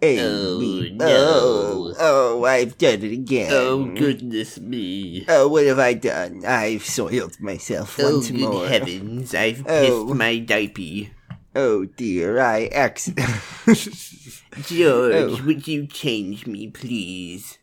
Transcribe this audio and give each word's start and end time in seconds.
hey, 0.00 0.18
Oh, 0.20 0.58
me. 0.58 0.90
no. 0.90 1.06
oh, 1.08 1.94
oh, 1.98 2.44
I've 2.44 2.76
done 2.78 3.02
it 3.02 3.12
again. 3.12 3.50
Oh 3.52 3.84
goodness 3.84 4.58
me! 4.60 5.24
Oh, 5.28 5.48
what 5.48 5.66
have 5.66 5.78
I 5.78 5.94
done? 5.94 6.44
I've 6.44 6.84
soiled 6.84 7.40
myself 7.40 7.98
Oh 8.00 8.14
once 8.14 8.30
good 8.30 8.40
more. 8.40 8.66
heavens! 8.68 9.34
I've 9.34 9.64
Oh. 9.66 10.04
pissed 10.06 10.18
my 10.18 10.38
diaper. 10.38 11.10
Oh 11.56 11.84
dear, 11.86 12.38
I 12.40 12.66
accident. 12.66 13.30
George, 14.62 15.40
Oh. 15.40 15.42
would 15.44 15.66
you 15.66 15.86
change 15.86 16.46
me, 16.46 16.68
please? 16.68 17.58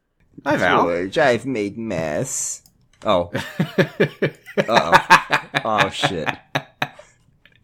Hi, 0.46 0.58
Val. 0.58 0.84
George, 0.84 1.18
I've 1.18 1.46
made 1.46 1.78
mess. 1.78 2.62
Oh. 3.06 3.32
Uh-oh. 4.58 4.92
Oh 5.64 5.90
shit. 5.90 6.28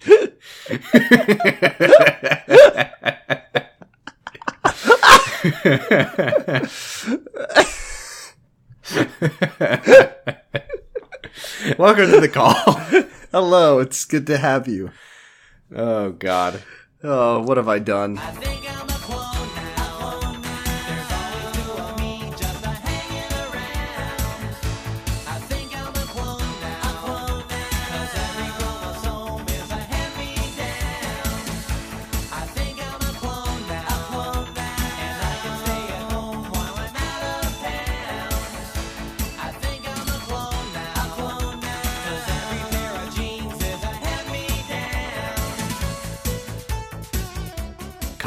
Welcome 5.41 5.57
to 12.11 12.20
the 12.20 12.29
call. 12.31 12.53
Hello, 13.31 13.80
it's 13.80 14.05
good 14.05 14.27
to 14.27 14.38
have 14.38 14.67
you. 14.67 14.91
oh 15.75 16.11
God. 16.11 16.61
Oh, 17.02 17.41
what 17.41 17.57
have 17.57 17.67
I 17.67 17.80
done? 17.80 18.17
Kyle 18.17 18.91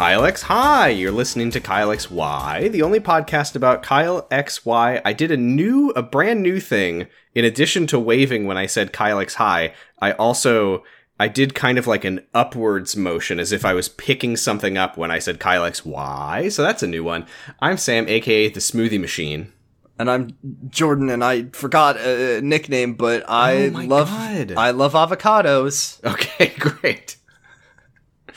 X 0.05 0.43
Hi, 0.43 0.91
you're 0.91 1.11
listening 1.11 1.51
to 1.53 1.61
Kyle 1.61 1.91
X 1.91 2.11
Y, 2.11 2.69
the 2.69 2.83
only 2.83 3.01
podcast 3.01 3.57
about 3.57 3.83
Kyle 3.83 4.29
X 4.31 4.65
Y. 4.65 5.01
I 5.03 5.13
did 5.15 5.31
a 5.31 5.37
new, 5.37 5.91
a 5.97 6.03
brand 6.03 6.43
new 6.43 6.61
thing. 6.61 7.07
In 7.35 7.47
addition 7.47 7.87
to 7.87 7.99
waving 7.99 8.47
when 8.47 8.59
I 8.59 8.67
said 8.67 8.93
Kyle 8.93 9.19
X 9.19 9.37
Hi, 9.37 9.73
I 10.01 10.13
also 10.13 10.85
I 11.19 11.29
did 11.29 11.55
kind 11.55 11.79
of 11.79 11.87
like 11.87 12.05
an 12.05 12.21
upwards 12.35 12.95
motion 12.97 13.41
as 13.41 13.51
if 13.51 13.65
I 13.65 13.73
was 13.73 13.89
picking 13.89 14.37
something 14.37 14.77
up 14.77 14.99
when 14.99 15.11
I 15.11 15.19
said 15.19 15.41
Kyle 15.41 15.65
X 15.65 15.87
Y. 15.87 16.51
So 16.51 16.63
that's 16.63 16.83
a 16.83 16.87
new 16.87 17.03
one. 17.03 17.27
I'm 17.61 17.79
Sam, 17.79 18.07
aka 18.07 18.51
the 18.51 18.61
Smoothie 18.61 19.01
Machine. 19.01 19.53
And 19.99 20.11
I'm 20.11 20.37
Jordan, 20.69 21.09
and 21.09 21.25
I 21.25 21.45
forgot 21.53 21.97
a 21.99 22.43
nickname, 22.43 22.93
but 22.95 23.23
oh 23.23 23.33
I 23.33 23.71
Oh 23.75 23.87
love 23.87 24.11
God. 24.11 24.53
I 24.53 24.71
love 24.71 24.93
avocados. 24.93 26.05
Okay, 26.05 26.53
great. 26.59 27.17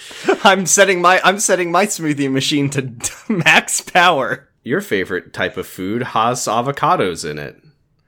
I'm 0.44 0.66
setting 0.66 1.02
my 1.02 1.20
I'm 1.23 1.40
setting 1.40 1.72
my 1.72 1.86
smoothie 1.86 2.31
machine 2.31 2.70
to 2.72 2.92
max 3.30 3.81
power. 3.81 4.48
Your 4.64 4.81
favorite 4.81 5.34
type 5.34 5.58
of 5.58 5.66
food 5.67 6.03
has 6.03 6.40
avocados 6.45 7.30
in 7.30 7.40
it. 7.40 7.62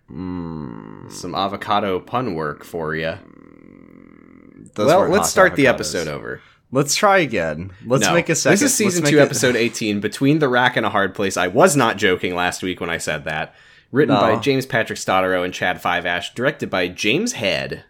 Hmm. 0.07 1.07
Some 1.09 1.33
avocado 1.35 1.99
pun 1.99 2.35
work 2.35 2.63
for 2.63 2.95
you. 2.95 3.17
Those 4.75 4.87
well, 4.87 5.01
let's 5.07 5.19
hot 5.23 5.27
start 5.27 5.55
the 5.55 5.67
episode 5.67 6.07
over. 6.07 6.41
Let's 6.71 6.95
try 6.95 7.19
again. 7.19 7.71
Let's 7.85 8.05
No. 8.05 8.13
make 8.13 8.29
a 8.29 8.35
second. 8.35 8.53
This 8.53 8.61
is 8.61 8.73
season 8.75 9.03
two, 9.05 9.17
it- 9.17 9.21
episode 9.21 9.55
18, 9.55 9.99
Between 9.99 10.37
the 10.39 10.47
Rack 10.47 10.77
and 10.77 10.85
a 10.85 10.89
Hard 10.89 11.15
Place. 11.15 11.35
I 11.35 11.47
was 11.47 11.75
not 11.75 11.97
joking 11.97 12.35
last 12.35 12.61
week 12.61 12.79
when 12.79 12.89
I 12.91 12.97
said 12.99 13.23
that. 13.25 13.55
Written 13.91 14.13
No. 14.13 14.21
by 14.21 14.35
James 14.35 14.67
Patrick 14.67 14.99
Stoteraux 14.99 15.43
and 15.43 15.51
Chad 15.53 15.81
Fiveash, 15.81 16.35
directed 16.35 16.69
by 16.69 16.87
James 16.87 17.33
Head. 17.33 17.85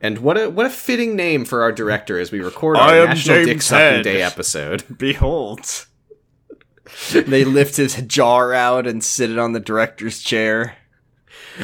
And 0.00 0.18
what 0.18 0.38
a 0.40 0.48
what 0.48 0.66
a 0.66 0.70
fitting 0.70 1.14
name 1.14 1.44
for 1.44 1.62
our 1.62 1.72
director 1.72 2.18
as 2.18 2.32
we 2.32 2.40
record 2.40 2.76
our 2.78 2.88
I 2.88 3.04
National 3.04 3.36
James 3.36 3.48
Dick 3.48 3.62
Sucking 3.62 4.02
Day 4.02 4.22
episode. 4.22 4.84
Behold. 4.98 5.86
they 7.12 7.44
lift 7.44 7.76
his 7.76 7.96
jar 8.02 8.52
out 8.54 8.86
and 8.86 9.04
sit 9.04 9.30
it 9.30 9.38
on 9.38 9.52
the 9.52 9.60
director's 9.60 10.20
chair. 10.22 10.76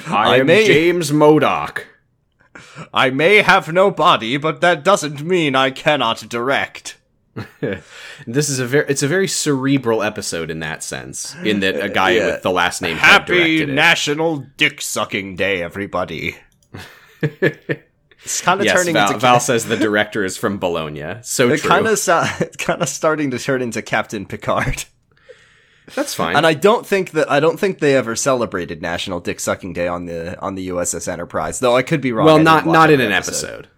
I, 0.06 0.34
I 0.34 0.36
am 0.38 0.46
may- 0.46 0.66
James 0.66 1.12
Modoc. 1.12 1.86
I 2.92 3.10
may 3.10 3.36
have 3.42 3.72
no 3.72 3.90
body, 3.90 4.36
but 4.36 4.60
that 4.60 4.84
doesn't 4.84 5.22
mean 5.22 5.54
I 5.54 5.70
cannot 5.70 6.28
direct. 6.28 6.98
This 8.26 8.48
is 8.48 8.58
a 8.58 8.64
very 8.66 8.86
it's 8.88 9.02
a 9.02 9.08
very 9.08 9.28
cerebral 9.28 10.02
episode 10.02 10.50
in 10.50 10.60
that 10.60 10.82
sense, 10.82 11.34
in 11.44 11.60
that 11.60 11.78
a 11.84 11.90
guy 11.90 12.12
Yeah. 12.12 12.26
with 12.26 12.42
the 12.42 12.50
last 12.50 12.80
name 12.80 12.96
Head 12.96 13.06
Happy 13.06 13.34
directed 13.58 13.68
it. 13.68 13.74
National 13.74 14.38
Dick 14.56 14.80
Sucking 14.80 15.36
Day, 15.36 15.62
everybody. 15.62 16.36
It's 18.26 18.40
kind 18.40 18.60
of 18.60 18.66
Yes, 18.66 18.76
turning 18.76 18.94
Val, 18.94 19.06
into 19.08 19.18
Val 19.20 19.40
says 19.40 19.66
the 19.66 19.76
director 19.76 20.24
is 20.24 20.36
from 20.36 20.58
Bologna. 20.58 21.16
So 21.22 21.48
it 21.50 21.60
true. 21.60 21.70
kind 21.70 21.86
of 21.86 21.92
it's 22.40 22.56
kind 22.56 22.82
of 22.82 22.88
starting 22.88 23.30
to 23.30 23.38
turn 23.38 23.62
into 23.62 23.82
Captain 23.82 24.26
Picard. 24.26 24.84
That's 25.94 26.14
fine. 26.14 26.34
And 26.36 26.44
I 26.44 26.54
don't 26.54 26.84
think 26.84 27.12
that 27.12 27.30
I 27.30 27.38
don't 27.38 27.60
think 27.60 27.78
they 27.78 27.94
ever 27.96 28.16
celebrated 28.16 28.82
National 28.82 29.20
Dick 29.20 29.38
Sucking 29.38 29.72
Day 29.72 29.86
on 29.86 30.06
the 30.06 30.38
on 30.40 30.56
the 30.56 30.68
USS 30.68 31.06
Enterprise. 31.06 31.60
Though 31.60 31.76
I 31.76 31.82
could 31.82 32.00
be 32.00 32.12
wrong. 32.12 32.26
Well, 32.26 32.38
didn't 32.38 32.66
not 32.66 32.90
in 32.90 33.00
an 33.00 33.12
episode. 33.12 33.68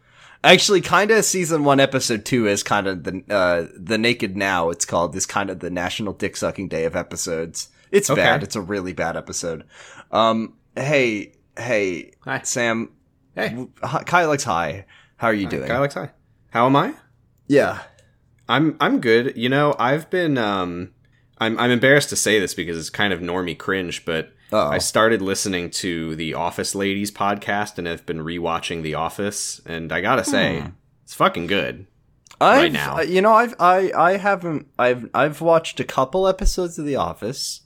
Actually, 0.42 0.80
kind 0.80 1.10
of 1.10 1.24
season 1.24 1.64
one, 1.64 1.80
episode 1.80 2.24
two 2.24 2.46
is 2.46 2.62
kind 2.62 2.86
of 2.86 3.04
the 3.04 3.22
uh 3.28 3.66
the 3.76 3.98
Naked 3.98 4.36
Now. 4.36 4.70
It's 4.70 4.84
called 4.86 5.14
is 5.16 5.26
kind 5.26 5.50
of 5.50 5.60
the 5.60 5.68
National 5.70 6.12
Dick 6.14 6.36
Sucking 6.36 6.68
Day 6.68 6.84
of 6.84 6.96
episodes. 6.96 7.68
It's 7.90 8.08
Okay. 8.08 8.22
bad. 8.22 8.42
It's 8.42 8.56
a 8.56 8.60
really 8.60 8.92
bad 8.94 9.16
episode. 9.16 9.64
Um. 10.10 10.54
Hey. 10.76 11.34
Hey. 11.58 12.12
Hi. 12.24 12.40
Sam. 12.42 12.90
Hey, 13.38 13.48
w- 13.50 13.70
hi- 13.82 14.02
Kylex. 14.04 14.44
Hi. 14.44 14.84
How 15.16 15.28
are 15.28 15.34
you 15.34 15.48
doing? 15.48 15.68
Kyle 15.68 15.82
X, 15.84 15.94
hi. 15.94 16.10
How 16.50 16.66
am 16.66 16.76
I? 16.76 16.94
yeah. 17.46 17.82
I'm 18.50 18.76
I'm 18.80 19.00
good. 19.00 19.36
You 19.36 19.48
know, 19.50 19.74
I've 19.78 20.08
been 20.08 20.38
um 20.38 20.92
I'm 21.38 21.58
I'm 21.58 21.70
embarrassed 21.70 22.08
to 22.10 22.16
say 22.16 22.40
this 22.40 22.54
because 22.54 22.78
it's 22.78 22.88
kind 22.90 23.12
of 23.12 23.20
normie 23.20 23.56
cringe, 23.58 24.04
but 24.06 24.32
Uh-oh. 24.50 24.68
I 24.70 24.78
started 24.78 25.20
listening 25.20 25.68
to 25.82 26.16
the 26.16 26.32
Office 26.34 26.74
Ladies 26.74 27.10
podcast 27.10 27.76
and 27.76 27.86
have 27.86 28.06
been 28.06 28.18
rewatching 28.20 28.82
The 28.82 28.94
Office, 28.94 29.60
and 29.66 29.92
I 29.92 30.00
gotta 30.00 30.24
say, 30.24 30.60
Hmm. 30.60 30.66
it's 31.04 31.12
fucking 31.14 31.46
good. 31.46 31.86
I've, 32.40 32.62
right 32.62 32.72
now. 32.72 32.98
uh, 32.98 33.02
You 33.02 33.20
know, 33.20 33.34
I've 33.34 33.54
I 33.60 33.92
I 33.94 34.16
haven't 34.16 34.68
I've 34.78 35.10
I've 35.12 35.40
watched 35.42 35.78
a 35.78 35.84
couple 35.84 36.26
episodes 36.26 36.78
of 36.78 36.86
The 36.86 36.96
Office, 36.96 37.62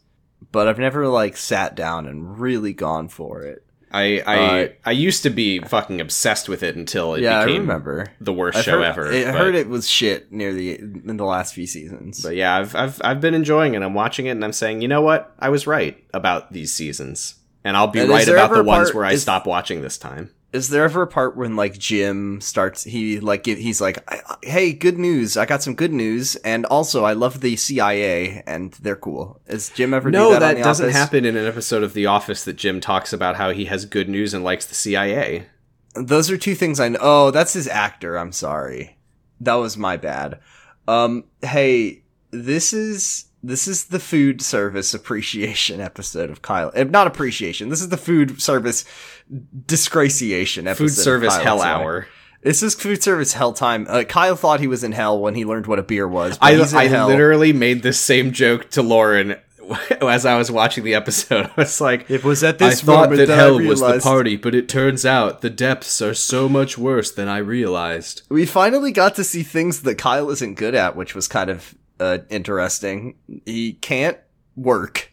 but 0.50 0.66
I've 0.66 0.78
never 0.80 1.06
like 1.06 1.36
sat 1.36 1.76
down 1.76 2.08
and 2.08 2.40
really 2.40 2.72
gone 2.72 3.06
for 3.08 3.42
it. 3.42 3.64
I 3.92 4.22
I 4.26 4.36
Uh, 4.64 4.68
I 4.86 4.90
used 4.92 5.22
to 5.24 5.30
be 5.30 5.58
fucking 5.60 6.00
obsessed 6.00 6.48
with 6.48 6.62
it 6.62 6.76
until 6.76 7.14
it 7.14 7.22
yeah, 7.22 7.40
I 7.40 7.44
became 7.44 7.62
remember. 7.62 8.06
the 8.20 8.32
worst 8.32 8.58
I've 8.58 8.64
show 8.64 8.78
heard, 8.78 8.84
ever. 8.84 9.12
I 9.12 9.24
but- 9.32 9.34
heard 9.38 9.54
it 9.54 9.68
was 9.68 9.88
shit 9.88 10.32
near 10.32 10.52
the 10.52 10.76
in 10.78 11.16
the 11.16 11.24
last 11.24 11.54
few 11.54 11.66
seasons. 11.66 12.22
But 12.22 12.34
yeah, 12.36 12.56
I've 12.56 12.74
I've 12.74 13.00
I've 13.04 13.20
been 13.20 13.34
enjoying 13.34 13.74
it. 13.74 13.82
I'm 13.82 13.94
watching 13.94 14.26
it 14.26 14.30
and 14.30 14.44
I'm 14.44 14.52
saying, 14.52 14.80
you 14.82 14.88
know 14.88 15.02
what? 15.02 15.34
I 15.38 15.50
was 15.50 15.66
right 15.66 16.02
about 16.14 16.52
these 16.52 16.72
seasons. 16.72 17.36
And 17.64 17.76
I'll 17.76 17.86
be 17.86 18.00
And 18.00 18.10
right 18.10 18.26
about 18.26 18.50
the 18.50 18.60
a 18.60 18.64
ones 18.64 18.88
part- 18.88 18.94
where 18.96 19.04
I 19.04 19.12
is- 19.12 19.22
stop 19.22 19.46
watching 19.46 19.82
this 19.82 19.96
time. 19.96 20.30
Is 20.52 20.68
there 20.68 20.84
ever 20.84 21.02
a 21.02 21.06
part 21.06 21.34
when 21.36 21.56
like 21.56 21.78
Jim 21.78 22.40
starts? 22.42 22.84
He 22.84 23.18
like 23.20 23.46
he's 23.46 23.80
like, 23.80 23.98
"Hey, 24.44 24.72
good 24.74 24.98
news! 24.98 25.36
I 25.38 25.46
got 25.46 25.62
some 25.62 25.74
good 25.74 25.92
news, 25.92 26.36
and 26.36 26.66
also 26.66 27.04
I 27.04 27.14
love 27.14 27.40
the 27.40 27.56
CIA, 27.56 28.42
and 28.46 28.72
they're 28.74 28.96
cool." 28.96 29.40
Is 29.46 29.70
Jim 29.70 29.94
ever? 29.94 30.10
do 30.10 30.18
No, 30.18 30.30
that, 30.32 30.40
that, 30.40 30.48
on 30.50 30.54
The 30.56 30.62
doesn't 30.62 30.86
Office? 30.86 30.96
happen 30.96 31.24
in 31.24 31.36
an 31.36 31.46
episode 31.46 31.82
of 31.82 31.94
The 31.94 32.04
Office 32.06 32.44
that 32.44 32.56
Jim 32.56 32.80
talks 32.80 33.14
about 33.14 33.36
how 33.36 33.50
he 33.50 33.64
has 33.66 33.86
good 33.86 34.10
news 34.10 34.34
and 34.34 34.44
likes 34.44 34.66
the 34.66 34.74
CIA. 34.74 35.46
Those 35.94 36.30
are 36.30 36.36
two 36.38 36.54
things 36.54 36.80
I 36.80 36.88
know. 36.90 36.98
Oh, 37.00 37.30
that's 37.30 37.54
his 37.54 37.66
actor. 37.68 38.16
I'm 38.16 38.32
sorry. 38.32 38.98
That 39.40 39.54
was 39.54 39.76
my 39.78 39.96
bad. 39.96 40.38
Um, 40.86 41.24
hey, 41.42 42.02
this 42.30 42.72
is 42.74 43.26
this 43.42 43.66
is 43.66 43.86
the 43.86 43.98
food 43.98 44.40
service 44.42 44.94
appreciation 44.94 45.80
episode 45.80 46.30
of 46.30 46.42
Kyle. 46.42 46.70
eh, 46.74 46.84
Not 46.84 47.06
appreciation. 47.06 47.68
This 47.68 47.80
is 47.80 47.88
the 47.88 47.96
food 47.96 48.40
service 48.40 48.84
disgraciation 49.66 50.66
episode. 50.66 50.84
Food 50.84 50.90
of 50.98 51.04
service 51.04 51.34
Kyle 51.36 51.42
hell 51.58 51.62
hour. 51.62 52.06
This 52.42 52.62
is 52.62 52.74
food 52.74 53.02
service 53.02 53.32
hell 53.34 53.52
time. 53.52 53.86
Uh, 53.88 54.02
Kyle 54.04 54.34
thought 54.36 54.60
he 54.60 54.66
was 54.66 54.82
in 54.82 54.92
hell 54.92 55.18
when 55.20 55.34
he 55.34 55.44
learned 55.44 55.66
what 55.66 55.78
a 55.78 55.82
beer 55.82 56.08
was. 56.08 56.38
But 56.38 56.74
I, 56.74 56.80
I 56.80 56.86
hell. 56.88 57.06
literally 57.06 57.52
made 57.52 57.82
this 57.82 58.00
same 58.00 58.32
joke 58.32 58.68
to 58.70 58.82
Lauren 58.82 59.36
as 60.00 60.26
I 60.26 60.36
was 60.36 60.50
watching 60.50 60.82
the 60.82 60.94
episode. 60.96 61.46
I 61.56 61.60
was 61.60 61.80
like, 61.80 62.10
It 62.10 62.24
was 62.24 62.42
at 62.42 62.60
I 62.60 62.68
this 62.70 62.80
thought 62.80 63.10
moment 63.10 63.18
that 63.18 63.26
that 63.28 63.38
hell 63.38 63.60
I 63.60 63.66
was 63.66 63.80
the 63.80 64.00
party, 64.02 64.36
but 64.36 64.56
it 64.56 64.68
turns 64.68 65.06
out 65.06 65.40
the 65.40 65.50
depths 65.50 66.02
are 66.02 66.14
so 66.14 66.48
much 66.48 66.76
worse 66.76 67.12
than 67.12 67.28
I 67.28 67.38
realized. 67.38 68.22
We 68.28 68.44
finally 68.44 68.90
got 68.90 69.14
to 69.16 69.24
see 69.24 69.44
things 69.44 69.82
that 69.82 69.94
Kyle 69.96 70.28
isn't 70.30 70.54
good 70.54 70.74
at, 70.74 70.96
which 70.96 71.14
was 71.14 71.28
kind 71.28 71.48
of 71.48 71.76
uh, 72.00 72.18
interesting. 72.30 73.14
He 73.46 73.74
can't 73.74 74.18
work. 74.56 75.12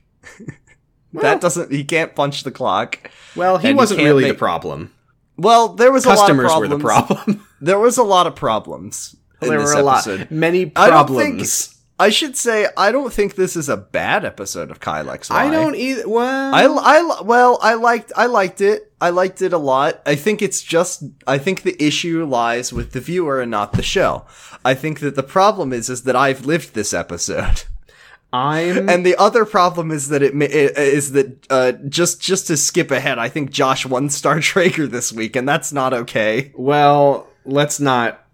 that 1.13 1.41
doesn't. 1.41 1.71
He 1.71 1.83
can't 1.83 2.15
punch 2.15 2.43
the 2.43 2.51
clock. 2.51 3.09
Well, 3.35 3.57
he 3.57 3.73
wasn't 3.73 3.99
can't 3.99 4.07
really 4.07 4.23
make- 4.23 4.33
the 4.33 4.37
problem. 4.37 4.93
Well, 5.37 5.69
there 5.69 5.91
was 5.91 6.05
a 6.05 6.09
lot 6.09 6.17
Customers 6.17 6.49
lot 6.49 6.59
were 6.59 6.65
of 6.65 6.69
the 6.71 6.79
problems. 6.79 7.23
problem. 7.23 7.45
There 7.61 7.79
was 7.79 7.97
a 7.97 8.03
lot 8.03 8.25
of 8.27 8.35
problems. 8.35 9.15
there 9.41 9.57
were 9.59 9.73
a 9.73 9.81
lot, 9.81 10.07
episode. 10.07 10.31
many 10.31 10.65
don't 10.65 10.75
think- 10.75 10.89
problems. 10.89 11.75
I 11.99 12.09
should 12.09 12.37
say 12.37 12.67
I 12.77 12.91
don't 12.91 13.11
think 13.11 13.35
this 13.35 13.55
is 13.55 13.67
a 13.67 13.75
bad 13.77 14.23
episode 14.23 14.71
of 14.71 14.79
Kyle 14.79 15.05
XY. 15.05 15.31
I 15.31 15.51
don't 15.51 15.75
either. 15.75 16.07
Well, 16.07 16.53
I, 16.55 16.63
I 16.63 17.21
well 17.21 17.59
I 17.61 17.73
liked 17.73 18.11
I 18.15 18.27
liked 18.27 18.61
it 18.61 18.91
I 19.01 19.09
liked 19.09 19.41
it 19.41 19.53
a 19.53 19.57
lot 19.57 20.01
I 20.05 20.15
think 20.15 20.41
it's 20.41 20.61
just 20.61 21.03
I 21.27 21.37
think 21.37 21.61
the 21.61 21.81
issue 21.83 22.25
lies 22.25 22.71
with 22.71 22.93
the 22.93 22.99
viewer 23.01 23.41
and 23.41 23.51
not 23.51 23.73
the 23.73 23.83
show 23.83 24.25
I 24.63 24.73
think 24.73 24.99
that 25.01 25.15
the 25.15 25.23
problem 25.23 25.73
is 25.73 25.89
is 25.89 26.03
that 26.03 26.15
I've 26.15 26.45
lived 26.45 26.73
this 26.73 26.93
episode 26.93 27.63
I'm. 28.33 28.87
and 28.87 29.05
the 29.05 29.15
other 29.15 29.43
problem 29.43 29.89
is 29.89 30.09
that 30.09 30.21
it 30.21 30.35
ma- 30.35 30.45
is 30.49 31.13
that 31.13 31.47
uh 31.49 31.71
just 31.87 32.21
just 32.21 32.47
to 32.47 32.57
skip 32.57 32.91
ahead 32.91 33.17
I 33.17 33.27
think 33.27 33.51
Josh 33.51 33.85
won 33.85 34.09
Star 34.09 34.35
Trager 34.39 34.89
this 34.89 35.11
week 35.11 35.35
and 35.35 35.47
that's 35.47 35.73
not 35.73 35.93
okay 35.93 36.51
well, 36.55 37.27
let's 37.45 37.79
not. 37.79 38.25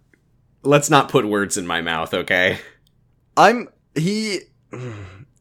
Let's 0.63 0.89
not 0.89 1.09
put 1.09 1.25
words 1.27 1.57
in 1.57 1.67
my 1.67 1.81
mouth, 1.81 2.11
okay? 2.13 2.59
I'm 3.37 3.69
he 3.95 4.39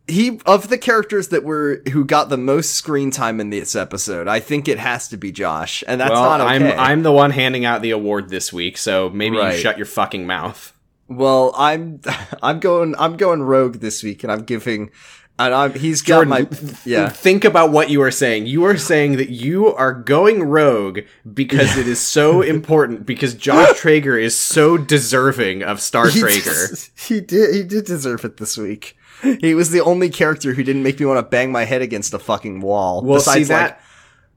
he 0.06 0.40
of 0.46 0.68
the 0.68 0.78
characters 0.78 1.28
that 1.28 1.44
were 1.44 1.82
who 1.92 2.04
got 2.04 2.28
the 2.28 2.36
most 2.36 2.72
screen 2.72 3.10
time 3.10 3.40
in 3.40 3.50
this 3.50 3.74
episode 3.74 4.28
I 4.28 4.40
think 4.40 4.68
it 4.68 4.78
has 4.78 5.08
to 5.08 5.16
be 5.16 5.32
Josh 5.32 5.82
and 5.86 6.00
that's 6.00 6.10
well, 6.10 6.22
not 6.24 6.40
okay 6.40 6.72
I'm 6.72 6.78
I'm 6.78 7.02
the 7.02 7.12
one 7.12 7.30
handing 7.30 7.64
out 7.64 7.82
the 7.82 7.90
award 7.92 8.28
this 8.28 8.52
week, 8.52 8.76
so 8.76 9.08
maybe 9.10 9.36
Right. 9.38 9.54
you 9.54 9.60
shut 9.60 9.76
your 9.78 9.86
fucking 9.86 10.26
mouth. 10.26 10.72
Well, 11.08 11.52
I'm 11.56 12.00
I'm 12.42 12.60
going 12.60 12.94
I'm 12.98 13.16
going 13.16 13.42
rogue 13.42 13.76
this 13.76 14.02
week, 14.02 14.22
and 14.22 14.32
I'm 14.32 14.44
giving, 14.44 14.90
and 15.38 15.52
I'm 15.54 15.74
he's 15.74 16.00
got 16.02 16.26
Jordan, 16.26 16.28
my 16.28 16.74
yeah. 16.84 17.08
Think 17.08 17.44
about 17.44 17.70
what 17.72 17.90
you 17.90 18.02
are 18.02 18.10
saying. 18.10 18.46
You 18.46 18.64
are 18.64 18.76
saying 18.76 19.16
that 19.16 19.30
you 19.30 19.66
are 19.74 19.92
going 19.92 20.44
rogue 20.44 21.00
because 21.32 21.76
it 21.76 21.88
is 21.88 22.00
so 22.00 22.40
important 22.54 23.04
because 23.06 23.34
Josh 23.34 23.68
Trager 23.80 24.20
is 24.20 24.38
so 24.38 24.76
deserving 24.78 25.62
of 25.62 25.80
Star 25.80 26.08
He 26.08 26.20
Trager. 26.20 26.90
he 27.08 27.20
did 27.20 27.54
he 27.54 27.62
did 27.62 27.84
deserve 27.84 28.24
it 28.24 28.36
this 28.36 28.56
week. 28.56 28.96
He 29.40 29.54
was 29.54 29.70
the 29.70 29.80
only 29.80 30.10
character 30.10 30.52
who 30.54 30.62
didn't 30.62 30.82
make 30.82 31.00
me 31.00 31.06
want 31.06 31.18
to 31.18 31.22
bang 31.22 31.50
my 31.50 31.64
head 31.64 31.80
against 31.80 32.12
a 32.12 32.18
fucking 32.18 32.60
wall. 32.60 33.02
Well, 33.02 33.20
see 33.20 33.40
Besides, 33.40 33.48
that. 33.48 33.80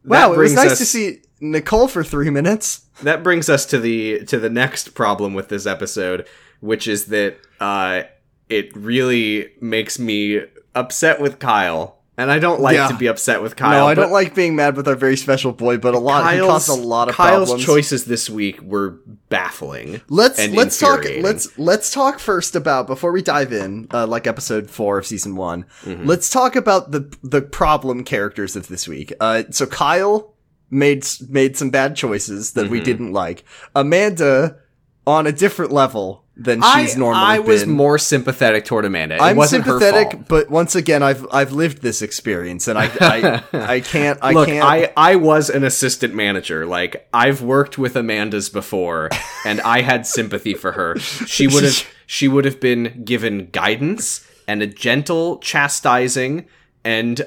like, 0.05 0.09
wow, 0.09 0.29
that 0.29 0.35
it 0.35 0.37
was 0.39 0.53
nice 0.53 0.71
us- 0.71 0.77
to 0.79 0.85
see 0.85 1.17
Nicole 1.41 1.87
for 1.89 2.03
three 2.03 2.29
minutes. 2.29 2.85
that 3.03 3.21
brings 3.21 3.49
us 3.49 3.65
to 3.67 3.79
the 3.79 4.23
to 4.25 4.39
the 4.39 4.49
next 4.49 4.93
problem 4.95 5.33
with 5.33 5.49
this 5.49 5.65
episode, 5.67 6.25
which 6.61 6.87
is 6.87 7.05
that 7.07 7.37
uh, 7.59 8.03
it 8.49 8.75
really 8.75 9.51
makes 9.61 9.99
me 9.99 10.41
upset 10.75 11.19
with 11.19 11.39
Kyle, 11.39 11.97
and 12.17 12.31
I 12.31 12.39
don't 12.39 12.61
like 12.61 12.75
Yeah. 12.75 12.87
to 12.87 12.95
be 12.95 13.07
upset 13.07 13.41
with 13.41 13.55
Kyle. 13.55 13.71
no, 13.81 13.87
I 13.87 13.93
don't 13.93 14.11
like 14.11 14.33
being 14.35 14.55
mad 14.55 14.75
with 14.75 14.87
our 14.87 14.95
very 14.95 15.17
special 15.17 15.51
boy, 15.51 15.77
but 15.77 15.93
a 15.93 15.99
lot 15.99 16.33
he 16.33 16.39
caused 16.39 16.69
a 16.69 16.73
lot 16.73 17.09
of 17.09 17.15
Kyle's 17.15 17.49
problems. 17.49 17.65
choices 17.65 18.05
this 18.05 18.29
week 18.29 18.61
were 18.61 18.99
baffling. 19.29 20.01
Let's 20.09 20.47
let's 20.49 20.79
talk 20.79 21.03
let's 21.21 21.57
let's 21.59 21.91
talk 21.91 22.19
first 22.19 22.55
about 22.55 22.87
before 22.87 23.11
we 23.11 23.21
dive 23.21 23.51
in, 23.53 23.87
uh, 23.93 24.07
like 24.07 24.25
episode 24.27 24.69
four 24.69 24.97
of 24.97 25.05
season 25.05 25.35
one. 25.35 25.65
Let's 25.85 26.29
talk 26.29 26.55
about 26.55 26.91
the 26.91 27.11
the 27.23 27.41
problem 27.41 28.03
characters 28.03 28.55
of 28.55 28.67
this 28.67 28.87
week. 28.87 29.13
Uh, 29.19 29.43
so 29.51 29.65
Kyle 29.65 30.33
made 30.69 31.05
made 31.29 31.55
some 31.57 31.69
bad 31.69 31.95
choices 31.95 32.53
that 32.53 32.69
we 32.69 32.79
didn't 32.81 33.13
like. 33.13 33.43
Amanda 33.75 34.57
on 35.05 35.25
a 35.27 35.31
different 35.31 35.71
level 35.71 36.23
than 36.39 36.61
she's 36.61 36.95
I, 36.95 36.99
normally 36.99 37.23
I 37.23 37.39
was 37.39 37.63
been. 37.63 37.71
more 37.71 37.97
sympathetic 37.97 38.65
toward 38.65 38.85
Amanda. 38.85 39.15
It 39.15 39.21
I'm 39.21 39.41
sympathetic, 39.47 40.27
but 40.27 40.49
once 40.49 40.75
again, 40.75 41.01
I've 41.01 41.25
I've 41.31 41.51
lived 41.51 41.81
this 41.81 42.01
experience, 42.01 42.67
and 42.67 42.77
I 42.77 42.91
I, 43.01 43.43
I 43.53 43.79
can't 43.79 44.19
I 44.21 44.33
Look, 44.33 44.47
can't. 44.47 44.63
I, 44.63 44.93
I 44.95 45.15
was 45.15 45.49
an 45.49 45.63
assistant 45.63 46.13
manager. 46.13 46.65
Like 46.65 47.07
I've 47.13 47.41
worked 47.41 47.77
with 47.77 47.95
Amanda's 47.95 48.49
before, 48.49 49.09
and 49.45 49.59
I 49.61 49.81
had 49.81 50.05
sympathy 50.05 50.53
for 50.53 50.73
her. 50.73 50.97
She 50.99 51.47
would 51.47 51.63
have 51.63 51.87
she 52.05 52.27
would 52.27 52.45
have 52.45 52.59
been 52.59 53.03
given 53.03 53.47
guidance 53.47 54.25
and 54.47 54.61
a 54.61 54.67
gentle 54.67 55.39
chastising, 55.39 56.45
and 56.83 57.25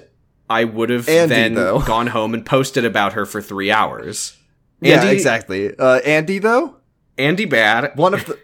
I 0.49 0.65
would 0.65 0.91
have 0.91 1.09
Andy, 1.09 1.35
then 1.35 1.55
though. 1.55 1.81
gone 1.87 2.09
home 2.09 2.33
and 2.33 2.47
posted 2.47 2.85
about 2.85 3.15
her 3.15 3.27
for 3.27 3.43
three 3.43 3.73
hours. 3.73 4.37
yeah, 4.81 5.05
exactly. 5.07 5.77
Uh, 5.77 5.97
Andy 5.99 6.39
though. 6.39 6.77
Andy 7.19 7.45
bad. 7.45 7.97
One 7.97 8.15
of 8.15 8.25
the 8.25 8.39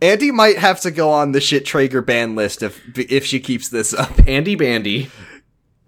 Andy 0.00 0.30
might 0.30 0.58
have 0.58 0.80
to 0.82 0.90
go 0.90 1.10
on 1.10 1.32
the 1.32 1.40
shit 1.40 1.64
Trager 1.64 2.04
ban 2.04 2.34
list 2.36 2.62
if 2.62 2.80
if 2.98 3.24
she 3.24 3.40
keeps 3.40 3.68
this 3.68 3.92
up. 3.94 4.12
Andy 4.28 4.54
Bandy, 4.54 5.10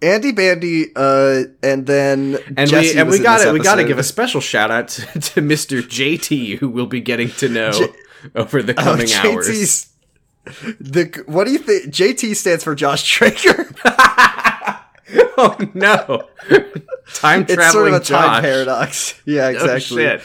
Andy 0.01 0.31
Bandy, 0.31 0.87
uh, 0.95 1.43
and 1.63 1.85
then 1.87 2.37
and 2.57 2.69
Jesse 2.69 2.95
we 2.95 2.99
and 3.01 3.09
we 3.09 3.19
got 3.19 3.43
to 3.43 3.51
we 3.53 3.59
got 3.59 3.75
to 3.75 3.83
give 3.85 3.97
a 3.99 4.03
special 4.03 4.41
shout 4.41 4.69
out 4.71 4.89
to, 4.89 5.01
to 5.19 5.41
Mr. 5.41 5.81
JT, 5.81 6.57
who 6.57 6.67
we'll 6.69 6.87
be 6.87 6.99
getting 7.01 7.29
to 7.31 7.47
know 7.47 7.71
J- 7.71 7.87
over 8.35 8.61
the 8.61 8.73
Oh, 8.79 8.83
coming 8.83 9.11
hours. 9.13 9.87
The 10.79 11.23
what 11.27 11.45
do 11.45 11.51
you 11.53 11.59
think? 11.59 11.85
JT 11.93 12.35
stands 12.35 12.63
for 12.63 12.75
Josh 12.75 13.17
Trager. 13.17 13.73
oh 15.37 15.57
no! 15.73 16.27
Time 17.13 17.43
it's 17.43 17.53
traveling 17.53 17.71
sort 17.71 17.87
of 17.89 17.93
a 17.93 17.99
time 18.03 18.41
paradox. 18.41 19.21
Yeah, 19.25 19.45
Oh, 19.45 19.49
exactly. 19.49 20.03
shit. 20.03 20.21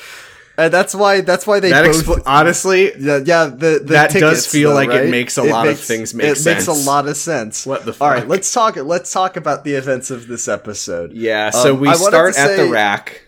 And 0.59 0.73
that's 0.73 0.95
why 0.95 1.21
that's 1.21 1.47
why 1.47 1.61
they 1.61 1.69
That 1.71 1.85
both. 1.85 2.05
expl- 2.07 2.23
honestly, 2.25 2.91
yeah, 2.99 3.21
yeah, 3.25 3.45
the, 3.47 3.79
the 3.85 3.93
That 3.93 4.11
does 4.11 4.13
tickets, 4.13 4.47
feel 4.47 4.71
though, 4.71 4.77
like 4.77 4.91
it 4.91 5.11
makes 5.11 5.37
a 5.37 5.43
lot 5.43 5.67
of 5.69 5.79
things 5.79 6.15
make 6.15 6.35
sense. 6.37 6.47
it 6.47 6.51
makes 6.55 6.67
a 6.67 6.73
lot 6.73 7.07
of 7.07 7.17
sense. 7.17 7.67
What 7.67 7.85
the 7.85 7.95
All 8.01 8.09
right, 8.09 8.27
let's 8.27 8.51
talk. 8.53 8.77
Let's 8.77 9.13
talk 9.13 9.37
about 9.37 9.65
the 9.65 9.75
events 9.75 10.11
of 10.11 10.29
this 10.29 10.49
episode. 10.49 11.13
yeah. 11.13 11.51
So 11.51 11.75
Um, 11.75 11.81
we 11.81 11.93
start 11.95 12.39
at 12.39 12.57
the 12.57 12.71
rack. 12.71 13.23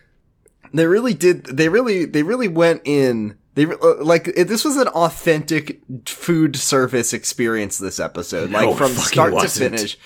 They 0.72 0.86
really 0.86 1.14
did. 1.14 1.44
They 1.44 1.68
really, 1.68 2.04
they 2.06 2.22
really 2.22 2.48
went 2.48 2.82
in. 2.84 3.36
They 3.54 3.64
uh, 3.66 4.02
like 4.02 4.28
it, 4.28 4.44
this 4.48 4.64
was 4.64 4.76
an 4.76 4.88
authentic 4.88 5.80
food 6.06 6.56
service 6.56 7.12
experience. 7.12 7.76
This 7.78 7.98
episode, 8.00 8.50
No, 8.50 8.68
like 8.70 8.76
from 8.78 8.92
start 8.92 9.32
wasn't. 9.34 9.72
to 9.74 9.78
finish. 9.78 9.98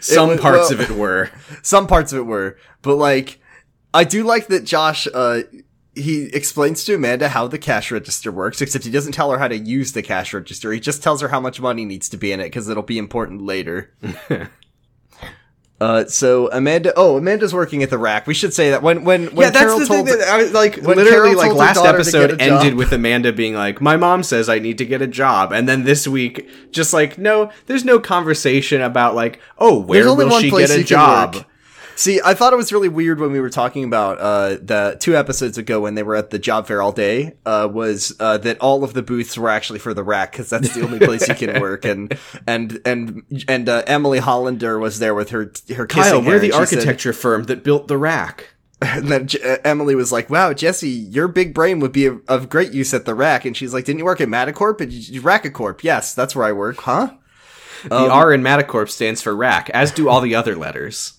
Some 0.00 0.28
wa- 0.30 0.36
parts 0.38 0.70
well- 0.70 0.80
of 0.80 0.80
it 0.80 0.90
were. 0.96 1.30
Some 1.62 1.86
parts 1.86 2.12
of 2.12 2.18
it 2.20 2.26
were, 2.26 2.56
but 2.82 2.96
like, 2.96 3.40
I 3.92 4.04
do 4.04 4.22
like 4.24 4.46
that 4.48 4.64
Josh. 4.64 5.06
uh 5.12 5.42
he 5.94 6.24
explains 6.26 6.84
to 6.84 6.94
Amanda 6.94 7.28
how 7.28 7.46
the 7.46 7.58
cash 7.58 7.90
register 7.90 8.32
works, 8.32 8.62
except 8.62 8.84
he 8.84 8.90
doesn't 8.90 9.12
tell 9.12 9.30
her 9.30 9.38
how 9.38 9.48
to 9.48 9.58
use 9.58 9.92
the 9.92 10.02
cash 10.02 10.32
register. 10.32 10.72
He 10.72 10.80
just 10.80 11.02
tells 11.02 11.20
her 11.20 11.28
how 11.28 11.40
much 11.40 11.60
money 11.60 11.84
needs 11.84 12.08
to 12.10 12.16
be 12.16 12.32
in 12.32 12.40
it 12.40 12.44
because 12.44 12.68
it'll 12.68 12.82
be 12.82 12.98
important 12.98 13.42
later. 13.42 13.92
uh, 15.80 16.06
so 16.06 16.50
Amanda, 16.50 16.94
oh, 16.96 17.18
Amanda's 17.18 17.52
working 17.52 17.82
at 17.82 17.90
the 17.90 17.98
rack. 17.98 18.26
We 18.26 18.32
should 18.32 18.54
say 18.54 18.70
that 18.70 18.82
when 18.82 19.04
when 19.04 19.26
when 19.34 19.46
yeah, 19.46 19.50
that's 19.50 19.64
Carol 19.64 19.78
the 19.80 19.86
told 19.86 20.06
thing 20.06 20.18
that 20.18 20.28
I 20.28 20.38
was 20.38 20.52
like. 20.52 20.76
when 20.76 20.96
Literally, 20.96 21.34
like 21.34 21.52
last 21.52 21.84
episode 21.84 22.30
get 22.30 22.40
a 22.40 22.48
job- 22.48 22.62
ended 22.62 22.74
with 22.76 22.90
Amanda 22.92 23.30
being 23.30 23.54
like, 23.54 23.82
"My 23.82 23.98
mom 23.98 24.22
says 24.22 24.48
I 24.48 24.60
need 24.60 24.78
to 24.78 24.86
get 24.86 25.02
a 25.02 25.06
job," 25.06 25.52
and 25.52 25.68
then 25.68 25.84
this 25.84 26.08
week, 26.08 26.48
just 26.72 26.94
like, 26.94 27.18
no, 27.18 27.50
there's 27.66 27.84
no 27.84 28.00
conversation 28.00 28.80
about 28.80 29.14
like, 29.14 29.40
oh, 29.58 29.78
where 29.78 30.14
will 30.14 30.40
she 30.40 30.50
get 30.50 30.70
a 30.70 30.82
job? 30.82 31.44
See, 31.94 32.20
I 32.24 32.34
thought 32.34 32.52
it 32.52 32.56
was 32.56 32.72
really 32.72 32.88
weird 32.88 33.20
when 33.20 33.32
we 33.32 33.40
were 33.40 33.50
talking 33.50 33.84
about 33.84 34.18
uh, 34.18 34.48
the 34.60 34.96
two 34.98 35.16
episodes 35.16 35.58
ago 35.58 35.80
when 35.80 35.94
they 35.94 36.02
were 36.02 36.16
at 36.16 36.30
the 36.30 36.38
job 36.38 36.66
fair 36.66 36.80
all 36.82 36.92
day. 36.92 37.34
Uh, 37.44 37.68
was 37.70 38.14
uh, 38.18 38.38
that 38.38 38.58
all 38.60 38.82
of 38.82 38.94
the 38.94 39.02
booths 39.02 39.36
were 39.38 39.48
actually 39.48 39.78
for 39.78 39.92
the 39.94 40.02
rack 40.02 40.32
because 40.32 40.48
that's 40.50 40.74
the 40.74 40.82
only 40.82 40.98
place 40.98 41.28
you 41.28 41.34
can 41.34 41.60
work, 41.60 41.84
and 41.84 42.18
and 42.46 42.80
and 42.84 43.22
and 43.46 43.68
uh, 43.68 43.82
Emily 43.86 44.18
Hollander 44.20 44.78
was 44.78 44.98
there 44.98 45.14
with 45.14 45.30
her 45.30 45.52
her 45.76 45.86
Kyle, 45.86 46.20
hair, 46.22 46.34
we're 46.34 46.38
the 46.38 46.46
she 46.46 46.52
said- 46.52 46.58
architecture 46.78 47.12
firm 47.12 47.44
that 47.44 47.62
built 47.62 47.88
the 47.88 47.98
rack. 47.98 48.48
and 48.82 49.06
then 49.08 49.28
J- 49.28 49.40
uh, 49.42 49.58
Emily 49.64 49.94
was 49.94 50.10
like, 50.10 50.28
"Wow, 50.28 50.52
Jessi, 50.52 51.06
your 51.14 51.28
big 51.28 51.54
brain 51.54 51.78
would 51.80 51.92
be 51.92 52.06
of, 52.06 52.20
of 52.26 52.48
great 52.48 52.72
use 52.72 52.92
at 52.92 53.04
the 53.04 53.14
rack." 53.14 53.44
And 53.44 53.56
she's 53.56 53.72
like, 53.72 53.84
"Didn't 53.84 54.00
you 54.00 54.04
work 54.04 54.20
at 54.20 54.28
Madacorp? 54.28 54.80
And 54.80 54.90
you- 54.92 55.22
Rackacorp? 55.22 55.84
Yes, 55.84 56.14
that's 56.14 56.34
where 56.34 56.46
I 56.46 56.52
work, 56.52 56.78
huh?" 56.78 57.12
The 57.84 57.94
Um, 57.96 58.10
R 58.10 58.32
in 58.32 58.42
Madacorp 58.42 58.88
stands 58.88 59.22
for 59.22 59.36
rack, 59.36 59.70
as 59.70 59.92
do 59.92 60.08
all 60.08 60.20
the 60.20 60.34
other 60.34 60.56
letters. 60.56 61.12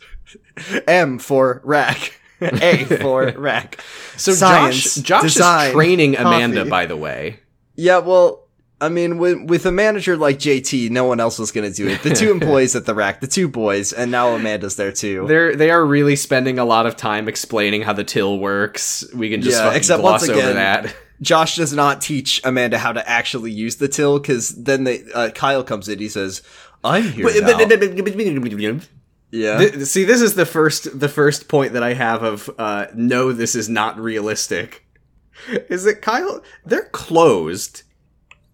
M 0.87 1.19
for 1.19 1.61
rack. 1.63 2.19
A 2.41 2.83
for 2.85 3.31
rack. 3.37 3.81
So 4.17 4.33
Science, 4.33 4.95
Josh, 4.95 5.03
Josh 5.03 5.21
design, 5.33 5.67
is 5.69 5.73
training 5.73 6.17
Amanda, 6.17 6.57
coffee. 6.61 6.69
by 6.69 6.85
the 6.85 6.97
way. 6.97 7.39
Yeah, 7.75 7.99
well, 7.99 8.47
I 8.81 8.89
mean, 8.89 9.17
with 9.17 9.43
with 9.49 9.65
a 9.65 9.71
manager 9.71 10.17
like 10.17 10.39
JT, 10.39 10.89
no 10.89 11.05
one 11.05 11.21
else 11.21 11.39
was 11.39 11.51
going 11.53 11.71
to 11.71 11.75
do 11.75 11.87
it. 11.87 12.03
The 12.03 12.09
two 12.13 12.31
employees 12.31 12.75
at 12.75 12.85
the 12.85 12.93
rack, 12.93 13.21
the 13.21 13.27
two 13.27 13.47
boys, 13.47 13.93
and 13.93 14.11
now 14.11 14.35
Amanda's 14.35 14.75
there 14.75 14.91
too. 14.91 15.25
They're 15.25 15.55
they 15.55 15.71
are 15.71 15.85
really 15.85 16.17
spending 16.17 16.59
a 16.59 16.65
lot 16.65 16.85
of 16.85 16.97
time 16.97 17.29
explaining 17.29 17.83
how 17.83 17.93
the 17.93 18.03
till 18.03 18.37
works. 18.39 19.05
We 19.15 19.29
can 19.29 19.41
just 19.41 19.57
Yeah, 19.57 19.63
fucking 19.65 19.77
except 19.77 20.01
gloss 20.01 20.21
once 20.21 20.29
over 20.31 20.39
again- 20.41 20.55
that. 20.55 20.95
Josh 21.21 21.55
does 21.55 21.71
not 21.71 22.01
teach 22.01 22.41
Amanda 22.43 22.77
how 22.77 22.91
to 22.91 23.09
actually 23.09 23.51
use 23.51 23.77
the 23.77 23.87
till 23.87 24.19
because 24.19 24.49
then 24.49 24.83
they 24.83 25.03
uh, 25.15 25.29
Kyle 25.29 25.63
comes 25.63 25.87
in. 25.87 25.99
He 25.99 26.09
says, 26.09 26.41
"I'm 26.83 27.03
here 27.03 27.23
now." 27.39 27.47
Yeah, 29.33 29.57
Th- 29.57 29.85
See, 29.87 30.03
this 30.03 30.21
is 30.21 30.35
the 30.35 30.45
first 30.45 30.99
the 30.99 31.09
first 31.09 31.47
point 31.47 31.73
that 31.73 31.81
I 31.81 31.95
have 31.95 32.21
of 32.21 32.49
uh, 32.59 32.85
no, 32.93 33.31
this 33.31 33.55
is 33.55 33.67
not 33.67 33.97
realistic. 33.97 34.85
Is 35.47 35.85
that 35.85 36.03
Kyle? 36.03 36.43
They're 36.63 36.85
closed. 36.91 37.81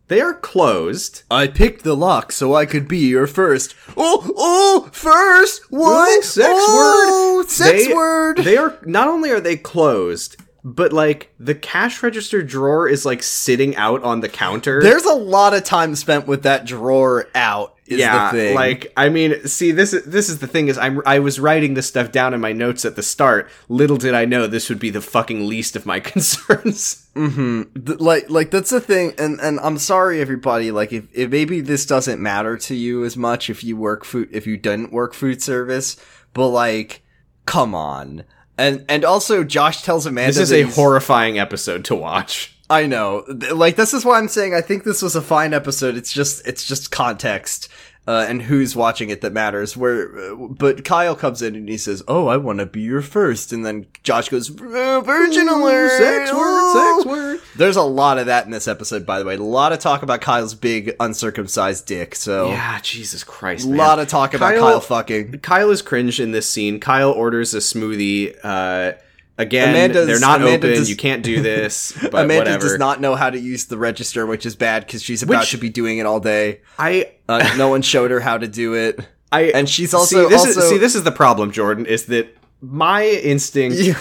They 0.07 0.21
are 0.21 0.33
closed. 0.33 1.24
I 1.29 1.48
picked 1.48 1.83
the 1.83 1.98
lock 1.98 2.31
so 2.31 2.55
I 2.55 2.65
could 2.65 2.88
be 2.88 2.98
your 3.00 3.27
first. 3.27 3.75
Oh, 3.98 4.31
oh, 4.38 4.89
first 4.93 5.63
what? 5.69 6.19
Ooh, 6.19 6.24
sex 6.24 6.50
oh, 6.50 7.36
word. 7.41 7.50
Sex 7.50 7.88
They- 7.88 7.93
word. 7.93 8.38
They 8.38 8.55
are 8.55 8.79
not 8.86 9.09
only 9.09 9.31
are 9.31 9.41
they 9.41 9.57
closed, 9.57 10.38
but 10.63 10.93
like 10.93 11.33
the 11.39 11.55
cash 11.55 12.01
register 12.01 12.41
drawer 12.41 12.88
is 12.88 13.05
like 13.05 13.21
sitting 13.21 13.75
out 13.75 14.01
on 14.03 14.21
the 14.21 14.29
counter. 14.29 14.81
There's 14.81 15.05
a 15.05 15.13
lot 15.13 15.53
of 15.53 15.65
time 15.65 15.93
spent 15.95 16.25
with 16.25 16.43
that 16.43 16.65
drawer 16.65 17.27
out. 17.36 17.75
Is 17.89 18.00
yeah, 18.00 18.31
the 18.31 18.38
thing. 18.38 18.55
like 18.55 18.93
I 18.96 19.10
mean, 19.10 19.46
see, 19.48 19.72
this 19.72 19.93
is 19.93 20.05
this 20.05 20.29
is 20.29 20.39
the 20.39 20.48
thing 20.48 20.67
is 20.67 20.77
I'm 20.77 21.01
I 21.05 21.19
was 21.19 21.39
writing 21.39 21.74
this 21.74 21.88
stuff 21.88 22.12
down 22.12 22.34
in 22.34 22.39
my 22.41 22.53
notes 22.53 22.86
at 22.86 22.96
the 22.96 23.03
start. 23.03 23.50
Little 23.67 23.98
did 23.98 24.13
I 24.13 24.25
know 24.25 24.48
this 24.48 24.69
would 24.69 24.79
be 24.79 24.89
the 24.89 25.01
fucking 25.01 25.48
least 25.48 25.75
of 25.75 25.86
my 25.86 26.00
concerns. 26.12 27.08
Mm-hmm. 27.15 27.86
Th- 27.86 28.00
like 28.00 28.29
like 28.29 28.51
that's 28.51 28.69
the 28.69 28.79
thing 28.79 29.13
and 29.17 29.41
and 29.41 29.60
i'm 29.60 29.77
sorry 29.77 30.22
everybody 30.22 30.72
like 30.72 30.93
if, 30.93 31.05
if 31.12 31.29
maybe 31.29 31.60
this 31.60 31.86
doesn't 31.86 32.22
matter 32.22 32.55
to 32.55 32.75
you 32.75 33.03
as 33.03 33.17
much 33.17 33.50
if 33.50 33.62
you 33.62 33.75
work 33.75 34.05
food 34.05 34.29
if 34.31 34.48
you 34.48 34.55
didn't 34.55 34.93
work 34.93 35.13
food 35.13 35.41
service 35.41 35.98
but 36.34 36.48
like 36.48 37.01
come 37.46 37.75
on 37.75 38.24
and 38.58 38.86
and 38.88 39.03
also 39.03 39.43
josh 39.43 39.81
tells 39.81 40.05
amanda 40.05 40.31
This 40.31 40.38
is 40.38 40.53
a 40.53 40.62
horrifying 40.62 41.39
episode 41.39 41.84
to 41.86 41.96
watch. 41.96 42.55
I 42.69 42.85
know 42.85 43.23
like 43.53 43.75
this 43.75 43.93
is 43.93 44.05
why 44.05 44.17
i'm 44.17 44.27
saying 44.27 44.53
i 44.53 44.61
think 44.61 44.83
this 44.83 45.01
was 45.01 45.15
a 45.15 45.21
fine 45.21 45.53
episode 45.53 45.95
it's 45.95 46.11
just 46.13 46.45
it's 46.47 46.65
just 46.65 46.91
context 46.91 47.69
uh, 48.09 48.25
and 48.27 48.41
who's 48.41 48.75
watching 48.75 49.11
it 49.11 49.21
that 49.21 49.31
matters. 49.33 49.77
Where, 49.77 50.31
uh, 50.31 50.35
but 50.35 50.83
Kyle 50.83 51.15
comes 51.15 51.43
in 51.43 51.55
and 51.55 51.69
he 51.69 51.77
says, 51.77 52.01
"Oh, 52.07 52.25
I 52.25 52.38
want 52.38 52.57
to 52.57 52.65
be 52.65 52.81
your 52.81 53.03
first. 53.03 53.53
and 53.53 53.63
then 53.63 53.85
Josh 54.01 54.29
goes, 54.29 54.49
"Uh, 54.49 55.01
"Virgin 55.01 55.47
alert, 55.47 55.91
sex 55.91 56.33
word, 56.33 56.73
sex 56.73 57.05
word. 57.05 57.39
there's 57.55 57.75
a 57.75 57.83
lot 57.83 58.17
of 58.17 58.25
that 58.25 58.45
in 58.45 58.51
this 58.51 58.67
episode, 58.67 59.05
by 59.05 59.19
the 59.19 59.25
way. 59.25 59.35
A 59.35 59.43
lot 59.43 59.73
of 59.73 59.77
talk 59.77 60.01
about 60.01 60.21
Kyle's 60.21 60.55
big 60.55 60.95
uncircumcised 60.99 61.85
dick. 61.85 62.15
So 62.15 62.47
Yeah, 62.49 62.79
Jesus 62.81 63.23
Christ, 63.23 63.67
a 63.67 63.69
lot 63.69 63.99
of 63.99 64.07
talk 64.07 64.33
about 64.33 64.53
Kyle- 64.55 64.61
Kyle, 64.61 64.79
fucking. 64.81 65.39
Kyle 65.41 65.69
is 65.69 65.83
cringe 65.83 66.19
in 66.19 66.31
this 66.31 66.49
scene. 66.49 66.79
Kyle 66.79 67.11
orders 67.11 67.53
a 67.53 67.57
smoothie. 67.59 68.35
Uh, 68.43 68.93
again, 69.39 69.69
Amanda's- 69.69 70.05
they're 70.05 70.19
not 70.19 70.41
Amanda 70.41 70.67
open. 70.67 70.77
does- 70.77 70.89
you 70.89 70.96
can't 70.96 71.24
do 71.24 71.41
this. 71.41 71.91
But 72.01 72.25
Amanda 72.25 72.36
whatever. 72.51 72.60
does 72.69 72.77
not 72.77 73.01
know 73.01 73.15
how 73.15 73.31
to 73.31 73.39
use 73.39 73.65
the 73.65 73.77
register, 73.77 74.25
which 74.27 74.46
is 74.46 74.55
bad 74.55 74.86
because 74.86 75.01
she's 75.01 75.24
about 75.24 75.39
Which- 75.41 75.51
to 75.51 75.58
be 75.58 75.69
doing 75.69 75.98
it 75.98 76.05
all 76.05 76.19
day. 76.19 76.62
I 76.77 77.08
Uh, 77.27 77.50
no 77.58 77.69
one 77.69 77.81
showed 77.81 78.12
her 78.12 78.19
how 78.19 78.38
to 78.38 78.48
do 78.48 78.75
it. 78.75 79.00
I 79.31 79.46
And 79.46 79.67
she's 79.67 79.93
also- 79.93 80.24
see, 80.24 80.29
this 80.29 80.46
also- 80.46 80.62
is 80.62 80.69
see 80.69 80.77
this 80.77 80.93
is 80.96 81.03
the 81.03 81.12
problem, 81.12 81.51
Jordan, 81.51 81.86
is 81.88 82.05
that 82.05 82.36
my 82.62 83.05
instinct 83.08 83.77
You, 83.79 83.96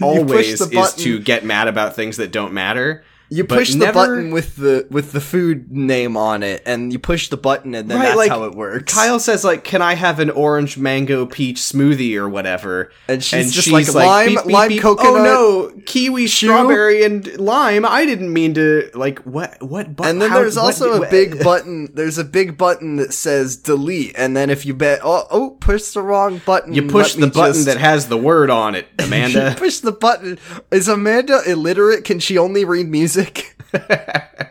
always 0.00 0.58
the 0.58 0.78
is 0.80 0.94
to 0.94 1.18
get 1.18 1.44
mad 1.44 1.68
about 1.68 1.94
things 1.94 2.16
that 2.16 2.32
don't 2.32 2.52
matter. 2.54 3.04
You 3.30 3.44
push 3.44 3.72
the 3.72 3.78
never- 3.78 3.92
button 3.92 4.30
with 4.30 4.56
the 4.56 4.86
with 4.90 5.12
the 5.12 5.20
food 5.20 5.70
name 5.72 6.16
on 6.16 6.42
it, 6.42 6.62
and 6.66 6.92
you 6.92 6.98
push 6.98 7.28
the 7.28 7.36
button, 7.36 7.74
and 7.74 7.90
then 7.90 7.98
Right, 7.98 8.04
that's 8.06 8.16
like, 8.16 8.30
how 8.30 8.44
it 8.44 8.54
works. 8.54 8.92
Kyle 8.92 9.18
says 9.18 9.44
like, 9.44 9.64
"Can 9.64 9.82
I 9.82 9.94
have 9.94 10.20
an 10.20 10.30
orange 10.30 10.76
mango 10.76 11.26
peach 11.26 11.58
smoothie 11.58 12.16
or 12.16 12.28
whatever?" 12.28 12.90
And 13.08 13.22
she's 13.24 13.52
just 13.52 13.68
like, 13.70 13.92
"Lime- 13.92 14.36
lime 14.46 14.72
Oh 14.74 14.78
coconut, 14.80 15.22
no, 15.24 15.72
kiwi, 15.86 16.26
strawberry, 16.26 17.04
and 17.04 17.26
lime. 17.38 17.84
I 17.84 18.04
didn't 18.04 18.32
mean 18.32 18.54
to 18.54 18.90
like 18.94 19.20
what 19.20 19.62
what. 19.62 19.86
And 20.02 20.20
then 20.20 20.30
how- 20.30 20.38
there's 20.40 20.56
also 20.56 21.02
a 21.02 21.08
big 21.10 21.42
button. 21.44 21.88
There's 21.94 22.18
a 22.18 22.24
big 22.24 22.56
button 22.58 22.96
that 22.96 23.12
says 23.14 23.56
delete, 23.56 24.14
and 24.16 24.36
then 24.36 24.50
if 24.50 24.66
you 24.66 24.74
bet, 24.74 25.00
oh, 25.02 25.26
oh 25.30 25.50
push 25.60 25.82
the 25.92 26.02
wrong 26.02 26.40
button. 26.44 26.74
You 26.74 26.82
push 26.86 27.14
the 27.14 27.26
button 27.28 27.54
just- 27.54 27.66
that 27.66 27.78
has 27.78 28.08
the 28.08 28.18
word 28.18 28.50
on 28.50 28.74
it, 28.74 28.86
you 29.00 29.06
Amanda. 29.06 29.54
push 29.56 29.78
the 29.78 29.92
button. 29.92 30.38
Is 30.70 30.88
Amanda 30.88 31.40
illiterate? 31.46 32.04
Can 32.04 32.18
she 32.18 32.36
only 32.36 32.64
read 32.64 32.88
music? 32.88 33.13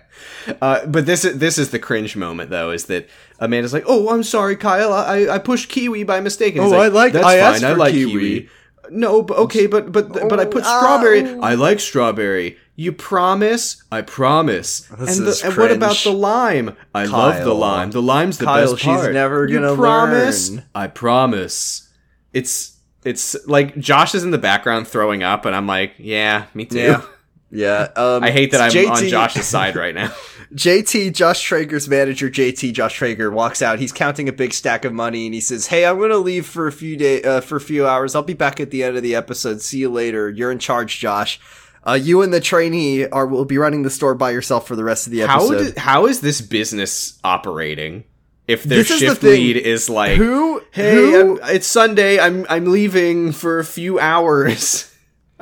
Uh, 0.62 0.86
but 0.88 1.06
this 1.06 1.24
is 1.24 1.38
this 1.40 1.58
is 1.58 1.70
the 1.72 1.80
cringe 1.80 2.18
moment 2.18 2.50
though, 2.50 2.72
is 2.72 2.88
that 2.88 3.08
Amanda's 3.40 3.72
like, 3.72 3.86
"Oh, 3.88 4.10
I'm 4.10 4.24
sorry, 4.24 4.58
Kyle. 4.58 4.92
I 4.92 5.28
I 5.30 5.38
pushed 5.40 5.70
kiwi 5.70 6.04
by 6.04 6.20
mistake." 6.20 6.56
And 6.56 6.66
he's 6.66 6.74
Oh, 6.74 6.78
I 6.78 6.90
like- 6.90 7.14
That's 7.14 7.26
I 7.26 7.40
fine. 7.40 7.54
asked 7.54 7.64
I 7.64 7.74
like 7.76 7.94
kiwi." 7.94 8.12
kiwi. 8.12 8.50
No, 8.92 9.22
but 9.22 9.38
okay, 9.38 9.68
but 9.68 9.94
but 9.94 10.12
but 10.12 10.42
I 10.42 10.46
put 10.46 10.64
Oh, 10.66 10.80
strawberry. 10.80 11.22
ow. 11.26 11.40
I 11.40 11.54
like 11.56 11.80
strawberry. 11.80 12.58
You 12.76 12.92
promise? 12.92 13.82
I 13.90 14.02
promise. 14.02 14.82
This 15.00 15.18
and, 15.20 15.28
is 15.30 15.40
the, 15.42 15.48
and 15.48 15.58
what 15.58 15.72
about 15.72 15.96
the 16.04 16.12
lime? 16.12 16.76
I 16.94 17.06
love 17.06 17.42
the 17.46 17.54
lime. 17.56 17.92
The 17.92 18.02
lime's 18.02 18.38
the 18.40 18.46
Kyle, 18.46 18.72
best 18.74 18.82
she's 18.84 19.08
never 19.10 19.48
You 19.48 19.62
gonna 19.62 19.78
promise? 19.78 20.50
learn. 20.50 20.66
I 20.76 20.88
promise. 20.88 21.88
It's 22.34 22.78
it's 23.06 23.38
like 23.48 23.78
Josh 23.78 24.14
is 24.14 24.26
in 24.26 24.32
the 24.32 24.38
background 24.38 24.90
throwing 24.90 25.24
up, 25.24 25.46
and 25.46 25.56
I'm 25.56 25.68
like, 25.68 25.94
yeah, 25.98 26.48
me 26.54 26.66
too. 26.66 26.80
Yeah. 26.80 27.02
Yeah, 27.56 27.90
um, 27.96 28.24
I 28.24 28.32
hate 28.32 28.52
that 28.52 28.62
I'm 28.62 28.72
JT 28.72 28.90
on 28.90 29.08
Josh's 29.10 29.46
side 29.46 29.76
right 29.76 29.94
now. 29.94 30.08
JT, 30.56 31.14
Josh 31.14 31.48
Trager's 31.48 31.88
manager, 31.88 32.30
JT, 32.30 32.74
Josh 32.74 33.00
Trager, 33.00 33.32
walks 33.32 33.62
out. 33.62 33.78
He's 33.80 33.92
counting 33.92 34.28
a 34.28 34.34
big 34.34 34.54
stack 34.54 34.86
of 34.86 34.94
money, 34.94 35.26
and 35.26 35.36
he 35.36 35.40
says, 35.42 35.68
"Hey, 35.68 35.86
I'm 35.86 36.00
gonna 36.00 36.18
leave 36.18 36.48
for 36.48 36.66
a 36.68 36.72
few 36.72 36.98
day, 36.98 37.22
uh, 37.22 37.42
for 37.42 37.56
a 37.58 37.62
few 37.62 37.86
hours. 37.88 38.16
I'll 38.16 38.24
be 38.24 38.34
back 38.34 38.60
at 38.60 38.72
the 38.72 38.84
end 38.84 38.98
of 38.98 39.04
the 39.04 39.14
episode. 39.14 39.62
See 39.62 39.78
you 39.78 39.90
later. 39.90 40.30
You're 40.30 40.52
in 40.52 40.58
charge, 40.60 41.00
Josh. 41.00 41.40
Uh, 41.86 41.94
you 41.94 42.22
and 42.22 42.34
the 42.34 42.40
trainee 42.40 43.06
are 43.06 43.28
will 43.28 43.46
be 43.46 43.58
running 43.58 43.84
the 43.84 43.90
store 43.90 44.16
by 44.16 44.32
yourself 44.32 44.68
for 44.68 44.76
the 44.76 44.84
rest 44.84 45.06
of 45.06 45.12
the 45.12 45.20
How 45.20 45.46
episode. 45.52 45.78
how 45.78 46.08
is 46.08 46.22
this 46.22 46.42
business 46.42 47.20
operating? 47.24 48.04
If 48.48 48.64
their 48.64 48.80
This 48.80 48.92
is 48.92 49.00
the 49.00 49.06
shift 49.08 49.24
lead 49.24 49.58
is 49.58 49.90
like, 49.90 50.18
Who? 50.18 50.62
hey, 50.72 50.96
who? 50.96 51.40
It's 51.44 51.68
Sunday. 51.68 52.20
I'm 52.20 52.46
I'm 52.50 52.66
leaving 52.66 53.32
for 53.32 53.60
a 53.60 53.66
few 53.66 54.00
hours. 54.00 54.90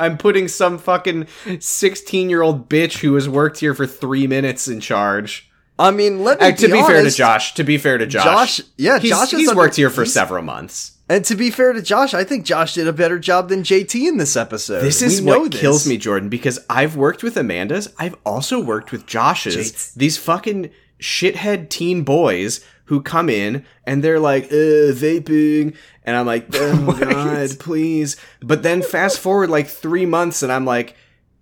I'm 0.02 0.18
putting 0.18 0.48
some 0.48 0.78
fucking 0.78 1.28
16 1.60 2.30
year 2.30 2.42
old 2.42 2.68
bitch 2.70 3.00
who 3.00 3.14
has 3.16 3.30
worked 3.30 3.60
here 3.60 3.74
for 3.74 3.86
three 3.86 4.28
minutes 4.28 4.68
in 4.68 4.80
charge. 4.80 5.50
I 5.80 5.92
mean, 5.92 6.24
let 6.24 6.40
me 6.40 6.54
to 6.54 6.68
be 6.68 6.82
fair 6.84 7.04
to 7.04 7.10
Josh, 7.10 7.54
to 7.56 7.64
be 7.64 7.78
fair 7.78 7.98
to 7.98 8.06
Josh, 8.06 8.58
Josh- 8.58 8.62
yeah, 8.78 9.00
he's, 9.00 9.12
Josh 9.12 9.32
he's 9.32 9.48
under- 9.48 9.62
worked 9.62 9.76
here 9.76 9.90
for 9.90 10.06
several 10.06 10.44
months. 10.44 10.98
And 11.10 11.26
to 11.26 11.36
be 11.36 11.50
fair 11.50 11.74
to 11.74 11.82
Josh, 11.82 12.14
I 12.14 12.24
think 12.24 12.46
Josh 12.46 12.76
did 12.76 12.88
a 12.88 12.94
better 12.94 13.20
job 13.20 13.50
than 13.50 13.64
JT 13.64 14.08
in 14.08 14.18
this 14.18 14.38
episode. 14.38 14.82
This 14.82 15.02
is 15.02 15.22
what 15.22 15.52
this. 15.52 15.60
kills 15.60 15.86
me, 15.86 15.98
Jordan, 15.98 16.30
because 16.30 16.58
I've 16.70 16.96
worked 16.96 17.22
with 17.22 17.36
Amanda's. 17.36 17.94
I've 18.00 18.16
also 18.26 18.62
worked 18.62 18.94
with 18.94 19.08
Josh's. 19.08 19.56
Jates. 19.56 19.94
These 19.94 20.18
fucking 20.18 20.70
shithead 21.02 21.70
teen 21.70 22.04
boys 22.04 22.64
who 22.86 23.02
come 23.02 23.30
in 23.30 23.66
and 23.86 24.04
they're 24.04 24.20
like, 24.20 24.46
uh, 24.46 24.92
vaping. 24.94 25.76
And 26.04 26.16
I'm 26.16 26.26
like, 26.26 26.48
oh 26.54 26.98
God, 27.00 27.60
please. 27.60 28.18
But 28.42 28.64
then 28.64 28.82
fast 28.82 29.20
forward 29.20 29.50
like 29.50 29.68
three 29.68 30.06
months 30.06 30.44
and 30.44 30.52
I'm 30.52 30.66
like, 30.66 30.96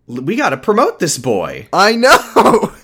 we 0.07 0.35
gotta 0.35 0.57
promote 0.57 0.99
this 0.99 1.17
boy. 1.17 1.67
I 1.71 1.95
know. 1.95 2.73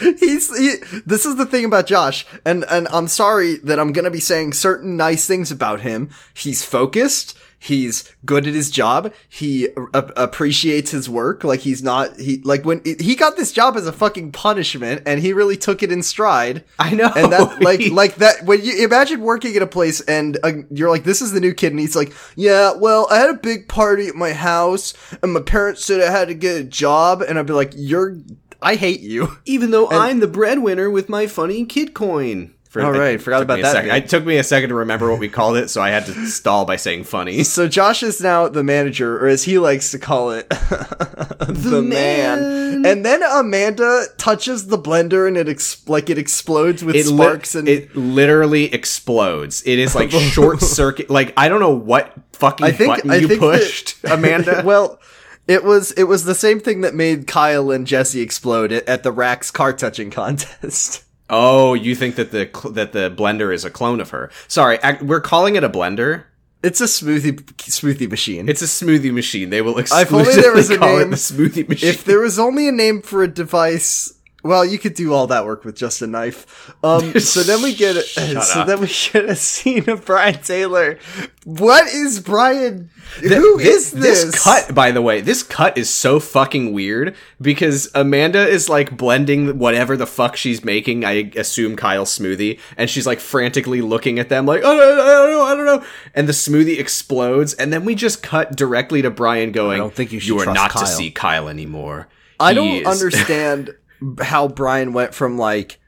He's 0.00 0.56
he, 0.56 0.76
this 1.04 1.24
is 1.24 1.36
the 1.36 1.46
thing 1.46 1.64
about 1.64 1.86
Josh, 1.86 2.26
and 2.44 2.64
and 2.68 2.88
I'm 2.88 3.06
sorry 3.08 3.56
that 3.58 3.78
I'm 3.78 3.92
gonna 3.92 4.10
be 4.10 4.20
saying 4.20 4.52
certain 4.52 4.96
nice 4.96 5.26
things 5.26 5.50
about 5.50 5.80
him. 5.80 6.10
He's 6.34 6.64
focused. 6.64 7.38
He's 7.66 8.08
good 8.24 8.46
at 8.46 8.54
his 8.54 8.70
job. 8.70 9.12
He 9.28 9.66
a- 9.92 10.12
appreciates 10.16 10.92
his 10.92 11.10
work. 11.10 11.42
Like 11.42 11.60
he's 11.60 11.82
not 11.82 12.16
he 12.18 12.40
like 12.44 12.64
when 12.64 12.80
he 12.84 13.16
got 13.16 13.36
this 13.36 13.50
job 13.50 13.76
as 13.76 13.88
a 13.88 13.92
fucking 13.92 14.30
punishment, 14.30 15.02
and 15.04 15.20
he 15.20 15.32
really 15.32 15.56
took 15.56 15.82
it 15.82 15.90
in 15.90 16.04
stride. 16.04 16.62
I 16.78 16.92
know. 16.94 17.10
And 17.16 17.32
that 17.32 17.60
like 17.60 17.90
like 17.90 18.14
that 18.16 18.44
when 18.44 18.62
you 18.64 18.84
imagine 18.84 19.20
working 19.20 19.56
at 19.56 19.62
a 19.62 19.66
place 19.66 20.00
and 20.02 20.38
uh, 20.44 20.52
you're 20.70 20.90
like 20.90 21.02
this 21.02 21.20
is 21.20 21.32
the 21.32 21.40
new 21.40 21.52
kid 21.54 21.72
and 21.72 21.80
he's 21.80 21.96
like 21.96 22.12
yeah 22.36 22.72
well 22.72 23.08
I 23.10 23.18
had 23.18 23.30
a 23.30 23.34
big 23.34 23.68
party 23.68 24.06
at 24.06 24.14
my 24.14 24.32
house 24.32 24.94
and 25.20 25.32
my 25.32 25.40
parents 25.40 25.84
said 25.84 26.00
I 26.00 26.10
had 26.12 26.28
to 26.28 26.34
get 26.34 26.60
a 26.60 26.64
job 26.64 27.20
and 27.20 27.36
I'd 27.36 27.46
be 27.46 27.52
like 27.52 27.72
you're 27.74 28.16
I 28.62 28.76
hate 28.76 29.00
you. 29.00 29.38
even 29.44 29.70
though 29.70 29.88
I'm 29.90 30.20
the 30.20 30.26
breadwinner 30.26 30.88
with 30.90 31.08
my 31.08 31.26
funny 31.26 31.64
kid 31.66 31.94
coin. 31.94 32.54
For, 32.80 32.84
All 32.86 32.92
right, 32.92 33.20
forgot 33.20 33.42
about 33.42 33.62
that 33.62 33.72
second- 33.72 33.90
It 33.96 34.08
took 34.08 34.24
me 34.26 34.36
a 34.36 34.44
second 34.44 34.68
to 34.68 34.74
remember 34.74 35.10
what 35.10 35.18
we 35.18 35.28
called 35.28 35.56
it, 35.56 35.70
so 35.70 35.80
I 35.80 35.88
had 35.90 36.04
to 36.06 36.26
stall 36.26 36.64
by 36.64 36.76
saying 36.76 37.04
funny. 37.04 37.42
So 37.56 37.68
Josh 37.68 38.02
is 38.02 38.20
now 38.20 38.48
the 38.48 38.62
manager, 38.62 39.16
or 39.18 39.28
as 39.28 39.44
he 39.44 39.58
likes 39.58 39.90
to 39.92 39.98
call 39.98 40.30
it, 40.32 40.48
the, 40.50 41.82
man. 41.82 42.40
man. 42.82 42.86
And 42.86 43.04
then 43.04 43.22
Amanda 43.22 44.04
touches 44.18 44.66
the 44.66 44.78
blender 44.78 45.26
and 45.26 45.36
it 45.38 45.48
ex- 45.48 45.88
like 45.88 46.10
it 46.10 46.18
explodes 46.18 46.84
with 46.84 46.94
it 46.96 47.06
li- 47.06 47.16
sparks 47.16 47.54
and 47.54 47.66
it 47.68 47.96
literally 47.96 48.72
explodes. 48.74 49.62
It 49.66 49.78
is 49.78 49.94
like 49.94 50.10
short 50.34 50.60
circuit. 50.60 51.08
Like 51.08 51.32
I 51.36 51.48
don't 51.48 51.60
know 51.60 51.74
what 51.74 52.12
fucking 52.34 52.66
I 52.66 52.72
think 52.72 52.94
button 52.96 53.10
I 53.10 53.16
you 53.16 53.28
think 53.28 53.40
pushed, 53.40 54.02
that- 54.02 54.12
Amanda. 54.18 54.62
well, 54.64 55.00
it 55.48 55.64
was 55.64 55.92
it 55.92 56.04
was 56.04 56.24
the 56.24 56.34
same 56.34 56.60
thing 56.60 56.82
that 56.82 56.94
made 56.94 57.26
Kyle 57.26 57.70
and 57.70 57.86
Jessi 57.86 58.20
explode 58.22 58.72
at, 58.72 58.86
at 58.88 59.02
the 59.02 59.12
Rax 59.12 59.50
car 59.50 59.72
touching 59.72 60.10
contest. 60.10 61.04
Oh, 61.30 61.74
you 61.74 61.94
think 61.94 62.16
that 62.16 62.30
the 62.30 62.48
cl- 62.54 62.72
that 62.74 62.92
the 62.92 63.10
blender 63.10 63.52
is 63.52 63.64
a 63.64 63.70
clone 63.70 64.00
of 64.00 64.10
her? 64.10 64.30
Sorry, 64.48 64.78
ac- 64.82 65.04
we're 65.04 65.20
calling 65.20 65.56
it 65.56 65.64
a 65.64 65.68
blender. 65.68 66.24
It's 66.62 66.80
a 66.80 66.84
smoothie 66.84 67.32
smoothie 67.56 68.10
machine. 68.10 68.48
It's 68.48 68.62
a 68.62 68.64
smoothie 68.66 69.12
machine. 69.12 69.50
They 69.50 69.62
will 69.62 69.78
If 69.78 69.92
only 70.12 70.22
exclusively 70.22 70.42
there 70.42 70.52
was 70.54 70.70
a 70.70 70.78
call 70.78 70.98
name- 70.98 71.08
it 71.08 71.10
the 71.10 71.16
smoothie 71.16 71.68
machine. 71.68 71.88
if 71.90 72.04
there 72.04 72.20
was 72.20 72.38
only 72.38 72.66
a 72.68 72.72
name 72.72 73.02
for 73.02 73.22
a 73.22 73.28
device, 73.28 74.12
well, 74.46 74.64
you 74.64 74.78
could 74.78 74.94
do 74.94 75.12
all 75.12 75.26
that 75.28 75.44
work 75.44 75.64
with 75.64 75.76
just 75.76 76.00
a 76.02 76.06
knife. 76.06 76.72
Um, 76.82 77.18
so 77.20 77.42
then 77.42 77.62
we 77.62 77.74
get 77.74 77.96
a, 77.96 78.02
so 78.42 78.60
up. 78.60 78.66
then 78.66 78.80
we 78.80 78.86
get 78.86 79.24
a 79.24 79.36
scene 79.36 79.88
of 79.90 80.04
Brian 80.04 80.40
Taylor. 80.42 80.98
What 81.44 81.86
is 81.86 82.20
Brian? 82.20 82.90
Who 83.20 83.58
Th- 83.58 83.68
is 83.68 83.92
this? 83.92 84.42
cut, 84.42 84.74
by 84.74 84.90
the 84.90 85.00
way, 85.00 85.20
this 85.20 85.42
cut 85.44 85.78
is 85.78 85.88
so 85.88 86.18
fucking 86.18 86.72
weird 86.72 87.14
because 87.40 87.88
Amanda 87.94 88.46
is 88.46 88.68
like 88.68 88.96
blending 88.96 89.58
whatever 89.58 89.96
the 89.96 90.06
fuck 90.06 90.34
she's 90.36 90.64
making. 90.64 91.04
I 91.04 91.30
assume 91.36 91.76
Kyle's 91.76 92.16
smoothie, 92.18 92.58
and 92.76 92.90
she's 92.90 93.06
like 93.06 93.20
frantically 93.20 93.80
looking 93.80 94.18
at 94.18 94.28
them, 94.28 94.44
like, 94.46 94.62
oh, 94.64 94.72
I 94.72 94.76
don't, 94.76 94.98
I 94.98 95.04
don't 95.04 95.30
know, 95.30 95.42
I 95.42 95.54
don't 95.54 95.66
know. 95.82 95.88
And 96.14 96.28
the 96.28 96.32
smoothie 96.32 96.78
explodes, 96.80 97.54
and 97.54 97.72
then 97.72 97.84
we 97.84 97.94
just 97.94 98.22
cut 98.24 98.56
directly 98.56 99.02
to 99.02 99.10
Brian 99.10 99.52
going, 99.52 99.74
I 99.74 99.78
don't 99.78 99.94
think 99.94 100.10
you 100.12 100.18
should 100.18 100.28
You 100.28 100.40
are 100.40 100.44
trust 100.44 100.56
not 100.74 100.80
to 100.80 100.86
see 100.86 101.10
Kyle 101.12 101.48
anymore. 101.48 102.08
I 102.40 102.50
He 102.50 102.54
don't 102.56 102.68
is-" 102.68 102.86
understand 102.86 103.74
how 104.20 104.48
Brian 104.48 104.92
went 104.92 105.14
from 105.14 105.38
like 105.38 105.78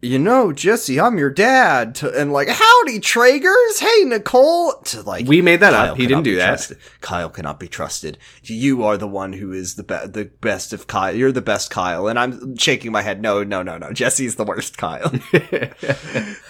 you 0.00 0.18
know, 0.18 0.48
Jessi, 0.48 1.02
I'm 1.04 1.18
your 1.18 1.30
dad. 1.30 1.94
To, 1.96 2.10
and 2.20 2.32
like, 2.32 2.48
howdy, 2.48 3.00
Tragers. 3.00 3.80
Hey, 3.80 4.04
Nicole. 4.04 4.74
To 4.84 5.02
like, 5.02 5.26
We 5.26 5.42
made 5.42 5.60
that 5.60 5.72
Kyle 5.72 5.92
up. 5.92 5.96
He 5.96 6.06
didn't 6.06 6.22
do 6.22 6.36
that. 6.36 6.46
trusted. 6.46 6.78
Kyle 7.00 7.28
cannot 7.28 7.58
be 7.58 7.66
trusted. 7.66 8.16
You 8.44 8.84
are 8.84 8.96
the 8.96 9.08
one 9.08 9.32
who 9.32 9.52
is 9.52 9.74
the 9.74 9.82
be- 9.82 10.06
the 10.06 10.30
best 10.40 10.72
of 10.72 10.86
Kyle. 10.86 11.14
You're 11.14 11.32
the 11.32 11.40
best 11.42 11.70
Kyle. 11.70 12.06
And 12.06 12.18
I'm 12.18 12.56
shaking 12.56 12.92
my 12.92 13.02
head. 13.02 13.20
No, 13.20 13.42
no, 13.42 13.62
no, 13.62 13.76
no. 13.78 13.88
Jessi's 13.88 14.36
the 14.36 14.44
worst 14.44 14.76
Kyle. 14.78 15.10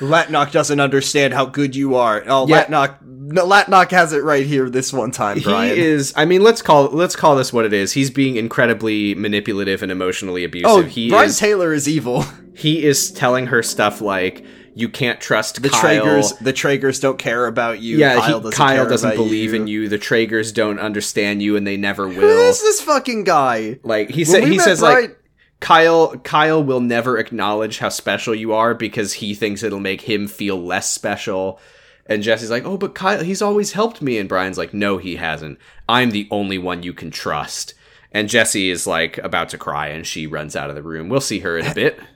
Latnok 0.01 0.53
doesn't 0.53 0.81
understand 0.81 1.35
how 1.35 1.47
good 1.47 1.75
you 1.75 1.95
are. 1.97 2.23
Oh, 2.27 2.47
Yeah. 2.47 2.65
Latnok. 2.67 2.97
No, 3.03 3.47
Latnok 3.47 3.91
has 3.91 4.13
it 4.13 4.23
right 4.25 4.47
here 4.47 4.71
this 4.71 4.93
one 4.93 5.11
time, 5.11 5.39
Brian. 5.41 5.77
He 5.77 5.83
is. 5.83 6.15
I 6.17 6.25
mean, 6.25 6.43
let's 6.43 6.63
call 6.63 6.85
let's 6.85 7.15
call 7.17 7.37
this 7.37 7.53
what 7.53 7.65
it 7.67 7.73
is. 7.75 7.93
He's 7.93 8.11
being 8.11 8.37
incredibly 8.37 9.15
manipulative 9.15 9.83
and 9.83 9.93
emotionally 9.93 10.45
abusive. 10.45 10.71
oh, 10.71 10.83
he 10.83 11.11
Brian 11.11 11.29
is. 11.29 11.39
Taylor 11.39 11.73
is 11.75 11.87
evil. 11.89 12.25
He 12.59 12.85
is 12.85 13.11
telling 13.13 13.47
her 13.47 13.63
stuff 13.63 14.01
like 14.01 14.45
you 14.75 14.89
can't 14.89 15.21
trust 15.21 15.63
The 15.63 15.71
Kyle. 15.71 15.81
Tragers, 15.81 16.33
the 16.41 16.53
Tragers 16.53 17.01
don't 17.01 17.19
care 17.19 17.47
about 17.47 17.81
you. 17.81 17.99
yeah, 17.99 18.17
Kyle 18.17 18.25
he- 18.27 18.33
doesn't, 18.45 18.53
Kyle 18.53 18.89
doesn't 18.89 19.17
believe 19.17 19.53
you. 19.55 19.61
in 19.61 19.67
you. 19.67 19.89
The 19.89 19.99
Tragers 19.99 20.53
don't 20.53 20.79
understand 20.79 21.43
you, 21.43 21.57
and 21.57 21.67
they 21.67 21.77
never 21.77 22.09
Who 22.09 22.21
will. 22.21 22.49
is 22.51 22.61
this 22.61 22.81
fucking 22.81 23.25
guy? 23.25 23.79
Like 23.83 24.11
he 24.11 24.25
said, 24.25 24.45
he 24.45 24.59
says 24.59 24.81
Brian- 24.81 25.03
like 25.03 25.19
Kyle 25.61 26.17
Kyle 26.19 26.63
will 26.63 26.81
never 26.81 27.19
acknowledge 27.19 27.79
how 27.79 27.89
special 27.89 28.35
you 28.35 28.53
are 28.53 28.75
because 28.75 29.15
he 29.15 29.35
thinks 29.35 29.63
it'll 29.65 29.81
make 29.81 30.03
him 30.03 30.29
feel 30.29 30.57
less 30.63 30.89
special. 30.91 31.59
And 32.07 32.23
Jessi's 32.23 32.51
like, 32.51 32.65
"Oh, 32.65 32.77
but 32.79 32.95
Kyle, 32.95 33.23
he's 33.25 33.43
always 33.43 33.73
helped 33.73 34.01
me." 34.01 34.19
And 34.19 34.29
Brian's 34.29 34.57
like, 34.59 34.73
"No, 34.73 34.99
he 34.99 35.17
hasn't. 35.17 35.59
I'm 35.89 36.11
the 36.11 36.29
only 36.31 36.59
one 36.59 36.83
you 36.85 36.93
can 36.93 37.11
trust." 37.11 37.75
And 38.13 38.29
Jessi 38.29 38.71
is 38.71 38.87
like 38.87 39.19
about 39.19 39.49
to 39.51 39.59
cry, 39.59 39.89
and 39.89 40.07
she 40.07 40.27
runs 40.27 40.55
out 40.57 40.71
of 40.71 40.77
the 40.77 40.83
room. 40.83 41.09
We'll 41.09 41.21
see 41.21 41.41
her 41.41 41.59
in 41.59 41.67
a 41.67 41.75
bit. 41.75 41.99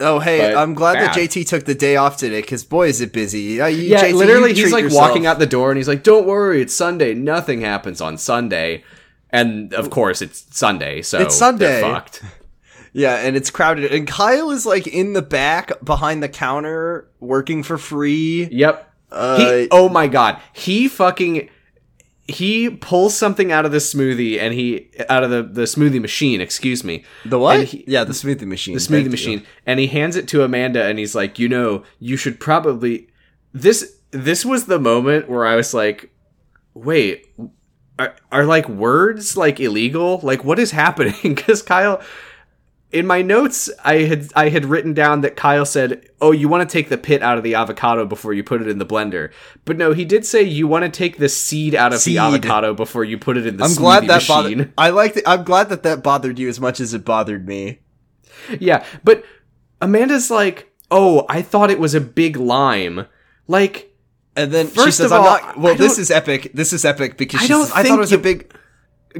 Oh, 0.00 0.18
hey, 0.18 0.38
But 0.38 0.56
I'm 0.56 0.74
glad 0.74 0.96
that. 0.96 1.14
JT 1.14 1.46
took 1.46 1.64
the 1.64 1.74
day 1.74 1.96
off 1.96 2.16
today 2.16 2.40
because 2.40 2.64
boy, 2.64 2.88
is 2.88 3.00
it 3.00 3.12
busy. 3.12 3.60
Uh, 3.60 3.66
you, 3.66 3.82
Yeah, 3.82 4.04
JT, 4.04 4.14
literally, 4.14 4.50
you 4.52 4.64
he's 4.64 4.72
like 4.72 4.84
yourself. 4.84 5.08
walking 5.08 5.26
out 5.26 5.38
the 5.38 5.46
door, 5.46 5.70
and 5.70 5.76
he's 5.76 5.88
like, 5.88 6.02
"Don't 6.02 6.26
worry, 6.26 6.62
it's 6.62 6.74
Sunday. 6.74 7.14
Nothing 7.14 7.60
happens 7.60 8.00
on 8.00 8.16
Sunday." 8.18 8.82
And 9.30 9.72
of 9.74 9.90
course, 9.90 10.22
it's 10.22 10.44
Sunday, 10.56 11.02
so 11.02 11.20
It's 11.20 11.36
Sunday. 11.36 11.80
Fucked. 11.82 12.22
Yeah, 12.92 13.18
and 13.18 13.36
it's 13.36 13.50
crowded. 13.50 13.92
And 13.92 14.04
Kyle 14.04 14.50
is 14.50 14.66
like 14.66 14.88
in 14.88 15.12
the 15.12 15.22
back 15.22 15.70
behind 15.84 16.24
the 16.24 16.28
counter 16.28 17.08
working 17.20 17.62
for 17.62 17.78
free. 17.78 18.48
Yep. 18.50 18.92
Uh, 19.12 19.38
he, 19.38 19.68
oh 19.70 19.88
my 19.88 20.08
god. 20.08 20.40
He 20.52 20.88
fucking 20.88 21.50
he 22.30 22.70
pulls 22.70 23.16
something 23.16 23.52
out 23.52 23.64
of 23.66 23.72
the 23.72 23.78
smoothie 23.78 24.38
and 24.40 24.54
he 24.54 24.90
out 25.08 25.22
of 25.22 25.30
the, 25.30 25.42
the 25.42 25.62
smoothie 25.62 26.00
machine, 26.00 26.40
excuse 26.40 26.82
me. 26.84 27.04
The 27.24 27.38
what? 27.38 27.64
He- 27.64 27.84
yeah, 27.86 28.04
the 28.04 28.12
smoothie 28.12 28.46
machine. 28.46 28.74
the 28.74 28.80
smoothie 28.80 29.10
machine. 29.10 29.46
And 29.66 29.78
he 29.80 29.86
hands 29.86 30.16
it 30.16 30.26
to 30.28 30.42
Amanda 30.42 30.84
and 30.84 30.98
he's 30.98 31.14
like, 31.14 31.38
"You 31.38 31.48
know, 31.48 31.84
you 31.98 32.16
should 32.16 32.40
probably 32.40 33.08
this 33.52 33.96
this 34.12 34.44
was 34.44 34.66
the 34.66 34.78
moment 34.78 35.28
where 35.28 35.46
I 35.46 35.56
was 35.56 35.72
like, 35.74 36.10
"Wait, 36.74 37.26
are, 37.98 38.14
are 38.32 38.44
like 38.44 38.68
words 38.68 39.36
like 39.36 39.60
illegal? 39.60 40.20
Like 40.22 40.44
what 40.44 40.58
is 40.58 40.70
happening?" 40.70 41.34
Cuz 41.36 41.62
Kyle 41.62 42.00
in 42.92 43.06
my 43.06 43.22
notes 43.22 43.70
I 43.84 43.98
had 44.02 44.28
I 44.34 44.48
had 44.48 44.64
written 44.64 44.94
down 44.94 45.20
that 45.20 45.36
Kyle 45.36 45.64
said, 45.66 46.08
"Oh, 46.20 46.32
you 46.32 46.48
want 46.48 46.68
to 46.68 46.72
take 46.72 46.88
the 46.88 46.98
pit 46.98 47.22
out 47.22 47.38
of 47.38 47.44
the 47.44 47.54
avocado 47.54 48.04
before 48.04 48.32
you 48.32 48.42
put 48.42 48.60
it 48.60 48.68
in 48.68 48.78
the 48.78 48.86
blender." 48.86 49.30
But 49.64 49.76
no, 49.76 49.92
he 49.92 50.04
did 50.04 50.26
say 50.26 50.42
you 50.42 50.66
want 50.66 50.84
to 50.84 50.90
take 50.90 51.18
the 51.18 51.28
seed 51.28 51.74
out 51.74 51.92
of 51.92 52.00
Seed. 52.00 52.16
the 52.16 52.18
avocado 52.18 52.74
before 52.74 53.04
you 53.04 53.16
put 53.18 53.36
it 53.36 53.46
in 53.46 53.56
the 53.56 53.64
I'm 53.64 53.74
glad 53.74 54.06
that 54.08 54.16
machine. 54.16 54.34
bothered. 54.58 54.72
I 54.76 54.90
like. 54.90 55.22
I'm 55.26 55.44
glad 55.44 55.68
that 55.68 55.82
that 55.84 56.02
bothered 56.02 56.38
you 56.38 56.48
as 56.48 56.60
much 56.60 56.80
as 56.80 56.92
it 56.94 57.04
bothered 57.04 57.46
me. 57.46 57.80
Yeah, 58.58 58.84
but 59.04 59.24
Amanda's 59.80 60.30
like, 60.30 60.72
"Oh, 60.90 61.26
I 61.28 61.42
thought 61.42 61.70
it 61.70 61.78
was 61.78 61.94
a 61.94 62.00
big 62.00 62.36
lime." 62.36 63.06
Like, 63.48 63.92
And 64.36 64.52
then 64.52 64.68
she 64.68 64.74
First 64.74 64.98
says, 64.98 65.12
of 65.12 65.20
"I'm 65.20 65.26
all, 65.26 65.26
not." 65.40 65.58
Well, 65.58 65.74
this 65.74 65.98
is 65.98 66.10
epic. 66.10 66.52
This 66.54 66.72
is 66.72 66.84
epic 66.84 67.16
because 67.16 67.42
I 67.42 67.46
don't 67.48 67.66
says, 67.66 67.72
I 67.74 67.82
thought 67.82 67.98
it 67.98 68.00
was 68.00 68.10
you- 68.12 68.18
a 68.18 68.20
big. 68.20 68.52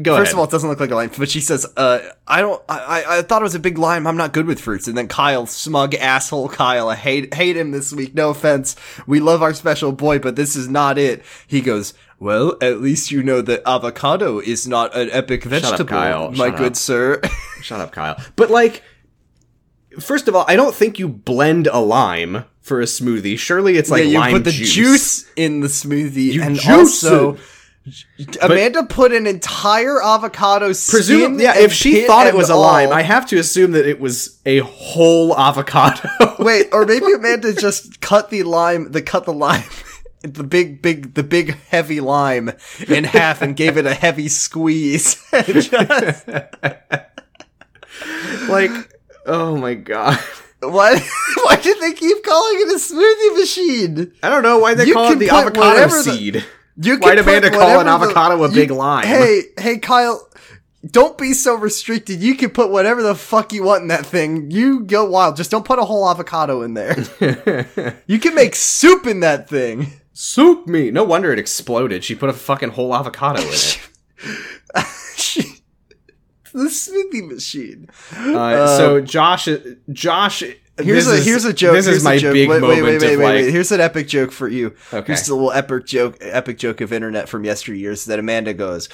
Go 0.02 0.16
First 0.16 0.28
ahead. 0.28 0.32
of 0.34 0.38
all, 0.38 0.44
it 0.44 0.50
doesn't 0.50 0.68
look 0.68 0.80
like 0.80 0.90
a 0.90 0.94
lime, 0.94 1.10
but 1.18 1.28
she 1.30 1.40
says, 1.40 1.66
"Uh, 1.76 2.00
I 2.26 2.40
don't. 2.40 2.62
I, 2.68 2.78
I, 2.78 3.18
I 3.18 3.22
thought 3.22 3.42
it 3.42 3.44
was 3.44 3.54
a 3.54 3.58
big 3.60 3.78
lime. 3.78 4.06
I'm 4.06 4.16
not 4.16 4.32
good 4.32 4.46
with 4.46 4.60
fruits." 4.60 4.86
And 4.88 4.96
then 4.96 5.08
Kyle, 5.08 5.46
smug 5.46 5.94
asshole 5.94 6.48
Kyle, 6.48 6.88
I 6.88 6.94
hate 6.96 7.34
hate 7.34 7.56
him 7.56 7.70
this 7.70 7.92
week. 7.92 8.14
No 8.14 8.30
offense, 8.30 8.76
we 9.06 9.20
love 9.20 9.42
our 9.42 9.54
special 9.54 9.92
boy, 9.92 10.18
but 10.18 10.36
this 10.36 10.54
is 10.56 10.68
not 10.68 10.98
it. 10.98 11.22
He 11.46 11.60
goes, 11.60 11.94
"Well, 12.18 12.56
at 12.60 12.80
least 12.80 13.10
you 13.10 13.22
know 13.22 13.40
that 13.42 13.62
avocado 13.66 14.38
is 14.38 14.66
not 14.68 14.96
an 14.96 15.08
epic 15.12 15.44
vegetable, 15.44 15.84
Kyle. 15.86 16.30
my 16.32 16.48
Shut 16.50 16.56
good 16.58 16.66
up. 16.72 16.76
sir." 16.76 17.20
shut 17.62 17.80
up, 17.80 17.92
Kyle. 17.92 18.16
But 18.36 18.50
like, 18.50 18.82
first 19.98 20.28
of 20.28 20.36
all, 20.36 20.44
I 20.48 20.56
don't 20.56 20.74
think 20.74 20.98
you 20.98 21.08
blend 21.08 21.66
a 21.66 21.78
lime 21.80 22.44
for 22.60 22.80
a 22.80 22.84
smoothie. 22.84 23.38
Surely 23.38 23.76
it's 23.76 23.90
like 23.90 24.04
yeah, 24.04 24.10
you 24.10 24.18
lime 24.18 24.32
put 24.34 24.44
the 24.44 24.52
juice. 24.52 24.72
juice. 24.74 25.30
in 25.36 25.60
the 25.60 25.66
smoothie, 25.68 26.32
You 26.34 26.42
and 26.42 26.60
also. 26.68 27.34
it. 27.34 27.40
Amanda 28.42 28.84
put 28.84 29.12
an 29.12 29.26
entire 29.26 30.02
avocado. 30.02 30.66
Presumably, 30.66 31.44
yeah. 31.44 31.58
If 31.58 31.72
she 31.72 32.06
thought 32.06 32.26
it 32.26 32.34
was 32.34 32.50
a 32.50 32.54
all. 32.54 32.60
lime, 32.62 32.92
I 32.92 33.02
have 33.02 33.26
to 33.28 33.38
assume 33.38 33.72
that 33.72 33.86
it 33.86 34.00
was 34.00 34.38
a 34.46 34.58
whole 34.58 35.38
avocado. 35.38 36.08
Wait, 36.38 36.68
or 36.72 36.84
maybe 36.86 37.12
Amanda 37.14 37.52
just 37.54 38.00
cut 38.00 38.30
the 38.30 38.42
lime, 38.42 38.92
the 38.92 39.02
cut 39.02 39.24
the 39.24 39.32
lime, 39.32 39.64
the 40.22 40.44
big, 40.44 40.82
big, 40.82 41.14
the 41.14 41.22
big 41.22 41.56
heavy 41.68 42.00
lime 42.00 42.52
in 42.88 43.04
half 43.04 43.42
and 43.42 43.56
gave 43.56 43.76
it 43.76 43.86
a 43.86 43.94
heavy 43.94 44.28
squeeze. 44.28 45.16
Just- 45.32 45.72
like, 48.48 48.70
oh 49.26 49.56
my 49.56 49.74
god. 49.74 50.18
what? 50.60 51.02
Why 51.42 51.56
did 51.56 51.80
they 51.80 51.92
keep 51.92 52.22
calling 52.24 52.60
it 52.60 52.68
a 52.68 52.78
smoothie 52.78 53.38
machine? 53.38 54.12
I 54.22 54.28
don't 54.28 54.42
know 54.42 54.58
why 54.58 54.74
they 54.74 54.84
You 54.86 54.94
call 54.94 55.12
it 55.12 55.18
the 55.18 55.30
avocado 55.30 55.68
whatever 55.68 55.96
the- 55.96 56.02
seed. 56.02 56.44
You 56.82 56.98
can 56.98 57.10
put 57.10 57.18
Amanda 57.18 57.50
call 57.50 57.60
an 57.62 57.76
whatever 57.86 58.06
the- 58.06 58.10
avocado 58.12 58.42
a 58.44 58.48
you- 58.48 58.54
big 58.54 58.70
lime? 58.70 59.06
Hey, 59.06 59.42
hey, 59.58 59.78
Kyle. 59.78 60.26
Don't 60.90 61.18
be 61.18 61.34
so 61.34 61.56
restricted. 61.56 62.22
You 62.22 62.34
can 62.36 62.48
put 62.48 62.70
whatever 62.70 63.02
the 63.02 63.14
fuck 63.14 63.52
you 63.52 63.64
want 63.64 63.82
in 63.82 63.88
that 63.88 64.06
thing. 64.06 64.50
You 64.50 64.80
go 64.80 65.04
wild. 65.04 65.36
Just 65.36 65.50
don't 65.50 65.64
put 65.64 65.78
a 65.78 65.84
whole 65.84 66.08
avocado 66.08 66.62
in 66.62 66.72
there. 66.72 66.96
you 68.06 68.18
can 68.18 68.34
make 68.34 68.54
soup 68.54 69.06
in 69.06 69.20
that 69.20 69.46
thing. 69.46 69.92
Soup 70.14 70.66
me. 70.66 70.90
No 70.90 71.04
wonder 71.04 71.34
it 71.34 71.38
exploded. 71.38 72.02
She 72.02 72.14
put 72.14 72.30
a 72.30 72.32
fucking 72.32 72.70
whole 72.70 72.94
avocado 72.94 73.42
in 73.42 73.48
it. 73.48 73.78
the 76.52 76.68
smoothie 76.68 77.28
machine. 77.30 77.88
Uh, 78.16 78.66
so 78.78 79.00
Josh, 79.02 79.48
Josh, 79.92 80.42
Here's 80.84 81.06
this 81.06 81.14
a 81.14 81.18
is- 81.20 81.26
here's 81.26 81.44
a 81.44 81.52
joke. 81.52 81.74
This 81.74 81.86
here's 81.86 81.98
is 81.98 82.04
my 82.04 82.18
joke. 82.18 82.32
big 82.34 82.48
wait, 82.48 82.60
moment 82.60 82.82
wait, 82.82 82.82
wait, 82.82 83.00
wait, 83.00 83.12
of 83.14 83.18
wait, 83.18 83.24
like, 83.24 83.34
wait. 83.44 83.52
Here's 83.52 83.72
an 83.72 83.80
epic 83.80 84.08
joke 84.08 84.32
for 84.32 84.48
you. 84.48 84.74
Okay. 84.92 85.06
Here's 85.06 85.28
a 85.28 85.34
little 85.34 85.52
epic 85.52 85.86
joke, 85.86 86.16
epic 86.20 86.58
joke 86.58 86.80
of 86.80 86.92
internet 86.92 87.28
from 87.28 87.44
yesteryears 87.44 88.06
that 88.06 88.18
Amanda 88.18 88.52
goes, 88.54 88.88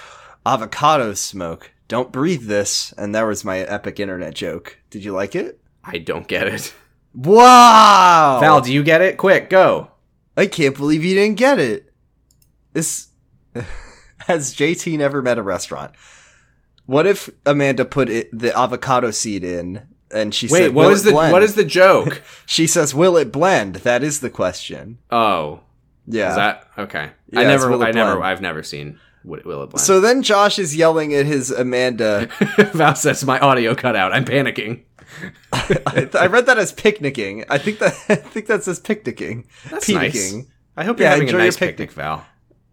"Avocado 0.45 1.15
smoke. 1.15 1.73
Don't 1.89 2.13
breathe 2.13 2.47
this." 2.47 2.93
And 2.99 3.15
that 3.15 3.23
was 3.23 3.45
my 3.45 3.59
epic 3.61 3.99
internet 4.01 4.35
joke. 4.35 4.79
Did 4.91 5.05
you 5.05 5.13
like 5.13 5.35
it? 5.35 5.61
I 5.85 5.99
don't 5.99 6.27
get 6.29 6.47
it. 6.49 6.75
Wow, 7.15 8.39
Val, 8.41 8.61
do 8.61 8.73
you 8.73 8.83
get 8.83 9.01
it? 9.01 9.17
Quick, 9.17 9.49
go. 9.51 9.91
I 10.37 10.47
can't 10.47 10.77
believe 10.77 11.03
you 11.05 11.15
didn't 11.15 11.39
get 11.39 11.59
it. 11.59 11.93
This 12.75 13.09
has 14.27 14.55
JT 14.55 14.99
never 14.99 15.23
met 15.23 15.39
a 15.39 15.43
restaurant. 15.43 15.93
What 16.85 17.07
if 17.07 17.31
Amanda 17.45 17.85
put 17.85 18.09
it, 18.09 18.29
the 18.39 18.57
avocado 18.57 19.11
seed 19.11 19.43
in, 19.45 19.87
and 20.11 20.35
she 20.35 20.47
Wait, 20.49 20.59
said, 20.59 20.75
what 20.75 20.89
"Will 20.89 20.97
the 20.97 21.11
blend?" 21.11 21.33
what 21.33 21.43
is 21.43 21.55
the 21.55 21.65
joke? 21.65 22.23
She 22.47 22.67
says, 22.67 22.95
"Will 22.95 23.17
it 23.17 23.33
blend?" 23.33 23.77
That 23.77 24.03
is 24.03 24.21
the 24.21 24.31
question. 24.31 24.99
oh, 25.11 25.61
Yeah. 26.07 26.31
is 26.31 26.37
that 26.37 26.69
okay? 26.79 27.11
Yeah, 27.31 27.41
I 27.41 27.45
never, 27.45 27.73
I 27.83 27.91
never, 27.91 28.23
I've 28.23 28.41
never 28.41 28.63
seen 28.63 28.99
Will 29.25 29.41
Will 29.45 29.63
It 29.65 29.71
Blend. 29.71 29.81
so 29.81 30.01
then 30.01 30.23
Josh 30.23 30.59
is 30.59 30.77
yelling 30.77 31.13
at 31.15 31.27
his 31.27 31.51
Amanda. 31.51 32.29
Val 32.75 32.95
says 32.95 33.25
my 33.25 33.39
audio 33.41 33.75
cut 33.75 33.97
out. 33.97 34.13
I'm 34.13 34.25
panicking. 34.25 34.83
I, 35.53 36.09
I 36.15 36.27
read 36.27 36.47
that 36.47 36.59
as 36.59 36.73
picnicking. 36.73 37.45
I 37.49 37.59
think 37.59 37.79
that 37.81 37.93
I 38.09 38.15
think 38.17 38.47
that 38.47 38.63
says 38.65 38.79
picnicking. 38.81 39.47
That's 39.71 39.87
Picnicking. 39.87 40.37
nice. 40.39 40.47
I 40.77 40.85
hope 40.85 40.99
you're 40.99 41.09
Yeah, 41.09 41.15
having 41.15 41.29
a 41.31 41.33
nice 41.33 41.57
picnic. 41.57 41.77
picnic, 41.79 41.93
Val. 41.93 42.25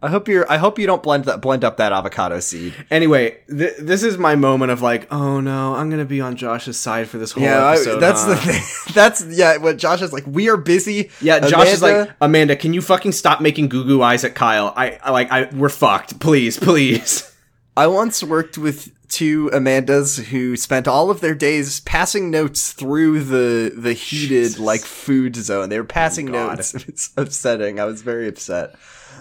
I 0.04 0.10
hope 0.10 0.28
you're. 0.28 0.46
I 0.52 0.58
hope 0.58 0.78
you 0.78 0.86
don't 0.86 1.02
blend 1.02 1.26
that 1.26 1.42
blend 1.42 1.64
up 1.64 1.78
that 1.78 1.94
avocado 1.94 2.40
seed. 2.42 2.74
Anyway, 2.92 3.38
th- 3.48 3.78
this 3.80 4.04
is 4.04 4.18
my 4.18 4.36
moment 4.36 4.72
of 4.72 4.82
like, 4.82 5.12
oh 5.12 5.40
no, 5.40 5.76
I'm 5.76 5.90
gonna 5.90 6.04
be 6.04 6.20
on 6.20 6.36
Josh's 6.36 6.78
side 6.78 7.08
for 7.08 7.18
this 7.18 7.32
whole 7.32 7.42
Yeah, 7.44 7.64
I, 7.64 7.74
episode. 7.76 8.00
that's 8.00 8.26
the 8.26 8.36
thing. 8.36 8.62
That's 8.94 9.26
yeah. 9.26 9.58
What 9.58 9.78
Josh 9.78 10.02
is 10.02 10.12
like. 10.12 10.26
We 10.28 10.50
are 10.50 10.58
busy. 10.58 11.10
Yeah, 11.22 11.40
Josh 11.40 11.70
is 11.70 11.82
like, 11.82 12.12
Amanda, 12.22 12.56
can 12.58 12.74
you 12.74 12.82
fucking 12.82 13.14
stop 13.14 13.40
making 13.42 13.70
goo 13.70 13.86
goo 13.86 14.02
eyes 14.04 14.24
at 14.26 14.36
Kyle? 14.36 14.74
I, 14.76 15.00
I 15.02 15.12
like, 15.12 15.32
I 15.32 15.46
we're 15.56 15.70
fucked. 15.70 16.20
Please, 16.20 16.60
please. 16.60 17.30
I 17.78 17.88
once 17.88 18.22
worked 18.24 18.58
with 18.58 18.92
two 19.10 19.50
Amandas 19.52 20.26
who 20.26 20.56
spent 20.58 20.88
all 20.88 21.10
of 21.10 21.22
their 21.22 21.34
days 21.36 21.80
passing 21.82 22.30
notes 22.30 22.72
through 22.74 23.24
the 23.24 23.72
the 23.76 23.94
heated 23.94 24.28
Jesus. 24.44 24.60
like 24.60 24.82
food 24.82 25.36
zone. 25.36 25.70
They 25.70 25.80
were 25.80 25.86
passing 25.86 26.30
oh 26.30 26.34
God. 26.34 26.58
notes. 26.58 26.74
It's 26.88 27.12
upsetting. 27.16 27.80
I 27.80 27.86
was 27.86 28.02
very 28.02 28.28
upset. 28.28 28.76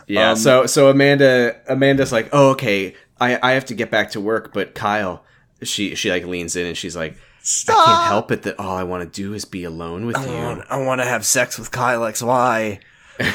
Yeah. 0.07 0.31
Um, 0.33 0.37
so 0.37 0.67
so 0.67 0.89
Amanda 0.91 1.57
Amanda's 1.69 2.13
like, 2.13 2.29
oh 2.33 2.51
okay, 2.51 2.95
I 3.21 3.39
I 3.43 3.53
have 3.53 3.65
to 3.67 3.75
get 3.75 3.91
back 3.91 4.11
to 4.13 4.21
work, 4.21 4.53
but 4.53 4.75
Kyle, 4.75 5.25
she 5.63 5.95
she 5.95 6.11
like 6.11 6.25
leans 6.27 6.57
in 6.57 6.67
and 6.67 6.77
she's 6.77 6.97
like, 6.97 7.17
Stop. 7.43 7.89
I 7.89 7.93
can't 7.93 8.07
help 8.09 8.31
it 8.31 8.43
that 8.43 8.59
all 8.59 8.77
I 8.77 8.85
want 8.85 9.03
to 9.03 9.23
do 9.23 9.35
is 9.35 9.45
be 9.45 9.65
alone 9.65 10.07
with 10.07 10.17
I 10.17 10.27
you. 10.27 10.33
want, 10.45 10.65
I 10.71 10.77
want 10.79 11.01
to 11.01 11.05
have 11.07 11.25
sex 11.27 11.59
with 11.59 11.71
Kyle 11.71 12.01
XY. 12.01 12.79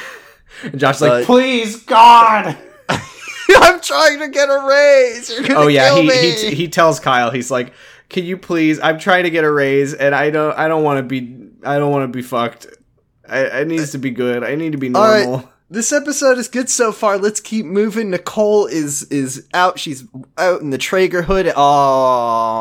And 0.63 0.79
Josh's 0.79 1.01
But- 1.01 1.09
like, 1.09 1.25
please, 1.25 1.83
God. 1.83 2.57
I'm 2.89 3.79
trying 3.79 4.19
to 4.19 4.27
get 4.29 4.49
a 4.49 4.65
raise. 4.67 5.29
You're 5.29 5.43
gonna 5.47 5.59
oh 5.59 5.67
yeah, 5.67 5.89
kill 5.89 6.01
he, 6.01 6.07
me. 6.07 6.31
he 6.31 6.55
he 6.55 6.67
tells 6.67 6.99
Kyle, 6.99 7.31
he's 7.31 7.51
like, 7.51 7.73
can 8.09 8.23
you 8.25 8.37
please? 8.37 8.79
I'm 8.79 8.97
trying 8.97 9.23
to 9.25 9.29
get 9.29 9.43
a 9.43 9.51
raise, 9.51 9.93
and 9.93 10.15
I 10.15 10.29
don't 10.31 10.57
I 10.57 10.67
don't 10.67 10.83
want 10.83 10.97
to 10.97 11.03
be 11.03 11.49
I 11.63 11.77
don't 11.77 11.91
want 11.91 12.11
to 12.11 12.15
be 12.17 12.23
fucked. 12.23 12.67
I, 13.27 13.41
it 13.61 13.67
needs 13.67 13.91
to 13.91 13.97
be 13.99 14.09
good. 14.09 14.43
I 14.43 14.55
need 14.55 14.71
to 14.71 14.77
be 14.77 14.93
All 14.93 15.01
right. 15.03 15.45
This 15.69 15.91
episode 15.91 16.37
is 16.37 16.47
good 16.47 16.69
so 16.69 16.93
far. 16.93 17.17
Let's 17.17 17.41
keep 17.41 17.65
moving. 17.65 18.09
Nicole 18.09 18.67
is 18.67 19.03
is 19.11 19.45
out. 19.53 19.77
She's 19.79 20.05
out 20.37 20.61
in 20.61 20.69
the 20.69 20.77
Trager 20.77 21.25
hood. 21.25 21.51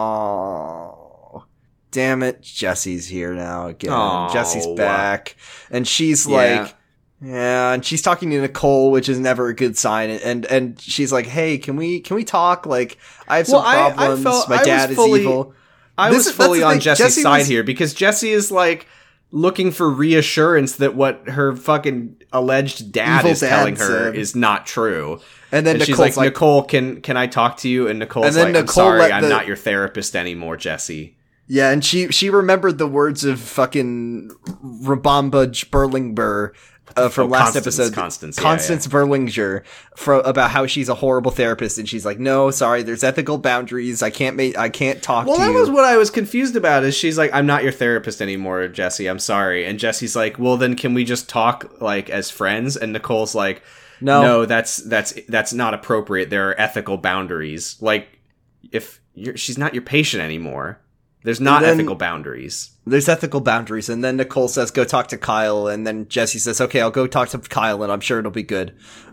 Oh, 0.07 1.45
damn 1.92 2.25
it! 2.25 2.42
Jessi's 2.42 3.07
here 3.07 3.33
now 3.33 3.69
again. 3.69 3.92
Oh. 3.92 4.29
Jessi's 4.33 4.66
back, 4.77 5.37
and 5.71 5.87
she's 5.87 6.27
Yeah. 6.27 6.35
like, 6.62 6.75
yeah, 7.23 7.73
and 7.75 7.85
she's 7.85 8.03
talking 8.03 8.29
to 8.31 8.40
Nicole, 8.40 8.90
which 8.90 9.09
is 9.09 9.21
never 9.21 9.47
a 9.47 9.55
good 9.55 9.79
sign. 9.79 10.11
And 10.11 10.45
and 10.47 10.81
she's 10.81 11.12
like, 11.12 11.27
hey, 11.27 11.59
can 11.59 11.77
we 11.77 12.01
can 12.01 12.16
we 12.16 12.25
talk? 12.25 12.66
Like, 12.66 12.99
I 13.29 13.37
have 13.37 13.47
some 13.47 13.61
Well, 13.62 13.66
I- 13.69 13.87
I 13.87 13.92
problems. 13.92 14.23
felt- 14.25 14.49
My 14.49 14.64
dad 14.64 14.90
is 14.90 14.97
fully- 14.97 15.21
evil. 15.21 15.55
I 15.97 16.09
This 16.11 16.16
was 16.19 16.27
is- 16.27 16.33
fully 16.35 16.62
on. 16.64 16.81
Jessi's 16.81 17.19
Jessi 17.19 17.23
side 17.23 17.38
was- 17.38 17.47
here 17.47 17.62
because 17.62 17.95
Jessi 17.95 18.31
is 18.33 18.51
like 18.51 18.87
looking 19.33 19.71
for 19.73 19.88
reassurance 19.90 20.73
that 20.77 20.95
what 20.95 21.29
her 21.29 21.55
fucking 21.57 22.14
alleged 22.38 22.92
dad 22.92 23.20
Evil 23.20 23.31
is 23.33 23.40
dad 23.40 23.49
telling 23.49 23.77
her 23.77 24.05
said. 24.07 24.16
is 24.16 24.37
not 24.37 24.66
true. 24.66 25.20
And 25.53 25.66
then 25.66 25.77
And 25.77 25.85
she's 25.85 25.99
like, 25.99 26.16
like, 26.16 26.33
Nicole, 26.33 26.62
can 26.64 27.01
can 27.01 27.16
I 27.16 27.27
talk 27.27 27.59
to 27.59 27.68
you? 27.68 27.88
And 27.88 27.99
Nicole's 27.99 28.27
And 28.27 28.35
then 28.35 28.44
like, 28.53 28.64
Nicole 28.64 28.85
I'm 28.85 28.99
sorry, 29.01 29.12
I'm 29.12 29.22
the- 29.22 29.29
not 29.29 29.46
your 29.46 29.57
therapist 29.57 30.14
anymore, 30.16 30.57
Jessi. 30.57 31.14
Yeah, 31.49 31.70
and 31.70 31.85
she 31.85 32.09
she 32.09 32.29
remembered 32.29 32.79
the 32.79 32.88
words 32.88 33.25
of 33.25 33.38
fucking 33.40 34.31
Rabamba 34.83 35.46
Berlingber 35.70 36.53
uh, 36.96 37.09
from 37.09 37.24
Oh, 37.26 37.30
last 37.30 37.52
Constance, 37.54 37.66
episode. 37.78 37.94
Constance, 37.94 38.37
yeah, 38.38 38.42
Constance 38.42 38.87
Berlinger 38.87 39.64
from 39.96 40.20
about 40.24 40.50
how 40.50 40.66
she's 40.66 40.88
a 40.88 40.94
horrible 40.94 41.30
therapist, 41.30 41.78
and 41.78 41.88
she's 41.88 42.04
like, 42.06 42.18
"No, 42.18 42.50
sorry, 42.50 42.82
there's 42.82 43.04
ethical 43.04 43.38
boundaries. 43.38 44.02
I 44.02 44.11
can't 44.11 44.37
make, 44.37 44.56
I 44.59 44.68
can't 44.68 45.02
talk 45.02 45.26
Well, 45.26 45.37
to 45.37 45.42
that 45.42 45.52
you." 45.52 45.59
was 45.59 45.70
what 45.70 45.85
I 45.85 45.96
was 45.96 46.11
confused 46.11 46.56
about. 46.56 46.85
Is 46.85 46.94
she's 46.96 47.18
like, 47.18 47.30
I'm 47.35 47.46
not 47.46 47.62
your 47.62 47.72
therapist 47.72 48.20
anymore, 48.22 48.66
Jessi. 48.68 49.09
I'm 49.11 49.18
sorry. 49.18 49.66
And 49.66 49.78
Jessi's 49.78 50.16
like, 50.16 50.38
well, 50.38 50.56
then 50.56 50.74
can 50.76 50.94
we 50.94 51.04
just 51.04 51.28
talk 51.28 51.80
like 51.80 52.11
as 52.11 52.30
friends? 52.30 52.76
And 52.76 52.92
Nicole's 52.92 53.35
like, 53.35 53.62
No. 54.00 54.22
no, 54.22 54.44
that's 54.46 54.76
that's 54.78 55.12
that's 55.28 55.52
not 55.52 55.74
appropriate. 55.74 56.30
There 56.30 56.48
are 56.50 56.61
ethical 56.61 56.96
boundaries. 56.96 57.76
Like, 57.80 58.09
if 58.72 59.00
you're, 59.14 59.37
she's 59.37 59.56
not 59.59 59.74
your 59.74 59.82
patient 59.82 60.22
anymore, 60.22 60.80
there's 61.26 61.40
not 61.40 61.60
then- 61.62 61.74
ethical 61.74 61.94
boundaries. 61.96 62.70
there's 62.86 63.08
ethical 63.08 63.40
boundaries, 63.40 63.88
and 63.90 64.02
then 64.02 64.16
Nicole 64.16 64.48
says, 64.48 64.70
"Go 64.70 64.84
talk 64.84 65.08
to 65.08 65.18
Kyle," 65.18 65.66
and 65.66 65.86
then 65.86 66.06
Jessi 66.06 66.40
says, 66.40 66.60
"Okay, 66.60 66.80
I'll 66.80 66.90
go 66.90 67.06
talk 67.06 67.28
to 67.30 67.38
Kyle, 67.38 67.82
and 67.82 67.92
I'm 67.92 68.00
sure 68.00 68.18
it'll 68.20 68.30
be 68.30 68.42
good." 68.42 68.72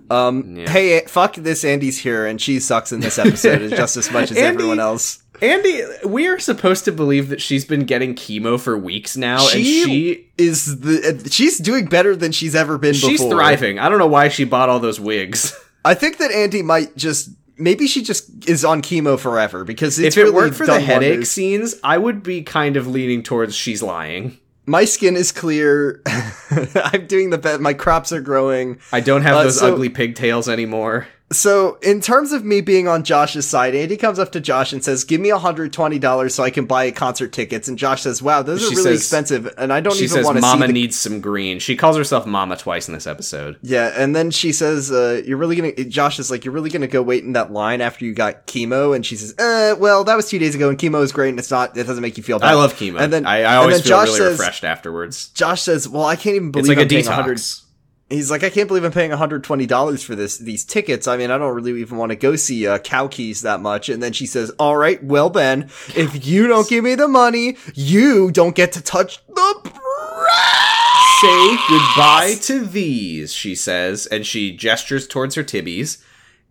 Um, 0.10 0.56
Yeah. 0.58 0.70
hey, 0.70 1.02
fuck 1.08 1.36
this, 1.36 1.64
Andy's 1.66 1.98
here, 1.98 2.26
and 2.26 2.40
she 2.40 2.60
sucks 2.60 2.92
in 2.92 3.00
this 3.00 3.18
episode 3.18 3.70
just 3.76 3.98
as 3.98 4.12
much 4.12 4.32
as 4.32 4.38
Andy- 4.38 4.48
everyone 4.56 4.80
else. 4.80 5.20
Andy, 5.42 5.82
we 6.06 6.28
are 6.28 6.40
supposed 6.40 6.86
to 6.86 6.92
believe 6.92 7.28
that 7.30 7.42
she's 7.42 7.66
been 7.66 7.84
getting 7.86 8.14
chemo 8.16 8.60
for 8.60 8.78
weeks 8.78 9.18
now, 9.18 9.40
and 9.42 9.50
She 9.50 9.84
she 9.84 10.28
is 10.38 10.80
the 10.82 11.28
she's 11.32 11.58
doing 11.58 11.86
better 11.86 12.16
than 12.16 12.32
she's 12.32 12.54
ever 12.56 12.78
been 12.78 12.94
she's 12.94 13.20
before. 13.20 13.32
thriving. 13.32 13.80
I 13.80 13.90
don't 13.90 13.98
know 13.98 14.08
why 14.08 14.28
she 14.30 14.44
bought 14.46 14.70
all 14.70 14.80
those 14.80 15.00
wigs. 15.00 15.54
I 15.84 15.96
think 15.96 16.18
that 16.20 16.32
Andy 16.32 16.62
might 16.62 16.96
just 16.96 17.30
maybe 17.58 17.88
she 17.88 18.04
just 18.04 18.48
is 18.50 18.64
on 18.66 18.82
chemo 18.82 19.18
forever 19.20 19.64
because 19.64 20.00
it's 20.00 20.16
if 20.16 20.22
it 20.22 20.24
really 20.26 20.36
worked 20.36 20.56
for 20.56 20.66
the 20.66 20.80
headache 20.80 21.12
wonders. 21.12 21.30
scenes, 21.32 21.76
I 21.84 21.98
would 21.98 22.24
be 22.24 22.42
kind 22.44 22.78
of 22.78 22.88
leaning 22.88 23.24
towards 23.24 23.56
she's 23.56 23.82
lying. 23.84 24.38
My 24.66 24.86
skin 24.86 25.18
is 25.18 25.32
clear. 25.34 26.02
I'm 26.08 27.06
doing 27.08 27.30
the 27.32 27.38
best. 27.38 27.60
My 27.60 27.74
crops 27.74 28.12
are 28.14 28.22
growing. 28.22 28.80
I 28.94 29.02
don't 29.02 29.22
have 29.24 29.36
Uh, 29.36 29.44
those 29.44 29.60
so- 29.60 29.74
ugly 29.74 29.90
pigtails 29.90 30.48
anymore. 30.48 31.08
So, 31.34 31.78
in 31.82 32.00
terms 32.02 32.32
of 32.32 32.46
me 32.46 32.62
being 32.62 32.88
on 32.88 33.04
Josh's 33.04 33.48
side, 33.48 33.76
Andy 33.76 33.98
comes 33.98 34.20
up 34.20 34.32
to 34.34 34.40
Josh 34.40 34.72
and 34.74 34.84
says, 34.84 35.04
"Give 35.04 35.20
me 35.20 35.30
$120 35.30 36.34
so 36.34 36.44
I 36.44 36.50
can 36.50 36.66
buy 36.66 36.90
concert 36.92 37.32
tickets." 37.34 37.68
And 37.68 37.78
Josh 37.78 38.04
says, 38.04 38.22
"Wow, 38.22 38.42
those 38.44 38.62
She 38.62 38.68
are 38.68 38.70
really 38.78 38.84
says- 38.84 39.00
expensive, 39.02 39.54
and 39.58 39.74
I 39.74 39.82
don't 39.82 39.96
She 39.96 40.06
even 40.06 40.16
says 40.18 40.26
want 40.26 40.38
to 40.38 40.42
see 40.42 40.48
Mama 40.48 40.68
the 40.68 40.74
needs 40.74 40.96
some 40.96 41.20
green. 41.22 41.60
She 41.60 41.76
calls 41.76 41.98
herself 41.98 42.26
Mama 42.26 42.56
twice 42.58 42.88
in 42.88 42.94
this 42.94 43.08
episode. 43.08 43.58
Yeah, 43.62 43.92
and 43.96 44.16
then 44.16 44.32
she 44.32 44.52
says, 44.52 44.92
uh, 44.92 45.22
"You're 45.26 45.38
really 45.38 45.56
gonna." 45.56 45.72
Josh 45.86 46.20
is 46.20 46.30
like, 46.32 46.46
"You're 46.46 46.54
really 46.54 46.70
gonna 46.70 46.88
go 46.88 47.02
wait 47.02 47.24
in 47.24 47.34
that 47.34 47.52
line 47.52 47.82
after 47.82 48.06
you 48.06 48.14
got 48.14 48.48
chemo?" 48.48 48.96
And 48.96 49.06
she 49.06 49.16
says, 49.16 49.34
"Uh, 49.40 49.76
well, 49.80 50.04
that 50.04 50.16
was 50.16 50.28
two 50.30 50.40
days 50.40 50.56
ago, 50.56 50.70
and 50.70 50.78
chemo 50.78 51.04
is 51.04 51.12
great, 51.12 51.30
and 51.30 51.40
it's 51.40 51.52
not. 51.52 51.76
It 51.78 51.86
doesn't 51.88 52.02
make 52.02 52.18
you 52.18 52.24
feel 52.24 52.40
bad." 52.40 52.50
I 52.50 52.54
love 52.54 52.76
chemo. 52.76 53.00
And 53.00 53.12
then 53.12 53.26
I, 53.26 53.44
I 53.44 53.56
always 53.56 53.82
feel 53.82 53.90
Josh 53.90 54.08
really 54.08 54.20
says, 54.20 54.40
refreshed 54.40 54.64
afterwards. 54.64 55.30
Josh 55.34 55.62
says, 55.62 55.88
"Well, 55.90 56.06
I 56.06 56.16
can't 56.16 56.36
even 56.36 56.52
believe 56.52 56.70
It's 56.70 56.78
like 56.78 56.92
I'm 56.92 56.98
a 56.98 57.02
detox. 57.02 57.08
100 57.08 57.42
He's 58.10 58.30
like, 58.30 58.44
"I 58.44 58.50
can't 58.50 58.68
believe 58.68 58.84
I'm 58.84 58.92
paying 58.92 59.10
120 59.10 59.66
dollars 59.66 60.04
for 60.04 60.16
this 60.16 60.38
these 60.38 60.64
tickets. 60.66 61.08
I 61.08 61.18
mean, 61.18 61.32
I 61.32 61.38
don't 61.38 61.56
really 61.56 61.80
even 61.82 61.98
want 61.98 62.12
to 62.12 62.16
go 62.16 62.36
see 62.36 62.68
uh, 62.68 62.78
Cow 62.80 63.08
Keys 63.08 63.42
that 63.42 63.62
much." 63.62 63.90
And 63.90 64.04
then 64.04 64.14
she 64.14 64.26
says, 64.26 64.52
"All 64.60 64.76
right, 64.78 65.04
well, 65.04 65.30
Ben, 65.30 65.70
if 65.96 66.26
you 66.26 66.48
don't 66.48 66.68
give 66.68 66.84
me 66.84 66.96
the 66.96 67.08
money, 67.08 67.58
you 67.74 68.32
don't 68.32 68.56
get 68.56 68.72
to 68.74 68.82
touch 68.82 69.20
the." 69.28 69.72
Say 71.22 71.58
goodbye 71.70 72.36
to 72.42 72.66
these, 72.66 73.32
she 73.32 73.56
says, 73.56 74.08
and 74.08 74.26
she 74.26 74.52
gestures 74.52 75.08
towards 75.08 75.36
her 75.36 75.44
tibbies, 75.44 76.04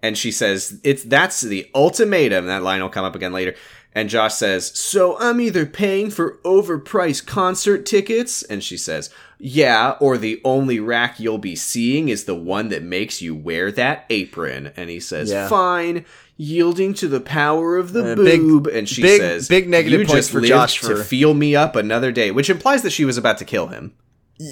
and 0.02 0.16
she 0.16 0.32
says, 0.32 0.80
"It's 0.82 1.04
that's 1.04 1.42
the 1.42 1.70
ultimatum." 1.74 2.46
That 2.46 2.62
line 2.62 2.80
will 2.80 2.88
come 2.88 3.04
up 3.04 3.14
again 3.14 3.34
later. 3.34 3.54
And 3.94 4.08
Josh 4.08 4.34
says, 4.34 4.72
"So 4.74 5.18
I'm 5.18 5.40
either 5.40 5.66
paying 5.66 6.10
for 6.10 6.38
overpriced 6.44 7.26
concert 7.26 7.84
tickets," 7.84 8.42
and 8.42 8.64
she 8.64 8.76
says, 8.78 9.10
"Yeah, 9.38 9.96
or 10.00 10.16
the 10.16 10.40
only 10.44 10.80
rack 10.80 11.20
you'll 11.20 11.36
be 11.38 11.56
seeing 11.56 12.08
is 12.08 12.24
the 12.24 12.34
one 12.34 12.68
that 12.70 12.82
makes 12.82 13.20
you 13.20 13.34
wear 13.34 13.70
that 13.72 14.06
apron." 14.08 14.70
And 14.76 14.88
he 14.88 14.98
says, 15.00 15.30
Yeah. 15.30 15.48
"Fine." 15.48 16.04
Yielding 16.38 16.94
to 16.94 17.06
the 17.06 17.20
power 17.20 17.76
of 17.76 17.92
the 17.92 18.12
Uh, 18.12 18.16
big- 18.16 18.40
boob, 18.40 18.66
and 18.66 18.88
she 18.88 19.02
big- 19.02 19.20
says, 19.20 19.46
big 19.46 19.68
negative 19.68 20.00
"You 20.00 20.06
points 20.06 20.26
just 20.26 20.30
for 20.30 20.40
Josh 20.40 20.80
to 20.80 20.96
for- 20.96 21.04
feel 21.04 21.34
me 21.34 21.54
up 21.54 21.76
another 21.76 22.10
day," 22.10 22.30
which 22.30 22.48
implies 22.50 22.82
that 22.82 22.90
she 22.90 23.04
was 23.04 23.18
about 23.18 23.36
to 23.38 23.44
kill 23.44 23.68
him. 23.68 23.92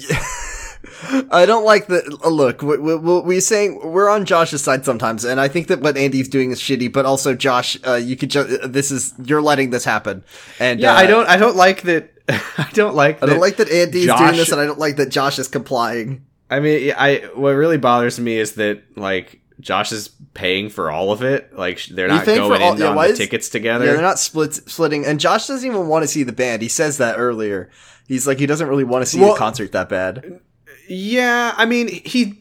I 1.31 1.45
don't 1.45 1.63
like 1.65 1.87
the 1.87 2.17
uh, 2.23 2.29
look. 2.29 2.61
We, 2.61 2.77
we, 2.77 2.95
we- 2.95 3.19
we're 3.21 3.41
saying 3.41 3.79
we're 3.83 4.09
on 4.09 4.25
Josh's 4.25 4.63
side 4.63 4.85
sometimes, 4.85 5.23
and 5.23 5.39
I 5.39 5.47
think 5.47 5.67
that 5.67 5.81
what 5.81 5.97
Andy's 5.97 6.27
doing 6.29 6.51
is 6.51 6.59
shitty. 6.59 6.91
But 6.91 7.05
also, 7.05 7.35
Josh, 7.35 7.77
uh, 7.85 7.95
you 7.95 8.15
could 8.15 8.29
just 8.31 8.71
this 8.71 8.91
is 8.91 9.13
you're 9.23 9.41
letting 9.41 9.69
this 9.69 9.85
happen. 9.85 10.23
And 10.59 10.79
Yeah, 10.79 10.93
uh, 10.93 10.97
I 10.97 11.05
don't. 11.05 11.27
I 11.27 11.37
don't 11.37 11.55
like 11.55 11.83
that. 11.83 12.11
I 12.29 12.69
don't 12.73 12.95
like. 12.95 13.21
I 13.21 13.25
don't 13.27 13.39
like 13.39 13.57
that 13.57 13.69
Andy's 13.69 14.05
Josh- 14.05 14.19
doing 14.19 14.35
this, 14.37 14.51
and 14.51 14.59
I 14.61 14.65
don't 14.65 14.79
like 14.79 14.95
that 14.97 15.09
Josh 15.09 15.37
is 15.39 15.47
complying. 15.47 16.25
I 16.49 16.59
mean, 16.59 16.93
I. 16.97 17.29
What 17.35 17.51
really 17.51 17.77
bothers 17.77 18.19
me 18.19 18.37
is 18.37 18.53
that 18.53 18.81
like 18.97 19.41
Josh 19.59 19.91
is 19.91 20.09
paying 20.33 20.69
for 20.69 20.89
all 20.91 21.11
of 21.11 21.21
it. 21.23 21.55
Like 21.55 21.83
they're 21.85 22.07
you 22.07 22.13
not 22.15 22.25
going 22.25 22.61
all- 22.61 22.73
in 22.73 22.79
yeah, 22.79 22.87
on 22.89 22.95
the 22.95 23.01
is- 23.03 23.17
tickets 23.17 23.47
Yeah, 23.49 23.51
together. 23.59 23.85
they're 23.85 24.01
not 24.01 24.19
split 24.19 24.53
splitting, 24.55 25.05
and 25.05 25.19
Josh 25.19 25.47
doesn't 25.47 25.67
even 25.69 25.87
want 25.87 26.03
to 26.03 26.07
see 26.07 26.23
the 26.23 26.31
band. 26.33 26.61
He 26.61 26.67
says 26.69 26.97
that 26.97 27.17
earlier. 27.17 27.69
He's 28.07 28.27
like 28.27 28.39
he 28.39 28.45
doesn't 28.45 28.67
really 28.67 28.83
want 28.83 29.03
to 29.03 29.05
see 29.05 29.19
Well- 29.21 29.33
the 29.33 29.39
concert 29.39 29.71
that 29.73 29.87
bad. 29.87 30.41
Yeah, 30.91 31.53
I 31.57 31.65
mean, 31.65 31.87
he. 31.87 32.37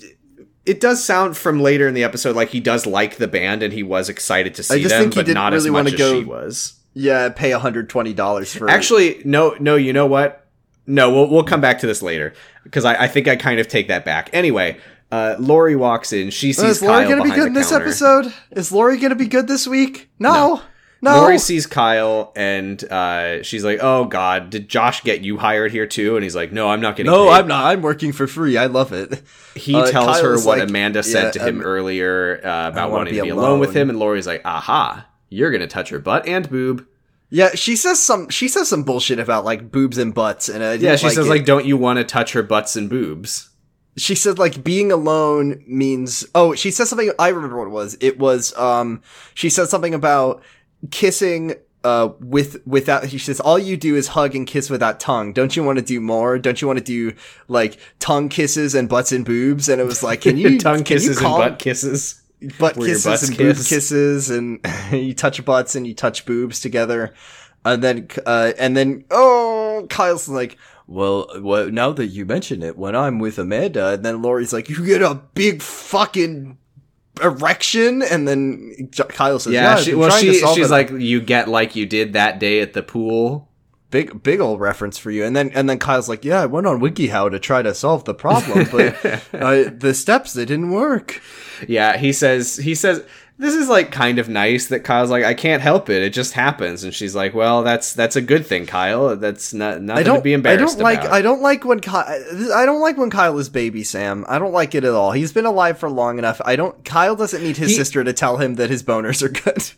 It 0.66 0.80
does 0.80 1.02
sound 1.02 1.36
from 1.36 1.60
later 1.60 1.88
in 1.88 1.94
the 1.94 2.04
episode 2.04 2.36
like 2.36 2.50
he 2.50 2.60
does 2.60 2.86
like 2.86 3.16
the 3.16 3.26
band 3.26 3.62
and 3.62 3.72
he 3.72 3.82
was 3.82 4.08
excited 4.08 4.54
to 4.56 4.62
see 4.62 4.82
just 4.82 4.90
them, 4.94 5.02
think 5.04 5.14
he 5.14 5.20
but 5.20 5.26
didn't 5.26 5.34
not 5.36 5.52
really 5.52 5.68
as 5.68 5.72
much 5.72 5.86
as 5.94 5.98
go- 5.98 6.20
she 6.20 6.24
was. 6.24 6.74
Yeah, 6.92 7.28
pay 7.30 7.50
hundred 7.52 7.88
twenty 7.88 8.12
dollars 8.12 8.54
for 8.54 8.68
Actually, 8.68 9.22
no, 9.24 9.56
no. 9.58 9.76
You 9.76 9.92
know 9.92 10.06
what? 10.06 10.46
No, 10.86 11.10
we'll 11.10 11.28
we'll 11.30 11.44
come 11.44 11.60
back 11.60 11.78
to 11.80 11.86
this 11.86 12.02
later 12.02 12.34
because 12.64 12.84
I, 12.84 13.04
I 13.04 13.06
think 13.08 13.26
I 13.28 13.36
kind 13.36 13.58
of 13.60 13.68
take 13.68 13.88
that 13.88 14.04
back. 14.04 14.28
Anyway, 14.32 14.76
uh, 15.10 15.36
Lori 15.38 15.76
walks 15.76 16.12
in. 16.12 16.30
She 16.30 16.52
sees 16.52 16.64
Is 16.64 16.82
Lori 16.82 17.04
Kyle 17.06 17.16
gonna 17.16 17.24
be 17.30 17.34
good 17.36 17.46
in 17.48 17.52
this 17.54 17.70
counter. 17.70 17.86
episode? 17.86 18.32
Is 18.50 18.70
Lori 18.72 18.98
gonna 18.98 19.14
be 19.14 19.28
good 19.28 19.46
this 19.48 19.66
week? 19.66 20.10
No, 20.18 20.32
no. 20.32 20.62
Lori 21.02 21.38
sees 21.38 21.66
Kyle 21.66 22.32
and 22.36 22.82
uh, 22.84 23.42
she's 23.42 23.64
like, 23.64 23.78
"Oh 23.80 24.04
God, 24.04 24.50
did 24.50 24.68
Josh 24.68 25.02
get 25.02 25.22
you 25.22 25.38
hired 25.38 25.72
here 25.72 25.86
too?" 25.86 26.16
And 26.16 26.22
he's 26.22 26.36
like, 26.36 26.52
"No, 26.52 26.68
I'm 26.68 26.80
not 26.80 26.96
getting 26.96 27.10
no, 27.10 27.26
paid." 27.26 27.32
I'm 27.32 27.48
not. 27.48 27.64
I'm 27.64 27.80
working 27.82 28.12
for 28.12 28.26
free. 28.26 28.56
I 28.58 28.66
love 28.66 28.92
it. 28.92 29.22
He 29.54 29.74
Uh, 29.74 29.90
tells 29.90 30.20
her 30.20 30.34
what 30.36 30.58
like, 30.58 30.68
Amanda 30.68 31.02
said 31.02 31.24
yeah, 31.24 31.30
to 31.32 31.48
him 31.48 31.60
um, 31.60 31.66
earlier 31.66 32.40
uh, 32.44 32.68
about 32.68 32.90
wanting 32.90 33.14
to 33.14 33.22
be 33.22 33.28
alone. 33.30 33.60
with 33.60 33.74
him, 33.74 33.88
and 33.90 33.98
Lori's 33.98 34.26
like, 34.26 34.42
"Aha, 34.44 35.06
you're 35.30 35.50
gonna 35.50 35.66
touch 35.66 35.88
her 35.88 35.98
butt 35.98 36.26
and 36.26 36.48
boob." 36.50 36.86
Yeah, 37.30 37.50
she 37.54 37.76
says 37.76 38.02
some. 38.02 38.28
She 38.28 38.48
says 38.48 38.68
some 38.68 38.82
bullshit 38.82 39.18
about 39.18 39.44
like 39.44 39.70
boobs 39.70 39.96
and 39.98 40.12
butts, 40.12 40.48
and 40.48 40.80
Yeah, 40.82 40.96
she 40.96 41.08
says 41.08 41.26
it. 41.26 41.30
like, 41.30 41.44
"Don't 41.46 41.64
you 41.64 41.76
want 41.76 41.98
to 41.98 42.04
touch 42.04 42.32
her 42.34 42.42
butts 42.42 42.76
and 42.76 42.90
boobs?" 42.90 43.46
she 43.96 44.14
said 44.14 44.38
like 44.38 44.62
being 44.62 44.92
alone 44.92 45.62
means 45.66 46.24
oh 46.36 46.54
she 46.54 46.70
says 46.70 46.88
something 46.88 47.10
i 47.18 47.26
remember 47.28 47.58
what 47.58 47.66
it 47.66 47.70
was 47.70 47.96
it 48.00 48.18
was 48.20 48.56
um 48.56 49.02
she 49.34 49.50
said 49.50 49.68
something 49.68 49.92
about 49.92 50.40
kissing 50.90 51.54
uh 51.82 52.10
with 52.20 52.66
without 52.66 53.08
she 53.08 53.18
says 53.18 53.40
all 53.40 53.58
you 53.58 53.76
do 53.76 53.96
is 53.96 54.08
hug 54.08 54.34
and 54.34 54.46
kiss 54.46 54.68
without 54.70 55.00
tongue. 55.00 55.32
Don't 55.32 55.56
you 55.56 55.64
want 55.64 55.78
to 55.78 55.84
do 55.84 56.00
more? 56.00 56.38
Don't 56.38 56.60
you 56.60 56.66
want 56.66 56.78
to 56.78 56.84
do 56.84 57.14
like 57.48 57.78
tongue 57.98 58.28
kisses 58.28 58.74
and 58.74 58.88
butts 58.88 59.12
and 59.12 59.24
boobs? 59.24 59.68
And 59.68 59.80
it 59.80 59.84
was 59.84 60.02
like 60.02 60.22
can 60.22 60.36
you 60.38 60.58
tongue 60.58 60.84
can 60.84 60.98
you 60.98 61.08
kisses 61.08 61.18
and 61.18 61.26
butt 61.26 61.58
kisses. 61.58 62.22
butt 62.58 62.74
kisses 62.74 63.28
and 63.28 63.38
boob 63.38 63.56
kisses 63.56 64.30
and 64.30 64.60
you 64.92 65.14
touch 65.14 65.44
butts 65.44 65.74
and 65.74 65.86
you 65.86 65.94
touch 65.94 66.26
boobs 66.26 66.60
together. 66.60 67.14
And 67.64 67.82
then, 67.84 68.08
uh, 68.24 68.52
and 68.58 68.76
then, 68.76 69.04
oh, 69.10 69.86
Kyle's 69.90 70.28
like, 70.28 70.56
well, 70.86 71.28
well, 71.40 71.70
now 71.70 71.92
that 71.92 72.06
you 72.06 72.24
mention 72.24 72.62
it, 72.62 72.76
when 72.76 72.96
I'm 72.96 73.18
with 73.18 73.38
Amanda, 73.38 73.92
and 73.92 74.04
then 74.04 74.22
Lori's 74.22 74.52
like, 74.52 74.68
you 74.68 74.84
get 74.84 75.02
a 75.02 75.14
big 75.34 75.62
fucking 75.62 76.58
erection, 77.22 78.02
and 78.02 78.26
then 78.26 78.90
Kyle 79.10 79.38
says, 79.38 79.52
yeah, 79.52 79.76
Yeah, 79.76 79.82
she, 79.82 79.94
well, 79.94 80.10
she 80.10 80.34
she's 80.34 80.68
it." 80.68 80.70
like, 80.70 80.90
you 80.90 81.20
get 81.20 81.48
like 81.48 81.76
you 81.76 81.86
did 81.86 82.12
that 82.14 82.38
day 82.38 82.60
at 82.60 82.72
the 82.72 82.82
pool. 82.82 83.48
big, 83.90 84.22
big 84.22 84.38
old 84.40 84.60
reference 84.60 84.98
for 84.98 85.10
you. 85.10 85.24
And 85.24 85.34
then, 85.34 85.50
and 85.52 85.68
then 85.68 85.78
Kyle's 85.78 86.08
like, 86.08 86.24
yeah, 86.24 86.42
I 86.42 86.46
went 86.46 86.66
on 86.66 86.80
WikiHow 86.80 87.30
to 87.32 87.40
try 87.40 87.60
to 87.62 87.74
solve 87.74 88.04
the 88.04 88.14
problem, 88.14 88.68
but 88.70 89.04
uh, 89.34 89.70
the 89.76 89.92
steps, 89.94 90.32
they 90.32 90.44
didn't 90.44 90.70
work. 90.70 91.20
Yeah, 91.66 91.96
he 91.96 92.12
says 92.12 92.56
he 92.56 92.74
says 92.74 93.04
this 93.40 93.54
is 93.54 93.68
like 93.68 93.90
kind 93.90 94.18
of 94.18 94.28
nice 94.28 94.68
that 94.68 94.80
Kyle's 94.84 95.10
like 95.10 95.24
I 95.24 95.34
can't 95.34 95.62
help 95.62 95.88
it, 95.90 96.02
it 96.02 96.12
just 96.12 96.34
happens, 96.34 96.84
and 96.84 96.94
she's 96.94 97.14
like, 97.14 97.34
well, 97.34 97.62
that's 97.62 97.92
that's 97.94 98.14
a 98.16 98.20
good 98.20 98.46
thing, 98.46 98.66
Kyle. 98.66 99.16
That's 99.16 99.52
not 99.54 99.76
I 99.76 99.78
nothing 99.78 100.04
don't 100.04 100.16
to 100.16 100.22
be 100.22 100.32
embarrassed 100.32 100.62
I 100.62 100.66
don't 100.76 100.82
like 100.82 101.00
about. 101.00 101.12
I 101.12 101.22
don't 101.22 101.42
like 101.42 101.64
when 101.64 101.80
Kyle 101.80 102.06
I 102.54 102.66
don't 102.66 102.80
like 102.80 102.96
when 102.96 103.10
Kyle 103.10 103.38
is 103.38 103.48
baby 103.48 103.82
Sam. 103.82 104.24
I 104.28 104.38
don't 104.38 104.52
like 104.52 104.74
it 104.74 104.84
at 104.84 104.92
all. 104.92 105.12
He's 105.12 105.32
been 105.32 105.46
alive 105.46 105.78
for 105.78 105.90
long 105.90 106.18
enough. 106.18 106.40
I 106.44 106.54
don't 106.56 106.84
Kyle 106.84 107.16
doesn't 107.16 107.42
need 107.42 107.56
his 107.56 107.70
He- 107.70 107.76
sister 107.76 108.04
to 108.04 108.12
tell 108.12 108.36
him 108.36 108.56
that 108.56 108.70
his 108.70 108.82
boners 108.82 109.22
are 109.22 109.28
good. 109.28 109.70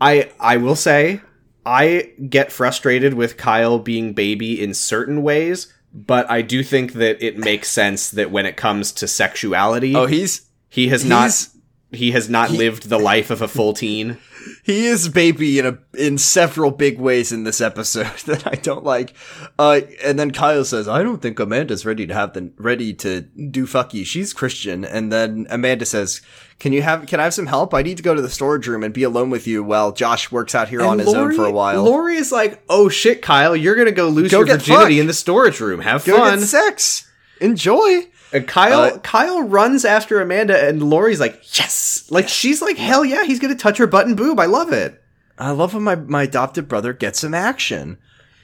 I 0.00 0.30
I 0.38 0.56
will 0.58 0.76
say 0.76 1.20
I 1.66 2.12
get 2.30 2.52
frustrated 2.52 3.14
with 3.14 3.36
Kyle 3.36 3.78
being 3.78 4.12
baby 4.14 4.62
in 4.62 4.72
certain 4.74 5.22
ways, 5.22 5.72
but 5.92 6.30
I 6.30 6.40
do 6.42 6.62
think 6.62 6.92
that 6.94 7.22
it 7.22 7.36
makes 7.36 7.68
sense 7.68 8.10
that 8.12 8.30
when 8.30 8.46
it 8.46 8.56
comes 8.56 8.92
to 8.92 9.08
sexuality, 9.08 9.94
Oh, 9.96 10.06
he's 10.06 10.42
he 10.68 10.88
has 10.88 11.04
not 11.04 11.22
he's- 11.24 11.50
he 11.92 12.10
has 12.12 12.28
not 12.28 12.50
lived 12.50 12.88
the 12.88 12.98
life 12.98 13.30
of 13.30 13.40
a 13.40 13.48
full 13.48 13.72
teen. 13.72 14.18
he 14.62 14.86
is 14.86 15.08
baby 15.08 15.58
in 15.58 15.66
a 15.66 15.78
in 15.94 16.18
several 16.18 16.70
big 16.70 16.98
ways 16.98 17.32
in 17.32 17.44
this 17.44 17.60
episode 17.60 18.16
that 18.26 18.46
I 18.46 18.56
don't 18.56 18.84
like. 18.84 19.14
Uh, 19.58 19.80
and 20.04 20.18
then 20.18 20.30
Kyle 20.30 20.64
says, 20.64 20.88
"I 20.88 21.02
don't 21.02 21.22
think 21.22 21.38
Amanda's 21.38 21.86
ready 21.86 22.06
to 22.06 22.14
have 22.14 22.34
the 22.34 22.52
ready 22.56 22.92
to 22.94 23.22
do 23.22 23.66
fucky. 23.66 24.04
She's 24.04 24.32
Christian." 24.32 24.84
And 24.84 25.12
then 25.12 25.46
Amanda 25.50 25.86
says, 25.86 26.20
"Can 26.58 26.72
you 26.72 26.82
have 26.82 27.06
can 27.06 27.20
I 27.20 27.24
have 27.24 27.34
some 27.34 27.46
help? 27.46 27.72
I 27.72 27.82
need 27.82 27.96
to 27.96 28.02
go 28.02 28.14
to 28.14 28.22
the 28.22 28.30
storage 28.30 28.66
room 28.66 28.82
and 28.82 28.92
be 28.92 29.02
alone 29.02 29.30
with 29.30 29.46
you 29.46 29.62
while 29.64 29.92
Josh 29.92 30.30
works 30.30 30.54
out 30.54 30.68
here 30.68 30.82
on 30.82 30.98
his 30.98 31.12
own 31.12 31.34
for 31.34 31.46
a 31.46 31.50
while. 31.52 31.84
Lori 31.84 32.16
is 32.16 32.32
like, 32.32 32.62
"Oh 32.68 32.88
shit, 32.88 33.22
Kyle, 33.22 33.56
you're 33.56 33.76
gonna 33.76 33.92
go 33.92 34.08
lose 34.08 34.30
Go 34.30 34.38
your 34.38 34.46
virginity 34.58 34.94
fucked. 34.96 35.00
in 35.00 35.06
the 35.06 35.14
storage 35.14 35.60
room. 35.60 35.80
Have 35.80 36.04
go 36.04 36.18
fun." 36.18 36.38
get 36.40 36.46
sex, 36.48 37.10
enjoy." 37.40 38.08
And 38.32 38.46
Kyle 38.46 38.80
Uh, 38.80 38.98
Kyle 38.98 39.42
runs 39.42 39.84
after 39.84 40.20
Amanda, 40.20 40.68
and 40.68 40.82
Lori's 40.82 41.20
like, 41.20 41.40
"Yes!" 41.58 42.04
Like 42.10 42.28
she's 42.28 42.60
like, 42.60 42.76
"Hell 42.76 43.04
yeah, 43.04 43.24
he's 43.24 43.38
gonna 43.38 43.54
touch 43.54 43.78
her 43.78 43.86
butt 43.86 44.06
and 44.06 44.16
boob. 44.16 44.38
I 44.38 44.46
love 44.46 44.72
it." 44.72 45.02
I 45.38 45.50
love 45.52 45.72
when 45.74 45.84
my, 45.84 45.94
my 45.94 46.24
adopted 46.24 46.66
brother 46.68 46.92
gets 46.92 47.20
some 47.20 47.32
action. 47.32 47.96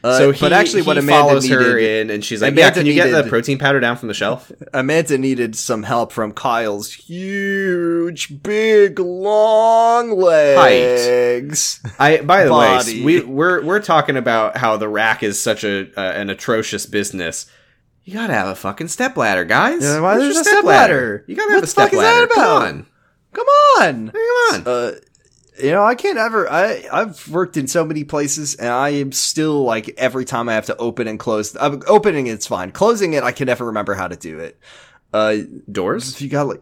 Uh, 0.05 0.19
so 0.19 0.31
he, 0.33 0.41
but 0.41 0.53
actually, 0.53 0.83
what 0.83 0.99
Amanda 0.99 1.29
follows 1.29 1.49
her 1.49 1.77
needed, 1.77 2.01
in, 2.03 2.11
and 2.11 2.23
she's 2.25 2.43
like, 2.43 2.55
"Yeah, 2.55 2.67
Amanda 2.67 2.81
can 2.81 2.87
you 2.87 2.93
get 2.93 3.11
the 3.11 3.29
protein 3.29 3.59
powder 3.59 3.81
down 3.81 3.97
from 3.97 4.09
the 4.09 4.15
shelf?" 4.15 4.53
Amanda 4.75 5.17
needed 5.17 5.57
some 5.57 5.83
help 5.83 6.13
from 6.13 6.33
Kyle's 6.33 6.93
huge, 6.93 8.43
big, 8.43 8.99
long 8.99 10.11
legs. 10.13 11.81
Height. 11.97 12.21
I 12.21 12.23
by 12.23 12.45
the 12.45 12.51
Body. 12.51 13.01
way, 13.01 13.05
we 13.05 13.21
we're 13.23 13.65
we're 13.65 13.81
talking 13.81 14.17
about 14.19 14.59
how 14.59 14.77
the 14.77 14.89
rack 14.89 15.23
is 15.23 15.41
such 15.41 15.65
a 15.65 15.89
uh, 15.97 16.13
an 16.13 16.29
atrocious 16.29 16.85
business. 16.87 17.47
You 18.05 18.15
gotta 18.15 18.35
have 18.35 18.49
a 18.49 18.55
fucking 18.55 18.89
stepladder, 18.89 19.45
guys. 19.45 19.83
Yeah, 19.83 20.01
why 20.01 20.17
Where's 20.19 20.35
there's 20.35 20.47
a 20.47 20.51
stepladder? 20.51 21.25
You 21.27 21.37
gotta 21.37 21.53
have 21.53 21.63
What 21.63 21.67
have 21.67 21.75
the 21.75 21.81
a 21.83 21.85
fuck 21.85 21.93
is 21.93 21.99
that 22.01 22.29
stepladder. 22.29 22.33
about? 22.33 22.67
Come 22.67 22.67
on, 22.73 22.87
Come 23.33 23.47
on. 23.81 24.11
come 24.11 24.21
on. 24.53 24.63
Uh, 24.67 24.93
you 25.63 25.71
know, 25.71 25.85
I 25.85 25.95
can't 25.95 26.19
ever. 26.19 26.51
I 26.51 26.85
I've 26.93 27.29
worked 27.29 27.57
in 27.57 27.67
so 27.69 27.85
many 27.85 28.05
places, 28.05 28.57
and 28.57 28.69
I 28.69 28.91
am 28.91 29.13
still 29.13 29.63
like 29.63 29.89
every 29.97 30.25
time 30.25 30.49
I 30.49 30.55
have 30.55 30.67
to 30.67 30.77
open 30.77 31.07
and 31.09 31.19
close. 31.19 31.55
Uh, 31.57 31.79
opening 31.87 32.27
it's 32.27 32.47
fine. 32.47 32.73
Closing 32.73 33.13
it, 33.15 33.23
I 33.23 33.33
can 33.33 33.47
never 33.47 33.67
remember 33.67 33.95
how 33.95 34.09
to 34.09 34.17
do 34.17 34.39
it. 34.41 34.59
Uh, 35.13 35.37
Doors. 35.71 36.13
if 36.13 36.21
you 36.23 36.29
got 36.29 36.49
like 36.49 36.61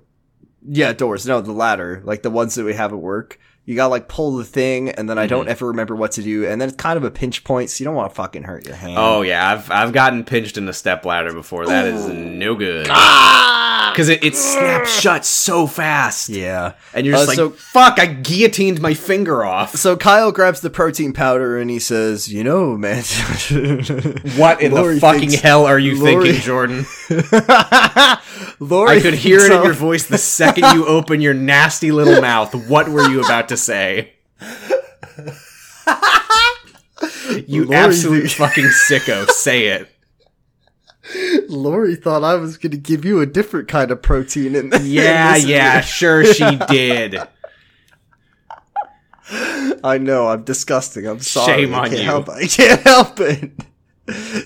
yeah 0.65 0.93
doors 0.93 1.27
no 1.27 1.41
the 1.41 1.51
ladder 1.51 2.01
like 2.05 2.23
the 2.23 2.31
ones 2.31 2.55
that 2.55 2.63
we 2.65 2.73
have 2.73 2.93
at 2.93 2.99
work 3.01 3.41
you 3.65 3.77
gotta 3.77 3.91
like 3.91 4.09
pull 4.09 4.37
the 4.37 4.45
thing 4.45 4.89
and 4.91 5.09
then 5.09 5.19
i 5.19 5.27
don't 5.27 5.49
ever 5.49 5.69
remember 5.69 5.95
what 5.95 6.11
to 6.13 6.23
do 6.23 6.47
and 6.47 6.61
then 6.61 6.69
it's 6.69 6.77
kind 6.77 6.97
of 6.97 7.05
a 7.05 7.11
pinch 7.11 7.45
point 7.45 7.71
so 7.71 7.81
you 7.81 7.85
don't 7.85 7.95
want 7.95 8.11
to 8.11 8.15
fucking 8.15 8.43
hurt 8.43 8.67
your 8.67 8.75
hand 8.75 8.95
Oh 8.97 9.23
yeah, 9.23 9.49
I've 9.51 9.71
I've 9.71 9.93
gotten 9.93 10.25
pinched 10.25 10.57
in 10.59 10.69
a 10.69 10.73
stepladder 10.73 11.33
before. 11.33 11.67
That 11.67 11.87
is 11.87 12.07
no 12.09 12.55
good. 12.55 12.89
Ah! 12.91 13.91
Because 13.93 14.09
it, 14.09 14.25
it 14.25 14.35
snaps 14.37 14.99
shut 15.01 15.25
so 15.25 15.67
fast. 15.67 16.29
yeah 16.31 16.73
And 16.95 17.05
you're 17.07 17.15
just 17.15 17.25
Uh, 17.25 17.29
like, 17.29 17.37
so- 17.37 17.51
fuck, 17.51 17.99
I 18.01 18.07
guillotined 18.07 18.81
my 18.81 18.95
finger 18.95 19.45
off. 19.45 19.75
so 19.77 19.97
kyle 19.97 20.33
grabs 20.33 20.61
the 20.61 20.71
protein 20.71 21.13
powder 21.13 21.59
and 21.59 21.71
he 21.71 21.79
says 21.79 22.33
you 22.33 22.43
know 22.43 22.77
man 22.77 23.03
What 24.37 24.61
in 24.63 24.73
Lori 24.73 24.95
the 24.97 25.01
fucking 25.01 25.21
thinks- 25.31 25.35
hell 25.43 25.67
are 25.67 25.79
you 25.79 26.03
Lori- 26.03 26.25
thinking, 26.33 26.43
Jordan? 26.43 26.87
Lori 28.61 28.97
I 28.97 29.01
could 29.01 29.15
hear 29.15 29.39
it 29.39 29.49
thinks 29.49 29.57
in 29.57 29.65
your 29.65 29.73
voice 29.73 30.07
the 30.07 30.19
second 30.19 30.65
you 30.75 30.87
open 30.87 31.21
your 31.21 31.35
nasty 31.35 31.93
little 31.93 32.21
mouth. 32.21 32.55
What 32.69 32.89
were 32.89 33.09
you 33.09 33.23
about 33.25 33.49
to 33.49 33.52
say? 33.57 34.13
you 37.47 37.65
Lori 37.65 37.77
absolute 37.77 38.31
fucking 38.33 38.65
sicko. 38.89 39.29
Say 39.29 39.67
it. 39.69 39.89
Lori 41.49 41.97
thought 41.97 42.23
I 42.25 42.35
was 42.37 42.57
gonna 42.57 42.77
give 42.77 43.05
you 43.05 43.21
a 43.21 43.27
different 43.27 43.69
kind 43.69 43.91
of 43.91 44.01
protein 44.03 44.55
in 44.55 44.71
Yeah, 44.83 45.29
in 45.35 45.35
this- 45.35 45.45
yeah, 45.47 45.81
sure 45.81 46.25
she 46.25 46.57
did. 46.69 47.17
I 49.85 49.99
know, 49.99 50.29
I'm 50.29 50.45
disgusting. 50.45 51.07
I'm 51.07 51.21
sorry. 51.21 51.63
Shame 51.65 51.75
I 51.75 51.79
on 51.79 51.85
can't 51.87 51.99
you. 51.99 52.05
Help, 52.05 52.29
I 52.29 52.47
can't 52.47 52.81
help 52.83 53.19
it. 53.21 53.51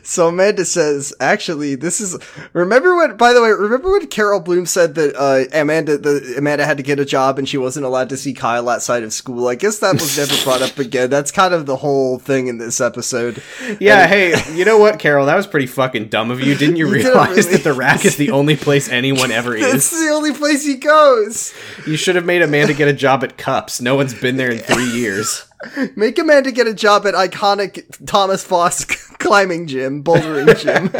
So 0.02 0.28
Amanda 0.28 0.64
says, 0.64 1.14
actually, 1.20 1.74
this 1.74 2.00
is. 2.00 2.18
Remember 2.52 2.96
when? 2.96 3.16
By 3.16 3.32
the 3.32 3.42
way, 3.42 3.50
remember 3.50 3.90
when 3.92 4.06
Carol 4.06 4.40
Bloom 4.40 4.66
said 4.66 4.94
that 4.94 5.14
uh, 5.16 5.44
Amanda, 5.58 5.98
the 5.98 6.34
Amanda 6.38 6.64
had 6.64 6.76
to 6.76 6.82
get 6.82 6.98
a 7.00 7.04
job 7.04 7.38
and 7.38 7.48
she 7.48 7.58
wasn't 7.58 7.86
allowed 7.86 8.08
to 8.10 8.16
see 8.16 8.32
Kyle 8.34 8.68
outside 8.68 9.02
of 9.02 9.12
school. 9.12 9.48
I 9.48 9.54
guess 9.54 9.78
that 9.80 9.94
was 9.94 10.16
never 10.16 10.42
brought 10.44 10.62
up 10.62 10.78
again. 10.78 11.10
That's 11.10 11.30
kind 11.32 11.52
of 11.54 11.66
the 11.66 11.76
whole 11.76 12.18
thing 12.18 12.46
in 12.48 12.58
this 12.58 12.80
episode. 12.80 13.42
Yeah, 13.80 14.06
hey, 14.06 14.34
you 14.54 14.64
know 14.64 14.78
what, 14.78 14.98
Carol? 14.98 15.26
That 15.26 15.36
was 15.36 15.46
pretty 15.46 15.66
fucking 15.66 16.08
dumb 16.08 16.30
of 16.30 16.40
you. 16.40 16.54
Didn't 16.54 16.76
you 16.76 16.86
You 16.88 16.92
realize 16.94 17.36
really- 17.36 17.52
that 17.52 17.64
the 17.64 17.72
rack 17.72 18.04
is 18.04 18.16
the 18.16 18.30
only 18.30 18.56
place 18.56 18.88
anyone 18.88 19.30
ever 19.32 19.54
is? 19.56 19.90
the 19.90 20.10
only 20.12 20.32
place 20.32 20.64
he 20.64 20.76
goes. 20.76 21.52
You 21.86 21.96
should 21.96 22.14
have 22.16 22.24
made 22.24 22.42
Amanda 22.42 22.74
get 22.74 22.88
a 22.88 22.92
job 22.92 23.24
at 23.24 23.36
Cups. 23.36 23.80
No 23.80 23.96
one's 23.96 24.14
been 24.14 24.36
there 24.36 24.50
in 24.50 24.58
three 24.58 24.90
years. 24.92 25.45
Make 25.96 26.18
Amanda 26.18 26.52
get 26.52 26.66
a 26.66 26.74
job 26.74 27.06
at 27.06 27.14
iconic 27.14 28.06
Thomas 28.06 28.44
Foss 28.44 28.84
climbing 29.18 29.66
gym, 29.66 30.02
bouldering 30.04 30.56
gym. 30.60 30.90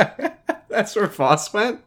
That's 0.68 0.96
where 0.96 1.08
Foss 1.08 1.52
went. 1.52 1.80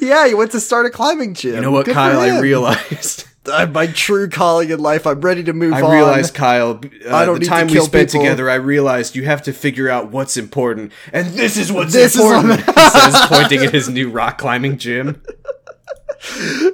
yeah, 0.00 0.26
he 0.28 0.34
went 0.34 0.52
to 0.52 0.60
start 0.60 0.86
a 0.86 0.90
climbing 0.90 1.34
gym. 1.34 1.54
You 1.56 1.60
know 1.62 1.70
what, 1.72 1.86
Good 1.86 1.94
Kyle? 1.94 2.20
I 2.20 2.38
realized. 2.40 3.24
uh, 3.50 3.66
my 3.66 3.86
true 3.88 4.28
calling 4.28 4.70
in 4.70 4.78
life. 4.78 5.06
I'm 5.06 5.20
ready 5.20 5.42
to 5.44 5.52
move 5.52 5.72
I 5.72 5.80
on. 5.82 5.90
I 5.90 5.94
realized, 5.94 6.34
Kyle. 6.34 6.80
Uh, 7.08 7.14
I 7.16 7.24
don't 7.24 7.40
the 7.40 7.46
time 7.46 7.66
we 7.66 7.80
spent 7.80 8.10
people. 8.10 8.20
together, 8.24 8.48
I 8.50 8.54
realized 8.56 9.16
you 9.16 9.24
have 9.24 9.42
to 9.42 9.52
figure 9.52 9.88
out 9.88 10.10
what's 10.12 10.36
important, 10.36 10.92
and 11.12 11.26
this 11.28 11.56
is 11.56 11.72
what's 11.72 11.92
This 11.92 12.14
is 12.14 12.20
important. 12.20 12.64
what- 12.66 12.78
he 12.78 12.90
says, 12.90 13.16
pointing 13.26 13.64
at 13.64 13.72
his 13.72 13.88
new 13.88 14.08
rock 14.10 14.38
climbing 14.38 14.78
gym. 14.78 15.20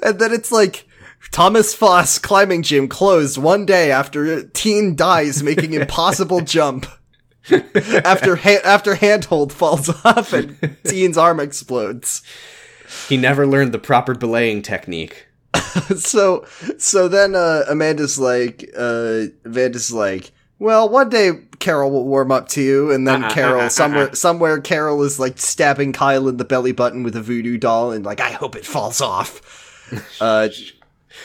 and 0.02 0.18
then 0.18 0.32
it's 0.32 0.52
like 0.52 0.86
Thomas 1.32 1.74
Foss 1.74 2.18
climbing 2.18 2.62
gym 2.62 2.88
closed 2.88 3.38
one 3.38 3.64
day 3.66 3.90
after 3.90 4.24
a 4.24 4.44
teen 4.44 4.94
dies 4.94 5.42
making 5.42 5.72
impossible 5.72 6.40
jump. 6.42 6.86
after 8.04 8.36
ha- 8.36 8.60
after 8.64 8.94
handhold 8.94 9.52
falls 9.52 9.88
off 10.04 10.32
and 10.32 10.76
teen's 10.84 11.18
arm 11.18 11.40
explodes. 11.40 12.22
He 13.08 13.16
never 13.16 13.46
learned 13.46 13.72
the 13.72 13.78
proper 13.80 14.14
belaying 14.14 14.62
technique. 14.62 15.26
so 15.96 16.44
so 16.78 17.08
then 17.08 17.34
uh, 17.34 17.64
Amanda's 17.68 18.18
like 18.18 18.70
uh, 18.76 19.22
Amanda's 19.44 19.92
like 19.92 20.30
well 20.58 20.88
one 20.88 21.08
day 21.08 21.32
Carol 21.58 21.90
will 21.90 22.04
warm 22.06 22.30
up 22.30 22.48
to 22.48 22.62
you 22.62 22.90
and 22.92 23.08
then 23.08 23.24
Uh-uh, 23.24 23.34
Carol 23.34 23.60
uh-uh, 23.62 23.68
somewhere 23.70 24.04
uh-uh. 24.04 24.14
somewhere 24.14 24.60
Carol 24.60 25.02
is 25.02 25.18
like 25.18 25.38
stabbing 25.38 25.92
Kyle 25.92 26.28
in 26.28 26.36
the 26.36 26.44
belly 26.44 26.72
button 26.72 27.02
with 27.02 27.16
a 27.16 27.22
voodoo 27.22 27.56
doll 27.58 27.90
and 27.90 28.04
like 28.04 28.20
I 28.20 28.30
hope 28.32 28.54
it 28.54 28.64
falls 28.66 29.00
off. 29.00 29.40
uh, 30.20 30.48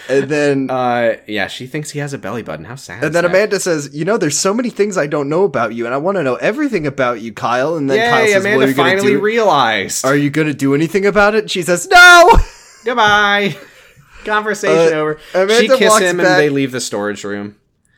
and 0.09 0.29
then 0.29 0.69
Uh, 0.77 1.17
yeah, 1.27 1.47
she 1.47 1.67
thinks 1.67 1.91
he 1.91 1.99
has 1.99 2.13
a 2.13 2.17
belly 2.17 2.43
button. 2.43 2.65
How 2.65 2.75
sad. 2.75 3.03
and 3.03 3.13
then 3.15 3.23
that? 3.23 3.29
Amanda 3.31 3.59
says, 3.59 3.89
"You 3.93 4.05
know, 4.05 4.17
there's 4.17 4.37
so 4.37 4.53
many 4.53 4.69
things 4.69 4.97
I 4.97 5.07
don't 5.07 5.29
know 5.29 5.43
about 5.43 5.73
you, 5.73 5.85
and 5.85 5.93
I 5.93 5.97
want 5.97 6.17
to 6.17 6.23
know 6.23 6.35
everything 6.35 6.85
about 6.87 7.21
you, 7.21 7.33
Kyle." 7.33 7.75
And 7.75 7.89
then 7.89 8.09
Kyle 8.09 8.25
says, 8.27 8.35
Amanda 8.43 8.57
"What 8.59 8.65
are 8.65 8.69
you 8.69 8.75
finally 8.75 9.11
do? 9.13 9.19
realized. 9.19 10.05
are 10.05 10.15
you 10.15 10.29
going 10.29 10.47
to 10.47 10.53
do 10.53 10.73
anything 10.75 11.05
about 11.05 11.35
it?" 11.35 11.49
She 11.49 11.61
says, 11.63 11.87
"No." 11.87 12.37
Goodbye. 12.85 13.57
Conversation 14.25 14.93
Uh, 14.93 14.97
over. 14.99 15.19
Amanda 15.33 15.55
she 15.55 15.67
kiss 15.69 15.89
walks 15.89 16.03
him 16.03 16.17
back- 16.17 16.25
and 16.25 16.39
they 16.39 16.49
leave 16.49 16.71
the 16.71 16.81
storage 16.81 17.23
room. 17.23 17.55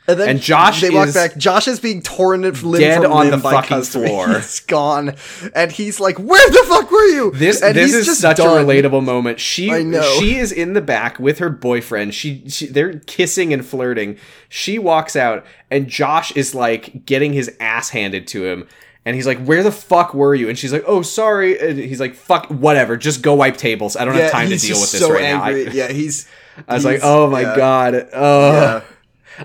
And 0.10 0.19
then 0.19 0.30
And 0.30 0.41
Josh 0.41 0.82
they 0.82 0.89
walk 0.89 1.08
is 1.10 1.13
back. 1.13 1.38
Josh 1.38 1.67
is 1.67 1.80
being 1.80 2.02
torn 2.02 2.41
limb 2.41 2.54
dead 2.82 3.04
from 3.04 3.12
on 3.12 3.30
limb 3.30 3.32
the 3.32 3.38
by 3.43 3.52
fucking 3.54 3.69
Custody. 3.69 4.08
floor. 4.10 4.28
He's 4.28 4.60
gone, 4.62 5.15
and 5.56 5.72
he's 5.72 6.00
like, 6.00 6.17
"Where 6.17 6.50
the 6.50 6.65
fuck 6.67 6.89
were 6.91 7.06
you?" 7.06 7.32
This 7.36 7.62
and 7.62 7.76
this 7.76 7.88
he's 7.91 7.95
is 7.95 8.06
just 8.08 8.22
such 8.22 8.38
done. 8.38 8.48
a 8.62 8.65
relatable 8.65 9.04
moment. 9.04 9.39
She 9.39 9.72
I 9.72 9.84
know. 9.84 10.02
she 10.19 10.38
is 10.38 10.52
in 10.52 10.74
the 10.74 10.82
back 10.82 11.19
with 11.19 11.39
her 11.39 11.50
boyfriend. 11.50 12.13
She, 12.13 12.43
she 12.50 12.65
they're 12.67 13.00
kissing 13.00 13.54
and 13.54 13.65
flirting. 13.65 14.17
She 14.50 14.80
walks 14.80 15.15
out 15.15 15.45
and 15.69 15.88
Josh 15.88 16.32
is 16.36 16.56
like 16.56 17.06
getting 17.06 17.34
his 17.34 17.56
ass 17.60 17.89
handed 17.89 18.26
to 18.28 18.45
him. 18.45 18.67
And 19.06 19.15
he's 19.15 19.26
like, 19.26 19.43
"Where 19.45 19.63
the 19.63 19.72
fuck 19.72 20.13
were 20.13 20.36
you?" 20.36 20.50
And 20.50 20.58
she's 20.58 20.74
like, 20.74 20.84
"Oh, 20.86 21.02
sorry." 21.02 21.58
And 21.60 21.80
he's 21.80 22.00
like, 22.02 22.15
"Fuck, 22.15 22.48
whatever. 22.48 22.98
Just 22.98 23.22
go 23.22 23.34
wipe 23.34 23.58
tables. 23.58 23.95
I 23.95 24.06
don't 24.06 24.13
Yeah, 24.15 24.24
have 24.24 24.32
time 24.32 24.50
to 24.50 24.58
deal 24.58 24.80
with 24.80 24.91
this 24.91 25.02
so 25.02 25.12
right 25.13 25.24
angry. 25.24 25.63
now." 25.65 25.72
I, 25.72 25.74
yeah, 25.74 25.88
he's. 25.91 26.28
I 26.67 26.74
was 26.74 26.84
like, 26.84 27.00
"Oh 27.02 27.30
my 27.30 27.41
yeah. 27.41 27.56
god. 27.56 28.10
Oh, 28.13 28.52
Yeah. 28.52 28.82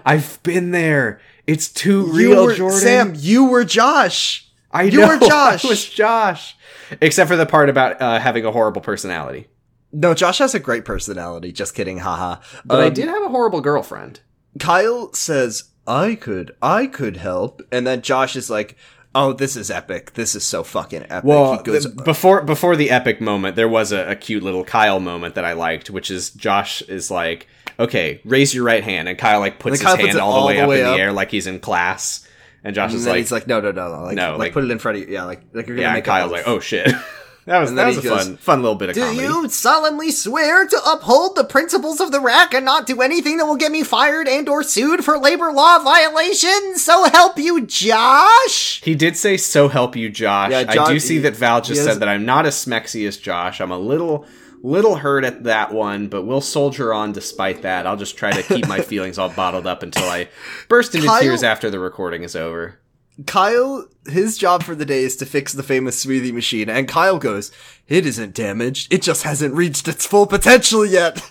I've 0.04 0.42
been 0.42 0.70
there. 0.70 1.20
It's 1.46 1.68
too 1.68 2.07
You 2.07 2.12
real, 2.12 2.44
were, 2.46 2.54
Jordan." 2.54 2.78
Sam, 2.78 3.12
you 3.16 3.44
were 3.46 3.64
Josh. 3.64 4.48
I 4.70 4.85
you 4.85 5.00
know, 5.00 5.09
were 5.18 5.18
Josh. 5.18 5.64
I 5.64 5.68
was 5.68 5.85
Josh. 5.88 6.57
Except 7.00 7.28
for 7.28 7.37
the 7.37 7.46
part 7.46 7.68
about 7.68 8.00
uh, 8.00 8.18
having 8.18 8.44
a 8.44 8.52
horrible 8.52 8.80
personality. 8.80 9.48
No, 9.92 10.12
Josh 10.14 10.38
has 10.38 10.54
a 10.54 10.59
great 10.59 10.85
personality. 10.85 11.52
Just 11.52 11.74
kidding, 11.74 11.98
haha. 11.98 12.40
But 12.64 12.80
I 12.80 12.87
Um, 12.88 12.94
did 12.94 13.09
have 13.09 13.22
a 13.22 13.28
horrible 13.28 13.61
girlfriend. 13.61 14.20
Kyle 14.59 15.12
says, 15.12 15.64
"I 15.87 16.14
could, 16.16 16.54
I 16.61 16.87
could 16.87 17.16
help," 17.18 17.62
and 17.70 17.87
then 17.87 18.02
Josh 18.02 18.35
is 18.37 18.50
like, 18.50 18.76
"Oh, 19.14 19.33
this 19.33 19.57
is 19.57 19.70
epic. 19.70 20.14
This 20.14 20.35
is 20.35 20.44
so 20.44 20.62
fucking 20.64 21.05
epic." 21.11 21.24
Well, 21.24 21.57
goes, 21.62 21.85
the- 21.85 22.03
before 22.03 22.42
before 22.42 22.77
the 22.77 22.90
epic 22.90 23.20
moment, 23.20 23.57
there 23.57 23.68
was 23.68 23.92
a, 23.92 24.11
a 24.11 24.16
cute 24.16 24.42
little 24.42 24.64
Kyle 24.64 25.00
moment 25.00 25.35
that 25.37 25.44
I 25.44 25.53
liked, 25.53 25.90
which 25.90 26.11
is 26.11 26.31
Josh 26.31 26.83
is 26.83 27.11
like, 27.11 27.46
"Okay, 27.79 28.20
raise 28.24 28.55
your 28.55 28.64
right 28.64 28.83
hand," 28.85 29.09
and 29.09 29.16
Kyle 29.18 29.40
like 29.40 29.59
puts 29.59 29.81
Kyle 29.81 29.96
his 29.96 30.07
puts 30.07 30.14
hand 30.14 30.20
all 30.20 30.42
the 30.42 30.46
way 30.48 30.57
the 30.57 30.62
up 30.62 30.68
way 30.68 30.81
in 30.81 30.87
the 30.87 30.94
air 30.96 31.12
like 31.12 31.31
he's 31.31 31.46
in 31.46 31.59
class, 31.61 32.27
and 32.62 32.74
Josh 32.74 32.90
and 32.90 33.00
is 33.00 33.07
like, 33.07 33.18
he's 33.18 33.33
like, 33.33 33.46
"No, 33.46 33.61
no, 33.61 33.70
no, 33.72 33.88
no, 33.94 34.03
like, 34.05 34.16
No, 34.16 34.31
like, 34.33 34.38
like- 34.38 34.53
put 34.53 34.64
it 34.64 34.70
in 34.70 34.79
front 34.79 34.98
of 34.98 35.09
you. 35.09 35.14
Yeah, 35.14 35.24
like, 35.24 35.42
like 35.53 35.66
you're 35.66 35.77
gonna 35.77 35.88
"Yeah," 35.88 35.94
make 35.94 36.05
Kyle's 36.05 36.33
like, 36.33 36.46
"Oh 36.46 36.61
shit." 36.61 36.90
That 37.46 37.59
was 37.59 37.74
that 37.74 37.87
was 37.87 37.98
a 37.98 38.02
goes, 38.02 38.24
fun 38.26 38.37
fun 38.38 38.62
little 38.62 38.74
bit 38.76 38.88
of 38.88 38.94
Do 38.94 39.02
comedy. 39.02 39.22
you 39.22 39.48
solemnly 39.50 40.11
swear 40.11 40.66
to 40.66 40.80
uphold 40.87 41.37
the 41.37 41.44
principles 41.44 42.00
of 42.00 42.11
the 42.11 42.20
rack 42.20 42.54
and 42.54 42.64
not 42.64 42.87
do 42.87 43.02
anything 43.02 43.37
that 43.37 43.44
will 43.44 43.57
get 43.57 43.70
me 43.70 43.83
fired 43.83 44.26
and 44.28 44.48
or 44.48 44.62
sued 44.62 45.04
for 45.04 45.18
labor 45.18 45.52
law 45.52 45.78
violations? 45.78 46.83
So 46.83 47.04
help 47.11 47.38
you, 47.38 47.66
Josh! 47.66 48.80
He 48.83 48.94
did 48.94 49.16
say, 49.16 49.37
"So 49.37 49.68
help 49.68 49.94
you, 49.94 50.09
Josh." 50.09 50.52
Yeah, 50.52 50.64
I 50.68 50.87
do 50.87 50.98
see 50.98 51.18
that 51.18 51.37
Val 51.37 51.61
just 51.61 51.85
said 51.85 51.98
that 52.00 52.09
I'm 52.09 52.24
not 52.24 52.46
as 52.46 52.54
smexy 52.54 53.07
as 53.07 53.18
Josh. 53.18 53.61
I'm 53.61 53.70
a 53.70 53.78
little, 53.78 54.26
little 54.62 54.96
hurt 54.96 55.24
at 55.24 55.44
that 55.44 55.72
one, 55.72 56.09
but 56.09 56.22
we'll 56.22 56.40
soldier 56.40 56.94
on 56.94 57.12
despite 57.12 57.61
that. 57.62 57.87
I'll 57.87 57.96
just 57.98 58.16
try 58.16 58.33
to 58.33 58.42
keep 58.42 58.66
my 58.66 58.80
feelings 58.80 59.18
all 59.18 59.28
bottled 59.28 59.66
up 59.66 59.83
until 59.83 60.09
I 60.09 60.28
burst 60.68 60.94
into 60.94 61.09
Kyle- 61.09 61.20
tears 61.20 61.42
after 61.42 61.68
the 61.70 61.78
recording 61.78 62.22
is 62.22 62.35
over. 62.35 62.78
Kyle, 63.27 63.87
his 64.07 64.37
job 64.37 64.62
for 64.62 64.74
the 64.74 64.85
day 64.85 65.05
is 65.05 65.16
to 65.16 65.27
fix 65.27 65.53
the 65.53 65.62
famous 65.62 66.05
smoothie 66.05 66.33
machine, 66.33 66.68
and 66.68 66.88
Kyle 66.88 67.18
goes, 67.18 67.53
"It 67.87 68.07
isn't 68.07 68.35
damaged. 68.35 68.92
It 68.92 69.03
just 69.03 69.22
hasn't 69.22 69.55
reached 69.55 69.87
its 69.87 70.05
full 70.05 70.27
potential 70.27 70.85
yet." 70.85 71.22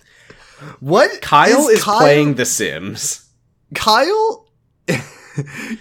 What? 0.79 1.21
Kyle 1.21 1.67
is, 1.67 1.83
Kyle, 1.83 1.99
playing 1.99 2.35
The 2.35 2.45
Sims. 2.45 3.25
Kyle. 3.75 4.47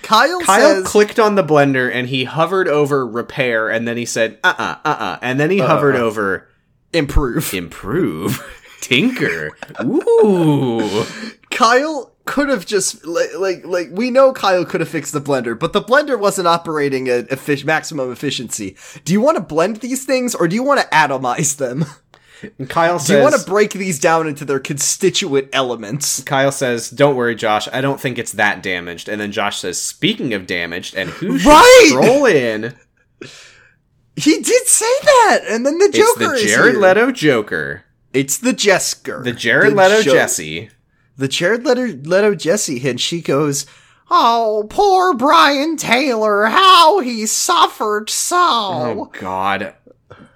Kyle, 0.02 0.40
Kyle 0.40 0.40
says, 0.44 0.86
clicked 0.86 1.18
on 1.18 1.34
the 1.34 1.44
blender 1.44 1.92
and 1.92 2.08
he 2.08 2.24
hovered 2.24 2.68
over 2.68 3.06
repair, 3.06 3.68
and 3.68 3.86
then 3.86 3.96
he 3.96 4.06
said, 4.06 4.38
"Uh, 4.42 4.54
uh, 4.58 4.76
uh, 4.84 4.96
uh," 4.98 5.18
and 5.22 5.38
then 5.38 5.50
he 5.50 5.58
hovered 5.58 5.96
over 5.96 6.48
"Improve." 6.92 7.52
improve, 7.54 8.42
tinker. 8.80 9.56
Ooh. 9.84 11.04
Kyle 11.50 12.11
could 12.24 12.48
have 12.48 12.64
just 12.66 13.04
like, 13.04 13.30
like 13.38 13.64
like 13.66 13.88
we 13.92 14.10
know 14.10 14.32
Kyle 14.32 14.64
could 14.64 14.80
have 14.80 14.88
fixed 14.88 15.12
the 15.12 15.20
blender, 15.20 15.58
but 15.58 15.72
the 15.72 15.82
blender 15.82 16.18
wasn't 16.18 16.46
operating 16.48 17.08
at 17.08 17.28
effic- 17.30 17.64
maximum 17.64 18.12
efficiency. 18.12 18.76
Do 19.04 19.12
you 19.12 19.20
want 19.20 19.36
to 19.36 19.42
blend 19.42 19.76
these 19.76 20.04
things 20.04 20.34
or 20.34 20.46
do 20.48 20.54
you 20.54 20.62
want 20.62 20.80
to 20.80 20.86
atomize 20.88 21.56
them? 21.56 21.84
And 22.58 22.68
Kyle 22.68 22.98
Do 22.98 23.14
you 23.16 23.22
want 23.22 23.36
to 23.36 23.44
break 23.48 23.70
these 23.72 24.00
down 24.00 24.26
into 24.26 24.44
their 24.44 24.58
constituent 24.58 25.48
elements? 25.52 26.22
Kyle 26.24 26.50
says, 26.50 26.90
"Don't 26.90 27.14
worry, 27.14 27.36
Josh. 27.36 27.68
I 27.72 27.80
don't 27.80 28.00
think 28.00 28.18
it's 28.18 28.32
that 28.32 28.62
damaged." 28.64 29.08
And 29.08 29.20
then 29.20 29.30
Josh 29.30 29.58
says, 29.58 29.80
"Speaking 29.80 30.34
of 30.34 30.46
damaged, 30.48 30.96
and 30.96 31.08
who 31.10 31.38
should 31.38 31.46
Right! 31.48 31.86
stroll 31.88 32.26
in? 32.26 32.74
He 34.16 34.40
did 34.42 34.66
say 34.66 34.92
that, 35.02 35.40
and 35.48 35.64
then 35.64 35.78
the 35.78 35.86
It's 35.86 35.96
Joker 35.98 36.28
the 36.28 36.34
is 36.34 36.42
Jared. 36.42 36.76
Leto 36.76 37.10
Joker, 37.12 37.84
It's 38.12 38.36
the 38.36 38.52
Jesker. 38.52 39.24
the 39.24 39.32
Jared 39.32 39.74
Leto 39.74 40.02
Jo- 40.02 40.14
Jessi." 40.14 40.70
The 41.16 41.28
Jared 41.28 41.64
Leto, 41.64 41.86
Leto 42.08 42.34
Jessi, 42.34 42.84
and 42.84 43.00
she 43.00 43.20
goes, 43.20 43.66
"Oh, 44.10 44.66
poor 44.70 45.14
Brian 45.14 45.76
Taylor, 45.76 46.46
how 46.46 47.00
he 47.00 47.26
suffered 47.26 48.08
so." 48.08 48.36
Oh 48.38 49.10
God! 49.18 49.74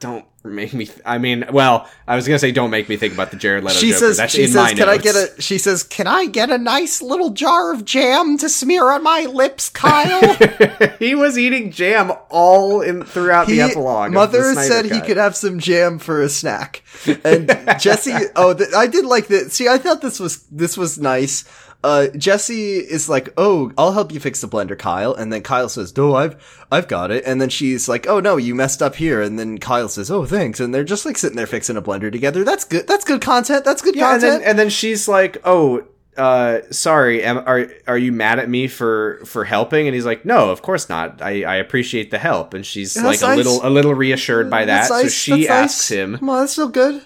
Don't 0.01 0.27
make 0.55 0.73
me. 0.73 0.87
Th- 0.87 0.99
I 1.05 1.19
mean, 1.19 1.45
well, 1.53 1.89
I 2.07 2.17
was 2.17 2.27
gonna 2.27 2.39
say, 2.39 2.53
don't 2.53 2.71
make 2.71 2.89
me 2.89 2.97
think 2.97 3.15
about 3.15 3.31
the 3.31 3.37
Jared 3.37 3.65
Leto 3.65 3.77
she 3.79 3.89
Joker. 3.89 3.99
says, 3.99 4.17
That's 4.19 4.33
she 4.33 4.47
says, 4.47 4.73
can 4.75 4.89
I 4.89 4.97
get 4.99 5.15
a, 5.17 5.41
she 5.41 5.59
says, 5.59 5.83
can 5.83 6.07
I 6.07 6.27
get 6.27 6.51
a 6.51 6.59
nice 6.59 7.03
little 7.03 7.31
jar 7.31 7.73
of 7.73 7.85
jam 7.85 8.39
to 8.39 8.49
smear 8.49 8.91
on 8.91 9.03
my 9.03 9.23
lips, 9.23 9.69
Kyle? 9.69 10.35
he 10.99 11.15
was 11.15 11.39
eating 11.39 11.71
jam 11.71 12.13
all 12.31 12.81
in 12.81 13.05
throughout 13.05 13.47
the 13.47 13.55
He- 13.55 13.61
epilogue. 13.61 14.09
of 14.09 14.15
Mother 14.15 14.55
the 14.55 14.63
said 14.63 14.87
he 14.87 15.01
could 15.01 15.17
have 15.17 15.37
some 15.37 15.59
jam 15.59 15.99
for 15.99 16.23
a 16.23 16.29
snack, 16.29 16.83
and 17.07 17.49
Jessi. 17.79 18.31
Oh, 18.37 18.57
I 18.77 18.87
did 18.87 19.05
like 19.05 19.27
that. 19.29 19.53
See, 19.53 19.69
I 19.69 19.79
thought 19.79 20.01
this 20.03 20.19
was 20.21 20.43
this 20.51 20.77
was 20.77 20.99
nice. 20.99 21.45
Uh, 21.85 22.07
Jessi 22.15 22.83
is 22.83 23.09
like, 23.09 23.29
"Oh, 23.37 23.71
I'll 23.79 23.93
help 23.93 24.11
you 24.13 24.19
fix 24.19 24.41
the 24.41 24.49
blender, 24.49 24.77
Kyle," 24.77 25.15
and 25.15 25.33
then 25.33 25.43
Kyle 25.43 25.69
says, 25.69 25.97
"No, 25.97 26.17
I've 26.17 26.67
I've 26.73 26.89
got 26.89 27.11
it." 27.13 27.23
And 27.27 27.41
then 27.41 27.49
she's 27.49 27.89
like, 27.89 28.07
"Oh 28.09 28.19
no, 28.19 28.37
you 28.37 28.55
messed 28.55 28.83
up 28.83 28.97
here." 28.97 29.23
And 29.23 29.39
then 29.39 29.59
Kyle 29.59 29.89
says, 29.89 30.11
"Oh, 30.11 30.25
thanks." 30.27 30.59
And 30.59 30.75
they're 30.75 30.83
just 30.85 31.07
like 31.07 31.17
sitting 31.17 31.37
there 31.37 31.47
fixing 31.47 31.77
a 31.77 31.83
blender 31.83 32.11
together. 32.11 32.43
That's 32.45 32.65
good. 32.65 32.89
That's 32.89 33.05
good 33.05 33.21
content. 33.21 33.65
That's 33.65 33.83
good 33.83 33.95
Yeah, 33.95 34.15
and 34.15 34.21
content. 34.23 34.41
then 34.43 34.51
and 34.51 34.59
then 34.59 34.69
she's 34.71 35.07
like, 35.07 35.37
"Oh, 35.45 35.85
uh, 36.17 36.61
sorry, 36.71 37.23
am, 37.23 37.39
are 37.47 37.69
are 37.87 37.99
you 37.99 38.11
mad 38.11 38.39
at 38.41 38.49
me 38.49 38.67
for 38.67 39.21
for 39.25 39.45
helping?" 39.45 39.87
And 39.87 39.95
he's 39.95 40.07
like, 40.07 40.25
"No, 40.25 40.51
of 40.51 40.63
course 40.63 40.89
not. 40.89 41.23
I, 41.23 41.45
I 41.45 41.57
appreciate 41.57 42.11
the 42.11 42.19
help." 42.19 42.53
And 42.55 42.67
she's 42.67 42.97
Yeah, 42.97 43.03
like 43.05 43.21
that's 43.21 43.33
a 43.33 43.37
little 43.37 43.61
a 43.63 43.71
little 43.71 43.95
reassured 43.95 44.51
by 44.51 44.65
that. 44.65 44.89
That's 44.89 44.89
So 44.89 45.03
nice, 45.03 45.13
she 45.13 45.31
that's 45.31 45.41
nice. 45.43 45.51
asks 45.51 45.89
him, 45.91 46.19
Come 46.19 46.31
on, 46.31 46.41
that's 46.41 46.53
still 46.53 46.69
good. 46.69 47.03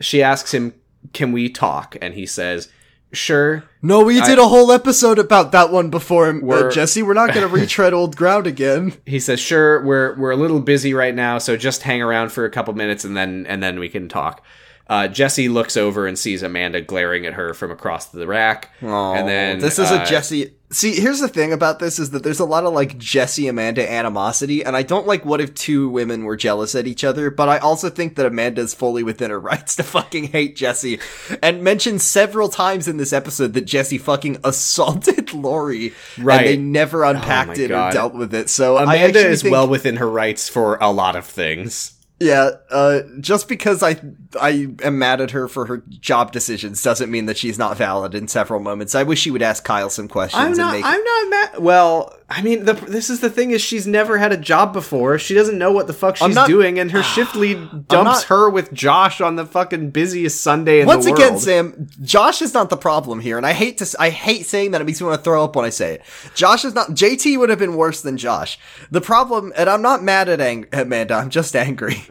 she 0.00 0.22
asks 0.22 0.52
him, 0.54 0.74
"Can 1.14 1.32
we 1.32 1.48
talk?" 1.48 1.96
And 2.00 2.14
he 2.14 2.26
says, 2.26 2.68
"Sure." 3.12 3.64
No, 3.82 4.04
we 4.04 4.20
did 4.20 4.38
a 4.38 4.46
whole 4.48 4.70
episode 4.72 5.18
about 5.18 5.52
that 5.52 5.70
one 5.72 5.88
before, 5.88 6.28
uh, 6.28 6.38
We're- 6.40 6.70
Jessi. 6.70 7.02
We're 7.02 7.14
not 7.14 7.32
going 7.34 7.40
to 7.48 7.52
retread 7.52 7.92
old 7.92 8.14
ground 8.16 8.46
again. 8.46 8.92
He 9.06 9.18
says, 9.20 9.40
"Sure, 9.40 9.82
we're 9.84 10.14
we're 10.16 10.32
a 10.32 10.36
little 10.36 10.60
busy 10.60 10.94
right 10.94 11.14
now, 11.14 11.38
so 11.38 11.56
just 11.56 11.82
hang 11.82 12.02
around 12.02 12.30
for 12.30 12.44
a 12.44 12.50
couple 12.50 12.74
minutes 12.74 13.04
and 13.04 13.16
then 13.16 13.46
and 13.48 13.62
then 13.62 13.78
we 13.78 13.88
can 13.88 14.08
talk." 14.08 14.44
Uh, 14.88 15.06
Jessi 15.06 15.48
looks 15.48 15.76
over 15.76 16.08
and 16.08 16.18
sees 16.18 16.42
Amanda 16.42 16.80
glaring 16.80 17.24
at 17.24 17.34
her 17.34 17.54
from 17.54 17.70
across 17.70 18.06
the 18.06 18.26
rack, 18.26 18.70
and 18.80 19.28
then 19.28 19.60
this 19.60 19.78
is 19.78 19.90
uh, 19.90 19.94
a 19.94 19.98
Jessi. 20.00 20.52
See, 20.72 20.94
here's 21.00 21.18
the 21.18 21.26
thing 21.26 21.52
about 21.52 21.80
this 21.80 21.98
is 21.98 22.10
that 22.10 22.22
there's 22.22 22.38
a 22.38 22.44
lot 22.44 22.62
of 22.64 22.72
like 22.72 22.96
Jessi 22.96 23.50
Amanda 23.50 23.90
animosity, 23.90 24.64
and 24.64 24.76
I 24.76 24.82
don't 24.84 25.06
like 25.06 25.24
what 25.24 25.40
if 25.40 25.52
two 25.52 25.88
women 25.88 26.24
were 26.24 26.36
jealous 26.36 26.76
at 26.76 26.86
each 26.86 27.02
other, 27.02 27.28
but 27.28 27.48
I 27.48 27.58
also 27.58 27.90
think 27.90 28.14
that 28.14 28.24
Amanda's 28.26 28.72
fully 28.72 29.02
within 29.02 29.30
her 29.32 29.40
rights 29.50 29.74
to 29.76 29.82
fucking 29.82 30.28
hate 30.28 30.56
Jessi, 30.56 31.00
and 31.42 31.64
mentioned 31.64 32.02
several 32.02 32.48
times 32.48 32.86
in 32.86 32.98
this 32.98 33.12
episode 33.12 33.52
that 33.54 33.66
Jessi 33.66 34.00
fucking 34.00 34.38
assaulted 34.44 35.32
Lori, 35.34 35.92
Right. 36.16 36.38
And 36.38 36.46
they 36.48 36.56
never 36.56 37.04
oh 37.04 37.10
unpacked 37.10 37.48
my 37.58 37.64
it 37.64 37.68
God. 37.68 37.90
or 37.90 37.92
dealt 37.92 38.14
with 38.14 38.32
it. 38.32 38.48
So 38.48 38.76
Amanda 38.78 39.26
is 39.26 39.42
think- 39.42 39.52
well 39.52 39.66
within 39.66 39.96
her 39.96 40.08
rights 40.08 40.48
for 40.48 40.76
a 40.80 40.92
lot 40.92 41.16
of 41.16 41.24
things. 41.26 41.94
Yeah, 42.20 42.50
uh, 42.70 43.00
just 43.18 43.48
because 43.48 43.82
I 43.82 43.98
I 44.38 44.68
am 44.82 44.98
mad 44.98 45.22
at 45.22 45.30
her 45.30 45.48
for 45.48 45.64
her 45.64 45.78
job 45.88 46.32
decisions 46.32 46.82
doesn't 46.82 47.10
mean 47.10 47.24
that 47.26 47.38
she's 47.38 47.58
not 47.58 47.78
valid 47.78 48.14
in 48.14 48.28
several 48.28 48.60
moments. 48.60 48.94
I 48.94 49.04
wish 49.04 49.20
she 49.20 49.30
would 49.30 49.40
ask 49.40 49.64
Kyle 49.64 49.88
some 49.88 50.06
questions 50.06 50.38
I'm 50.38 50.48
and 50.48 50.56
not. 50.58 50.72
make 50.74 50.84
I'm 50.84 51.02
not 51.02 51.30
mad. 51.30 51.58
Well, 51.60 52.14
I 52.32 52.42
mean, 52.42 52.64
the, 52.64 52.74
this 52.74 53.10
is 53.10 53.18
the 53.18 53.28
thing: 53.28 53.50
is 53.50 53.60
she's 53.60 53.88
never 53.88 54.16
had 54.16 54.30
a 54.32 54.36
job 54.36 54.72
before. 54.72 55.18
She 55.18 55.34
doesn't 55.34 55.58
know 55.58 55.72
what 55.72 55.88
the 55.88 55.92
fuck 55.92 56.16
she's 56.16 56.34
not- 56.34 56.46
doing, 56.46 56.78
and 56.78 56.90
her 56.92 57.02
shift 57.14 57.34
lead 57.34 57.88
dumps 57.88 57.90
not- 58.04 58.24
her 58.24 58.48
with 58.48 58.72
Josh 58.72 59.20
on 59.20 59.34
the 59.34 59.44
fucking 59.44 59.90
busiest 59.90 60.40
Sunday 60.40 60.80
in 60.80 60.86
the 60.86 60.94
world. 60.96 61.04
Once 61.04 61.18
again. 61.20 61.38
Sam, 61.40 61.88
Josh 62.02 62.40
is 62.40 62.54
not 62.54 62.70
the 62.70 62.76
problem 62.76 63.18
here, 63.18 63.36
and 63.36 63.44
I 63.44 63.52
hate 63.52 63.78
to 63.78 63.96
I 63.98 64.10
hate 64.10 64.46
saying 64.46 64.70
that. 64.70 64.80
It 64.80 64.84
makes 64.84 65.00
me 65.00 65.08
want 65.08 65.18
to 65.18 65.24
throw 65.24 65.42
up 65.42 65.56
when 65.56 65.64
I 65.64 65.70
say 65.70 65.94
it. 65.94 66.02
Josh 66.34 66.64
is 66.64 66.72
not. 66.72 66.90
JT 66.90 67.36
would 67.38 67.50
have 67.50 67.58
been 67.58 67.74
worse 67.74 68.00
than 68.02 68.16
Josh. 68.16 68.60
The 68.92 69.00
problem, 69.00 69.52
and 69.56 69.68
I'm 69.68 69.82
not 69.82 70.02
mad 70.04 70.28
at 70.28 70.40
Ang- 70.40 70.66
Amanda. 70.72 71.14
I'm 71.14 71.30
just 71.30 71.56
angry. 71.56 71.96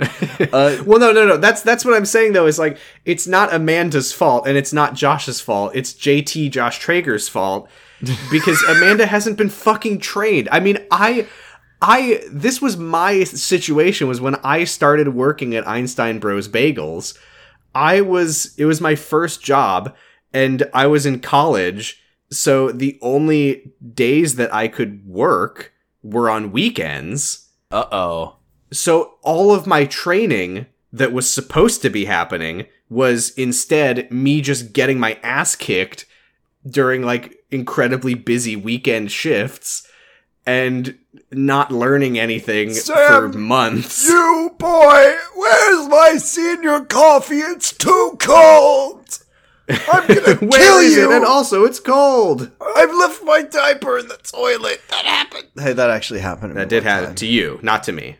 uh, 0.51 0.83
Well, 0.85 0.99
no, 0.99 1.13
no, 1.13 1.25
no. 1.25 1.37
That's 1.37 1.61
that's 1.61 1.85
what 1.85 1.93
I'm 1.93 2.05
saying 2.05 2.33
though. 2.33 2.45
Is 2.45 2.59
like 2.59 2.77
it's 3.05 3.25
not 3.25 3.53
Amanda's 3.53 4.11
fault 4.11 4.47
and 4.47 4.57
it's 4.57 4.73
not 4.73 4.95
Josh's 4.95 5.39
fault. 5.39 5.71
It's 5.75 5.93
JT 5.93 6.51
Josh 6.51 6.85
Trager's 6.85 7.29
fault 7.29 7.69
because 8.31 8.61
Amanda 8.63 9.05
hasn't 9.05 9.37
been 9.37 9.49
fucking 9.49 9.99
trained. 9.99 10.49
I 10.51 10.59
mean, 10.59 10.77
I. 10.91 11.27
I 11.81 12.21
this 12.29 12.61
was 12.61 12.75
my 12.75 13.23
situation 13.23 14.09
was 14.09 14.19
when 14.19 14.35
I 14.43 14.65
started 14.65 15.13
working 15.15 15.55
at 15.55 15.65
Einstein 15.65 16.19
Bros 16.19 16.49
Bagels. 16.49 17.17
I 17.73 18.01
was 18.01 18.53
it 18.57 18.65
was 18.65 18.81
my 18.81 18.95
first 18.95 19.41
job 19.41 19.95
and 20.33 20.69
I 20.73 20.87
was 20.87 21.05
in 21.05 21.21
college 21.21 22.03
So 22.31 22.71
the 22.71 22.99
only 23.01 23.71
days 23.93 24.35
that 24.35 24.53
I 24.53 24.67
could 24.67 25.07
work 25.07 25.73
were 26.03 26.29
on 26.29 26.51
weekends. 26.51 27.49
Uh 27.71 27.85
oh. 27.91 28.35
So 28.71 29.15
all 29.23 29.53
of 29.53 29.65
my 29.65 29.85
training 29.85 30.67
that 30.93 31.11
was 31.11 31.29
supposed 31.29 31.81
to 31.81 31.89
be 31.89 32.05
happening 32.05 32.65
was 32.89 33.31
instead 33.31 34.11
me 34.11 34.41
just 34.41 34.73
getting 34.73 34.99
my 34.99 35.19
ass 35.23 35.55
kicked 35.55 36.05
during 36.67 37.03
like 37.03 37.38
incredibly 37.51 38.13
busy 38.13 38.55
weekend 38.55 39.11
shifts 39.11 39.87
and 40.45 40.97
not 41.31 41.71
learning 41.71 42.17
anything 42.17 42.73
for 42.73 43.29
months. 43.29 44.07
You 44.07 44.55
boy, 44.57 45.15
where's 45.35 45.87
my 45.87 46.15
senior 46.17 46.81
coffee? 46.85 47.37
It's 47.39 47.71
too 47.73 48.15
cold. 48.19 49.19
I'm 49.69 50.07
gonna 50.07 50.35
Where 50.41 50.59
kill 50.59 50.77
is 50.77 50.95
you. 50.95 51.11
it? 51.11 51.15
And 51.17 51.25
also, 51.25 51.65
it's 51.65 51.79
cold. 51.79 52.49
I've 52.75 52.93
left 52.95 53.23
my 53.23 53.43
diaper 53.43 53.99
in 53.99 54.07
the 54.07 54.17
toilet. 54.17 54.81
That 54.89 55.05
happened. 55.05 55.47
Hey, 55.55 55.73
that 55.73 55.89
actually 55.91 56.21
happened. 56.21 56.51
to 56.51 56.55
me 56.55 56.61
That 56.61 56.69
did 56.69 56.83
happen 56.83 57.05
time. 57.09 57.15
to 57.15 57.27
you, 57.27 57.59
not 57.61 57.83
to 57.83 57.91
me. 57.91 58.17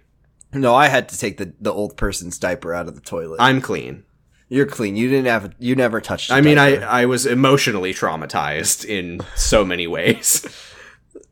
No, 0.54 0.76
I 0.76 0.88
had 0.88 1.10
to 1.10 1.18
take 1.18 1.38
the, 1.38 1.54
the 1.60 1.72
old 1.74 1.96
person's 1.98 2.38
diaper 2.38 2.74
out 2.74 2.88
of 2.88 2.96
the 2.96 3.02
toilet. 3.02 3.38
I'm 3.40 3.62
clean. 3.62 4.04
You're 4.50 4.66
clean. 4.66 4.96
You 4.96 5.10
didn't 5.10 5.28
have. 5.28 5.54
You 5.60 5.76
never 5.76 6.02
touched. 6.02 6.32
I 6.32 6.42
mean, 6.42 6.58
I, 6.58 6.72
diaper. 6.72 6.86
I 6.88 7.06
was 7.06 7.26
emotionally 7.28 7.94
traumatized 7.94 8.84
in 8.84 9.22
so 9.36 9.64
many 9.64 9.88
ways. 9.88 10.46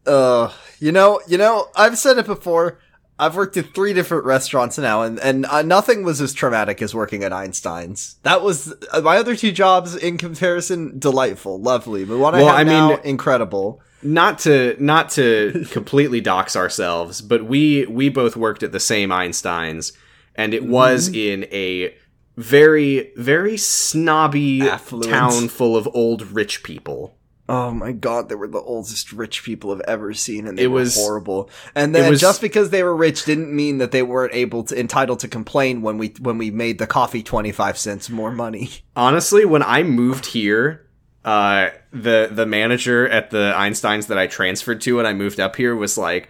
Uh, 0.06 0.52
you 0.80 0.92
know, 0.94 1.20
you 1.28 1.38
know, 1.38 1.68
I've 1.76 1.98
said 1.98 2.18
it 2.18 2.26
before. 2.26 2.80
I've 3.20 3.36
worked 3.36 3.58
at 3.58 3.74
three 3.74 3.92
different 3.94 4.24
restaurants 4.24 4.78
now, 4.78 5.02
and 5.02 5.20
and 5.20 5.46
uh, 5.48 5.64
nothing 5.64 6.04
was 6.06 6.22
as 6.22 6.34
traumatic 6.34 6.82
as 6.82 6.96
working 6.96 7.24
at 7.26 7.34
Einstein's. 7.34 8.16
That 8.24 8.42
was 8.42 8.74
uh, 8.94 9.02
my 9.02 9.18
other 9.18 9.36
two 9.36 9.52
jobs. 9.52 9.96
In 9.98 10.18
comparison, 10.18 10.98
delightful, 10.98 11.60
lovely. 11.60 12.06
But 12.06 12.20
what 12.20 12.36
Well, 12.36 12.48
I 12.48 12.60
have 12.60 12.60
I 12.60 12.64
now, 12.64 12.88
mean- 12.92 13.00
incredible. 13.04 13.82
not 14.02 14.40
to 14.40 14.78
not 14.80 15.10
to 15.12 15.66
completely 15.72 16.22
dox 16.22 16.56
ourselves, 16.56 17.22
but 17.22 17.44
we 17.44 17.86
we 17.88 18.08
both 18.08 18.38
worked 18.38 18.64
at 18.64 18.72
the 18.72 18.80
same 18.80 19.10
Einsteins, 19.10 19.92
and 20.36 20.54
it 20.54 20.64
was 20.66 21.10
Mm-hmm. 21.10 21.16
in 21.44 21.44
a 21.52 21.96
very 22.38 23.12
very 23.18 23.58
snobby 23.58 24.62
Affluent. 24.62 25.10
town 25.10 25.48
full 25.50 25.76
of 25.76 25.88
old 25.94 26.32
rich 26.32 26.64
people. 26.64 27.16
Oh 27.50 27.72
my 27.72 27.94
god, 27.94 28.28
they 28.28 28.36
were 28.36 28.50
the 28.50 28.60
oldest 28.60 29.14
rich 29.14 29.42
people 29.44 29.72
I've 29.72 29.80
ever 29.88 30.14
seen, 30.14 30.48
and 30.48 30.58
they 30.58 30.64
It 30.64 30.68
were 30.68 30.82
was- 30.82 30.96
horrible. 30.96 31.50
And 31.76 31.96
then 31.96 32.10
was- 32.12 32.20
just 32.22 32.42
because 32.42 32.70
they 32.72 32.84
were 32.84 32.96
rich 32.96 33.24
didn't 33.24 33.56
mean 33.56 33.78
that 33.78 33.92
they 33.92 34.04
weren't 34.04 34.34
able 34.36 34.64
to 34.66 34.78
entitled 34.80 35.22
to 35.22 35.28
complain 35.30 35.82
when 35.82 35.98
we 35.98 36.14
when 36.20 36.38
we 36.38 36.52
made 36.52 36.78
the 36.78 36.88
coffee 36.88 37.24
twenty 37.24 37.52
five 37.54 37.78
cents 37.78 38.10
more 38.10 38.32
money. 38.32 38.70
Honestly, 38.96 39.46
when 39.46 39.64
I 39.64 39.84
moved 39.84 40.26
here, 40.28 40.86
uh, 41.24 41.70
the 41.94 42.30
the 42.32 42.46
manager 42.46 43.08
at 43.08 43.32
the 43.32 43.54
Einsteins 43.56 44.08
that 44.08 44.18
I 44.18 44.28
transferred 44.28 44.82
to 44.82 44.98
when 44.98 45.06
I 45.06 45.14
moved 45.14 45.40
up 45.40 45.56
here 45.56 45.74
was 45.76 45.98
like, 45.98 46.28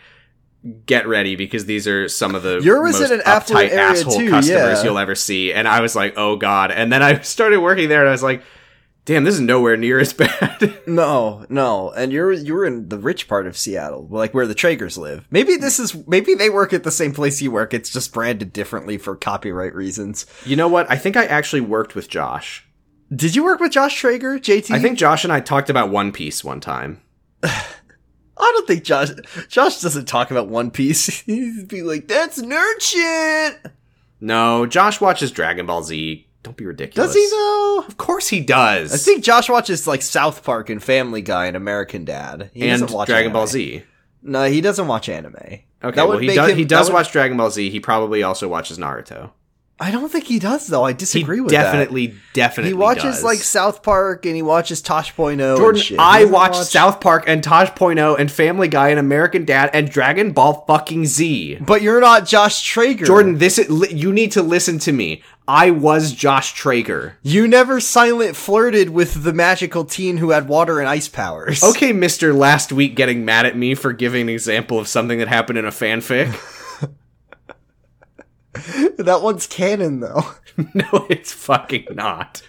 "Get 0.85 1.07
ready 1.07 1.35
because 1.35 1.65
these 1.65 1.87
are 1.87 2.07
some 2.09 2.35
of 2.35 2.43
the 2.43 2.59
Yours 2.61 2.99
was 2.99 2.99
most 2.99 3.11
an 3.11 3.19
uptight 3.21 3.71
asshole 3.71 4.13
too, 4.17 4.29
customers 4.29 4.79
yeah. 4.79 4.83
you'll 4.83 4.97
ever 4.97 5.15
see." 5.15 5.53
And 5.53 5.67
I 5.67 5.81
was 5.81 5.95
like, 5.95 6.13
"Oh 6.17 6.35
God!" 6.35 6.71
And 6.71 6.91
then 6.91 7.01
I 7.03 7.19
started 7.21 7.59
working 7.59 7.89
there, 7.89 8.01
and 8.01 8.09
I 8.09 8.11
was 8.11 8.23
like, 8.23 8.43
"Damn, 9.05 9.23
this 9.23 9.35
is 9.35 9.41
nowhere 9.41 9.77
near 9.77 9.99
as 9.99 10.13
bad." 10.13 10.79
No, 10.87 11.45
no, 11.49 11.91
and 11.91 12.11
you're 12.11 12.31
you're 12.31 12.65
in 12.65 12.89
the 12.89 12.97
rich 12.97 13.27
part 13.27 13.47
of 13.47 13.57
Seattle, 13.57 14.07
like 14.09 14.33
where 14.33 14.47
the 14.47 14.55
Tragers 14.55 14.97
live. 14.97 15.27
Maybe 15.31 15.55
this 15.55 15.79
is 15.79 16.07
maybe 16.07 16.33
they 16.33 16.49
work 16.49 16.73
at 16.73 16.83
the 16.83 16.91
same 16.91 17.13
place 17.13 17.41
you 17.41 17.51
work. 17.51 17.73
It's 17.73 17.91
just 17.91 18.13
branded 18.13 18.53
differently 18.53 18.97
for 18.97 19.15
copyright 19.15 19.75
reasons. 19.75 20.25
you 20.45 20.55
know 20.55 20.67
what? 20.67 20.89
I 20.89 20.97
think 20.97 21.15
I 21.15 21.25
actually 21.25 21.61
worked 21.61 21.95
with 21.95 22.09
Josh. 22.09 22.67
Did 23.15 23.35
you 23.35 23.43
work 23.43 23.59
with 23.59 23.71
Josh 23.71 24.01
Trager, 24.01 24.37
JT? 24.37 24.71
I 24.71 24.79
think 24.79 24.97
Josh 24.97 25.23
and 25.23 25.31
I 25.31 25.39
talked 25.39 25.69
about 25.69 25.89
One 25.89 26.11
Piece 26.11 26.43
one 26.43 26.59
time. 26.59 27.01
I 28.39 28.51
don't 28.55 28.67
think 28.67 28.83
Josh 28.83 29.09
Josh 29.49 29.81
doesn't 29.81 30.05
talk 30.05 30.31
about 30.31 30.47
One 30.47 30.71
Piece. 30.71 31.07
He'd 31.21 31.67
be 31.67 31.81
like, 31.81 32.07
"That's 32.07 32.41
nerd 32.41 32.79
shit." 32.81 33.71
No, 34.19 34.65
Josh 34.65 34.99
watches 35.01 35.31
Dragon 35.31 35.65
Ball 35.65 35.83
Z. 35.83 36.27
Don't 36.43 36.55
be 36.57 36.65
ridiculous. 36.65 37.13
Does 37.13 37.15
he 37.15 37.27
though? 37.29 37.83
Of 37.87 37.97
course 37.97 38.27
he 38.29 38.39
does. 38.39 38.93
I 38.93 38.97
think 38.97 39.23
Josh 39.23 39.49
watches 39.49 39.85
like 39.87 40.01
South 40.01 40.43
Park 40.43 40.69
and 40.69 40.81
Family 40.81 41.21
Guy 41.21 41.45
and 41.47 41.57
American 41.57 42.05
Dad. 42.05 42.49
He 42.53 42.61
and 42.69 42.79
doesn't 42.81 42.95
watch 42.95 43.07
Dragon 43.07 43.33
Ball. 43.33 43.47
Z. 43.47 43.83
No, 44.23 44.45
he 44.45 44.61
doesn't 44.61 44.87
watch 44.87 45.09
anime. 45.09 45.35
Okay, 45.35 45.95
That 45.95 46.07
well 46.07 46.17
he 46.17 46.33
does. 46.33 46.49
him- 46.51 46.57
he 46.57 46.65
does 46.65 46.87
would- 46.89 46.93
watch 46.95 47.11
Dragon 47.11 47.37
Ball 47.37 47.51
Z. 47.51 47.69
He 47.69 47.79
probably 47.79 48.23
also 48.23 48.47
watches 48.47 48.77
Naruto. 48.77 49.31
I 49.79 49.91
don't 49.91 50.09
think 50.11 50.23
he 50.25 50.39
does 50.39 50.65
though. 50.67 50.83
I 50.83 50.89
He 50.91 50.97
disagree 50.97 51.39
with 51.39 51.51
that. 51.51 51.61
definitely, 51.63 52.15
definitely. 52.33 52.71
He 52.71 52.73
watches 52.73 53.03
does. 53.17 53.23
like 53.23 53.37
South 53.39 53.83
Park 53.83 54.25
and 54.25 54.35
he 54.35 54.41
watches 54.41 54.81
Tosh 54.81 55.15
Point 55.15 55.39
oh. 55.39 55.55
Jordan. 55.57 55.97
I 55.99 56.25
watched 56.25 56.55
watch- 56.55 56.65
South 56.67 56.99
Park 56.99 57.25
and 57.27 57.43
Tosh 57.43 57.69
Point 57.75 57.99
oh 57.99 58.15
and 58.15 58.31
Family 58.31 58.67
Guy 58.69 58.89
and 58.89 58.99
American 58.99 59.45
Dad 59.45 59.69
and 59.73 59.87
Dragon 59.89 60.31
Ball 60.31 60.63
fucking 60.67 61.05
Z. 61.05 61.59
but 61.61 61.83
you're 61.83 62.01
not 62.01 62.25
Josh 62.25 62.73
Trager. 62.73 63.05
Jordan, 63.05 63.37
this 63.37 63.59
is, 63.59 63.69
li- 63.69 63.93
you 63.93 64.11
need 64.11 64.31
to 64.31 64.41
listen 64.41 64.79
to 64.79 64.91
me. 64.91 65.21
I 65.47 65.69
was 65.71 66.11
Josh 66.11 66.59
Trager. 66.61 67.13
you 67.21 67.47
never 67.47 67.79
silent 67.79 68.35
flirted 68.35 68.89
with 68.89 69.23
the 69.23 69.31
magical 69.31 69.85
teen 69.85 70.17
who 70.17 70.31
had 70.31 70.47
water 70.49 70.79
and 70.79 70.89
ice 70.89 71.07
powers. 71.07 71.63
Okay, 71.63 71.93
Mister. 71.93 72.33
Last 72.33 72.73
week, 72.73 72.95
getting 72.95 73.23
mad 73.23 73.45
at 73.45 73.55
me 73.55 73.73
for 73.75 73.93
giving 73.93 74.23
an 74.23 74.29
example 74.29 74.79
of 74.79 74.87
something 74.87 75.19
that 75.19 75.27
happened 75.27 75.57
in 75.59 75.65
a 75.65 75.69
fanfic. 75.71 76.35
that 78.97 79.21
one's 79.21 79.47
canon 79.47 79.99
though. 79.99 80.23
no, 80.73 81.07
it's 81.09 81.31
fucking 81.31 81.87
not. 81.91 82.41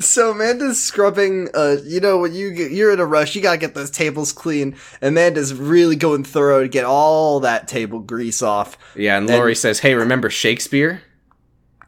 So 0.00 0.32
Amanda's 0.32 0.82
scrubbing. 0.82 1.48
Uh, 1.54 1.76
you 1.84 2.00
know 2.00 2.18
when 2.18 2.34
you 2.34 2.52
get, 2.52 2.72
you're 2.72 2.92
in 2.92 2.98
a 3.00 3.06
rush, 3.06 3.36
you 3.36 3.42
gotta 3.42 3.58
get 3.58 3.74
those 3.74 3.90
tables 3.90 4.32
clean. 4.32 4.76
Amanda's 5.00 5.54
really 5.54 5.94
going 5.94 6.24
thorough 6.24 6.62
to 6.62 6.68
get 6.68 6.84
all 6.84 7.40
that 7.40 7.68
table 7.68 8.00
grease 8.00 8.42
off, 8.42 8.76
Yeah, 8.96 9.18
and 9.18 9.28
Lori 9.28 9.54
says, 9.54 9.78
"Hey, 9.78 9.94
remember 9.94 10.30
Shakespeare?" 10.30 11.02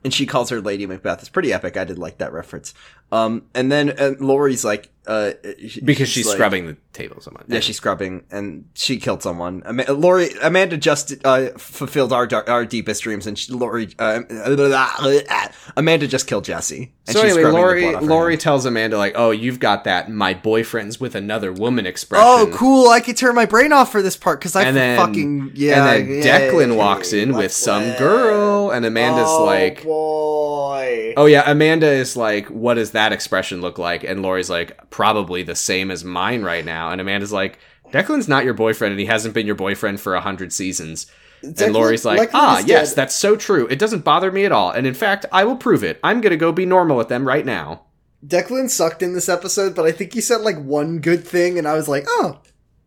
and 0.05 0.13
she 0.13 0.27
calls 0.27 0.51
her 0.51 0.61
Lady 0.61 0.87
Macbeth. 0.87 1.21
It's 1.21 1.29
pretty 1.31 1.53
epic. 1.53 1.77
I 1.77 1.85
did 1.85 1.99
like 1.99 2.19
that 2.19 2.33
reference. 2.33 2.75
Um, 3.15 3.43
and 3.55 3.71
then 3.71 3.91
and 3.91 4.21
Lori's 4.21 4.65
like, 4.65 4.91
uh, 5.07 5.33
she- 5.69 5.81
Because 5.83 6.09
she's 6.09 6.27
like- 6.27 6.35
scrubbing 6.37 6.67
the 6.67 6.77
table 6.95 7.21
so 7.21 7.31
much. 7.33 7.45
Yeah, 7.49 7.61
she's 7.61 7.77
scrubbing, 7.77 8.23
and 8.31 8.65
she 8.75 8.97
killed 8.97 9.23
someone. 9.23 9.63
Ama- 9.67 9.93
Lori, 9.93 10.31
Amanda 10.43 10.77
just 10.79 11.13
uh, 11.25 11.51
fulfilled 11.59 12.13
our 12.13 12.27
dar- 12.27 12.49
our 12.49 12.65
deepest 12.65 13.03
dreams, 13.03 13.27
and 13.27 13.39
she, 13.39 13.53
Lori, 13.53 13.89
uh, 13.99 14.21
Amanda 15.77 16.07
just 16.07 16.27
killed 16.27 16.45
Jesse. 16.45 16.93
And 17.07 17.15
So 17.17 17.23
she's 17.23 17.33
anyway, 17.37 17.43
scrubbing 17.43 17.61
Lori 17.61 17.81
blood 17.83 17.95
off 17.97 18.03
her 18.03 18.09
Lori 18.09 18.33
hand. 18.33 18.41
tells 18.41 18.65
Amanda 18.65 18.97
like, 18.97 19.13
"Oh, 19.17 19.31
you've 19.31 19.61
got 19.61 19.85
that 19.85 20.11
my 20.11 20.33
boyfriend's 20.35 20.99
with 20.99 21.15
another 21.15 21.53
woman 21.53 21.85
expression." 21.87 22.25
Oh, 22.27 22.51
cool! 22.55 22.89
I 22.89 23.01
could 23.01 23.17
turn 23.19 23.35
my 23.35 23.45
brain 23.47 23.73
off 23.75 23.93
for 23.93 24.01
this 24.01 24.17
part 24.17 24.41
because 24.41 24.57
I 24.57 24.63
And 24.63 24.75
then 24.77 24.99
fucking 24.99 25.51
yeah. 25.55 25.85
and 25.95 26.09
then 26.09 26.23
yeah, 26.23 26.41
Declan 26.41 26.69
yeah, 26.69 26.75
walks 26.77 27.13
in 27.13 27.29
with 27.31 27.37
let's 27.39 27.57
some 27.57 27.83
play. 27.83 27.99
girl, 27.99 28.71
and 28.71 28.87
Amanda's 28.87 29.27
oh, 29.29 29.45
like, 29.45 29.83
boy. 29.85 31.13
"Oh 31.19 31.27
yeah." 31.27 31.43
Amanda 31.51 31.89
is 31.91 32.17
like, 32.17 32.47
"What 32.49 32.75
does 32.75 32.93
that 32.93 33.04
expression 33.13 33.61
look 33.61 33.79
like?" 33.79 34.05
And 34.05 34.23
Lori's 34.23 34.51
like, 34.51 34.91
"Probably 34.91 35.43
the 35.43 35.55
same 35.55 35.91
as 35.91 36.05
mine 36.05 36.43
right 36.43 36.65
now." 36.65 36.91
And 36.91 37.01
Amanda's 37.01 37.33
like, 37.33 37.59
"Declan's 37.93 38.29
not 38.29 38.45
your 38.45 38.55
boyfriend, 38.55 38.93
and 38.93 39.01
he 39.01 39.07
hasn't 39.07 39.35
been 39.35 39.47
your 39.47 39.55
boyfriend 39.55 40.01
for 40.01 40.15
a 40.15 40.21
hundred 40.21 40.53
seasons." 40.53 41.07
Declan- 41.43 41.65
and 41.65 41.75
Lori's 41.75 42.05
like, 42.05 42.31
"Ah, 42.33 42.63
yes, 42.65 42.91
dead. 42.91 42.97
that's 42.97 43.15
so 43.15 43.37
true. 43.37 43.67
It 43.69 43.79
doesn't 43.79 44.05
bother 44.05 44.33
me 44.33 44.45
at 44.45 44.53
all, 44.53 44.71
and 44.71 44.87
in 44.87 44.95
fact, 44.95 45.27
I 45.31 45.45
will 45.45 45.57
prove 45.57 45.85
it. 45.85 46.01
I'm 46.03 46.21
gonna 46.21 46.37
go 46.37 46.53
be 46.53 46.67
normal 46.67 46.97
with 46.97 47.09
them 47.09 47.27
right 47.29 47.45
now." 47.45 47.83
Declan 48.27 48.71
sucked 48.71 49.03
in 49.03 49.13
this 49.13 49.29
episode, 49.29 49.75
but 49.75 49.85
I 49.85 49.93
think 49.93 50.15
he 50.15 50.21
said 50.21 50.41
like 50.41 50.59
one 50.59 51.01
good 51.01 51.27
thing, 51.27 51.59
and 51.59 51.69
I 51.69 51.75
was 51.75 51.89
like, 51.89 52.05
oh, 52.09 52.41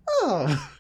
oh. 0.10 0.70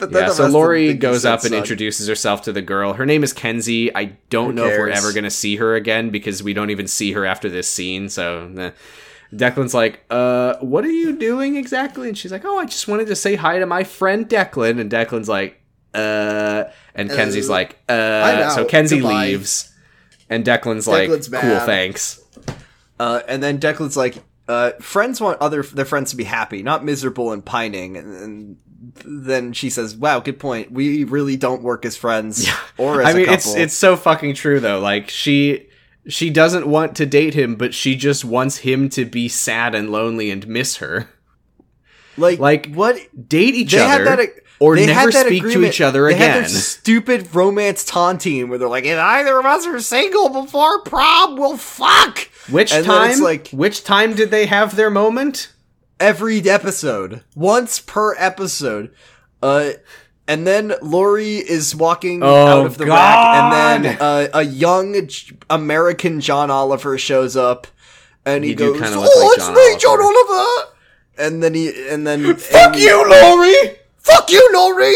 Yeah, 0.00 0.06
so 0.06 0.20
rest 0.20 0.40
of 0.40 0.46
the 0.46 0.52
Lori 0.52 0.94
goes 0.94 1.24
up 1.24 1.44
and 1.44 1.54
introduces 1.54 2.08
herself 2.08 2.42
to 2.42 2.52
the 2.52 2.62
girl. 2.62 2.94
Her 2.94 3.06
name 3.06 3.22
is 3.22 3.32
Kenzie. 3.32 3.94
I 3.94 4.16
don't 4.30 4.48
Who 4.48 4.52
know 4.54 4.66
if 4.66 4.78
we're 4.78 4.88
ever 4.88 5.12
going 5.12 5.24
to 5.24 5.30
see 5.30 5.56
her 5.56 5.74
again 5.74 6.10
because 6.10 6.42
we 6.42 6.54
don't 6.54 6.70
even 6.70 6.86
see 6.86 7.12
her 7.12 7.26
after 7.26 7.48
this 7.48 7.68
scene. 7.68 8.08
So 8.08 8.52
eh. 8.56 8.70
Declan's 9.32 9.74
like, 9.74 10.00
uh, 10.10 10.54
what 10.60 10.84
are 10.84 10.90
you 10.90 11.16
doing 11.16 11.56
exactly? 11.56 12.08
And 12.08 12.18
she's 12.18 12.32
like, 12.32 12.44
oh, 12.44 12.58
I 12.58 12.64
just 12.64 12.88
wanted 12.88 13.06
to 13.08 13.16
say 13.16 13.36
hi 13.36 13.58
to 13.58 13.66
my 13.66 13.84
friend 13.84 14.28
Declan. 14.28 14.80
And 14.80 14.90
Declan's 14.90 15.28
like, 15.28 15.60
uh, 15.94 16.64
and 16.94 17.10
Kenzie's 17.10 17.48
Uh, 17.48 17.52
like, 17.52 17.78
uh, 17.88 18.50
so. 18.50 18.64
Kenzie 18.64 19.00
Goodbye. 19.00 19.26
leaves. 19.26 19.72
And 20.28 20.44
Declan's 20.44 20.86
like, 20.86 21.08
Declan's 21.10 21.28
cool, 21.28 21.40
mad. 21.40 21.66
thanks. 21.66 22.20
Uh, 22.98 23.22
and 23.28 23.42
then 23.42 23.58
Declan's 23.58 23.96
like, 23.96 24.16
uh, 24.48 24.72
friends 24.80 25.20
want 25.20 25.40
other 25.40 25.62
their 25.62 25.84
friends 25.84 26.10
to 26.10 26.16
be 26.16 26.24
happy, 26.24 26.62
not 26.62 26.84
miserable 26.84 27.30
and 27.32 27.44
pining. 27.44 27.96
And, 27.96 28.14
and 28.14 28.56
then 28.80 29.52
she 29.52 29.68
says, 29.70 29.94
"Wow, 29.96 30.20
good 30.20 30.38
point. 30.38 30.72
We 30.72 31.04
really 31.04 31.36
don't 31.36 31.62
work 31.62 31.84
as 31.84 31.96
friends 31.96 32.46
yeah. 32.46 32.56
or 32.78 33.02
as 33.02 33.08
I 33.14 33.18
mean, 33.18 33.22
a 33.22 33.36
couple." 33.36 33.52
it's 33.52 33.54
it's 33.54 33.74
so 33.74 33.96
fucking 33.96 34.34
true 34.34 34.58
though. 34.60 34.80
Like 34.80 35.10
she 35.10 35.68
she 36.08 36.30
doesn't 36.30 36.66
want 36.66 36.96
to 36.96 37.06
date 37.06 37.34
him, 37.34 37.56
but 37.56 37.74
she 37.74 37.94
just 37.94 38.24
wants 38.24 38.58
him 38.58 38.88
to 38.90 39.04
be 39.04 39.28
sad 39.28 39.74
and 39.74 39.90
lonely 39.90 40.30
and 40.30 40.46
miss 40.48 40.76
her. 40.78 41.10
like 42.16 42.38
like, 42.38 42.72
what 42.74 42.96
Date 43.28 43.54
each 43.54 43.72
they 43.72 43.80
other 43.80 44.04
had 44.08 44.18
that. 44.18 44.28
or 44.58 44.76
they 44.76 44.86
never 44.86 45.12
speak 45.12 45.42
to 45.42 45.64
each 45.64 45.80
other 45.80 46.06
they 46.08 46.14
Had 46.14 46.38
again. 46.38 46.48
stupid 46.48 47.34
romance 47.34 47.84
taunting 47.84 48.48
where 48.48 48.58
they're 48.58 48.68
like, 48.68 48.84
"If 48.84 48.98
either 48.98 49.38
of 49.38 49.44
us 49.46 49.66
are 49.66 49.78
single 49.80 50.28
before 50.30 50.82
prom, 50.82 51.36
we'll 51.36 51.56
fuck." 51.58 52.28
Which 52.48 52.72
and 52.72 52.84
time? 52.84 53.20
like- 53.20 53.48
which 53.50 53.84
time 53.84 54.14
did 54.14 54.30
they 54.30 54.46
have 54.46 54.74
their 54.76 54.90
moment? 54.90 55.52
Every 56.00 56.40
episode, 56.48 57.22
once 57.36 57.78
per 57.80 58.16
episode. 58.16 58.92
Uh, 59.42 59.70
and 60.26 60.46
then 60.46 60.72
Lori 60.82 61.36
is 61.36 61.74
walking 61.74 62.22
Oh, 62.22 62.46
out 62.46 62.66
of 62.66 62.78
the 62.78 62.86
rack, 62.86 63.36
and 63.36 63.84
then 63.84 63.98
uh, 64.00 64.28
a 64.34 64.42
young 64.42 65.06
J- 65.06 65.36
American 65.48 66.20
John 66.20 66.50
Oliver 66.50 66.96
shows 66.98 67.36
up, 67.36 67.66
and 68.24 68.42
he 68.44 68.50
You 68.50 68.56
goes, 68.56 68.80
"Oh, 68.80 69.00
like 69.00 69.36
it's 69.38 69.46
John 69.46 69.54
me, 69.54 69.76
John 69.78 70.00
Oliver." 70.00 70.32
Oliver." 70.32 70.66
And 71.18 71.42
then 71.42 71.54
he, 71.54 71.88
and 71.90 72.06
then 72.06 72.34
Fuck 72.36 72.74
and- 72.74 72.82
you, 72.82 73.08
Lori! 73.08 73.76
fuck 73.98 74.30
you, 74.30 74.50
Lori. 74.54 74.94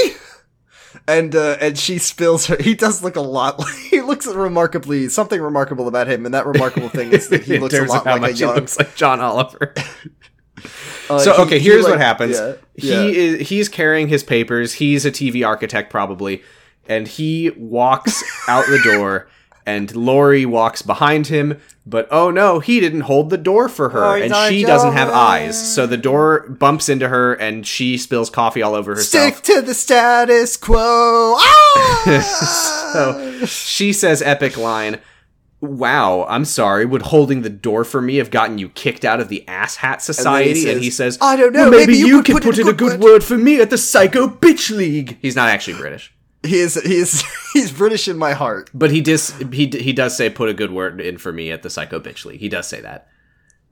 And 1.09 1.35
uh, 1.37 1.57
and 1.61 1.77
she 1.77 1.99
spills 1.99 2.47
her. 2.47 2.57
He 2.59 2.75
does 2.75 3.03
look 3.03 3.17
a 3.17 3.21
lot. 3.21 3.59
Like, 3.59 3.75
he 3.91 4.01
looks 4.01 4.27
remarkably 4.27 5.09
something 5.09 5.41
remarkable 5.41 5.89
about 5.89 6.07
him, 6.07 6.25
and 6.25 6.35
that 6.35 6.47
remarkable 6.47 6.89
thing 6.89 7.13
is 7.13 7.29
that 7.29 7.43
he 7.43 7.59
looks 7.61 7.75
a 7.75 7.83
lot 7.85 8.07
like 8.07 8.23
a 8.23 8.33
young. 8.33 8.55
looks 8.55 8.79
like 8.79 8.95
John 8.95 9.21
Oliver. 9.21 9.75
uh, 11.11 11.19
so 11.19 11.35
he- 11.35 11.43
okay, 11.43 11.59
he, 11.59 11.65
here's 11.65 11.85
like- 11.85 11.93
what 11.93 12.01
happens. 12.01 12.39
yeah, 12.39 12.55
he 12.77 12.89
yeah. 12.91 13.03
is 13.05 13.49
he's 13.49 13.69
carrying 13.69 14.09
his 14.09 14.23
papers. 14.23 14.75
He's 14.75 15.05
a 15.05 15.11
TV 15.11 15.47
architect 15.47 15.91
probably, 15.91 16.43
and 16.89 17.07
he 17.09 17.51
walks 17.57 18.23
out 18.49 18.67
the 18.67 18.81
door. 18.85 19.29
And 19.67 19.97
Lori 19.97 20.45
walks 20.45 20.83
behind 20.83 21.29
him, 21.29 21.59
but 21.87 22.07
oh 22.11 22.31
no, 22.31 22.59
he 22.61 22.81
didn't 22.81 23.01
hold 23.01 23.31
the 23.31 23.39
door 23.39 23.71
for 23.71 23.89
her, 23.89 24.05
Oh, 24.05 24.13
and 24.13 24.35
she 24.53 24.63
doesn't 24.63 24.93
have 24.93 25.09
eyes. 25.09 25.75
So 25.75 25.87
the 25.87 25.97
door 25.97 26.47
bumps 26.51 26.91
into 26.91 27.09
her, 27.09 27.33
and 27.33 27.67
she 27.67 27.97
spills 27.97 28.29
coffee 28.29 28.61
all 28.61 28.75
over 28.75 28.95
herself. 28.95 29.37
Stick 29.37 29.43
to 29.45 29.63
the 29.63 29.73
status 29.73 30.59
quo. 30.59 31.39
Ah! 31.77 32.91
So 32.93 33.47
she 33.47 33.93
says 33.95 34.21
epic 34.21 34.57
line, 34.59 35.01
Wow, 35.65 36.27
I'm 36.29 36.45
sorry, 36.45 36.85
would 36.85 37.03
holding 37.03 37.41
the 37.43 37.51
door 37.51 37.85
for 37.85 38.03
me 38.03 38.17
have 38.17 38.31
gotten 38.31 38.59
you 38.59 38.69
kicked 38.69 39.05
out 39.05 39.19
of 39.19 39.29
the 39.29 39.47
Ass 39.49 39.77
Hat 39.77 40.03
Society? 40.03 40.71
And, 40.71 40.83
he 40.83 40.91
says, 40.91 41.17
"I 41.21 41.37
don't 41.37 41.53
know, 41.53 41.71
"Well, 41.71 41.71
maybe, 41.71 41.93
maybe 41.93 41.99
you 41.99 42.07
you 42.07 42.23
could 42.23 42.35
could 42.35 42.43
put 42.43 42.57
put, 42.57 42.59
in 42.59 42.69
a 42.69 42.73
good 42.73 43.01
word." 43.01 43.01
word 43.01 43.25
for 43.25 43.39
me 43.39 43.61
at 43.61 43.71
the 43.71 43.79
Psycho 43.79 44.29
Bitch 44.29 44.71
League. 44.75 45.19
He's 45.23 45.35
not 45.35 45.49
actually 45.49 45.79
British. 45.79 46.13
he 46.43 46.59
is 46.59 46.75
he 46.83 46.97
is 46.97 47.25
he's 47.55 47.73
British 47.73 48.09
in 48.09 48.19
my 48.19 48.33
heart. 48.33 48.71
But 48.75 48.91
he 48.91 49.01
dis 49.01 49.35
he 49.53 49.69
he 49.69 49.93
does 49.93 50.17
say 50.17 50.29
put 50.29 50.49
a 50.49 50.55
good 50.55 50.71
word 50.71 51.01
in 51.01 51.17
for 51.19 51.33
me 51.33 51.51
at 51.51 51.63
the 51.63 51.71
Psycho 51.71 51.99
Bitch 51.99 52.25
League. 52.27 52.41
He 52.41 52.49
does 52.49 52.67
say 52.67 52.81
that. 52.83 53.09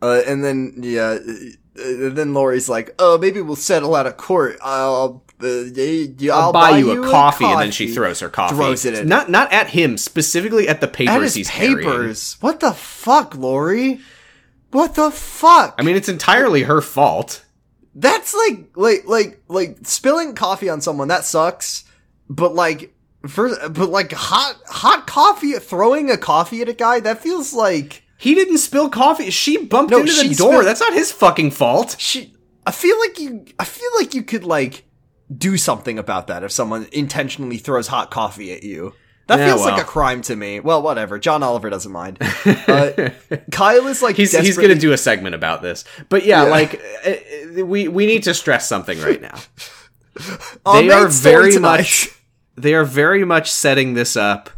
Uh, 0.00 0.22
and 0.26 0.42
then 0.42 0.74
yeah, 0.78 1.18
uh, 1.20 2.08
then 2.10 2.34
Lori's 2.34 2.68
like, 2.68 2.94
"Oh, 2.98 3.18
maybe 3.18 3.40
we'll 3.40 3.56
settle 3.56 3.94
out 3.94 4.06
of 4.06 4.16
court. 4.16 4.56
I'll 4.62 5.22
uh, 5.44 6.12
yeah, 6.18 6.34
I'll, 6.34 6.52
buy, 6.52 6.78
you 6.78 7.02
a 7.04 7.10
coffee, 7.10 7.44
and 7.44 7.60
then 7.60 7.70
she 7.70 7.88
throws 7.94 8.20
her 8.20 8.28
coffee. 8.28 8.54
Throws 8.56 8.84
it 8.84 8.94
in. 8.94 9.08
Not 9.08 9.30
not 9.30 9.52
at 9.52 9.68
him, 9.70 9.96
specifically 9.98 10.68
at 10.68 10.80
the 10.80 10.88
papers 10.88 11.14
At 11.14 11.22
his 11.22 11.34
he's 11.34 11.50
carrying. 11.50 11.78
papers. 11.78 12.36
What 12.40 12.60
the 12.60 12.72
fuck, 12.72 13.34
Lori? 13.34 14.00
What 14.70 14.94
the 14.94 15.10
fuck? 15.10 15.74
I 15.78 15.82
mean, 15.82 15.96
it's 15.96 16.08
entirely 16.08 16.62
her 16.62 16.80
fault. 16.80 17.44
That's 17.94 18.34
like 18.34 18.70
like 18.74 19.06
like 19.06 19.42
like 19.48 19.78
spilling 19.82 20.34
coffee 20.34 20.68
on 20.70 20.80
someone 20.80 21.08
that 21.08 21.24
sucks. 21.24 21.84
But 22.30 22.54
like 22.54 22.94
for 23.28 23.50
but 23.68 23.90
like 23.90 24.12
hot 24.12 24.56
hot 24.66 25.06
coffee 25.06 25.52
throwing 25.58 26.10
a 26.10 26.16
coffee 26.16 26.62
at 26.62 26.68
a 26.68 26.72
guy 26.72 27.00
that 27.00 27.20
feels 27.22 27.52
like 27.52 28.02
He 28.16 28.34
didn't 28.34 28.58
spill 28.58 28.88
coffee. 28.88 29.30
She 29.30 29.58
bumped 29.58 29.90
No, 29.90 29.98
into 29.98 30.14
the 30.14 30.34
door. 30.34 30.52
spilled- 30.52 30.66
That's 30.66 30.80
not 30.80 30.94
his 30.94 31.12
fucking 31.12 31.50
fault. 31.50 31.96
she. 31.98 32.32
I 32.66 32.70
feel 32.70 32.98
like 33.00 33.18
you. 33.18 33.44
I 33.58 33.64
feel 33.64 33.90
like 33.98 34.14
you 34.14 34.22
could 34.22 34.44
like 34.44 34.84
do 35.36 35.56
something 35.56 35.98
about 35.98 36.26
that 36.26 36.42
if 36.44 36.52
someone 36.52 36.86
intentionally 36.92 37.58
throws 37.58 37.86
hot 37.88 38.10
coffee 38.10 38.52
at 38.52 38.62
you. 38.62 38.94
That 39.28 39.38
Yeah, 39.38 39.46
feels 39.46 39.60
well. 39.60 39.70
like 39.74 39.82
a 39.82 39.86
crime 39.86 40.20
to 40.22 40.34
me. 40.34 40.58
Well, 40.60 40.82
whatever. 40.82 41.18
John 41.18 41.42
Oliver 41.44 41.70
doesn't 41.70 41.92
mind. 41.92 42.18
Uh, 42.44 43.10
Kyle 43.52 43.86
is 43.86 44.02
like 44.02 44.16
he's 44.16 44.36
he's 44.36 44.56
gonna 44.58 44.74
do 44.74 44.92
a 44.92 44.98
segment 44.98 45.34
about 45.34 45.62
this. 45.62 45.84
But 46.08 46.24
yeah, 46.24 46.44
Yeah. 46.44 46.50
like 46.50 46.82
uh, 47.06 47.10
uh, 47.60 47.64
we 47.64 47.86
we 47.88 48.06
need 48.06 48.24
to 48.24 48.34
stress 48.34 48.68
something 48.68 49.00
right 49.00 49.20
now. 49.22 49.38
They 50.74 50.90
are 50.90 51.06
very 51.08 51.52
tonight- 51.52 51.78
much 51.78 52.08
they 52.56 52.74
are 52.74 52.84
very 52.84 53.24
much 53.24 53.50
setting 53.50 53.94
this 53.94 54.16
up. 54.16 54.50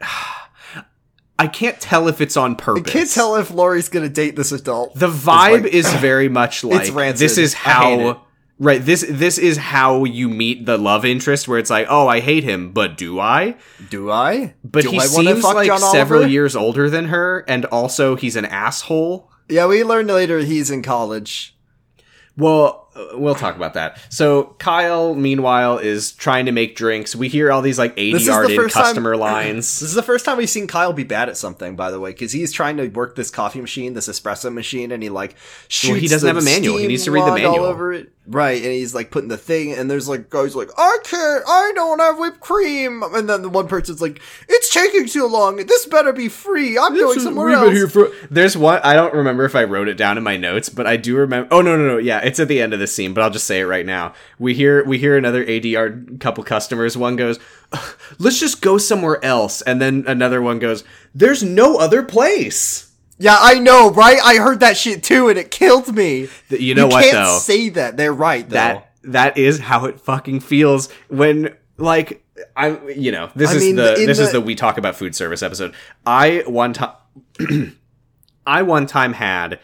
I 1.40 1.46
can't 1.46 1.78
tell 1.80 2.08
if 2.08 2.20
it's 2.20 2.36
on 2.36 2.56
purpose. 2.56 2.90
I 2.90 2.98
can't 2.98 3.10
tell 3.10 3.36
if 3.36 3.50
Lori's 3.52 3.88
gonna 3.88 4.08
date 4.08 4.34
this 4.34 4.50
adult. 4.50 4.94
The 4.96 5.06
vibe 5.08 5.64
like- 5.64 5.72
is 5.72 5.92
very 5.94 6.28
much 6.28 6.64
like 6.64 6.92
this 7.16 7.38
is 7.38 7.54
I 7.54 7.58
hate 7.58 8.00
it. 8.00 8.06
how 8.16 8.22
right 8.58 8.84
this 8.84 9.04
this 9.08 9.38
is 9.38 9.56
how 9.56 10.04
you 10.04 10.28
meet 10.28 10.66
the 10.66 10.76
love 10.78 11.04
interest 11.04 11.46
where 11.48 11.58
it's 11.58 11.70
like 11.70 11.86
oh 11.88 12.08
I 12.08 12.20
hate 12.20 12.44
him 12.44 12.72
but 12.72 12.96
do 12.96 13.20
I 13.20 13.54
Do 13.88 14.10
I? 14.10 14.54
but 14.64 14.82
Do 14.82 14.90
he 14.90 14.98
I 14.98 15.06
seems 15.06 15.44
like 15.44 15.66
John 15.66 15.78
several 15.78 16.20
Oliver? 16.20 16.30
years 16.32 16.56
older 16.56 16.90
than 16.90 17.06
her 17.06 17.44
and 17.48 17.64
also 17.66 18.16
he's 18.16 18.36
an 18.36 18.44
asshole 18.44 19.30
Yeah, 19.48 19.66
we 19.66 19.84
learned 19.84 20.08
later 20.08 20.40
he's 20.40 20.70
in 20.70 20.82
college. 20.82 21.56
Well, 22.36 22.87
Uh, 22.98 23.16
we'll 23.18 23.34
talk 23.34 23.54
about 23.56 23.74
that. 23.74 24.00
So 24.12 24.54
Kyle, 24.58 25.14
meanwhile, 25.14 25.78
is 25.78 26.12
trying 26.12 26.46
to 26.46 26.52
make 26.52 26.74
drinks. 26.76 27.14
We 27.14 27.28
hear 27.28 27.52
all 27.52 27.62
these 27.62 27.78
like 27.78 27.92
eighty 27.96 28.12
This 28.14 28.22
is 28.22 28.26
the 28.28 28.32
yard 28.32 28.50
in 28.50 28.56
first 28.56 28.74
time- 28.74 28.84
customer 28.84 29.16
lines. 29.28 29.80
This 29.80 29.88
is 29.90 29.94
the 29.94 30.02
first 30.02 30.24
time 30.24 30.36
we've 30.38 30.50
seen 30.50 30.66
Kyle 30.66 30.92
be 30.92 31.04
bad 31.04 31.28
at 31.28 31.36
something, 31.36 31.76
by 31.76 31.90
the 31.90 32.00
way, 32.00 32.10
because 32.10 32.32
he's 32.32 32.52
trying 32.52 32.76
to 32.78 32.88
work 32.88 33.14
this 33.16 33.30
coffee 33.30 33.60
machine, 33.60 33.94
this 33.94 34.08
espresso 34.08 34.52
machine, 34.52 34.92
and 34.92 35.02
he 35.02 35.08
like 35.08 35.36
shoots. 35.68 36.00
he 36.00 36.08
doesn't 36.08 36.26
have 36.26 36.36
a 36.36 36.42
manual. 36.44 36.78
He 36.78 36.86
needs 36.86 37.04
to 37.04 37.10
read 37.12 37.24
the 37.26 37.32
manual. 37.32 37.60
all 37.60 37.64
over 37.64 37.92
it. 37.92 38.12
Right, 38.30 38.62
and 38.62 38.70
he's 38.72 38.94
like 38.94 39.10
putting 39.10 39.30
the 39.30 39.38
thing, 39.38 39.72
and 39.72 39.90
there's 39.90 40.06
like 40.06 40.28
guys 40.28 40.54
like, 40.54 40.68
I 40.76 40.98
can't, 41.02 41.42
I 41.48 41.72
don't 41.74 41.98
have 41.98 42.18
whipped 42.18 42.40
cream, 42.40 43.02
and 43.02 43.26
then 43.26 43.40
the 43.40 43.48
one 43.48 43.68
person's 43.68 44.02
like, 44.02 44.20
it's 44.50 44.70
taking 44.70 45.06
too 45.06 45.26
long. 45.26 45.56
This 45.56 45.86
better 45.86 46.12
be 46.12 46.28
free. 46.28 46.76
I'm 46.76 46.94
going 46.94 47.20
somewhere 47.20 47.48
else. 47.52 47.90
for. 47.90 48.10
There's 48.30 48.54
one. 48.54 48.82
I 48.84 48.92
don't 48.92 49.14
remember 49.14 49.46
if 49.46 49.54
I 49.56 49.64
wrote 49.64 49.88
it 49.88 49.94
down 49.96 50.18
in 50.18 50.24
my 50.24 50.36
notes, 50.36 50.68
but 50.68 50.86
I 50.86 50.98
do 50.98 51.16
remember. 51.16 51.48
Oh 51.50 51.62
no, 51.62 51.78
no, 51.78 51.86
no. 51.86 51.96
Yeah, 51.96 52.18
it's 52.20 52.38
at 52.38 52.48
the 52.48 52.60
end 52.60 52.74
of 52.74 52.80
the 52.88 52.94
scene, 52.94 53.14
but 53.14 53.22
I'll 53.22 53.30
just 53.30 53.46
say 53.46 53.60
it 53.60 53.64
right 53.66 53.86
now. 53.86 54.14
We 54.38 54.54
hear 54.54 54.84
we 54.84 54.98
hear 54.98 55.16
another 55.16 55.44
ADR 55.44 56.18
couple 56.20 56.42
customers. 56.44 56.96
One 56.96 57.16
goes, 57.16 57.38
"Let's 58.18 58.40
just 58.40 58.60
go 58.62 58.78
somewhere 58.78 59.24
else," 59.24 59.62
and 59.62 59.80
then 59.80 60.04
another 60.06 60.40
one 60.42 60.58
goes, 60.58 60.84
"There's 61.14 61.42
no 61.42 61.76
other 61.78 62.02
place." 62.02 62.90
Yeah, 63.20 63.36
I 63.40 63.58
know, 63.58 63.90
right? 63.90 64.18
I 64.24 64.36
heard 64.36 64.60
that 64.60 64.76
shit 64.76 65.02
too, 65.02 65.28
and 65.28 65.38
it 65.38 65.50
killed 65.50 65.94
me. 65.94 66.28
Th- 66.48 66.60
you 66.60 66.74
know 66.74 66.86
you 66.86 66.92
what, 66.92 67.02
can't 67.04 67.14
though? 67.16 67.38
say 67.38 67.68
that. 67.70 67.96
They're 67.96 68.12
right, 68.12 68.48
though. 68.48 68.54
that 68.54 68.92
that 69.04 69.38
is 69.38 69.58
how 69.58 69.86
it 69.86 70.00
fucking 70.00 70.40
feels 70.40 70.90
when 71.08 71.54
like 71.76 72.24
I 72.56 72.78
you 72.88 73.10
know 73.12 73.30
this 73.34 73.50
I 73.50 73.54
is 73.54 73.62
mean, 73.64 73.76
the 73.76 73.94
this 73.96 74.18
is 74.18 74.32
the- 74.32 74.38
the 74.38 74.40
we 74.40 74.54
talk 74.54 74.78
about 74.78 74.94
food 74.96 75.14
service 75.16 75.42
episode. 75.42 75.74
I 76.06 76.44
one 76.46 76.72
time 76.72 76.94
I 78.46 78.62
one 78.62 78.86
time 78.86 79.12
had 79.12 79.58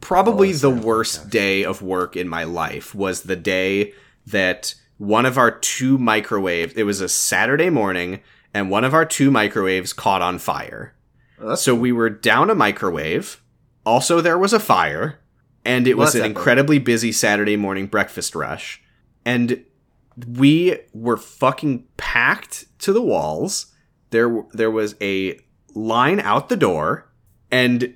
probably 0.00 0.50
oh, 0.50 0.56
the 0.56 0.70
worst 0.70 1.30
day 1.30 1.64
of 1.64 1.82
work 1.82 2.16
in 2.16 2.28
my 2.28 2.44
life 2.44 2.94
was 2.94 3.22
the 3.22 3.36
day 3.36 3.92
that 4.26 4.74
one 4.98 5.26
of 5.26 5.36
our 5.38 5.50
two 5.50 5.98
microwaves 5.98 6.74
it 6.74 6.84
was 6.84 7.00
a 7.00 7.08
Saturday 7.08 7.70
morning 7.70 8.20
and 8.52 8.70
one 8.70 8.84
of 8.84 8.94
our 8.94 9.04
two 9.04 9.30
microwaves 9.30 9.92
caught 9.92 10.22
on 10.22 10.38
fire. 10.38 10.94
That's 11.38 11.62
So 11.62 11.74
we 11.74 11.92
were 11.92 12.10
down 12.10 12.50
a 12.50 12.54
microwave. 12.54 13.42
Also, 13.84 14.20
there 14.20 14.38
was 14.38 14.52
a 14.52 14.60
fire, 14.60 15.18
and 15.64 15.86
it 15.88 15.96
Well, 15.98 16.06
was 16.06 16.14
an 16.14 16.22
epic. 16.22 16.36
incredibly 16.36 16.78
busy 16.78 17.10
Saturday 17.12 17.56
morning 17.56 17.86
breakfast 17.86 18.34
rush. 18.34 18.80
And 19.26 19.64
we 20.28 20.78
were 20.92 21.16
fucking 21.16 21.86
packed 21.96 22.66
to 22.80 22.92
the 22.92 23.02
walls. 23.02 23.72
There, 24.10 24.44
there 24.52 24.70
was 24.70 24.94
a 25.00 25.38
line 25.74 26.20
out 26.20 26.48
the 26.48 26.56
door, 26.56 27.10
and 27.50 27.94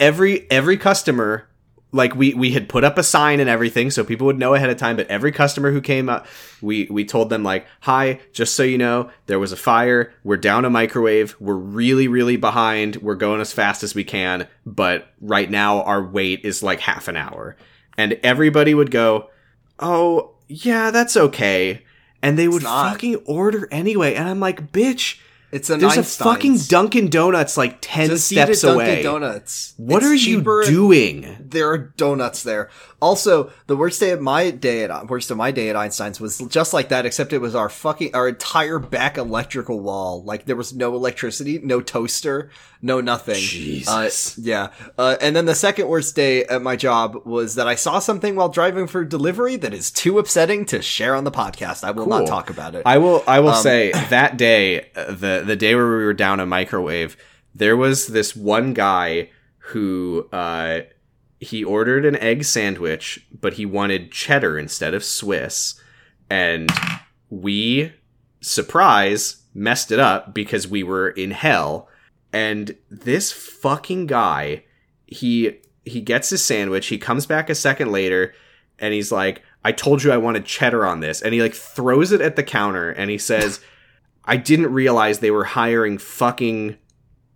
every 0.00 0.50
every 0.50 0.76
customer 0.76 1.48
like 1.90 2.14
we 2.14 2.34
we 2.34 2.52
had 2.52 2.68
put 2.68 2.84
up 2.84 2.98
a 2.98 3.02
sign 3.02 3.40
and 3.40 3.48
everything 3.48 3.90
so 3.90 4.04
people 4.04 4.26
would 4.26 4.38
know 4.38 4.54
ahead 4.54 4.68
of 4.68 4.76
time 4.76 4.96
but 4.96 5.06
every 5.08 5.32
customer 5.32 5.72
who 5.72 5.80
came 5.80 6.08
up 6.08 6.26
we 6.60 6.86
we 6.90 7.04
told 7.04 7.30
them 7.30 7.42
like 7.42 7.66
hi 7.80 8.20
just 8.32 8.54
so 8.54 8.62
you 8.62 8.78
know 8.78 9.10
there 9.26 9.38
was 9.38 9.52
a 9.52 9.56
fire. 9.56 10.12
We're 10.24 10.36
down 10.36 10.64
a 10.64 10.70
microwave. 10.70 11.34
We're 11.40 11.54
really 11.54 12.08
really 12.08 12.36
behind. 12.36 12.96
We're 12.96 13.14
going 13.14 13.40
as 13.40 13.52
fast 13.52 13.82
as 13.82 13.94
we 13.94 14.04
can 14.04 14.46
but 14.66 15.12
right 15.20 15.50
now 15.50 15.82
our 15.82 16.02
wait 16.02 16.44
is 16.44 16.62
like 16.62 16.80
half 16.80 17.08
an 17.08 17.16
hour. 17.16 17.56
And 17.96 18.18
everybody 18.22 18.74
would 18.74 18.90
go 18.90 19.30
oh 19.78 20.34
yeah 20.48 20.90
that's 20.90 21.16
okay. 21.16 21.82
And 22.20 22.38
they 22.38 22.48
would 22.48 22.64
fucking 22.64 23.16
order 23.26 23.66
anyway. 23.70 24.14
And 24.14 24.28
i'm 24.28 24.40
like 24.40 24.72
bitch 24.72 25.20
it's 25.50 25.70
a 25.70 25.76
there's 25.76 25.96
a 25.96 26.02
fucking 26.02 26.58
dunkin 26.68 27.08
donuts 27.08 27.56
like 27.56 27.78
10 27.80 28.08
Just 28.08 28.28
steps 28.28 28.60
Dunkin' 28.62 28.74
away 28.74 29.02
Donuts. 29.02 29.74
what 29.76 30.02
It's 30.02 30.06
are 30.06 30.14
you 30.14 30.42
doing 30.66 31.36
There 31.40 31.68
are 31.70 31.78
donuts 31.78 32.42
there. 32.42 32.68
Also, 33.00 33.52
the 33.68 33.76
worst 33.76 34.00
day 34.00 34.10
of 34.10 34.20
my 34.20 34.50
day 34.50 34.82
at 34.82 35.08
worst 35.08 35.30
of 35.30 35.36
my 35.36 35.52
day 35.52 35.68
at 35.70 35.76
Einstein's 35.76 36.20
was 36.20 36.38
just 36.48 36.72
like 36.74 36.88
that, 36.88 37.06
except 37.06 37.32
it 37.32 37.38
was 37.38 37.54
our 37.54 37.68
fucking 37.68 38.12
our 38.14 38.26
entire 38.28 38.80
back 38.80 39.16
electrical 39.16 39.78
wall. 39.78 40.22
Like 40.24 40.46
there 40.46 40.56
was 40.56 40.74
no 40.74 40.94
electricity, 40.96 41.60
no 41.62 41.80
toaster, 41.80 42.50
no 42.82 43.00
nothing. 43.00 43.36
Jesus. 43.36 44.36
Uh, 44.36 44.40
yeah. 44.42 44.68
Uh, 44.98 45.16
and 45.20 45.36
then 45.36 45.46
the 45.46 45.54
second 45.54 45.86
worst 45.86 46.16
day 46.16 46.44
at 46.46 46.60
my 46.60 46.74
job 46.74 47.24
was 47.24 47.54
that 47.54 47.68
I 47.68 47.76
saw 47.76 48.00
something 48.00 48.34
while 48.34 48.48
driving 48.48 48.88
for 48.88 49.04
delivery 49.04 49.54
that 49.56 49.72
is 49.72 49.92
too 49.92 50.18
upsetting 50.18 50.64
to 50.66 50.82
share 50.82 51.14
on 51.14 51.22
the 51.22 51.30
podcast. 51.30 51.84
I 51.84 51.92
will 51.92 52.06
not 52.06 52.26
talk 52.26 52.50
about 52.50 52.74
it. 52.74 52.82
I 52.84 52.98
will. 52.98 53.22
I 53.28 53.38
will 53.38 53.50
Um, 53.50 53.62
say 53.62 53.92
that 54.10 54.36
day, 54.36 54.90
uh, 54.96 55.12
the 55.42 55.56
day 55.56 55.74
where 55.74 55.88
we 55.88 56.04
were 56.04 56.14
down 56.14 56.40
a 56.40 56.46
microwave, 56.46 57.16
there 57.54 57.76
was 57.76 58.08
this 58.08 58.36
one 58.36 58.74
guy 58.74 59.30
who 59.58 60.28
uh, 60.32 60.80
he 61.40 61.64
ordered 61.64 62.04
an 62.04 62.16
egg 62.16 62.44
sandwich, 62.44 63.26
but 63.40 63.54
he 63.54 63.66
wanted 63.66 64.12
cheddar 64.12 64.58
instead 64.58 64.94
of 64.94 65.04
Swiss. 65.04 65.80
And 66.30 66.70
we, 67.30 67.92
surprise, 68.40 69.42
messed 69.54 69.90
it 69.92 69.98
up 69.98 70.34
because 70.34 70.68
we 70.68 70.82
were 70.82 71.10
in 71.10 71.30
hell. 71.30 71.88
And 72.32 72.76
this 72.90 73.32
fucking 73.32 74.06
guy, 74.06 74.64
he 75.06 75.58
he 75.84 76.00
gets 76.02 76.28
his 76.28 76.44
sandwich, 76.44 76.88
he 76.88 76.98
comes 76.98 77.24
back 77.24 77.48
a 77.48 77.54
second 77.54 77.90
later, 77.90 78.34
and 78.78 78.92
he's 78.92 79.10
like, 79.10 79.42
I 79.64 79.72
told 79.72 80.02
you 80.02 80.12
I 80.12 80.18
wanted 80.18 80.44
cheddar 80.44 80.86
on 80.86 81.00
this. 81.00 81.22
And 81.22 81.34
he 81.34 81.42
like 81.42 81.54
throws 81.54 82.12
it 82.12 82.20
at 82.20 82.36
the 82.36 82.42
counter 82.42 82.90
and 82.90 83.10
he 83.10 83.18
says, 83.18 83.60
I 84.28 84.36
didn't 84.36 84.72
realize 84.72 85.18
they 85.18 85.30
were 85.32 85.44
hiring 85.44 85.98
fucking 85.98 86.76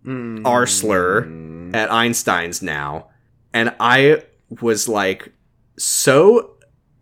Mm. 0.05 0.41
Arsler 0.43 1.73
at 1.73 1.89
Einstein's 1.91 2.61
now. 2.61 3.07
And 3.53 3.73
I 3.79 4.23
was 4.61 4.89
like 4.89 5.31
so 5.77 6.55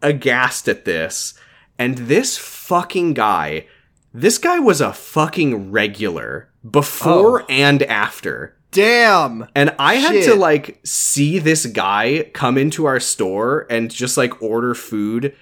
aghast 0.03 0.67
at 0.69 0.85
this. 0.85 1.33
And 1.79 1.97
this 1.97 2.37
fucking 2.37 3.15
guy, 3.15 3.65
this 4.13 4.37
guy 4.37 4.59
was 4.59 4.81
a 4.81 4.93
fucking 4.93 5.71
regular 5.71 6.49
before 6.69 7.41
Oh. 7.41 7.45
and 7.49 7.81
after. 7.83 8.55
Damn. 8.69 9.47
And 9.55 9.73
I 9.79 9.95
had 9.95 10.23
to 10.25 10.35
like 10.35 10.79
see 10.85 11.39
this 11.39 11.65
guy 11.65 12.29
come 12.33 12.55
into 12.57 12.85
our 12.85 12.99
store 12.99 13.65
and 13.69 13.89
just 13.91 14.15
like 14.15 14.41
order 14.43 14.75
food 14.75 15.35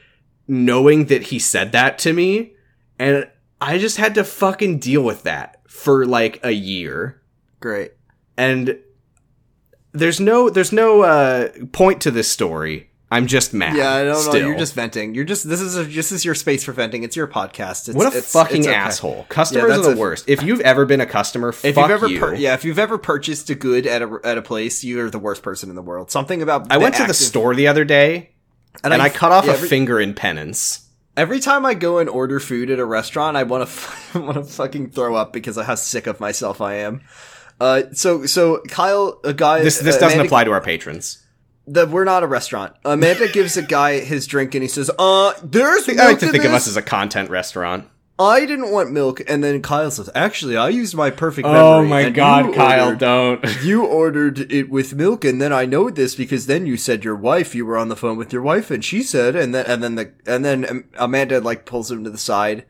knowing 0.48 1.06
that 1.08 1.24
he 1.24 1.40
said 1.40 1.74
that 1.74 2.00
to 2.00 2.14
me. 2.14 2.54
And 2.98 3.28
I 3.62 3.78
just 3.78 3.98
had 3.98 4.16
to 4.16 4.24
fucking 4.24 4.80
deal 4.80 5.02
with 5.02 5.24
that 5.24 5.62
for 5.68 6.06
like 6.06 6.40
a 6.44 6.52
year. 6.52 7.22
Great. 7.60 7.92
And 8.38 8.80
there's 9.92 10.20
no 10.20 10.50
there's 10.50 10.72
no 10.72 11.02
uh 11.02 11.50
point 11.72 12.02
to 12.02 12.12
this 12.12 12.30
story. 12.32 12.86
I'm 13.12 13.26
just 13.26 13.56
mad. 13.56 13.76
Yeah, 13.76 13.92
I 13.92 14.04
don't 14.04 14.14
know. 14.14 14.20
still. 14.20 14.48
You're 14.50 14.58
just 14.58 14.76
venting. 14.76 15.16
You're 15.16 15.26
just 15.26 15.50
this 15.50 15.62
is 15.62 15.76
a, 15.76 15.84
this 15.84 16.12
is 16.12 16.24
your 16.24 16.36
space 16.36 16.64
for 16.64 16.74
venting. 16.74 17.02
It's 17.04 17.16
your 17.16 17.28
podcast. 17.28 17.90
It's, 17.90 17.94
what 17.96 18.06
a 18.06 18.10
it's- 18.10 18.32
fucking 18.32 18.60
it's 18.60 18.68
okay. 18.68 18.76
asshole. 18.76 19.26
Customers 19.30 19.70
that's 19.70 19.88
are 19.88 19.96
the 19.96 20.00
worst. 20.00 20.30
If 20.30 20.44
you've 20.44 20.62
ever 20.62 20.86
been 20.86 21.02
a 21.02 21.08
customer, 21.08 21.50
If 21.50 21.56
fuck 21.56 21.76
you've 21.76 21.90
ever, 21.90 22.08
you. 22.08 22.20
pur- 22.20 22.36
yeah, 22.36 22.54
if 22.54 22.64
you've 22.64 22.78
ever 22.78 23.00
purchased 23.00 23.50
a 23.50 23.56
good 23.56 23.88
at 23.88 24.04
a 24.04 24.20
at 24.24 24.38
a 24.38 24.44
place, 24.44 24.84
you 24.84 25.02
are 25.04 25.10
the 25.10 25.18
worst 25.20 25.42
person 25.42 25.70
in 25.70 25.76
the 25.76 25.82
world. 25.82 26.12
Something 26.12 26.44
about 26.44 26.72
I 26.72 26.78
went 26.78 26.96
to 26.96 27.06
the 27.06 27.16
store 27.16 27.56
the 27.56 27.68
other 27.68 27.84
day 27.84 28.30
and, 28.84 28.94
I, 28.94 29.10
cut 29.10 29.32
off 29.32 29.46
yeah, 29.46 29.54
a 29.54 29.58
finger 29.58 30.00
in 30.00 30.14
penance. 30.14 30.88
Every 31.20 31.40
time 31.42 31.66
I 31.66 31.74
go 31.74 31.98
and 31.98 32.10
order 32.10 32.40
food 32.40 32.70
at 32.70 32.80
a 32.80 32.86
restaurant, 32.86 33.36
I 33.36 33.44
want 33.44 33.68
to 33.68 34.20
want 34.20 34.36
to 34.36 34.44
fucking 34.44 34.92
throw 34.92 35.16
up 35.16 35.34
because 35.34 35.58
of 35.58 35.66
how 35.66 35.76
sick 35.76 36.08
of 36.08 36.20
myself 36.20 36.62
I 36.62 36.76
am. 36.76 37.02
Uh, 37.60 37.84
so 37.92 38.26
so 38.26 38.62
Kyle, 38.70 39.20
a 39.24 39.34
guy. 39.34 39.62
This 39.62 39.80
this 39.80 39.98
uh, 39.98 40.00
doesn't 40.00 40.20
Amanda- 40.20 40.30
apply 40.30 40.46
to 40.46 40.52
our 40.52 40.62
patrons. 40.62 41.26
The, 41.68 41.86
we're 41.86 42.06
not 42.06 42.24
a 42.24 42.28
restaurant. 42.28 42.74
Amanda 42.84 43.28
gives 43.28 43.56
a 43.58 43.62
guy 43.62 44.00
his 44.00 44.26
drink 44.26 44.56
and 44.56 44.64
he 44.64 44.68
says, 44.70 44.90
"Uh, 44.98 45.34
there's 45.44 45.88
I 45.88 45.94
like 46.06 46.20
to 46.20 46.26
in 46.28 46.32
think 46.32 46.46
of 46.46 46.54
us 46.54 46.68
as 46.68 46.78
a 46.78 46.82
content 46.82 47.30
restaurant. 47.30 47.88
I 48.20 48.46
didn't 48.46 48.72
want 48.72 48.92
milk." 48.92 49.22
And 49.28 49.44
then 49.44 49.62
Kyle 49.62 49.90
says, 49.90 50.10
"Actually, 50.14 50.58
I 50.58 50.70
used 50.70 50.94
my 50.96 51.10
perfect 51.10 51.48
oh 51.48 51.52
memory." 51.52 51.64
Oh 51.64 51.84
my 51.86 52.10
god, 52.10 52.54
Kyle, 52.54 52.86
ordered- 52.88 53.00
don't. 53.00 53.64
You 53.64 53.86
ordered 53.86 54.52
it 54.52 54.70
with 54.70 54.94
milk, 54.96 55.24
and 55.26 55.42
then 55.42 55.54
I 55.54 55.66
know 55.66 55.90
this 55.90 56.16
because 56.16 56.46
then 56.48 56.66
you 56.66 56.78
said 56.78 57.04
your 57.04 57.16
wife. 57.16 57.56
You 57.56 57.66
were 57.66 57.78
on 57.78 57.90
the 57.90 57.96
phone 57.96 58.18
with 58.18 58.32
your 58.34 58.42
wife, 58.42 58.70
and 58.70 58.84
she 58.84 59.02
said, 59.02 59.36
and 59.36 59.56
then 59.56 59.66
and 59.66 59.82
then 59.84 59.96
the 59.96 60.12
and 60.28 60.44
then 60.44 60.84
Amanda 60.98 61.40
like 61.42 61.66
pulls 61.66 61.90
him 61.90 62.04
to 62.04 62.10
the 62.10 62.18
side, 62.18 62.66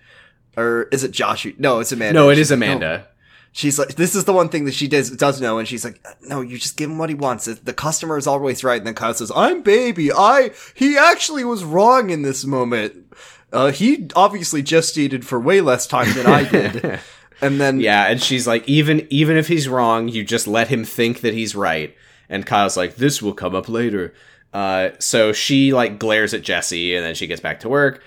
or 0.55 0.83
is 0.91 1.03
it 1.03 1.11
Josh? 1.11 1.45
No, 1.57 1.79
it's 1.79 1.91
Amanda. 1.91 2.13
No, 2.19 2.29
it 2.29 2.37
is 2.37 2.51
like, 2.51 2.59
"No." 2.59 2.65
Amanda. 2.67 3.07
She's 3.51 3.79
like, 3.79 3.95
this 3.95 4.13
is 4.13 4.25
the 4.25 4.31
one 4.31 4.49
thing 4.49 4.65
that 4.65 4.75
she 4.75 4.87
does 4.87 5.09
does 5.09 5.41
know, 5.41 5.57
and 5.57 5.67
she's 5.67 5.83
like, 5.83 5.99
no, 6.21 6.41
you 6.41 6.59
just 6.59 6.77
give 6.77 6.87
him 6.87 6.99
what 6.99 7.09
he 7.09 7.15
wants. 7.15 7.45
The 7.45 7.73
customer 7.73 8.15
is 8.15 8.27
always 8.27 8.63
right. 8.63 8.77
And 8.77 8.85
then 8.85 8.93
Kyle 8.93 9.13
says, 9.15 9.31
I'm 9.35 9.63
baby. 9.63 10.11
I 10.13 10.51
he 10.75 10.95
actually 10.97 11.43
was 11.43 11.63
wrong 11.63 12.11
in 12.11 12.21
this 12.21 12.45
moment. 12.45 13.11
Uh, 13.51 13.71
he 13.71 14.07
obviously 14.15 14.61
gestated 14.61 15.23
for 15.23 15.39
way 15.39 15.61
less 15.61 15.87
time 15.87 16.13
than 16.13 16.27
I 16.27 16.47
did. 16.47 16.99
and 17.41 17.59
then 17.59 17.79
Yeah, 17.79 18.05
and 18.05 18.21
she's 18.21 18.47
like, 18.47 18.67
even 18.67 19.07
even 19.09 19.37
if 19.37 19.47
he's 19.47 19.67
wrong, 19.67 20.07
you 20.07 20.23
just 20.23 20.47
let 20.47 20.67
him 20.67 20.83
think 20.83 21.21
that 21.21 21.33
he's 21.33 21.55
right. 21.55 21.95
And 22.29 22.45
Kyle's 22.45 22.77
like, 22.77 22.95
this 22.95 23.21
will 23.21 23.33
come 23.33 23.55
up 23.55 23.67
later. 23.67 24.13
Uh, 24.53 24.89
so 24.99 25.31
she 25.31 25.73
like 25.73 25.99
glares 25.99 26.33
at 26.33 26.41
Jessi, 26.41 26.95
and 26.95 27.03
then 27.03 27.15
she 27.15 27.27
gets 27.27 27.41
back 27.41 27.59
to 27.61 27.69
work. 27.69 28.01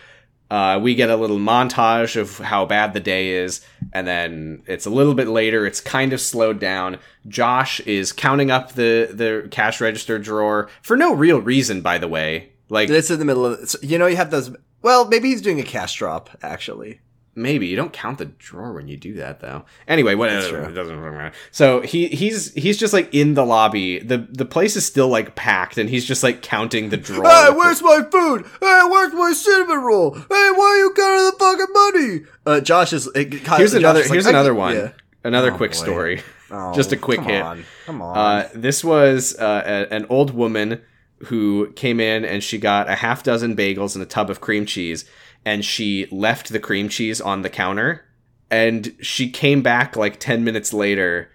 Uh, 0.52 0.78
we 0.78 0.94
get 0.94 1.08
a 1.08 1.16
little 1.16 1.38
montage 1.38 2.14
of 2.14 2.36
how 2.36 2.66
bad 2.66 2.92
the 2.92 3.00
day 3.00 3.30
is, 3.30 3.64
and 3.94 4.06
then 4.06 4.62
it's 4.66 4.84
a 4.84 4.90
little 4.90 5.14
bit 5.14 5.26
later. 5.26 5.64
It's 5.64 5.80
kind 5.80 6.12
of 6.12 6.20
slowed 6.20 6.60
down. 6.60 6.98
Josh 7.26 7.80
is 7.80 8.12
counting 8.12 8.50
up 8.50 8.72
the 8.72 9.08
the 9.10 9.48
cash 9.50 9.80
register 9.80 10.18
drawer 10.18 10.68
for 10.82 10.94
no 10.94 11.14
real 11.14 11.40
reason, 11.40 11.80
by 11.80 11.96
the 11.96 12.06
way. 12.06 12.50
Like 12.68 12.90
it's 12.90 13.10
in 13.10 13.18
the 13.18 13.24
middle 13.24 13.46
of 13.46 13.74
you 13.82 13.96
know 13.96 14.06
you 14.06 14.16
have 14.16 14.30
those. 14.30 14.54
Well, 14.82 15.06
maybe 15.06 15.28
he's 15.30 15.42
doing 15.42 15.60
a 15.60 15.64
cash 15.64 15.94
drop 15.96 16.30
actually. 16.42 17.00
Maybe 17.34 17.66
you 17.66 17.76
don't 17.76 17.94
count 17.94 18.18
the 18.18 18.26
drawer 18.26 18.74
when 18.74 18.88
you 18.88 18.98
do 18.98 19.14
that, 19.14 19.40
though. 19.40 19.64
Anyway, 19.88 20.14
whatever. 20.14 20.68
It 20.68 20.74
doesn't 20.74 21.00
really 21.00 21.16
matter. 21.16 21.34
So 21.50 21.80
he 21.80 22.08
he's 22.08 22.52
he's 22.52 22.76
just 22.76 22.92
like 22.92 23.14
in 23.14 23.32
the 23.32 23.46
lobby. 23.46 24.00
the 24.00 24.18
The 24.18 24.44
place 24.44 24.76
is 24.76 24.84
still 24.84 25.08
like 25.08 25.34
packed, 25.34 25.78
and 25.78 25.88
he's 25.88 26.04
just 26.04 26.22
like 26.22 26.42
counting 26.42 26.90
the 26.90 26.98
drawer. 26.98 27.24
Hey, 27.26 27.48
where's 27.52 27.80
my 27.80 28.02
food? 28.12 28.44
Hey, 28.60 28.82
where's 28.86 29.14
my 29.14 29.32
cinnamon 29.32 29.78
roll? 29.78 30.12
Hey, 30.14 30.24
why 30.28 30.62
are 30.62 30.76
you 30.76 30.92
counting 30.94 31.24
the 31.24 31.36
fucking 31.38 31.72
money? 31.72 32.20
Uh, 32.44 32.60
Josh 32.60 32.92
is. 32.92 33.08
Kyle, 33.44 33.56
here's 33.56 33.72
Josh 33.72 33.78
another 33.80 34.00
is 34.00 34.06
like, 34.10 34.12
here's 34.14 34.26
another 34.26 34.54
one. 34.54 34.74
yeah. 34.76 34.90
Another 35.24 35.52
Oh, 35.52 35.56
quick 35.56 35.70
boy. 35.70 35.76
story. 35.78 36.22
Oh, 36.50 36.74
Just 36.74 36.92
a 36.92 36.98
quick 36.98 37.20
come 37.20 37.28
hit. 37.28 37.42
On. 37.42 37.64
Come 37.86 38.02
on. 38.02 38.14
Uh, 38.18 38.48
this 38.54 38.84
was 38.84 39.34
uh, 39.38 39.86
a, 39.90 39.94
an 39.94 40.04
old 40.10 40.34
woman 40.34 40.82
who 41.24 41.72
came 41.72 42.00
in 42.00 42.24
and 42.24 42.42
she 42.42 42.58
got 42.58 42.88
a 42.88 42.96
half 42.96 43.22
dozen 43.22 43.56
bagels 43.56 43.94
and 43.94 44.02
a 44.02 44.06
tub 44.06 44.30
of 44.30 44.40
cream 44.40 44.66
cheese, 44.66 45.04
and 45.44 45.64
she 45.64 46.06
left 46.10 46.50
the 46.50 46.60
cream 46.60 46.88
cheese 46.88 47.20
on 47.20 47.42
the 47.42 47.50
counter. 47.50 48.04
And 48.50 48.94
she 49.00 49.30
came 49.30 49.62
back 49.62 49.96
like 49.96 50.20
ten 50.20 50.44
minutes 50.44 50.72
later 50.72 51.30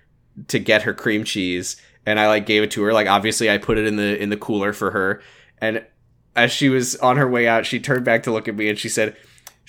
to 0.47 0.59
get 0.59 0.83
her 0.83 0.93
cream 0.93 1.23
cheese, 1.23 1.81
and 2.05 2.19
I 2.19 2.27
like 2.27 2.45
gave 2.45 2.63
it 2.63 2.71
to 2.71 2.83
her. 2.83 2.93
Like 2.93 3.07
obviously, 3.07 3.49
I 3.49 3.57
put 3.57 3.77
it 3.77 3.87
in 3.87 3.95
the 3.95 4.21
in 4.21 4.29
the 4.29 4.37
cooler 4.37 4.73
for 4.73 4.91
her. 4.91 5.21
And 5.59 5.85
as 6.35 6.51
she 6.51 6.69
was 6.69 6.95
on 6.97 7.17
her 7.17 7.27
way 7.27 7.47
out, 7.47 7.65
she 7.65 7.79
turned 7.79 8.05
back 8.05 8.23
to 8.23 8.31
look 8.31 8.47
at 8.47 8.55
me 8.55 8.69
and 8.69 8.77
she 8.77 8.89
said, 8.89 9.17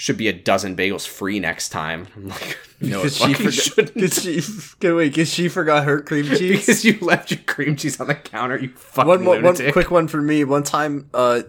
"Should 0.01 0.17
be 0.17 0.29
a 0.29 0.33
dozen 0.33 0.77
bagels 0.77 1.07
free 1.07 1.41
next 1.41 1.71
time." 1.71 2.07
I'm 2.17 2.29
like, 2.29 2.57
"No, 2.81 3.03
Because 3.03 3.17
she 3.17 3.23
fucking 3.35 3.37
forgot. 3.37 3.53
shouldn't." 3.55 3.95
Because 3.95 4.23
she, 4.23 4.39
okay, 4.77 4.93
wait, 4.93 5.09
because 5.11 5.29
she 5.33 5.49
forgot 5.49 5.85
her 5.85 6.01
cream 6.01 6.25
cheese. 6.37 6.61
because 6.67 6.85
you 6.85 6.99
left 7.01 7.31
your 7.33 7.41
cream 7.47 7.75
cheese 7.77 8.01
on 8.01 8.07
the 8.07 8.15
counter, 8.15 8.57
you 8.59 8.69
fucking 8.77 9.09
one, 9.09 9.25
one 9.25 9.43
lunatic. 9.43 9.73
quick 9.73 9.91
one 9.91 10.07
for 10.07 10.23
me. 10.23 10.45
One 10.45 10.63
time, 10.63 11.11
uh, 11.13 11.43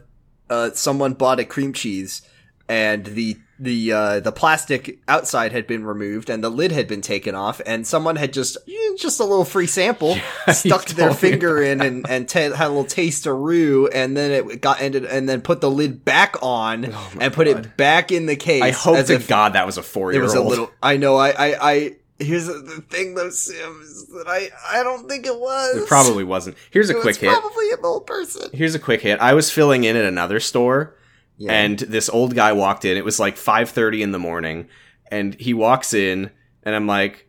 uh, 0.49 0.71
someone 0.73 1.13
bought 1.13 1.39
a 1.39 1.45
cream 1.45 1.73
cheese, 1.73 2.23
and 2.67 3.05
the 3.05 3.37
the 3.59 3.91
uh, 3.91 4.19
the 4.21 4.31
plastic 4.31 4.99
outside 5.07 5.51
had 5.51 5.67
been 5.67 5.83
removed, 5.85 6.29
and 6.29 6.43
the 6.43 6.49
lid 6.49 6.71
had 6.71 6.87
been 6.87 7.01
taken 7.01 7.35
off, 7.35 7.61
and 7.65 7.85
someone 7.85 8.15
had 8.15 8.31
just 8.33 8.57
just 8.97 9.19
a 9.19 9.23
little 9.23 9.45
free 9.45 9.67
sample 9.67 10.17
stuck 10.51 10.85
their 10.89 11.13
finger 11.13 11.61
in 11.61 11.81
and 11.81 12.09
and 12.09 12.27
ta 12.29 12.39
had 12.53 12.67
a 12.67 12.69
little 12.69 12.85
taste 12.85 13.25
of 13.25 13.37
roux, 13.37 13.87
and 13.87 14.15
then 14.15 14.31
it 14.31 14.61
got 14.61 14.81
ended, 14.81 15.05
and 15.05 15.27
then 15.27 15.41
put 15.41 15.61
the 15.61 15.69
lid 15.69 16.05
back 16.05 16.35
on 16.41 16.85
and 17.19 17.33
put 17.33 17.47
it 17.47 17.75
back 17.77 18.11
in 18.11 18.25
the 18.25 18.35
case. 18.35 18.61
Oh 18.61 18.65
I 18.65 18.71
hope 18.71 19.05
to 19.07 19.19
God 19.19 19.53
that 19.53 19.65
was 19.65 19.77
a 19.77 19.83
four 19.83 20.11
year 20.13 20.21
old. 20.21 20.31
it 20.31 20.35
was 20.39 20.45
a 20.45 20.47
little. 20.47 20.71
I 20.81 20.97
know. 20.97 21.17
I 21.17 21.29
I. 21.31 21.71
I 21.71 21.95
Here's 22.21 22.47
the 22.47 22.83
thing, 22.89 23.15
though, 23.15 23.29
Sim, 23.29 23.79
is 23.81 24.07
that 24.07 24.25
I, 24.27 24.49
I 24.77 24.83
don't 24.83 25.07
think 25.07 25.25
it 25.25 25.39
was. 25.39 25.77
It 25.77 25.87
probably 25.87 26.25
wasn't. 26.25 26.57
Here's 26.69 26.89
a 26.89 26.97
It 26.97 27.01
quick 27.01 27.05
was 27.05 27.17
hit. 27.17 27.29
probably 27.29 27.71
an 27.71 27.77
old 27.81 28.05
person. 28.05 28.49
Here's 28.51 28.75
a 28.75 28.79
quick 28.79 28.99
hit. 28.99 29.21
I 29.21 29.33
was 29.33 29.49
filling 29.49 29.85
in 29.85 29.95
at 29.95 30.03
another 30.03 30.41
store, 30.41 30.93
Yeah. 31.39 31.53
and 31.53 31.79
this 31.79 32.09
old 32.09 32.35
guy 32.35 32.51
walked 32.51 32.83
in. 32.83 32.97
It 32.97 33.05
was 33.05 33.19
like 33.19 33.37
5:30 33.37 34.01
in 34.01 34.11
the 34.11 34.19
morning, 34.19 34.67
and 35.09 35.35
he 35.35 35.53
walks 35.53 35.93
in, 35.93 36.31
and 36.63 36.75
I'm 36.75 36.85
like, 36.85 37.27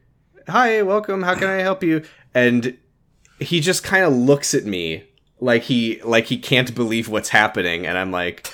"Hi, 0.48 0.82
welcome. 0.82 1.22
How 1.22 1.34
can 1.34 1.48
I 1.48 1.60
help 1.62 1.84
you?" 1.84 2.02
And 2.34 2.76
he 3.38 3.60
just 3.60 3.84
kind 3.84 4.04
of 4.04 4.12
looks 4.12 4.52
at 4.52 4.64
me 4.64 5.04
like 5.38 5.62
he 5.62 6.02
like 6.02 6.26
he 6.26 6.38
can't 6.38 6.74
believe 6.74 7.08
what's 7.08 7.28
happening, 7.28 7.86
and 7.86 7.96
I'm 7.96 8.10
like, 8.10 8.52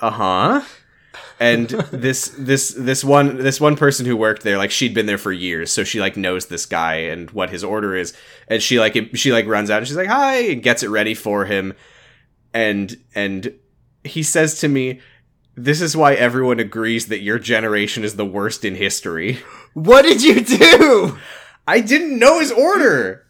"Uh 0.00 0.10
huh." 0.10 0.62
and 1.38 1.68
this 1.90 2.28
this 2.38 2.68
this 2.76 3.02
one 3.02 3.38
this 3.38 3.60
one 3.60 3.74
person 3.74 4.04
who 4.06 4.16
worked 4.16 4.42
there 4.42 4.58
like 4.58 4.70
she'd 4.70 4.94
been 4.94 5.06
there 5.06 5.18
for 5.18 5.32
years 5.32 5.72
so 5.72 5.82
she 5.82 5.98
like 5.98 6.16
knows 6.16 6.46
this 6.46 6.66
guy 6.66 6.96
and 6.96 7.30
what 7.30 7.50
his 7.50 7.64
order 7.64 7.96
is 7.96 8.12
and 8.46 8.62
she 8.62 8.78
like 8.78 8.94
she 9.14 9.32
like 9.32 9.46
runs 9.46 9.70
out 9.70 9.78
and 9.78 9.88
she's 9.88 9.96
like 9.96 10.06
hi 10.08 10.36
and 10.50 10.62
gets 10.62 10.82
it 10.82 10.88
ready 10.88 11.14
for 11.14 11.46
him 11.46 11.72
and 12.52 12.96
and 13.14 13.54
he 14.04 14.22
says 14.22 14.58
to 14.60 14.68
me 14.68 15.00
this 15.56 15.80
is 15.80 15.96
why 15.96 16.14
everyone 16.14 16.60
agrees 16.60 17.08
that 17.08 17.20
your 17.20 17.38
generation 17.38 18.04
is 18.04 18.16
the 18.16 18.24
worst 18.24 18.64
in 18.64 18.76
history. 18.76 19.38
What 19.74 20.02
did 20.02 20.22
you 20.22 20.40
do? 20.40 21.18
i 21.66 21.80
didn't 21.80 22.18
know 22.18 22.40
his 22.40 22.50
order. 22.50 23.26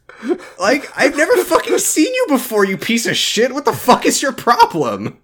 Like 0.58 0.90
i've 0.96 1.16
never 1.16 1.36
fucking 1.44 1.78
seen 1.78 2.12
you 2.14 2.26
before 2.28 2.64
you 2.64 2.76
piece 2.76 3.06
of 3.06 3.16
shit. 3.16 3.52
What 3.52 3.64
the 3.64 3.72
fuck 3.72 4.06
is 4.06 4.22
your 4.22 4.32
problem 4.32 5.19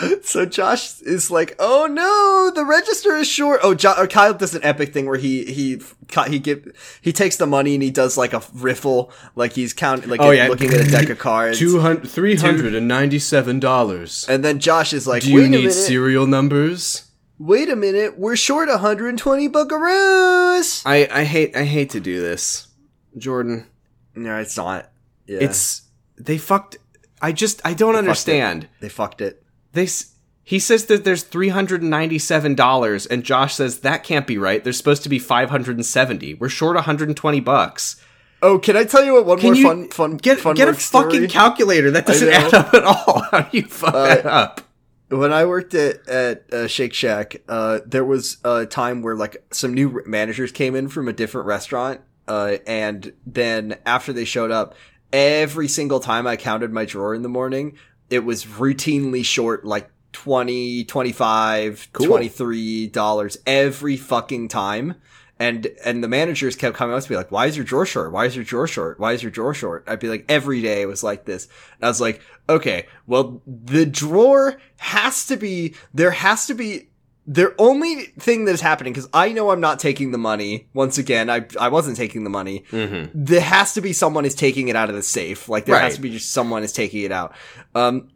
So 0.22 0.44
Josh 0.44 1.00
is 1.02 1.30
like, 1.30 1.56
"Oh 1.58 1.86
no, 1.86 2.50
the 2.54 2.64
register 2.64 3.14
is 3.16 3.26
short." 3.26 3.60
Oh, 3.62 3.74
jo- 3.74 4.06
Kyle 4.06 4.34
does 4.34 4.54
an 4.54 4.62
epic 4.64 4.92
thing 4.92 5.06
where 5.06 5.16
he 5.18 5.44
he 5.44 5.80
he 6.28 6.38
get 6.38 6.76
he 7.00 7.12
takes 7.12 7.36
the 7.36 7.46
money 7.46 7.74
and 7.74 7.82
he 7.82 7.90
does 7.90 8.16
like 8.16 8.32
a 8.32 8.42
riffle, 8.52 9.10
like 9.34 9.52
he's 9.52 9.72
counting, 9.72 10.10
like 10.10 10.20
Oh, 10.20 10.30
yeah. 10.30 10.48
looking 10.48 10.72
at 10.72 10.80
a 10.86 10.90
deck 10.90 11.08
of 11.08 11.18
cards. 11.18 11.58
Two 11.58 11.80
hundred, 11.80 12.08
three 12.10 12.36
hundred 12.36 12.74
and 12.74 12.86
ninety-seven 12.86 13.58
dollars. 13.60 14.26
And 14.28 14.44
then 14.44 14.58
Josh 14.60 14.92
is 14.92 15.06
like, 15.06 15.22
Do 15.22 15.32
you 15.32 15.48
need 15.48 15.72
serial 15.72 16.26
numbers? 16.26 17.04
wait 17.40 17.68
a 17.68 17.76
minute, 17.76 18.18
we're 18.18 18.34
short 18.36 18.68
120 18.68 19.48
buckaroos." 19.48 20.82
I, 20.84 21.08
I 21.10 21.24
hate 21.24 21.56
I 21.56 21.64
hate 21.64 21.90
to 21.90 22.00
do 22.00 22.20
this, 22.20 22.66
Jordan. 23.16 23.66
No, 24.14 24.36
it's 24.38 24.56
not. 24.56 24.90
Yeah, 25.26 25.38
It's 25.40 25.82
they 26.16 26.38
fucked. 26.38 26.78
I 27.22 27.32
just 27.32 27.60
I 27.64 27.74
don't 27.74 27.96
understand. 27.96 28.68
they 28.80 28.88
fucked 28.88 29.20
it. 29.20 29.42
They 29.78 29.88
he 30.44 30.58
says 30.58 30.86
that 30.86 31.04
there's 31.04 31.22
three 31.22 31.50
hundred 31.50 31.82
and 31.82 31.90
ninety 31.90 32.18
seven 32.18 32.54
dollars, 32.54 33.06
and 33.06 33.22
Josh 33.22 33.54
says 33.54 33.80
that 33.80 34.02
can't 34.02 34.26
be 34.26 34.38
right. 34.38 34.62
There's 34.64 34.76
supposed 34.78 35.02
to 35.04 35.08
be 35.08 35.18
five 35.18 35.50
hundred 35.50 35.76
and 35.76 35.86
seventy. 35.86 36.34
We're 36.34 36.48
short 36.48 36.74
one 36.74 36.84
hundred 36.84 37.08
and 37.08 37.16
twenty 37.16 37.40
bucks. 37.40 38.02
Oh, 38.40 38.58
can 38.58 38.76
I 38.76 38.84
tell 38.84 39.04
you 39.04 39.14
what? 39.14 39.26
One 39.26 39.38
Can 39.40 39.54
more 39.54 39.62
fun, 39.74 39.88
fun, 39.90 40.16
get 40.16 40.38
fun 40.38 40.54
get 40.54 40.68
a 40.68 40.74
story? 40.74 41.10
fucking 41.12 41.28
calculator? 41.28 41.90
That 41.90 42.06
doesn't 42.06 42.28
add 42.32 42.54
up 42.54 42.72
at 42.72 42.84
all. 42.84 43.22
How 43.30 43.40
do 43.42 43.56
you 43.56 43.64
fuck 43.64 43.94
Uh, 43.94 44.06
that 44.06 44.26
up? 44.26 44.60
when 45.10 45.32
I 45.32 45.44
worked 45.44 45.74
at 45.74 46.06
at 46.08 46.52
uh, 46.54 46.66
Shake 46.68 46.94
Shack, 46.94 47.42
uh, 47.48 47.80
there 47.84 48.04
was 48.04 48.36
a 48.44 48.64
time 48.66 49.02
where 49.02 49.16
like 49.16 49.36
some 49.50 49.74
new 49.74 50.02
managers 50.06 50.52
came 50.52 50.74
in 50.76 50.88
from 50.88 51.08
a 51.08 51.12
different 51.12 51.46
restaurant, 51.46 52.00
uh, 52.28 52.58
and 52.66 53.12
then 53.26 53.76
after 53.84 54.12
they 54.12 54.24
showed 54.24 54.50
up, 54.50 54.74
every 55.12 55.66
single 55.68 55.98
time 56.00 56.26
I 56.26 56.36
counted 56.36 56.72
my 56.72 56.84
drawer 56.84 57.14
in 57.14 57.22
the 57.22 57.28
morning, 57.28 57.76
it 58.10 58.24
was 58.24 58.44
routinely 58.44 59.24
short 59.24 59.64
like 59.64 59.90
20 60.12 60.84
25 60.84 61.88
Cool. 61.92 62.06
23 62.06 62.86
dollars 62.88 63.38
every 63.46 63.96
fucking 63.96 64.48
time. 64.48 64.94
And 65.40 65.68
and 65.84 66.02
the 66.02 66.08
managers 66.08 66.56
kept 66.56 66.76
coming 66.76 66.96
up 66.96 67.02
to 67.04 67.12
me 67.12 67.16
like 67.16 67.30
why 67.30 67.46
is 67.46 67.56
your 67.56 67.64
drawer 67.64 67.86
short? 67.86 68.10
Why 68.10 68.24
is 68.24 68.34
your 68.34 68.44
drawer 68.44 68.66
short? 68.66 68.98
Why 68.98 69.12
is 69.12 69.22
your 69.22 69.30
drawer 69.30 69.54
short? 69.54 69.84
I'd 69.86 70.00
be 70.00 70.08
like 70.08 70.24
every 70.28 70.60
day 70.62 70.82
it 70.82 70.86
was 70.86 71.04
like 71.04 71.26
this. 71.26 71.46
And 71.76 71.84
i 71.84 71.88
was 71.88 72.00
like 72.00 72.20
okay 72.48 72.86
well 73.06 73.42
the 73.46 73.86
drawer 73.86 74.60
has 74.78 75.26
to 75.26 75.36
be 75.36 75.74
there 75.94 76.10
has 76.10 76.46
to 76.46 76.54
be 76.54 76.88
the 77.30 77.54
only 77.58 78.04
thing 78.18 78.46
that 78.46 78.52
is 78.52 78.62
happening 78.62 78.90
because 78.94 79.08
i 79.12 79.30
know 79.32 79.50
i'm 79.50 79.60
not 79.60 79.78
taking 79.78 80.12
the 80.12 80.18
money 80.18 80.66
once 80.72 80.96
again 80.96 81.28
i 81.28 81.44
i 81.60 81.68
wasn't 81.68 81.94
taking 81.96 82.24
the 82.24 82.30
money 82.30 82.64
Mm-hmm. 82.70 83.10
there 83.14 83.42
has 83.42 83.74
to 83.74 83.82
be 83.82 83.92
someone 83.92 84.24
is 84.24 84.34
taking 84.34 84.68
it 84.68 84.76
out 84.76 84.88
of 84.88 84.94
the 84.96 85.02
safe. 85.02 85.46
Like 85.48 85.66
there 85.66 85.74
Right. 85.74 85.82
has 85.84 85.96
to 85.96 86.00
be 86.00 86.10
just 86.10 86.32
someone 86.32 86.62
is 86.64 86.72
taking 86.72 87.02
it 87.02 87.12
out. 87.12 87.34
Um, 87.74 88.08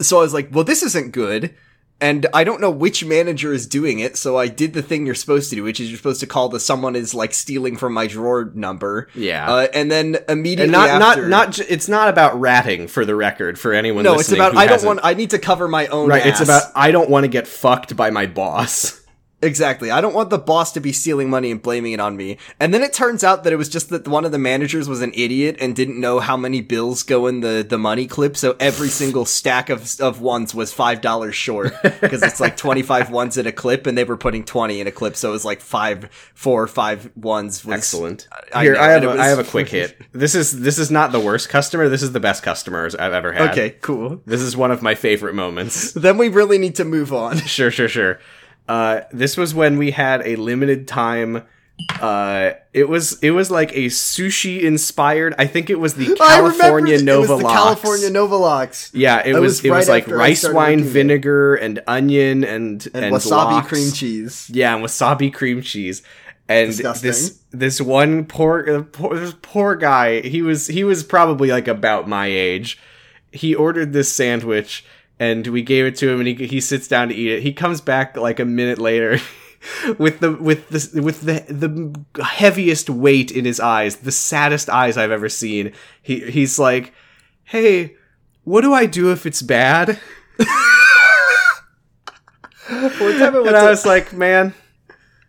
so 0.00 0.18
I 0.18 0.20
was 0.22 0.32
like, 0.34 0.48
well, 0.52 0.62
this 0.64 0.82
isn't 0.82 1.10
good. 1.12 1.54
And 1.98 2.26
I 2.34 2.44
don't 2.44 2.60
know 2.60 2.70
which 2.70 3.04
manager 3.06 3.54
is 3.54 3.66
doing 3.66 4.00
it, 4.00 4.18
so 4.18 4.36
I 4.36 4.48
did 4.48 4.74
the 4.74 4.82
thing 4.82 5.06
you're 5.06 5.14
supposed 5.14 5.48
to 5.50 5.56
do, 5.56 5.62
which 5.62 5.80
is 5.80 5.88
you're 5.88 5.96
supposed 5.96 6.20
to 6.20 6.26
call 6.26 6.50
the 6.50 6.60
someone 6.60 6.94
is 6.94 7.14
like 7.14 7.32
stealing 7.32 7.78
from 7.78 7.94
my 7.94 8.06
drawer 8.06 8.50
number. 8.54 9.08
Yeah. 9.14 9.50
Uh, 9.50 9.68
and 9.72 9.90
then 9.90 10.18
immediately 10.28 10.64
and 10.64 10.72
not 10.72 10.88
after, 10.90 11.28
not 11.28 11.58
not. 11.58 11.70
It's 11.70 11.88
not 11.88 12.10
about 12.10 12.38
ratting 12.38 12.86
for 12.88 13.06
the 13.06 13.14
record 13.14 13.58
for 13.58 13.72
anyone. 13.72 14.04
no, 14.04 14.14
it's 14.14 14.30
about 14.30 14.56
I 14.56 14.66
don't 14.66 14.84
want 14.84 15.00
I 15.02 15.14
need 15.14 15.30
to 15.30 15.38
cover 15.38 15.68
my 15.68 15.86
own 15.86 16.08
Right. 16.08 16.26
It's 16.26 16.40
about 16.40 16.64
I 16.74 16.90
don't 16.90 17.08
want 17.08 17.24
to 17.24 17.28
get 17.28 17.46
fucked 17.46 17.96
by 17.96 18.10
my 18.10 18.26
boss. 18.26 19.00
Exactly. 19.42 19.90
I 19.90 20.00
don't 20.00 20.14
want 20.14 20.30
the 20.30 20.38
boss 20.38 20.72
to 20.72 20.80
be 20.80 20.92
stealing 20.92 21.28
money 21.28 21.50
and 21.50 21.60
blaming 21.60 21.92
it 21.92 22.00
on 22.00 22.16
me. 22.16 22.38
And 22.58 22.72
then 22.72 22.82
it 22.82 22.94
turns 22.94 23.22
out 23.22 23.44
that 23.44 23.52
it 23.52 23.56
was 23.56 23.68
just 23.68 23.90
that 23.90 24.08
one 24.08 24.24
of 24.24 24.32
the 24.32 24.38
managers 24.38 24.88
was 24.88 25.02
an 25.02 25.12
idiot 25.14 25.56
and 25.60 25.76
didn't 25.76 26.00
know 26.00 26.20
how 26.20 26.38
many 26.38 26.62
bills 26.62 27.02
go 27.02 27.26
in 27.26 27.40
the, 27.40 27.64
the 27.68 27.76
money 27.76 28.06
clip. 28.06 28.36
So 28.36 28.56
every 28.58 28.88
single 29.02 29.26
stack 29.26 29.68
of, 29.68 30.00
of 30.00 30.22
ones 30.22 30.54
was 30.54 30.72
$5 30.74 31.32
short 31.34 31.74
because 32.00 32.22
it's 32.22 32.40
like 32.40 32.56
25 32.56 33.10
ones 33.10 33.36
in 33.36 33.46
a 33.46 33.52
clip 33.52 33.86
and 33.86 33.96
they 33.96 34.04
were 34.04 34.16
putting 34.16 34.42
20 34.42 34.80
in 34.80 34.86
a 34.86 34.90
clip. 34.92 35.16
So 35.16 35.28
it 35.28 35.32
was 35.32 35.44
like 35.44 35.60
five, 35.60 36.10
four 36.34 36.62
or 36.62 36.66
five 36.66 37.10
ones. 37.14 37.62
Was, 37.62 37.74
Excellent. 37.76 38.28
I 38.54 38.62
Here, 38.62 38.72
know, 38.72 38.80
I 38.80 38.88
have 38.88 39.02
a, 39.04 39.06
was- 39.08 39.18
I 39.20 39.26
have 39.26 39.38
a 39.38 39.44
quick 39.44 39.68
hit. 39.68 39.98
This 40.12 40.34
is 40.34 40.60
this 40.60 40.78
is 40.78 40.90
not 40.90 41.12
the 41.12 41.20
worst 41.20 41.50
customer. 41.50 41.90
This 41.90 42.02
is 42.02 42.12
the 42.12 42.20
best 42.20 42.42
customers 42.42 42.94
I've 42.94 43.12
ever 43.12 43.32
had. 43.32 43.50
Okay, 43.50 43.70
cool. 43.82 44.22
This 44.24 44.40
is 44.40 44.56
one 44.56 44.70
of 44.70 44.80
my 44.80 44.94
favorite 44.94 45.34
moments. 45.34 45.92
Then 45.92 46.16
we 46.16 46.28
really 46.28 46.56
need 46.56 46.74
to 46.76 46.84
move 46.86 47.12
on. 47.12 47.36
Sure, 47.38 47.70
sure, 47.70 47.88
sure. 47.88 48.18
Uh, 48.68 49.02
this 49.12 49.36
was 49.36 49.54
when 49.54 49.78
we 49.78 49.92
had 49.92 50.26
a 50.26 50.36
limited 50.36 50.88
time. 50.88 51.44
Uh, 52.00 52.52
it 52.72 52.88
was 52.88 53.22
it 53.22 53.32
was 53.32 53.50
like 53.50 53.70
a 53.72 53.86
sushi 53.86 54.62
inspired. 54.62 55.34
I 55.38 55.46
think 55.46 55.68
it 55.68 55.78
was 55.78 55.94
the 55.94 56.14
California 56.14 57.02
Nova 57.02 57.16
It 57.16 57.20
was 57.20 57.28
the 57.28 57.36
Lox. 57.44 57.54
California 57.54 58.10
Novalox. 58.10 58.90
Yeah, 58.94 59.20
it 59.20 59.34
That 59.34 59.40
was, 59.40 59.58
was 59.58 59.64
it 59.66 59.70
was 59.70 59.88
like 59.88 60.08
rice 60.08 60.48
wine 60.48 60.82
vinegar 60.82 61.54
and 61.54 61.82
onion 61.86 62.44
and 62.44 62.86
And, 62.94 63.04
and, 63.04 63.14
wasabi 63.14 63.66
cream 63.66 63.92
cheese. 63.92 64.50
Yeah, 64.52 64.74
and 64.74 64.84
wasabi 64.84 65.32
cream 65.32 65.60
cheese. 65.60 66.02
And 66.48 66.68
Disgusting. 66.70 67.08
this 67.08 67.40
this 67.50 67.80
one 67.80 68.24
poor, 68.24 68.64
uh, 68.68 68.82
poor 68.90 69.18
this 69.18 69.34
poor 69.42 69.74
guy, 69.76 70.20
he 70.20 70.42
was 70.42 70.68
he 70.68 70.82
was 70.84 71.02
probably 71.04 71.50
like 71.50 71.68
about 71.68 72.08
my 72.08 72.26
age. 72.26 72.78
He 73.32 73.54
ordered 73.54 73.92
this 73.92 74.10
sandwich 74.12 74.84
and 75.18 75.46
we 75.46 75.62
gave 75.62 75.86
it 75.86 75.96
to 75.96 76.10
him 76.10 76.20
and 76.20 76.28
he 76.28 76.46
he 76.46 76.60
sits 76.60 76.88
down 76.88 77.08
to 77.08 77.14
eat 77.14 77.30
it. 77.30 77.42
He 77.42 77.52
comes 77.52 77.80
back 77.80 78.16
like 78.16 78.38
a 78.40 78.44
minute 78.44 78.78
later 78.78 79.18
with 79.98 80.20
the 80.20 80.32
with 80.32 80.68
the 80.68 81.00
with 81.00 81.22
the 81.22 81.44
the 81.48 82.22
heaviest 82.22 82.90
weight 82.90 83.30
in 83.30 83.44
his 83.44 83.60
eyes, 83.60 83.96
the 83.96 84.12
saddest 84.12 84.68
eyes 84.68 84.96
I've 84.96 85.10
ever 85.10 85.28
seen. 85.28 85.72
He 86.02 86.30
he's 86.30 86.58
like, 86.58 86.92
"Hey, 87.44 87.96
what 88.44 88.60
do 88.60 88.72
I 88.72 88.86
do 88.86 89.12
if 89.12 89.26
it's 89.26 89.42
bad?" 89.42 90.00
One 92.68 92.90
time 92.90 93.36
I 93.36 93.38
went 93.38 93.46
And 93.48 93.56
I 93.56 93.70
was 93.70 93.86
like, 93.86 94.12
man, 94.12 94.52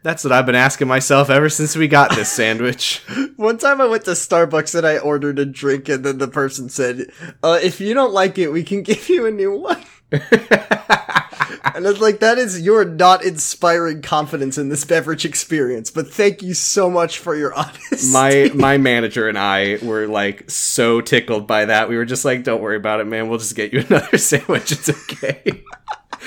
that's 0.07 0.23
what 0.23 0.31
I've 0.31 0.45
been 0.45 0.55
asking 0.55 0.87
myself 0.87 1.29
ever 1.29 1.49
since 1.49 1.75
we 1.75 1.89
got 1.89 2.15
this 2.15 2.31
sandwich. 2.31 2.99
One 3.35 3.57
time 3.57 3.81
I 3.81 3.87
went 3.87 4.05
to 4.05 4.11
Starbucks 4.11 4.73
and 4.73 4.87
I 4.87 4.99
ordered 4.99 5.37
a 5.37 5.43
drink 5.43 5.89
and 5.89 6.05
then 6.05 6.17
the 6.17 6.29
person 6.29 6.69
said, 6.69 7.11
uh, 7.43 7.59
if 7.61 7.81
you 7.81 7.93
don't 7.93 8.13
like 8.13 8.37
it, 8.37 8.47
we 8.47 8.63
can 8.63 8.83
give 8.83 9.09
you 9.09 9.25
a 9.25 9.31
new 9.31 9.59
one. 9.59 9.83
and 10.11 10.21
it's 11.85 11.99
like, 11.99 12.21
that 12.21 12.37
is, 12.37 12.61
you're 12.61 12.85
not 12.85 13.25
inspiring 13.25 14.01
confidence 14.01 14.57
in 14.57 14.69
this 14.69 14.85
beverage 14.85 15.25
experience, 15.25 15.91
but 15.91 16.09
thank 16.09 16.41
you 16.41 16.53
so 16.53 16.89
much 16.89 17.19
for 17.19 17.35
your 17.35 17.53
honesty. 17.53 18.09
my 18.13 18.49
my 18.55 18.77
manager 18.77 19.27
and 19.27 19.37
I 19.37 19.77
were 19.83 20.07
like 20.07 20.49
so 20.49 21.01
tickled 21.01 21.47
by 21.47 21.65
that. 21.65 21.89
We 21.89 21.97
were 21.97 22.05
just 22.05 22.23
like, 22.23 22.45
"Don't 22.45 22.61
worry 22.61 22.77
about 22.77 23.01
it, 23.01 23.07
man. 23.07 23.27
We'll 23.27 23.39
just 23.39 23.57
get 23.57 23.73
you 23.73 23.83
another 23.89 24.17
sandwich. 24.17 24.71
It's 24.71 24.87
okay." 24.89 25.65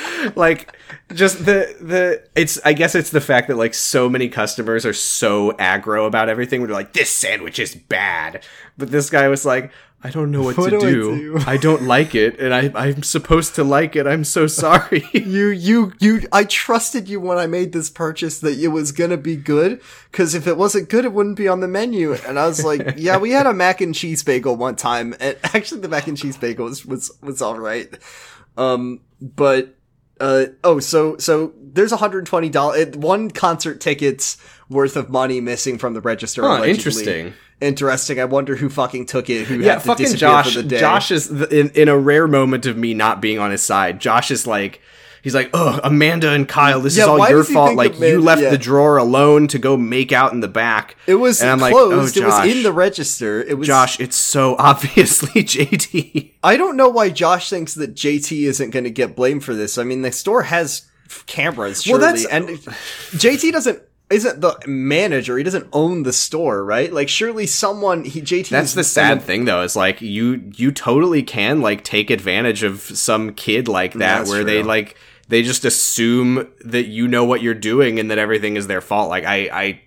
like 0.37 0.77
just 1.15 1.45
the 1.45 1.77
the 1.81 2.23
it's 2.35 2.61
I 2.65 2.73
guess 2.73 2.95
it's 2.95 3.11
the 3.11 3.21
fact 3.21 3.49
that 3.49 3.57
like 3.57 3.75
so 3.75 4.09
many 4.09 4.29
customers 4.29 4.85
are 4.87 4.93
so 4.93 5.53
aggro 5.53 6.07
about 6.07 6.29
everything. 6.29 6.63
We're 6.63 6.69
like, 6.69 6.93
"This 6.93 7.11
sandwich 7.11 7.59
is 7.59 7.75
bad," 7.75 8.45
but 8.79 8.91
this 8.91 9.11
guy 9.11 9.29
was 9.29 9.45
like. 9.45 9.73
I 10.03 10.09
don't 10.09 10.31
know 10.31 10.43
what, 10.43 10.57
What 10.57 10.71
to 10.71 10.81
do 10.81 10.87
I 10.87 10.91
do. 10.91 11.39
do?" 11.39 11.45
I 11.47 11.59
don't 11.59 11.83
like 11.83 12.15
it, 12.15 12.41
and 12.41 12.55
I, 12.55 12.73
I'm 12.75 13.03
supposed 13.03 13.55
to 13.57 13.65
like 13.65 13.95
it. 13.97 14.07
I'm 14.07 14.25
so 14.25 14.47
sorry. 14.47 15.05
you, 15.13 15.49
you, 15.49 15.93
you, 16.01 16.23
I 16.33 16.45
trusted 16.45 17.07
you 17.07 17.21
when 17.21 17.37
I 17.37 17.47
made 17.47 17.75
this 17.75 17.91
purchase 17.91 18.41
that 18.41 18.59
it 18.59 18.69
was 18.69 18.93
gonna 18.93 19.19
be 19.19 19.37
good, 19.37 19.83
cause 20.11 20.35
if 20.35 20.47
it 20.47 20.57
wasn't 20.57 20.89
good, 20.89 21.05
it 21.05 21.13
wouldn't 21.13 21.37
be 21.37 21.49
on 21.49 21.61
the 21.61 21.69
menu. 21.69 22.15
And 22.15 22.39
I 22.39 22.47
was 22.47 22.65
like, 22.65 22.95
yeah, 22.97 23.19
we 23.19 23.33
had 23.33 23.45
a 23.45 23.53
mac 23.53 23.83
and 23.83 23.95
cheese 23.95 24.23
bagel 24.23 24.57
one 24.57 24.75
time, 24.75 25.15
and 25.21 25.37
actually 25.45 25.83
the 25.83 25.89
mac 25.89 26.07
and 26.07 26.17
cheese 26.17 26.39
bagel 26.39 26.65
was, 26.65 26.87
was, 26.87 27.13
was 27.21 27.43
alright. 27.43 27.99
Um, 28.57 29.01
but, 29.21 29.75
uh, 30.21 30.47
oh, 30.63 30.79
so, 30.81 31.17
so 31.17 31.53
there's 31.61 31.93
$120, 31.93 32.97
one 32.97 33.31
concert 33.31 33.81
ticket's 33.81 34.37
worth 34.69 34.97
of 34.97 35.11
money 35.11 35.41
missing 35.41 35.79
from 35.79 35.95
the 35.95 36.01
register. 36.01 36.43
Huh, 36.43 36.59
allegedly. 36.59 36.71
interesting. 36.71 37.35
Interesting. 37.61 38.21
I 38.21 38.25
wonder 38.25 38.57
who 38.57 38.69
fucking 38.69 39.07
took 39.07 39.29
it, 39.29 39.47
who 39.47 39.59
yeah, 39.59 39.75
had 39.75 39.83
fucking 39.83 40.15
Josh. 40.15 40.55
for 40.55 40.63
the 40.63 40.69
day. 40.69 40.81
Josh 40.81 41.11
is 41.11 41.31
in 41.31 41.71
in 41.71 41.89
a 41.89 41.99
rare 41.99 42.27
moment 42.27 42.65
of 42.65 42.77
me 42.77 42.95
not 42.95 43.21
being 43.21 43.39
on 43.39 43.51
his 43.51 43.63
side. 43.63 44.01
Josh 44.01 44.31
is 44.31 44.47
like. 44.47 44.81
He's 45.23 45.35
like, 45.35 45.51
oh, 45.53 45.79
Amanda 45.85 46.31
and 46.31 46.49
Kyle, 46.49 46.81
this 46.81 46.97
Yeah, 46.97 47.03
is 47.05 47.09
all 47.09 47.29
your 47.29 47.45
fault. 47.45 47.75
Like, 47.77 47.99
you 48.01 48.21
left 48.21 48.41
yeah. 48.43 48.51
the 48.51 48.57
drawer 48.59 48.97
alone 48.97 49.49
to 49.49 49.59
go 49.59 49.77
make 49.77 50.13
out 50.13 50.33
in 50.33 50.41
the 50.41 50.49
back. 50.49 50.97
it 51.07 51.17
was 51.17 51.41
And 51.43 51.51
I'm 51.51 51.59
like, 51.61 51.73
closed. 51.73 52.17
oh, 52.19 52.23
it 52.23 52.25
was 52.27 52.57
in 52.57 52.63
the 52.63 52.73
register. 52.73 53.43
It 53.43 53.59
was 53.59 53.67
Josh, 53.69 54.01
it's 54.01 54.17
so 54.17 54.57
obviously 54.59 55.45
JT. 55.45 56.33
I 56.43 56.57
don't 56.57 56.77
know 56.77 56.89
why 56.89 57.11
Josh 57.11 57.51
thinks 57.51 57.75
that 57.75 57.95
JT 57.95 58.43
isn't 58.45 58.71
going 58.71 58.85
to 58.85 58.91
get 58.91 59.15
blamed 59.15 59.45
for 59.45 59.55
this. 59.55 59.77
I 59.79 59.85
mean, 59.85 60.03
the 60.03 60.13
store 60.13 60.45
has 60.45 60.89
cameras, 61.27 61.87
Well, 61.87 61.99
that's- 61.99 62.25
and 62.27 62.49
JT 62.49 63.53
doesn't 63.53 63.83
isn't 64.11 64.41
the 64.41 64.59
manager. 64.67 65.39
He 65.39 65.45
doesn't 65.45 65.69
own 65.73 66.03
the 66.03 66.13
store, 66.13 66.65
right? 66.65 66.93
Like, 66.93 67.09
surely 67.09 67.47
someone 67.47 68.05
he 68.05 68.21
JT. 68.21 68.49
That's 68.49 68.75
the 68.75 68.83
someone- 68.83 69.19
sad 69.21 69.23
thing, 69.25 69.45
though. 69.45 69.63
Is 69.63 69.77
like 69.77 70.01
you 70.03 70.51
you 70.57 70.73
totally 70.73 71.23
can 71.23 71.61
like 71.61 71.85
take 71.85 72.11
advantage 72.11 72.65
of 72.65 72.81
some 72.81 73.33
kid 73.35 73.69
like 73.69 73.93
that, 73.95 74.27
where 74.27 74.43
they 74.43 74.65
like 74.65 74.97
they 75.31 75.43
just 75.43 75.65
assume 75.65 76.53
that 76.65 76.89
you 76.89 77.07
know 77.07 77.25
what 77.25 77.41
you're 77.41 77.55
doing 77.55 78.01
and 78.01 78.11
that 78.11 78.19
everything 78.19 78.57
is 78.57 78.67
their 78.67 78.81
fault. 78.81 79.09
Like 79.09 79.25
I 79.25 79.49
I 79.53 79.81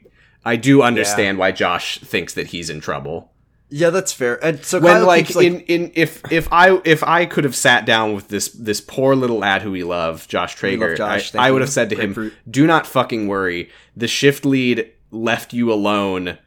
I 0.45 0.55
do 0.55 0.81
understand 0.81 1.37
why 1.37 1.51
Josh 1.51 1.99
thinks 1.99 2.33
that 2.33 2.47
he's 2.47 2.69
in 2.69 2.79
trouble. 2.79 3.31
Yeah, 3.69 3.89
that's 3.89 4.13
fair. 4.13 4.43
And 4.43 4.63
so 4.63 4.79
when 4.79 5.03
like, 5.03 5.25
keeps, 5.25 5.35
like 5.35 5.47
in 5.47 5.59
in 5.61 5.91
if 5.95 6.21
if 6.31 6.47
I 6.51 6.79
if 6.85 7.03
I 7.03 7.25
could 7.25 7.43
have 7.43 7.55
sat 7.55 7.85
down 7.85 8.13
with 8.13 8.29
this 8.29 8.49
this 8.49 8.79
poor 8.79 9.15
little 9.15 9.39
lad 9.39 9.63
who 9.63 9.71
we 9.71 9.83
love, 9.83 10.27
Josh 10.27 10.55
Trager, 10.55 10.89
love 10.89 10.97
Josh, 10.97 11.35
I, 11.35 11.47
I 11.47 11.51
would 11.51 11.61
have 11.61 11.71
said 11.71 11.89
to 11.89 11.95
him, 11.95 12.31
"Do 12.49 12.65
not 12.65 12.87
fucking 12.87 13.27
worry. 13.27 13.69
The 13.97 14.07
shift 14.07 14.45
lead 14.45 14.91
left 15.11 15.53
you 15.53 15.73
alone, 15.73 16.37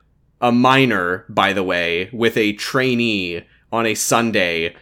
a 0.41 0.53
minor, 0.53 1.27
by 1.29 1.53
the 1.53 1.65
way, 1.65 2.09
with 2.13 2.37
a 2.37 2.55
trainee 2.55 3.45
on 3.71 3.87
a 3.87 3.95
Sunday." 3.95 4.75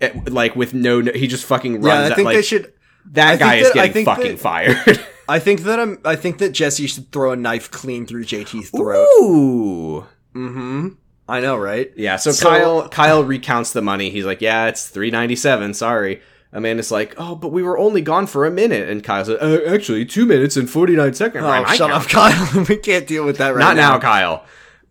eh, 0.00 0.12
Like 0.26 0.56
with 0.56 0.72
no, 0.72 1.00
no, 1.00 1.12
he 1.12 1.26
just 1.26 1.44
fucking 1.44 1.82
runs. 1.82 1.84
yeah, 1.84 1.94
I 1.94 2.06
at, 2.10 2.14
think 2.16 2.26
like, 2.26 2.36
they 2.36 2.42
should. 2.42 2.72
That 3.12 3.34
I 3.34 3.36
guy 3.36 3.54
is 3.56 3.68
that- 3.72 3.78
I 3.78 3.86
getting 3.88 3.92
think 3.92 4.06
fucking 4.06 4.30
that- 4.32 4.40
fired. 4.40 5.06
I 5.30 5.38
think 5.38 5.60
that 5.64 5.78
I'm. 5.78 5.98
I 6.06 6.16
think 6.16 6.38
that 6.38 6.52
Jessi 6.52 6.88
should 6.88 7.12
throw 7.12 7.32
a 7.32 7.36
knife 7.36 7.70
clean 7.70 8.06
through 8.06 8.24
JT's 8.24 8.70
throat. 8.70 9.06
Ooh. 9.20 10.06
Mm-hmm. 10.34 10.88
I 11.28 11.40
know, 11.40 11.56
right? 11.58 11.92
Yeah, 11.96 12.16
so, 12.16 12.30
So- 12.32 12.48
Kyle 12.48 12.88
Kyle 12.88 13.22
recounts 13.24 13.72
the 13.72 13.82
money. 13.82 14.08
He's 14.10 14.24
like, 14.24 14.40
"Yeah, 14.40 14.66
it's 14.68 14.88
three 14.88 15.10
ninety 15.10 15.36
seven. 15.36 15.74
Sorry." 15.74 16.22
Amanda's 16.50 16.90
like, 16.90 17.14
"Oh, 17.18 17.34
but 17.34 17.48
we 17.52 17.62
were 17.62 17.76
only 17.76 18.00
gone 18.00 18.26
for 18.26 18.46
a 18.46 18.50
minute." 18.50 18.88
And 18.88 19.04
Kyle 19.04 19.22
said, 19.24 19.36
uh, 19.42 19.60
"Actually, 19.66 20.06
two 20.06 20.24
minutes 20.24 20.56
and 20.56 20.68
forty 20.70 20.96
nine 20.96 21.12
seconds." 21.12 21.44
Oh, 21.44 21.48
Right, 21.48 21.66
I 21.66 21.76
shut 21.76 21.90
up, 21.90 22.04
Kyle. 22.08 22.64
we 22.66 22.76
can't 22.76 23.06
deal 23.06 23.26
with 23.26 23.36
that 23.36 23.50
right 23.50 23.60
now. 23.60 23.66
Not 23.68 23.76
now. 23.76 23.90
now, 23.90 23.98
Kyle. 23.98 24.44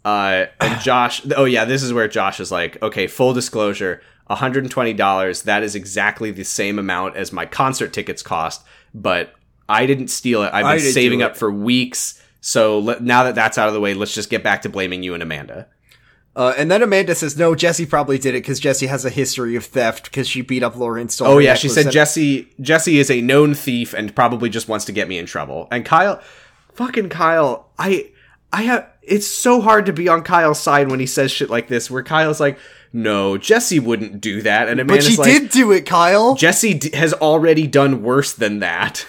Uh, 0.05 0.45
and 0.61 0.80
Josh. 0.82 1.24
Oh 1.36 1.45
yeah, 1.45 1.65
this 1.65 1.82
is 1.82 1.91
where 1.93 2.07
Josh 2.07 2.39
is 2.39 2.51
like, 2.51 2.80
"Okay, 2.84 3.07
full 3.07 3.34
disclosure, 3.34 4.01
one 4.28 4.38
hundred 4.38 4.64
and 4.64 4.72
twenty 4.72 4.94
dollars. 4.94 5.44
That 5.44 5.64
is 5.64 5.76
exactly 5.76 6.32
the 6.32 6.44
same 6.44 6.80
amount 6.80 7.16
as 7.16 7.34
my 7.34 7.46
concert 7.46 7.94
tickets 7.94 8.22
cost, 8.22 8.64
but 8.94 9.34
I 9.68 9.86
didn't 9.86 10.10
steal 10.10 10.44
it. 10.44 10.54
I've 10.54 10.78
been 10.78 10.92
saving 10.92 11.22
up 11.22 11.36
for 11.36 11.52
weeks." 11.52 12.22
So 12.40 12.80
let, 12.80 13.02
now 13.02 13.24
that 13.24 13.36
that's 13.36 13.58
out 13.58 13.68
of 13.68 13.74
the 13.74 13.80
way, 13.82 13.94
let's 13.94 14.14
just 14.14 14.30
get 14.30 14.44
back 14.44 14.62
to 14.62 14.70
blaming 14.70 15.04
you 15.04 15.14
and 15.14 15.24
Amanda. 15.24 15.68
Uh, 16.36 16.54
and 16.56 16.70
then 16.70 16.84
Amanda 16.84 17.16
says, 17.16 17.36
"No, 17.36 17.56
Jessi 17.56 17.90
probably 17.90 18.20
did 18.20 18.36
it 18.36 18.44
because 18.44 18.62
Jessi 18.62 18.88
has 18.88 19.04
a 19.04 19.10
history 19.10 19.56
of 19.56 19.66
theft 19.66 20.04
because 20.06 20.28
she 20.28 20.42
beat 20.42 20.62
up 20.62 20.76
stole." 20.76 21.28
Oh 21.28 21.38
yeah, 21.40 21.56
she 21.56 21.68
said 21.68 21.88
and- 21.88 21.96
Jessi 21.96 22.48
Jessi 22.62 22.94
is 22.94 23.10
a 23.10 23.22
known 23.22 23.56
thief 23.56 23.94
and 23.96 24.16
probably 24.16 24.48
just 24.50 24.68
wants 24.68 24.86
to 24.86 24.92
get 24.92 25.08
me 25.08 25.18
in 25.18 25.26
trouble. 25.26 25.68
And 25.72 25.84
Kyle, 25.84 26.22
fucking 26.76 27.10
Kyle, 27.10 27.72
I 27.80 28.12
I 28.54 28.62
have 28.64 28.88
it's 29.08 29.28
so 29.28 29.62
hard 29.62 29.86
to 29.88 29.93
be 29.93 30.08
on 30.08 30.22
Kyle's 30.24 30.60
side 30.60 30.91
when 30.91 30.99
he 30.99 31.05
says 31.05 31.32
shit 31.32 31.49
like 31.49 31.68
this. 31.68 31.89
Where 31.89 32.03
Kyle's 32.03 32.39
like, 32.39 32.58
"No, 32.93 33.34
Jessi 33.34 33.80
wouldn't 33.80 34.22
do 34.22 34.41
that," 34.41 34.68
and 34.68 34.78
But 34.78 34.84
Amanda's 34.84 35.08
she 35.08 35.18
like, 35.18 35.32
did 35.32 35.49
do 35.49 35.72
it, 35.72 35.86
Kyle. 35.86 36.36
"Jessi 36.36 36.80
d- 36.80 36.95
has 36.95 37.14
already 37.14 37.68
done 37.68 38.03
worse 38.03 38.34
than 38.34 38.60
that." 38.60 39.05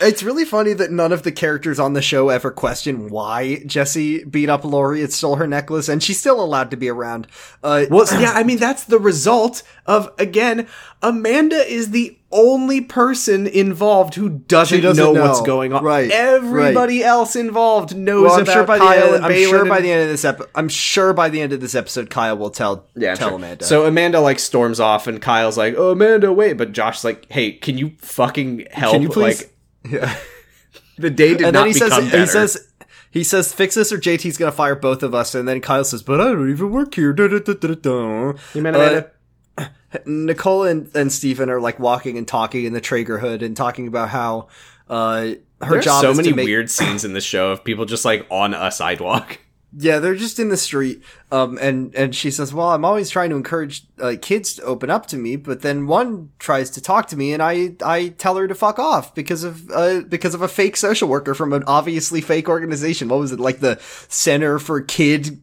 It's 0.00 0.22
really 0.22 0.44
funny 0.44 0.72
that 0.74 0.90
none 0.92 1.12
of 1.12 1.22
the 1.24 1.32
characters 1.32 1.78
on 1.80 1.92
the 1.94 2.02
show 2.02 2.28
ever 2.28 2.50
question 2.50 3.08
why 3.08 3.62
Jessi 3.64 4.28
beat 4.30 4.48
up 4.48 4.64
Lori 4.64 5.02
and 5.02 5.12
stole 5.12 5.36
her 5.36 5.46
necklace, 5.46 5.88
and 5.88 6.02
she's 6.02 6.18
still 6.20 6.40
allowed 6.42 6.70
to 6.70 6.76
be 6.76 6.88
around. 6.88 7.26
Uh, 7.62 7.86
Well, 7.90 8.06
yeah, 8.20 8.32
I 8.34 8.42
mean 8.44 8.58
that's 8.58 8.84
the 8.84 8.98
result 8.98 9.62
of 9.86 10.10
again, 10.18 10.66
Amanda 11.02 11.56
is 11.56 11.90
the 11.90 12.16
only 12.30 12.80
person 12.82 13.46
involved 13.46 14.14
who 14.14 14.28
doesn't, 14.28 14.82
doesn't 14.82 15.02
know, 15.02 15.12
know. 15.14 15.22
what's 15.26 15.40
going 15.40 15.72
on. 15.72 15.82
Right, 15.82 16.10
Everybody 16.10 17.02
else 17.02 17.34
involved 17.36 17.96
knows 17.96 18.24
well, 18.24 18.34
I'm 18.34 18.42
about 18.42 18.52
sure 18.52 18.64
by 18.64 18.78
Kyle 18.78 18.88
the 19.00 19.04
end. 19.06 19.14
and 19.16 19.24
I'm 19.24 19.30
Balin 19.32 19.48
sure 19.48 19.60
and- 19.60 19.68
by 19.68 19.80
the 19.80 19.90
end 19.90 20.02
of 20.02 20.08
this 20.08 20.24
episode. 20.24 20.50
I'm 20.54 20.68
sure 20.68 21.12
by 21.14 21.28
the 21.30 21.40
end 21.40 21.52
of 21.54 21.60
this 21.60 21.74
episode, 21.74 22.10
Kyle 22.10 22.36
will 22.36 22.50
tell 22.50 22.84
Yeah, 22.94 23.14
tell 23.14 23.28
sure. 23.30 23.36
Amanda. 23.38 23.64
So 23.64 23.86
Amanda 23.86 24.20
like 24.20 24.38
storms 24.38 24.78
off, 24.78 25.06
and 25.06 25.20
Kyle's 25.22 25.56
like, 25.56 25.74
"Oh, 25.78 25.90
Amanda, 25.92 26.32
wait!" 26.32 26.52
But 26.54 26.72
Josh's 26.72 27.02
like, 27.04 27.26
"Hey, 27.30 27.52
can 27.52 27.78
you 27.78 27.92
fucking 27.98 28.66
help?" 28.70 28.92
Can 28.92 29.02
you 29.02 29.08
please? 29.08 29.40
Like, 29.42 29.54
Yeah. 29.88 30.16
the 30.98 31.10
day 31.10 31.34
did 31.34 31.42
and 31.42 31.54
not 31.54 31.60
then 31.60 31.66
he 31.68 31.72
says 31.72 31.90
become 31.90 32.04
better. 32.06 32.20
he 32.20 32.26
says 32.26 32.68
he 33.10 33.24
says 33.24 33.52
fix 33.52 33.74
this 33.74 33.92
or 33.92 33.98
JT's 33.98 34.36
gonna 34.36 34.52
fire 34.52 34.74
both 34.74 35.02
of 35.02 35.14
us. 35.14 35.34
And 35.34 35.48
then 35.48 35.60
Kyle 35.60 35.84
says, 35.84 36.02
"But 36.02 36.20
I 36.20 36.24
don't 36.24 36.50
even 36.50 36.70
work 36.70 36.94
here." 36.94 37.12
Da, 37.12 37.28
da, 37.28 37.38
da, 37.38 37.54
da, 37.54 37.74
da. 37.74 38.32
You 38.54 38.62
meant 38.62 38.76
Uh, 38.76 38.80
Amanda? 38.80 39.10
Nicole 40.06 40.64
and, 40.64 40.94
and 40.94 41.10
Stephen 41.12 41.48
are 41.50 41.60
like 41.60 41.78
walking 41.78 42.18
and 42.18 42.28
talking 42.28 42.64
in 42.64 42.72
the 42.74 42.80
Trager 42.80 43.20
hood 43.20 43.42
and 43.42 43.56
talking 43.56 43.86
about 43.88 44.10
how 44.10 44.48
uh 44.88 45.32
her 45.60 45.72
There's 45.72 45.84
job 45.84 46.02
so 46.02 46.10
is 46.10 46.16
many 46.18 46.30
to 46.30 46.36
make 46.36 46.44
weird 46.44 46.70
scenes 46.70 47.04
in 47.04 47.14
the 47.14 47.20
show 47.20 47.50
of 47.50 47.64
people 47.64 47.84
just 47.84 48.04
like 48.04 48.26
on 48.30 48.54
a 48.54 48.70
sidewalk. 48.70 49.38
Yeah, 49.76 49.98
they're 49.98 50.14
just 50.14 50.38
in 50.38 50.48
the 50.48 50.56
street. 50.56 51.02
Um, 51.30 51.58
and 51.60 51.94
and 51.94 52.14
she 52.14 52.30
says, 52.30 52.54
"Well, 52.54 52.70
I'm 52.70 52.84
always 52.86 53.10
trying 53.10 53.28
to 53.30 53.36
encourage 53.36 53.84
uh, 54.00 54.14
kids 54.20 54.54
to 54.54 54.62
open 54.62 54.88
up 54.88 55.06
to 55.06 55.18
me, 55.18 55.36
but 55.36 55.60
then 55.60 55.86
one 55.86 56.30
tries 56.38 56.70
to 56.70 56.80
talk 56.80 57.06
to 57.08 57.16
me, 57.16 57.34
and 57.34 57.42
I 57.42 57.74
I 57.84 58.08
tell 58.08 58.36
her 58.36 58.48
to 58.48 58.54
fuck 58.54 58.78
off 58.78 59.14
because 59.14 59.44
of 59.44 59.70
uh 59.70 60.00
because 60.00 60.34
of 60.34 60.40
a 60.40 60.48
fake 60.48 60.76
social 60.76 61.08
worker 61.08 61.34
from 61.34 61.52
an 61.52 61.64
obviously 61.66 62.22
fake 62.22 62.48
organization. 62.48 63.08
What 63.08 63.20
was 63.20 63.32
it 63.32 63.40
like 63.40 63.60
the 63.60 63.78
Center 64.08 64.58
for 64.58 64.80
Kid 64.80 65.40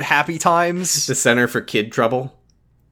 Happy 0.00 0.38
Times? 0.38 1.06
The 1.06 1.14
Center 1.14 1.48
for 1.48 1.62
Kid 1.62 1.92
Trouble. 1.92 2.37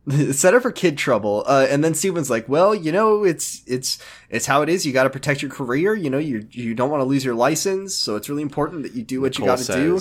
Center 0.33 0.61
for 0.61 0.71
Kid 0.71 0.97
Trouble. 0.97 1.43
Uh, 1.47 1.67
and 1.69 1.83
then 1.83 1.95
Stephen's 1.95 2.31
like, 2.31 2.49
well, 2.49 2.75
you 2.75 2.93
know, 2.93 3.25
it's 3.25 3.63
it's 3.67 3.99
it's 4.31 4.47
how 4.47 4.63
it 4.63 4.69
is. 4.69 4.87
You 4.87 4.93
got 4.93 5.05
to 5.05 5.11
protect 5.11 5.43
your 5.43 5.51
career. 5.51 5.95
You 5.95 6.11
know, 6.11 6.19
you 6.19 6.47
you 6.51 6.75
don't 6.75 6.91
want 6.91 7.01
to 7.01 7.05
lose 7.07 7.25
your 7.25 7.35
license, 7.35 7.95
so 7.95 8.17
it's 8.17 8.29
really 8.29 8.43
important 8.43 8.83
that 8.85 8.95
you 8.95 9.03
do 9.03 9.21
what 9.21 9.39
you 9.39 9.45
got 9.45 9.59
to 9.59 9.73
do. 9.73 9.95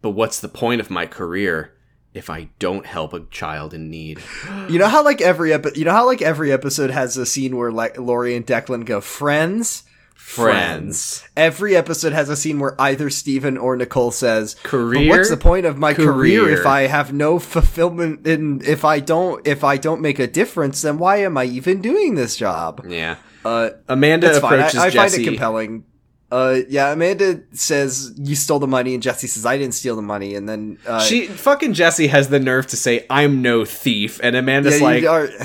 But 0.00 0.10
what's 0.10 0.40
the 0.40 0.48
point 0.48 0.80
of 0.80 0.90
my 0.90 1.06
career 1.06 1.74
if 2.14 2.30
I 2.30 2.50
don't 2.58 2.86
help 2.86 3.12
a 3.12 3.20
child 3.30 3.74
in 3.74 3.90
need? 3.90 4.20
You 4.68 4.78
know 4.78 4.88
how 4.88 5.02
like 5.02 5.22
every 5.22 5.52
epi- 5.54 5.78
you 5.78 5.84
know 5.86 5.92
how 5.92 6.04
like 6.06 6.20
every 6.20 6.52
episode 6.52 6.90
has 6.90 7.16
a 7.16 7.24
scene 7.24 7.56
where 7.56 7.72
like 7.72 7.98
Lori 7.98 8.36
and 8.36 8.46
Declan 8.46 8.84
go 8.84 9.00
friends. 9.00 9.82
Friends. 10.18 11.24
Every 11.36 11.76
episode 11.76 12.12
has 12.12 12.28
a 12.28 12.36
scene 12.36 12.58
where 12.58 12.78
either 12.80 13.08
Stephen 13.08 13.56
or 13.56 13.76
Nicole 13.76 14.10
says, 14.10 14.56
"But 14.62 14.68
Career? 14.68 15.08
what's 15.08 15.30
the 15.30 15.36
point 15.36 15.64
of 15.64 15.78
my 15.78 15.94
career. 15.94 16.42
Career. 16.42 16.60
if 16.60 16.66
I 16.66 16.82
have 16.82 17.12
no 17.12 17.38
fulfillment 17.38 18.26
in 18.26 18.60
if 18.66 18.84
I 18.84 19.00
don't 19.00 19.46
if 19.46 19.64
I 19.64 19.76
don't 19.76 20.00
make 20.00 20.18
a 20.18 20.26
difference? 20.26 20.82
Then 20.82 20.98
why 20.98 21.18
am 21.18 21.38
I 21.38 21.44
even 21.44 21.80
doing 21.80 22.14
this 22.16 22.36
job?" 22.36 22.84
Yeah. 22.86 23.16
Uh, 23.44 23.70
Amanda 23.88 24.26
That's 24.26 24.40
fine. 24.40 24.54
I, 24.54 24.56
approaches 24.56 24.80
I 24.80 24.90
find 24.90 25.14
it 25.14 25.24
compelling. 25.24 25.84
Uh, 26.30 26.60
yeah, 26.68 26.92
Amanda 26.92 27.40
says 27.52 28.12
you 28.18 28.34
stole 28.36 28.58
the 28.58 28.66
money, 28.66 28.92
and 28.92 29.02
Jessi 29.02 29.26
says 29.28 29.46
I 29.46 29.56
didn't 29.56 29.72
steal 29.72 29.96
the 29.96 30.02
money, 30.02 30.34
and 30.34 30.46
then 30.46 30.76
uh, 30.86 31.00
She 31.00 31.26
fucking 31.26 31.72
Jessi 31.72 32.08
has 32.10 32.28
the 32.28 32.38
nerve 32.38 32.66
to 32.66 32.76
say 32.76 33.06
I'm 33.08 33.40
no 33.40 33.64
thief, 33.64 34.20
and 34.22 34.36
Amanda's 34.36 34.78
Yeah, 34.78 34.84
like, 34.86 35.02
you 35.02 35.08
are- 35.08 35.28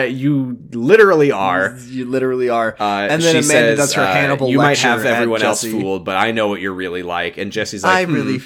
uh, 0.00 0.02
you 0.06 0.58
literally 0.72 1.30
are. 1.30 1.76
you 1.86 2.06
literally 2.06 2.48
are. 2.48 2.74
Uh, 2.80 3.06
and 3.08 3.22
then 3.22 3.36
Amanda 3.36 3.44
says, 3.44 3.78
does 3.78 3.94
her 3.94 4.02
uh, 4.02 4.12
Hannibal 4.12 4.48
You 4.50 4.58
might 4.58 4.78
have 4.78 5.04
everyone 5.04 5.42
else 5.42 5.62
fooled, 5.62 6.04
but 6.04 6.16
I 6.16 6.32
know 6.32 6.48
what 6.48 6.60
you're 6.60 6.74
really 6.74 7.04
like. 7.04 7.38
And 7.38 7.52
Jessi's 7.52 7.84
like, 7.84 7.92
I 7.98 8.04
"Hmm, 8.06 8.14
really, 8.14 8.40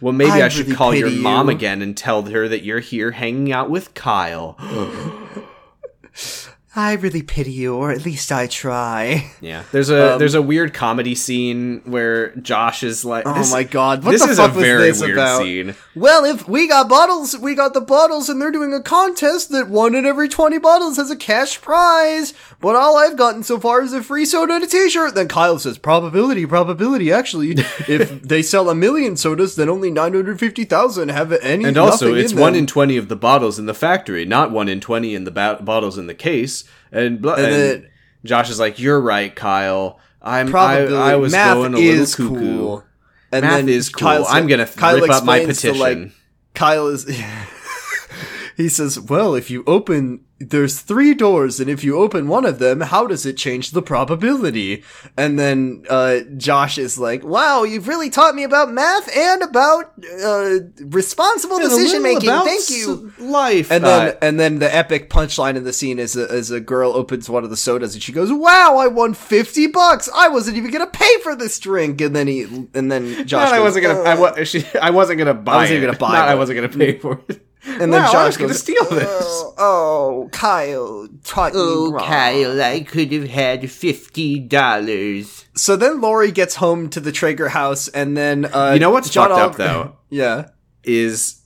well, 0.00 0.12
maybe 0.12 0.32
I 0.32 0.46
I, 0.46 0.48
should 0.48 0.66
really 0.66 0.76
call 0.76 0.94
your 0.96 1.10
mom 1.10 1.46
you." 1.48 1.54
again 1.54 1.80
and 1.80 1.96
tell 1.96 2.22
her 2.24 2.48
that 2.48 2.64
you're 2.64 2.80
here 2.80 3.12
hanging 3.12 3.52
out 3.52 3.70
with 3.70 3.94
Kyle." 3.94 4.56
I 6.80 6.92
really 6.94 7.22
pity 7.22 7.50
you, 7.50 7.74
or 7.74 7.90
at 7.90 8.04
least 8.04 8.30
I 8.30 8.46
try. 8.46 9.32
yeah, 9.40 9.64
there's 9.72 9.90
a 9.90 10.12
Um, 10.12 10.18
there's 10.20 10.36
a 10.36 10.42
weird 10.42 10.72
comedy 10.72 11.16
scene 11.16 11.82
where 11.84 12.30
Josh 12.36 12.84
is 12.84 13.04
like, 13.04 13.24
Oh 13.26 13.50
my 13.50 13.64
god, 13.64 14.04
what 14.04 14.12
this 14.12 14.22
the 14.24 14.30
is 14.30 14.36
fuck 14.38 14.52
a 14.52 14.54
was 14.54 14.64
very 14.64 14.82
this 14.82 15.00
weird 15.00 15.18
about? 15.18 15.42
scene. 15.42 15.74
Well, 15.96 16.24
if 16.24 16.48
we 16.48 16.68
got 16.68 16.88
bottles, 16.88 17.36
we 17.36 17.56
got 17.56 17.74
the 17.74 17.80
bottles, 17.80 18.28
and 18.28 18.40
they're 18.40 18.52
doing 18.52 18.72
a 18.72 18.80
contest 18.80 19.50
that 19.50 19.68
one 19.68 19.96
in 19.96 20.06
every 20.06 20.28
20 20.28 20.58
bottles 20.58 20.96
has 20.98 21.10
a 21.10 21.16
cash 21.16 21.60
prize. 21.60 22.32
But 22.60 22.76
all 22.76 22.96
I've 22.96 23.16
gotten 23.16 23.42
so 23.42 23.58
far 23.58 23.82
is 23.82 23.92
a 23.92 24.00
free 24.02 24.24
soda 24.24 24.54
and 24.54 24.62
a 24.64 24.66
t-shirt. 24.68 25.16
Then 25.16 25.26
Kyle 25.26 25.58
says, 25.58 25.78
probability, 25.78 26.46
probability. 26.46 27.10
Actually, 27.12 27.50
if 27.88 28.22
they 28.22 28.42
sell 28.42 28.70
a 28.70 28.74
million 28.76 29.16
sodas, 29.16 29.56
then 29.56 29.68
only 29.68 29.90
950,000 29.90 31.08
have 31.08 31.32
any 31.32 31.64
And 31.64 31.76
also, 31.76 32.14
it's 32.14 32.32
one 32.34 32.54
in 32.54 32.66
twenty 32.68 32.96
of 32.96 33.08
the 33.08 33.16
bottles 33.16 33.58
in 33.58 33.66
the 33.66 33.74
factory, 33.74 34.24
not 34.24 34.50
one 34.52 34.68
in 34.68 34.80
twenty 34.80 35.14
in 35.16 35.24
the 35.24 35.30
ba- 35.32 35.58
bottles 35.60 35.98
in 35.98 36.06
the 36.06 36.14
case. 36.14 36.64
And, 36.92 37.20
blah, 37.20 37.34
and, 37.34 37.44
then- 37.52 37.90
Josh 38.24 38.50
is 38.50 38.58
like, 38.58 38.78
"You're 38.78 39.00
right, 39.00 39.34
Kyle. 39.34 40.00
I'm. 40.20 40.54
I. 40.54 40.86
I 40.86 41.16
was 41.16 41.32
Math 41.32 41.54
going 41.54 41.74
a 41.74 41.78
is 41.78 42.18
little 42.18 42.34
cuckoo. 42.36 42.58
cool. 42.58 42.84
And 43.30 43.42
Math 43.42 43.52
then 43.56 43.68
is 43.68 43.88
cool. 43.90 44.08
Kyle 44.08 44.26
I'm 44.28 44.46
gonna 44.46 44.66
Kyle 44.66 45.00
rip 45.00 45.10
up 45.10 45.24
my 45.24 45.36
explains 45.38 45.60
to, 45.60 45.68
petition. 45.68 46.02
like, 46.04 46.12
Kyle 46.54 46.88
is. 46.88 47.06
he 48.56 48.68
says, 48.68 48.98
"Well, 48.98 49.34
if 49.34 49.50
you 49.50 49.62
open, 49.66 50.24
there's 50.40 50.80
three 50.80 51.14
doors, 51.14 51.58
and 51.58 51.68
if 51.68 51.82
you 51.82 51.98
open 51.98 52.28
one 52.28 52.44
of 52.44 52.58
them, 52.60 52.80
how 52.80 53.06
does 53.06 53.26
it 53.26 53.36
change 53.36 53.72
the 53.72 53.82
probability?" 53.82 54.84
And 55.16 55.38
then 55.38 55.84
uh, 55.90 56.20
Josh 56.36 56.78
is 56.78 56.98
like, 56.98 57.24
"Wow, 57.24 57.64
you've 57.64 57.88
really 57.88 58.08
taught 58.10 58.34
me 58.34 58.44
about 58.44 58.70
math 58.72 59.14
and 59.16 59.42
about 59.42 59.92
uh, 60.24 60.58
responsible 60.80 61.56
And 61.56 61.68
decision 61.68 62.02
making. 62.02 62.30
Thank 62.30 62.70
you." 62.70 63.12
Life. 63.18 63.70
And 63.72 63.84
Uh, 63.84 63.88
then, 63.98 64.16
and 64.22 64.40
then 64.40 64.58
the 64.60 64.72
epic 64.74 65.10
punchline 65.10 65.56
in 65.56 65.64
the 65.64 65.72
scene 65.72 65.98
is 65.98 66.14
a, 66.16 66.24
is 66.32 66.50
a 66.50 66.60
girl 66.60 66.92
opens 66.92 67.28
one 67.28 67.42
of 67.44 67.50
the 67.50 67.56
sodas 67.56 67.94
and 67.94 68.02
she 68.02 68.12
goes, 68.12 68.32
"Wow, 68.32 68.76
I 68.78 68.86
won 68.86 69.14
fifty 69.14 69.66
bucks! 69.66 70.08
I 70.14 70.28
wasn't 70.28 70.56
even 70.56 70.70
gonna 70.70 70.86
pay 70.86 71.18
for 71.22 71.34
this 71.34 71.58
drink." 71.58 72.00
And 72.00 72.14
then 72.14 72.26
he, 72.28 72.42
and 72.74 72.92
then 72.92 73.26
Josh, 73.26 73.50
not 73.50 73.54
I 73.54 73.60
wasn't 73.60 73.86
gonna. 73.86 74.00
I, 74.02 74.12
"Uh, 74.12 74.20
wa- 74.20 74.44
she, 74.44 74.64
I 74.80 74.90
wasn't 74.90 75.18
gonna 75.18 75.34
buy. 75.34 75.54
I 75.54 75.56
wasn't 75.62 75.78
it. 75.78 75.86
gonna 75.86 75.98
buy 75.98 76.12
Not 76.12 76.28
I 76.28 76.34
wasn't 76.36 76.56
gonna 76.58 76.68
pay 76.68 76.98
for 76.98 77.20
it. 77.28 77.44
And 77.66 77.92
then 77.92 78.02
Wow, 78.02 78.08
I 78.08 78.12
Josh 78.12 78.26
was 78.26 78.36
gonna 78.36 78.54
steal 78.54 78.84
this. 78.84 79.06
Oh, 79.08 79.54
oh, 79.58 80.28
Kyle 80.32 81.08
taught 81.24 81.54
me 81.54 81.60
wrong. 81.60 81.98
Kyle, 81.98 82.62
I 82.62 82.80
could 82.80 83.12
have 83.12 83.28
had 83.28 83.70
fifty 83.70 84.38
dollars. 84.38 85.44
So 85.54 85.76
then 85.76 86.00
Lori 86.00 86.30
gets 86.30 86.56
home 86.56 86.88
to 86.90 87.00
the 87.00 87.10
Trager 87.10 87.48
house, 87.48 87.88
and 87.88 88.16
then 88.16 88.44
uh, 88.46 88.72
You 88.74 88.80
know 88.80 88.90
what's 88.90 89.10
John 89.10 89.30
fucked 89.30 89.40
up 89.40 89.56
though 89.56 89.96
yeah, 90.10 90.50
is 90.84 91.42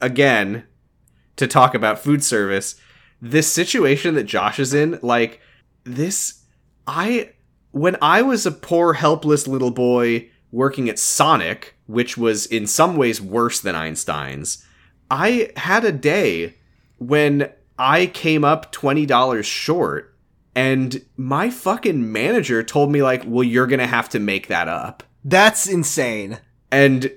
again 0.00 0.64
to 1.36 1.46
talk 1.46 1.74
about 1.74 1.98
food 1.98 2.22
service. 2.22 2.76
This 3.20 3.50
situation 3.50 4.14
that 4.16 4.24
Josh 4.24 4.58
is 4.58 4.74
in, 4.74 4.98
like 5.02 5.40
this, 5.84 6.42
I 6.86 7.32
when 7.70 7.96
I 8.00 8.22
was 8.22 8.46
a 8.46 8.52
poor, 8.52 8.94
helpless 8.94 9.48
little 9.48 9.70
boy 9.70 10.28
working 10.52 10.88
at 10.88 10.98
Sonic, 10.98 11.74
which 11.86 12.16
was 12.16 12.46
in 12.46 12.66
some 12.66 12.96
ways 12.96 13.20
worse 13.20 13.60
than 13.60 13.74
Einstein's, 13.74 14.64
I 15.14 15.52
had 15.56 15.84
a 15.84 15.92
day 15.92 16.54
when 16.98 17.48
I 17.78 18.06
came 18.06 18.44
up 18.44 18.72
twenty 18.72 19.06
dollars 19.06 19.46
short, 19.46 20.12
and 20.56 21.00
my 21.16 21.50
fucking 21.50 22.10
manager 22.10 22.64
told 22.64 22.90
me 22.90 23.00
like, 23.00 23.22
"Well, 23.24 23.44
you're 23.44 23.68
gonna 23.68 23.86
have 23.86 24.08
to 24.10 24.18
make 24.18 24.48
that 24.48 24.66
up." 24.66 25.04
That's 25.24 25.68
insane. 25.68 26.38
and 26.72 27.12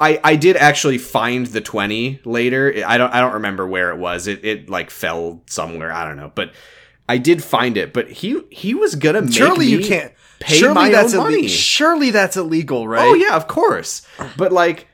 I 0.00 0.18
I 0.24 0.36
did 0.36 0.56
actually 0.56 0.96
find 0.98 1.46
the 1.46 1.60
20 1.60 2.20
later. 2.24 2.82
I 2.86 2.96
don't 2.96 3.12
I 3.12 3.20
don't 3.20 3.34
remember 3.34 3.66
where 3.66 3.90
it 3.90 3.98
was. 3.98 4.26
It 4.26 4.42
it 4.42 4.70
like 4.70 4.90
fell 4.90 5.42
somewhere. 5.46 5.92
I 5.92 6.06
don't 6.06 6.16
know. 6.16 6.32
But 6.34 6.52
I 7.08 7.18
did 7.18 7.44
find 7.44 7.76
it. 7.76 7.92
But 7.92 8.10
he 8.10 8.40
he 8.50 8.74
was 8.74 8.94
gonna 8.94 9.22
make 9.22 9.34
Surely 9.34 9.66
you 9.66 9.80
can't 9.80 10.12
pay 10.40 10.56
surely 10.56 10.74
my 10.74 10.88
that's 10.90 11.14
own 11.14 11.24
money. 11.24 11.48
Surely 11.48 12.10
that's 12.10 12.36
illegal, 12.36 12.88
right? 12.88 13.06
Oh 13.08 13.14
yeah, 13.14 13.36
of 13.36 13.46
course. 13.46 14.06
But 14.38 14.52
like 14.52 14.86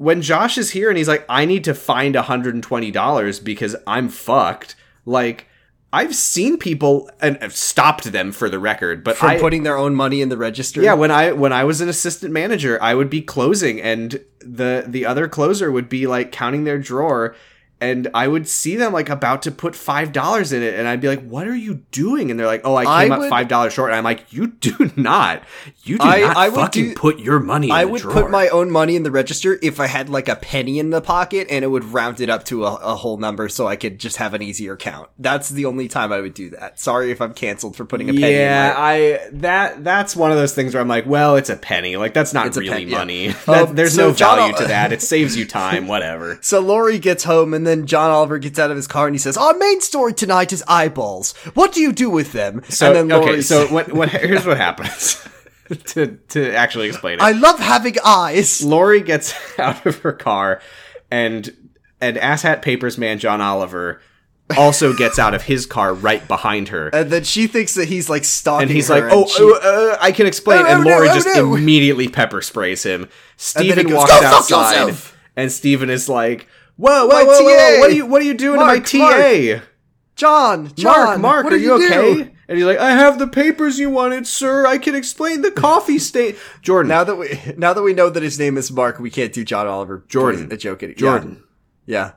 when 0.00 0.22
Josh 0.22 0.56
is 0.56 0.70
here 0.70 0.88
and 0.88 0.96
he's 0.96 1.08
like, 1.08 1.26
I 1.28 1.44
need 1.44 1.62
to 1.64 1.74
find 1.74 2.14
$120 2.14 3.44
because 3.44 3.76
I'm 3.86 4.08
fucked. 4.08 4.74
Like 5.04 5.46
I've 5.92 6.14
seen 6.14 6.56
people 6.56 7.10
and 7.20 7.36
I've 7.42 7.54
stopped 7.54 8.04
them 8.10 8.32
for 8.32 8.48
the 8.48 8.58
record, 8.58 9.04
but 9.04 9.18
From 9.18 9.28
I, 9.28 9.38
putting 9.38 9.62
their 9.62 9.76
own 9.76 9.94
money 9.94 10.22
in 10.22 10.30
the 10.30 10.38
register. 10.38 10.80
yeah, 10.80 10.94
when 10.94 11.10
I 11.10 11.32
when 11.32 11.52
I 11.52 11.64
was 11.64 11.82
an 11.82 11.90
assistant 11.90 12.32
manager, 12.32 12.82
I 12.82 12.94
would 12.94 13.10
be 13.10 13.20
closing 13.20 13.78
and 13.78 14.24
the 14.40 14.84
the 14.88 15.04
other 15.04 15.28
closer 15.28 15.70
would 15.70 15.90
be 15.90 16.06
like 16.06 16.32
counting 16.32 16.64
their 16.64 16.78
drawer 16.78 17.36
and 17.80 18.08
I 18.14 18.28
would 18.28 18.46
see 18.48 18.76
them 18.76 18.92
like 18.92 19.08
about 19.08 19.42
to 19.42 19.50
put 19.50 19.74
five 19.74 20.12
dollars 20.12 20.52
in 20.52 20.62
it, 20.62 20.74
and 20.74 20.86
I'd 20.86 21.00
be 21.00 21.08
like, 21.08 21.22
"What 21.26 21.46
are 21.48 21.56
you 21.56 21.82
doing?" 21.92 22.30
And 22.30 22.38
they're 22.38 22.46
like, 22.46 22.62
"Oh, 22.64 22.74
I 22.74 22.84
I 22.84 23.02
came 23.04 23.12
up 23.12 23.18
would- 23.20 23.30
five 23.30 23.48
dollars 23.48 23.72
short." 23.72 23.90
And 23.90 23.96
I'm 23.96 24.04
like, 24.04 24.32
"You 24.32 24.48
do 24.48 24.90
not, 24.96 25.42
you 25.84 25.98
do 25.98 26.04
I- 26.04 26.20
not 26.20 26.36
I 26.36 26.48
would 26.48 26.56
fucking 26.56 26.88
do- 26.90 26.94
put 26.94 27.18
your 27.18 27.40
money." 27.40 27.68
In 27.68 27.72
I 27.72 27.84
the 27.84 27.90
would 27.92 28.02
drawer. 28.02 28.14
put 28.22 28.30
my 28.30 28.48
own 28.48 28.70
money 28.70 28.96
in 28.96 29.02
the 29.02 29.10
register 29.10 29.58
if 29.62 29.80
I 29.80 29.86
had 29.86 30.08
like 30.08 30.28
a 30.28 30.36
penny 30.36 30.78
in 30.78 30.90
the 30.90 31.00
pocket 31.00 31.46
and 31.50 31.64
it 31.64 31.68
would 31.68 31.84
round 31.84 32.20
it 32.20 32.28
up 32.28 32.44
to 32.46 32.64
a, 32.66 32.74
a 32.74 32.94
whole 32.96 33.16
number 33.16 33.48
so 33.48 33.66
I 33.66 33.76
could 33.76 33.98
just 33.98 34.18
have 34.18 34.34
an 34.34 34.42
easier 34.42 34.76
count. 34.76 35.08
That's 35.18 35.48
the 35.48 35.64
only 35.64 35.88
time 35.88 36.12
I 36.12 36.20
would 36.20 36.34
do 36.34 36.50
that. 36.50 36.78
Sorry 36.78 37.10
if 37.10 37.20
I'm 37.20 37.32
canceled 37.34 37.76
for 37.76 37.84
putting 37.84 38.10
a 38.10 38.12
penny 38.12 38.34
yeah, 38.34 38.74
my 38.76 38.82
I 38.82 39.18
that 39.32 39.84
that's 39.84 40.14
one 40.14 40.30
of 40.30 40.36
those 40.36 40.54
things 40.54 40.74
where 40.74 40.80
I'm 40.82 40.88
like, 40.88 41.06
well, 41.06 41.36
it's 41.36 41.48
a 41.50 41.56
penny. 41.56 41.96
Like 41.96 42.14
that's 42.14 42.34
not 42.34 42.46
It's 42.48 42.56
really 42.56 42.70
pen- 42.70 42.88
yeah. 42.88 42.98
money. 42.98 43.28
Um, 43.46 43.74
there's 43.74 43.94
so 43.94 44.08
no 44.08 44.12
value 44.12 44.52
Ol- 44.52 44.58
to 44.58 44.64
that. 44.66 44.92
It 44.92 45.00
saves 45.12 45.36
you 45.36 45.46
time. 45.46 45.86
Whatever. 45.86 46.38
So 46.42 46.60
Lori 46.60 46.98
gets 46.98 47.24
home 47.24 47.54
and 47.54 47.66
then 47.66 47.69
John 47.86 48.10
Oliver 48.10 48.38
gets 48.38 48.58
out 48.58 48.70
of 48.70 48.76
his 48.76 48.86
car 48.86 49.06
and 49.06 49.14
he 49.14 49.18
says, 49.18 49.36
Our 49.36 49.54
main 49.54 49.80
story 49.80 50.12
tonight 50.12 50.52
is 50.52 50.62
eyeballs. 50.68 51.32
What 51.54 51.72
do 51.72 51.80
you 51.80 51.92
do 51.92 52.10
with 52.10 52.32
them? 52.32 52.62
So 52.68 52.86
and 52.88 53.10
then 53.10 53.22
okay, 53.22 53.40
so 53.40 53.66
what, 53.68 53.92
what 53.92 54.10
here's 54.10 54.46
what 54.46 54.56
happens 54.56 55.26
to 55.86 56.18
to 56.28 56.54
actually 56.54 56.88
explain 56.88 57.14
it. 57.14 57.22
I 57.22 57.32
love 57.32 57.58
having 57.58 57.96
eyes. 58.04 58.62
Lori 58.64 59.00
gets 59.00 59.34
out 59.58 59.84
of 59.86 59.98
her 59.98 60.12
car, 60.12 60.60
and 61.10 61.54
and 62.00 62.16
asshat 62.16 62.62
papers 62.62 62.98
man 62.98 63.18
John 63.18 63.40
Oliver 63.40 64.00
also 64.56 64.92
gets 64.92 65.18
out 65.18 65.34
of 65.34 65.42
his 65.42 65.66
car 65.66 65.94
right 65.94 66.26
behind 66.26 66.68
her. 66.68 66.88
And 66.88 67.10
then 67.10 67.24
she 67.24 67.46
thinks 67.46 67.74
that 67.74 67.88
he's 67.88 68.08
like 68.08 68.24
stalking 68.24 68.62
And 68.62 68.70
he's 68.70 68.90
like, 68.90 69.04
"Oh, 69.04 69.26
she- 69.26 69.36
oh, 69.40 69.92
uh, 69.92 69.98
I 70.00 70.12
can 70.12 70.26
explain." 70.26 70.66
Oh, 70.66 70.68
and 70.68 70.84
no, 70.84 70.90
Lori 70.90 71.08
oh, 71.08 71.14
just 71.14 71.26
no. 71.26 71.54
immediately 71.54 72.08
pepper 72.08 72.42
sprays 72.42 72.82
him. 72.82 73.02
then 73.02 73.08
Stephen 73.36 73.78
he 73.78 73.84
goes, 73.84 73.98
walks 73.98 74.10
"Go 74.10 74.20
fuck 74.20 74.32
outside, 74.32 74.72
yourself!" 74.72 75.18
and 75.36 75.52
Stephen 75.52 75.90
is 75.90 76.08
like, 76.08 76.48
"Whoa, 76.76 77.06
whoa, 77.06 77.24
whoa, 77.24 77.42
whoa, 77.42 77.78
What 77.80 77.90
are 77.90 77.94
you, 77.94 78.06
what 78.06 78.22
are 78.22 78.24
you 78.24 78.34
doing 78.34 78.56
Mark, 78.56 78.84
to 78.86 78.98
my 78.98 79.58
TA?" 79.58 79.64
John, 80.16 80.70
John, 80.74 81.06
Mark, 81.06 81.20
Mark, 81.20 81.46
are 81.46 81.50
did 81.50 81.62
you 81.62 81.72
okay? 81.74 82.30
And 82.50 82.58
he's 82.58 82.66
like, 82.66 82.78
I 82.78 82.90
have 82.90 83.18
the 83.18 83.28
papers 83.28 83.78
you 83.78 83.90
wanted, 83.90 84.26
sir. 84.26 84.66
I 84.66 84.76
can 84.76 84.94
explain 84.94 85.40
the 85.42 85.52
coffee 85.52 85.98
state. 86.10 86.36
Jordan, 86.62 86.88
Now 86.88 87.04
that 87.04 87.14
we 87.14 87.40
now 87.56 87.72
that 87.72 87.82
we 87.82 87.94
know 87.94 88.10
that 88.10 88.22
his 88.22 88.38
name 88.38 88.58
is 88.58 88.72
Mark, 88.72 88.98
we 88.98 89.08
can't 89.08 89.32
do 89.32 89.44
John 89.44 89.66
Oliver. 89.66 90.04
Jordan. 90.08 90.48
The 90.48 90.56
joke. 90.56 90.82
Jordan. 90.96 91.42
Yeah. 91.86 92.12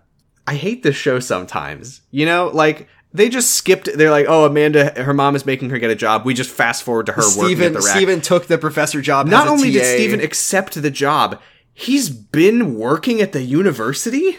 I 0.47 0.55
hate 0.55 0.83
this 0.83 0.95
show 0.95 1.19
sometimes. 1.19 2.01
You 2.11 2.25
know, 2.25 2.49
like 2.51 2.87
they 3.13 3.29
just 3.29 3.51
skipped. 3.51 3.87
They're 3.95 4.11
like, 4.11 4.25
oh, 4.27 4.45
Amanda, 4.45 5.01
her 5.03 5.13
mom 5.13 5.35
is 5.35 5.45
making 5.45 5.69
her 5.69 5.77
get 5.77 5.91
a 5.91 5.95
job. 5.95 6.25
We 6.25 6.33
just 6.33 6.49
fast 6.49 6.83
forward 6.83 7.05
to 7.05 7.11
her 7.13 7.21
working 7.37 7.61
at 7.61 7.73
the 7.73 7.79
rack. 7.79 7.95
Stephen 7.95 8.19
took 8.19 8.47
the 8.47 8.57
professor 8.57 9.01
job. 9.01 9.27
Not 9.27 9.45
as 9.45 9.49
a 9.49 9.53
only 9.53 9.71
did 9.71 9.81
TA. 9.81 9.85
Stephen 9.85 10.19
accept 10.19 10.81
the 10.81 10.91
job, 10.91 11.39
he's 11.73 12.09
been 12.09 12.75
working 12.75 13.21
at 13.21 13.31
the 13.31 13.41
university. 13.43 14.37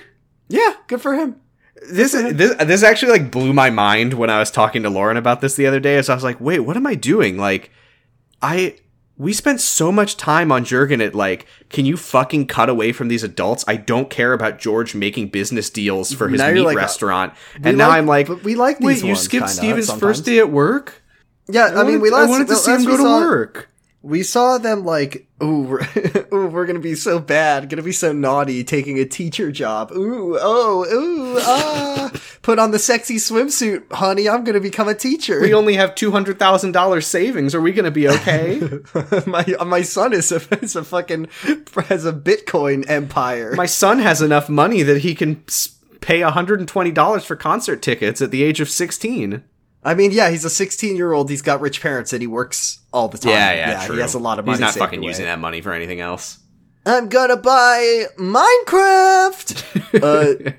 Yeah, 0.49 0.74
good 0.87 1.01
for 1.01 1.14
him. 1.14 1.37
This 1.91 2.12
this 2.12 2.55
this 2.57 2.82
actually 2.82 3.12
like 3.12 3.30
blew 3.30 3.53
my 3.53 3.70
mind 3.70 4.14
when 4.14 4.30
I 4.30 4.39
was 4.39 4.51
talking 4.51 4.82
to 4.85 4.91
Lauren 4.91 5.16
about 5.16 5.41
this 5.41 5.55
the 5.55 5.66
other 5.66 5.80
day. 5.80 6.01
So 6.03 6.12
I 6.12 6.16
was 6.16 6.24
like, 6.24 6.41
wait, 6.41 6.61
what 6.61 6.76
am 6.76 6.87
I 6.87 6.95
doing? 6.95 7.37
Like, 7.37 7.70
I 8.41 8.76
we 9.16 9.32
spent 9.32 9.61
so 9.61 9.93
much 9.93 10.16
time 10.16 10.51
on 10.51 10.64
Jurgen 10.64 11.01
at 11.01 11.14
like, 11.14 11.47
can 11.70 11.85
you 11.85 11.97
fucking 11.97 12.47
cut 12.47 12.68
away 12.68 12.93
from 12.93 13.09
these 13.09 13.22
adults? 13.22 13.64
I 13.68 13.76
don't 13.76 14.11
care 14.11 14.32
about 14.32 14.59
George 14.59 14.95
making 14.95 15.28
business 15.28 15.70
deals 15.70 16.12
for 16.12 16.28
his 16.28 16.41
Now 16.41 16.51
meat 16.51 16.62
like, 16.62 16.76
restaurant. 16.76 17.35
And 17.62 17.76
now 17.78 17.89
like- 17.89 17.99
I'm 17.99 18.07
like, 18.07 18.26
but 18.28 18.43
we 18.43 18.55
like 18.55 18.80
wait, 18.80 18.95
these 18.95 19.03
you 19.03 19.09
ones 19.11 19.20
skipped 19.22 19.47
kinda 19.47 19.55
Stephen's 19.55 19.87
sometimes. 19.87 20.01
first 20.18 20.24
day 20.24 20.39
at 20.39 20.51
work. 20.51 21.03
Yeah, 21.49 21.66
I, 21.76 21.85
mean, 21.85 22.01
we 22.01 22.11
wanted- 22.11 22.12
last 22.12 22.26
I 22.26 22.30
wanted 22.30 22.49
to 22.49 22.57
see 22.57 22.70
last 22.70 22.80
him 22.80 22.87
go 22.87 22.93
we 22.93 22.97
to 22.99 23.05
work. 23.05 23.68
We 24.05 24.23
saw 24.23 24.59
them 24.59 24.85
like, 24.85 25.27
ooh, 25.43 25.63
we're, 25.63 25.81
ooh, 26.35 26.49
we're 26.49 26.67
gonna 26.67 26.79
be 26.79 26.95
so 26.95 27.19
bad, 27.19 27.71
gonna 27.71 27.83
be 27.83 27.91
so 27.91 28.13
naughty, 28.13 28.63
taking 28.63 28.99
a 28.99 29.07
teacher 29.07 29.51
job. 29.51 29.93
Ooh, 29.93 30.37
oh, 30.39 30.85
ooh, 30.93 31.39
ah! 31.41 32.13
Put 32.43 32.59
on 32.59 32.71
the 32.71 32.79
sexy 32.79 33.17
swimsuit, 33.17 33.91
honey. 33.91 34.29
I'm 34.29 34.45
gonna 34.45 34.61
become 34.61 34.89
a 34.89 34.95
teacher. 34.95 35.41
We 35.41 35.55
only 35.55 35.77
have 35.77 35.95
two 35.95 36.11
hundred 36.11 36.39
thousand 36.39 36.73
dollars 36.73 37.07
savings. 37.07 37.55
Are 37.55 37.63
we 37.63 37.73
going 37.73 37.87
to 37.87 37.91
be 37.91 38.07
okay? 38.07 38.61
my 39.27 39.47
my 39.65 39.81
son 39.81 40.13
is 40.13 40.31
a 40.31 40.43
is 40.63 40.77
a 40.77 40.85
fucking 40.85 41.29
has 41.89 42.05
a 42.05 42.13
Bitcoin 42.13 42.89
empire. 42.89 43.55
My 43.57 43.65
son 43.65 44.01
has 44.01 44.21
enough 44.21 44.51
money 44.51 44.83
that 44.83 44.99
he 44.99 45.15
can 45.15 45.43
pay 46.03 46.21
hundred 46.21 46.61
and 46.61 46.69
twenty 46.69 46.93
dollars 46.93 47.25
for 47.25 47.37
concert 47.37 47.81
tickets 47.81 48.21
at 48.21 48.31
the 48.31 48.43
age 48.43 48.61
of 48.61 48.69
sixteen. 48.69 49.43
I 49.85 49.95
mean, 49.95 50.12
yeah, 50.12 50.30
he's 50.30 50.45
a 50.45 50.51
16 50.51 50.97
year 50.97 51.12
old. 51.12 51.28
He's 51.28 51.43
got 51.43 51.61
rich 51.61 51.80
parents 51.82 52.12
and 52.12 52.22
he 52.22 52.26
works 52.26 52.80
all 52.93 53.09
the 53.09 53.18
time. 53.18 53.32
Yeah, 53.32 53.53
yeah. 53.53 53.70
Yeah. 53.70 53.93
He 53.93 54.01
has 54.01 54.14
a 54.14 54.18
lot 54.18 54.39
of 54.39 54.47
money. 54.47 54.57
He's 54.57 54.61
not 54.61 54.74
fucking 54.74 55.01
away. 55.01 55.09
using 55.09 55.26
that 55.26 55.39
money 55.39 55.61
for 55.61 55.72
anything 55.72 56.01
else. 56.01 56.39
I'm 56.87 57.09
gonna 57.09 57.37
buy 57.37 58.05
Minecraft. 58.18 59.95
uh, 60.49 60.53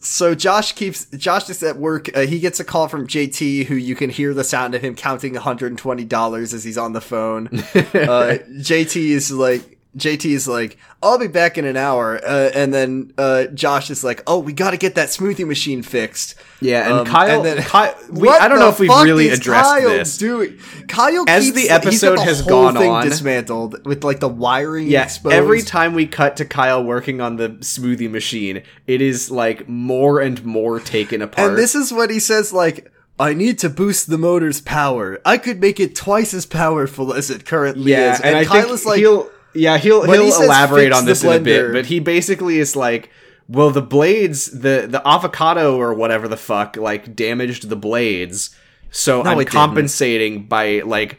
so 0.00 0.34
Josh 0.34 0.72
keeps 0.72 1.06
Josh 1.10 1.48
is 1.50 1.62
at 1.62 1.76
work. 1.76 2.16
Uh, 2.16 2.20
he 2.22 2.40
gets 2.40 2.60
a 2.60 2.64
call 2.64 2.88
from 2.88 3.06
JT, 3.06 3.66
who 3.66 3.74
you 3.74 3.94
can 3.94 4.10
hear 4.10 4.34
the 4.34 4.44
sound 4.44 4.74
of 4.74 4.82
him 4.82 4.94
counting 4.94 5.34
120 5.34 6.04
dollars 6.04 6.54
as 6.54 6.64
he's 6.64 6.78
on 6.78 6.92
the 6.92 7.00
phone. 7.00 7.48
uh, 7.52 8.38
JT 8.60 8.96
is 8.96 9.30
like. 9.30 9.77
JT 9.96 10.26
is 10.30 10.46
like, 10.46 10.76
I'll 11.02 11.18
be 11.18 11.26
back 11.28 11.56
in 11.58 11.64
an 11.64 11.76
hour, 11.76 12.20
uh, 12.24 12.50
and 12.54 12.72
then 12.74 13.12
uh, 13.18 13.46
Josh 13.46 13.90
is 13.90 14.04
like, 14.04 14.22
"Oh, 14.26 14.38
we 14.38 14.52
got 14.52 14.72
to 14.72 14.76
get 14.76 14.94
that 14.96 15.08
smoothie 15.08 15.46
machine 15.46 15.82
fixed." 15.82 16.34
Yeah, 16.60 16.84
and 16.84 16.92
Um, 17.00 17.06
Kyle, 17.06 17.36
and 17.38 17.44
then- 17.44 17.62
Kyle 17.64 17.94
we, 18.12 18.28
I 18.28 18.48
don't 18.48 18.58
know 18.58 18.68
if 18.68 18.78
we've 18.78 18.90
really 18.90 19.30
addressed 19.30 19.64
Kyle 19.70 19.88
this. 19.88 20.18
Doing? 20.18 20.58
Kyle 20.88 21.24
As 21.26 21.44
keeps, 21.46 21.56
the 21.56 21.70
episode 21.70 22.16
the 22.18 22.24
has 22.24 22.40
whole 22.40 22.48
gone 22.64 22.74
thing 22.74 22.90
on- 22.90 23.04
dismantled 23.06 23.86
with 23.86 24.04
like 24.04 24.20
the 24.20 24.28
wiring 24.28 24.88
Yeah, 24.88 25.04
exposed. 25.04 25.34
every 25.34 25.62
time 25.62 25.94
we 25.94 26.06
cut 26.06 26.36
to 26.36 26.44
Kyle 26.44 26.84
working 26.84 27.20
on 27.20 27.36
the 27.36 27.48
smoothie 27.50 28.10
machine, 28.10 28.62
it 28.86 29.00
is 29.00 29.30
like 29.30 29.68
more 29.68 30.20
and 30.20 30.44
more 30.44 30.80
taken 30.80 31.22
apart. 31.22 31.48
And 31.50 31.58
this 31.58 31.74
is 31.74 31.92
what 31.92 32.10
he 32.10 32.20
says 32.20 32.52
like 32.52 32.92
I 33.18 33.32
need 33.34 33.58
to 33.60 33.68
boost 33.70 34.10
the 34.10 34.18
motor's 34.18 34.60
power. 34.60 35.18
I 35.24 35.38
could 35.38 35.60
make 35.60 35.80
it 35.80 35.96
twice 35.96 36.32
as 36.34 36.46
powerful 36.46 37.12
as 37.14 37.30
it 37.30 37.44
currently 37.44 37.90
yeah, 37.90 38.14
is. 38.14 38.20
and, 38.20 38.36
I 38.36 38.44
Kyle 38.44 38.62
think 38.62 38.74
is 38.74 38.86
like 38.86 38.98
he'll 38.98 39.28
yeah 39.54 39.78
he'll 39.78 40.00
When 40.06 40.20
he'll 40.20 40.38
he 40.38 40.44
elaborate 40.44 40.92
on 40.92 41.04
this 41.04 41.24
in 41.24 41.32
a 41.32 41.40
bit, 41.40 41.72
but 41.72 41.86
he 41.86 42.00
basically 42.00 42.58
is 42.58 42.74
like, 42.76 43.10
well, 43.48 43.70
the 43.70 43.82
blades, 43.82 44.46
the 44.50 44.86
the 44.88 45.02
avocado 45.06 45.76
or 45.76 45.94
whatever 45.94 46.28
the 46.28 46.36
fuck, 46.36 46.76
like 46.76 47.14
damaged 47.16 47.68
the 47.68 47.76
blades, 47.76 48.54
so 48.90 49.22
No, 49.22 49.30
I'm 49.30 49.36
it 49.40 49.44
didn't. 49.44 49.52
compensating 49.52 50.46
by 50.46 50.80
like 50.80 51.18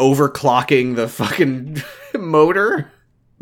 overclocking 0.00 0.96
the 0.96 1.08
fucking 1.08 1.82
motor. 2.18 2.90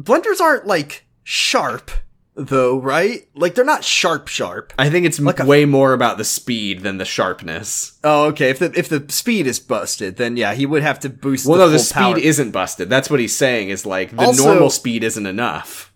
blenders 0.00 0.40
aren't 0.40 0.66
like 0.66 1.04
sharp 1.22 1.90
though, 2.36 2.78
right? 2.78 3.26
Like 3.34 3.54
they're 3.54 3.64
not 3.64 3.82
sharp 3.84 4.28
sharp. 4.28 4.72
I 4.78 4.90
think 4.90 5.06
it's 5.06 5.18
Like 5.18 5.40
a- 5.40 5.46
way 5.46 5.64
more 5.64 5.92
about 5.92 6.18
the 6.18 6.24
speed 6.24 6.82
than 6.82 6.98
the 6.98 7.04
sharpness. 7.04 7.98
Oh, 8.04 8.26
okay. 8.26 8.50
If 8.50 8.58
the 8.58 8.72
if 8.78 8.88
the 8.88 9.04
speed 9.08 9.46
is 9.46 9.58
busted, 9.58 10.16
then 10.16 10.36
yeah, 10.36 10.54
he 10.54 10.66
would 10.66 10.82
have 10.82 11.00
to 11.00 11.08
boost 11.08 11.46
Well, 11.46 11.58
the 11.58 11.64
no, 11.66 11.70
the 11.70 11.78
speed 11.78 11.94
power. 11.98 12.18
isn't 12.18 12.50
busted. 12.52 12.88
That's 12.90 13.10
what 13.10 13.20
he's 13.20 13.36
saying. 13.36 13.70
Is 13.70 13.84
like 13.86 14.10
the 14.10 14.22
Also- 14.22 14.44
normal 14.44 14.70
speed 14.70 15.02
isn't 15.02 15.26
enough. 15.26 15.92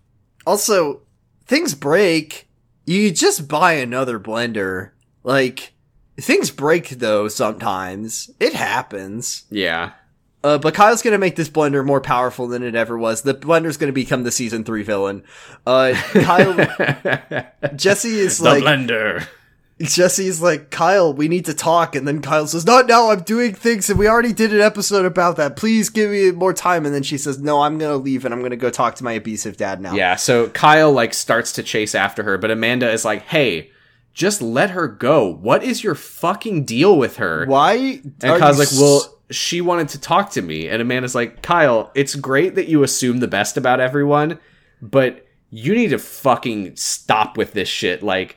Also, 0.46 1.02
things 1.46 1.74
break. 1.74 2.48
You 2.86 3.10
just 3.12 3.46
buy 3.46 3.74
another 3.74 4.18
blender. 4.18 4.90
Like 5.22 5.72
things 6.18 6.50
break 6.50 6.88
though 6.90 7.28
sometimes. 7.28 8.30
It 8.40 8.54
happens. 8.54 9.44
Yeah. 9.50 9.92
Uh, 10.42 10.58
but 10.58 10.74
Kyle's 10.74 11.02
gonna 11.02 11.18
make 11.18 11.36
this 11.36 11.48
blender 11.48 11.84
more 11.84 12.00
powerful 12.00 12.46
than 12.46 12.62
it 12.62 12.74
ever 12.74 12.96
was. 12.96 13.22
The 13.22 13.34
blender's 13.34 13.76
gonna 13.76 13.92
become 13.92 14.22
the 14.22 14.30
season 14.30 14.64
three 14.64 14.82
villain. 14.82 15.22
Uh, 15.66 15.92
Kyle, 15.94 16.54
Jessi 17.74 18.12
is 18.12 18.40
like 18.40 18.60
the 18.60 18.64
like, 18.64 18.78
blender. 18.78 19.26
Jessi's 19.80 20.42
like, 20.42 20.70
Kyle, 20.70 21.12
we 21.14 21.26
need 21.26 21.46
to 21.46 21.54
talk. 21.54 21.96
And 21.96 22.06
then 22.06 22.20
Kyle 22.20 22.46
says, 22.46 22.66
Not 22.66 22.86
now, 22.86 23.10
I'm 23.10 23.22
doing 23.22 23.54
things 23.54 23.88
and 23.88 23.98
we 23.98 24.08
already 24.08 24.32
did 24.32 24.52
an 24.52 24.60
episode 24.60 25.06
about 25.06 25.36
that. 25.36 25.56
Please 25.56 25.88
give 25.88 26.10
me 26.10 26.30
more 26.32 26.52
time. 26.52 26.84
And 26.84 26.94
then 26.94 27.02
she 27.02 27.16
says, 27.16 27.38
No, 27.38 27.62
I'm 27.62 27.78
going 27.78 27.90
to 27.90 27.96
leave 27.96 28.24
and 28.24 28.34
I'm 28.34 28.40
going 28.40 28.50
to 28.50 28.56
go 28.56 28.68
talk 28.68 28.96
to 28.96 29.04
my 29.04 29.12
abusive 29.12 29.56
dad 29.56 29.80
now. 29.80 29.94
Yeah, 29.94 30.16
so 30.16 30.48
Kyle 30.50 30.92
like 30.92 31.14
starts 31.14 31.52
to 31.52 31.62
chase 31.62 31.94
after 31.94 32.22
her, 32.24 32.36
but 32.36 32.50
Amanda 32.50 32.90
is 32.90 33.04
like, 33.04 33.22
"Hey, 33.22 33.70
just 34.12 34.42
let 34.42 34.70
her 34.70 34.86
go. 34.86 35.26
What 35.32 35.62
is 35.62 35.82
your 35.82 35.94
fucking 35.94 36.64
deal 36.64 36.98
with 36.98 37.16
her?" 37.16 37.46
Why? 37.46 38.00
And 38.22 38.38
Kyle's 38.38 38.58
like, 38.58 38.68
"Well, 38.78 39.18
she 39.30 39.60
wanted 39.60 39.88
to 39.90 40.00
talk 40.00 40.30
to 40.32 40.42
me." 40.42 40.68
And 40.68 40.82
Amanda's 40.82 41.14
like, 41.14 41.42
"Kyle, 41.42 41.90
it's 41.94 42.14
great 42.14 42.54
that 42.54 42.68
you 42.68 42.82
assume 42.82 43.18
the 43.18 43.28
best 43.28 43.56
about 43.56 43.80
everyone, 43.80 44.38
but 44.82 45.26
you 45.50 45.74
need 45.74 45.90
to 45.90 45.98
fucking 45.98 46.76
stop 46.76 47.36
with 47.36 47.52
this 47.52 47.68
shit. 47.68 48.02
Like, 48.02 48.36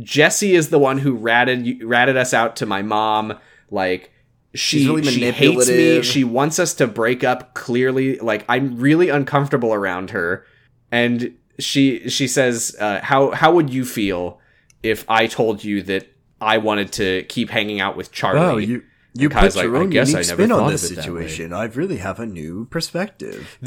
Jessi 0.00 0.50
is 0.50 0.70
the 0.70 0.78
one 0.78 0.98
who 0.98 1.14
ratted 1.14 1.82
ratted 1.82 2.16
us 2.16 2.32
out 2.34 2.56
to 2.56 2.66
my 2.66 2.82
mom. 2.82 3.38
Like." 3.70 4.12
She, 4.54 4.86
really 4.86 5.02
she 5.02 5.30
hates 5.30 5.68
me. 5.68 6.02
She 6.02 6.24
wants 6.24 6.58
us 6.58 6.72
to 6.74 6.86
break 6.86 7.22
up 7.22 7.52
clearly. 7.52 8.16
Like 8.16 8.46
I'm 8.48 8.78
really 8.78 9.10
uncomfortable 9.10 9.74
around 9.74 10.10
her. 10.10 10.46
And 10.90 11.36
she 11.58 12.08
she 12.08 12.26
says, 12.26 12.76
uh, 12.80 13.00
"How 13.02 13.30
how 13.32 13.52
would 13.52 13.70
you 13.70 13.84
feel 13.84 14.40
if 14.82 15.04
I 15.08 15.26
told 15.26 15.64
you 15.64 15.82
that 15.82 16.06
I 16.40 16.58
wanted 16.58 16.92
to 16.92 17.24
keep 17.24 17.50
hanging 17.50 17.80
out 17.80 17.96
with 17.96 18.12
Charlie?" 18.12 18.40
Wow, 18.40 18.56
you 18.56 18.82
you 19.18 19.28
put 19.30 19.54
your 19.54 19.72
like, 19.72 19.80
own 19.80 19.92
unique 19.92 20.08
I 20.14 20.20
never 20.20 20.24
spin 20.24 20.52
on 20.52 20.70
this 20.70 20.84
of 20.84 20.92
it 20.92 20.96
that 20.96 21.02
situation. 21.02 21.52
I 21.52 21.64
really 21.64 21.98
have 21.98 22.20
a 22.20 22.26
new 22.26 22.66
perspective. 22.66 23.58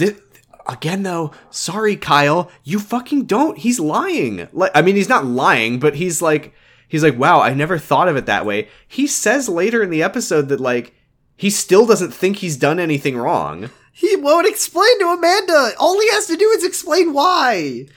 Again 0.68 1.04
though, 1.04 1.32
sorry 1.50 1.96
Kyle, 1.96 2.52
you 2.64 2.80
fucking 2.80 3.26
don't. 3.26 3.58
He's 3.58 3.80
lying. 3.80 4.48
Like 4.54 4.72
I 4.76 4.82
mean, 4.82 4.96
he's 4.96 5.10
not 5.10 5.26
lying, 5.26 5.80
but 5.80 5.96
he's 5.96 6.22
like 6.22 6.54
he's 6.88 7.04
like, 7.04 7.18
"Wow, 7.18 7.42
I 7.42 7.54
never 7.54 7.78
thought 7.78 8.08
of 8.08 8.16
it 8.16 8.28
that 8.28 8.46
way." 8.46 8.70
He 8.88 9.08
says 9.08 9.50
later 9.50 9.82
in 9.82 9.90
the 9.90 10.04
episode 10.04 10.50
that 10.50 10.60
like 10.60 10.94
he 11.36 11.50
still 11.50 11.86
doesn't 11.86 12.12
think 12.12 12.38
he's 12.38 12.58
done 12.58 12.80
anything 12.80 13.18
wrong. 13.18 13.72
He 13.92 14.16
won't 14.16 14.48
explain 14.48 15.00
to 15.00 15.08
Amanda. 15.08 15.72
All 15.80 16.00
he 16.00 16.10
has 16.12 16.28
to 16.28 16.38
do 16.38 16.50
is 16.52 16.64
explain 16.64 17.14
why. 17.14 17.88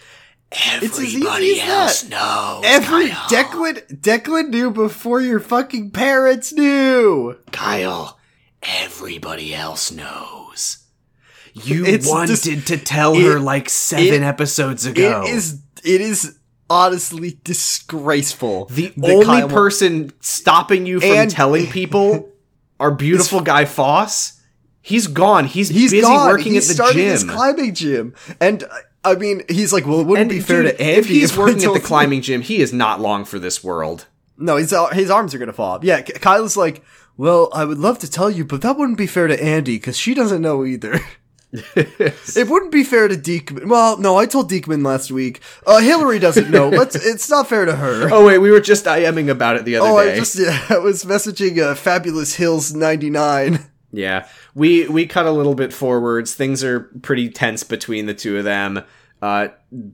It's 0.83 0.99
as 0.99 1.15
easy 1.15 1.61
as 1.61 2.03
that. 2.03 2.11
knows. 2.11 2.63
Every 2.65 3.09
Declan 3.09 4.01
Declan 4.01 4.49
knew 4.51 4.71
before 4.71 5.21
your 5.21 5.41
fucking 5.41 5.91
parents 5.91 6.53
knew. 6.53 7.37
Kyle, 7.53 8.19
everybody 8.63 9.55
else 9.55 9.91
knows. 9.91 10.79
You 11.55 11.85
It's 11.85 12.09
wanted 12.09 12.41
dis- 12.41 12.65
to 12.67 12.77
tell 12.77 13.15
it- 13.15 13.23
her 13.23 13.39
like 13.41 13.69
seven 13.69 14.23
it- 14.23 14.23
episodes 14.23 14.87
ago. 14.87 15.23
It 15.27 15.31
is 15.35 15.59
it 15.85 16.01
is 16.01 16.37
honestly 16.71 17.39
disgraceful. 17.45 18.67
the 18.67 18.93
only 19.03 19.25
Kyle- 19.25 19.49
person 19.49 20.13
stopping 20.21 20.87
you 20.87 21.01
from 21.01 21.29
telling 21.29 21.67
people 21.67 22.29
our 22.81 22.91
beautiful 22.91 23.41
guy 23.41 23.65
Foss. 23.65 24.41
He's 24.81 25.07
gone. 25.07 25.47
He's, 25.47 25.71
he's 25.71 25.93
busy 25.93 26.03
gone. 26.03 26.29
working 26.29 26.53
he's 26.55 26.71
at 26.71 26.77
the 26.87 26.93
gym. 26.93 27.03
his 27.11 27.25
climbing 27.25 27.75
gym, 27.75 28.15
and 28.39 28.65
uh, 28.65 28.69
I 29.05 29.15
mean, 29.17 29.43
he's 29.49 29.73
like, 29.73 29.87
well, 29.87 30.01
it 30.01 30.07
wouldn't 30.07 30.31
and 30.31 30.31
be 30.31 30.41
fair 30.41 30.63
dude, 30.63 30.77
to 30.79 30.83
Andy 30.83 30.99
if 30.99 31.07
he's 31.07 31.37
I 31.37 31.41
working 31.41 31.65
at 31.65 31.73
the 31.75 31.81
climbing 31.85 32.23
gym, 32.23 32.41
he 32.43 32.61
is 32.61 32.73
not 32.73 33.01
long 33.01 33.25
for 33.25 33.39
this 33.39 33.63
world. 33.63 34.07
No, 34.37 34.57
his 34.57 34.75
his 34.93 35.11
arms 35.11 35.35
are 35.35 35.39
gonna 35.39 35.53
fall 35.53 35.77
off. 35.77 35.85
Yeah, 35.85 36.01
K- 36.03 36.15
Kyle's 36.15 36.57
like, 36.57 36.83
well, 37.17 37.51
I 37.53 37.65
would 37.65 37.79
love 37.79 37.99
to 38.01 38.11
tell 38.11 38.31
you, 38.31 38.45
but 38.45 38.63
that 38.63 38.77
wouldn't 38.77 38.99
be 38.99 39.07
fair 39.07 39.27
to 39.29 39.41
Andy 39.43 39.77
because 39.77 39.97
she 39.97 40.15
doesn't 40.15 40.43
know 40.43 40.65
either. 40.65 41.01
it 41.77 42.49
wouldn't 42.49 42.73
be 42.73 42.83
fair 42.83 43.07
to 43.07 43.15
Deekman. 43.15 43.67
Well, 43.69 43.97
no, 43.99 44.17
I 44.17 44.27
told 44.27 44.51
Deekman 44.51 44.85
last 44.85 45.13
week. 45.13 45.41
Uh, 45.65 45.79
Hillary 45.79 46.19
doesn't 46.19 46.51
know. 46.51 46.69
Let's. 46.69 46.97
It's 46.97 47.31
not 47.31 47.49
fair 47.49 47.65
to 47.65 47.77
her. 47.77 48.09
oh 48.13 48.27
wait, 48.27 48.39
we 48.39 48.51
were 48.51 48.59
just 48.61 48.87
IMing 48.87 49.29
about 49.31 49.55
it 49.55 49.65
the 49.65 49.77
other 49.77 49.89
Oh, 49.89 50.03
day. 50.05 50.15
I 50.15 50.17
just 50.17 50.37
yeah, 50.37 50.65
I 50.69 50.79
was 50.79 51.05
messaging 51.05 51.63
uh, 51.63 51.77
Fabulous 51.77 52.35
Hills 52.35 52.75
ninety 52.75 53.09
nine. 53.09 53.67
Yeah, 53.97 54.29
we 54.55 54.89
we 54.89 55.07
cut 55.07 55.27
a 55.27 55.31
little 55.31 55.55
bit 55.55 55.73
forwards. 55.73 56.35
Things 56.35 56.63
are 56.65 56.81
pretty 57.03 57.31
tense 57.31 57.63
between 57.63 58.07
the 58.07 58.15
two 58.15 58.39
of 58.39 58.45
them. 58.45 58.83
Uh, 59.23 59.49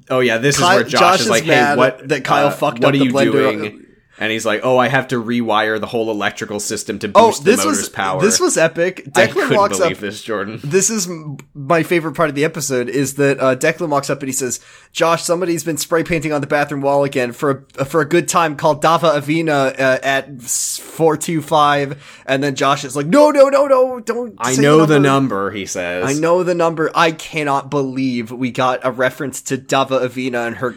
oh 0.08 0.20
yeah, 0.20 0.38
this 0.38 0.56
Ky- 0.58 0.62
is 0.64 0.68
where 0.68 0.82
Josh, 0.84 1.00
Josh 1.00 1.14
is 1.20 1.26
is 1.26 1.30
like, 1.30 1.44
"Hey, 1.44 1.76
what? 1.76 2.08
that 2.08 2.24
Kyle 2.24 2.48
uh, 2.48 2.50
fucked 2.50 2.80
what 2.80 2.88
up 2.88 2.94
are 2.94 2.98
the 2.98 3.04
you 3.04 3.12
blender." 3.12 3.32
doing?" 3.60 3.86
And 4.20 4.30
he's 4.30 4.44
like, 4.44 4.60
"Oh, 4.62 4.76
I 4.76 4.88
have 4.88 5.08
to 5.08 5.16
rewire 5.22 5.80
the 5.80 5.86
whole 5.86 6.10
electrical 6.10 6.60
system 6.60 6.98
to 6.98 7.10
Oh, 7.14 7.28
boost 7.28 7.44
the 7.44 7.56
motor's 7.56 7.78
was 7.78 7.88
power." 7.88 8.20
this 8.20 8.38
was 8.38 8.58
epic. 8.58 9.08
I 9.16 9.26
Declan 9.26 9.32
couldn't 9.32 9.56
walks 9.56 9.78
believe 9.78 9.96
up. 9.96 10.00
this, 10.00 10.22
Jordan. 10.22 10.60
This 10.62 10.90
is 10.90 11.08
my 11.54 11.82
favorite 11.82 12.14
part 12.14 12.28
of 12.28 12.34
the 12.34 12.44
episode 12.44 12.90
is 12.90 13.14
that 13.14 13.40
uh, 13.40 13.56
Declan 13.56 13.88
walks 13.88 14.10
up 14.10 14.20
and 14.20 14.28
he 14.28 14.32
says, 14.34 14.60
"Josh, 14.92 15.22
somebody's 15.24 15.64
been 15.64 15.78
spray 15.78 16.04
painting 16.04 16.34
on 16.34 16.42
the 16.42 16.46
bathroom 16.46 16.82
wall 16.82 17.02
again 17.02 17.32
for 17.32 17.66
a, 17.78 17.84
for 17.86 18.02
a 18.02 18.04
good 18.04 18.28
time 18.28 18.56
called 18.56 18.82
Dava 18.82 19.18
Avina 19.18 19.72
uh, 19.80 19.98
at 20.02 20.40
four 20.42 21.16
two 21.16 21.40
five. 21.40 22.20
And 22.26 22.42
then 22.44 22.54
Josh 22.56 22.84
is 22.84 22.94
like, 22.94 23.06
"No, 23.06 23.30
no, 23.30 23.48
no, 23.48 23.66
no, 23.66 24.00
don't." 24.00 24.34
I 24.38 24.54
know 24.56 24.84
the 24.84 25.00
number. 25.00 25.50
He 25.50 25.64
says. 25.64 26.04
I 26.04 26.12
know 26.20 26.42
the 26.42 26.54
number. 26.54 26.90
I 26.94 27.12
cannot 27.12 27.70
believe 27.70 28.30
we 28.30 28.50
got 28.50 28.80
a 28.84 28.90
reference 28.92 29.40
to 29.42 29.56
Dava 29.56 30.06
Avina 30.06 30.46
and 30.46 30.56
her 30.56 30.74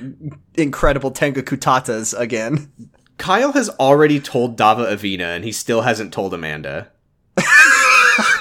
incredible 0.56 1.12
Tenga 1.12 1.44
Kutatas 1.44 2.18
again. 2.18 2.72
Kyle 3.18 3.54
has 3.54 3.70
already 3.70 4.20
told 4.20 4.58
Dava 4.58 4.92
Avina, 4.92 5.36
and 5.36 5.44
he 5.44 5.52
still 5.52 5.82
hasn't 5.82 6.14
told 6.14 6.34
Amanda. 6.34 6.90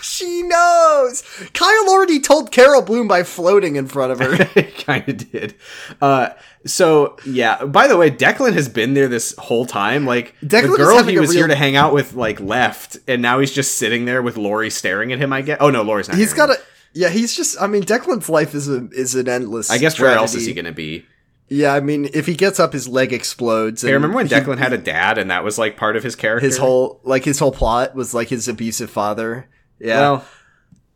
She 0.03 0.43
knows. 0.43 1.23
Kyle 1.55 1.89
already 1.89 2.21
told 2.21 2.51
Carol 2.51 2.83
Bloom 2.83 3.09
by 3.09 3.23
floating 3.23 3.77
in 3.77 3.87
front 3.87 4.13
of 4.13 4.19
her. 4.19 4.45
He 4.55 4.63
kind 4.63 5.09
of 5.09 5.31
did. 5.31 5.55
Uh, 6.01 6.31
so 6.67 7.17
yeah. 7.25 7.65
By 7.65 7.87
the 7.87 7.97
way, 7.97 8.11
Declan 8.11 8.53
has 8.55 8.69
been 8.69 8.95
there 8.95 9.09
this 9.09 9.35
whole 9.39 9.65
time. 9.65 10.05
Like 10.05 10.35
Declan 10.45 10.73
the 10.73 10.77
girl 10.77 11.03
he 11.05 11.19
was 11.19 11.31
real- 11.31 11.39
here 11.39 11.47
to 11.49 11.55
hang 11.55 11.77
out 11.77 11.95
with, 11.95 12.15
like 12.15 12.41
left, 12.41 12.99
and 13.09 13.23
now 13.23 13.39
he's 13.39 13.53
just 13.53 13.77
sitting 13.77 14.05
there 14.05 14.23
with 14.23 14.37
Lori 14.37 14.71
staring 14.71 15.13
at 15.13 15.19
him. 15.19 15.33
I 15.33 15.43
guess. 15.43 15.59
Oh 15.61 15.71
no, 15.71 15.83
Lori's 15.83 16.09
not. 16.09 16.19
He's 16.19 16.35
got 16.35 16.51
a 16.51 16.57
yeah. 16.93 17.09
He's 17.09 17.35
just. 17.35 17.61
I 17.61 17.67
mean, 17.67 17.83
Declan's 17.85 18.29
life 18.29 18.55
is 18.55 18.69
a 18.69 18.89
is 18.91 19.15
an 19.15 19.29
endless. 19.29 19.71
I 19.71 19.79
guess 19.79 19.99
where 19.99 20.13
else 20.13 20.35
is 20.35 20.45
he 20.45 20.53
going 20.53 20.67
to 20.67 20.73
be? 20.73 21.07
Yeah, 21.53 21.75
I 21.75 21.81
mean, 21.81 22.09
if 22.15 22.27
he 22.27 22.35
gets 22.35 22.59
up, 22.59 22.73
his 22.73 22.89
leg 22.89 23.13
explodes. 23.13 23.85
And 23.85 23.93
remember 23.93 24.17
when 24.17 24.27
he- 24.27 24.35
Declan 24.35 24.59
had 24.59 24.73
a 24.73 24.79
dad, 24.79 25.19
and 25.19 25.31
that 25.31 25.45
was 25.45 25.59
like 25.59 25.77
part 25.77 25.97
of 25.97 26.03
his 26.03 26.17
character. 26.17 26.47
his 26.47 26.57
whole 26.59 27.01
like 27.05 27.25
his 27.25 27.39
whole 27.39 27.53
plot 27.53 27.95
was 27.95 28.15
like 28.15 28.29
his 28.29 28.49
abusive 28.49 28.91
father. 28.91 29.49
Yeah. 29.79 30.01
Well, 30.01 30.25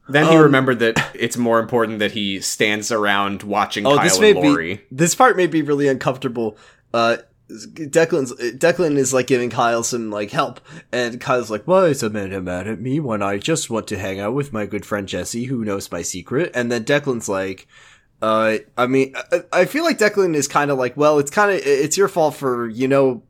then 0.09 0.27
he 0.27 0.37
Um, 0.37 0.43
remembered 0.45 0.79
that 0.79 1.11
it's 1.15 1.37
more 1.37 1.59
important 1.59 1.99
that 1.99 2.13
he 2.13 2.41
stands 2.41 2.93
around 2.93 3.43
watching 3.43 3.85
oh, 3.87 3.97
Kyle 3.97 4.05
this 4.05 4.15
and 4.15 4.23
may 4.23 4.33
Lori. 4.35 4.75
be 4.77 4.81
this 4.91 5.15
part 5.15 5.37
may 5.37 5.47
be 5.49 5.63
really 5.63 5.89
uncomfortable. 5.89 6.57
Uh, 6.95 7.17
Declan's 7.51 8.33
Declan 8.59 8.97
is 8.97 9.13
like 9.15 9.27
giving 9.27 9.51
Kyle 9.51 9.83
some 9.83 10.11
like 10.11 10.31
help, 10.31 10.61
and 10.93 11.21
Kyle's 11.21 11.51
like, 11.51 11.65
"Why 11.65 11.87
is 11.87 12.03
Amanda 12.03 12.41
mad 12.41 12.67
at 12.67 12.81
me 12.81 12.99
when 13.01 13.23
I 13.23 13.39
just 13.39 13.69
want 13.71 13.87
to 13.89 13.99
hang 13.99 14.19
out 14.21 14.35
with 14.35 14.53
my 14.53 14.67
good 14.67 14.87
friend 14.87 15.07
Jessi, 15.09 15.47
who 15.47 15.65
knows 15.65 15.91
my 15.93 16.03
secret?" 16.03 16.51
And 16.55 16.73
then 16.73 16.85
Declan's 16.85 17.29
like, 17.29 17.69
"Uh, 18.23 18.59
I 18.77 18.87
mean, 18.87 19.15
I, 19.33 19.43
I 19.53 19.65
feel 19.67 19.85
like 19.85 19.99
Declan 19.99 20.35
is 20.35 20.49
kind 20.49 20.71
of 20.71 20.79
like, 20.79 20.97
well, 20.97 21.19
it's 21.19 21.31
kind 21.31 21.51
of 21.51 21.61
it's 21.65 21.97
your 21.97 22.09
fault 22.09 22.35
for 22.35 22.69
you 22.69 22.89
know 22.89 23.23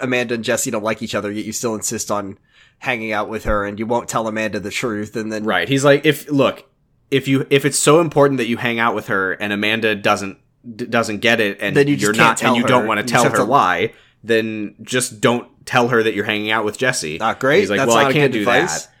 Amanda 0.00 0.34
and 0.34 0.44
Jessi 0.44 0.70
don't 0.70 0.84
like 0.84 1.02
each 1.02 1.14
other, 1.14 1.30
yet 1.30 1.44
you 1.44 1.52
still 1.52 1.74
insist 1.74 2.10
on 2.10 2.38
hanging 2.78 3.12
out 3.12 3.28
with 3.28 3.44
her, 3.44 3.64
and 3.64 3.78
you 3.78 3.86
won't 3.86 4.08
tell 4.08 4.26
Amanda 4.26 4.58
the 4.60 4.70
truth, 4.70 5.14
and 5.16 5.32
then 5.32 5.44
Right. 5.44 5.68
He's 5.68 5.84
like, 5.84 6.04
if 6.04 6.30
look, 6.30 6.68
if 7.10 7.28
you 7.28 7.46
if 7.50 7.64
it's 7.64 7.78
so 7.78 8.00
important 8.00 8.38
that 8.38 8.46
you 8.46 8.56
hang 8.56 8.78
out 8.78 8.94
with 8.94 9.06
her, 9.08 9.32
and 9.32 9.52
Amanda 9.52 9.94
doesn't 9.94 10.38
d- 10.76 10.86
doesn't 10.86 11.18
get 11.18 11.40
it, 11.40 11.58
and 11.60 11.76
Then 11.76 11.86
you 11.88 11.94
you're 11.94 12.12
can't 12.12 12.42
and 12.42 12.56
you 12.56 12.62
her. 12.62 12.68
don't 12.68 12.86
want 12.86 13.00
to 13.00 13.06
tell 13.06 13.24
her 13.28 13.36
to- 13.36 13.44
why, 13.44 13.92
then 14.24 14.74
just 14.82 15.20
don't 15.20 15.48
tell 15.64 15.88
her 15.88 16.02
that 16.02 16.14
you're 16.14 16.24
hanging 16.24 16.50
out 16.50 16.64
with 16.64 16.76
Jessi. 16.78 17.18
Not 17.20 17.38
great. 17.38 17.60
He's 17.60 17.70
like, 17.70 17.78
That's 17.78 17.88
well, 17.88 17.98
I 18.04 18.12
can't 18.12 18.32
do 18.32 18.40
advice. 18.40 18.86
that. 18.86 18.92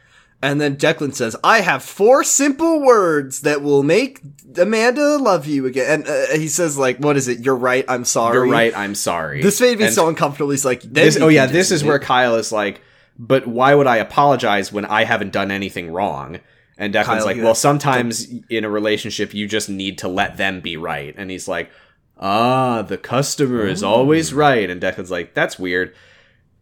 And 0.42 0.60
then 0.60 0.76
Declan 0.76 1.14
says, 1.14 1.36
"I 1.44 1.60
have 1.60 1.84
four 1.84 2.24
simple 2.24 2.80
words 2.80 3.42
that 3.42 3.62
will 3.62 3.84
make 3.84 4.20
Amanda 4.58 5.16
love 5.18 5.46
you 5.46 5.66
again." 5.66 6.00
And 6.00 6.08
uh, 6.08 6.36
he 6.36 6.48
says, 6.48 6.76
"Like, 6.76 6.98
what 6.98 7.16
is 7.16 7.28
it? 7.28 7.38
You're 7.38 7.54
right. 7.56 7.84
I'm 7.88 8.04
sorry. 8.04 8.34
You're 8.34 8.48
right. 8.48 8.76
I'm 8.76 8.96
sorry. 8.96 9.40
This 9.40 9.60
made 9.60 9.78
me 9.78 9.84
And 9.84 9.94
so 9.94 10.08
uncomfortable. 10.08 10.50
He's 10.50 10.64
like, 10.64 10.82
This, 10.82 11.16
oh 11.20 11.28
yeah, 11.28 11.46
this 11.46 11.70
is 11.70 11.84
where 11.84 12.00
Kyle 12.00 12.34
is 12.34 12.50
like, 12.50 12.80
but 13.18 13.46
why 13.46 13.74
would 13.74 13.86
I 13.86 13.98
apologize 13.98 14.72
when 14.72 14.84
I 14.84 15.04
haven't 15.04 15.32
done 15.32 15.50
anything 15.50 15.92
wrong? 15.92 16.40
And 16.76 16.92
Declan's 16.92 17.06
Kyle, 17.06 17.24
like, 17.24 17.36
well, 17.36 17.54
sometimes 17.54 18.26
in 18.50 18.64
a 18.64 18.70
relationship 18.70 19.34
you 19.34 19.46
just 19.46 19.68
need 19.68 19.98
to 19.98 20.08
let 20.08 20.38
them 20.38 20.60
be 20.60 20.76
right. 20.76 21.14
And 21.16 21.30
he's 21.30 21.46
like, 21.46 21.70
ah, 22.18 22.82
the 22.82 22.98
customer 22.98 23.66
is 23.66 23.82
always 23.82 24.32
right. 24.34 24.68
And 24.68 24.80
Declan's 24.80 25.10
like, 25.10 25.34
that's 25.34 25.58
weird. 25.58 25.94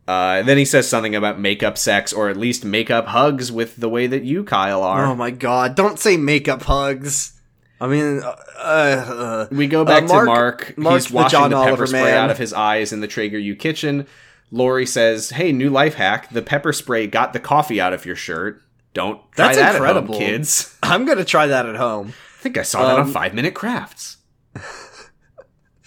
Uh, 0.09 0.39
and 0.41 0.49
then 0.49 0.59
he 0.59 0.65
says 0.65 0.89
something 0.89 1.15
about 1.15 1.39
makeup 1.39 1.79
sex, 1.79 2.13
or 2.13 2.29
at 2.29 2.37
least 2.37 2.65
makeup 2.65 3.07
hugs 3.09 3.53
with 3.53 3.77
the 3.77 3.89
way 3.89 4.07
that 4.09 4.25
you, 4.25 4.43
Kyle, 4.43 4.83
are. 4.83 5.07
Oh 5.07 5.15
my 5.15 5.31
god! 5.31 5.75
Don't 5.77 5.99
say 6.01 6.17
makeup 6.17 6.63
hugs. 6.65 7.41
I 7.81 7.87
mean, 7.87 8.21
uh, 8.23 8.35
uh, 8.59 9.47
We 9.51 9.67
go 9.67 9.85
back 9.85 10.03
Uh, 10.05 10.07
to 10.09 10.13
Mark- 10.13 10.27
Mark. 10.27 10.75
Mark's 10.79 11.05
He's 11.05 11.11
the 11.13 11.17
washing 11.17 11.31
John 11.39 11.51
the, 11.51 11.57
Oliver 11.57 11.73
pepper 11.77 11.87
spray 11.87 12.03
man. 12.03 12.17
out 12.25 12.31
of 12.31 12.39
his 12.39 12.53
eyes 12.53 12.93
in 12.93 13.01
the 13.01 13.09
Trager 13.09 13.43
U 13.43 13.55
kitchen. 13.57 14.07
Lori 14.51 14.85
says, 14.85 15.31
"Hey, 15.31 15.53
new 15.53 15.71
life 15.71 15.95
hack: 15.95 16.29
the 16.31 16.43
pepper 16.43 16.73
spray 16.73 17.07
got 17.07 17.33
the 17.33 17.41
coffee 17.41 17.81
out 17.81 17.93
of 17.93 18.05
your 18.05 18.17
shirt." 18.17 18.61
Don't 18.93 19.19
try 19.33 19.47
That's 19.47 19.59
that 19.59 19.75
incredible. 19.77 20.17
at 20.17 20.21
home, 20.21 20.29
kids. 20.29 20.77
I'm 20.83 21.05
gonna 21.05 21.25
try 21.25 21.47
that 21.47 21.65
at 21.67 21.77
home. 21.77 22.09
I 22.39 22.43
think 22.43 22.59
I 22.59 22.63
saw 22.63 22.83
that 22.89 22.95
on 22.97 23.01
Um, 23.07 23.13
Five 23.13 23.33
Minute 23.33 23.55
Crafts. 23.55 24.17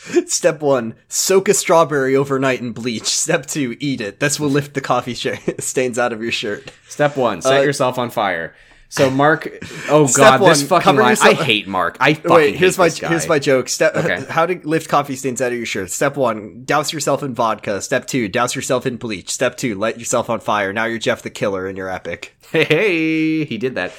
Step 0.28 0.62
one: 0.62 0.96
soak 1.08 1.48
a 1.50 1.54
strawberry 1.54 2.16
overnight 2.16 2.60
in 2.62 2.72
bleach. 2.72 3.06
Step 3.08 3.46
two: 3.46 3.76
eat 3.80 4.02
it. 4.02 4.20
This 4.20 4.40
will 4.40 4.50
lift 4.50 4.74
the 4.74 4.82
coffee 4.82 5.14
sh- 5.14 5.28
stains 5.60 5.98
out 6.00 6.14
of 6.14 6.22
your 6.22 6.32
shirt. 6.32 6.72
Step 6.88 7.16
one: 7.18 7.42
set 7.42 7.60
uh, 7.60 7.64
yourself 7.64 7.98
on 7.98 8.10
fire. 8.10 8.56
So 8.90 9.10
Mark, 9.10 9.48
oh 9.90 10.08
god, 10.16 10.38
this 10.42 10.62
fucking 10.62 10.96
line. 10.96 11.10
yourself- 11.12 11.40
I 11.40 11.44
hate 11.44 11.68
Mark. 11.68 11.98
I 12.00 12.14
fucking 12.14 12.32
Wait, 12.32 12.56
here's 12.56 12.78
hate 12.78 13.02
my 13.02 13.10
here's 13.10 13.28
my 13.28 13.40
joke. 13.40 13.68
Step 13.68 13.96
Okay. 13.96 14.24
how 14.30 14.46
to 14.46 14.60
lift 14.68 14.88
coffee 14.88 15.16
stains 15.16 15.42
out 15.42 15.52
of 15.52 15.58
your 15.58 15.66
shirt. 15.66 15.90
Step 15.90 16.16
one: 16.16 16.62
douse 16.64 16.94
yourself 16.94 17.24
in 17.24 17.34
vodka. 17.34 17.82
Step 17.82 18.06
two: 18.06 18.28
douse 18.28 18.54
yourself 18.56 18.86
in 18.86 18.98
bleach. 18.98 19.32
Step 19.32 19.58
two: 19.58 19.74
light 19.74 19.98
yourself 19.98 20.30
on 20.30 20.42
fire. 20.42 20.74
Now 20.74 20.86
you're 20.86 21.00
Jeff 21.00 21.24
the 21.24 21.32
Killer 21.32 21.66
and 21.66 21.76
you're 21.76 21.90
epic. 21.90 22.36
Hey, 22.52 22.66
hey, 22.66 23.46
he 23.46 23.58
did 23.58 23.74
that. 23.76 23.94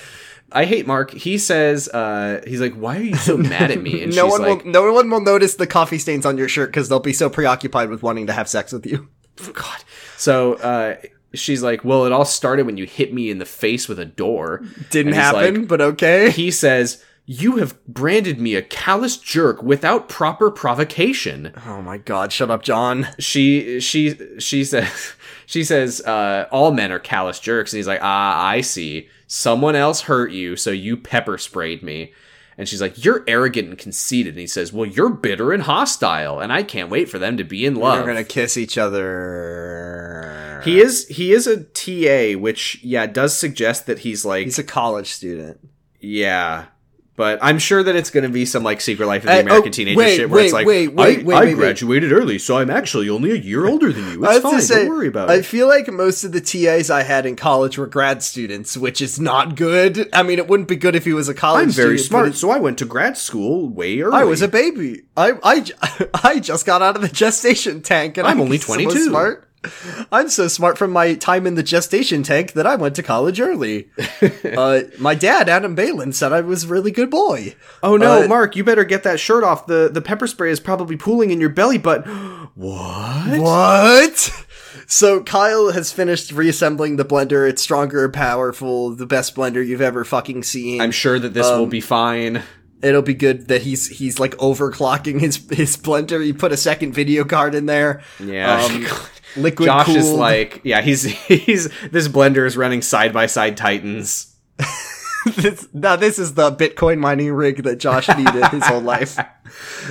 I 0.55 0.65
hate 0.65 0.87
Mark. 0.87 1.11
He 1.11 1.37
says, 1.37 1.89
uh, 1.89 2.43
he's 2.47 2.61
like, 2.61 2.75
why 2.75 2.97
are 2.99 3.03
you 3.03 3.17
so 3.17 3.37
mad 3.55 3.71
at 3.71 3.83
me? 3.83 4.03
And 4.03 4.15
no 4.15 4.27
one 4.27 4.41
like, 4.43 4.65
will 4.65 4.71
no 4.71 4.93
one 4.93 5.11
will 5.11 5.21
notice 5.21 5.57
the 5.57 5.67
coffee 5.67 5.99
stains 5.99 6.25
on 6.25 6.39
your 6.39 6.49
shirt 6.49 6.71
because 6.71 6.89
they'll 6.89 7.01
be 7.01 7.13
so 7.13 7.29
preoccupied 7.29 7.91
with 7.91 8.03
wanting 8.03 8.27
to 8.29 8.33
have 8.33 8.49
sex 8.49 8.73
with 8.73 8.87
you. 8.87 9.09
God. 9.53 9.85
So 10.17 10.55
uh, 10.55 10.97
she's 11.35 11.63
like, 11.63 11.85
well, 11.85 12.07
it 12.07 12.13
all 12.13 12.25
started 12.25 12.67
when 12.67 12.77
you 12.77 12.87
hit 12.87 13.13
me 13.13 13.31
in 13.31 13.39
the 13.39 13.45
face 13.47 13.89
with 13.89 13.99
a 13.99 14.05
door. 14.05 14.63
Didn't 14.91 15.15
happen, 15.15 15.61
like- 15.63 15.69
but 15.69 15.81
okay. 15.81 16.31
He 16.31 16.51
says, 16.53 17.03
you 17.27 17.57
have 17.57 17.83
branded 17.87 18.39
me 18.39 18.55
a 18.55 18.63
callous 18.63 19.17
jerk 19.17 19.63
without 19.63 20.09
proper 20.09 20.51
provocation. 20.51 21.53
oh 21.67 21.81
my 21.81 21.97
god! 21.97 22.33
Shut 22.33 22.51
up, 22.51 22.63
John. 22.63 23.09
She 23.19 23.81
she 23.81 24.15
she 24.39 24.63
says 24.63 25.15
she 25.47 25.65
says 25.65 26.03
uh, 26.03 26.47
all 26.53 26.71
men 26.71 26.93
are 26.93 26.99
callous 26.99 27.41
jerks, 27.41 27.73
and 27.73 27.79
he's 27.79 27.87
like, 27.89 28.01
ah, 28.03 28.47
I 28.47 28.61
see. 28.61 29.09
Someone 29.27 29.75
else 29.77 30.03
hurt 30.03 30.33
you, 30.33 30.57
so 30.57 30.71
you 30.71 30.97
pepper 30.97 31.39
sprayed 31.39 31.83
me. 31.83 32.13
And 32.57 32.69
she's 32.69 32.81
like, 32.81 33.05
"You're 33.05 33.25
arrogant 33.27 33.69
and 33.69 33.79
conceited." 33.79 34.35
And 34.35 34.41
he 34.41 34.47
says, 34.47 34.73
"Well, 34.73 34.89
you're 34.89 35.11
bitter 35.11 35.53
and 35.53 35.65
hostile, 35.65 36.39
and 36.39 36.53
I 36.53 36.63
can't 36.63 36.89
wait 36.89 37.09
for 37.09 37.19
them 37.19 37.37
to 37.37 37.43
be 37.45 37.67
in 37.67 37.75
love." 37.75 37.97
They're 37.99 38.07
gonna 38.15 38.23
kiss 38.25 38.57
each 38.57 38.79
other. 38.79 40.61
He 40.65 40.81
is 40.81 41.09
he 41.09 41.33
is 41.33 41.47
a 41.47 41.65
TA, 41.65 42.37
which 42.39 42.79
yeah 42.83 43.07
does 43.07 43.37
suggest 43.37 43.87
that 43.87 44.01
he's 44.01 44.25
like 44.25 44.45
He's 44.45 44.59
a 44.59 44.65
college 44.65 45.13
student. 45.13 45.69
yeah. 46.01 46.67
But 47.17 47.39
I'm 47.43 47.61
sure 47.61 47.81
that 47.81 47.95
it's 47.95 48.11
going 48.11 48.25
to 48.25 48.29
be 48.29 48.45
some 48.45 48.65
like 48.65 48.81
Secret 48.81 49.07
Life 49.07 49.23
of 49.23 49.29
the 49.29 49.37
Uh, 49.37 49.41
American 49.43 49.69
oh, 49.69 49.71
Teenager 49.73 49.97
wait, 49.99 50.17
shit 50.17 50.29
where 50.31 50.43
it's 50.43 50.53
like 50.53 50.67
wait, 50.67 50.89
I, 50.91 50.93
wait, 50.93 51.25
wait, 51.25 51.35
I 51.37 51.41
wait, 51.41 51.47
wait. 51.51 51.55
graduated 51.57 52.11
early, 52.11 52.41
so 52.41 52.59
I'm 52.59 52.71
actually 52.71 53.09
only 53.09 53.31
a 53.31 53.37
year 53.37 53.67
older 53.73 53.93
than 53.93 54.11
you. 54.11 54.27
I 54.27 54.33
It's 54.35 54.43
fine. 54.43 54.55
to 54.55 54.61
say, 54.63 54.81
Don't 54.85 54.89
worry 54.89 55.07
about 55.07 55.31
I 55.31 55.37
it. 55.37 55.47
feel 55.47 55.69
like 55.69 55.87
most 55.93 56.25
of 56.25 56.33
the 56.33 56.41
TAs 56.41 56.91
I 56.91 57.05
had 57.05 57.25
in 57.25 57.37
college 57.37 57.79
were 57.79 57.87
grad 57.87 58.23
students, 58.25 58.77
which 58.77 59.01
is 59.01 59.21
not 59.21 59.55
good. 59.55 60.09
I 60.13 60.25
mean, 60.25 60.39
it 60.41 60.49
wouldn't 60.49 60.69
be 60.69 60.75
good 60.77 60.97
if 60.97 61.05
he 61.05 61.13
was 61.13 61.29
a 61.29 61.35
college. 61.35 61.63
I'm 61.67 61.71
very 61.71 61.99
student, 61.99 62.09
smart, 62.09 62.29
it- 62.31 62.35
so 62.37 62.51
I 62.51 62.59
went 62.59 62.79
to 62.79 62.85
grad 62.85 63.17
school 63.17 63.69
way 63.69 64.01
early. 64.01 64.17
I 64.17 64.25
was 64.25 64.43
a 64.43 64.49
baby. 64.49 65.03
I 65.17 65.35
I 65.45 66.09
I 66.25 66.41
just 66.41 66.67
got 66.67 66.83
out 66.83 66.97
of 66.97 67.03
the 67.03 67.09
gestation 67.09 67.81
tank, 67.83 68.17
and 68.19 68.27
I'm 68.27 68.39
I'm 68.39 68.41
only 68.41 68.59
so 68.59 68.75
22. 68.75 69.05
smart. 69.05 69.49
I'm 70.13 70.29
so 70.29 70.49
smart 70.49 70.79
from 70.79 70.91
my 70.93 71.15
time 71.15 71.47
in 71.47 71.55
the 71.55 71.63
gestation 71.63 72.23
tank 72.23 72.53
that 72.53 72.67
I 72.67 72.75
went 72.77 72.95
to 72.97 73.03
college 73.03 73.41
early. 73.41 73.89
uh, 74.57 74.81
my 74.99 75.15
dad, 75.15 75.49
Adam 75.49 75.77
Baylin, 75.77 76.13
said 76.15 76.33
I 76.33 76.41
was 76.41 76.65
a 76.65 76.69
really 76.69 76.91
good 76.91 77.11
boy. 77.11 77.55
Oh 77.83 77.97
no, 77.97 78.23
Uh, 78.25 78.29
Mark, 78.29 78.57
you 78.57 78.65
better 78.65 78.85
get 78.85 79.03
that 79.05 79.21
shirt 79.21 79.45
off. 79.45 79.67
The 79.67 79.89
the 79.93 80.03
pepper 80.03 80.27
spray 80.27 80.51
is 80.51 80.61
probably 80.61 80.97
pooling 80.97 81.31
in 81.31 81.41
your 81.41 81.51
belly 81.51 81.79
but 81.79 82.07
What? 82.55 83.41
What? 83.41 84.47
So 84.87 85.23
Kyle 85.23 85.73
has 85.73 85.93
finished 85.93 86.31
reassembling 86.33 86.97
the 86.97 87.05
blender. 87.05 87.49
It's 87.49 87.63
stronger 87.63 88.09
powerful. 88.09 88.91
The 88.91 89.07
best 89.07 89.35
blender 89.35 89.67
you've 89.67 89.81
ever 89.81 90.05
fucking 90.05 90.43
seen. 90.43 90.81
I'm 90.81 90.91
sure 90.91 91.19
that 91.19 91.33
this 91.35 91.47
Um, 91.47 91.59
will 91.61 91.67
be 91.67 91.81
fine. 91.81 92.43
It'll 92.83 93.01
be 93.03 93.15
good 93.15 93.49
that 93.49 93.63
he's 93.63 93.89
he's 93.89 94.19
like 94.21 94.37
overclocking 94.37 95.19
his 95.21 95.37
his 95.51 95.77
blender. 95.77 96.23
He 96.23 96.33
put 96.35 96.53
a 96.53 96.57
second 96.57 96.93
video 96.93 97.25
card 97.25 97.55
in 97.55 97.65
there. 97.67 98.03
Yeah. 98.21 98.63
Um, 98.63 98.87
liquid 99.37 99.67
Josh 99.67 99.89
is 99.89 100.11
like, 100.11 100.61
yeah, 100.65 100.81
he's 100.83 101.03
he's 101.27 101.69
this 101.91 102.09
blender 102.09 102.47
is 102.47 102.57
running 102.57 102.83
side 102.83 103.13
by 103.13 103.27
side 103.27 103.57
Titans. 103.57 104.35
this, 105.37 105.69
now 105.73 105.97
this 105.97 106.19
is 106.19 106.35
the 106.35 106.51
Bitcoin 106.53 106.99
mining 106.99 107.33
rig 107.33 107.63
that 107.65 107.77
Josh 107.77 108.09
needed 108.09 108.45
his 108.49 108.65
whole 108.67 108.81
life. 108.81 109.19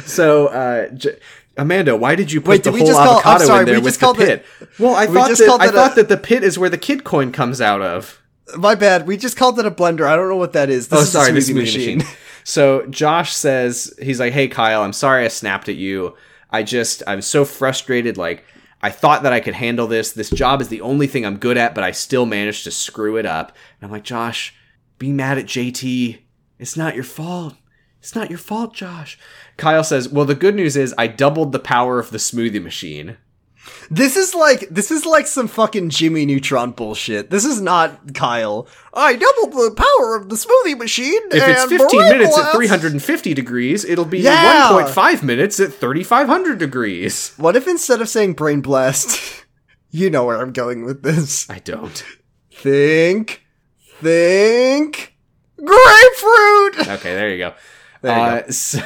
So, 0.06 0.48
uh, 0.48 0.90
J- 0.90 1.18
Amanda, 1.56 1.95
why 1.95 2.15
did 2.15 2.32
you 2.34 2.41
put 2.41 2.49
Wait, 2.49 2.64
the 2.64 2.72
whole 2.72 2.80
just 2.86 2.98
call- 2.98 3.20
avocado 3.20 3.45
sorry, 3.45 3.60
in 3.61 3.65
there 3.68 3.76
we 3.76 3.82
with 3.82 3.86
just 3.94 3.99
the 3.99 4.06
called 4.06 4.20
it- 4.20 4.44
pit? 4.60 4.70
well, 4.80 4.95
I 4.95 5.06
we 5.06 5.14
thought 5.14 5.30
that 5.30 5.57
I 5.61 5.68
thought 5.70 5.95
that 5.95 6.10
the 6.10 6.18
pit 6.18 6.44
is 6.44 6.60
where 6.60 6.70
the 6.70 6.78
kid 6.78 7.03
coin 7.06 7.32
comes 7.32 7.61
out 7.61 7.82
of. 7.82 8.22
My 8.57 8.76
bad. 8.76 9.07
We 9.07 9.15
just 9.15 9.38
called 9.38 9.57
it 9.60 9.65
a 9.65 9.72
blender. 9.72 10.06
I 10.06 10.18
don't 10.18 10.28
know 10.28 10.36
what 10.36 10.52
that 10.53 10.70
is. 10.70 10.90
This 10.90 10.99
oh, 10.99 11.02
is 11.03 11.11
sorry, 11.11 11.30
a 11.30 11.34
this 11.34 11.49
smoothie 11.49 11.61
smoothie 11.61 11.98
machine. 11.98 12.03
So 12.44 12.86
Josh 12.88 13.34
says 13.34 13.94
he's 14.02 14.20
like, 14.20 14.34
"Hey 14.34 14.49
Kyle, 14.49 14.82
I'm 14.82 14.91
sorry 14.94 15.24
I 15.24 15.30
snapped 15.30 15.70
at 15.70 15.76
you. 15.76 16.18
I 16.52 16.64
just 16.64 17.02
I'm 17.07 17.22
so 17.22 17.45
frustrated. 17.45 18.18
Like 18.18 18.44
I 18.84 18.92
thought 18.92 19.24
that 19.24 19.34
I 19.34 19.40
could 19.40 19.56
handle 19.56 19.88
this. 19.88 20.12
This 20.12 20.30
job 20.30 20.62
is 20.62 20.68
the 20.68 20.82
only 20.82 21.08
thing 21.08 21.26
I'm 21.26 21.38
good 21.38 21.58
at, 21.58 21.74
but 21.74 21.84
I 21.84 21.92
still 21.92 22.26
managed 22.26 22.66
to 22.66 22.72
screw 22.72 23.18
it 23.18 23.26
up." 23.26 23.56
And 23.80 23.88
I'm 23.88 23.92
like, 23.92 24.04
"Josh, 24.04 24.54
be 25.00 25.12
mad 25.12 25.38
at 25.38 25.46
JT. 25.46 26.20
It's 26.60 26.78
not 26.78 26.94
your 26.94 27.06
fault. 27.06 27.56
It's 28.00 28.14
not 28.14 28.30
your 28.30 28.38
fault, 28.38 28.76
Josh." 28.76 29.18
Kyle 29.56 29.84
says, 29.84 30.10
"Well, 30.10 30.26
the 30.26 30.36
good 30.36 30.54
news 30.54 30.76
is 30.76 30.94
I 30.98 31.08
doubled 31.08 31.54
the 31.54 31.60
power 31.60 31.98
of 31.98 32.12
the 32.12 32.18
smoothie 32.18 32.62
machine." 32.62 33.18
This 33.90 34.18
is 34.18 34.34
like 34.34 34.68
this 34.69 34.91
is 34.91 35.06
like 35.06 35.27
some 35.27 35.48
fucking 35.48 35.90
Jimmy 35.90 36.26
Neutron 36.26 36.72
bullshit. 36.72 37.30
This 37.30 37.45
is 37.45 37.61
not 37.61 38.14
Kyle. 38.14 38.68
I 38.94 39.15
doubled 39.15 39.53
the 39.53 39.73
power 39.76 40.15
of 40.15 40.30
the 40.30 40.35
smoothie 40.35 40.77
machine. 40.77 41.22
If 41.31 41.48
it's 41.48 41.65
15 41.65 41.88
Brain 41.88 42.18
minutes 42.18 42.38
at 42.38 42.52
350 42.53 43.34
degrees, 43.34 43.85
it'll 43.85 44.06
be 44.06 44.19
Yeah. 44.19 44.69
1.5 44.72 45.23
minutes 45.23 45.60
at 45.60 45.73
3500 45.73 46.57
degrees. 46.57 47.34
What 47.38 47.56
if 47.56 47.68
instead 47.68 48.02
of 48.02 48.10
saying 48.10 48.34
brain 48.34 48.61
blast, 48.61 49.45
you 49.91 50.10
know 50.10 50.26
where 50.26 50.41
I'm 50.41 50.52
going 50.53 50.84
with 50.85 51.03
this? 51.03 51.49
I 51.49 51.60
don't. 51.60 52.03
Think, 52.52 53.44
think, 53.99 55.15
grapefruit. 55.57 56.88
Okay, 56.88 57.14
there 57.15 57.30
you 57.31 57.38
go. 57.38 57.53
There 58.02 58.18
you 58.18 58.23
uh, 58.48 58.52
So, 58.52 58.80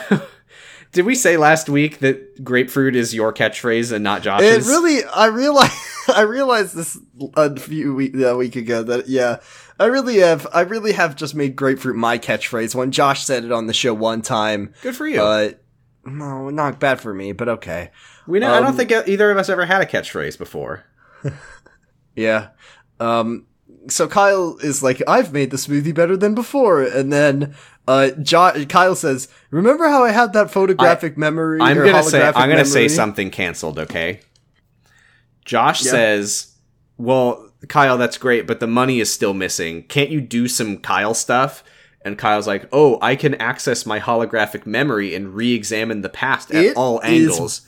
did 0.97 1.05
we 1.05 1.13
say 1.13 1.37
last 1.37 1.69
week 1.69 1.99
that 1.99 2.43
grapefruit 2.43 2.95
is 2.95 3.13
your 3.13 3.31
catchphrase 3.31 3.91
and 3.91 4.03
not 4.03 4.21
It 4.21 4.23
Josh's? 4.23 4.67
really, 4.67 5.03
I 5.03 5.27
realized, 5.27 5.77
I 6.07 6.21
realized 6.21 6.73
this 6.75 6.97
a 7.35 7.55
few 7.55 7.93
week, 7.93 8.15
a 8.15 8.35
week 8.35 8.55
ago 8.55 8.81
that 8.81 9.07
yeah, 9.07 9.37
I 9.79 9.85
really 9.85 10.17
have, 10.17 10.47
I 10.51 10.61
really 10.61 10.93
have 10.93 11.15
just 11.15 11.35
made 11.35 11.55
grapefruit 11.55 11.95
my 11.95 12.17
catchphrase. 12.17 12.73
When 12.73 12.89
Josh 12.89 13.23
said 13.23 13.45
it 13.45 13.51
on 13.51 13.67
the 13.67 13.75
show 13.75 13.93
one 13.93 14.23
time, 14.23 14.73
Good 14.81 14.95
for 14.95 15.07
you. 15.07 15.21
uh, 15.21 15.51
no, 16.03 16.49
not 16.49 16.79
bad 16.79 16.99
for 16.99 17.13
me, 17.13 17.31
but 17.31 17.47
okay. 17.47 17.91
we 18.25 18.39
know, 18.39 18.51
I 18.51 18.59
don't 18.59 18.69
um, 18.69 18.75
think 18.75 18.91
either 18.91 19.29
of 19.29 19.37
us 19.37 19.49
ever 19.49 19.67
had 19.67 19.83
a 19.83 19.85
catchphrase 19.85 20.35
before. 20.39 20.83
Yeah. 22.15 22.47
Um 22.99 23.45
so 23.87 24.07
Kyle 24.07 24.57
is 24.61 24.83
like, 24.83 25.01
I've 25.07 25.31
made 25.33 25.51
the 25.51 25.57
smoothie 25.57 25.93
better 25.93 26.17
than 26.17 26.35
before, 26.35 26.81
and 26.83 27.11
then 27.11 27.55
uh 27.87 28.09
jo- 28.21 28.65
Kyle 28.67 28.95
says, 28.95 29.27
Remember 29.49 29.87
how 29.87 30.03
I 30.03 30.11
had 30.11 30.33
that 30.33 30.51
photographic 30.51 31.17
memory? 31.17 31.61
I'm 31.61 31.77
gonna 31.77 32.03
say 32.03 32.21
I'm 32.27 32.49
gonna 32.49 32.65
say 32.65 32.87
something 32.87 33.29
canceled. 33.29 33.79
Okay. 33.79 34.19
Josh 35.45 35.85
Yeah. 35.85 35.91
says, 35.91 36.47
"Well, 36.97 37.49
Kyle, 37.69 37.97
that's 37.97 38.17
great, 38.17 38.45
but 38.45 38.59
the 38.59 38.67
money 38.67 38.99
is 38.99 39.11
still 39.13 39.33
missing. 39.33 39.83
Can't 39.83 40.09
you 40.09 40.19
do 40.19 40.47
some 40.49 40.77
Kyle 40.79 41.13
stuff?" 41.13 41.63
And 42.03 42.17
Kyle's 42.17 42.47
like, 42.47 42.67
"Oh, 42.73 42.99
I 43.01 43.15
can 43.15 43.35
access 43.35 43.85
my 43.85 43.99
holographic 43.99 44.65
memory 44.65 45.15
and 45.15 45.33
re-examine 45.33 46.01
the 46.01 46.09
past 46.09 46.51
at 46.51 46.63
It 46.63 46.75
all 46.77 46.99
angles." 47.03 47.61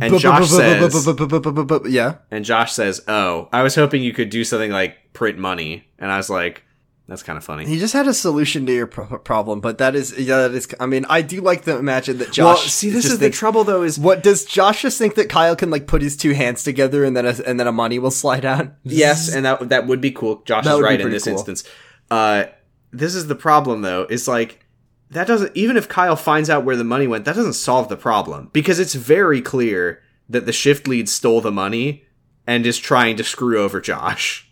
And 0.00 0.18
Josh 0.18 0.48
says, 0.50 1.86
Yeah. 1.86 2.16
and 2.30 2.44
Josh 2.44 2.72
says, 2.72 3.00
"Oh, 3.06 3.48
I 3.52 3.62
was 3.62 3.74
hoping 3.74 4.02
you 4.02 4.12
could 4.12 4.30
do 4.30 4.44
something 4.44 4.70
like 4.70 5.12
print 5.12 5.38
money." 5.38 5.86
And 5.98 6.10
I 6.10 6.16
was 6.16 6.28
like, 6.28 6.62
"That's 7.06 7.22
kind 7.22 7.36
of 7.36 7.44
funny." 7.44 7.64
He 7.66 7.78
just 7.78 7.92
had 7.92 8.08
a 8.08 8.14
solution 8.14 8.66
to 8.66 8.72
your 8.72 8.86
pro- 8.88 9.18
problem, 9.18 9.60
but 9.60 9.78
that 9.78 9.94
is, 9.94 10.18
yeah, 10.18 10.38
that 10.48 10.52
is, 10.54 10.66
I 10.80 10.86
mean, 10.86 11.04
I 11.08 11.22
do 11.22 11.40
like 11.40 11.62
to 11.66 11.76
imagine 11.76 12.18
that 12.18 12.32
Josh. 12.32 12.44
well, 12.44 12.56
see, 12.56 12.90
this 12.90 13.04
is 13.04 13.18
the 13.20 13.30
trouble 13.30 13.62
though. 13.62 13.82
Is 13.82 13.98
What 13.98 14.22
does 14.22 14.44
Josh 14.44 14.82
just 14.82 14.98
think 14.98 15.14
that 15.14 15.28
Kyle 15.28 15.54
can 15.54 15.70
like 15.70 15.86
put 15.86 16.02
his 16.02 16.16
two 16.16 16.32
hands 16.32 16.62
together 16.64 17.04
and 17.04 17.16
then 17.16 17.26
a, 17.26 17.34
and 17.46 17.60
then 17.60 17.66
a 17.68 17.72
money 17.72 17.98
will 18.00 18.10
slide 18.10 18.44
out? 18.44 18.68
Yes, 18.84 19.28
and 19.34 19.44
that 19.46 19.68
that 19.68 19.86
would 19.86 20.00
be 20.00 20.10
cool. 20.10 20.42
Josh 20.44 20.64
That 20.64 20.76
is 20.76 20.80
right 20.80 21.00
in 21.00 21.10
this 21.10 21.24
cool. 21.24 21.34
instance. 21.34 21.62
Uh, 22.10 22.44
this 22.90 23.14
is 23.14 23.28
the 23.28 23.34
problem, 23.36 23.82
though. 23.82 24.06
Is 24.10 24.26
like 24.26 24.63
that 25.10 25.26
doesn't 25.26 25.56
even 25.56 25.76
if 25.76 25.88
Kyle 25.88 26.16
finds 26.16 26.50
out 26.50 26.64
where 26.64 26.76
the 26.76 26.84
money 26.84 27.06
went, 27.06 27.24
that 27.24 27.36
doesn't 27.36 27.54
solve 27.54 27.88
the 27.88 27.96
problem 27.96 28.50
because 28.52 28.78
it's 28.78 28.94
very 28.94 29.40
clear 29.40 30.02
that 30.28 30.46
the 30.46 30.52
shift 30.52 30.88
lead 30.88 31.08
stole 31.08 31.40
the 31.40 31.52
money 31.52 32.04
and 32.46 32.66
is 32.66 32.78
trying 32.78 33.16
to 33.16 33.24
screw 33.24 33.62
over 33.62 33.80
Josh. 33.80 34.50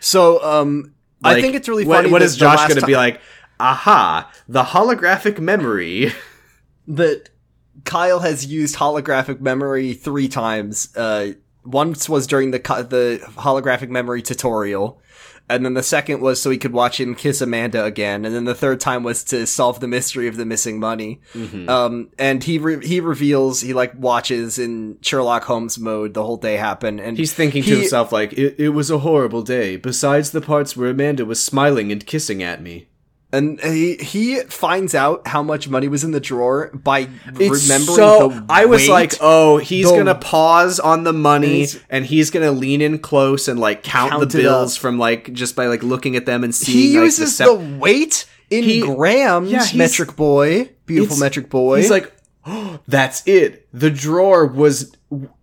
So, 0.00 0.42
um, 0.42 0.94
I 1.22 1.40
think 1.40 1.54
it's 1.54 1.68
really 1.68 1.84
funny. 1.84 2.10
What 2.10 2.20
that 2.20 2.24
is 2.26 2.36
Josh 2.36 2.66
going 2.68 2.80
to 2.80 2.86
be 2.86 2.96
like? 2.96 3.20
Aha! 3.60 4.30
The 4.48 4.62
holographic 4.62 5.38
memory. 5.38 6.12
that 6.88 7.30
Kyle 7.84 8.20
has 8.20 8.46
used 8.46 8.76
holographic 8.76 9.40
memory 9.40 9.94
three 9.94 10.28
times. 10.28 10.94
Uh, 10.96 11.32
once 11.64 12.08
was 12.08 12.26
during 12.26 12.50
the 12.50 12.58
the 12.58 13.20
holographic 13.36 13.88
memory 13.88 14.22
tutorial, 14.22 15.00
And 15.48 15.64
then 15.64 15.74
the 15.74 15.82
second 15.82 16.20
was 16.20 16.40
so 16.40 16.48
he 16.48 16.56
could 16.56 16.72
watch 16.72 16.98
him 16.98 17.14
kiss 17.14 17.42
Amanda 17.42 17.84
again. 17.84 18.24
And 18.24 18.34
then 18.34 18.44
the 18.44 18.54
third 18.54 18.80
time 18.80 19.02
was 19.02 19.22
to 19.24 19.46
solve 19.46 19.80
the 19.80 19.88
mystery 19.88 20.26
of 20.26 20.36
the 20.36 20.46
missing 20.46 20.80
money. 20.80 21.20
Mm-hmm. 21.34 21.68
Um, 21.68 22.08
and 22.18 22.42
he 22.42 22.58
re- 22.58 22.86
he 22.86 23.00
reveals 23.00 23.60
he 23.60 23.74
like 23.74 23.92
watches 23.94 24.58
in 24.58 24.98
Sherlock 25.02 25.44
Holmes 25.44 25.78
mode 25.78 26.14
the 26.14 26.24
whole 26.24 26.38
day 26.38 26.56
happen, 26.56 26.98
and 26.98 27.18
He's 27.18 27.34
thinking 27.34 27.62
to 27.64 27.76
himself 27.76 28.10
like, 28.10 28.32
it, 28.32 28.58
"It 28.58 28.70
was 28.70 28.90
a 28.90 28.98
horrible 28.98 29.42
day. 29.42 29.76
Besides 29.76 30.30
the 30.30 30.40
parts 30.40 30.76
where 30.76 30.88
Amanda 30.88 31.26
was 31.26 31.42
smiling 31.42 31.92
and 31.92 32.06
kissing 32.06 32.42
at 32.42 32.62
me." 32.62 32.88
And 33.34 33.60
he 33.60 33.96
he 33.96 34.40
finds 34.42 34.94
out 34.94 35.26
how 35.26 35.42
much 35.42 35.68
money 35.68 35.88
was 35.88 36.04
in 36.04 36.12
the 36.12 36.20
drawer 36.20 36.70
by 36.74 37.08
It's 37.38 37.62
remembering 37.68 37.96
so 37.96 38.28
the 38.28 38.46
I 38.48 38.64
was 38.66 38.82
weight. 38.82 38.90
like, 38.90 39.12
oh, 39.20 39.58
he's 39.58 39.90
the- 39.90 39.96
gonna 39.96 40.14
pause 40.14 40.80
on 40.80 41.04
the 41.04 41.12
money 41.12 41.58
He's- 41.60 41.78
and 41.90 42.06
he's 42.06 42.30
gonna 42.30 42.52
lean 42.52 42.80
in 42.80 42.98
close 42.98 43.48
and 43.48 43.58
like 43.60 43.82
count, 43.82 44.10
Count 44.12 44.30
the 44.30 44.38
bills 44.38 44.76
from 44.76 44.98
like 44.98 45.32
just 45.32 45.56
by 45.56 45.66
like 45.66 45.82
looking 45.82 46.16
at 46.16 46.26
them 46.26 46.44
and 46.44 46.54
seeing 46.54 46.78
he 46.78 46.96
like, 46.98 47.04
uses 47.04 47.36
the, 47.38 47.44
the, 47.46 47.54
weight 47.78 48.26
in 48.50 48.64
He- 48.64 48.80
grams. 48.80 49.50
Yeah, 49.50 49.66
metric 49.74 50.16
boy, 50.16 50.70
beautiful 50.86 51.16
metric 51.18 51.48
boy. 51.50 51.78
He's 51.78 51.90
like, 51.90 52.12
that's 52.88 53.22
it. 53.26 53.66
The 53.72 53.90
drawer 53.90 54.46
was 54.46 54.92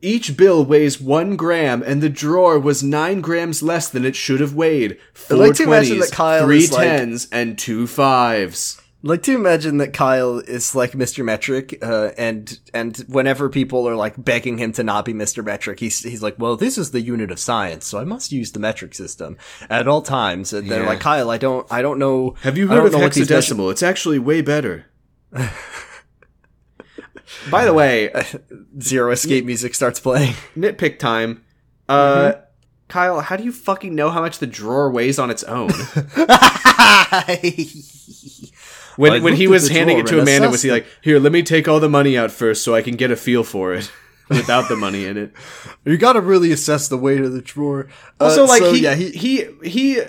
each 0.01 0.35
bill 0.37 0.63
weighs 0.65 0.99
one 0.99 1.35
gram, 1.35 1.81
and 1.85 2.01
the 2.01 2.09
drawer 2.09 2.59
was 2.59 2.83
nine 2.83 3.21
grams 3.21 3.63
less 3.63 3.89
than 3.89 4.05
it 4.05 4.15
should 4.15 4.39
have 4.39 4.53
weighed. 4.53 4.97
Four 5.13 5.37
like 5.37 5.55
to 5.55 5.63
imagine 5.63 5.99
that 5.99 6.09
20s, 6.09 6.11
Kyle 6.11 6.45
three 6.45 6.57
is 6.63 6.71
like- 6.71 7.27
and 7.31 7.57
two 7.57 7.87
fives. 7.87 8.81
like 9.03 9.23
to 9.23 9.33
imagine 9.33 9.77
that 9.77 9.93
Kyle 9.93 10.37
is 10.39 10.75
like 10.75 10.91
Mr. 10.91 11.25
Metric, 11.25 11.79
uh, 11.81 12.09
and 12.19 12.59
and 12.73 12.97
whenever 13.07 13.49
people 13.49 13.87
are 13.89 13.95
like 13.95 14.13
begging 14.23 14.59
him 14.59 14.71
to 14.73 14.83
not 14.83 15.05
be 15.05 15.13
Mr. 15.13 15.43
Metric, 15.43 15.79
he's 15.79 15.99
he's 16.03 16.21
like, 16.21 16.35
well, 16.37 16.55
this 16.55 16.77
is 16.77 16.91
the 16.91 17.01
unit 17.01 17.31
of 17.31 17.39
science, 17.39 17.87
so 17.87 17.97
I 17.97 18.03
must 18.03 18.31
use 18.31 18.51
the 18.51 18.59
metric 18.59 18.93
system 18.93 19.37
at 19.71 19.87
all 19.87 20.03
times. 20.03 20.53
And 20.53 20.69
they're 20.69 20.83
Yeah. 20.83 20.89
like, 20.89 20.99
Kyle, 20.99 21.31
I 21.31 21.37
don't, 21.39 21.65
I 21.71 21.81
don't 21.81 21.97
know. 21.97 22.35
Have 22.41 22.57
you 22.59 22.67
heard 22.67 22.85
of 22.85 22.91
these 23.13 23.27
measure- 23.29 23.55
hexadecimal? 23.55 23.71
It's 23.71 23.81
actually 23.83 24.19
way 24.19 24.41
better. 24.41 24.85
By 27.49 27.65
the 27.65 27.73
way, 27.73 28.11
Zero 28.81 29.11
escape 29.11 29.45
music 29.45 29.75
starts 29.75 29.99
playing. 29.99 30.33
nitpick 30.55 30.99
time. 30.99 31.43
Uh, 31.89 32.33
Kyle, 32.87 33.21
how 33.21 33.37
do 33.37 33.43
you 33.43 33.51
fucking 33.51 33.95
know 33.95 34.09
how 34.09 34.21
much 34.21 34.39
the 34.39 34.47
drawer 34.47 34.91
weighs 34.91 35.17
on 35.19 35.29
its 35.29 35.43
own? 35.43 35.69
When 38.97 39.23
when 39.23 39.35
he 39.35 39.47
was 39.47 39.69
handing 39.69 39.97
it 39.99 40.07
to 40.07 40.21
Amanda, 40.21 40.49
was 40.49 40.61
he 40.61 40.71
like, 40.71 40.85
"Here, 41.01 41.19
let 41.19 41.31
me 41.31 41.43
take 41.43 41.67
all 41.67 41.79
the 41.79 41.89
money 41.89 42.17
out 42.17 42.31
first, 42.31 42.63
so 42.63 42.75
I 42.75 42.81
can 42.81 42.95
get 42.95 43.09
a 43.11 43.15
feel 43.15 43.43
for 43.43 43.73
it 43.73 43.89
without 44.29 44.67
the 44.69 44.75
money 44.75 45.05
in 45.05 45.17
it." 45.17 45.31
you 45.85 45.97
got 45.97 46.13
to 46.13 46.21
really 46.21 46.51
assess 46.51 46.87
the 46.89 46.97
weight 46.97 47.21
of 47.21 47.31
the 47.31 47.41
drawer. 47.41 47.87
Also, 48.19 48.43
Uh, 48.43 48.47
like 48.47 48.61
so, 48.61 48.73
he, 48.73 48.81
yeah, 48.81 48.95
he. 48.95 49.11
he 49.11 49.47
he 49.63 50.01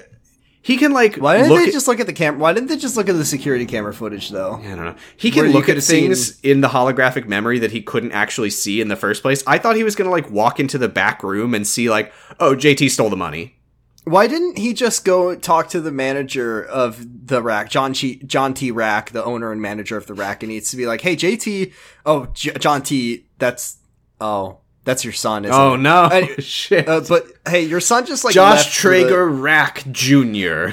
he 0.62 0.76
can 0.76 0.92
like 0.92 1.16
Why 1.16 1.36
didn't 1.38 1.50
look 1.50 1.58
they 1.58 1.66
at, 1.66 1.72
just 1.72 1.88
look 1.88 1.98
at 1.98 2.06
the 2.06 2.12
camera? 2.12 2.40
Why 2.40 2.52
didn't 2.52 2.68
they 2.68 2.76
just 2.76 2.96
look 2.96 3.08
at 3.08 3.16
the 3.16 3.24
security 3.24 3.66
camera 3.66 3.92
footage 3.92 4.30
though? 4.30 4.54
I 4.54 4.68
don't 4.68 4.84
know. 4.84 4.94
He 5.16 5.32
can 5.32 5.46
you 5.46 5.52
look 5.52 5.68
at 5.68 5.82
things 5.82 6.40
in 6.40 6.60
the 6.60 6.68
holographic 6.68 7.26
memory 7.26 7.58
that 7.58 7.72
he 7.72 7.82
couldn't 7.82 8.12
actually 8.12 8.50
see 8.50 8.80
in 8.80 8.86
the 8.86 8.96
first 8.96 9.22
place. 9.22 9.42
I 9.46 9.58
thought 9.58 9.74
he 9.74 9.82
was 9.82 9.96
gonna 9.96 10.10
like 10.10 10.30
walk 10.30 10.60
into 10.60 10.78
the 10.78 10.88
back 10.88 11.24
room 11.24 11.52
and 11.52 11.66
see 11.66 11.90
like, 11.90 12.12
oh, 12.38 12.54
JT 12.54 12.90
stole 12.90 13.10
the 13.10 13.16
money. 13.16 13.56
Why 14.04 14.26
didn't 14.26 14.58
he 14.58 14.72
just 14.72 15.04
go 15.04 15.34
talk 15.36 15.68
to 15.70 15.80
the 15.80 15.92
manager 15.92 16.64
of 16.64 17.26
the 17.26 17.42
rack, 17.42 17.68
John 17.68 17.92
T, 17.92 18.16
John 18.24 18.54
T. 18.54 18.70
Rack, 18.70 19.10
the 19.10 19.24
owner 19.24 19.52
and 19.52 19.60
manager 19.60 19.96
of 19.96 20.06
the 20.06 20.14
rack, 20.14 20.42
and 20.42 20.50
needs 20.50 20.70
to 20.70 20.76
be 20.76 20.86
like, 20.86 21.00
"Hey, 21.00 21.14
JT, 21.14 21.72
oh 22.06 22.26
J- 22.34 22.54
John 22.54 22.82
T, 22.82 23.26
that's 23.38 23.78
oh 24.20 24.58
that's 24.84 25.04
your 25.04 25.12
son, 25.12 25.44
isn't 25.44 25.54
Oh 25.58 25.74
it? 25.74 25.78
no, 25.78 26.04
And- 26.10 26.42
shit. 26.44 26.88
Uh, 26.88 27.00
but 27.08 27.24
hey, 27.48 27.62
your 27.62 27.80
son 27.80 28.04
just 28.06 28.24
like 28.24 28.34
Josh 28.34 28.64
for 28.64 28.88
the- 28.90 28.98
Traeger 29.02 29.28
Rack 29.28 29.84
Jr. 29.90 30.70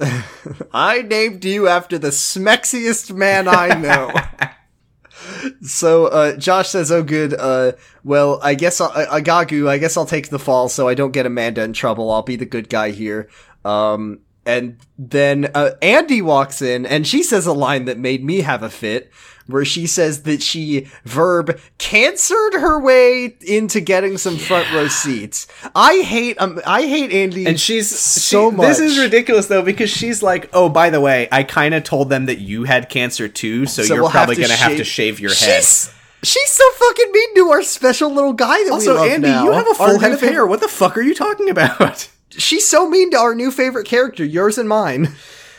I 0.72 1.02
named 1.02 1.44
you 1.44 1.68
after 1.68 1.96
the 1.98 2.08
smexiest 2.08 3.14
man 3.14 3.46
I 3.46 3.68
know. 3.78 4.12
so 5.62 6.06
uh, 6.06 6.36
Josh 6.36 6.70
says, 6.70 6.90
"Oh, 6.90 7.02
good. 7.02 7.34
Uh, 7.34 7.72
well, 8.04 8.40
I 8.42 8.54
guess 8.54 8.80
I'll, 8.80 8.90
uh, 8.90 9.06
Agagu. 9.20 9.68
I 9.68 9.78
guess 9.78 9.96
I'll 9.96 10.06
take 10.06 10.28
the 10.30 10.38
fall, 10.38 10.68
so 10.68 10.88
I 10.88 10.94
don't 10.94 11.12
get 11.12 11.26
Amanda 11.26 11.62
in 11.62 11.72
trouble. 11.72 12.10
I'll 12.10 12.22
be 12.22 12.36
the 12.36 12.46
good 12.46 12.68
guy 12.68 12.90
here." 12.90 13.28
Um, 13.64 14.20
and 14.44 14.78
then 14.98 15.50
uh, 15.54 15.70
Andy 15.80 16.20
walks 16.20 16.62
in, 16.62 16.84
and 16.84 17.06
she 17.06 17.22
says 17.22 17.46
a 17.46 17.52
line 17.52 17.84
that 17.84 17.98
made 17.98 18.24
me 18.24 18.40
have 18.40 18.62
a 18.64 18.70
fit. 18.70 19.12
Where 19.48 19.64
she 19.64 19.86
says 19.88 20.22
that 20.22 20.40
she 20.42 20.86
verb 21.04 21.58
cancered 21.78 22.54
her 22.54 22.78
way 22.80 23.36
into 23.40 23.80
getting 23.80 24.16
some 24.16 24.36
front 24.36 24.72
row 24.72 24.86
seats. 24.88 25.46
I 25.74 25.98
hate 26.02 26.40
um, 26.40 26.60
I 26.66 26.82
hate 26.82 27.10
Andy 27.12 27.46
And 27.46 27.58
she's 27.58 27.90
so 27.90 28.50
she- 28.50 28.56
much. 28.56 28.66
This 28.68 28.78
is 28.78 28.98
ridiculous 28.98 29.46
though 29.46 29.62
because 29.62 29.90
she's 29.90 30.22
like, 30.22 30.48
"Oh, 30.52 30.68
by 30.68 30.90
the 30.90 31.00
way, 31.00 31.28
I 31.32 31.42
kind 31.42 31.74
of 31.74 31.82
told 31.82 32.08
them 32.08 32.26
that 32.26 32.38
you 32.38 32.64
had 32.64 32.88
cancer 32.88 33.28
too, 33.28 33.66
so, 33.66 33.82
So 33.82 33.94
you're 33.94 34.02
we'll 34.04 34.10
probably 34.12 34.36
to 34.36 34.42
gonna 34.42 34.54
have 34.54 34.76
to 34.76 34.84
shave 34.84 35.18
your 35.18 35.30
head." 35.34 35.62
She's 35.62 35.92
she's 36.22 36.50
so 36.50 36.64
fucking 36.76 37.10
mean 37.12 37.34
to 37.34 37.50
our 37.50 37.62
special 37.64 38.12
little 38.14 38.32
guy 38.34 38.62
that 38.64 38.70
Also, 38.72 38.92
we 38.94 38.98
love 39.00 39.08
Andy, 39.10 39.28
now. 39.28 39.44
you 39.44 39.50
have 39.52 39.66
a 39.66 39.70
Our 39.70 39.74
full 39.74 39.98
head 39.98 40.12
of 40.12 40.20
favorite- 40.20 40.34
hair. 40.34 40.46
What 40.46 40.60
the 40.60 40.68
fuck 40.68 40.96
are 40.96 41.02
you 41.02 41.14
talking 41.14 41.50
about? 41.50 42.08
She's 42.30 42.66
so 42.68 42.88
mean 42.88 43.10
to 43.10 43.18
our 43.18 43.34
new 43.34 43.50
favorite 43.50 43.86
character, 43.86 44.24
yours 44.24 44.56
and 44.56 44.68
mine. 44.68 45.14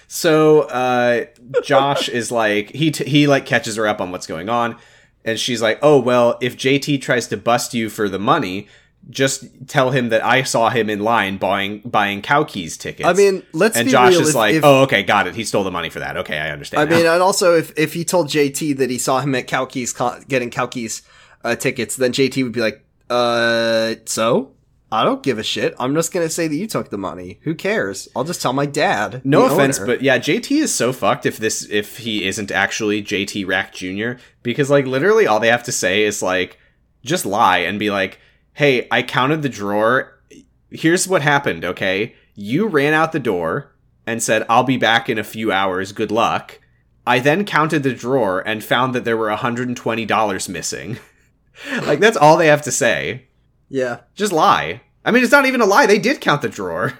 So 0.07 0.61
uh, 0.61 1.25
Josh 1.63 2.09
is 2.09 2.31
like 2.31 2.71
he 2.71 2.91
t- 2.91 3.05
he 3.09 3.27
like 3.27 3.45
catches 3.45 3.75
her 3.75 3.87
up 3.87 4.01
on 4.01 4.11
what's 4.11 4.27
going 4.27 4.49
on, 4.49 4.77
and 5.25 5.39
she's 5.39 5.61
like, 5.61 5.79
"Oh 5.81 5.99
well, 5.99 6.37
if 6.41 6.57
JT 6.57 7.01
tries 7.01 7.27
to 7.27 7.37
bust 7.37 7.73
you 7.73 7.89
for 7.89 8.09
the 8.09 8.19
money, 8.19 8.67
just 9.09 9.45
tell 9.67 9.91
him 9.91 10.09
that 10.09 10.23
I 10.23 10.43
saw 10.43 10.69
him 10.69 10.89
in 10.89 10.99
line 10.99 11.37
buying 11.37 11.79
buying 11.85 12.21
cow 12.21 12.43
keys 12.43 12.77
tickets." 12.77 13.07
I 13.07 13.13
mean, 13.13 13.43
let's 13.53 13.77
and 13.77 13.85
be 13.85 13.91
Josh 13.91 14.11
real. 14.13 14.21
is 14.21 14.29
if- 14.29 14.35
like, 14.35 14.55
if- 14.55 14.63
"Oh, 14.63 14.83
okay, 14.83 15.03
got 15.03 15.27
it. 15.27 15.35
He 15.35 15.43
stole 15.43 15.63
the 15.63 15.71
money 15.71 15.89
for 15.89 15.99
that. 15.99 16.17
Okay, 16.17 16.37
I 16.37 16.49
understand." 16.51 16.81
I 16.81 16.85
now." 16.85 16.97
mean, 16.97 17.05
and 17.05 17.21
also 17.21 17.55
if 17.57 17.77
if 17.77 17.93
he 17.93 18.03
told 18.03 18.29
JT 18.29 18.77
that 18.77 18.89
he 18.89 18.97
saw 18.97 19.19
him 19.19 19.35
at 19.35 19.47
Kalki's 19.47 19.93
co- 19.93 20.19
getting 20.27 20.49
Kalki's 20.49 21.01
uh, 21.43 21.55
tickets, 21.55 21.95
then 21.97 22.11
JT 22.13 22.43
would 22.43 22.53
be 22.53 22.61
like, 22.61 22.83
"Uh, 23.09 23.95
so." 24.05 24.51
I 24.93 25.03
don't 25.03 25.23
give 25.23 25.39
a 25.39 25.43
shit. 25.43 25.73
I'm 25.79 25.95
just 25.95 26.13
gonna 26.13 26.29
say 26.29 26.47
that 26.47 26.55
you 26.55 26.67
took 26.67 26.91
the 26.91 26.99
money. 26.99 27.39
Who 27.41 27.55
cares? 27.55 28.07
I'll 28.15 28.23
just 28.23 28.43
tell 28.43 28.53
my 28.53 28.67
dad. 28.67 29.21
No 29.25 29.47
offense, 29.47 29.79
owner. 29.79 29.87
but 29.87 30.03
yeah, 30.03 30.19
JT 30.19 30.51
is 30.61 30.71
so 30.71 30.93
fucked 30.93 31.25
if 31.25 31.37
this 31.37 31.67
if 31.67 31.97
he 31.97 32.25
isn't 32.25 32.51
actually 32.51 33.01
JT 33.01 33.47
Rack 33.47 33.73
Jr. 33.73 34.21
because 34.43 34.69
like 34.69 34.85
literally 34.85 35.25
all 35.25 35.39
they 35.39 35.47
have 35.47 35.63
to 35.63 35.71
say 35.71 36.03
is 36.03 36.21
like 36.21 36.59
just 37.03 37.25
lie 37.25 37.57
and 37.57 37.79
be 37.79 37.89
like, 37.89 38.19
"Hey, 38.53 38.87
I 38.91 39.01
counted 39.01 39.41
the 39.41 39.49
drawer. 39.49 40.21
Here's 40.69 41.07
what 41.07 41.23
happened, 41.23 41.65
okay? 41.65 42.13
You 42.35 42.67
ran 42.67 42.93
out 42.93 43.13
the 43.13 43.19
door 43.19 43.73
and 44.05 44.21
said, 44.21 44.45
"I'll 44.47 44.63
be 44.63 44.77
back 44.77 45.09
in 45.09 45.17
a 45.17 45.23
few 45.23 45.51
hours. 45.51 45.91
Good 45.91 46.11
luck." 46.11 46.59
I 47.07 47.17
then 47.17 47.45
counted 47.45 47.81
the 47.81 47.95
drawer 47.95 48.41
and 48.47 48.63
found 48.63 48.93
that 48.93 49.05
there 49.05 49.17
were 49.17 49.29
$120 49.29 50.49
missing. 50.49 50.99
like 51.81 51.99
that's 51.99 52.15
all 52.15 52.37
they 52.37 52.47
have 52.47 52.61
to 52.61 52.71
say. 52.71 53.25
Yeah. 53.69 54.01
Just 54.15 54.31
lie. 54.31 54.81
I 55.05 55.11
mean, 55.11 55.23
it's 55.23 55.31
not 55.31 55.45
even 55.45 55.61
a 55.61 55.65
lie. 55.65 55.85
They 55.85 55.99
did 55.99 56.21
count 56.21 56.41
the 56.41 56.49
drawer. 56.49 56.97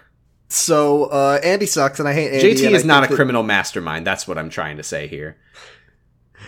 So 0.50 1.06
uh, 1.06 1.40
Andy 1.44 1.66
sucks, 1.66 2.00
and 2.00 2.08
I 2.08 2.14
hate 2.14 2.32
Andy. 2.32 2.54
JT 2.54 2.72
is 2.72 2.86
not 2.86 3.04
a 3.04 3.08
that 3.08 3.16
criminal 3.16 3.42
mastermind. 3.42 4.06
That's 4.06 4.28
what 4.28 4.38
I'm 4.38 4.50
trying 4.52 4.78
to 4.78 4.84
say 4.84 5.08
here. 5.08 5.38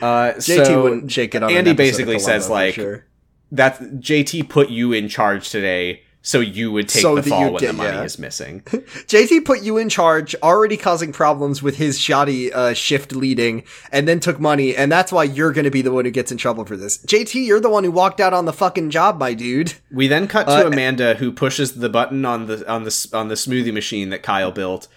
Uh, 0.02 0.34
JT 0.36 0.66
so 0.66 0.84
wouldn't 0.84 1.12
shake 1.12 1.34
it 1.34 1.42
on. 1.42 1.50
an 1.50 1.58
Andy 1.58 1.74
basically 1.74 2.20
says 2.20 2.50
like 2.50 2.76
sure. 2.76 3.06
that 3.52 3.80
JT 3.80 4.50
put 4.50 4.70
you 4.70 4.94
in 4.94 5.10
charge 5.10 5.50
today, 5.50 6.04
so 6.26 6.40
you 6.40 6.72
would 6.72 6.90
take 6.90 7.04
So 7.04 7.16
the 7.16 7.22
fall 7.22 7.54
when 7.54 7.64
the 7.64 7.72
money 7.72 7.98
yeah. 7.98 8.04
is 8.04 8.18
missing. 8.18 8.62
JT 8.66 9.46
put 9.46 9.62
you 9.62 9.78
in 9.78 9.90
charge, 9.90 10.36
already 10.42 10.76
causing 10.76 11.14
problems 11.14 11.62
with 11.62 11.78
his 11.78 12.00
shoddy 12.00 12.52
uh, 12.52 12.74
shift 12.74 13.12
leading, 13.14 13.64
and 13.92 14.08
then 14.08 14.20
took 14.20 14.40
money, 14.40 14.76
and 14.76 14.92
that's 14.92 15.12
why 15.12 15.24
you're 15.24 15.54
going 15.54 15.66
to 15.66 15.72
be 15.72 15.84
the 15.84 15.92
one 15.92 16.04
who 16.04 16.10
gets 16.10 16.32
in 16.32 16.40
trouble 16.40 16.66
for 16.66 16.76
this. 16.76 16.98
JT, 16.98 17.46
you're 17.46 17.60
the 17.60 17.70
one 17.70 17.84
who 17.84 17.92
walked 17.92 18.20
out 18.20 18.34
on 18.34 18.46
the 18.46 18.54
fucking 18.54 18.90
job, 18.90 19.20
my 19.20 19.36
dude. 19.36 19.76
We 19.92 20.08
then 20.08 20.28
cut 20.28 20.48
to 20.48 20.66
Uh, 20.66 20.68
Amanda, 20.72 21.14
who 21.14 21.32
pushes 21.32 21.76
the 21.76 21.90
button 21.90 22.26
on 22.26 22.48
the 22.48 22.68
on 22.68 22.86
the 22.86 23.10
on 23.14 23.28
the 23.28 23.36
smoothie 23.36 23.74
machine 23.74 24.10
that 24.10 24.24
Kyle 24.24 24.52
built, 24.52 24.88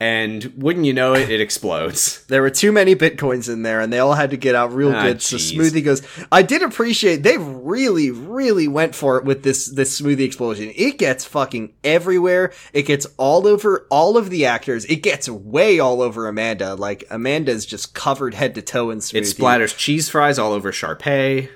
and 0.00 0.52
wouldn't 0.56 0.84
you 0.86 0.92
know 0.92 1.14
it, 1.14 1.30
it 1.30 1.40
explodes. 1.40 2.24
There 2.34 2.42
were 2.42 2.50
too 2.50 2.72
many 2.72 2.96
bitcoins 2.96 3.52
in 3.52 3.62
there, 3.62 3.80
and 3.80 3.92
they 3.92 3.98
all 4.00 4.14
had 4.14 4.30
to 4.30 4.36
get 4.36 4.54
out 4.54 4.72
real 4.72 4.92
Ah, 4.92 5.02
good. 5.02 5.22
So. 5.22 5.36
Smoothie 5.36 5.84
goes. 5.84 6.02
I 6.32 6.42
did 6.42 6.62
appreciate 6.62 7.22
they 7.22 7.38
really, 7.38 8.10
really 8.10 8.66
went 8.66 8.94
for 8.94 9.18
it 9.18 9.24
with 9.24 9.42
this 9.44 9.66
this 9.70 10.00
smoothie 10.00 10.24
explosion. 10.24 10.72
It 10.74 10.98
gets 10.98 11.24
fucking 11.24 11.74
everywhere. 11.84 12.52
It 12.72 12.82
gets 12.82 13.06
all 13.18 13.46
over 13.46 13.86
all 13.90 14.16
of 14.16 14.30
the 14.30 14.46
actors. 14.46 14.84
It 14.86 15.02
gets 15.02 15.28
way 15.28 15.78
all 15.78 16.02
over 16.02 16.26
Amanda. 16.26 16.74
Like 16.74 17.04
Amanda's 17.10 17.64
just 17.66 17.94
covered 17.94 18.34
head 18.34 18.54
to 18.56 18.62
toe 18.62 18.90
in 18.90 18.98
smoothie. 18.98 19.16
It 19.16 19.24
splatters 19.24 19.76
cheese 19.76 20.08
fries 20.08 20.38
all 20.38 20.52
over 20.52 20.72
Sharpay. 20.72 21.48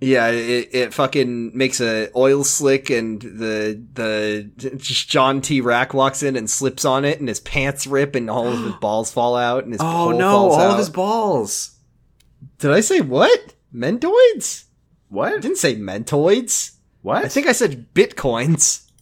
Yeah, 0.00 0.28
it, 0.28 0.68
it 0.72 0.94
fucking 0.94 1.56
makes 1.56 1.80
a 1.80 2.08
oil 2.14 2.44
slick, 2.44 2.88
and 2.88 3.20
the 3.20 3.82
the 3.94 4.48
just 4.76 5.08
John 5.08 5.40
T. 5.40 5.60
Rack 5.60 5.92
walks 5.92 6.22
in 6.22 6.36
and 6.36 6.48
slips 6.48 6.84
on 6.84 7.04
it, 7.04 7.18
and 7.18 7.28
his 7.28 7.40
pants 7.40 7.84
rip, 7.86 8.14
and 8.14 8.30
all 8.30 8.46
of 8.46 8.62
his 8.62 8.74
balls 8.80 9.10
fall 9.12 9.34
out, 9.36 9.64
and 9.64 9.72
his 9.72 9.80
Oh 9.82 10.12
no! 10.12 10.28
All 10.50 10.60
out. 10.60 10.70
of 10.72 10.78
his 10.78 10.90
balls. 10.90 11.74
Did 12.58 12.70
I 12.70 12.78
say 12.80 13.00
what? 13.00 13.54
Mentoids? 13.74 14.64
I 14.64 15.14
What? 15.14 15.42
didn't 15.42 15.58
say 15.58 15.74
mentoids. 15.76 16.76
What? 17.02 17.24
I 17.24 17.28
think 17.28 17.46
I 17.48 17.52
said 17.52 17.92
bitcoins. 17.94 18.84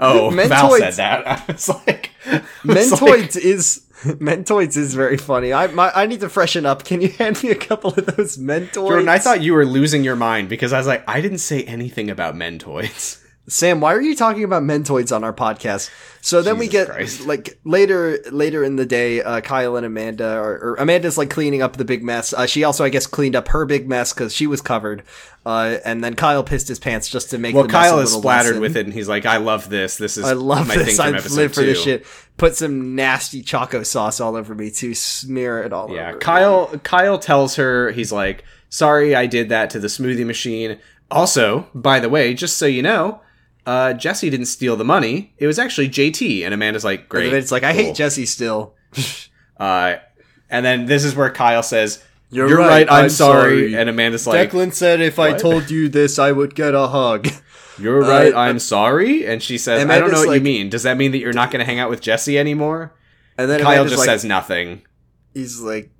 Oh, 0.00 0.30
Val 0.34 0.70
Mentoids- 0.70 0.78
said 0.78 0.92
that. 0.94 1.26
I 1.48 1.52
was 1.52 1.68
like, 1.68 2.10
I 2.26 2.42
was 2.64 3.00
like- 3.00 3.00
Mentoids 3.00 3.36
is 3.36 3.85
Mentoids 4.20 4.76
is 4.76 4.94
very 4.94 5.16
funny. 5.16 5.52
I 5.52 5.66
my, 5.68 5.90
I 5.94 6.06
need 6.06 6.20
to 6.20 6.28
freshen 6.28 6.66
up. 6.66 6.84
Can 6.84 7.00
you 7.00 7.08
hand 7.08 7.42
me 7.42 7.50
a 7.50 7.54
couple 7.54 7.90
of 7.90 8.06
those 8.06 8.36
Mentoids? 8.36 8.74
Jordan, 8.74 9.08
I 9.08 9.18
thought 9.18 9.42
you 9.42 9.54
were 9.54 9.66
losing 9.66 10.04
your 10.04 10.16
mind 10.16 10.48
because 10.48 10.72
I 10.72 10.78
was 10.78 10.86
like, 10.86 11.04
I 11.08 11.20
didn't 11.20 11.38
say 11.38 11.64
anything 11.64 12.10
about 12.10 12.34
Mentoids. 12.34 13.22
Sam, 13.48 13.80
why 13.80 13.94
are 13.94 14.00
you 14.00 14.16
talking 14.16 14.42
about 14.42 14.64
Mentoids 14.64 15.14
on 15.14 15.22
our 15.22 15.32
podcast? 15.32 15.88
So 16.20 16.42
then 16.42 16.58
we 16.58 16.66
get 16.66 16.88
Christ. 16.88 17.26
like 17.26 17.60
later 17.62 18.18
later 18.32 18.64
in 18.64 18.74
the 18.74 18.84
day, 18.84 19.22
uh, 19.22 19.40
Kyle 19.40 19.76
and 19.76 19.86
Amanda 19.86 20.26
are 20.26 20.58
or 20.58 20.74
Amanda's 20.80 21.16
like 21.16 21.30
cleaning 21.30 21.62
up 21.62 21.76
the 21.76 21.84
big 21.84 22.02
mess. 22.02 22.32
Uh, 22.32 22.46
she 22.46 22.64
also, 22.64 22.82
I 22.82 22.88
guess, 22.88 23.06
cleaned 23.06 23.36
up 23.36 23.46
her 23.48 23.64
big 23.64 23.88
mess 23.88 24.12
because 24.12 24.34
she 24.34 24.48
was 24.48 24.60
covered. 24.60 25.04
Uh, 25.44 25.78
and 25.84 26.02
then 26.02 26.16
Kyle 26.16 26.42
pissed 26.42 26.66
his 26.66 26.80
pants 26.80 27.08
just 27.08 27.30
to 27.30 27.38
make. 27.38 27.54
Well, 27.54 27.62
the 27.62 27.72
mess 27.72 27.90
Kyle 27.90 28.00
is 28.00 28.12
splattered 28.12 28.56
lessen. 28.56 28.60
with 28.60 28.76
it, 28.76 28.86
and 28.86 28.92
he's 28.92 29.08
like, 29.08 29.26
I 29.26 29.36
love 29.36 29.70
this. 29.70 29.96
This 29.96 30.16
is 30.16 30.24
I 30.24 30.32
love 30.32 30.66
my 30.66 30.74
this. 30.74 30.96
thing 30.96 31.00
I 31.00 31.10
from 31.10 31.14
episode 31.14 31.36
live 31.36 31.54
for 31.54 31.60
two. 31.60 31.66
this 31.66 31.82
shit. 31.84 32.06
Put 32.36 32.54
some 32.56 32.94
nasty 32.94 33.40
choco 33.42 33.82
sauce 33.82 34.20
all 34.20 34.36
over 34.36 34.54
me 34.54 34.70
to 34.72 34.94
smear 34.94 35.62
it 35.62 35.72
all 35.72 35.90
Yeah, 35.90 36.08
over. 36.08 36.12
Yeah, 36.12 36.18
Kyle. 36.18 36.78
Kyle 36.82 37.18
tells 37.18 37.56
her 37.56 37.90
he's 37.92 38.12
like, 38.12 38.44
"Sorry, 38.68 39.14
I 39.14 39.26
did 39.26 39.48
that 39.48 39.70
to 39.70 39.78
the 39.78 39.88
smoothie 39.88 40.26
machine." 40.26 40.78
Also, 41.10 41.66
by 41.74 41.98
the 42.00 42.08
way, 42.08 42.34
just 42.34 42.58
so 42.58 42.66
you 42.66 42.82
know, 42.82 43.20
uh, 43.64 43.94
Jessi 43.94 44.30
didn't 44.30 44.46
steal 44.46 44.76
the 44.76 44.84
money. 44.84 45.32
It 45.38 45.46
was 45.46 45.58
actually 45.58 45.88
JT. 45.88 46.44
And 46.44 46.52
Amanda's 46.52 46.84
like, 46.84 47.08
"Great." 47.08 47.28
And 47.28 47.36
it's 47.36 47.50
like 47.52 47.62
I 47.62 47.72
cool." 47.72 47.82
hate 47.84 47.94
Jessi 47.96 48.26
still. 48.26 48.74
Uh, 49.58 49.96
and 50.50 50.66
then 50.66 50.84
this 50.84 51.02
is 51.02 51.14
where 51.16 51.30
Kyle 51.30 51.62
says, 51.62 52.04
You're 52.30 52.46
"You're, 52.46 52.58
right, 52.58 52.86
right. 52.86 52.90
I'm, 52.90 53.04
I'm 53.04 53.08
sorry. 53.08 53.70
sorry. 53.70 53.76
And 53.76 53.88
Amanda's 53.88 54.26
like, 54.26 54.50
Declan 54.50 54.74
said 54.74 55.00
if 55.00 55.18
I 55.18 55.32
told 55.32 55.70
you 55.70 55.88
this, 55.88 56.18
I 56.18 56.30
would 56.30 56.54
get 56.54 56.74
a 56.74 56.88
hug. 56.88 57.26
"You're 57.78 58.00
right. 58.00 58.32
uh, 58.32 58.38
I'm 58.38 58.58
sorry." 58.58 59.26
And 59.26 59.42
she 59.42 59.58
says, 59.58 59.80
"I 59.84 59.86
don't 59.86 59.88
know 59.88 59.96
Amanda's 60.06 60.26
what 60.26 60.34
you 60.34 60.40
mean. 60.40 60.68
Does 60.70 60.82
that 60.84 60.96
mean 60.96 61.12
that 61.12 61.18
you're 61.18 61.32
not 61.32 61.50
going 61.50 61.60
to 61.60 61.66
hang 61.66 61.78
out 61.78 61.90
with 61.90 62.00
Jessi 62.00 62.36
anymore?" 62.36 62.92
And 63.38 63.50
then 63.50 63.60
Kyle 63.60 63.72
Amanda's 63.72 63.92
just 63.92 64.00
like, 64.00 64.06
says 64.06 64.24
nothing. 64.24 64.82
he's 65.34 65.60
like, 65.60 65.90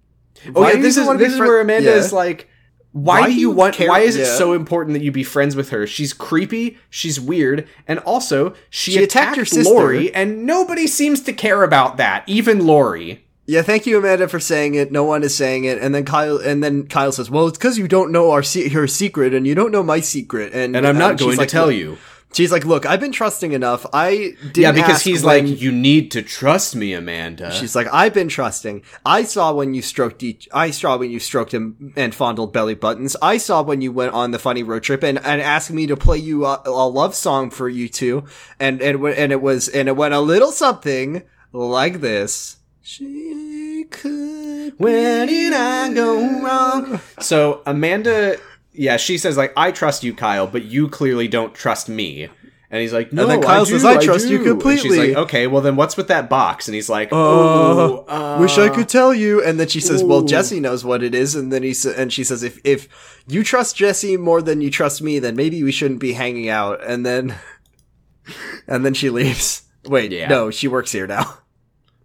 Oh 0.48 0.60
"Why 0.62 0.70
yeah, 0.70 0.76
do 0.76 0.82
this 0.82 0.96
you 0.96 1.02
is 1.02 1.06
wanna 1.06 1.18
this 1.18 1.32
is 1.32 1.38
fri- 1.38 1.48
where 1.48 1.60
Amanda 1.60 1.90
Yeah. 1.90 1.96
is 1.96 2.12
like, 2.12 2.48
why, 2.92 3.20
Why 3.20 3.26
do 3.26 3.32
do 3.34 3.40
you 3.40 3.48
you 3.50 3.50
want? 3.50 3.74
care- 3.74 3.88
Why 3.88 4.00
is 4.00 4.16
it 4.16 4.20
yeah. 4.20 4.36
so 4.36 4.54
important 4.54 4.94
that 4.94 5.02
you 5.02 5.12
be 5.12 5.22
friends 5.22 5.54
with 5.54 5.68
her? 5.68 5.86
She's 5.86 6.14
creepy. 6.14 6.78
She's 6.88 7.20
weird, 7.20 7.68
and 7.86 7.98
also 8.00 8.54
she, 8.70 8.92
She 8.92 8.98
attacked 9.04 9.12
attacked, 9.32 9.36
your 9.36 9.44
sister. 9.44 9.70
Lori, 9.74 10.14
and 10.14 10.46
nobody 10.46 10.86
seems 10.86 11.20
to 11.22 11.32
care 11.34 11.62
about 11.62 11.98
that. 11.98 12.24
Even 12.26 12.64
Lori. 12.66 13.25
Yeah, 13.48 13.62
thank 13.62 13.86
you, 13.86 13.96
Amanda, 13.98 14.26
for 14.26 14.40
saying 14.40 14.74
it. 14.74 14.90
No 14.90 15.04
one 15.04 15.22
is 15.22 15.36
saying 15.36 15.64
it, 15.64 15.78
and 15.78 15.94
then 15.94 16.04
Kyle, 16.04 16.36
and 16.38 16.64
then 16.64 16.86
Kyle 16.88 17.12
says, 17.12 17.30
"Well, 17.30 17.46
it's 17.46 17.56
because 17.56 17.78
you 17.78 17.86
don't 17.86 18.10
know 18.10 18.32
our 18.32 18.42
se- 18.42 18.70
her 18.70 18.88
secret, 18.88 19.32
and 19.34 19.46
you 19.46 19.54
don't 19.54 19.70
know 19.70 19.84
my 19.84 20.00
secret." 20.00 20.52
And 20.52 20.74
And 20.76 20.86
I'm 20.86 20.98
not 20.98 21.12
um, 21.12 21.16
she's 21.18 21.26
going 21.26 21.36
like, 21.38 21.48
to 21.48 21.52
tell 21.52 21.70
you. 21.70 21.96
She's 22.32 22.50
like, 22.50 22.64
"Look, 22.66 22.84
I've 22.84 22.98
been 22.98 23.12
trusting 23.12 23.52
enough. 23.52 23.86
I 23.94 24.34
didn't 24.52 24.56
Yeah, 24.56 24.72
because 24.72 25.02
he's 25.02 25.22
when- 25.22 25.46
like, 25.48 25.60
you 25.60 25.70
need 25.70 26.10
to 26.10 26.22
trust 26.22 26.74
me, 26.74 26.92
Amanda. 26.92 27.52
She's 27.52 27.76
like, 27.76 27.86
I've 27.92 28.12
been 28.12 28.28
trusting. 28.28 28.82
I 29.06 29.22
saw 29.22 29.52
when 29.54 29.74
you 29.74 29.80
stroked 29.80 30.24
each. 30.24 30.48
I 30.52 30.70
saw 30.72 30.96
when 30.98 31.12
you 31.12 31.20
stroked 31.20 31.54
him 31.54 31.94
and 31.96 32.12
fondled 32.12 32.52
belly 32.52 32.74
buttons. 32.74 33.16
I 33.22 33.38
saw 33.38 33.62
when 33.62 33.80
you 33.80 33.92
went 33.92 34.12
on 34.12 34.32
the 34.32 34.40
funny 34.40 34.64
road 34.64 34.82
trip 34.82 35.04
and, 35.04 35.18
and 35.24 35.40
asked 35.40 35.70
me 35.70 35.86
to 35.86 35.96
play 35.96 36.18
you 36.18 36.44
a, 36.44 36.60
a 36.66 36.88
love 36.88 37.14
song 37.14 37.50
for 37.50 37.68
you 37.68 37.88
two, 37.88 38.24
and 38.58 38.82
and 38.82 39.02
and 39.06 39.30
it 39.30 39.40
was 39.40 39.68
and 39.68 39.86
it 39.88 39.96
went 39.96 40.12
a 40.12 40.20
little 40.20 40.50
something 40.50 41.22
like 41.52 42.00
this. 42.00 42.56
She 42.86 43.84
could. 43.90 44.78
Where 44.78 45.26
did 45.26 45.52
I 45.52 45.92
go 45.92 46.40
wrong? 46.40 47.00
So 47.18 47.60
Amanda, 47.66 48.36
yeah, 48.72 48.96
she 48.96 49.18
says 49.18 49.36
like, 49.36 49.52
I 49.56 49.72
trust 49.72 50.04
you, 50.04 50.14
Kyle, 50.14 50.46
but 50.46 50.62
you 50.66 50.88
clearly 50.88 51.26
don't 51.26 51.52
trust 51.52 51.88
me. 51.88 52.28
And 52.70 52.80
he's 52.80 52.92
like, 52.92 53.12
no, 53.12 53.22
and 53.22 53.30
then 53.32 53.42
Kyle 53.42 53.62
I 53.62 53.64
says, 53.64 53.82
do, 53.82 53.88
"I 53.88 53.96
trust 53.98 54.28
you 54.28 54.38
do." 54.42 54.60
And 54.60 54.78
she's 54.80 54.96
like, 54.96 55.16
okay, 55.16 55.48
well 55.48 55.62
then 55.62 55.74
what's 55.74 55.96
with 55.96 56.06
that 56.08 56.30
box? 56.30 56.68
And 56.68 56.76
he's 56.76 56.88
like, 56.88 57.12
Uh, 57.12 57.16
oh, 57.16 58.04
uh, 58.06 58.38
wish 58.40 58.56
I 58.56 58.68
could 58.68 58.88
tell 58.88 59.12
you. 59.12 59.42
And 59.42 59.58
then 59.58 59.66
she 59.66 59.80
says, 59.80 60.04
"Well, 60.04 60.22
Jessi 60.22 60.60
knows 60.60 60.84
what 60.84 61.02
it 61.02 61.14
is." 61.14 61.34
And 61.34 61.52
then 61.52 61.62
he 61.64 61.74
sa- 61.74 61.90
and 61.96 62.12
she 62.12 62.22
says, 62.24 62.42
"If 62.44 62.60
if 62.64 62.88
you 63.28 63.42
trust 63.42 63.76
Jessi 63.76 64.16
more 64.18 64.42
than 64.42 64.60
you 64.60 64.70
trust 64.70 65.00
me, 65.02 65.18
then 65.18 65.34
maybe 65.36 65.62
we 65.62 65.72
shouldn't 65.72 66.00
be 66.00 66.12
hanging 66.14 66.48
out." 66.48 66.84
And 66.84 67.04
then 67.06 67.34
and 68.68 68.84
then 68.84 68.94
she 68.94 69.10
leaves. 69.10 69.62
Wait, 69.86 70.10
Yeah. 70.12 70.28
no, 70.28 70.50
she 70.50 70.66
works 70.68 70.90
here 70.92 71.06
now. 71.06 71.38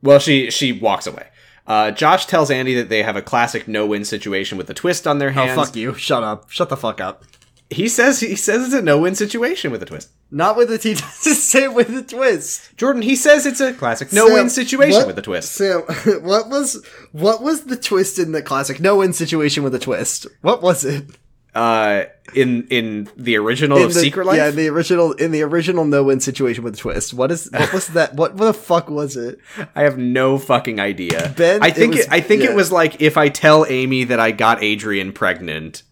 Well, 0.01 0.19
she 0.19 0.49
she 0.51 0.71
walks 0.71 1.07
away. 1.07 1.27
Uh, 1.67 1.91
Josh 1.91 2.25
tells 2.25 2.49
Andy 2.51 2.73
that 2.75 2.89
they 2.89 3.03
have 3.03 3.15
a 3.15 3.21
classic 3.21 3.67
no-win 3.67 4.03
situation 4.03 4.57
with 4.57 4.69
a 4.69 4.73
twist 4.73 5.07
on 5.07 5.19
their 5.19 5.31
hands. 5.31 5.57
Oh, 5.57 5.63
fuck 5.63 5.75
you! 5.75 5.93
Shut 5.93 6.23
up! 6.23 6.49
Shut 6.49 6.69
the 6.69 6.77
fuck 6.77 6.99
up! 6.99 7.23
He 7.69 7.87
says 7.87 8.19
he 8.19 8.35
says 8.35 8.65
it's 8.65 8.73
a 8.73 8.81
no-win 8.81 9.15
situation 9.15 9.71
with 9.71 9.81
a 9.81 9.85
twist. 9.85 10.09
Not 10.29 10.57
with 10.57 10.71
a 10.71 10.77
T. 10.77 10.93
Just 10.95 11.49
say 11.49 11.63
it 11.65 11.73
with 11.73 11.89
a 11.95 12.01
twist. 12.03 12.75
Jordan, 12.75 13.01
he 13.01 13.15
says 13.15 13.45
it's 13.45 13.61
a 13.61 13.73
classic 13.73 14.11
no-win 14.11 14.49
situation 14.49 14.99
what- 14.99 15.07
with 15.07 15.19
a 15.19 15.21
twist. 15.21 15.53
Sam, 15.53 15.81
what 16.21 16.49
was 16.49 16.85
what 17.11 17.41
was 17.41 17.65
the 17.65 17.77
twist 17.77 18.19
in 18.19 18.31
the 18.31 18.41
classic 18.41 18.79
no 18.81 18.97
win 18.97 19.13
situation 19.13 19.63
with 19.63 19.75
a 19.75 19.79
twist? 19.79 20.27
What 20.41 20.61
was 20.61 20.83
it? 20.83 21.05
Uh, 21.53 22.05
in 22.33 22.65
in 22.69 23.09
the 23.17 23.35
original 23.37 23.77
In 23.77 23.83
of 23.83 23.93
the- 23.93 23.99
Secret 23.99 24.25
Life, 24.25 24.37
Yeah, 24.37 24.47
in 24.49 24.55
the 24.55 24.69
original 24.69 25.11
in 25.11 25.31
the 25.31 25.41
original 25.41 25.83
no 25.83 26.03
win 26.05 26.21
situation 26.21 26.63
with 26.63 26.77
twist. 26.77 27.13
What 27.13 27.29
is 27.31 27.51
what 27.51 27.73
was 27.73 27.87
that? 27.87 28.13
What, 28.15 28.35
what 28.35 28.45
the 28.45 28.53
fuck 28.53 28.89
was 28.89 29.17
it? 29.17 29.37
I 29.75 29.81
have 29.81 29.97
no 29.97 30.37
fucking 30.37 30.79
idea. 30.79 31.33
Ben, 31.35 31.61
I 31.61 31.71
think 31.71 31.93
it 31.93 31.95
it 31.95 31.97
was- 31.99 32.07
I 32.09 32.21
think 32.21 32.43
yeah. 32.43 32.51
it 32.51 32.55
was 32.55 32.71
like 32.71 33.01
if 33.01 33.17
I 33.17 33.27
tell 33.27 33.65
Amy 33.67 34.05
that 34.05 34.19
I 34.19 34.31
got 34.31 34.63
Adrian 34.63 35.11
pregnant, 35.11 35.83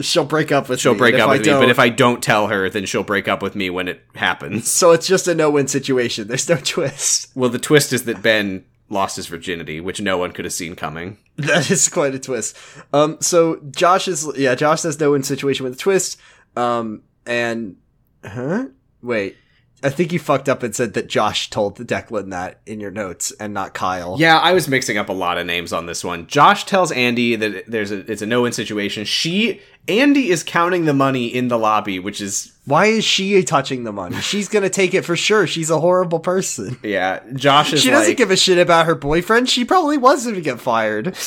She'll 0.00 0.24
break 0.24 0.50
up 0.50 0.68
with 0.68 0.80
she'll 0.80 0.92
me. 0.94 0.98
break 0.98 1.14
up 1.14 1.30
with 1.30 1.46
me. 1.46 1.52
But 1.52 1.70
if 1.70 1.78
I 1.78 1.88
don't 1.88 2.20
tell 2.20 2.48
her, 2.48 2.68
then 2.68 2.84
she'll 2.84 3.04
break 3.04 3.28
up 3.28 3.40
with 3.42 3.54
me 3.54 3.70
when 3.70 3.86
it 3.86 4.02
happens. 4.16 4.68
so 4.70 4.90
it's 4.90 5.06
just 5.06 5.28
a 5.28 5.34
no 5.36 5.50
win 5.50 5.68
situation. 5.68 6.26
There's 6.26 6.48
no 6.48 6.56
twist. 6.64 7.28
Well, 7.36 7.48
the 7.48 7.60
twist 7.60 7.92
is 7.92 8.04
that 8.04 8.20
Ben 8.20 8.64
lost 8.88 9.16
his 9.16 9.26
virginity, 9.26 9.80
which 9.80 10.00
no 10.00 10.18
one 10.18 10.32
could 10.32 10.44
have 10.44 10.52
seen 10.52 10.76
coming. 10.76 11.18
That 11.36 11.68
is 11.68 11.88
quite 11.88 12.14
a 12.14 12.20
twist. 12.20 12.56
Um, 12.92 13.18
so 13.20 13.60
Josh 13.72 14.06
is 14.06 14.30
yeah, 14.36 14.54
Josh 14.54 14.82
says 14.82 15.00
no 15.00 15.10
win 15.10 15.24
situation 15.24 15.64
with 15.64 15.72
a 15.72 15.76
twist. 15.76 16.16
Um, 16.56 17.02
and 17.26 17.76
huh? 18.24 18.66
Wait, 19.02 19.36
I 19.84 19.90
think 19.90 20.12
you 20.12 20.18
fucked 20.18 20.48
up 20.48 20.62
and 20.62 20.74
said 20.74 20.94
that 20.94 21.08
Josh 21.08 21.50
told 21.50 21.76
the 21.76 21.84
Declan 21.84 22.30
that 22.30 22.60
in 22.64 22.80
your 22.80 22.90
notes 22.90 23.32
and 23.32 23.52
not 23.52 23.74
Kyle. 23.74 24.16
Yeah, 24.18 24.38
I 24.38 24.52
was 24.52 24.66
mixing 24.66 24.96
up 24.96 25.10
a 25.10 25.12
lot 25.12 25.36
of 25.36 25.46
names 25.46 25.74
on 25.74 25.84
this 25.84 26.02
one. 26.02 26.26
Josh 26.26 26.64
tells 26.64 26.90
Andy 26.90 27.36
that 27.36 27.64
there's 27.66 27.90
a 27.90 28.10
it's 28.10 28.22
a 28.22 28.26
no-win 28.26 28.52
situation. 28.52 29.04
She 29.04 29.60
Andy 29.86 30.30
is 30.30 30.42
counting 30.42 30.86
the 30.86 30.94
money 30.94 31.26
in 31.26 31.48
the 31.48 31.58
lobby, 31.58 31.98
which 31.98 32.22
is 32.22 32.53
Why 32.66 32.86
is 32.86 33.04
she 33.04 33.42
touching 33.44 33.84
the 33.84 33.92
money? 33.92 34.16
She's 34.20 34.48
gonna 34.48 34.70
take 34.70 34.94
it 34.94 35.04
for 35.04 35.16
sure. 35.16 35.46
She's 35.46 35.70
a 35.70 35.78
horrible 35.80 36.20
person. 36.20 36.78
yeah. 36.82 37.20
Josh 37.34 37.72
is 37.72 37.82
She 37.82 37.90
doesn't 37.90 38.08
like, 38.08 38.16
give 38.16 38.30
a 38.30 38.36
shit 38.36 38.58
about 38.58 38.86
her 38.86 38.94
boyfriend. 38.94 39.48
She 39.50 39.64
probably 39.64 39.98
was 39.98 40.24
going 40.24 40.36
to 40.36 40.40
get 40.42 40.60
fired. 40.60 41.16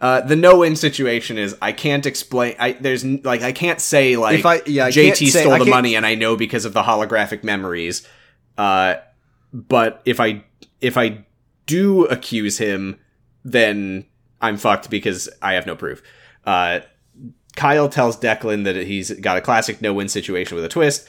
Uh, 0.00 0.20
the 0.20 0.36
no-win 0.36 0.76
situation 0.76 1.36
is 1.36 1.56
I 1.60 1.72
can't 1.72 2.06
explain. 2.06 2.54
I 2.60 2.72
there's 2.72 3.04
like 3.04 3.42
I 3.42 3.50
can't 3.50 3.80
say 3.80 4.16
like 4.16 4.38
If 4.38 4.46
I- 4.46 4.62
yeah, 4.64 4.84
I 4.86 4.90
JT 4.92 5.16
say- 5.30 5.40
stole 5.42 5.58
the 5.58 5.64
money 5.64 5.96
and 5.96 6.06
I 6.06 6.14
know 6.14 6.36
because 6.36 6.64
of 6.64 6.72
the 6.74 6.82
holographic 6.82 7.42
memories. 7.42 8.06
Uh, 8.56 8.94
but 9.52 10.00
if 10.04 10.20
I 10.20 10.44
if 10.80 10.96
I 10.96 11.26
do 11.66 12.04
accuse 12.06 12.56
him, 12.58 13.00
then 13.44 14.06
I'm 14.40 14.56
fucked 14.58 14.90
because 14.90 15.28
I 15.42 15.54
have 15.54 15.66
no 15.66 15.74
proof. 15.74 16.02
Uh, 16.46 16.80
Kyle 17.56 17.88
tells 17.88 18.16
Declan 18.16 18.64
that 18.64 18.76
he's 18.76 19.10
got 19.12 19.36
a 19.36 19.40
classic 19.40 19.82
no-win 19.82 20.08
situation 20.08 20.54
with 20.54 20.64
a 20.64 20.68
twist, 20.68 21.08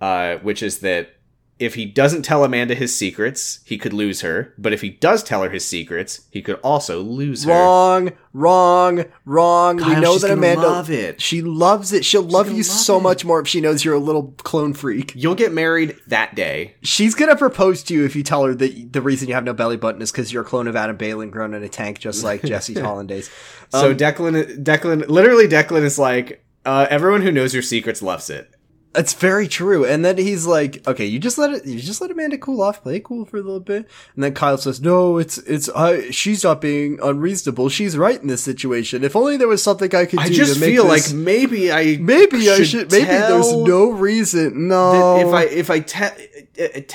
uh, 0.00 0.36
which 0.38 0.62
is 0.62 0.80
that 0.80 1.10
if 1.58 1.74
he 1.74 1.84
doesn't 1.84 2.22
tell 2.22 2.44
Amanda 2.44 2.74
his 2.74 2.94
secrets, 2.96 3.60
he 3.64 3.78
could 3.78 3.92
lose 3.92 4.20
her. 4.20 4.54
But 4.58 4.72
if 4.72 4.80
he 4.80 4.90
does 4.90 5.22
tell 5.22 5.42
her 5.42 5.50
his 5.50 5.64
secrets, 5.64 6.20
he 6.30 6.40
could 6.40 6.56
also 6.56 7.02
lose 7.02 7.44
her. 7.44 7.50
Wrong, 7.50 8.12
wrong, 8.32 9.04
wrong. 9.24 9.76
we 9.76 9.96
know 9.96 10.12
she's 10.12 10.22
that 10.22 10.30
Amanda 10.32 10.66
love 10.68 10.90
it. 10.90 11.20
She 11.20 11.42
loves 11.42 11.92
it. 11.92 12.04
She'll 12.04 12.22
love 12.22 12.48
you 12.48 12.56
love 12.58 12.64
so 12.66 12.98
it. 12.98 13.02
much 13.02 13.24
more 13.24 13.40
if 13.40 13.48
she 13.48 13.60
knows 13.60 13.84
you're 13.84 13.94
a 13.94 13.98
little 13.98 14.34
clone 14.38 14.72
freak. 14.72 15.12
You'll 15.16 15.34
get 15.34 15.52
married 15.52 15.96
that 16.06 16.34
day. 16.34 16.76
She's 16.82 17.14
gonna 17.14 17.36
propose 17.36 17.82
to 17.84 17.94
you 17.94 18.04
if 18.04 18.14
you 18.14 18.22
tell 18.22 18.44
her 18.44 18.54
that 18.54 18.92
the 18.92 19.02
reason 19.02 19.28
you 19.28 19.34
have 19.34 19.44
no 19.44 19.52
belly 19.52 19.76
button 19.76 20.00
is 20.00 20.12
because 20.12 20.32
you're 20.32 20.42
a 20.42 20.46
clone 20.46 20.68
of 20.68 20.76
Adam 20.76 20.96
Baylin 20.96 21.30
grown 21.30 21.54
in 21.54 21.62
a 21.62 21.68
tank, 21.68 21.98
just 21.98 22.22
like 22.22 22.42
Jessi 22.48 22.80
Hollandaise. 22.80 23.30
so 23.70 23.90
Um, 23.90 23.96
Declan, 23.96 24.62
Declan, 24.62 25.08
literally 25.08 25.48
Declan 25.48 25.82
is 25.82 25.98
like, 25.98 26.44
uh, 26.64 26.86
everyone 26.90 27.22
who 27.22 27.32
knows 27.32 27.52
your 27.54 27.62
secrets 27.62 28.02
loves 28.02 28.30
it. 28.30 28.50
It's 28.98 29.14
very 29.14 29.48
true. 29.48 29.84
And 29.84 30.04
then 30.04 30.18
he's 30.18 30.44
like, 30.46 30.86
"Okay, 30.86 31.06
you 31.06 31.18
just 31.18 31.38
let 31.38 31.50
it. 31.52 31.64
You 31.64 31.78
just 31.80 32.00
let 32.00 32.10
Amanda 32.10 32.36
cool 32.36 32.60
off, 32.60 32.82
play 32.82 33.00
cool 33.00 33.24
for 33.24 33.36
a 33.36 33.42
little 33.42 33.60
bit." 33.60 33.88
And 34.14 34.24
then 34.24 34.34
Kyle 34.34 34.58
says, 34.58 34.80
"No, 34.80 35.18
it's 35.18 35.38
it's. 35.38 35.68
I. 35.70 36.10
She's 36.10 36.42
not 36.44 36.60
being 36.60 36.98
unreasonable. 37.02 37.68
She's 37.68 37.96
right 37.96 38.20
in 38.20 38.28
this 38.28 38.42
situation. 38.42 39.04
If 39.04 39.14
only 39.16 39.36
there 39.36 39.48
was 39.48 39.62
something 39.62 39.94
I 39.94 40.04
could 40.06 40.18
I 40.18 40.28
do 40.28 40.34
just 40.34 40.54
to 40.54 40.60
make 40.60 40.74
feel 40.74 40.86
this- 40.88 41.12
like 41.12 41.16
maybe 41.18 41.70
I 41.72 41.96
maybe 42.00 42.50
I 42.50 42.62
should. 42.64 42.90
Maybe 42.90 43.04
there's 43.06 43.52
no 43.52 43.90
reason. 43.90 44.68
No. 44.68 45.20
if 45.20 45.32
I 45.32 45.44
if 45.44 45.70
I 45.70 45.80
tell 45.80 46.12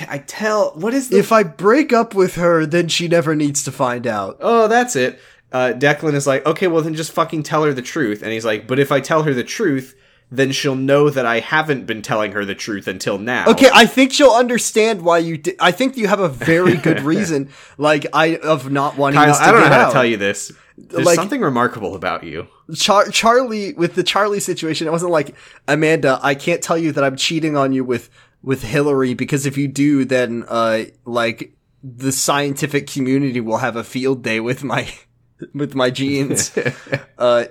I 0.08 0.18
tell 0.26 0.72
what 0.74 0.92
is 0.94 1.08
the 1.08 1.18
if 1.18 1.32
I 1.32 1.42
break 1.42 1.92
up 1.92 2.14
with 2.14 2.34
her, 2.36 2.66
then 2.66 2.88
she 2.88 3.08
never 3.08 3.34
needs 3.34 3.62
to 3.64 3.72
find 3.72 4.06
out. 4.06 4.36
oh 4.40 4.68
that's 4.68 4.94
it. 4.96 5.18
Uh, 5.52 5.72
Declan 5.72 6.14
is 6.14 6.26
like, 6.26 6.44
okay, 6.46 6.66
well 6.66 6.82
then 6.82 6.94
just 6.94 7.12
fucking 7.12 7.44
tell 7.44 7.62
her 7.64 7.72
the 7.72 7.80
truth, 7.82 8.22
and 8.22 8.32
he's 8.32 8.44
like, 8.44 8.66
but 8.66 8.78
if 8.78 8.90
I 8.90 8.98
tell 9.00 9.22
her 9.22 9.32
the 9.32 9.44
truth, 9.44 9.94
then 10.30 10.50
she'll 10.52 10.74
know 10.76 11.10
that 11.10 11.26
I 11.26 11.40
haven't 11.40 11.86
been 11.86 12.02
telling 12.02 12.32
her 12.32 12.44
the 12.44 12.54
truth 12.54 12.88
until 12.88 13.18
now. 13.18 13.46
Okay, 13.48 13.70
I 13.72 13.86
think 13.86 14.12
she'll 14.12 14.30
understand 14.32 15.02
why 15.02 15.18
you 15.18 15.36
did. 15.38 15.56
I 15.60 15.70
think 15.70 15.96
you 15.96 16.06
have 16.08 16.20
a 16.20 16.28
very 16.28 16.76
good 16.76 17.00
reason, 17.12 17.50
like 17.78 18.06
I 18.12 18.36
of 18.36 18.70
not 18.70 18.96
wanting 18.96 19.20
Kyle, 19.20 19.34
I 19.34 19.52
don't 19.52 19.60
know 19.60 19.68
how 19.68 19.80
out. 19.82 19.86
to 19.88 19.92
tell 19.92 20.04
you 20.04 20.16
this. 20.16 20.50
There's 20.76 21.06
Like- 21.06 21.14
something 21.16 21.40
remarkable 21.40 21.94
about 21.94 22.24
you. 22.24 22.48
Char- 22.74 23.10
Charlie 23.10 23.74
with 23.74 23.94
the 23.94 24.02
Charlie 24.02 24.40
situation, 24.40 24.86
it 24.88 24.90
wasn't 24.90 25.12
like 25.12 25.34
Amanda. 25.68 26.18
I 26.22 26.34
can't 26.34 26.62
tell 26.62 26.78
you 26.78 26.92
that 26.92 27.04
I'm 27.04 27.16
cheating 27.16 27.56
on 27.56 27.72
you 27.72 27.84
with 27.84 28.08
with 28.42 28.62
Hillary 28.62 29.14
because 29.14 29.46
if 29.46 29.56
you 29.56 29.68
do, 29.68 30.04
then 30.04 30.44
uh, 30.48 30.84
like 31.04 31.54
the 31.82 32.10
scientific 32.10 32.86
community 32.86 33.40
will 33.40 33.58
have 33.58 33.76
a 33.76 33.84
field 33.84 34.22
day 34.22 34.40
with 34.40 34.64
my 34.64 34.88
with 35.54 35.74
my 35.74 35.90
genes. 35.90 36.56
uh, 37.18 37.44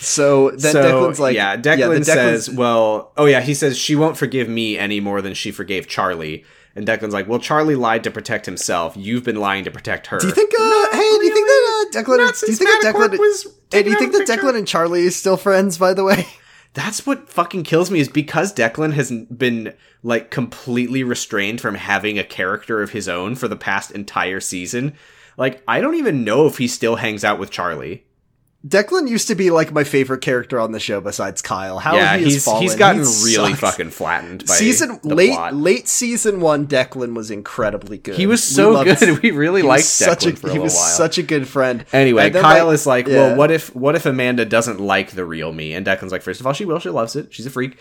so 0.00 0.50
then 0.50 0.72
so 0.72 0.82
Declan's 0.82 1.20
like, 1.20 1.36
yeah, 1.36 1.56
the 1.56 1.62
Declan 1.62 2.00
Declan's- 2.00 2.06
says, 2.06 2.50
"Well, 2.50 3.12
oh 3.16 3.26
yeah," 3.26 3.40
he 3.40 3.54
says 3.54 3.76
she 3.78 3.94
won't 3.94 4.16
forgive 4.16 4.48
me 4.48 4.78
any 4.78 5.00
more 5.00 5.20
than 5.20 5.34
she 5.34 5.50
forgave 5.50 5.86
Charlie." 5.88 6.44
And 6.74 6.86
Declan's 6.86 7.12
like, 7.12 7.28
"Well, 7.28 7.38
Charlie 7.38 7.74
lied 7.74 8.04
to 8.04 8.10
protect 8.10 8.46
himself. 8.46 8.96
You've 8.96 9.24
been 9.24 9.36
lying 9.36 9.64
to 9.64 9.70
protect 9.70 10.06
her." 10.08 10.18
Do 10.18 10.28
you 10.28 10.32
think? 10.32 10.52
Uh, 10.58 10.86
hey, 10.92 10.98
do 10.98 11.24
you 11.24 11.34
think 11.34 11.46
that 11.46 11.86
uh, 11.96 12.00
Declan? 12.00 12.18
Not 12.18 12.34
do 12.34 12.50
you 12.50 12.56
think 12.56 12.70
that 12.70 12.80
Manticore 12.84 13.08
Declan? 13.08 13.18
was 13.18 13.46
hey, 13.70 13.82
do 13.82 13.90
you 13.90 13.98
think 13.98 14.12
that 14.12 14.26
picture? 14.26 14.42
Declan 14.42 14.56
and 14.56 14.66
Charlie 14.66 15.02
is 15.02 15.16
still 15.16 15.36
friends? 15.36 15.78
By 15.78 15.94
the 15.94 16.04
way. 16.04 16.26
That's 16.72 17.04
what 17.04 17.28
fucking 17.28 17.64
kills 17.64 17.90
me 17.90 17.98
is 17.98 18.08
because 18.08 18.54
Declan 18.54 18.92
has 18.92 19.10
been 19.10 19.74
like 20.04 20.30
completely 20.30 21.02
restrained 21.02 21.60
from 21.60 21.74
having 21.74 22.16
a 22.18 22.24
character 22.24 22.80
of 22.80 22.90
his 22.90 23.08
own 23.08 23.34
for 23.34 23.48
the 23.48 23.56
past 23.56 23.90
entire 23.90 24.38
season. 24.40 24.94
Like 25.36 25.62
I 25.66 25.80
don't 25.80 25.96
even 25.96 26.22
know 26.22 26.46
if 26.46 26.58
he 26.58 26.68
still 26.68 26.96
hangs 26.96 27.24
out 27.24 27.40
with 27.40 27.50
Charlie. 27.50 28.04
Declan 28.66 29.08
used 29.08 29.28
to 29.28 29.34
be 29.34 29.50
like 29.50 29.72
my 29.72 29.84
favorite 29.84 30.20
character 30.20 30.60
on 30.60 30.72
the 30.72 30.80
show 30.80 31.00
besides 31.00 31.40
Kyle. 31.40 31.78
How 31.78 31.94
yeah, 31.96 32.18
he 32.18 32.24
has 32.24 32.32
he's 32.34 32.44
fallen. 32.44 32.62
he's 32.62 32.74
gotten 32.76 32.98
He 32.98 33.34
really 33.34 33.54
sucks. 33.54 33.60
fucking 33.60 33.88
flattened 33.90 34.46
by 34.46 34.52
season 34.52 35.00
late 35.02 35.32
plot. 35.32 35.54
late 35.54 35.88
season 35.88 36.40
one. 36.40 36.66
Declan 36.66 37.14
was 37.14 37.30
incredibly 37.30 37.96
good. 37.96 38.16
He 38.16 38.26
was 38.26 38.42
so 38.44 38.72
loved- 38.72 39.00
good. 39.00 39.22
We 39.22 39.30
really 39.30 39.62
liked 39.62 39.84
such 39.86 40.24
Declan 40.26 40.32
a 40.32 40.36
for 40.36 40.48
a 40.48 40.52
he 40.52 40.58
was 40.58 40.74
while. 40.74 40.82
such 40.84 41.16
a 41.16 41.22
good 41.22 41.48
friend. 41.48 41.86
Anyway, 41.90 42.30
Kyle 42.30 42.66
like- 42.66 42.74
is 42.74 42.86
like, 42.86 43.06
yeah. 43.06 43.14
"Well, 43.14 43.36
what 43.36 43.50
if 43.50 43.74
what 43.74 43.94
if 43.96 44.04
Amanda 44.04 44.44
doesn't 44.44 44.78
like 44.78 45.12
the 45.12 45.24
real 45.24 45.52
me?" 45.54 45.72
And 45.72 45.86
Declan's 45.86 46.12
like, 46.12 46.20
first 46.22 46.40
of 46.40 46.46
all, 46.46 46.52
she 46.52 46.66
will. 46.66 46.78
She 46.80 46.90
loves 46.90 47.16
it. 47.16 47.32
She's 47.32 47.46
a 47.46 47.50
freak. 47.50 47.78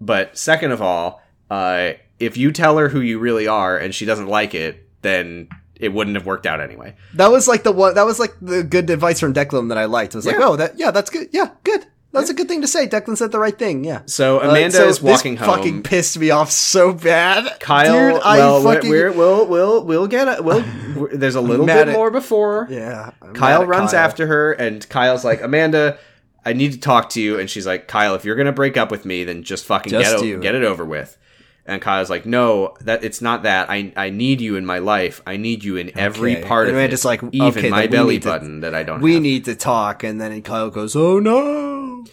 But 0.00 0.36
second 0.36 0.72
of 0.72 0.82
all, 0.82 1.22
uh, 1.50 1.92
if 2.18 2.36
you 2.36 2.50
tell 2.50 2.78
her 2.78 2.88
who 2.88 3.00
you 3.00 3.20
really 3.20 3.46
are 3.46 3.78
and 3.78 3.94
she 3.94 4.04
doesn't 4.04 4.26
like 4.26 4.54
it, 4.56 4.88
then 5.02 5.48
it 5.80 5.92
wouldn't 5.92 6.16
have 6.16 6.26
worked 6.26 6.46
out 6.46 6.60
anyway. 6.60 6.94
That 7.14 7.30
was 7.30 7.46
like 7.48 7.62
the 7.62 7.72
one. 7.72 7.94
That 7.94 8.06
was 8.06 8.18
like 8.18 8.34
the 8.40 8.62
good 8.62 8.88
advice 8.90 9.20
from 9.20 9.34
Declan 9.34 9.68
that 9.68 9.78
I 9.78 9.84
liked. 9.86 10.14
It 10.14 10.18
was 10.18 10.26
like, 10.26 10.36
oh, 10.38 10.56
that 10.56 10.78
yeah, 10.78 10.90
that's 10.90 11.10
good. 11.10 11.28
Yeah, 11.32 11.50
good. 11.64 11.86
That's 12.12 12.30
a 12.30 12.34
good 12.34 12.48
thing 12.48 12.62
to 12.62 12.66
say. 12.68 12.86
Declan 12.86 13.18
said 13.18 13.30
the 13.30 13.38
right 13.38 13.58
thing. 13.58 13.84
Yeah. 13.84 14.00
So 14.06 14.40
Uh, 14.40 14.48
Amanda 14.48 14.76
so 14.78 14.88
is 14.88 15.02
walking 15.02 15.34
this 15.34 15.44
home. 15.44 15.56
Fucking 15.58 15.82
pissed 15.82 16.18
me 16.18 16.30
off 16.30 16.50
so 16.50 16.94
bad, 16.94 17.60
Kyle, 17.60 18.14
Dude, 18.14 18.22
I 18.22 18.38
well, 18.38 18.62
fucking 18.62 18.88
we're, 18.88 19.12
we'll 19.12 19.44
we'll 19.46 19.84
we'll 19.84 20.06
get 20.06 20.26
it. 20.28 20.42
We'll, 20.42 20.62
there's 21.12 21.34
a 21.34 21.42
little 21.42 21.66
bit 21.66 21.88
at- 21.88 21.92
more 21.92 22.10
before. 22.10 22.68
yeah. 22.70 23.10
I'm 23.20 23.34
Kyle 23.34 23.66
runs 23.66 23.90
Kyle. 23.90 24.00
after 24.00 24.26
her, 24.28 24.52
and 24.52 24.88
Kyle's 24.88 25.26
like, 25.26 25.42
Amanda, 25.42 25.98
I 26.42 26.54
need 26.54 26.72
to 26.72 26.80
talk 26.80 27.10
to 27.10 27.20
you. 27.20 27.38
And 27.38 27.50
she's 27.50 27.66
like, 27.66 27.86
Kyle, 27.86 28.14
if 28.14 28.24
you're 28.24 28.36
gonna 28.36 28.52
break 28.52 28.78
up 28.78 28.90
with 28.90 29.04
me, 29.04 29.24
then 29.24 29.42
just 29.42 29.66
fucking 29.66 29.90
Just 29.90 30.22
get, 30.24 30.36
o- 30.36 30.40
get 30.40 30.54
it 30.54 30.62
over 30.62 30.86
with. 30.86 31.18
And 31.68 31.82
Kyle's 31.82 32.08
like, 32.10 32.24
No, 32.26 32.74
that 32.82 33.02
it's 33.04 33.20
not 33.20 33.42
that. 33.42 33.68
I 33.68 33.92
I 33.96 34.10
need 34.10 34.40
you 34.40 34.56
in 34.56 34.64
my 34.64 34.78
life. 34.78 35.20
I 35.26 35.36
need 35.36 35.64
you 35.64 35.76
in 35.76 35.90
every 35.98 36.36
Okay. 36.38 36.46
part 36.46 36.68
And 36.68 36.76
of 36.76 36.82
it, 36.92 37.04
like, 37.04 37.22
even 37.32 37.48
okay, 37.58 37.70
my 37.70 37.86
belly 37.88 38.14
need 38.14 38.22
to- 38.22 38.28
button 38.28 38.60
that 38.60 38.74
I 38.74 38.82
don't. 38.84 39.00
We 39.00 39.14
have. 39.14 39.22
need 39.22 39.44
to 39.46 39.54
talk, 39.56 40.04
and 40.04 40.20
then 40.20 40.40
Kyle 40.42 40.70
goes, 40.70 40.94
"Oh 40.94 41.18
no!" 41.18 42.04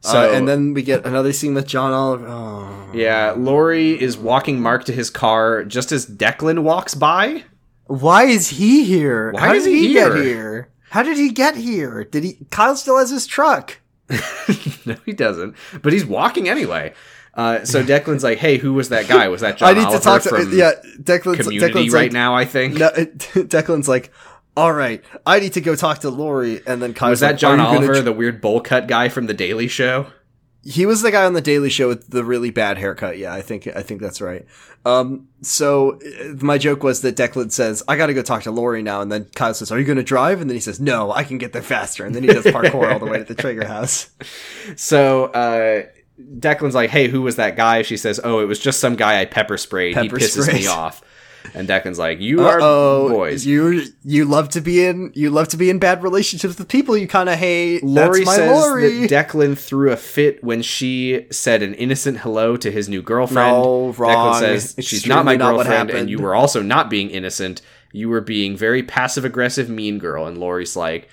So- 0.00 0.30
Uh, 0.30 0.32
and 0.36 0.46
then 0.46 0.74
we 0.74 0.82
get 0.82 1.04
another 1.06 1.32
scene 1.32 1.54
with 1.54 1.66
John 1.66 1.92
Oliver. 1.92 2.26
Oh. 2.28 2.90
Yeah, 2.94 3.34
Lori 3.36 4.00
is 4.00 4.16
walking 4.16 4.60
Mark 4.60 4.84
to 4.84 4.92
his 4.92 5.10
car 5.10 5.64
just 5.64 5.90
as 5.90 6.06
Declan 6.06 6.60
walks 6.60 6.94
by. 6.94 7.44
Why 7.86 8.24
is 8.24 8.48
he 8.50 8.84
here? 8.84 9.32
Why 9.32 9.40
How 9.40 9.54
is 9.54 9.64
did 9.64 9.72
he 9.72 9.88
he 9.88 9.92
get 9.94 10.12
here? 10.14 10.22
here? 10.22 10.68
How 10.90 11.02
did 11.02 11.16
he 11.16 11.30
get 11.30 11.56
here? 11.56 12.04
Did 12.04 12.24
he? 12.24 12.38
Kyle 12.50 12.76
still 12.76 12.98
has 12.98 13.10
his 13.10 13.26
truck. 13.26 13.78
no, 14.86 14.96
he 15.04 15.12
doesn't. 15.12 15.54
But 15.82 15.92
he's 15.92 16.04
walking 16.04 16.48
anyway. 16.48 16.92
Uh, 17.38 17.64
so 17.64 17.84
Declan's 17.84 18.24
like, 18.24 18.38
"Hey, 18.38 18.58
who 18.58 18.74
was 18.74 18.88
that 18.88 19.06
guy? 19.06 19.28
Was 19.28 19.42
that 19.42 19.56
John 19.58 19.70
I 19.70 19.72
need 19.72 19.84
Oliver 19.84 19.98
to 19.98 20.04
talk 20.04 20.22
to 20.22 20.28
from 20.30 20.52
yeah. 20.52 20.72
Declan's, 21.00 21.46
Community 21.46 21.72
Declan's 21.72 21.92
right 21.92 22.02
like, 22.02 22.12
now?" 22.12 22.34
I 22.34 22.44
think. 22.44 22.74
No, 22.74 22.90
Declan's 22.94 23.88
like, 23.88 24.12
all 24.56 24.72
right, 24.72 25.04
I 25.24 25.38
need 25.38 25.52
to 25.52 25.60
go 25.60 25.76
talk 25.76 26.00
to 26.00 26.10
Lori, 26.10 26.60
and 26.66 26.82
then 26.82 26.94
Kyle's 26.94 27.10
was 27.10 27.20
that 27.20 27.30
like, 27.32 27.38
John 27.38 27.60
"Are 27.60 27.68
Oliver, 27.68 27.94
tr-" 27.94 28.00
the 28.02 28.12
weird 28.12 28.40
bowl 28.40 28.60
cut 28.60 28.88
guy 28.88 29.08
from 29.08 29.26
The 29.26 29.34
Daily 29.34 29.68
Show? 29.68 30.08
he 30.64 30.84
was 30.84 31.00
the 31.02 31.10
guy 31.10 31.24
on 31.24 31.32
the 31.32 31.40
Daily 31.40 31.70
Show 31.70 31.88
with 31.88 32.10
the 32.10 32.24
really 32.24 32.50
bad 32.50 32.78
haircut. 32.78 33.16
Yeah, 33.16 33.32
I 33.32 33.40
think 33.40 33.66
I 33.68 33.82
think 33.82 34.00
that's 34.02 34.20
right. 34.20 34.44
Um, 34.84 35.28
so 35.40 35.98
uh, 36.20 36.34
my 36.44 36.58
joke 36.58 36.82
was 36.82 37.00
that 37.02 37.16
Declan 37.16 37.52
says, 37.52 37.82
"I 37.88 37.96
got 37.96 38.06
to 38.06 38.14
go 38.14 38.22
talk 38.22 38.42
to 38.42 38.50
Lori 38.50 38.82
now," 38.82 39.00
and 39.00 39.10
then 39.10 39.26
Kyle 39.34 39.54
says, 39.54 39.70
"Are 39.70 39.78
you 39.78 39.84
going 39.84 39.96
to 39.96 40.02
drive?" 40.02 40.40
And 40.40 40.50
then 40.50 40.56
he 40.56 40.60
says, 40.60 40.80
"No, 40.80 41.12
I 41.12 41.24
can 41.24 41.38
get 41.38 41.52
there 41.52 41.62
faster." 41.62 42.04
And 42.04 42.14
then 42.14 42.22
he 42.22 42.28
does 42.28 42.44
parkour 42.44 42.92
all 42.92 42.98
the 42.98 43.06
way 43.06 43.18
to 43.18 43.24
the 43.24 43.34
Trager 43.34 43.66
house. 43.66 44.10
So 44.76 45.26
uh, 45.26 45.86
Declan's 46.38 46.74
like, 46.74 46.90
"Hey, 46.90 47.08
who 47.08 47.22
was 47.22 47.36
that 47.36 47.56
guy?" 47.56 47.82
She 47.82 47.96
says, 47.96 48.20
"Oh, 48.22 48.40
it 48.40 48.44
was 48.46 48.58
just 48.58 48.80
some 48.80 48.96
guy 48.96 49.20
I 49.20 49.24
pepper 49.24 49.56
sprayed. 49.56 49.96
he 49.96 50.08
pisses 50.08 50.42
sprayed. 50.42 50.62
me 50.62 50.66
off." 50.66 51.02
And 51.54 51.68
Declan's 51.68 51.98
like, 51.98 52.20
"You 52.20 52.44
are 52.46 52.58
Oh, 52.60 53.08
boys." 53.08 53.46
you 53.46 53.84
you 54.04 54.24
love 54.24 54.48
to 54.50 54.60
be 54.60 54.84
in 54.84 55.12
you 55.14 55.30
love 55.30 55.48
to 55.48 55.56
be 55.56 55.70
in 55.70 55.78
bad 55.78 56.02
relationships 56.02 56.58
with 56.58 56.68
people 56.68 56.96
you 56.96 57.06
kind 57.08 57.28
of 57.28 57.36
hate. 57.38 57.82
Lori 57.84 58.18
That's 58.24 58.26
my 58.26 58.36
says 58.36 58.50
Lori. 58.50 59.06
that 59.06 59.10
Declan 59.10 59.56
threw 59.56 59.90
a 59.92 59.96
fit 59.96 60.42
when 60.44 60.60
she 60.62 61.26
said 61.30 61.62
an 61.62 61.74
innocent 61.74 62.18
hello 62.18 62.56
to 62.58 62.70
his 62.70 62.88
new 62.88 63.00
girlfriend. 63.00 63.50
No, 63.52 63.94
wrong. 63.96 64.34
Declan 64.34 64.40
says 64.40 64.74
she's 64.86 65.06
not 65.06 65.24
my 65.24 65.36
not 65.36 65.54
girlfriend, 65.54 65.90
and 65.90 66.10
you 66.10 66.18
were 66.18 66.34
also 66.34 66.60
not 66.62 66.90
being 66.90 67.08
innocent. 67.10 67.62
You 67.92 68.10
were 68.10 68.20
being 68.20 68.54
very 68.56 68.82
passive 68.82 69.24
aggressive, 69.24 69.70
mean 69.70 69.98
girl. 69.98 70.26
And 70.26 70.36
Lori's 70.36 70.76
like, 70.76 71.08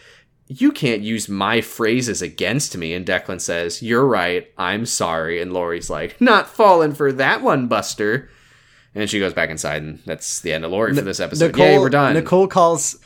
you 0.47 0.72
can't 0.72 1.01
use 1.01 1.27
my 1.27 1.61
phrases 1.61 2.22
against 2.22 2.77
me. 2.77 2.93
And 2.93 3.05
Declan 3.05 3.41
says, 3.41 3.81
you're 3.81 4.05
right. 4.05 4.47
I'm 4.57 4.85
sorry. 4.85 5.41
And 5.41 5.53
Lori's 5.53 5.89
like, 5.89 6.19
not 6.22 6.47
falling 6.47 6.93
for 6.93 7.11
that 7.13 7.41
one, 7.41 7.67
Buster. 7.67 8.30
And 8.93 9.09
she 9.09 9.19
goes 9.19 9.34
back 9.34 9.49
inside, 9.49 9.81
and 9.81 9.99
that's 10.05 10.39
the 10.39 10.53
end 10.53 10.63
of 10.63 10.72
Lori 10.72 10.95
for 10.95 11.01
this 11.01 11.19
episode. 11.19 11.57
Yay, 11.57 11.77
we're 11.77 11.89
done. 11.89 12.13
Nicole 12.13 12.47
calls 12.47 12.97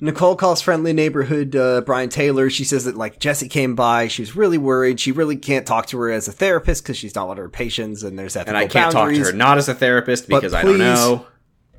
Nicole 0.00 0.36
calls 0.36 0.60
friendly 0.60 0.92
neighborhood 0.92 1.56
uh, 1.56 1.80
Brian 1.80 2.10
Taylor. 2.10 2.50
She 2.50 2.64
says 2.64 2.84
that 2.84 2.96
like 2.96 3.18
Jessi 3.18 3.50
came 3.50 3.74
by. 3.74 4.08
She 4.08 4.20
was 4.20 4.36
really 4.36 4.58
worried. 4.58 5.00
She 5.00 5.10
really 5.10 5.36
can't 5.36 5.66
talk 5.66 5.86
to 5.86 5.98
her 6.00 6.10
as 6.10 6.28
a 6.28 6.32
therapist 6.32 6.84
because 6.84 6.98
she's 6.98 7.14
not 7.14 7.28
one 7.28 7.38
of 7.38 7.42
her 7.42 7.48
patients, 7.48 8.02
and 8.02 8.18
there's 8.18 8.36
ethical 8.36 8.56
and 8.56 8.58
I 8.58 8.68
can't 8.68 8.92
talk 8.92 9.08
to 9.10 9.18
her 9.18 9.32
not 9.32 9.56
as 9.56 9.70
a 9.70 9.74
therapist 9.74 10.28
because 10.28 10.52
I 10.52 10.62
don't 10.62 10.78
know. 10.78 11.26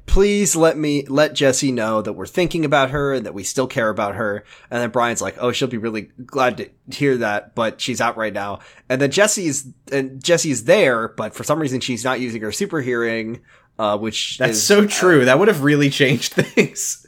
Please 0.09 0.55
let 0.55 0.75
me 0.75 1.05
let 1.07 1.33
Jessi 1.33 1.71
know 1.71 2.01
that 2.01 2.13
we're 2.13 2.25
thinking 2.25 2.65
about 2.65 2.89
her 2.89 3.13
and 3.13 3.27
that 3.27 3.35
we 3.35 3.43
still 3.43 3.67
care 3.67 3.89
about 3.89 4.15
her. 4.15 4.43
And 4.71 4.81
then 4.81 4.89
Brian's 4.89 5.21
like, 5.21 5.35
"Oh, 5.39 5.51
she'll 5.51 5.67
be 5.67 5.77
really 5.77 6.09
glad 6.25 6.57
to 6.57 6.69
hear 6.91 7.17
that, 7.17 7.53
but 7.53 7.79
she's 7.79 8.01
out 8.01 8.17
right 8.17 8.33
now." 8.33 8.59
And 8.89 8.99
then 8.99 9.11
Jessi's 9.11 9.67
and 9.91 10.19
Jessi's 10.19 10.63
there, 10.63 11.09
but 11.09 11.35
for 11.35 11.43
some 11.43 11.59
reason 11.59 11.79
she's 11.79 12.03
not 12.03 12.19
using 12.19 12.41
her 12.41 12.51
super 12.51 12.81
hearing, 12.81 13.41
uh, 13.77 13.99
which 13.99 14.39
That's 14.39 14.53
is, 14.53 14.63
so 14.63 14.87
true. 14.87 15.25
that 15.25 15.37
would 15.37 15.47
have 15.47 15.63
really 15.63 15.91
changed 15.91 16.33
things. 16.33 17.05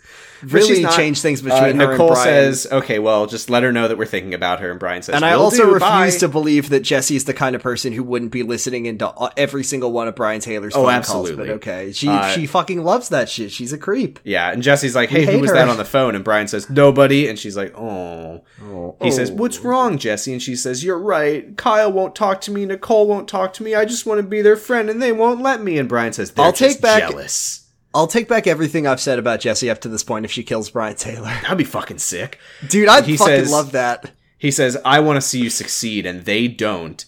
Really 0.50 0.82
not- 0.84 0.96
changed 0.96 1.22
things 1.22 1.42
Uh, 1.42 1.46
between 1.46 1.80
her 1.80 1.92
Nicole 1.92 2.16
says, 2.16 2.68
"Okay, 2.72 3.00
well, 3.00 3.26
just 3.28 3.50
let 3.50 3.64
her 3.64 3.72
know 3.72 3.88
that 3.88 3.98
we're 3.98 4.06
thinking 4.06 4.34
about 4.34 4.60
her." 4.60 4.72
And 4.72 4.80
Brian 4.80 5.02
says, 5.04 5.16
And 5.16 5.24
I 5.26 5.34
also 5.34 5.66
do, 5.66 5.74
refuse 5.74 6.14
bye." 6.16 6.18
to 6.20 6.28
believe 6.28 6.70
that 6.70 6.84
Jessi's 6.84 7.26
the 7.26 7.34
kind 7.34 7.56
of 7.56 7.62
person 7.62 7.94
who 7.94 8.04
wouldn't 8.04 8.32
be 8.32 8.42
listening 8.44 8.86
into 8.86 9.08
uh, 9.08 9.30
every 9.38 9.64
single 9.64 9.92
one 9.92 10.08
of 10.08 10.16
Brian 10.16 10.42
Taylor's 10.42 10.76
Oh, 10.76 10.84
phone 10.86 10.94
absolutely. 10.94 11.36
calls. 11.36 11.48
But 11.48 11.54
okay, 11.56 11.92
she 11.92 12.08
Uh, 12.08 12.30
she 12.34 12.46
fucking 12.48 12.84
loves 12.84 13.10
that 13.10 13.30
shit. 13.30 13.52
She's 13.52 13.72
a 13.74 13.78
creep. 13.78 14.20
Yeah, 14.24 14.52
and 14.52 14.64
Jessi's 14.64 14.96
like, 14.96 15.10
"Hey, 15.10 15.26
who 15.26 15.40
was 15.40 15.52
her. 15.52 15.56
that 15.58 15.70
on 15.70 15.78
the 15.78 15.86
phone?" 15.86 16.16
And 16.16 16.24
Brian 16.24 16.48
says, 16.48 16.70
"Nobody." 16.70 17.28
And 17.28 17.38
she's 17.38 17.56
like, 17.58 17.74
"Oh." 17.78 18.42
He 19.02 19.08
Oh. 19.08 19.10
says, 19.12 19.32
"What's 19.32 19.60
wrong, 19.60 19.98
Jessi?" 19.98 20.32
And 20.32 20.42
she 20.42 20.56
says, 20.56 20.84
"You're 20.84 20.98
right. 21.00 21.56
Kyle 21.58 21.92
won't 21.92 22.16
talk 22.16 22.42
to 22.42 22.52
me. 22.52 22.66
Nicole 22.66 23.08
won't 23.08 23.28
talk 23.28 23.54
to 23.54 23.64
me. 23.64 23.76
I 23.76 23.86
just 23.86 24.06
want 24.06 24.20
to 24.20 24.24
be 24.24 24.42
their 24.42 24.56
friend, 24.58 24.90
and 24.90 25.02
they 25.02 25.12
won't 25.12 25.42
let 25.42 25.64
me." 25.64 25.78
And 25.78 25.88
Brian 25.90 26.14
says, 26.14 26.32
I'll 26.38 26.54
take 26.54 26.82
back- 26.82 27.10
jealous." 27.10 27.61
I'll 27.94 28.08
take 28.08 28.28
back 28.30 28.48
everything 28.48 28.88
I've 28.88 29.02
said 29.02 29.20
about 29.20 29.42
Jessi 29.42 29.70
up 29.70 29.80
to 29.82 29.90
this 29.90 30.04
point 30.04 30.24
if 30.26 30.32
she 30.32 30.44
kills 30.44 30.70
Brian 30.70 30.96
Taylor. 30.96 31.28
That'd 31.42 31.58
be 31.58 31.64
fucking 31.64 31.98
sick. 32.00 32.40
Dude, 32.68 32.88
I 32.88 33.02
He 33.02 33.18
fucking 33.18 33.36
says- 33.36 33.52
love 33.52 33.72
that. 33.74 34.12
He 34.38 34.50
says, 34.50 34.78
"I 34.84 35.00
want 35.02 35.18
to 35.18 35.22
see 35.22 35.40
you 35.40 35.50
succeed," 35.52 36.06
and 36.06 36.26
they 36.26 36.48
don't. 36.48 37.04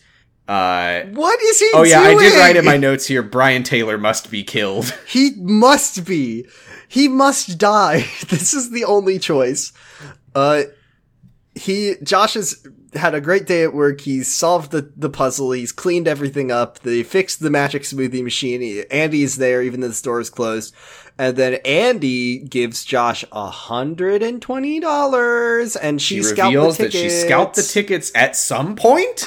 Uh, 0.48 1.02
What 1.14 1.42
is 1.42 1.60
he 1.60 1.72
oh 1.74 1.84
yeah, 1.84 2.02
I 2.02 2.14
did 2.14 2.20
doing? 2.20 2.34
write 2.40 2.56
in 2.58 2.66
my 2.66 2.78
notes 2.78 3.08
here. 3.08 3.24
Brian 3.24 3.64
Taylor 3.64 3.98
must 3.98 4.30
be 4.30 4.44
killed. 4.44 4.94
He 5.08 5.32
must 5.38 6.06
be. 6.06 6.46
He 6.88 7.08
must 7.08 7.58
die. 7.58 8.06
This 8.28 8.54
is 8.54 8.70
the 8.72 8.84
only 8.86 9.18
choice. 9.20 9.72
Uh, 10.36 10.64
he, 11.56 11.96
Josh 12.04 12.34
has 12.36 12.68
had 12.96 13.14
a 13.16 13.22
great 13.22 13.46
day 13.46 13.64
at 13.64 13.74
work. 13.74 14.02
He's 14.02 14.34
solved 14.34 14.72
the, 14.72 14.92
the 14.96 15.10
puzzle. 15.10 15.52
He's 15.52 15.72
cleaned 15.72 16.08
everything 16.08 16.52
up. 16.52 16.80
They 16.80 17.04
fixed 17.04 17.40
the 17.40 17.50
magic 17.50 17.84
smoothie 17.84 18.24
machine. 18.24 18.62
He, 18.62 18.86
Andy's 18.90 19.38
there, 19.38 19.62
even 19.62 19.80
though 19.82 19.88
the 19.90 19.94
store 19.94 20.20
is 20.20 20.30
closed. 20.30 20.74
And 21.18 21.38
then 21.38 21.56
Andy 21.66 22.40
gives 22.40 22.84
Josh 22.84 23.24
a 23.32 23.48
hundred 23.50 24.24
and 24.24 24.42
twenty 24.42 24.80
dollars, 24.80 25.76
and 25.76 26.02
she, 26.02 26.16
She 26.18 26.24
scalped 26.24 26.56
reveals 26.56 26.78
the 26.78 26.84
that 26.86 26.92
tickets. 26.92 27.14
she 27.14 27.20
scalped 27.22 27.56
the 27.56 27.62
tickets 27.64 28.12
at 28.16 28.36
some 28.36 28.76
point. 28.76 29.26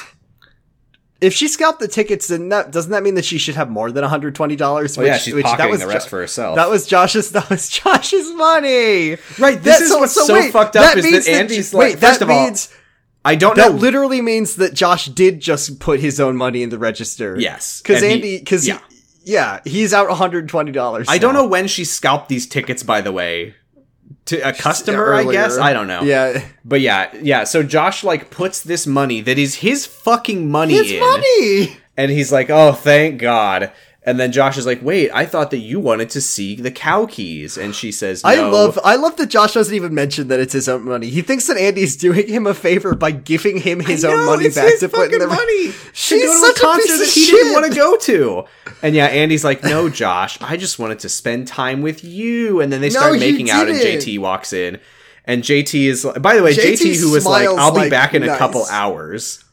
if 1.21 1.33
she 1.33 1.47
scalped 1.47 1.79
the 1.79 1.87
tickets, 1.87 2.27
then 2.27 2.49
that 2.49 2.71
doesn't 2.71 2.91
that 2.91 3.03
mean 3.03 3.15
that 3.15 3.23
she 3.25 3.37
should 3.37 3.55
have 3.55 3.69
more 3.69 3.89
than 3.89 4.01
one 4.01 4.09
hundred 4.09 4.35
twenty 4.35 4.57
dollars? 4.57 4.97
Well, 4.97 5.07
yeah, 5.07 5.17
she's 5.17 5.33
pocketing 5.41 5.79
the 5.79 5.87
rest 5.87 6.07
Jo- 6.07 6.09
for 6.09 6.19
herself. 6.19 6.55
That 6.57 6.69
was 6.69 6.85
Josh's. 6.87 7.31
That 7.37 7.49
was 7.49 7.69
Josh's 7.69 8.33
money. 8.33 9.11
Right, 9.39 9.61
this 9.63 9.79
That- 9.79 9.81
is 9.81 9.91
what's 9.91 10.13
so 10.13 10.41
fucked 10.51 10.75
up 10.75 10.97
is 10.97 11.25
that 11.25 11.31
Andy's 11.31 11.73
wait, 11.73 11.91
like- 11.91 11.99
first 11.99 12.19
that 12.19 12.25
of 12.25 12.29
all, 12.29 12.43
means 12.45 12.69
I 13.27 13.35
don't 13.35 13.55
that 13.57 13.67
know. 13.67 13.73
That 13.73 13.81
literally 13.81 14.21
means 14.21 14.55
that 14.55 14.73
Josh 14.73 15.05
did 15.07 15.39
just 15.39 15.79
put 15.79 15.99
his 15.99 16.19
own 16.19 16.37
money 16.37 16.63
in 16.63 16.69
the 16.69 16.79
register. 16.79 17.37
Yes, 17.39 17.81
because 17.81 18.01
and 18.01 18.11
he- 18.11 18.15
Andy, 18.15 18.39
because 18.39 18.67
yeah. 18.67 18.79
yeah. 19.23 19.59
he's 19.65 19.93
out 19.93 20.07
one 20.07 20.17
hundred 20.17 20.47
twenty 20.49 20.71
dollars. 20.71 21.07
I 21.09 21.17
don't 21.17 21.33
know 21.33 21.47
when 21.47 21.67
she 21.67 21.83
scalped 21.85 22.29
these 22.29 22.47
tickets. 22.47 22.83
By 22.83 23.01
the 23.01 23.11
way, 23.11 23.53
to 24.25 24.37
a 24.47 24.53
customer, 24.53 25.13
I 25.13 25.23
guess. 25.31 25.57
I 25.57 25.73
don't 25.73 25.87
know. 25.87 26.01
Yeah, 26.03 26.45
But 26.63 26.81
yeah, 26.81 27.13
yeah. 27.21 27.43
So 27.43 27.63
Josh 27.63 28.03
like 28.03 28.29
puts 28.29 28.61
this 28.61 28.87
money 28.87 29.21
that 29.21 29.37
is 29.37 29.55
his 29.55 29.85
fucking 29.85 30.49
money 30.49 30.73
his 30.75 30.91
in, 30.91 30.99
money. 30.99 31.77
and 31.97 32.11
he's 32.11 32.31
like, 32.31 32.49
"Oh, 32.49 32.71
thank 32.73 33.19
God." 33.19 33.71
And 34.07 34.17
then 34.17 34.31
Josh 34.31 34.57
is 34.57 34.65
like, 34.65 34.81
"Wait, 34.81 35.11
I 35.13 35.25
thought 35.25 35.51
that 35.51 35.57
you 35.57 35.81
wanted 35.81 36.09
to 36.11 36.21
see 36.21 36.55
the 36.55 36.71
cow 36.71 37.05
keys." 37.07 37.57
And 37.57 37.75
she 37.75 37.91
says, 37.91 38.23
I 38.23 38.35
love 38.35 38.79
I 38.81 38.95
love 38.95 39.17
that 39.17 39.27
Josh 39.27 39.53
doesn't 39.53 39.75
even 39.75 39.93
mention 39.93 40.29
that 40.29 40.39
it's 40.39 40.53
his 40.53 40.69
own 40.69 40.85
money. 40.85 41.09
He 41.09 41.21
thinks 41.21 41.47
that 41.47 41.57
Andy's 41.57 41.97
doing 41.97 42.25
him 42.25 42.47
a 42.47 42.53
favor 42.53 42.95
by 42.95 43.11
giving 43.11 43.57
him 43.57 43.81
his 43.81 44.05
I 44.05 44.13
own 44.13 44.25
money 44.25 44.47
back 44.47 44.79
to 44.79 44.87
put 44.87 45.11
in 45.11 45.19
the 45.19 45.27
money. 45.27 45.71
She's 45.93 46.21
to 46.21 46.27
go 46.27 46.33
to 46.33 46.39
such 46.39 46.57
a 46.57 46.61
concert 46.61 46.97
that 46.99 47.11
he 47.13 47.25
didn't 47.25 47.51
want 47.51 47.65
to 47.65 47.75
go 47.77 47.97
to. 47.97 48.45
And 48.81 48.95
yeah, 48.95 49.07
Andy's 49.07 49.43
like, 49.43 49.61
"No, 49.65 49.89
Josh, 49.89 50.41
I 50.41 50.55
just 50.55 50.79
wanted 50.79 50.99
to 50.99 51.09
spend 51.09 51.49
time 51.49 51.81
with 51.81 52.01
you." 52.05 52.61
And 52.61 52.71
then 52.71 52.79
they 52.79 52.89
start 52.89 53.15
you 53.15 53.19
making 53.19 53.49
out, 53.49 53.67
and. 53.67 53.77
JT 53.77 54.19
walks 54.19 54.53
in. 54.53 54.79
And 55.25 55.43
JT 55.43 55.83
is, 55.83 56.07
by 56.21 56.37
the 56.37 56.43
way, 56.43 56.53
JT 56.53 56.77
JT, 56.77 57.01
who 57.01 57.11
was 57.11 57.25
like, 57.25 57.45
"I'll 57.45 57.73
be 57.73 57.79
like, 57.81 57.91
back 57.91 58.13
in 58.13 58.23
a 58.23 58.37
couple 58.37 58.65
hours." 58.67 59.43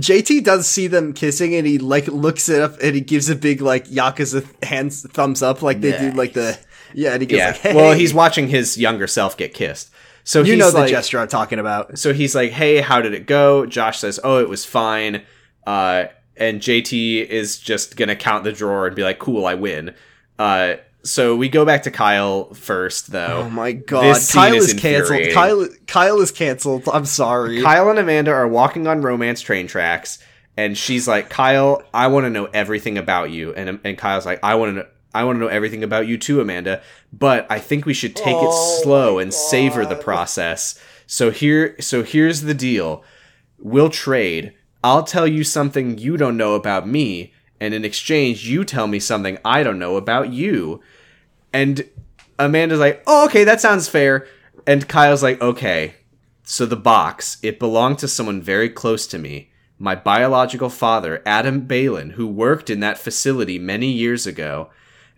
JT 0.00 0.44
does 0.44 0.66
see 0.68 0.86
them 0.86 1.12
kissing 1.12 1.54
and 1.54 1.66
he 1.66 1.78
like 1.78 2.06
looks 2.08 2.48
it 2.48 2.60
up 2.62 2.76
and 2.82 2.94
he 2.94 3.00
gives 3.00 3.28
a 3.28 3.36
big 3.36 3.60
like 3.60 3.86
Yakuza 3.88 4.46
hands 4.64 5.02
thumbs 5.10 5.42
up 5.42 5.60
like 5.62 5.80
they 5.80 5.96
do 5.98 6.12
like 6.12 6.32
the 6.32 6.58
yeah 6.94 7.12
and 7.12 7.20
he 7.22 7.26
goes 7.26 7.38
Yeah. 7.38 7.46
like 7.48 7.56
hey 7.58 7.74
Well, 7.74 7.92
he's 7.94 8.14
watching 8.14 8.48
his 8.48 8.78
younger 8.78 9.06
self 9.06 9.36
get 9.36 9.52
kissed. 9.54 9.90
So 10.24 10.42
you 10.42 10.56
know 10.56 10.70
the 10.70 10.78
like, 10.78 10.88
gesture 10.90 11.18
I'm 11.18 11.28
talking 11.28 11.58
about. 11.58 11.98
so 11.98 12.12
he's 12.12 12.34
like, 12.34 12.52
"Hey, 12.52 12.80
how 12.80 13.00
did 13.02 13.12
it 13.12 13.26
go?" 13.26 13.66
Josh 13.66 13.98
says, 13.98 14.20
"Oh, 14.22 14.38
it 14.38 14.48
was 14.48 14.64
fine." 14.64 15.22
Uh, 15.66 16.04
and 16.36 16.60
JT 16.60 17.26
is 17.28 17.58
just 17.58 17.96
gonna 17.96 18.14
count 18.14 18.44
the 18.44 18.52
drawer 18.52 18.86
and 18.86 18.94
be 18.94 19.02
like, 19.02 19.18
"Cool, 19.18 19.44
I 19.44 19.54
win." 19.54 19.94
Uh, 20.38 20.74
so 21.04 21.36
we 21.36 21.48
go 21.48 21.64
back 21.64 21.82
to 21.84 21.90
Kyle 21.90 22.52
first, 22.54 23.10
though. 23.10 23.44
Oh 23.44 23.50
my 23.50 23.72
god, 23.72 24.20
Kyle 24.32 24.54
is 24.54 24.74
is, 24.74 24.80
canceled. 24.80 25.30
Kyle 25.32 25.68
Kyle 25.86 26.20
is 26.20 26.30
canceled. 26.30 26.88
I'm 26.92 27.06
sorry. 27.06 27.62
Kyle 27.62 27.90
and 27.90 27.98
Amanda 27.98 28.30
are 28.30 28.48
walking 28.48 28.86
on 28.86 29.02
romance 29.02 29.40
train 29.40 29.66
tracks, 29.66 30.18
and 30.56 30.76
she's 30.76 31.08
like, 31.08 31.28
"Kyle, 31.28 31.82
I 31.92 32.08
want 32.08 32.24
to 32.24 32.30
know 32.30 32.46
everything 32.46 32.98
about 32.98 33.30
you," 33.30 33.52
and 33.54 33.80
and 33.84 33.98
Kyle's 33.98 34.26
like, 34.26 34.40
"I 34.42 34.54
want 34.54 34.70
to 34.70 34.74
know." 34.74 34.86
I 35.14 35.24
want 35.24 35.36
to 35.36 35.40
know 35.40 35.48
everything 35.48 35.84
about 35.84 36.06
you 36.06 36.16
too, 36.16 36.40
Amanda, 36.40 36.80
but 37.12 37.46
I 37.50 37.58
think 37.58 37.84
we 37.84 37.92
should 37.92 38.16
take 38.16 38.34
Oh 38.34 38.48
it 38.48 38.82
slow 38.82 39.18
and 39.18 39.34
savor 39.34 39.84
the 39.84 39.94
process. 39.94 40.80
So 41.06 41.30
here 41.30 41.76
so 41.80 42.02
here's 42.02 42.40
the 42.40 42.54
deal. 42.54 43.04
We'll 43.58 43.90
trade. 43.90 44.54
I'll 44.82 45.04
tell 45.04 45.26
you 45.26 45.44
something 45.44 45.98
you 45.98 46.16
don't 46.16 46.38
know 46.38 46.54
about 46.54 46.88
me, 46.88 47.31
and 47.62 47.72
in 47.72 47.84
exchange 47.84 48.48
you 48.48 48.64
tell 48.64 48.88
me 48.88 48.98
something 48.98 49.38
I 49.44 49.62
don't 49.62 49.78
know 49.78 49.96
about 49.96 50.32
you. 50.32 50.82
And 51.52 51.88
Amanda's 52.36 52.80
like, 52.80 53.04
"Oh, 53.06 53.26
okay, 53.26 53.44
that 53.44 53.60
sounds 53.60 53.88
fair." 53.88 54.26
And 54.66 54.88
Kyle's 54.88 55.22
like, 55.22 55.40
"Okay, 55.40 55.94
so 56.42 56.66
the 56.66 56.76
box, 56.76 57.38
it 57.40 57.60
belonged 57.60 58.00
to 58.00 58.08
someone 58.08 58.42
very 58.42 58.68
close 58.68 59.06
to 59.06 59.18
me, 59.18 59.52
my 59.78 59.94
biological 59.94 60.70
father, 60.70 61.22
Adam 61.24 61.68
Baylin, 61.68 62.12
who 62.12 62.26
worked 62.26 62.68
in 62.68 62.80
that 62.80 62.98
facility 62.98 63.60
many 63.60 63.92
years 63.92 64.26
ago. 64.26 64.70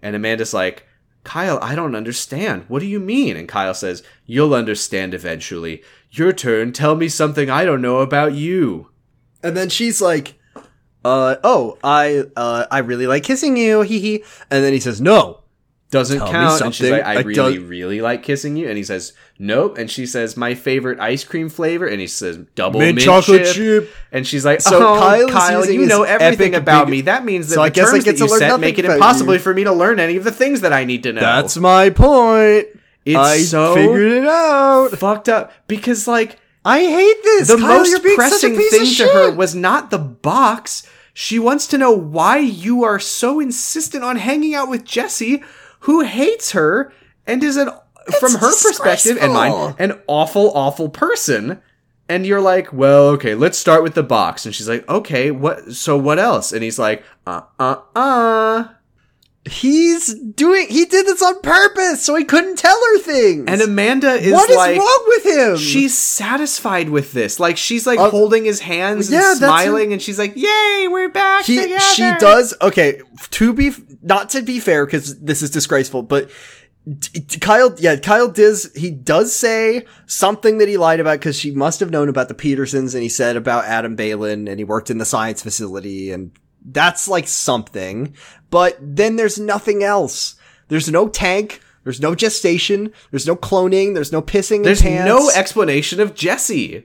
And 0.02 0.14
Amanda's 0.14 0.52
like, 0.52 0.86
Kyle, 1.24 1.58
I 1.62 1.74
don't 1.74 1.94
understand. 1.94 2.66
What 2.68 2.80
do 2.80 2.86
you 2.86 3.00
mean? 3.00 3.38
And 3.38 3.48
Kyle 3.48 3.72
says, 3.72 4.02
You'll 4.26 4.54
understand 4.54 5.14
eventually. 5.14 5.82
Your 6.10 6.34
turn. 6.34 6.72
Tell 6.72 6.94
me 6.94 7.08
something 7.08 7.48
I 7.48 7.64
don't 7.64 7.80
know 7.80 8.00
about 8.00 8.34
you. 8.34 8.90
And 9.42 9.56
then 9.56 9.70
she's 9.70 10.02
like, 10.02 10.34
uh, 11.04 11.36
oh, 11.44 11.78
I, 11.84 12.24
uh, 12.36 12.66
I 12.70 12.78
really 12.78 13.06
like 13.06 13.22
kissing 13.24 13.56
you, 13.56 13.82
hee 13.82 13.98
hee. 14.00 14.24
And 14.50 14.64
then 14.64 14.72
he 14.72 14.80
says, 14.80 15.00
no. 15.00 15.40
Doesn't 15.90 16.18
Tell 16.18 16.28
count. 16.28 16.60
And 16.60 16.74
she's 16.74 16.90
like, 16.90 17.04
I 17.04 17.12
I 17.12 17.20
really, 17.20 17.34
don't- 17.34 17.68
really 17.68 18.00
like 18.00 18.24
kissing 18.24 18.56
you. 18.56 18.66
And 18.68 18.76
he 18.76 18.82
says, 18.82 19.12
Nope. 19.38 19.78
And 19.78 19.88
she 19.88 20.06
says, 20.06 20.36
My 20.36 20.54
favorite 20.56 20.98
ice 20.98 21.22
cream 21.22 21.48
flavor. 21.48 21.86
And 21.86 22.00
he 22.00 22.08
says, 22.08 22.38
Double 22.56 22.80
Mint 22.80 22.96
mint, 22.96 23.04
chocolate 23.04 23.44
chip. 23.44 23.54
chip. 23.54 23.90
And 24.10 24.26
she's 24.26 24.44
like, 24.44 24.60
So 24.60 24.76
oh, 24.76 24.98
Kyle 24.98 25.28
Kyle, 25.28 25.70
you 25.70 25.86
know 25.86 26.02
everything 26.02 26.56
about 26.56 26.86
big- 26.86 26.90
me. 26.90 27.00
That 27.02 27.24
means 27.24 27.46
that 27.48 27.54
So 27.54 27.60
the 27.60 27.66
I 27.66 27.68
guess 27.68 27.92
I 27.92 27.98
get 27.98 28.16
that 28.18 28.28
you 28.28 28.38
set 28.38 28.58
make 28.58 28.80
it 28.80 28.86
impossible 28.86 29.38
for 29.38 29.54
me 29.54 29.62
to 29.64 29.72
learn 29.72 30.00
any 30.00 30.16
of 30.16 30.24
the 30.24 30.32
things 30.32 30.62
that 30.62 30.72
I 30.72 30.84
need 30.84 31.04
to 31.04 31.12
know. 31.12 31.20
That's 31.20 31.56
my 31.58 31.90
point. 31.90 32.66
it's 33.04 33.16
I 33.16 33.38
so 33.42 33.74
figured 33.76 34.12
it 34.12 34.26
out. 34.26 34.88
fucked 34.98 35.28
up 35.28 35.52
because 35.68 36.08
like 36.08 36.40
I 36.64 36.80
hate 36.80 37.22
this. 37.22 37.46
the 37.48 37.56
Kyle, 37.58 37.86
you're 37.86 37.98
most 37.98 38.02
being 38.02 38.16
such 38.16 38.42
a 38.42 38.48
pressing 38.54 38.56
thing 38.56 38.94
to 38.96 39.12
her 39.12 39.30
was 39.32 39.54
not 39.54 39.90
the 39.92 39.98
box. 39.98 40.82
She 41.14 41.38
wants 41.38 41.68
to 41.68 41.78
know 41.78 41.92
why 41.92 42.38
you 42.38 42.82
are 42.84 42.98
so 42.98 43.38
insistent 43.40 44.02
on 44.02 44.16
hanging 44.16 44.54
out 44.54 44.68
with 44.68 44.84
Jessi, 44.84 45.42
who 45.80 46.00
hates 46.00 46.50
her 46.52 46.92
and 47.26 47.42
is 47.42 47.56
an 47.56 47.70
from 48.18 48.32
her 48.34 48.50
perspective 48.50 49.16
and 49.18 49.32
mine 49.32 49.74
an 49.78 50.00
awful 50.08 50.50
awful 50.54 50.88
person. 50.88 51.62
And 52.06 52.26
you're 52.26 52.40
like, 52.40 52.70
well, 52.70 53.08
okay, 53.10 53.34
let's 53.34 53.56
start 53.56 53.82
with 53.82 53.94
the 53.94 54.02
box. 54.02 54.44
And 54.44 54.54
she's 54.54 54.68
like, 54.68 54.86
okay, 54.88 55.30
what? 55.30 55.72
So 55.72 55.96
what 55.96 56.18
else? 56.18 56.52
And 56.52 56.62
he's 56.62 56.78
like, 56.78 57.02
uh, 57.26 57.42
uh, 57.58 57.76
uh. 57.94 58.68
He's 59.46 60.14
doing. 60.14 60.68
He 60.68 60.86
did 60.86 61.06
this 61.06 61.20
on 61.20 61.40
purpose, 61.42 62.02
so 62.02 62.14
he 62.14 62.24
couldn't 62.24 62.56
tell 62.56 62.78
her 62.92 62.98
things. 62.98 63.44
And 63.46 63.60
Amanda 63.60 64.12
is 64.12 64.32
what 64.32 64.48
is 64.48 64.56
like, 64.56 64.78
wrong 64.78 65.04
with 65.08 65.26
him? 65.26 65.56
she's 65.58 65.96
satisfied 65.96 66.88
with 66.88 67.12
this. 67.12 67.38
Like 67.38 67.58
she's 67.58 67.86
like 67.86 67.98
Uh, 67.98 68.08
holding 68.08 68.44
his 68.44 68.60
hands 68.60 69.10
yeah, 69.10 69.32
and 69.32 69.38
smiling, 69.38 69.92
and 69.92 70.00
she's 70.00 70.18
like, 70.18 70.34
"Yay, 70.34 70.88
we're 70.88 71.10
back 71.10 71.44
he, 71.44 71.60
together." 71.60 71.80
she 71.80 72.10
does 72.18 72.54
okay 72.62 73.02
to 73.30 73.52
be 73.52 73.72
not 74.02 74.30
to 74.30 74.40
be 74.40 74.60
fair 74.60 74.86
because 74.86 75.20
this 75.20 75.42
is 75.42 75.50
disgraceful 75.50 76.02
but 76.02 76.30
Kyle, 77.40 77.74
yeah, 77.78 77.96
Kyle 77.96 78.28
does. 78.28 78.70
He 78.74 78.90
does 78.90 79.34
say 79.34 79.86
something 80.06 80.58
that 80.58 80.68
he 80.68 80.76
lied 80.76 81.00
about 81.00 81.18
because 81.18 81.38
she 81.38 81.50
must 81.50 81.80
have 81.80 81.90
known 81.90 82.10
about 82.10 82.28
the 82.28 82.34
Petersons, 82.34 82.94
and 82.94 83.02
he 83.02 83.08
said 83.08 83.36
about 83.36 83.64
Adam 83.64 83.96
Baylin, 83.96 84.50
and 84.50 84.58
he 84.58 84.64
worked 84.64 84.90
in 84.90 84.98
the 84.98 85.06
science 85.06 85.42
facility, 85.42 86.10
and 86.10 86.32
that's 86.64 87.08
like 87.08 87.28
something. 87.28 88.14
But 88.50 88.78
then 88.80 89.16
there's 89.16 89.38
nothing 89.38 89.82
else. 89.82 90.36
There's 90.68 90.90
no 90.90 91.08
tank. 91.08 91.60
There's 91.82 92.00
no 92.00 92.14
gestation. 92.14 92.92
There's 93.10 93.26
no 93.26 93.36
cloning. 93.36 93.94
There's 93.94 94.12
no 94.12 94.22
pissing. 94.22 94.64
There's 94.64 94.80
in 94.80 94.88
pants. 94.88 95.10
There's 95.10 95.34
no 95.34 95.38
explanation 95.38 96.00
of 96.00 96.14
Jessi. 96.14 96.84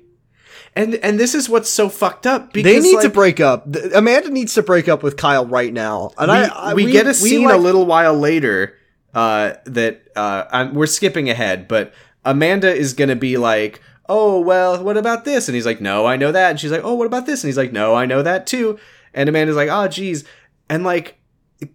And 0.76 0.96
and 0.96 1.20
this 1.20 1.34
is 1.34 1.50
what's 1.50 1.70
so 1.70 1.90
fucked 1.90 2.28
up 2.28 2.54
because 2.54 2.84
They 2.84 2.92
need 2.92 3.02
to 3.02 3.10
break 3.10 3.40
up. 3.40 3.74
Amanda 3.94 4.30
needs 4.30 4.54
to 4.56 4.64
break 4.64 4.88
up 4.88 5.02
with 5.02 5.18
Kyle 5.18 5.46
right 5.46 5.74
now. 5.74 6.12
And 6.18 6.30
we, 6.32 6.38
I, 6.38 6.48
I 6.48 6.74
we, 6.74 6.92
get 6.92 7.06
a 7.06 7.10
we 7.10 7.14
scene 7.14 7.46
like- 7.46 7.56
a 7.56 7.58
little 7.58 7.86
while 7.86 8.14
later 8.14 8.76
uh, 9.14 9.54
that 9.66 10.04
uh, 10.16 10.46
I'm, 10.52 10.74
we're 10.76 10.86
skipping 10.86 11.30
ahead, 11.30 11.68
but 11.68 11.94
Amanda 12.24 12.72
is 12.72 12.94
gonna 12.94 13.16
be 13.16 13.38
like, 13.38 13.82
"Oh 14.08 14.40
well, 14.42 14.84
what 14.84 14.98
about 14.98 15.26
this?" 15.26 15.48
And 15.48 15.56
he's 15.56 15.66
like, 15.66 15.82
"No, 15.82 16.06
I 16.06 16.16
know 16.18 16.32
that." 16.32 16.52
And 16.52 16.60
she's 16.60 16.72
like, 16.72 16.84
"Oh, 16.84 16.94
what 16.94 17.08
about 17.08 17.26
this?" 17.26 17.44
And 17.44 17.48
he's 17.48 17.58
like, 17.58 17.72
"No, 17.72 17.96
I 17.96 18.06
know 18.06 18.22
that 18.22 18.46
too." 18.46 18.78
And 19.14 19.28
Amanda's 19.30 19.56
like, 19.56 19.70
"Oh, 19.70 19.88
geez," 19.88 20.24
and 20.70 20.84
like 20.84 21.20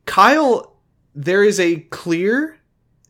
Kyle, 0.06 0.76
there 1.14 1.42
is 1.44 1.58
a 1.60 1.76
clear, 1.90 2.58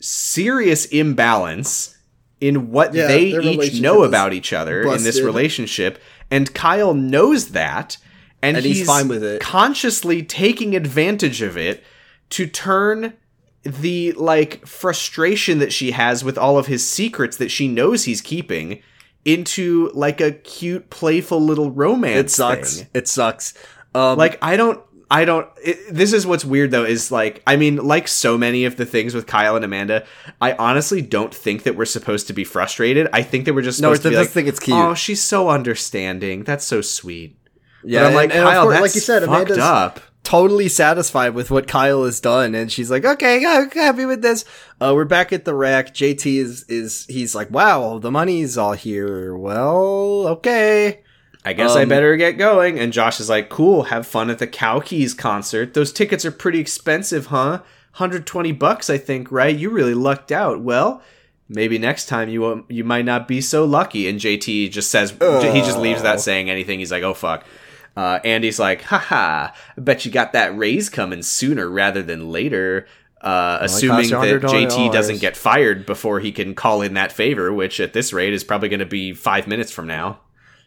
serious 0.00 0.86
imbalance 0.86 1.96
in 2.40 2.70
what 2.70 2.94
Yeah, 2.94 3.06
they 3.06 3.26
each 3.26 3.80
know 3.80 4.02
about 4.02 4.32
each 4.32 4.52
other 4.52 4.82
in 4.82 5.02
this 5.04 5.20
relationship, 5.20 5.98
and 6.30 6.52
Kyle 6.54 6.94
knows 6.94 7.48
that. 7.50 7.96
And, 8.42 8.58
And 8.58 8.66
he's 8.66 8.86
fine 8.86 9.08
with 9.08 9.24
it. 9.24 9.40
consciously 9.40 10.22
taking 10.22 10.76
advantage 10.76 11.40
of 11.40 11.56
it 11.56 11.82
to 12.30 12.46
turn 12.46 13.14
the 13.62 14.12
like 14.12 14.66
frustration 14.66 15.60
that 15.60 15.72
she 15.72 15.92
has 15.92 16.22
with 16.22 16.36
all 16.36 16.58
of 16.58 16.66
his 16.66 16.86
secrets 16.86 17.38
that 17.38 17.50
she 17.50 17.66
knows 17.68 18.04
he's 18.04 18.20
keeping 18.20 18.82
into 19.24 19.90
like 19.94 20.20
a 20.20 20.30
cute 20.32 20.90
playful 20.90 21.40
little 21.40 21.70
romance 21.70 22.32
It 22.34 22.36
sucks. 22.36 22.76
thing. 22.80 22.88
It 22.92 23.08
sucks. 23.08 23.54
Um, 23.94 24.18
like 24.18 24.38
i 24.42 24.56
don't 24.56 24.80
i 25.10 25.24
don't 25.24 25.46
it, 25.62 25.78
this 25.94 26.12
is 26.12 26.26
what's 26.26 26.44
weird 26.44 26.70
though 26.70 26.84
is 26.84 27.12
like 27.12 27.42
i 27.46 27.56
mean 27.56 27.76
like 27.76 28.08
so 28.08 28.36
many 28.38 28.64
of 28.64 28.76
the 28.76 28.84
things 28.86 29.14
with 29.14 29.26
kyle 29.26 29.54
and 29.56 29.64
amanda 29.64 30.04
i 30.40 30.52
honestly 30.54 31.00
don't 31.02 31.32
think 31.34 31.62
that 31.64 31.76
we're 31.76 31.84
supposed 31.84 32.26
to 32.28 32.32
be 32.32 32.42
frustrated 32.42 33.08
i 33.12 33.22
think 33.22 33.44
that 33.44 33.54
we're 33.54 33.62
just 33.62 33.80
No, 33.80 33.88
supposed 33.88 34.02
to 34.02 34.10
be 34.10 34.16
like 34.16 34.28
think 34.30 34.48
it's 34.48 34.58
cute. 34.60 34.76
oh 34.76 34.94
she's 34.94 35.22
so 35.22 35.48
understanding 35.50 36.42
that's 36.44 36.64
so 36.64 36.80
sweet 36.80 37.36
yeah, 37.84 38.00
but 38.00 38.06
i'm 38.08 38.14
like 38.14 38.30
and- 38.30 38.38
and 38.40 38.48
kyle 38.48 38.62
course, 38.62 38.72
that's 38.74 38.82
like 38.82 38.94
you 38.94 39.00
said, 39.00 39.22
Amanda's 39.22 39.58
up 39.58 40.00
totally 40.22 40.70
satisfied 40.70 41.34
with 41.34 41.50
what 41.50 41.68
Kyle 41.68 42.02
has 42.06 42.18
done, 42.18 42.54
and 42.54 42.72
she's 42.72 42.90
like, 42.90 43.04
"Okay, 43.04 43.44
I'm 43.44 43.68
happy 43.70 44.06
with 44.06 44.22
this." 44.22 44.46
Uh, 44.80 44.92
we're 44.94 45.04
back 45.04 45.34
at 45.34 45.44
the 45.44 45.54
rack. 45.54 45.92
JT 45.92 46.38
is 46.38 46.64
is 46.66 47.04
he's 47.10 47.34
like, 47.34 47.50
"Wow, 47.50 47.98
the 47.98 48.10
money's 48.10 48.56
all 48.56 48.72
here." 48.72 49.36
Well, 49.36 50.26
okay. 50.28 51.02
I 51.44 51.52
guess 51.52 51.76
I 51.76 51.82
Um, 51.82 51.88
better 51.88 52.16
get 52.16 52.38
going. 52.38 52.78
And 52.78 52.92
Josh 52.92 53.20
is 53.20 53.28
like, 53.28 53.48
cool, 53.50 53.84
have 53.84 54.06
fun 54.06 54.30
at 54.30 54.38
the 54.38 54.46
Cow 54.46 54.80
Keys 54.80 55.12
concert. 55.14 55.74
Those 55.74 55.92
tickets 55.92 56.24
are 56.24 56.30
pretty 56.30 56.58
expensive, 56.58 57.26
huh? 57.26 57.60
120 57.96 58.52
bucks, 58.52 58.88
I 58.90 58.98
think, 58.98 59.30
right? 59.30 59.54
You 59.54 59.70
really 59.70 59.94
lucked 59.94 60.32
out. 60.32 60.60
Well, 60.62 61.02
maybe 61.48 61.78
next 61.78 62.06
time 62.06 62.28
you 62.28 62.40
won't, 62.40 62.70
you 62.70 62.82
might 62.82 63.04
not 63.04 63.28
be 63.28 63.40
so 63.40 63.64
lucky. 63.64 64.08
And 64.08 64.18
JT 64.18 64.70
just 64.70 64.90
says, 64.90 65.10
he 65.10 65.60
just 65.60 65.78
leaves 65.78 66.02
that 66.02 66.20
saying 66.20 66.48
anything. 66.50 66.78
He's 66.78 66.90
like, 66.90 67.02
oh, 67.02 67.14
fuck. 67.14 67.44
Uh, 67.96 68.18
Andy's 68.24 68.58
like, 68.58 68.82
haha, 68.82 69.50
I 69.76 69.80
bet 69.80 70.04
you 70.04 70.10
got 70.10 70.32
that 70.32 70.56
raise 70.56 70.88
coming 70.88 71.22
sooner 71.22 71.68
rather 71.68 72.02
than 72.02 72.30
later. 72.32 72.86
Uh, 73.20 73.58
assuming 73.62 73.96
that 74.10 74.42
JT 74.50 74.68
doesn't 74.92 75.20
get 75.20 75.36
fired 75.36 75.86
before 75.86 76.20
he 76.20 76.32
can 76.32 76.54
call 76.54 76.82
in 76.82 76.94
that 76.94 77.12
favor, 77.12 77.52
which 77.52 77.78
at 77.80 77.92
this 77.92 78.12
rate 78.12 78.32
is 78.34 78.42
probably 78.44 78.68
going 78.68 78.80
to 78.80 78.86
be 78.86 79.12
five 79.12 79.46
minutes 79.46 79.70
from 79.70 79.86
now. 79.86 80.18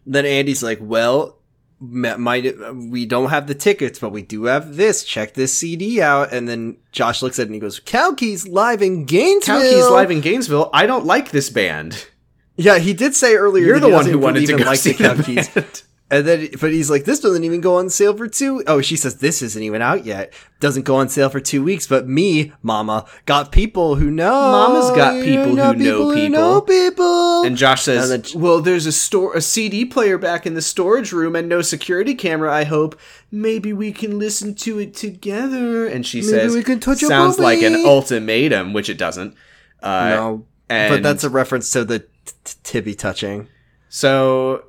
Then 0.08 0.26
Andy's 0.26 0.64
like, 0.64 0.80
"Well, 0.82 1.38
might 1.80 2.56
we 2.90 3.06
don't 3.06 3.30
have 3.30 3.48
the 3.48 3.54
tickets, 3.54 4.00
but 4.00 4.12
we 4.12 4.22
do 4.22 4.46
have 4.46 4.76
this. 4.78 5.04
Check 5.04 5.34
this 5.34 5.54
CD 5.54 6.02
out." 6.02 6.34
And 6.34 6.48
then 6.48 6.78
Josh 6.92 7.22
looks 7.22 7.38
at 7.40 7.44
it 7.44 7.46
and 7.48 7.56
he 7.56 7.60
goes, 7.60 7.80
"Cowkeys 7.80 8.48
live 8.48 8.82
in 8.82 9.06
Gainesville." 9.06 9.62
Cowkeys 9.62 9.90
live 9.90 10.12
in 10.12 10.22
Gainesville. 10.22 10.70
I 10.74 10.86
don't 10.86 11.06
like 11.06 11.32
this 11.32 11.50
band. 11.50 12.08
Yeah, 12.56 12.80
he 12.80 12.94
did 12.94 13.16
say 13.16 13.36
earlier. 13.36 13.66
You're 13.66 13.80
the 13.80 13.88
he 13.88 13.94
one 13.94 14.06
who 14.06 14.18
wanted 14.18 14.48
to 14.48 14.58
go 14.58 14.64
like 14.64 14.80
see 14.80 14.94
the 14.94 15.04
the 15.04 15.16
Cowkeys. 15.16 15.84
And 16.10 16.26
then, 16.26 16.48
but 16.62 16.72
he's 16.72 16.90
like, 16.90 17.04
this 17.04 17.20
doesn't 17.20 17.44
even 17.44 17.60
go 17.60 17.76
on 17.76 17.90
sale 17.90 18.16
for 18.16 18.30
two. 18.30 18.64
Oh, 18.66 18.80
she 18.80 18.96
says 18.96 19.18
this 19.18 19.42
isn't 19.42 19.62
even 19.62 19.82
out 19.82 20.06
yet. 20.06 20.32
Doesn't 20.62 20.84
go 20.84 20.96
on 20.96 21.10
sale 21.10 21.30
for 21.30 21.42
two 21.42 21.62
weeks. 21.62 21.86
But 21.86 22.08
me, 22.08 22.54
Mama, 22.64 23.06
got 23.26 23.52
people 23.52 23.96
who 23.96 24.10
know. 24.10 24.32
Mama's 24.32 24.90
got 24.92 25.22
people 25.22 25.50
who 25.50 25.56
know 25.56 25.74
people. 25.74 26.30
know 26.30 26.62
people. 26.62 27.44
And 27.44 27.58
Josh 27.58 27.82
says, 27.84 28.10
And 28.10 28.24
then- 28.24 28.42
"Well, 28.42 28.62
there's 28.62 28.86
a 28.86 28.94
store, 28.94 29.36
a 29.36 29.42
CD 29.42 29.84
player 29.84 30.18
back 30.18 30.46
in 30.46 30.54
the 30.54 30.62
storage 30.62 31.12
room, 31.12 31.36
and 31.36 31.50
no 31.50 31.62
security 31.62 32.16
camera. 32.16 32.54
I 32.54 32.64
hope 32.64 32.98
maybe 33.30 33.74
we 33.74 33.92
can 33.92 34.18
listen 34.18 34.56
to 34.56 34.80
it 34.80 34.94
together." 34.96 35.88
And 35.88 36.06
she 36.06 36.22
says, 36.22 36.56
we 36.56 36.64
can 36.64 36.80
touch 36.80 37.00
"Sounds 37.00 37.38
like 37.38 37.62
an 37.62 37.86
ultimatum," 37.86 38.72
which 38.72 38.88
it 38.90 38.98
doesn't. 38.98 39.36
Uh, 39.84 40.10
no, 40.10 40.46
and 40.70 40.94
but 40.94 41.04
that's 41.04 41.26
a 41.26 41.30
reference 41.30 41.70
to 41.72 41.84
the 41.84 42.00
t- 42.00 42.06
tibby 42.64 42.96
touching. 42.96 43.50
so 43.90 44.64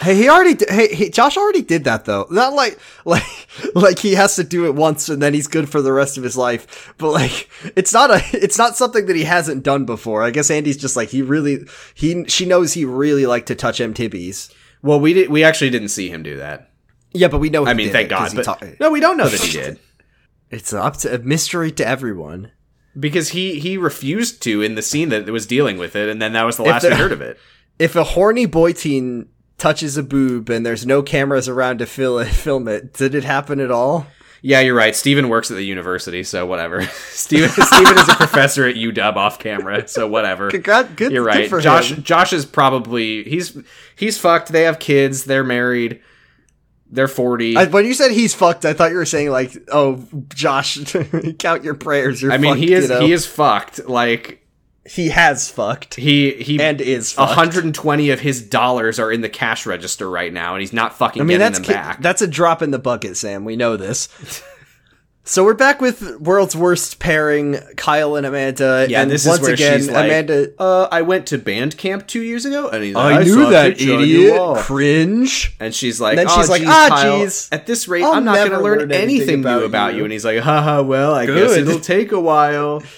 Hey, 0.00 0.14
he 0.16 0.28
already. 0.28 0.54
Di- 0.54 0.66
hey, 0.68 0.94
he, 0.94 1.10
Josh 1.10 1.36
already 1.36 1.62
did 1.62 1.84
that 1.84 2.04
though. 2.04 2.26
Not 2.30 2.52
like 2.54 2.78
like 3.04 3.24
like 3.74 3.98
he 3.98 4.14
has 4.14 4.36
to 4.36 4.44
do 4.44 4.66
it 4.66 4.74
once 4.74 5.08
and 5.08 5.20
then 5.22 5.34
he's 5.34 5.46
good 5.46 5.68
for 5.68 5.82
the 5.82 5.92
rest 5.92 6.16
of 6.16 6.24
his 6.24 6.36
life. 6.36 6.92
But 6.98 7.10
like, 7.12 7.48
it's 7.76 7.92
not 7.92 8.10
a. 8.10 8.22
It's 8.42 8.58
not 8.58 8.76
something 8.76 9.06
that 9.06 9.16
he 9.16 9.24
hasn't 9.24 9.62
done 9.62 9.84
before. 9.84 10.22
I 10.22 10.30
guess 10.30 10.50
Andy's 10.50 10.76
just 10.76 10.96
like 10.96 11.10
he 11.10 11.22
really. 11.22 11.66
He 11.94 12.24
she 12.28 12.46
knows 12.46 12.72
he 12.74 12.84
really 12.84 13.26
liked 13.26 13.48
to 13.48 13.54
touch 13.54 13.80
M 13.80 13.94
tibbies. 13.94 14.52
well, 14.82 15.00
we 15.00 15.12
did. 15.14 15.28
We 15.30 15.44
actually 15.44 15.70
didn't 15.70 15.88
see 15.88 16.08
him 16.08 16.22
do 16.22 16.36
that. 16.38 16.70
Yeah, 17.12 17.28
but 17.28 17.38
we 17.38 17.50
know. 17.50 17.66
I 17.66 17.74
mean, 17.74 17.88
did 17.88 17.92
thank 17.92 18.08
God. 18.08 18.32
But 18.34 18.44
ta- 18.44 18.58
no, 18.80 18.90
we 18.90 19.00
don't 19.00 19.16
know 19.16 19.28
that 19.28 19.40
he 19.40 19.52
did 19.58 19.78
it's 20.52 20.72
up 20.72 20.98
to 20.98 21.14
a 21.14 21.18
mystery 21.18 21.72
to 21.72 21.86
everyone. 21.86 22.52
because 22.98 23.30
he 23.30 23.58
he 23.58 23.78
refused 23.78 24.42
to 24.42 24.60
in 24.60 24.74
the 24.74 24.82
scene 24.82 25.08
that 25.08 25.26
was 25.30 25.46
dealing 25.46 25.78
with 25.78 25.96
it, 25.96 26.08
and 26.08 26.20
then 26.20 26.34
that 26.34 26.44
was 26.44 26.58
the 26.58 26.62
last 26.62 26.84
we 26.84 26.90
heard 26.90 27.10
of 27.12 27.22
it. 27.22 27.38
If 27.78 27.96
a 27.96 28.04
horny 28.04 28.44
boy 28.46 28.72
teen 28.74 29.28
touches 29.58 29.96
a 29.96 30.02
boob 30.02 30.48
and 30.50 30.64
there's 30.64 30.86
no 30.86 31.02
cameras 31.02 31.48
around 31.48 31.78
to 31.78 31.86
fill 31.86 32.18
it, 32.18 32.28
film 32.28 32.68
it, 32.68 32.92
did 32.92 33.14
it 33.14 33.24
happen 33.24 33.60
at 33.60 33.70
all? 33.70 34.06
Yeah, 34.44 34.58
you're 34.58 34.74
right. 34.74 34.94
Stephen 34.94 35.28
works 35.28 35.52
at 35.52 35.56
the 35.56 35.64
university, 35.64 36.24
so 36.24 36.44
whatever. 36.46 36.82
Stephen 37.10 37.48
Stephen 37.50 37.96
is 37.96 38.08
a 38.08 38.16
professor 38.16 38.66
at 38.66 38.74
UW 38.74 39.16
off 39.16 39.38
camera, 39.38 39.86
so 39.86 40.08
whatever. 40.08 40.50
Good, 40.50 40.64
good, 40.64 40.96
good 40.96 41.12
You're 41.12 41.22
right. 41.22 41.48
for 41.48 41.60
Josh 41.60 41.92
him. 41.92 42.02
Josh 42.02 42.32
is 42.32 42.44
probably 42.44 43.22
he's 43.22 43.56
he's 43.94 44.18
fucked. 44.18 44.48
They 44.48 44.62
have 44.62 44.80
kids. 44.80 45.24
They're 45.24 45.44
married. 45.44 46.02
They're 46.90 47.08
40. 47.08 47.56
I, 47.56 47.62
I, 47.62 47.64
when 47.66 47.86
you 47.86 47.94
said 47.94 48.10
he's 48.10 48.34
fucked, 48.34 48.66
I 48.66 48.74
thought 48.74 48.90
you 48.90 48.96
were 48.96 49.06
saying 49.06 49.30
like, 49.30 49.56
"Oh, 49.68 50.06
Josh, 50.34 50.76
count 51.38 51.64
your 51.64 51.74
prayers." 51.74 52.20
You're 52.20 52.36
mean, 52.36 52.50
fucked, 52.50 52.60
he 52.60 52.72
is 52.74 52.88
you 52.88 52.94
know? 52.94 53.00
he 53.00 53.12
is 53.12 53.24
fucked. 53.24 53.88
Like 53.88 54.41
he 54.84 55.10
has 55.10 55.48
fucked 55.48 55.94
he 55.94 56.32
he 56.32 56.60
and 56.60 56.80
is 56.80 57.12
fucked. 57.12 57.28
120 57.36 58.10
of 58.10 58.20
his 58.20 58.42
dollars 58.42 58.98
are 58.98 59.12
in 59.12 59.20
the 59.20 59.28
cash 59.28 59.64
register 59.64 60.10
right 60.10 60.32
now, 60.32 60.54
and 60.54 60.60
he's 60.60 60.72
not 60.72 60.96
fucking 60.96 61.22
I 61.22 61.24
mean, 61.24 61.38
getting 61.38 61.52
that's 61.52 61.58
them 61.58 61.66
ki- 61.66 61.72
back. 61.72 62.02
that's 62.02 62.22
a 62.22 62.26
drop 62.26 62.62
in 62.62 62.72
the 62.72 62.78
bucket, 62.80 63.16
Sam. 63.16 63.44
We 63.44 63.54
know 63.54 63.76
this. 63.76 64.08
so 65.24 65.44
we're 65.44 65.54
back 65.54 65.80
with 65.80 66.18
world's 66.18 66.56
worst 66.56 66.98
pairing, 66.98 67.58
Kyle 67.76 68.16
and 68.16 68.26
Amanda. 68.26 68.86
yeah, 68.88 69.02
and 69.02 69.10
this 69.10 69.24
once 69.24 69.38
is 69.38 69.42
where 69.44 69.54
again, 69.54 69.78
she's 69.78 69.88
like, 69.90 70.06
Amanda. 70.06 70.52
uh, 70.58 70.88
I 70.90 71.02
went 71.02 71.28
to 71.28 71.38
band 71.38 71.78
camp 71.78 72.08
two 72.08 72.22
years 72.22 72.44
ago, 72.44 72.68
and 72.68 72.82
he's 72.82 72.96
like, 72.96 73.20
I, 73.20 73.22
knew 73.22 73.50
that 73.50 73.76
picture 73.78 73.94
on 73.94 74.08
your 74.08 74.34
idiot. 74.34 74.64
Cringe. 74.64 75.56
And 75.60 75.72
she's 75.72 76.00
like, 76.00 76.16
then 76.16 76.26
oh, 76.28 76.36
she's 76.36 76.48
like, 76.48 76.62
geez, 76.62 76.70
"Ah, 76.70 76.86
Kyle, 76.88 77.20
geez. 77.20 77.48
At 77.52 77.66
this 77.66 77.86
rate, 77.86 78.02
I'll 78.02 78.14
I'm 78.14 78.24
not 78.24 78.36
going 78.36 78.50
to 78.50 78.60
learn 78.60 78.90
anything, 78.90 79.00
anything 79.00 79.40
new 79.42 79.48
about 79.48 79.62
about 79.62 79.92
you." 79.92 79.98
you. 79.98 80.04
And 80.06 80.12
he's 80.12 80.24
like, 80.24 80.40
haha, 80.40 80.82
well, 80.82 81.14
I 81.14 81.26
guess 81.26 81.52
it'll 81.52 81.78
take 81.78 82.10
a 82.10 82.20
while. 82.20 82.82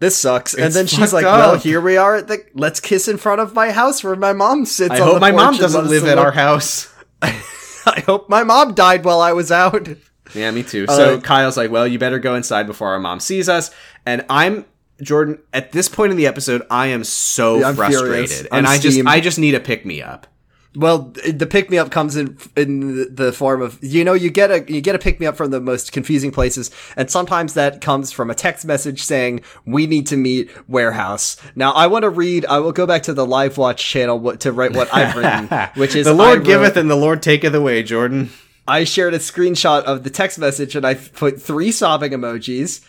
This 0.00 0.16
sucks. 0.16 0.54
and 0.54 0.64
It's 0.64 0.74
then 0.74 0.86
she's 0.86 1.12
like, 1.12 1.24
up. 1.24 1.38
"Well, 1.38 1.54
here 1.56 1.80
we 1.80 1.96
are 1.96 2.16
at 2.16 2.28
the 2.28 2.44
let's 2.54 2.80
kiss 2.80 3.08
in 3.08 3.16
front 3.16 3.40
of 3.40 3.54
my 3.54 3.70
house 3.70 4.02
where 4.04 4.16
my 4.16 4.32
mom 4.32 4.64
sits." 4.66 4.90
I 4.90 4.98
hope 4.98 5.20
my 5.20 5.30
mom 5.30 5.56
doesn't 5.56 5.86
live 5.88 6.04
at 6.04 6.18
our 6.18 6.32
house. 6.32 6.92
I 7.22 8.02
hope 8.06 8.28
my 8.28 8.42
mom 8.42 8.74
died 8.74 9.04
while 9.04 9.20
I 9.20 9.32
was 9.32 9.50
out. 9.52 9.88
Yeah, 10.34 10.50
me 10.50 10.62
too. 10.62 10.86
So 10.86 11.14
Uh, 11.16 11.20
Kyle's 11.20 11.56
like, 11.56 11.70
well, 11.70 11.86
you 11.86 11.98
better 11.98 12.18
go 12.18 12.34
inside 12.34 12.66
before 12.66 12.88
our 12.88 12.98
mom 12.98 13.20
sees 13.20 13.48
us. 13.48 13.70
And 14.06 14.24
I'm 14.30 14.64
Jordan. 15.02 15.38
At 15.52 15.72
this 15.72 15.88
point 15.88 16.10
in 16.10 16.16
the 16.16 16.26
episode, 16.26 16.62
I 16.70 16.88
am 16.88 17.04
so 17.04 17.58
Yeah, 17.60 17.72
frustrated, 17.74 18.48
and 18.50 18.66
I'm 18.66 18.80
just. 18.80 19.00
I 19.06 19.20
just 19.20 19.38
need 19.38 19.54
a 19.54 19.60
pick 19.60 19.84
me 19.86 20.02
up. 20.02 20.26
Well, 20.76 21.12
the 21.28 21.46
pick 21.46 21.70
me 21.70 21.78
up 21.78 21.92
comes 21.92 22.16
in 22.16 22.36
in 22.56 23.14
the 23.14 23.32
form 23.32 23.62
of 23.62 23.78
you 23.82 24.02
know 24.02 24.12
you 24.12 24.30
get 24.30 24.50
a 24.50 24.64
you 24.72 24.80
get 24.80 24.96
a 24.96 24.98
pick 24.98 25.20
me 25.20 25.26
up 25.26 25.36
from 25.36 25.50
the 25.52 25.60
most 25.60 25.92
confusing 25.92 26.32
places, 26.32 26.70
and 26.96 27.08
sometimes 27.08 27.54
that 27.54 27.80
comes 27.80 28.10
from 28.10 28.28
a 28.28 28.34
text 28.34 28.64
message 28.64 29.02
saying 29.02 29.42
we 29.64 29.86
need 29.86 30.06
to 30.08 30.16
meet 30.16 30.50
warehouse. 30.68 31.36
Now 31.54 31.72
I 31.72 31.86
want 31.86 32.02
to 32.02 32.10
read. 32.10 32.44
I 32.46 32.58
will 32.58 32.72
go 32.72 32.86
back 32.86 33.04
to 33.04 33.14
the 33.14 33.24
live 33.24 33.56
watch 33.56 33.88
channel 33.88 34.36
to 34.36 34.52
write 34.52 34.72
what 34.72 34.92
I've 34.92 35.14
written, 35.14 35.48
which 35.80 35.94
is 35.94 36.06
the 36.06 36.14
Lord 36.14 36.38
wrote- 36.38 36.46
giveth 36.46 36.76
and 36.76 36.90
the 36.90 36.96
Lord 36.96 37.22
taketh 37.22 37.54
away, 37.54 37.82
Jordan. 37.84 38.30
I 38.66 38.84
shared 38.84 39.14
a 39.14 39.18
screenshot 39.18 39.82
of 39.82 40.04
the 40.04 40.10
text 40.10 40.38
message 40.38 40.74
and 40.74 40.86
I 40.86 40.94
put 40.94 41.40
three 41.40 41.70
sobbing 41.70 42.12
emojis, 42.12 42.84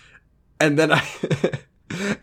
and 0.59 0.79
then 0.79 0.91
I. 0.91 1.07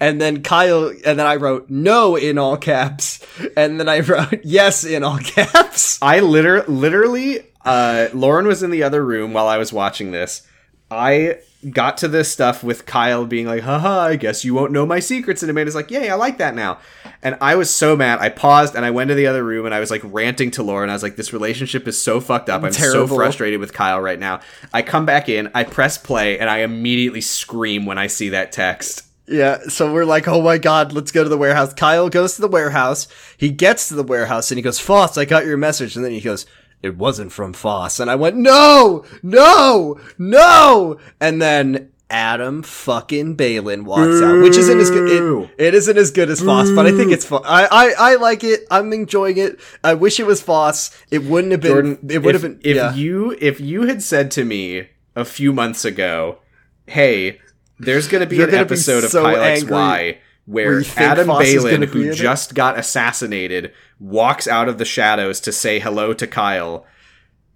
And 0.00 0.20
then 0.20 0.42
Kyle, 0.42 0.88
and 0.88 1.18
then 1.18 1.26
I 1.26 1.36
wrote 1.36 1.70
no 1.70 2.16
in 2.16 2.36
all 2.36 2.56
caps, 2.56 3.24
and 3.56 3.78
then 3.78 3.88
I 3.88 4.00
wrote 4.00 4.40
yes 4.44 4.84
in 4.84 5.04
all 5.04 5.18
caps. 5.18 5.98
I 6.02 6.20
liter- 6.20 6.64
literally, 6.64 7.40
uh, 7.64 8.08
Lauren 8.12 8.46
was 8.46 8.62
in 8.62 8.70
the 8.70 8.82
other 8.82 9.04
room 9.04 9.32
while 9.32 9.46
I 9.46 9.58
was 9.58 9.72
watching 9.72 10.10
this. 10.10 10.46
I 10.90 11.38
got 11.70 11.98
to 11.98 12.08
this 12.08 12.30
stuff 12.30 12.64
with 12.64 12.86
Kyle 12.86 13.24
being 13.24 13.46
like, 13.46 13.62
haha, 13.62 14.00
I 14.00 14.16
guess 14.16 14.44
you 14.44 14.52
won't 14.52 14.72
know 14.72 14.84
my 14.84 14.98
secrets. 14.98 15.42
And 15.42 15.50
Amanda's 15.50 15.74
like, 15.74 15.90
yay, 15.90 16.10
I 16.10 16.14
like 16.14 16.38
that 16.38 16.54
now. 16.54 16.78
And 17.22 17.38
I 17.40 17.54
was 17.54 17.70
so 17.70 17.96
mad. 17.96 18.18
I 18.18 18.30
paused 18.30 18.74
and 18.74 18.84
I 18.84 18.90
went 18.90 19.08
to 19.08 19.14
the 19.14 19.28
other 19.28 19.44
room 19.44 19.64
and 19.64 19.74
I 19.74 19.80
was 19.80 19.90
like 19.90 20.02
ranting 20.04 20.50
to 20.52 20.62
Lauren. 20.62 20.90
I 20.90 20.94
was 20.94 21.02
like, 21.02 21.16
this 21.16 21.32
relationship 21.32 21.86
is 21.86 22.02
so 22.02 22.20
fucked 22.20 22.50
up. 22.50 22.62
I'm 22.62 22.72
so 22.72 23.06
frustrated 23.16 23.60
with 23.60 23.72
Kyle 23.72 24.00
right 24.00 24.18
now. 24.18 24.40
I 24.72 24.82
come 24.82 25.06
back 25.06 25.28
in, 25.28 25.50
I 25.54 25.64
press 25.64 25.96
play, 25.96 26.38
and 26.38 26.50
I 26.50 26.58
immediately 26.58 27.20
scream 27.20 27.86
when 27.86 27.96
I 27.96 28.08
see 28.08 28.30
that 28.30 28.50
text. 28.50 29.04
Yeah, 29.32 29.62
so 29.68 29.92
we're 29.92 30.04
like, 30.04 30.28
oh 30.28 30.42
my 30.42 30.58
god, 30.58 30.92
let's 30.92 31.10
go 31.10 31.22
to 31.22 31.28
the 31.28 31.38
warehouse. 31.38 31.72
Kyle 31.74 32.08
goes 32.08 32.36
to 32.36 32.42
the 32.42 32.48
warehouse. 32.48 33.08
He 33.36 33.50
gets 33.50 33.88
to 33.88 33.94
the 33.94 34.02
warehouse 34.02 34.50
and 34.50 34.58
he 34.58 34.62
goes, 34.62 34.78
Foss, 34.78 35.16
I 35.16 35.24
got 35.24 35.46
your 35.46 35.56
message. 35.56 35.96
And 35.96 36.04
then 36.04 36.12
he 36.12 36.20
goes, 36.20 36.46
it 36.82 36.98
wasn't 36.98 37.32
from 37.32 37.52
Foss. 37.52 38.00
And 38.00 38.10
I 38.10 38.16
went, 38.16 38.36
no, 38.36 39.04
no, 39.22 40.00
no. 40.18 40.98
And 41.20 41.40
then 41.40 41.92
Adam 42.10 42.62
fucking 42.62 43.36
Baylin 43.36 43.84
walks 43.84 44.20
out, 44.20 44.42
which 44.42 44.56
isn't 44.58 44.78
as 44.78 44.90
good. 44.90 45.10
It, 45.10 45.50
it 45.58 45.74
isn't 45.74 45.96
as 45.96 46.10
good 46.10 46.28
as 46.28 46.42
Foss, 46.42 46.70
but 46.70 46.86
I 46.86 46.92
think 46.92 47.10
it's 47.10 47.24
fun. 47.24 47.42
I, 47.46 47.66
I, 47.66 47.94
I 47.98 48.14
like 48.16 48.44
it. 48.44 48.66
I'm 48.70 48.92
enjoying 48.92 49.38
it. 49.38 49.58
I 49.82 49.94
wish 49.94 50.20
it 50.20 50.26
was 50.26 50.42
Foss. 50.42 50.90
It 51.10 51.24
wouldn't 51.24 51.52
have 51.52 51.62
been. 51.62 51.70
Jordan, 51.70 51.98
it 52.10 52.18
would 52.18 52.34
if, 52.34 52.42
have 52.42 52.60
been. 52.60 52.60
if 52.62 52.76
yeah. 52.76 52.94
you 52.94 53.36
if 53.40 53.60
you 53.60 53.86
had 53.86 54.02
said 54.02 54.30
to 54.32 54.44
me 54.44 54.88
a 55.16 55.24
few 55.24 55.54
months 55.54 55.86
ago, 55.86 56.38
"Hey, 56.86 57.40
there's 57.82 58.08
going 58.08 58.20
to 58.22 58.26
be 58.26 58.36
You're 58.36 58.48
an 58.48 58.52
be 58.52 58.58
episode 58.58 59.04
of 59.04 59.10
so 59.10 59.22
Kyle 59.22 59.42
angry 59.42 59.68
XY 59.70 60.16
where 60.46 60.66
where 60.66 60.78
you 60.78 60.84
think 60.84 60.98
Adam 61.00 61.26
Foss 61.26 61.44
Baylin, 61.44 61.84
who 61.86 62.02
in 62.02 62.08
it?" 62.10 62.14
just 62.14 62.54
got 62.54 62.78
assassinated, 62.78 63.72
walks 64.00 64.48
out 64.48 64.68
of 64.68 64.78
the 64.78 64.84
shadows 64.84 65.40
to 65.40 65.52
say 65.52 65.78
hello 65.78 66.12
to 66.14 66.26
Kyle." 66.26 66.86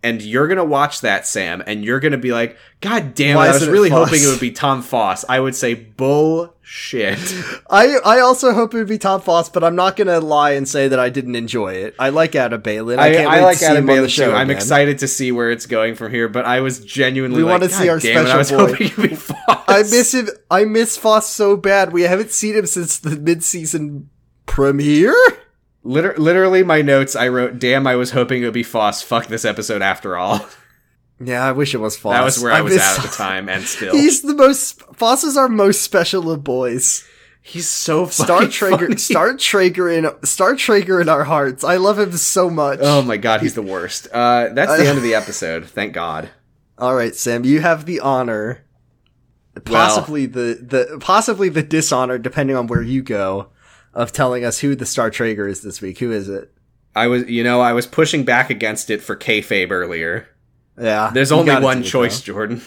And 0.03 0.23
you're 0.23 0.47
gonna 0.47 0.65
watch 0.65 1.01
that, 1.01 1.27
Sam, 1.27 1.63
and 1.67 1.85
you're 1.85 1.99
gonna 1.99 2.19
be 2.19 2.33
like, 2.33 2.57
"God 2.81 3.15
damn 3.15 3.37
it! 3.37 3.41
I 3.41 3.53
was 3.53 3.67
really 3.67 3.91
Foss?" 3.91 4.09
hoping 4.09 4.23
it 4.23 4.29
would 4.29 4.41
be 4.41 4.53
Tom 4.53 4.83
Foss." 4.83 5.25
I 5.29 5.41
would 5.41 5.57
say, 5.57 5.75
"Bullshit." 6.67 7.19
I 7.71 7.97
I 8.05 8.21
also 8.21 8.53
hope 8.53 8.75
it 8.75 8.79
would 8.79 8.89
be 8.89 8.99
Tom 8.99 9.21
Foss, 9.21 9.49
but 9.49 9.63
I'm 9.63 9.77
not 9.77 9.97
gonna 9.97 10.21
lie 10.21 10.53
and 10.53 10.69
say 10.69 10.89
that 10.89 10.99
I 10.99 11.09
didn't 11.11 11.37
enjoy 11.37 11.75
it. 11.75 11.95
I 11.99 12.09
like 12.11 12.35
Adam 12.35 12.61
Baylin. 12.61 12.99
I, 12.99 13.09
I, 13.11 13.13
can't 13.15 13.29
I 13.31 13.37
wait 13.37 13.43
like 13.43 13.53
to 13.59 13.59
see 13.61 13.67
Adam 13.67 13.85
him 13.85 13.91
on 13.91 13.97
the 13.97 14.03
Baylin 14.03 14.11
show 14.11 14.31
too. 14.31 14.37
I'm 14.37 14.51
excited 14.51 14.99
to 14.99 15.09
see 15.09 15.33
where 15.33 15.51
it's 15.51 15.67
going 15.67 15.95
from 15.95 16.11
here, 16.13 16.29
but 16.29 16.45
I 16.45 16.61
was 16.61 16.85
genuinely 16.85 17.39
We 17.39 17.45
like, 17.45 17.61
wanna 17.61 17.69
see 17.71 17.85
"God 17.85 17.91
our 17.93 17.99
damn 18.01 18.27
it, 18.27 18.31
I 18.31 18.37
was 18.37 18.51
boy." 18.51 18.59
hoping 18.59 18.87
it'd 18.89 19.11
be 19.11 19.17
Foss. 19.17 19.37
I 19.69 19.79
miss 19.83 20.13
him. 20.15 20.29
I 20.51 20.65
miss 20.65 20.97
Foss 20.97 21.29
so 21.33 21.57
bad. 21.57 21.93
We 21.93 22.03
haven't 22.03 22.31
seen 22.33 22.55
him 22.57 22.67
since 22.67 22.99
the 22.99 23.11
mid-season 23.17 24.11
premiere 24.47 25.15
Liter- 25.85 26.15
literally, 26.19 26.65
my 26.65 26.83
notes. 26.83 27.15
I 27.15 27.29
wrote, 27.29 27.61
"Damn, 27.61 27.87
I 27.87 27.95
was 27.95 28.11
hoping 28.11 28.43
it 28.43 28.47
would 28.47 28.55
be 28.55 28.65
Foss. 28.65 29.03
Fuck 29.03 29.27
this 29.29 29.45
episode 29.45 29.83
after 29.83 30.17
all." 30.17 30.45
Yeah, 31.19 31.43
I 31.45 31.53
wish 31.53 31.75
it 31.75 31.79
was 31.79 31.97
Foss. 31.97 32.13
that 32.13 32.25
was 32.25 32.43
where 32.43 32.53
I, 32.53 32.61
was 32.61 32.77
at 32.77 32.99
at 32.99 33.03
the 33.03 33.09
time, 33.17 33.49
and 33.49 33.65
still, 33.65 33.95
He's 33.95 34.23
the 34.23 34.35
most. 34.35 34.83
Foss 34.95 35.25
is 35.25 35.37
our 35.37 35.49
most 35.49 35.81
special 35.83 36.31
of 36.31 36.45
boys. 36.45 37.07
he's 37.41 37.69
so 37.69 38.07
Star 38.07 38.43
Trager, 38.43 38.81
funny. 38.81 38.97
Star 38.97 39.33
Trager 39.35 39.97
in 39.97 40.25
Star 40.27 40.55
Trager 40.55 41.01
in 41.01 41.09
our 41.09 41.25
hearts. 41.25 41.65
I 41.65 41.77
love 41.77 41.99
him 41.99 42.13
so 42.13 42.51
much. 42.51 42.81
Oh 42.83 43.01
my 43.03 43.17
god, 43.17 43.41
he's 43.41 43.55
the 43.55 43.63
worst. 43.63 44.09
Uh, 44.13 44.49
that's 44.53 44.77
the 44.77 44.87
end 44.87 44.99
of 44.99 45.03
the 45.03 45.15
episode. 45.15 45.65
Thank 45.67 45.95
God. 45.95 46.29
All 46.79 46.95
right, 46.95 47.15
Sam, 47.15 47.45
you 47.47 47.63
have 47.63 47.87
the 47.87 48.01
honor, 48.01 48.65
possibly 49.65 50.27
the 50.27 50.59
the 50.61 50.99
possibly 51.01 51.49
the 51.49 51.63
dishonor, 51.63 52.19
depending 52.19 52.57
on 52.57 52.67
where 52.67 52.83
you 52.83 53.03
go, 53.03 53.49
of 53.95 54.13
telling 54.13 54.45
us 54.45 54.59
who 54.59 54.75
the 54.75 54.85
Star 54.87 55.11
Trager 55.11 55.49
is 55.49 55.63
this 55.63 55.81
week. 55.81 55.99
Who 55.99 56.13
is 56.13 56.29
it? 56.29 56.53
I 56.95 57.07
was, 57.09 57.29
you 57.29 57.43
know, 57.45 57.61
I 57.61 57.73
was 57.73 57.87
pushing 57.87 58.25
back 58.25 58.49
against 58.51 58.91
it 58.91 59.03
for 59.03 59.17
kayfabe 59.17 59.71
earlier. 59.71 60.29
Yeah, 60.79 61.11
There's 61.13 61.33
only 61.33 61.55
one 61.57 61.83
choice, 61.83 62.21
though. 62.21 62.33
Jordan. 62.33 62.63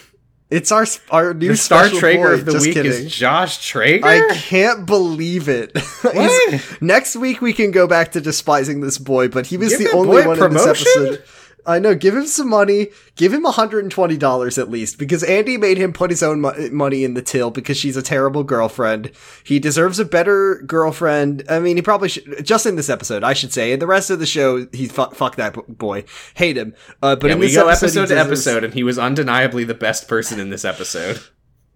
It's 0.50 0.72
our 0.72 0.84
our 1.12 1.32
new 1.32 1.48
The 1.48 1.56
Star 1.56 1.84
Trager 1.84 2.34
of 2.34 2.44
the 2.44 2.50
Just 2.52 2.66
week 2.66 2.74
kidding. 2.74 2.90
is 2.90 3.14
Josh 3.14 3.58
Trager. 3.72 4.02
I 4.02 4.34
can't 4.34 4.84
believe 4.84 5.48
it. 5.48 5.70
What? 6.02 6.78
Next 6.82 7.14
week 7.14 7.40
we 7.40 7.52
can 7.52 7.70
go 7.70 7.86
back 7.86 8.12
to 8.12 8.20
despising 8.20 8.80
this 8.80 8.98
boy, 8.98 9.28
but 9.28 9.46
he 9.46 9.56
was 9.56 9.76
Give 9.76 9.90
the 9.90 9.96
only 9.96 10.26
one 10.26 10.36
promotion? 10.38 10.48
in 10.48 10.54
this 10.54 11.18
episode. 11.18 11.24
I 11.66 11.78
know. 11.78 11.94
Give 11.94 12.16
him 12.16 12.26
some 12.26 12.48
money. 12.48 12.88
Give 13.16 13.32
him 13.32 13.44
$120 13.44 14.58
at 14.58 14.70
least 14.70 14.98
because 14.98 15.22
Andy 15.22 15.56
made 15.56 15.78
him 15.78 15.92
put 15.92 16.10
his 16.10 16.22
own 16.22 16.40
mo- 16.40 16.54
money 16.72 17.04
in 17.04 17.14
the 17.14 17.22
till 17.22 17.50
because 17.50 17.76
she's 17.76 17.96
a 17.96 18.02
terrible 18.02 18.44
girlfriend. 18.44 19.10
He 19.44 19.58
deserves 19.58 19.98
a 19.98 20.04
better 20.04 20.62
girlfriend. 20.66 21.44
I 21.48 21.58
mean, 21.58 21.76
he 21.76 21.82
probably 21.82 22.08
should, 22.08 22.44
just 22.44 22.66
in 22.66 22.76
this 22.76 22.88
episode, 22.88 23.22
I 23.24 23.32
should 23.32 23.52
say. 23.52 23.72
In 23.72 23.78
the 23.80 23.86
rest 23.86 24.10
of 24.10 24.18
the 24.18 24.26
show, 24.26 24.66
he 24.72 24.86
fuck, 24.88 25.14
fuck 25.14 25.36
that 25.36 25.54
boy. 25.78 26.04
Hate 26.34 26.56
him. 26.56 26.74
Uh, 27.02 27.16
but 27.16 27.28
Yeah, 27.28 27.32
in 27.34 27.38
we 27.40 27.46
this 27.46 27.56
go 27.56 27.68
episode, 27.68 27.86
episode 27.86 28.00
to 28.00 28.06
deserves- 28.14 28.26
episode, 28.46 28.64
and 28.64 28.74
he 28.74 28.82
was 28.82 28.98
undeniably 28.98 29.64
the 29.64 29.74
best 29.74 30.08
person 30.08 30.40
in 30.40 30.50
this 30.50 30.64
episode. 30.64 31.20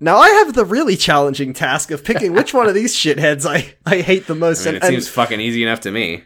Now 0.01 0.17
I 0.19 0.29
have 0.31 0.55
the 0.55 0.65
really 0.65 0.97
challenging 0.97 1.53
task 1.53 1.91
of 1.91 2.05
picking 2.05 2.33
which 2.33 2.53
one 2.53 2.67
of 2.69 2.75
these 2.75 2.95
shitheads 2.97 3.47
I, 3.49 3.75
I 3.87 4.01
hate 4.01 4.27
the 4.27 4.35
most. 4.35 4.63
I 4.63 4.71
mean, 4.73 4.75
and, 4.75 4.77
it 4.77 4.87
and- 4.87 4.93
seems 4.93 5.09
fucking 5.09 5.41
easy 5.41 5.63
enough 5.63 5.81
to 5.83 5.91
me. 5.93 6.25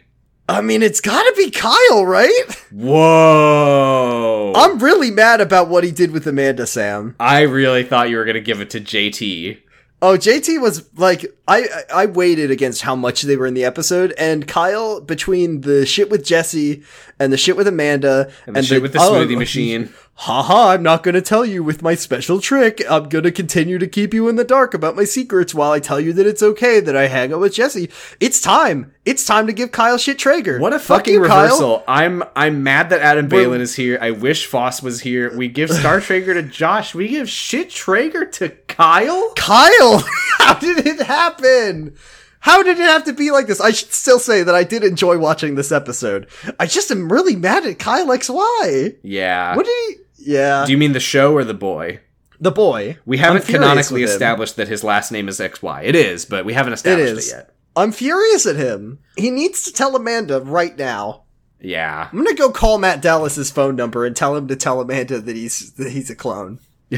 I 0.49 0.61
mean, 0.61 0.81
it's 0.81 0.99
gotta 0.99 1.31
be 1.37 1.51
Kyle, 1.51 2.07
right? 2.07 2.43
Whoa! 2.71 4.51
I'm 4.55 4.79
really 4.79 5.11
mad 5.11 5.41
about 5.41 5.69
what 5.69 5.83
he 5.83 5.91
did 5.91 6.09
with 6.09 6.25
Amanda 6.25 6.65
Sam. 6.65 7.15
I 7.19 7.41
really 7.41 7.83
thought 7.83 8.09
you 8.09 8.17
were 8.17 8.25
gonna 8.25 8.39
give 8.39 8.59
it 8.59 8.71
to 8.71 8.81
JT. 8.81 9.59
Oh, 10.01 10.17
JT 10.17 10.59
was 10.59 10.89
like, 10.97 11.25
I 11.47 11.67
I 11.93 12.05
waited 12.07 12.49
against 12.49 12.81
how 12.81 12.95
much 12.95 13.21
they 13.21 13.37
were 13.37 13.45
in 13.45 13.53
the 13.53 13.63
episode, 13.63 14.13
and 14.17 14.47
Kyle 14.47 15.01
between 15.01 15.61
the 15.61 15.85
shit 15.85 16.09
with 16.09 16.25
Jessi 16.25 16.83
and 17.19 17.31
the 17.31 17.37
shit 17.37 17.55
with 17.55 17.67
Amanda 17.67 18.31
And 18.47 18.55
the 18.55 18.63
shit 18.63 18.81
with 18.81 18.93
the 18.93 18.99
oh, 18.99 19.11
smoothie 19.11 19.37
machine. 19.37 19.93
Haha, 20.23 20.71
I'm 20.71 20.83
not 20.83 21.01
gonna 21.03 21.21
tell 21.21 21.45
you 21.45 21.63
with 21.63 21.81
my 21.81 21.95
special 21.95 22.41
trick. 22.41 22.83
I'm 22.89 23.07
gonna 23.07 23.31
continue 23.31 23.77
to 23.77 23.87
keep 23.87 24.13
you 24.13 24.27
in 24.27 24.35
the 24.35 24.43
dark 24.43 24.73
about 24.73 24.97
my 24.97 25.05
secrets 25.05 25.53
while 25.55 25.71
I 25.71 25.79
tell 25.79 25.97
you 25.97 26.11
that 26.11 26.27
it's 26.27 26.43
okay 26.43 26.81
that 26.81 26.93
I 26.93 27.07
hang 27.07 27.31
out 27.31 27.39
with 27.39 27.53
Jessi. 27.55 27.89
It's 28.19 28.41
time. 28.41 28.91
It's 29.05 29.25
time 29.25 29.47
to 29.47 29.53
give 29.53 29.71
Kyle 29.71 29.97
shit 29.97 30.17
Trager. 30.17 30.59
What 30.59 30.73
a 30.73 30.77
Fuck 30.79 30.99
fucking 31.05 31.13
you, 31.13 31.23
Kyle. 31.25 31.43
reversal! 31.43 31.83
I'm 31.87 32.21
I'm 32.35 32.63
mad 32.63 32.89
that 32.89 32.99
Adam 32.99 33.29
We're- 33.29 33.45
Baylin 33.45 33.61
is 33.61 33.75
here. 33.77 33.97
I 34.01 34.11
wish 34.11 34.45
Foss 34.45 34.83
was 34.83 34.99
here. 34.99 35.33
We 35.37 35.47
give 35.47 35.69
Star 35.69 36.01
Trager 36.01 36.33
to 36.33 36.43
Josh. 36.43 36.93
We 36.93 37.07
give 37.07 37.29
shit 37.29 37.69
Trager 37.69 38.29
to 38.33 38.49
Kyle. 38.67 39.31
Kyle, 39.37 40.03
how 40.37 40.55
did 40.55 40.85
it 40.85 40.99
happen? 40.99 41.95
How 42.41 42.61
did 42.61 42.77
it 42.77 42.83
have 42.83 43.05
to 43.05 43.13
be 43.13 43.31
like 43.31 43.47
this? 43.47 43.59
I 43.61 43.71
should 43.71 43.93
still 43.93 44.19
say 44.19 44.43
that 44.43 44.55
I 44.55 44.63
did 44.65 44.83
enjoy 44.83 45.17
watching 45.17 45.55
this 45.55 45.71
episode. 45.71 46.27
I 46.59 46.65
just 46.67 46.91
am 46.91 47.09
really 47.11 47.35
mad 47.37 47.65
at 47.65 47.79
Kyle 47.79 48.07
XY. 48.07 48.97
Yeah. 49.01 49.55
What 49.55 49.65
did 49.65 49.75
he? 49.89 49.95
Yeah, 50.19 50.65
Do 50.65 50.71
you 50.71 50.77
mean 50.77 50.91
the 50.93 50.99
show 50.99 51.33
or 51.33 51.43
the 51.43 51.53
boy? 51.53 52.01
the 52.41 52.51
boy. 52.51 52.97
We 53.05 53.17
haven't 53.17 53.45
canonically 53.45 54.03
established 54.03 54.55
that 54.55 54.67
his 54.69 54.83
last 54.83 55.11
name 55.11 55.27
is 55.27 55.39
XY. 55.39 55.83
It 55.83 55.95
is, 55.95 56.25
but 56.25 56.45
we 56.45 56.53
haven't 56.53 56.73
established 56.73 57.11
it, 57.11 57.17
is. 57.17 57.31
yet. 57.31 57.53
I'm 57.75 57.91
furious 57.91 58.45
at 58.45 58.55
him. 58.55 58.99
He 59.17 59.29
needs 59.29 59.63
to 59.63 59.73
tell 59.73 59.95
Amanda 59.95 60.39
right 60.41 60.77
now. 60.77 61.23
Yeah. 61.61 62.07
I'm 62.11 62.17
gonna 62.17 62.33
go 62.35 62.49
call 62.51 62.77
Matt 62.77 63.01
Dallas's 63.01 63.51
phone 63.51 63.75
number 63.75 64.05
and 64.05 64.15
tell 64.15 64.35
him 64.35 64.47
to 64.47 64.55
tell 64.55 64.79
Amanda 64.79 65.19
that 65.19 65.35
he's 65.35 65.73
that 65.73 65.91
he's 65.91 66.09
a 66.09 66.15
clone. 66.15 66.59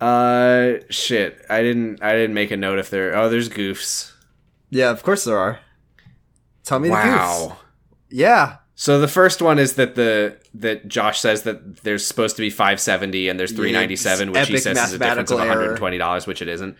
uh 0.00 0.74
shit. 0.90 1.44
I 1.50 1.62
didn't 1.62 2.02
I 2.02 2.12
didn't 2.12 2.34
make 2.34 2.50
a 2.50 2.56
note 2.56 2.78
if 2.78 2.90
there 2.90 3.16
oh 3.16 3.28
there's 3.28 3.48
goofs. 3.48 4.12
Yeah, 4.70 4.90
of 4.90 5.02
course 5.02 5.24
there 5.24 5.38
are. 5.38 5.58
Tell 6.64 6.78
me 6.78 6.88
the 6.88 6.94
goofs. 6.94 7.16
Wow. 7.16 7.56
Yeah, 8.10 8.56
So 8.78 9.00
the 9.00 9.08
first 9.08 9.40
one 9.40 9.58
is 9.58 9.74
that 9.76 9.94
the 9.94 10.36
that 10.54 10.86
Josh 10.86 11.18
says 11.18 11.42
that 11.44 11.78
there's 11.78 12.06
supposed 12.06 12.36
to 12.36 12.42
be 12.42 12.50
570 12.50 13.28
and 13.30 13.40
there's 13.40 13.50
397, 13.52 14.32
which 14.32 14.48
he 14.48 14.58
says 14.58 14.76
is 14.76 14.92
a 14.92 14.98
difference 14.98 15.30
of 15.30 15.38
120 15.38 15.98
dollars, 15.98 16.26
which 16.26 16.42
it 16.42 16.48
isn't. 16.48 16.76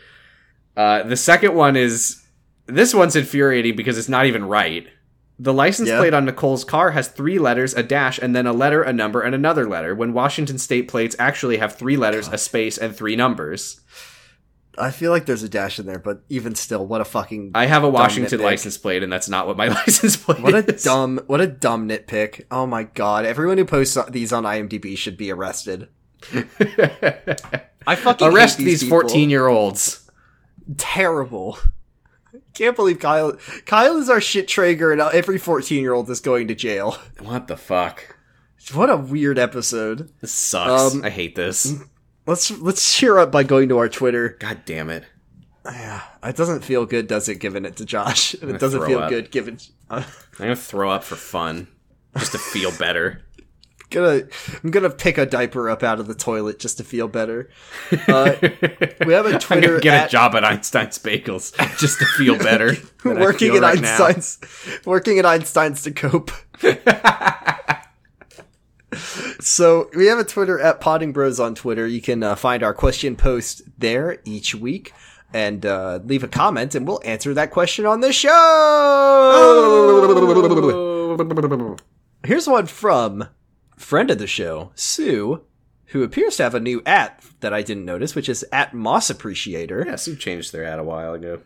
Uh, 0.77 1.03
the 1.05 1.17
second 1.17 1.55
one 1.55 1.75
is 1.75 2.23
this 2.67 2.93
one's 2.93 3.17
infuriating 3.17 3.77
because 3.77 3.97
it's 3.97 4.11
not 4.11 4.27
even 4.27 4.45
right. 4.45 4.87
The 5.39 5.55
license 5.55 5.89
Yeah. 5.89 5.99
plate 5.99 6.13
on 6.15 6.27
Nicole's 6.27 6.65
car 6.65 6.91
has 6.91 7.09
three 7.09 7.39
letters, 7.39 7.73
a 7.75 7.83
dash, 7.83 8.19
and 8.19 8.37
then 8.37 8.47
a 8.47 8.53
letter, 8.53 8.83
a 8.83 8.93
number, 8.93 9.23
and 9.23 9.35
another 9.35 9.67
letter. 9.67 9.95
When 9.95 10.13
Washington 10.13 10.59
state 10.59 10.89
plates 10.89 11.17
actually 11.19 11.57
have 11.59 11.77
three 11.77 11.97
letters, 11.97 12.29
a 12.29 12.37
space, 12.39 12.77
and 12.77 12.95
three 12.95 13.17
numbers. 13.17 13.81
I 14.79 14.91
feel 14.91 15.11
like 15.11 15.27
there's 15.27 15.43
a 15.43 15.49
dash 15.49 15.79
in 15.79 15.87
there, 15.87 15.99
but 15.99 16.23
even 16.29 16.55
still, 16.55 16.87
what 16.87 17.01
a 17.01 17.05
fucking 17.05 17.53
I 17.55 17.67
have 17.67 17.83
a 17.85 17.89
Washington 17.89 18.39
nitpick. 18.41 18.45
license 18.45 18.77
plate, 18.79 19.03
and 19.03 19.13
that's 19.13 19.29
not 19.29 19.47
what 19.47 19.57
my 19.57 19.69
license 19.87 20.17
plate 20.17 20.41
What 20.41 20.55
a 20.55 20.75
is. 20.75 20.83
dumb, 20.83 21.21
what 21.27 21.41
a 21.41 21.47
dumb 21.47 21.89
nitpick. 21.89 22.45
Oh 22.51 22.67
my 22.67 22.85
god, 22.85 23.25
everyone 23.25 23.59
who 23.59 23.65
posts 23.65 23.97
these 24.11 24.33
on 24.33 24.45
IMDb 24.45 24.97
should 24.97 25.17
be 25.17 25.31
arrested. 25.31 25.89
I 27.87 27.95
fucking 27.95 28.29
Arrest 28.29 28.59
hate 28.59 28.65
these 28.65 28.89
14 28.89 29.31
year 29.31 29.47
olds. 29.47 30.11
Terrible. 30.77 31.59
Can't 32.55 32.75
believe 32.75 32.99
Kyle. 32.99 33.37
Kyle 33.67 33.97
is 33.99 34.09
our 34.11 34.21
shit 34.21 34.49
Trager, 34.49 34.91
and 34.93 35.01
every 35.01 35.39
14 35.39 35.81
year 35.83 35.93
old 35.93 36.09
is 36.11 36.21
going 36.21 36.49
to 36.49 36.55
jail. 36.55 36.97
What 37.21 37.49
the 37.49 37.57
fuck? 37.57 38.17
What 38.73 38.91
a 38.91 38.97
weird 38.97 39.39
episode. 39.39 40.11
This 40.21 40.33
sucks. 40.33 40.95
Um, 40.95 41.05
I 41.05 41.11
hate 41.11 41.37
this. 41.37 41.73
Let's 42.27 42.51
let's 42.51 42.95
cheer 42.97 43.19
up 43.19 43.31
by 43.31 43.43
going 43.45 43.69
to 43.69 43.79
our 43.79 43.89
Twitter. 43.89 44.37
God 44.41 44.63
damn 44.65 44.91
it. 44.91 45.05
Yeah, 45.65 46.03
it 46.23 46.37
doesn't 46.37 46.63
feel 46.65 46.87
good, 46.87 47.07
does 47.07 47.29
it? 47.29 47.37
Giving 47.37 47.65
it 47.65 47.77
to 47.77 47.85
Josh, 47.85 48.35
it 48.43 48.61
doesn't 48.61 48.85
feel 48.87 49.01
up. 49.01 49.11
good. 49.11 49.31
Giving. 49.31 49.59
I'm 49.91 50.03
I'm 50.03 50.39
gonna 50.39 50.57
throw 50.57 50.91
up 50.91 51.05
for 51.05 51.17
fun. 51.17 51.69
Just 52.17 52.33
to 52.33 52.39
feel 52.39 52.73
better. 52.79 53.23
gonna 53.91 54.23
I'm 54.65 54.71
gonna 54.71 54.91
pick 54.91 55.19
a 55.19 55.27
diaper 55.27 55.69
up 55.71 55.83
out 55.85 56.01
of 56.01 56.07
the 56.09 56.15
toilet 56.15 56.59
just 56.59 56.79
to 56.79 56.85
feel 56.85 57.07
better. 57.09 57.51
Uh, 58.09 58.35
we 59.07 59.13
have 59.13 59.27
a 59.27 59.39
Twitter 59.41 59.79
get 59.81 59.95
at- 59.95 60.07
a 60.09 60.11
job 60.11 60.35
at 60.35 60.45
Einstein's 60.45 60.99
Bagels 60.99 61.53
just 61.79 61.99
to 62.01 62.05
feel 62.05 62.37
better. 62.39 62.75
working 63.05 63.53
feel 63.53 63.65
at 63.65 63.75
right 63.75 63.81
now. 63.81 64.05
Einstein's 64.07 64.39
working 64.85 65.19
at 65.21 65.27
Einstein's 65.27 65.83
to 65.83 65.91
cope. 65.93 66.31
So 69.41 69.91
we 69.95 70.07
have 70.07 70.19
a 70.19 70.25
Twitter 70.25 70.59
at 70.61 70.81
Potting 70.81 71.13
Bros 71.13 71.39
on 71.41 71.55
Twitter. 71.55 71.87
You 71.87 72.01
can 72.01 72.23
uh, 72.23 72.35
find 72.37 72.63
our 72.63 72.75
question 72.75 73.17
post 73.17 73.63
there 73.79 74.19
each 74.25 74.55
week 74.55 74.93
and 75.35 75.67
uh, 75.67 75.99
leave 76.05 76.23
a 76.23 76.29
comment, 76.29 76.75
and 76.75 76.87
we'll 76.87 77.01
answer 77.05 77.35
that 77.35 77.51
question 77.51 77.85
on 77.87 78.01
the 78.01 78.13
show. 78.13 78.31
Here's 82.25 82.49
one 82.49 82.67
from 82.67 83.29
friend 83.77 84.11
of 84.11 84.19
the 84.19 84.27
show, 84.27 84.73
Sue, 84.75 85.43
who 85.87 86.03
appears 86.03 86.37
to 86.37 86.43
have 86.43 86.55
a 86.55 86.61
new 86.61 86.83
at 86.87 87.23
that 87.41 87.53
I 87.55 87.63
didn't 87.63 87.85
notice, 87.85 88.15
which 88.15 88.29
is 88.29 88.45
at 88.53 88.75
Moss 88.75 89.11
Appreciator. 89.11 89.85
Yeah, 89.87 89.97
Sue 89.97 90.17
changed 90.17 90.53
their 90.53 90.65
ad 90.65 90.79
a 90.79 90.85
while 90.85 91.15
ago. 91.15 91.41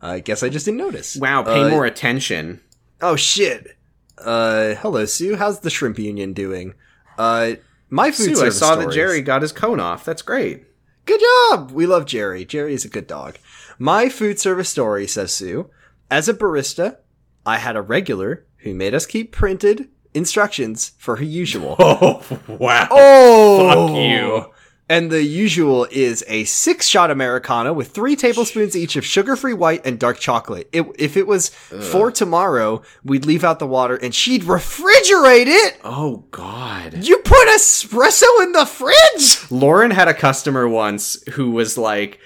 I 0.00 0.20
guess 0.20 0.42
I 0.42 0.48
just 0.48 0.64
didn't 0.64 0.78
notice. 0.78 1.16
Wow, 1.16 1.42
pay 1.42 1.64
Uh, 1.64 1.68
more 1.68 1.84
attention. 1.86 2.60
Oh 3.00 3.16
shit. 3.16 3.76
Uh, 4.18 4.74
hello 4.76 5.04
Sue. 5.06 5.36
How's 5.36 5.60
the 5.60 5.70
shrimp 5.70 5.98
union 5.98 6.32
doing? 6.32 6.74
Uh, 7.20 7.56
my 7.90 8.10
food 8.10 8.36
Sue, 8.36 8.46
I 8.46 8.48
saw 8.48 8.76
that. 8.76 8.92
Jerry 8.92 9.20
got 9.20 9.42
his 9.42 9.52
cone 9.52 9.78
off. 9.78 10.06
That's 10.06 10.22
great. 10.22 10.64
Good 11.04 11.20
job. 11.20 11.70
We 11.70 11.86
love 11.86 12.06
Jerry. 12.06 12.46
Jerry 12.46 12.72
is 12.72 12.86
a 12.86 12.88
good 12.88 13.06
dog. 13.06 13.36
My 13.78 14.08
food 14.08 14.38
service 14.38 14.70
story 14.70 15.06
says 15.06 15.30
Sue. 15.34 15.68
As 16.10 16.28
a 16.28 16.34
barista, 16.34 16.96
I 17.44 17.58
had 17.58 17.76
a 17.76 17.82
regular 17.82 18.46
who 18.58 18.72
made 18.74 18.94
us 18.94 19.04
keep 19.04 19.32
printed 19.32 19.88
instructions 20.14 20.92
for 20.98 21.16
her 21.16 21.24
usual. 21.24 21.76
Oh 21.78 22.22
wow. 22.48 22.88
Oh, 22.90 23.68
Fuck 23.68 23.96
you. 23.96 24.52
And 24.90 25.08
the 25.08 25.22
usual 25.22 25.86
is 25.92 26.24
a 26.26 26.42
six 26.44 26.88
shot 26.88 27.12
Americano 27.12 27.72
with 27.72 27.92
three 27.92 28.16
tablespoons 28.16 28.76
each 28.76 28.96
of 28.96 29.06
sugar 29.06 29.36
free 29.36 29.54
white 29.54 29.86
and 29.86 30.00
dark 30.00 30.18
chocolate. 30.18 30.68
It, 30.72 30.84
if 30.98 31.16
it 31.16 31.28
was 31.28 31.48
for 31.50 32.10
tomorrow, 32.10 32.82
we'd 33.04 33.24
leave 33.24 33.44
out 33.44 33.60
the 33.60 33.68
water 33.68 33.94
and 33.94 34.12
she'd 34.12 34.42
refrigerate 34.42 35.46
it. 35.46 35.78
Oh 35.84 36.24
god. 36.32 37.04
You 37.06 37.18
put 37.18 37.46
espresso 37.48 38.24
in 38.42 38.50
the 38.50 38.66
fridge? 38.66 39.48
Lauren 39.48 39.92
had 39.92 40.08
a 40.08 40.12
customer 40.14 40.68
once 40.68 41.22
who 41.34 41.52
was 41.52 41.78
like, 41.78 42.18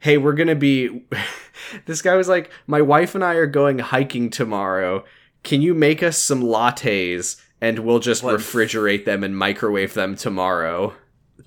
hey, 0.00 0.18
we're 0.18 0.34
gonna 0.34 0.54
be. 0.54 1.06
this 1.86 2.02
guy 2.02 2.16
was 2.16 2.28
like, 2.28 2.50
my 2.66 2.82
wife 2.82 3.14
and 3.14 3.24
I 3.24 3.34
are 3.36 3.46
going 3.46 3.78
hiking 3.78 4.28
tomorrow. 4.28 5.06
Can 5.42 5.62
you 5.62 5.72
make 5.72 6.02
us 6.02 6.18
some 6.18 6.42
lattes 6.42 7.40
and 7.62 7.78
we'll 7.78 7.98
just 7.98 8.22
What? 8.22 8.38
refrigerate 8.38 9.06
them 9.06 9.24
and 9.24 9.34
microwave 9.34 9.94
them 9.94 10.16
tomorrow? 10.16 10.92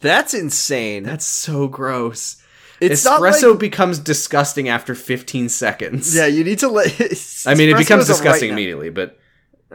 That's 0.02 0.34
insane. 0.34 1.03
That's 1.03 1.26
so 1.26 1.68
gross. 1.68 2.41
it's 2.80 3.06
Espresso 3.06 3.52
like, 3.52 3.60
becomes 3.60 3.99
disgusting 3.99 4.68
after 4.70 4.95
15 4.95 5.49
seconds. 5.49 6.15
yeah, 6.15 6.26
you 6.26 6.44
need 6.44 6.60
to 6.60 6.68
let. 6.70 6.88
I 7.48 7.56
mean, 7.56 7.70
it 7.70 7.78
becomes 7.78 8.07
disgusting 8.07 8.49
right 8.49 8.53
immediately, 8.53 8.90
but 8.90 9.20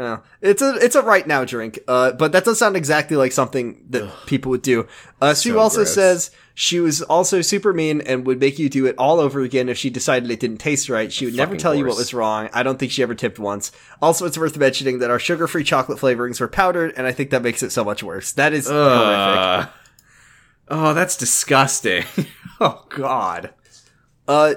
Oh. 0.01 0.20
it's 0.40 0.62
a 0.62 0.77
it's 0.77 0.95
a 0.95 1.03
right 1.03 1.27
now 1.27 1.45
drink, 1.45 1.81
uh, 1.89 2.12
but 2.12 2.31
that 2.31 2.45
doesn't 2.45 2.55
sound 2.55 2.77
exactly 2.77 3.16
like 3.16 3.32
something 3.32 3.85
that 3.90 4.09
people 4.27 4.51
would 4.51 4.62
do. 4.62 4.86
Uh, 5.20 5.35
Sue 5.35 5.55
So 5.55 5.59
also 5.59 5.78
gross. 5.78 5.93
says 5.93 6.31
she 6.55 6.78
was 6.78 7.03
also 7.03 7.40
super 7.40 7.73
mean 7.73 8.01
and 8.03 8.24
would 8.24 8.39
make 8.39 8.61
you 8.61 8.69
do 8.69 8.86
it 8.86 8.95
all 8.97 9.19
over 9.19 9.40
again 9.40 9.69
if 9.69 9.77
she 9.77 9.90
decided 9.90 10.31
it 10.31 10.39
didn't 10.39 10.59
taste 10.59 10.89
right. 10.89 11.12
She 11.12 11.24
would 11.24 11.35
never 11.35 11.57
tell 11.57 11.74
you 11.74 11.85
what 11.85 11.97
was 11.97 12.15
wrong. 12.15 12.49
I 12.53 12.62
don't 12.62 12.78
think 12.78 12.93
she 12.93 13.03
ever 13.03 13.16
tipped 13.16 13.40
once. 13.40 13.73
Also, 14.01 14.24
it's 14.24 14.39
worth 14.39 14.57
mentioning 14.57 15.01
that 15.01 15.11
our 15.11 15.19
sugar-free 15.19 15.65
chocolate 15.65 15.99
flavorings 15.99 16.40
were 16.40 16.47
powdered, 16.47 16.95
and 16.97 17.05
I 17.05 17.11
think 17.11 17.31
that 17.31 17.43
makes 17.43 17.65
it 17.65 17.70
so 17.70 17.82
much 17.85 18.01
worse. 18.05 18.31
That 18.32 18.53
is 18.53 18.69
horrific. 18.69 19.70
Oh, 20.70 20.95
that's 20.95 21.16
disgusting. 21.16 22.05
oh 22.61 22.85
God. 22.89 23.55
Uh, 24.27 24.55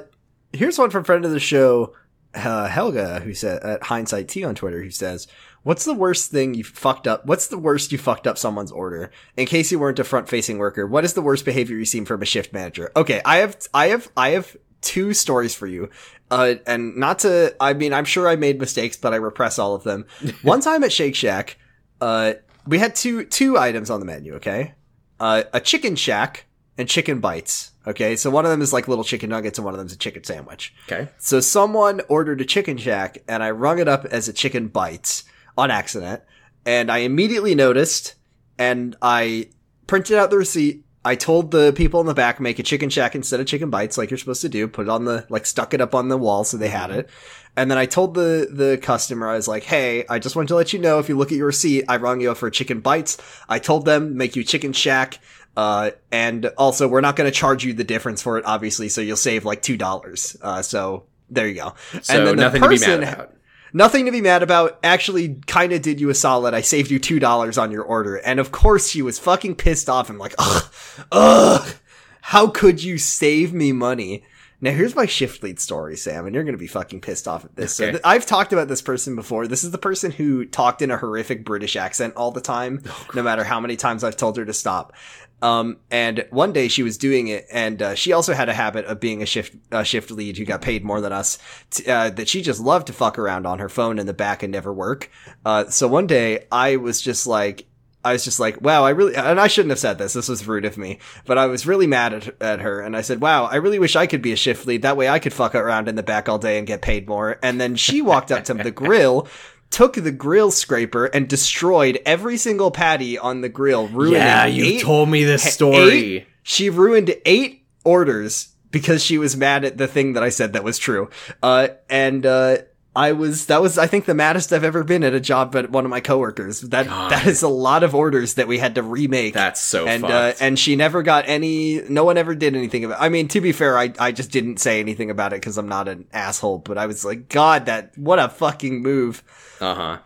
here's 0.54 0.78
one 0.78 0.90
from 0.90 1.04
friend 1.04 1.26
of 1.26 1.32
the 1.32 1.40
show, 1.40 1.94
uh, 2.34 2.68
Helga, 2.68 3.22
who 3.22 3.34
said 3.34 3.64
at 3.64 3.84
Hindsight 3.84 4.28
T 4.28 4.44
on 4.44 4.56
Twitter, 4.56 4.82
who 4.82 4.92
says, 4.92 5.28
"What's 5.64 5.86
the 5.86 5.94
worst 5.94 6.32
thing 6.32 6.54
you 6.54 6.64
fucked 6.64 7.08
up? 7.08 7.26
What's 7.26 7.48
the 7.48 7.58
worst 7.58 7.92
you 7.92 7.98
fucked 7.98 8.28
up 8.28 8.38
someone's 8.38 8.72
order? 8.72 9.12
In 9.38 9.46
case 9.46 9.72
you 9.72 9.80
weren't 9.80 10.00
a 10.00 10.04
front-facing 10.04 10.58
worker, 10.58 10.86
what 10.86 11.06
is 11.06 11.14
the 11.14 11.22
worst 11.22 11.46
behavior 11.46 11.78
you've 11.78 11.88
seen 11.88 12.06
from 12.06 12.22
a 12.22 12.26
shift 12.26 12.54
manager?" 12.54 12.92
Okay, 12.96 13.22
I 13.26 13.38
have, 13.38 13.58
I 13.74 13.88
have, 13.88 14.12
I 14.18 14.30
have 14.30 14.56
two 14.82 15.14
stories 15.14 15.56
for 15.56 15.68
you. 15.68 15.90
Uh, 16.30 16.56
and 16.66 16.96
not 16.96 17.20
to, 17.20 17.56
I 17.60 17.74
mean, 17.74 17.94
I'm 17.94 18.06
sure 18.06 18.28
I 18.28 18.36
made 18.36 18.60
mistakes, 18.60 18.98
but 18.98 19.14
I 19.14 19.18
repress 19.18 19.60
all 19.60 19.76
of 19.76 19.84
them. 19.84 20.06
One 20.42 20.62
time 20.62 20.84
at 20.84 20.92
Shake 20.92 21.16
Shack, 21.16 21.58
uh, 22.00 22.34
we 22.66 22.80
had 22.80 22.96
two, 22.96 23.26
two 23.26 23.58
items 23.58 23.90
on 23.90 24.00
the 24.00 24.06
menu, 24.06 24.36
okay? 24.36 24.74
Uh, 25.22 25.44
a 25.54 25.62
chicken 25.62 25.96
shack 25.96 26.48
and 26.80 26.90
chicken 26.90 27.20
bites. 27.20 27.74
Okay, 27.86 28.16
so 28.16 28.32
one 28.32 28.44
of 28.44 28.50
them 28.50 28.60
is 28.60 28.74
like 28.74 28.88
little 28.88 29.04
chicken 29.04 29.30
nuggets 29.30 29.60
and 29.60 29.66
one 29.66 29.76
of 29.76 29.78
them 29.78 29.86
is 29.86 29.94
a 29.94 29.98
chicken 29.98 30.24
sandwich. 30.24 30.74
Okay. 30.92 31.10
So 31.20 31.40
someone 31.40 32.02
ordered 32.10 32.42
a 32.42 32.46
chicken 32.46 32.76
shack 32.76 33.20
and 33.28 33.44
I 33.44 33.52
rung 33.52 33.78
it 33.78 33.88
up 33.88 34.06
as 34.06 34.28
a 34.28 34.34
chicken 34.34 34.68
bites 34.68 35.24
on 35.56 35.70
accident. 35.70 36.24
And 36.66 36.92
I 36.92 37.00
immediately 37.00 37.54
noticed 37.54 38.16
and 38.58 38.96
I 39.00 39.50
printed 39.86 40.18
out 40.18 40.32
the 40.32 40.38
receipt. 40.38 40.86
I 41.06 41.16
told 41.16 41.52
the 41.52 41.72
people 41.72 42.00
in 42.02 42.08
the 42.08 42.16
back 42.16 42.40
make 42.40 42.58
a 42.58 42.64
chicken 42.64 42.90
shack 42.90 43.14
instead 43.14 43.40
of 43.40 43.46
chicken 43.46 43.70
bites 43.70 44.00
like 44.00 44.10
you're 44.10 44.18
supposed 44.18 44.42
to 44.42 44.50
do. 44.50 44.68
Put 44.68 44.88
it 44.88 44.90
on 44.90 45.06
the 45.06 45.28
like 45.30 45.46
stuck 45.46 45.76
it 45.76 45.82
up 45.82 45.94
on 45.94 46.10
the 46.10 46.18
wall 46.18 46.44
so 46.44 46.58
they 46.58 46.70
had 46.70 46.90
it. 46.90 47.10
And 47.58 47.70
then 47.70 47.78
I 47.78 47.86
told 47.86 48.14
the 48.14 48.48
the 48.52 48.80
customer 48.82 49.28
I 49.28 49.36
was 49.36 49.48
like, 49.48 49.64
"Hey, 49.64 50.06
I 50.10 50.20
just 50.20 50.36
wanted 50.36 50.48
to 50.50 50.56
let 50.56 50.72
you 50.74 50.80
know 50.80 51.00
if 51.00 51.10
you 51.10 51.18
look 51.18 51.32
at 51.32 51.38
your 51.38 51.48
receipt, 51.48 51.86
I 51.90 51.98
rung 51.98 52.22
you 52.22 52.32
up 52.32 52.38
for 52.38 52.50
chicken 52.50 52.80
bites. 52.80 53.18
I 53.50 53.60
told 53.60 53.86
them 53.86 54.16
make 54.16 54.36
you 54.36 54.44
chicken 54.44 54.72
shack 54.74 55.20
uh, 55.58 55.92
and 56.12 56.46
also 56.58 56.88
we're 56.88 57.02
not 57.02 57.16
going 57.16 57.30
to 57.30 57.36
charge 57.36 57.66
you 57.66 57.74
the 57.74 57.84
difference 57.84 58.22
for 58.22 58.38
it, 58.38 58.46
obviously, 58.46 58.90
so 58.90 59.02
you'll 59.02 59.18
save 59.18 59.46
like 59.46 59.62
two 59.62 59.78
dollars. 59.78 60.38
Uh, 60.42 60.62
so 60.62 61.04
there 61.30 61.48
you 61.48 61.56
go. 61.56 61.74
So 62.02 62.18
and 62.18 62.28
then 62.28 62.36
the 62.38 62.44
nothing 62.44 62.62
to 62.62 62.70
be 62.70 62.76
person- 62.76 63.02
mad 63.02 63.14
about. 63.14 63.36
Nothing 63.74 64.06
to 64.06 64.12
be 64.12 64.20
mad 64.20 64.44
about. 64.44 64.80
Actually, 64.84 65.36
kind 65.48 65.72
of 65.72 65.82
did 65.82 66.02
you 66.02 66.10
a 66.10 66.14
solid. 66.14 66.54
I 66.54 66.60
saved 66.60 66.92
you 66.92 67.00
two 67.00 67.20
dollars 67.20 67.58
on 67.58 67.72
your 67.72 67.84
order, 67.84 68.18
and 68.18 68.40
of 68.40 68.52
course 68.52 68.90
she 68.90 69.02
was 69.02 69.18
fucking 69.18 69.56
pissed 69.56 69.90
off. 69.90 70.10
I'm 70.10 70.18
like, 70.18 70.36
ugh, 70.38 70.74
ugh. 71.12 71.74
How 72.20 72.48
could 72.48 72.84
you 72.84 72.98
save 72.98 73.54
me 73.54 73.72
money? 73.72 74.24
Now 74.62 74.72
here's 74.72 74.96
my 74.96 75.08
shift 75.08 75.42
lead 75.42 75.60
story, 75.60 75.98
Sam, 75.98 76.26
and 76.26 76.36
you're 76.36 76.44
gonna 76.44 76.58
be 76.58 76.68
fucking 76.68 77.02
pissed 77.02 77.28
off 77.28 77.44
at 77.44 77.56
this. 77.56 77.74
So 77.74 77.90
th- 77.92 78.02
I've 78.04 78.26
talked 78.26 78.54
about 78.54 78.68
this 78.68 78.82
person 78.82 79.16
before. 79.16 79.48
This 79.48 79.64
is 79.64 79.72
the 79.72 79.78
person 79.78 80.12
who 80.12 80.46
talked 80.46 80.82
in 80.82 80.92
a 80.92 80.98
horrific 80.98 81.44
British 81.44 81.76
accent 81.76 82.16
all 82.16 82.32
the 82.32 82.42
time, 82.42 82.84
no 83.16 83.24
matter 83.24 83.44
how 83.44 83.60
many 83.60 83.76
times 83.76 84.04
I've 84.04 84.18
told 84.18 84.38
her 84.38 84.46
to 84.46 84.54
stop. 84.54 84.94
Um, 85.42 85.78
and 85.90 86.26
one 86.30 86.54
day 86.54 86.68
she 86.68 86.84
was 86.84 87.00
doing 87.00 87.28
it, 87.28 87.48
and 87.52 87.82
uh, 87.82 87.96
she 87.96 88.14
also 88.14 88.34
had 88.34 88.48
a 88.48 88.54
habit 88.54 88.86
of 88.86 89.00
being 89.00 89.24
a 89.24 89.26
shift 89.26 89.56
a 89.72 89.84
shift 89.84 90.12
lead 90.12 90.38
who 90.38 90.46
got 90.46 90.62
paid 90.62 90.84
more 90.84 91.02
than 91.02 91.12
us. 91.12 91.40
T- 91.72 91.90
uh, 91.90 92.12
that 92.12 92.30
she 92.30 92.44
just 92.44 92.60
loved 92.60 92.88
to 92.88 92.94
fuck 92.94 93.18
around 93.18 93.48
on 93.48 93.58
her 93.58 93.70
phone 93.70 93.98
in 93.98 94.06
the 94.06 94.14
back 94.14 94.44
and 94.44 94.52
never 94.52 94.72
work. 94.72 95.10
Uh, 95.44 95.66
so 95.66 95.88
one 95.88 96.06
day 96.06 96.46
I 96.52 96.76
was 96.76 97.02
just 97.02 97.26
like, 97.26 97.66
I 98.04 98.14
was 98.14 98.24
just 98.24 98.40
like, 98.40 98.62
wow, 98.62 98.84
I 98.84 98.90
really, 98.92 99.16
and 99.16 99.40
I 99.40 99.48
shouldn't 99.48 99.70
have 99.72 99.80
said 99.80 99.98
this. 99.98 100.14
This 100.14 100.28
was 100.28 100.48
rude 100.48 100.66
of 100.66 100.78
me, 100.78 101.00
but 101.26 101.38
I 101.38 101.46
was 101.46 101.68
really 101.68 101.88
mad 101.88 102.14
at, 102.14 102.42
at 102.42 102.60
her, 102.62 102.82
and 102.82 102.98
I 102.98 103.02
said, 103.02 103.22
wow, 103.22 103.46
I 103.46 103.58
really 103.58 103.78
wish 103.80 103.96
I 103.96 104.08
could 104.08 104.22
be 104.22 104.32
a 104.32 104.36
shift 104.36 104.66
lead. 104.66 104.82
That 104.82 104.98
way 104.98 105.08
I 105.10 105.20
could 105.20 105.34
fuck 105.34 105.54
around 105.56 105.88
in 105.88 105.96
the 105.96 106.04
back 106.04 106.28
all 106.28 106.40
day 106.40 106.58
and 106.58 106.66
get 106.66 106.82
paid 106.82 107.08
more. 107.08 107.38
And 107.44 107.62
then 107.62 107.76
she 107.76 108.02
walked 108.02 108.32
up 108.32 108.44
to 108.46 108.54
the 108.56 108.72
grill. 108.72 109.28
Took 109.70 109.94
the 109.94 110.12
grill 110.12 110.52
scraper 110.52 111.06
and 111.06 111.30
destroyed 111.30 112.00
every 112.06 112.36
single 112.36 112.72
patty 112.72 113.18
on 113.18 113.40
the 113.40 113.48
grill, 113.48 113.88
ruining 113.88 114.20
Yeah, 114.20 114.46
you 114.46 114.66
eight 114.66 114.82
told 114.82 115.08
me 115.08 115.24
this 115.24 115.44
story. 115.44 115.90
eight? 116.18 116.28
She 116.44 116.70
ruined 116.70 117.16
eight 117.26 117.66
orders 117.86 118.50
because 118.72 119.02
she 119.02 119.18
was 119.18 119.38
mad 119.38 119.64
at 119.64 119.78
the 119.78 119.88
thing 119.88 120.12
that 120.14 120.24
I 120.24 120.30
said 120.30 120.52
that 120.54 120.64
was 120.66 120.78
true. 120.78 121.10
Uh, 121.42 121.70
and, 121.90 122.26
uh, 122.26 122.58
I 122.94 123.14
was, 123.14 123.46
that 123.46 123.62
was, 123.62 123.78
I 123.78 123.88
think 123.88 124.06
the 124.06 124.14
maddest 124.14 124.52
I've 124.52 124.66
ever 124.66 124.84
been 124.84 125.04
at 125.04 125.14
a 125.14 125.20
job 125.20 125.56
at 125.56 125.72
one 125.72 125.86
of 125.86 125.90
my 125.90 126.02
coworkers. 126.02 126.60
That, 126.62 126.88
God. 126.88 127.12
that 127.12 127.26
is 127.26 127.42
a 127.42 127.48
lot 127.48 127.84
of 127.84 127.96
orders 127.96 128.34
that 128.34 128.48
we 128.48 128.58
had 128.58 128.76
to 128.76 128.84
remake. 128.84 129.34
That's 129.34 129.62
so 129.62 129.88
and, 129.88 130.04
uh, 130.04 130.34
and 130.42 130.60
she 130.60 130.76
never 130.76 131.02
got 131.02 131.24
any, 131.28 131.82
no 131.88 132.04
one 132.04 132.18
ever 132.18 132.36
did 132.36 132.56
anything 132.56 132.84
about 132.84 133.02
I 133.02 133.08
mean, 133.08 133.30
to 133.30 133.40
be 133.40 133.54
fair, 133.54 133.78
I, 133.78 133.94
I 133.98 134.12
just 134.12 134.32
didn't 134.32 134.58
say 134.60 134.82
anything 134.82 135.10
about 135.10 135.32
it 135.32 135.40
because 135.40 135.58
I'm 135.58 135.70
not 135.70 135.88
an 135.88 136.08
asshole, 136.12 136.60
but 136.60 136.78
I 136.78 136.86
was 136.86 137.06
like, 137.06 137.30
God, 137.30 137.68
that, 137.68 137.98
what 137.98 138.20
a 138.20 138.28
fucking 138.28 138.82
move. 138.82 139.24
uh 139.62 139.76
huh. 139.76 139.98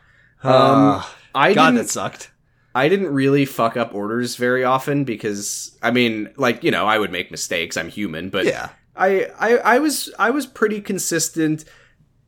Um, 0.43 0.53
Um, 0.53 1.03
I 1.33 1.53
God, 1.53 1.75
that 1.75 1.89
sucked. 1.89 2.31
I 2.75 2.87
didn't 2.89 3.13
really 3.13 3.45
fuck 3.45 3.77
up 3.77 3.95
orders 3.95 4.35
very 4.35 4.63
often 4.63 5.05
because 5.05 5.75
I 5.81 5.91
mean, 5.91 6.29
like 6.37 6.63
you 6.63 6.71
know, 6.71 6.85
I 6.85 6.99
would 6.99 7.11
make 7.11 7.31
mistakes. 7.31 7.77
I'm 7.77 7.89
human, 7.89 8.29
but 8.29 8.45
Yeah. 8.45 8.69
I, 8.95 9.27
I 9.39 9.57
I 9.57 9.79
was 9.79 10.13
I 10.19 10.29
was 10.29 10.45
pretty 10.45 10.81
consistent. 10.81 11.65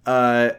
Uh, 0.08 0.52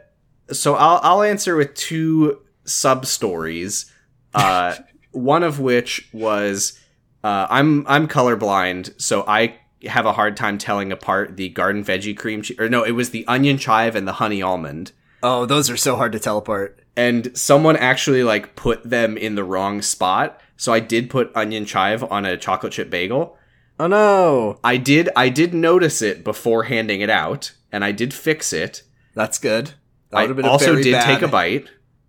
so 0.53 0.75
I'll 0.75 1.01
I'll 1.03 1.23
answer 1.23 1.57
with 1.57 1.75
two 1.75 2.41
sub 2.65 3.07
stories. 3.07 3.91
Uh, 4.35 4.77
one 5.13 5.43
of 5.43 5.59
which 5.59 6.09
was 6.13 6.79
uh, 7.25 7.47
I'm 7.51 7.87
I'm 7.89 8.07
colorblind, 8.07 9.01
so 9.01 9.25
I 9.27 9.57
have 9.87 10.07
a 10.07 10.13
hard 10.13 10.37
time 10.37 10.59
telling 10.59 10.93
apart 10.93 11.37
the 11.37 11.49
garden 11.49 11.85
veggie 11.85 12.17
cream 12.17 12.43
cheese. 12.43 12.59
Or 12.61 12.69
no, 12.69 12.85
it 12.85 12.93
was 12.93 13.11
the 13.11 13.27
onion 13.27 13.59
chive 13.59 13.97
and 13.97 14.07
the 14.07 14.15
honey 14.15 14.43
almond. 14.43 14.93
Oh, 15.23 15.47
those 15.47 15.69
are 15.71 15.77
so 15.77 15.97
hard 15.97 16.13
to 16.13 16.19
tell 16.21 16.39
apart. 16.39 16.81
And 16.97 17.37
someone 17.37 17.77
actually 17.77 18.23
like 18.23 18.55
put 18.55 18.89
them 18.89 19.17
in 19.17 19.35
the 19.35 19.45
wrong 19.45 19.83
spot. 19.83 20.41
So 20.57 20.73
I 20.73 20.81
did 20.81 21.11
put 21.11 21.35
onion 21.35 21.65
chive 21.65 22.05
on 22.05 22.25
a 22.25 22.37
chocolate 22.37 22.73
chip 22.73 22.91
bagel. 22.91 23.37
Oh 23.81 23.87
no. 23.87 24.59
I 24.63 24.77
did 24.77 25.09
I 25.17 25.29
did 25.29 25.55
notice 25.55 26.03
it 26.03 26.25
before 26.25 26.65
handing 26.65 27.01
it 27.01 27.11
out, 27.11 27.53
and 27.73 27.85
I 27.85 27.93
did 27.93 28.13
fix 28.13 28.53
it. 28.53 28.83
That's 29.19 29.39
good. 29.41 29.73
That 30.11 30.17
I 30.19 30.23
would've 30.23 30.37
been 30.37 30.45
a 30.47 30.49
also 30.49 30.77
did 30.77 30.93
bad- 30.93 31.05
take 31.05 31.23
a 31.23 31.29
bite. 31.29 31.67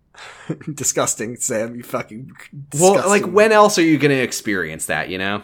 disgusting, 0.74 1.36
Sam. 1.36 1.74
You 1.74 1.82
fucking 1.82 2.30
Well, 2.78 2.94
like 3.08 3.24
when 3.24 3.52
else 3.52 3.78
are 3.78 3.82
you 3.82 3.98
going 3.98 4.10
to 4.10 4.22
experience 4.22 4.86
that? 4.86 5.08
You 5.08 5.18
know, 5.18 5.42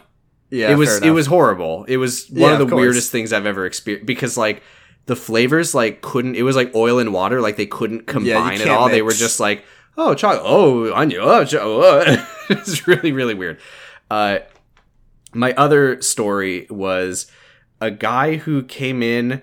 Yeah, 0.51 0.71
it 0.71 0.77
was 0.77 1.03
it 1.03 1.11
was 1.11 1.27
horrible. 1.27 1.85
It 1.89 1.97
was 1.97 2.29
one 2.31 2.41
Yeah, 2.41 2.53
of 2.53 2.59
the 2.59 2.65
of 2.67 2.73
weirdest 2.73 3.11
things 3.13 3.33
I've 3.33 3.47
ever 3.47 3.67
experienced 3.67 4.07
because 4.07 4.37
like 4.37 4.63
the 5.07 5.17
flavors 5.17 5.75
like 5.75 6.03
couldn't. 6.03 6.37
It 6.37 6.43
was 6.43 6.57
like 6.57 6.75
oil 6.75 6.99
and 6.99 7.13
water. 7.13 7.41
Like 7.41 7.57
they 7.57 7.67
couldn't 7.67 8.07
combine 8.07 8.55
at 8.55 8.59
can't 8.59 8.71
all. 8.71 8.89
They 8.89 9.03
were 9.03 9.13
just 9.13 9.41
like 9.41 9.65
oh 9.97 10.15
chocolate, 10.15 10.43
oh 10.45 10.95
onion, 10.95 11.21
oh, 11.23 11.45
cho- 11.45 11.83
oh. 11.83 12.27
it's 12.51 12.87
really 12.87 13.13
really 13.13 13.35
weird. 13.35 13.59
Uh, 14.11 14.39
my 15.35 15.53
other 15.55 16.01
story 16.01 16.67
was 16.71 17.27
a 17.81 17.91
guy 17.91 18.37
who 18.37 18.63
came 18.63 19.03
in 19.03 19.43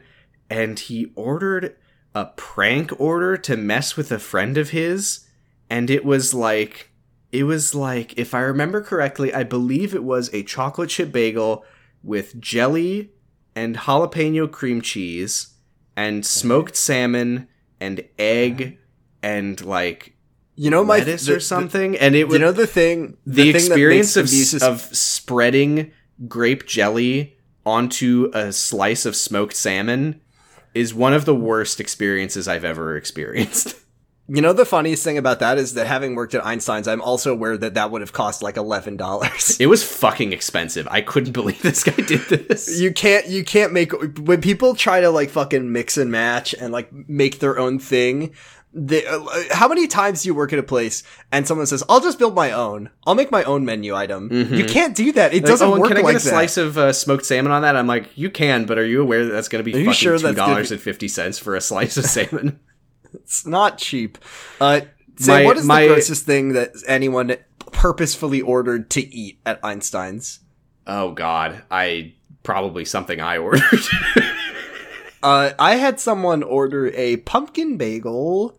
and 0.49 0.79
he 0.79 1.11
ordered 1.15 1.75
a 2.15 2.25
prank 2.25 2.91
order 2.99 3.37
to 3.37 3.57
mess 3.57 3.97
with 3.97 4.11
a 4.11 4.19
friend 4.19 4.57
of 4.57 4.69
his 4.69 5.27
and 5.69 5.89
it 5.89 6.05
was 6.05 6.33
like 6.33 6.91
it 7.31 7.43
was 7.43 7.73
like 7.73 8.17
if 8.17 8.33
i 8.33 8.39
remember 8.39 8.81
correctly 8.81 9.33
i 9.33 9.43
believe 9.43 9.95
it 9.95 10.03
was 10.03 10.31
a 10.33 10.43
chocolate 10.43 10.89
chip 10.89 11.11
bagel 11.11 11.65
with 12.03 12.39
jelly 12.39 13.11
and 13.55 13.75
jalapeno 13.77 14.49
cream 14.49 14.81
cheese 14.81 15.53
and 15.95 16.25
smoked 16.25 16.75
salmon 16.75 17.47
and 17.79 18.03
egg 18.19 18.77
and 19.21 19.63
like 19.65 20.15
you 20.55 20.69
know 20.69 20.83
my 20.83 20.99
lettuce 20.99 21.25
the- 21.25 21.35
or 21.35 21.39
something 21.39 21.97
and 21.97 22.15
it 22.15 22.27
was 22.27 22.35
you 22.35 22.39
know 22.39 22.51
the 22.51 22.67
thing. 22.67 23.17
the, 23.25 23.51
thing 23.51 23.55
experience 23.55 24.15
of, 24.15 24.29
the 24.29 24.59
of 24.61 24.81
spreading 24.95 25.91
grape 26.27 26.67
jelly 26.67 27.37
onto 27.65 28.29
a 28.33 28.51
slice 28.51 29.05
of 29.05 29.15
smoked 29.15 29.55
salmon 29.55 30.21
is 30.73 30.93
one 30.93 31.13
of 31.13 31.25
the 31.25 31.35
worst 31.35 31.79
experiences 31.79 32.47
I've 32.47 32.65
ever 32.65 32.95
experienced. 32.97 33.75
You 34.29 34.41
know 34.41 34.53
the 34.53 34.63
funniest 34.63 35.03
thing 35.03 35.17
about 35.17 35.39
that 35.39 35.57
is 35.57 35.73
that 35.73 35.85
having 35.85 36.15
worked 36.15 36.33
at 36.33 36.45
Einstein's, 36.45 36.87
I'm 36.87 37.01
also 37.01 37.33
aware 37.33 37.57
that 37.57 37.73
that 37.73 37.91
would 37.91 37.99
have 37.99 38.13
cost 38.13 38.41
like 38.41 38.55
eleven 38.55 38.95
dollars. 38.95 39.59
It 39.59 39.65
was 39.65 39.83
fucking 39.83 40.31
expensive. 40.31 40.87
I 40.89 41.01
couldn't 41.01 41.33
believe 41.33 41.61
this 41.61 41.83
guy 41.83 41.95
did 41.95 42.21
this. 42.29 42.79
You 42.79 42.93
can't 42.93 43.27
you 43.27 43.43
can't 43.43 43.73
make 43.73 43.91
when 44.19 44.39
people 44.39 44.75
try 44.75 45.01
to 45.01 45.09
like 45.09 45.29
fucking 45.29 45.69
mix 45.69 45.97
and 45.97 46.09
match 46.09 46.53
and 46.53 46.71
like 46.71 46.89
make 47.09 47.39
their 47.39 47.59
own 47.59 47.79
thing. 47.79 48.33
They, 48.75 49.05
uh, 49.05 49.19
how 49.51 49.67
many 49.67 49.85
times 49.85 50.23
do 50.23 50.29
you 50.29 50.33
work 50.35 50.51
at 50.51 50.57
a 50.57 50.63
place 50.63 51.03
and 51.31 51.47
someone 51.47 51.67
says, 51.67 51.83
"I'll 51.87 51.99
just 51.99 52.17
build 52.17 52.33
my 52.33 52.51
own. 52.51 52.89
I'll 53.05 53.13
make 53.13 53.29
my 53.31 53.43
own 53.43 53.65
menu 53.65 53.93
item." 53.95 54.31
You 54.31 54.65
can't 54.65 54.95
do 54.95 55.11
that. 55.11 55.31
It 55.33 55.43
Like, 55.43 55.45
doesn't 55.51 55.67
oh, 55.67 55.79
work 55.79 55.89
can 55.89 55.97
I 55.97 56.01
like 56.01 56.13
get 56.15 56.21
a 56.21 56.25
that. 56.25 56.29
slice 56.31 56.57
of 56.57 56.77
uh, 56.77 56.91
smoked 56.91 57.25
salmon 57.25 57.51
on 57.51 57.61
that? 57.61 57.75
I'm 57.75 57.85
like, 57.85 58.17
you 58.17 58.31
can, 58.31 58.65
but 58.65 58.79
are 58.79 58.85
you 58.85 59.01
aware 59.01 59.25
that 59.25 59.31
that's 59.31 59.47
going 59.47 59.63
to 59.63 59.63
be 59.63 59.73
fucking 59.73 59.93
sure 59.93 60.17
two 60.17 60.33
dollars 60.33 60.71
and 60.71 60.81
fifty 60.81 61.07
cents 61.07 61.37
for 61.37 61.55
a 61.55 61.61
slice 61.61 61.97
of 61.97 62.05
salmon? 62.05 62.59
It's 63.13 63.45
not 63.45 63.77
cheap. 63.77 64.17
Uh, 64.59 64.81
My- 65.27 65.45
what 65.45 65.57
is 65.57 65.65
my- 65.67 65.83
the 65.83 65.87
grossest 65.89 66.25
thing 66.25 66.53
that 66.53 66.71
anyone 66.87 67.35
purposefully 67.71 68.41
ordered 68.41 68.89
to 68.89 69.01
eat 69.15 69.37
at 69.45 69.59
Einstein's? 69.63 70.39
oh 70.87 71.11
God, 71.11 71.61
I 71.69 72.13
probably 72.41 72.85
something 72.85 73.21
I 73.21 73.37
ordered. 73.37 73.61
Uh, 75.21 75.51
I 75.57 75.75
had 75.75 75.99
someone 76.01 76.43
order 76.43 76.87
a 76.95 77.15
pumpkin 77.17 77.77
bagel, 77.77 78.57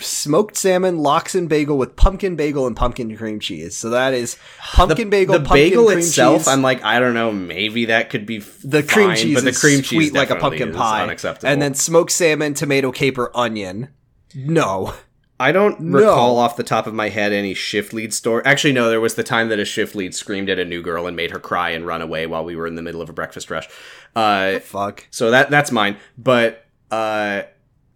smoked 0.00 0.56
salmon 0.56 0.98
lox 0.98 1.34
and 1.34 1.48
bagel 1.48 1.78
with 1.78 1.96
pumpkin 1.96 2.36
bagel 2.36 2.66
and 2.66 2.76
pumpkin 2.76 3.16
cream 3.16 3.40
cheese. 3.40 3.76
So 3.76 3.90
that 3.90 4.14
is 4.14 4.36
pumpkin 4.72 5.10
bagel, 5.10 5.34
the 5.34 5.40
pumpkin 5.40 5.70
bagel 5.70 5.88
itself, 5.90 6.38
cheese. 6.42 6.48
I'm 6.48 6.62
like, 6.62 6.82
I 6.84 6.98
don't 7.00 7.14
know, 7.14 7.32
maybe 7.32 7.86
that 7.86 8.10
could 8.10 8.26
be 8.26 8.38
the 8.64 8.82
cream 8.82 9.14
cheese 9.14 9.34
but 9.36 9.44
the 9.44 9.50
is 9.50 9.60
cream 9.60 9.78
cheese 9.82 9.88
sweet 9.88 10.14
like 10.14 10.30
a 10.30 10.36
pumpkin 10.36 10.72
pie, 10.72 11.02
unacceptable. 11.02 11.50
and 11.52 11.60
then 11.62 11.74
smoked 11.74 12.12
salmon, 12.12 12.54
tomato, 12.54 12.92
caper, 12.92 13.30
onion. 13.34 13.88
No, 14.34 14.94
I 15.40 15.52
don't 15.52 15.80
No. 15.80 15.98
recall 15.98 16.38
off 16.38 16.56
the 16.56 16.62
top 16.62 16.86
of 16.86 16.94
my 16.94 17.08
head 17.08 17.32
any 17.32 17.52
shift 17.54 17.92
lead 17.92 18.14
story. 18.14 18.42
Actually, 18.44 18.72
no, 18.74 18.88
there 18.88 19.00
was 19.00 19.14
the 19.16 19.22
time 19.24 19.48
that 19.48 19.58
a 19.58 19.64
shift 19.64 19.94
lead 19.94 20.14
screamed 20.14 20.48
at 20.48 20.58
a 20.58 20.64
new 20.64 20.80
girl 20.82 21.06
and 21.06 21.16
made 21.16 21.32
her 21.32 21.38
cry 21.40 21.70
and 21.70 21.86
run 21.86 22.00
away 22.00 22.26
while 22.26 22.44
we 22.44 22.54
were 22.56 22.66
in 22.66 22.76
the 22.76 22.82
middle 22.82 23.02
of 23.02 23.08
a 23.10 23.12
breakfast 23.12 23.50
rush. 23.50 23.68
Uh, 24.14 24.58
fuck. 24.60 25.06
so 25.10 25.30
that 25.30 25.50
that's 25.50 25.72
mine. 25.72 25.96
But 26.16 26.64
uh, 26.90 27.42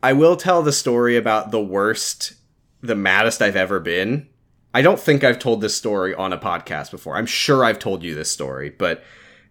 I 0.06 0.12
will 0.12 0.36
tell 0.36 0.62
the 0.62 0.70
story 0.70 1.16
about 1.16 1.50
the 1.50 1.60
worst, 1.60 2.34
the 2.80 2.94
maddest 2.94 3.42
I've 3.42 3.56
ever 3.56 3.80
been. 3.80 4.28
I 4.72 4.80
don't 4.80 5.00
think 5.00 5.24
I've 5.24 5.40
told 5.40 5.60
this 5.60 5.74
story 5.74 6.14
on 6.14 6.32
a 6.32 6.38
podcast 6.38 6.92
before. 6.92 7.16
I'm 7.16 7.26
sure 7.26 7.64
I've 7.64 7.80
told 7.80 8.04
you 8.04 8.14
this 8.14 8.30
story, 8.30 8.70
but 8.70 9.02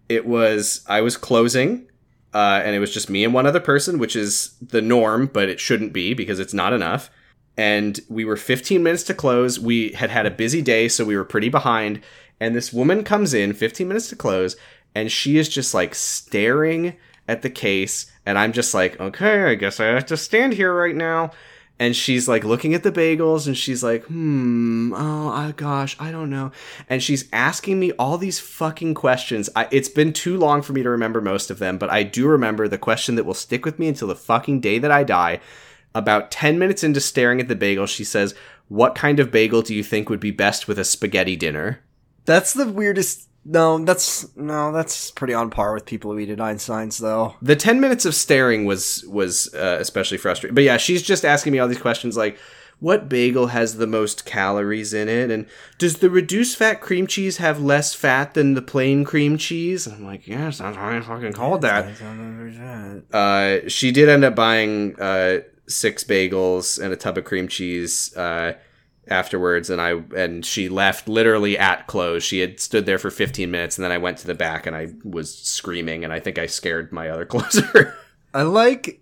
it 0.08 0.24
was 0.24 0.82
I 0.86 1.02
was 1.02 1.18
closing, 1.18 1.90
uh, 2.32 2.62
and 2.64 2.74
it 2.74 2.78
was 2.78 2.94
just 2.94 3.10
me 3.10 3.22
and 3.22 3.34
one 3.34 3.44
other 3.44 3.60
person, 3.60 3.98
which 3.98 4.16
is 4.16 4.54
the 4.62 4.80
norm, 4.80 5.26
but 5.26 5.50
it 5.50 5.60
shouldn't 5.60 5.92
be 5.92 6.14
because 6.14 6.40
it's 6.40 6.54
not 6.54 6.72
enough. 6.72 7.10
And 7.58 8.00
we 8.08 8.24
were 8.24 8.34
15 8.34 8.82
minutes 8.82 9.02
to 9.02 9.14
close. 9.14 9.60
We 9.60 9.92
had 9.92 10.08
had 10.08 10.24
a 10.24 10.30
busy 10.30 10.62
day, 10.62 10.88
so 10.88 11.04
we 11.04 11.18
were 11.18 11.24
pretty 11.26 11.50
behind. 11.50 12.00
And 12.40 12.56
this 12.56 12.72
woman 12.72 13.04
comes 13.04 13.34
in 13.34 13.52
15 13.52 13.86
minutes 13.86 14.08
to 14.08 14.16
close, 14.16 14.56
and 14.94 15.12
she 15.12 15.36
is 15.36 15.50
just 15.50 15.74
like 15.74 15.94
staring 15.94 16.96
at 17.28 17.42
the 17.42 17.50
case. 17.50 18.10
And 18.24 18.38
I'm 18.38 18.52
just 18.52 18.74
like, 18.74 18.98
okay, 19.00 19.44
I 19.44 19.54
guess 19.54 19.80
I 19.80 19.86
have 19.86 20.06
to 20.06 20.16
stand 20.16 20.54
here 20.54 20.74
right 20.74 20.94
now. 20.94 21.32
And 21.78 21.94
she's 21.94 22.26
like 22.26 22.42
looking 22.42 22.72
at 22.72 22.82
the 22.82 22.92
bagels 22.92 23.46
and 23.46 23.56
she's 23.56 23.82
like, 23.82 24.04
hmm, 24.04 24.94
oh 24.94 25.28
uh, 25.28 25.52
gosh, 25.52 25.94
I 26.00 26.10
don't 26.10 26.30
know. 26.30 26.50
And 26.88 27.02
she's 27.02 27.28
asking 27.32 27.78
me 27.78 27.92
all 27.92 28.16
these 28.16 28.40
fucking 28.40 28.94
questions. 28.94 29.50
I, 29.54 29.68
it's 29.70 29.90
been 29.90 30.14
too 30.14 30.38
long 30.38 30.62
for 30.62 30.72
me 30.72 30.82
to 30.82 30.88
remember 30.88 31.20
most 31.20 31.50
of 31.50 31.58
them, 31.58 31.76
but 31.76 31.90
I 31.90 32.02
do 32.02 32.26
remember 32.26 32.66
the 32.66 32.78
question 32.78 33.16
that 33.16 33.24
will 33.24 33.34
stick 33.34 33.66
with 33.66 33.78
me 33.78 33.88
until 33.88 34.08
the 34.08 34.16
fucking 34.16 34.60
day 34.60 34.78
that 34.78 34.90
I 34.90 35.04
die. 35.04 35.40
About 35.94 36.30
10 36.30 36.58
minutes 36.58 36.82
into 36.82 37.00
staring 37.00 37.40
at 37.40 37.48
the 37.48 37.54
bagel, 37.54 37.86
she 37.86 38.04
says, 38.04 38.34
What 38.68 38.94
kind 38.94 39.20
of 39.20 39.30
bagel 39.30 39.60
do 39.60 39.74
you 39.74 39.82
think 39.82 40.08
would 40.08 40.20
be 40.20 40.30
best 40.30 40.68
with 40.68 40.78
a 40.78 40.84
spaghetti 40.84 41.36
dinner? 41.36 41.80
That's 42.24 42.54
the 42.54 42.68
weirdest. 42.68 43.28
No, 43.48 43.78
that's 43.78 44.36
no, 44.36 44.72
that's 44.72 45.12
pretty 45.12 45.32
on 45.32 45.50
par 45.50 45.72
with 45.72 45.86
people 45.86 46.12
who 46.12 46.18
eat 46.18 46.30
at 46.30 46.40
Einstein's, 46.40 46.98
though. 46.98 47.36
The 47.40 47.54
10 47.54 47.80
minutes 47.80 48.04
of 48.04 48.14
staring 48.14 48.64
was 48.64 49.04
was 49.08 49.54
uh, 49.54 49.78
especially 49.80 50.18
frustrating. 50.18 50.54
But 50.54 50.64
yeah, 50.64 50.78
she's 50.78 51.02
just 51.02 51.24
asking 51.24 51.52
me 51.52 51.60
all 51.60 51.68
these 51.68 51.80
questions 51.80 52.16
like 52.16 52.38
what 52.78 53.08
bagel 53.08 53.46
has 53.46 53.76
the 53.78 53.86
most 53.86 54.26
calories 54.26 54.92
in 54.92 55.08
it 55.08 55.30
and 55.30 55.46
does 55.78 55.98
the 55.98 56.10
reduced 56.10 56.58
fat 56.58 56.80
cream 56.80 57.06
cheese 57.06 57.38
have 57.38 57.58
less 57.58 57.94
fat 57.94 58.34
than 58.34 58.54
the 58.54 58.60
plain 58.62 59.04
cream 59.04 59.38
cheese? 59.38 59.86
And 59.86 59.96
I'm 59.96 60.04
like, 60.04 60.26
yes, 60.26 60.58
that's 60.58 60.76
why 60.76 60.96
I 60.98 61.00
fucking 61.00 61.32
called 61.32 61.62
that. 61.62 61.86
Uh, 63.12 63.68
she 63.68 63.92
did 63.92 64.08
end 64.08 64.24
up 64.24 64.34
buying 64.34 65.00
uh, 65.00 65.38
six 65.68 66.04
bagels 66.04 66.82
and 66.82 66.92
a 66.92 66.96
tub 66.96 67.16
of 67.16 67.24
cream 67.24 67.48
cheese 67.48 68.14
uh, 68.16 68.54
afterwards, 69.08 69.70
and 69.70 69.80
I 69.80 70.02
and 70.16 70.44
she 70.44 70.68
left 70.68 71.08
literally 71.08 71.56
at 71.58 71.86
close. 71.86 72.22
She 72.24 72.40
had 72.40 72.60
stood 72.60 72.86
there 72.86 72.98
for 72.98 73.10
15 73.10 73.50
minutes, 73.50 73.78
and 73.78 73.84
then 73.84 73.92
I 73.92 73.98
went 73.98 74.18
to 74.18 74.26
the 74.26 74.34
back 74.34 74.66
and 74.66 74.74
I 74.76 74.88
was 75.04 75.36
screaming, 75.36 76.04
and 76.04 76.12
I 76.12 76.20
think 76.20 76.38
I 76.38 76.46
scared 76.46 76.92
my 76.92 77.08
other 77.08 77.24
closer. 77.26 77.96
I 78.34 78.42
like 78.42 79.00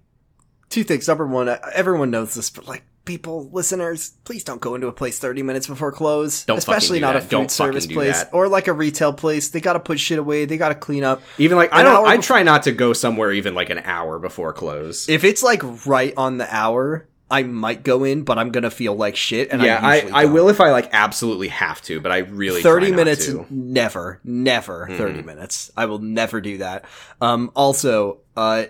two 0.70 0.85
things. 0.85 1.09
Number 1.09 1.26
one, 1.26 1.48
everyone 1.72 2.10
knows 2.10 2.35
this, 2.35 2.51
but 2.51 2.66
like 2.68 2.85
people, 3.05 3.51
listeners, 3.52 4.12
please 4.24 4.44
don't 4.44 4.60
go 4.62 4.74
into 4.74 4.86
a 4.86 4.93
place 4.93 5.18
30 5.18 5.43
minutes 5.43 5.66
before 5.66 5.93
close. 5.93 6.44
Don't 6.44 6.56
Especially 6.56 7.01
not 7.01 7.16
a 7.16 7.20
food 7.20 7.31
Don't 7.31 7.51
service 7.51 7.86
place 7.86 8.22
that. 8.22 8.32
or 8.32 8.48
like 8.48 8.66
a 8.66 8.72
retail 8.72 9.12
place. 9.12 9.51
They 9.51 9.60
gotta 9.60 9.81
put 9.81 10.01
shit 10.01 10.18
away. 10.18 10.44
They 10.47 10.56
gotta 10.56 10.74
clean 10.74 11.05
up. 11.05 11.20
even 11.39 11.56
like 11.59 11.72
I 11.72 11.82
don't. 11.82 12.06
I 12.06 12.16
try 12.18 12.43
not 12.43 12.62
to 12.64 12.72
go 12.72 12.93
somewhere 12.93 13.32
even 13.32 13.55
like 13.55 13.70
an 13.70 13.78
hour 13.78 14.18
before 14.18 14.52
close. 14.52 15.09
If 15.09 15.24
it's 15.24 15.43
like 15.43 15.62
right 15.86 16.14
on 16.16 16.39
the 16.39 16.47
hour, 16.55 17.06
I 17.35 17.43
might 17.43 17.82
go 17.82 18.05
in, 18.05 18.23
but 18.23 18.39
I'm 18.39 18.51
gonna 18.51 18.70
feel 18.70 18.94
like 18.94 19.16
shit. 19.16 19.51
And 19.51 19.62
yeah, 19.62 19.78
I, 19.82 20.01
I, 20.01 20.23
I 20.23 20.24
will 20.27 20.48
if 20.48 20.61
I 20.61 20.70
like 20.70 20.89
absolutely 20.93 21.48
have 21.48 21.82
to, 21.82 22.01
but 22.01 22.12
I 22.12 22.19
really 22.19 22.62
try 22.62 22.70
30 22.70 22.90
not 22.90 22.97
minutes 22.97 23.27
to. 23.27 23.47
never 23.51 24.20
never 24.24 24.86
30 24.89 25.15
Mm-hmm. 25.19 25.27
minutes 25.27 25.70
i 25.77 25.85
will 25.86 25.98
never 25.98 26.40
do 26.40 26.59
that 26.59 26.85
um 27.20 27.51
also 27.55 28.19
uh 28.36 28.65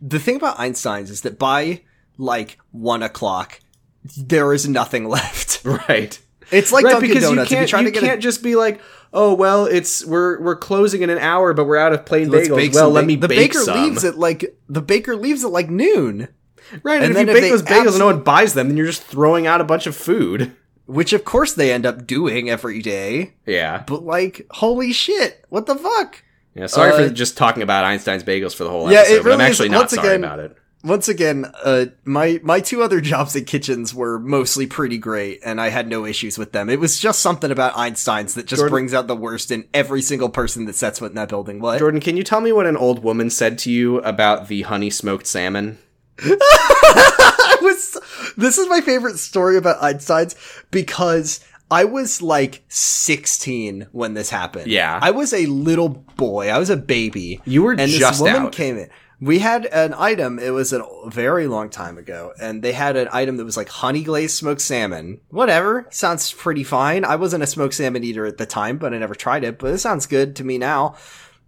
the 0.00 0.18
thing 0.18 0.36
about 0.36 0.58
einstein's 0.58 1.10
is 1.10 1.20
that 1.22 1.38
by 1.38 1.82
like 2.18 2.58
one 2.72 3.02
o'clock 3.02 3.60
there 4.16 4.52
is 4.52 4.68
nothing 4.68 5.08
left 5.16 5.64
right. 5.64 6.18
it's 6.50 6.72
like 6.72 6.84
right, 6.84 6.92
dunkin' 6.92 7.08
because 7.08 7.24
donuts 7.24 7.50
you 7.50 7.56
can't, 7.56 7.60
you're 7.62 7.68
trying 7.68 7.84
to 7.86 7.90
get 7.90 8.00
can't 8.02 8.22
just 8.22 8.42
be 8.42 8.54
like, 8.56 8.80
oh 9.12 9.34
well, 9.34 9.66
it's 9.66 10.04
we're 10.04 10.40
we're 10.40 10.54
closing 10.56 11.02
in 11.02 11.10
an 11.10 11.18
hour, 11.18 11.52
but 11.54 11.64
we're 11.64 11.76
out 11.76 11.92
of 11.92 12.04
plain 12.06 12.28
a, 12.28 12.30
let's 12.30 12.48
bagels. 12.48 12.74
well, 12.74 12.90
let 12.90 13.00
ba- 13.02 13.06
me 13.08 13.16
the 13.16 13.28
bake 13.28 13.52
baker 13.52 13.58
some. 13.64 13.82
leaves 13.82 14.04
at 14.04 14.16
like 14.18 14.56
the 14.68 14.80
baker 14.82 15.16
leaves 15.16 15.44
at 15.44 15.50
like 15.50 15.68
noon 15.70 16.28
right, 16.82 17.02
and, 17.02 17.16
and 17.16 17.28
if 17.30 17.34
you 17.36 17.40
bake 17.42 17.50
those 17.50 17.62
bagels 17.62 17.88
and 17.90 17.98
no 17.98 18.06
one 18.06 18.22
buys 18.22 18.54
them, 18.54 18.68
then 18.68 18.76
you're 18.76 18.86
just 18.86 19.02
throwing 19.02 19.46
out 19.46 19.60
a 19.60 19.64
bunch 19.64 19.86
of 19.86 19.96
food. 19.96 20.54
which 20.86 21.12
of 21.12 21.24
course 21.24 21.54
they 21.54 21.72
end 21.72 21.84
up 21.84 22.06
doing 22.06 22.48
every 22.48 22.80
day 22.80 23.34
Yeah, 23.46 23.82
but 23.86 24.04
like 24.04 24.46
holy 24.50 24.92
shit 24.92 25.44
what 25.48 25.66
the 25.66 25.74
fuck 25.74 26.22
yeah. 26.54 26.66
Sorry 26.66 26.92
Uh, 26.92 27.08
for 27.08 27.14
just 27.14 27.36
talking 27.36 27.62
about 27.62 27.84
Einstein's 27.84 28.22
bagels 28.24 28.54
for 28.54 28.64
the 28.64 28.70
whole 28.70 28.90
Yeah, 28.90 29.00
episode, 29.00 29.22
but 29.24 29.32
I'm 29.32 29.38
really 29.38 29.44
is- 29.44 29.50
actually 29.50 29.68
not 29.70 29.78
once 29.80 29.90
sorry 29.92 30.08
again- 30.08 30.24
about 30.24 30.38
it. 30.38 30.56
once 30.84 31.08
again, 31.08 31.44
uh, 31.64 31.86
my 32.04 32.40
my 32.44 32.60
two 32.60 32.82
other 32.82 33.00
jobs 33.00 33.34
at 33.36 33.46
kitchens 33.46 33.92
were 33.92 34.18
mostly 34.20 34.66
pretty 34.66 34.96
great, 34.96 35.40
and 35.44 35.60
I 35.60 35.68
had 35.70 35.88
no 35.88 36.06
issues 36.06 36.38
with 36.38 36.52
them. 36.52 36.70
It 36.70 36.78
was 36.80 36.98
just 37.00 37.18
something 37.20 37.50
about 37.50 37.76
Einstein's 37.76 38.34
that 38.34 38.46
just 38.46 38.60
Jordan- 38.60 38.72
brings 38.72 38.94
out 38.94 39.06
the 39.08 39.16
worst 39.16 39.50
in 39.50 39.64
every 39.74 40.00
single 40.00 40.28
person 40.28 40.64
that 40.66 40.76
sets 40.76 41.00
foot 41.00 41.10
in 41.10 41.16
that 41.16 41.28
building. 41.28 41.58
What? 41.60 41.78
Jordan, 41.80 42.00
can 42.00 42.16
you 42.16 42.22
tell 42.22 42.40
me 42.40 42.52
what 42.52 42.66
an 42.66 42.76
old 42.76 43.02
woman 43.02 43.28
said 43.30 43.58
to 43.60 43.70
you 43.70 43.98
about 43.98 44.46
the 44.48 44.62
honey 44.62 44.88
smoked 44.90 45.26
salmon? 45.26 45.78
I 46.18 47.58
was. 47.62 47.98
This 48.36 48.58
is 48.58 48.68
my 48.68 48.80
favorite 48.80 49.18
story 49.18 49.56
about 49.56 49.82
Einstein's 49.82 50.36
because 50.70 51.40
I 51.70 51.84
was 51.84 52.22
like 52.22 52.62
16 52.68 53.88
when 53.92 54.14
this 54.14 54.30
happened. 54.30 54.70
Yeah. 54.70 54.98
I 55.02 55.10
was 55.10 55.32
a 55.32 55.46
little 55.46 55.88
boy. 55.88 56.48
I 56.48 56.58
was 56.58 56.70
a 56.70 56.76
baby. 56.76 57.40
You 57.44 57.62
were 57.62 57.72
and 57.72 57.80
just 57.90 57.98
this 57.98 58.20
woman 58.20 58.46
out. 58.46 58.52
came 58.52 58.78
in. 58.78 58.88
We 59.18 59.38
had 59.38 59.64
an 59.66 59.94
item. 59.96 60.38
It 60.38 60.50
was 60.50 60.74
a 60.74 60.84
very 61.06 61.46
long 61.46 61.70
time 61.70 61.96
ago, 61.96 62.34
and 62.38 62.62
they 62.62 62.72
had 62.72 62.96
an 62.96 63.08
item 63.12 63.38
that 63.38 63.46
was 63.46 63.56
like 63.56 63.70
honey 63.70 64.02
glazed 64.02 64.36
smoked 64.36 64.60
salmon. 64.60 65.20
Whatever, 65.30 65.86
sounds 65.90 66.32
pretty 66.32 66.64
fine. 66.64 67.02
I 67.02 67.16
wasn't 67.16 67.42
a 67.42 67.46
smoked 67.46 67.72
salmon 67.72 68.04
eater 68.04 68.26
at 68.26 68.36
the 68.36 68.44
time, 68.44 68.76
but 68.76 68.92
I 68.92 68.98
never 68.98 69.14
tried 69.14 69.42
it. 69.42 69.58
But 69.58 69.72
it 69.72 69.78
sounds 69.78 70.04
good 70.04 70.36
to 70.36 70.44
me 70.44 70.58
now. 70.58 70.96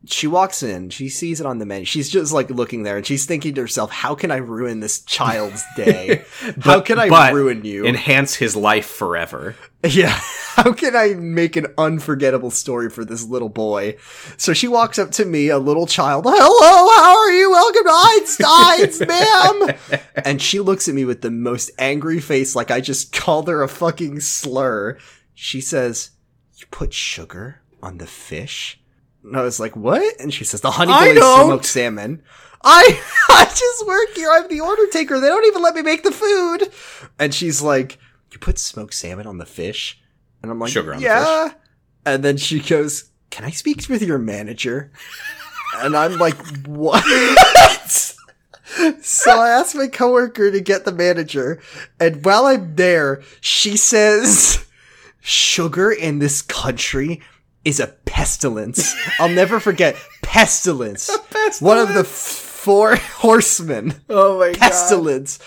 She 0.06 0.26
walks 0.28 0.62
in. 0.62 0.90
She 0.90 1.08
sees 1.08 1.40
it 1.40 1.46
on 1.46 1.58
the 1.58 1.66
menu. 1.66 1.84
She's 1.84 2.08
just 2.08 2.32
like 2.32 2.50
looking 2.50 2.84
there, 2.84 2.96
and 2.96 3.04
she's 3.06 3.26
thinking 3.26 3.54
to 3.54 3.62
herself, 3.62 3.90
"How 3.90 4.14
can 4.14 4.30
I 4.30 4.36
ruin 4.36 4.80
this 4.80 5.00
child's 5.00 5.64
day? 5.76 6.24
How 6.60 6.80
can 6.80 6.98
I 6.98 7.08
but 7.08 7.34
ruin 7.34 7.64
you? 7.64 7.84
Enhance 7.84 8.36
his 8.36 8.54
life 8.54 8.86
forever. 8.86 9.56
Yeah. 9.84 10.18
How 10.58 10.72
can 10.72 10.96
I 10.96 11.14
make 11.14 11.54
an 11.54 11.68
unforgettable 11.78 12.50
story 12.50 12.90
for 12.90 13.04
this 13.04 13.24
little 13.24 13.48
boy? 13.48 13.96
So 14.36 14.52
she 14.52 14.66
walks 14.66 14.98
up 14.98 15.12
to 15.12 15.24
me, 15.24 15.50
a 15.50 15.58
little 15.58 15.86
child. 15.86 16.24
Hello, 16.26 16.96
how 16.96 17.16
are 17.16 17.30
you? 17.30 17.48
Welcome 17.52 17.84
to 17.84 17.92
Einstein's, 17.94 19.00
ma'am. 19.06 20.00
And 20.16 20.42
she 20.42 20.58
looks 20.58 20.88
at 20.88 20.96
me 20.96 21.04
with 21.04 21.20
the 21.20 21.30
most 21.30 21.70
angry 21.78 22.18
face, 22.18 22.56
like 22.56 22.72
I 22.72 22.80
just 22.80 23.12
called 23.12 23.46
her 23.46 23.62
a 23.62 23.68
fucking 23.68 24.18
slur. 24.18 24.98
She 25.32 25.60
says, 25.60 26.10
You 26.56 26.66
put 26.72 26.92
sugar 26.92 27.60
on 27.80 27.98
the 27.98 28.08
fish? 28.08 28.80
And 29.28 29.36
I 29.36 29.42
was 29.42 29.60
like, 29.60 29.76
what? 29.76 30.20
And 30.20 30.32
she 30.32 30.44
says, 30.44 30.60
the 30.60 30.70
honey 30.70 30.92
I 30.92 31.04
glazed 31.04 31.20
don't. 31.20 31.46
smoked 31.46 31.66
salmon. 31.66 32.22
I, 32.64 33.00
I 33.28 33.44
just 33.44 33.86
work 33.86 34.08
here. 34.14 34.30
I'm 34.32 34.48
the 34.48 34.60
order 34.60 34.86
taker. 34.88 35.20
They 35.20 35.28
don't 35.28 35.46
even 35.46 35.62
let 35.62 35.74
me 35.74 35.82
make 35.82 36.02
the 36.02 36.10
food. 36.10 36.72
And 37.18 37.34
she's 37.34 37.62
like, 37.62 37.98
you 38.32 38.38
put 38.38 38.58
smoked 38.58 38.94
salmon 38.94 39.26
on 39.26 39.38
the 39.38 39.46
fish? 39.46 40.00
And 40.42 40.50
I'm 40.50 40.58
like, 40.58 40.70
Sugar 40.70 40.94
on 40.94 41.00
the 41.00 41.04
yeah. 41.04 41.52
And 42.06 42.24
then 42.24 42.36
she 42.36 42.60
goes, 42.60 43.10
can 43.30 43.44
I 43.44 43.50
speak 43.50 43.88
with 43.88 44.02
your 44.02 44.18
manager? 44.18 44.92
and 45.76 45.96
I'm 45.96 46.18
like, 46.18 46.36
what? 46.66 47.04
so 49.02 49.40
I 49.40 49.50
asked 49.50 49.74
my 49.74 49.88
coworker 49.88 50.50
to 50.50 50.60
get 50.60 50.84
the 50.84 50.92
manager. 50.92 51.60
And 52.00 52.24
while 52.24 52.46
I'm 52.46 52.76
there, 52.76 53.22
she 53.40 53.76
says, 53.76 54.64
sugar 55.20 55.90
in 55.90 56.18
this 56.18 56.40
country 56.42 57.20
is 57.64 57.80
a 57.80 57.88
pestilence. 57.88 58.94
I'll 59.20 59.28
never 59.28 59.60
forget 59.60 59.96
pestilence. 60.22 61.10
One 61.60 61.78
of 61.78 61.88
the 61.94 62.00
f- 62.00 62.06
four 62.06 62.96
horsemen. 62.96 63.94
Oh 64.10 64.38
my 64.38 64.52
god. 64.52 64.58
Pestilence. 64.58 65.38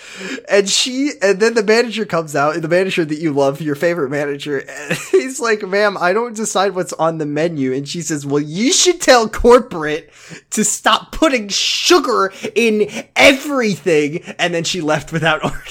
And 0.48 0.68
she, 0.68 1.12
and 1.20 1.40
then 1.40 1.54
the 1.54 1.62
manager 1.62 2.04
comes 2.04 2.34
out, 2.34 2.60
the 2.60 2.68
manager 2.68 3.04
that 3.04 3.18
you 3.18 3.32
love, 3.32 3.60
your 3.60 3.74
favorite 3.74 4.10
manager, 4.10 4.58
and 4.58 4.98
he's 5.10 5.38
like, 5.40 5.62
ma'am, 5.62 5.96
I 5.98 6.12
don't 6.12 6.34
decide 6.34 6.74
what's 6.74 6.92
on 6.94 7.18
the 7.18 7.26
menu. 7.26 7.72
And 7.72 7.88
she 7.88 8.02
says, 8.02 8.24
well, 8.26 8.42
you 8.42 8.72
should 8.72 9.00
tell 9.00 9.28
corporate 9.28 10.10
to 10.50 10.64
stop 10.64 11.12
putting 11.12 11.48
sugar 11.48 12.32
in 12.54 12.88
everything. 13.14 14.22
And 14.38 14.54
then 14.54 14.64
she 14.64 14.80
left 14.80 15.12
without 15.12 15.44
ordering. 15.44 15.62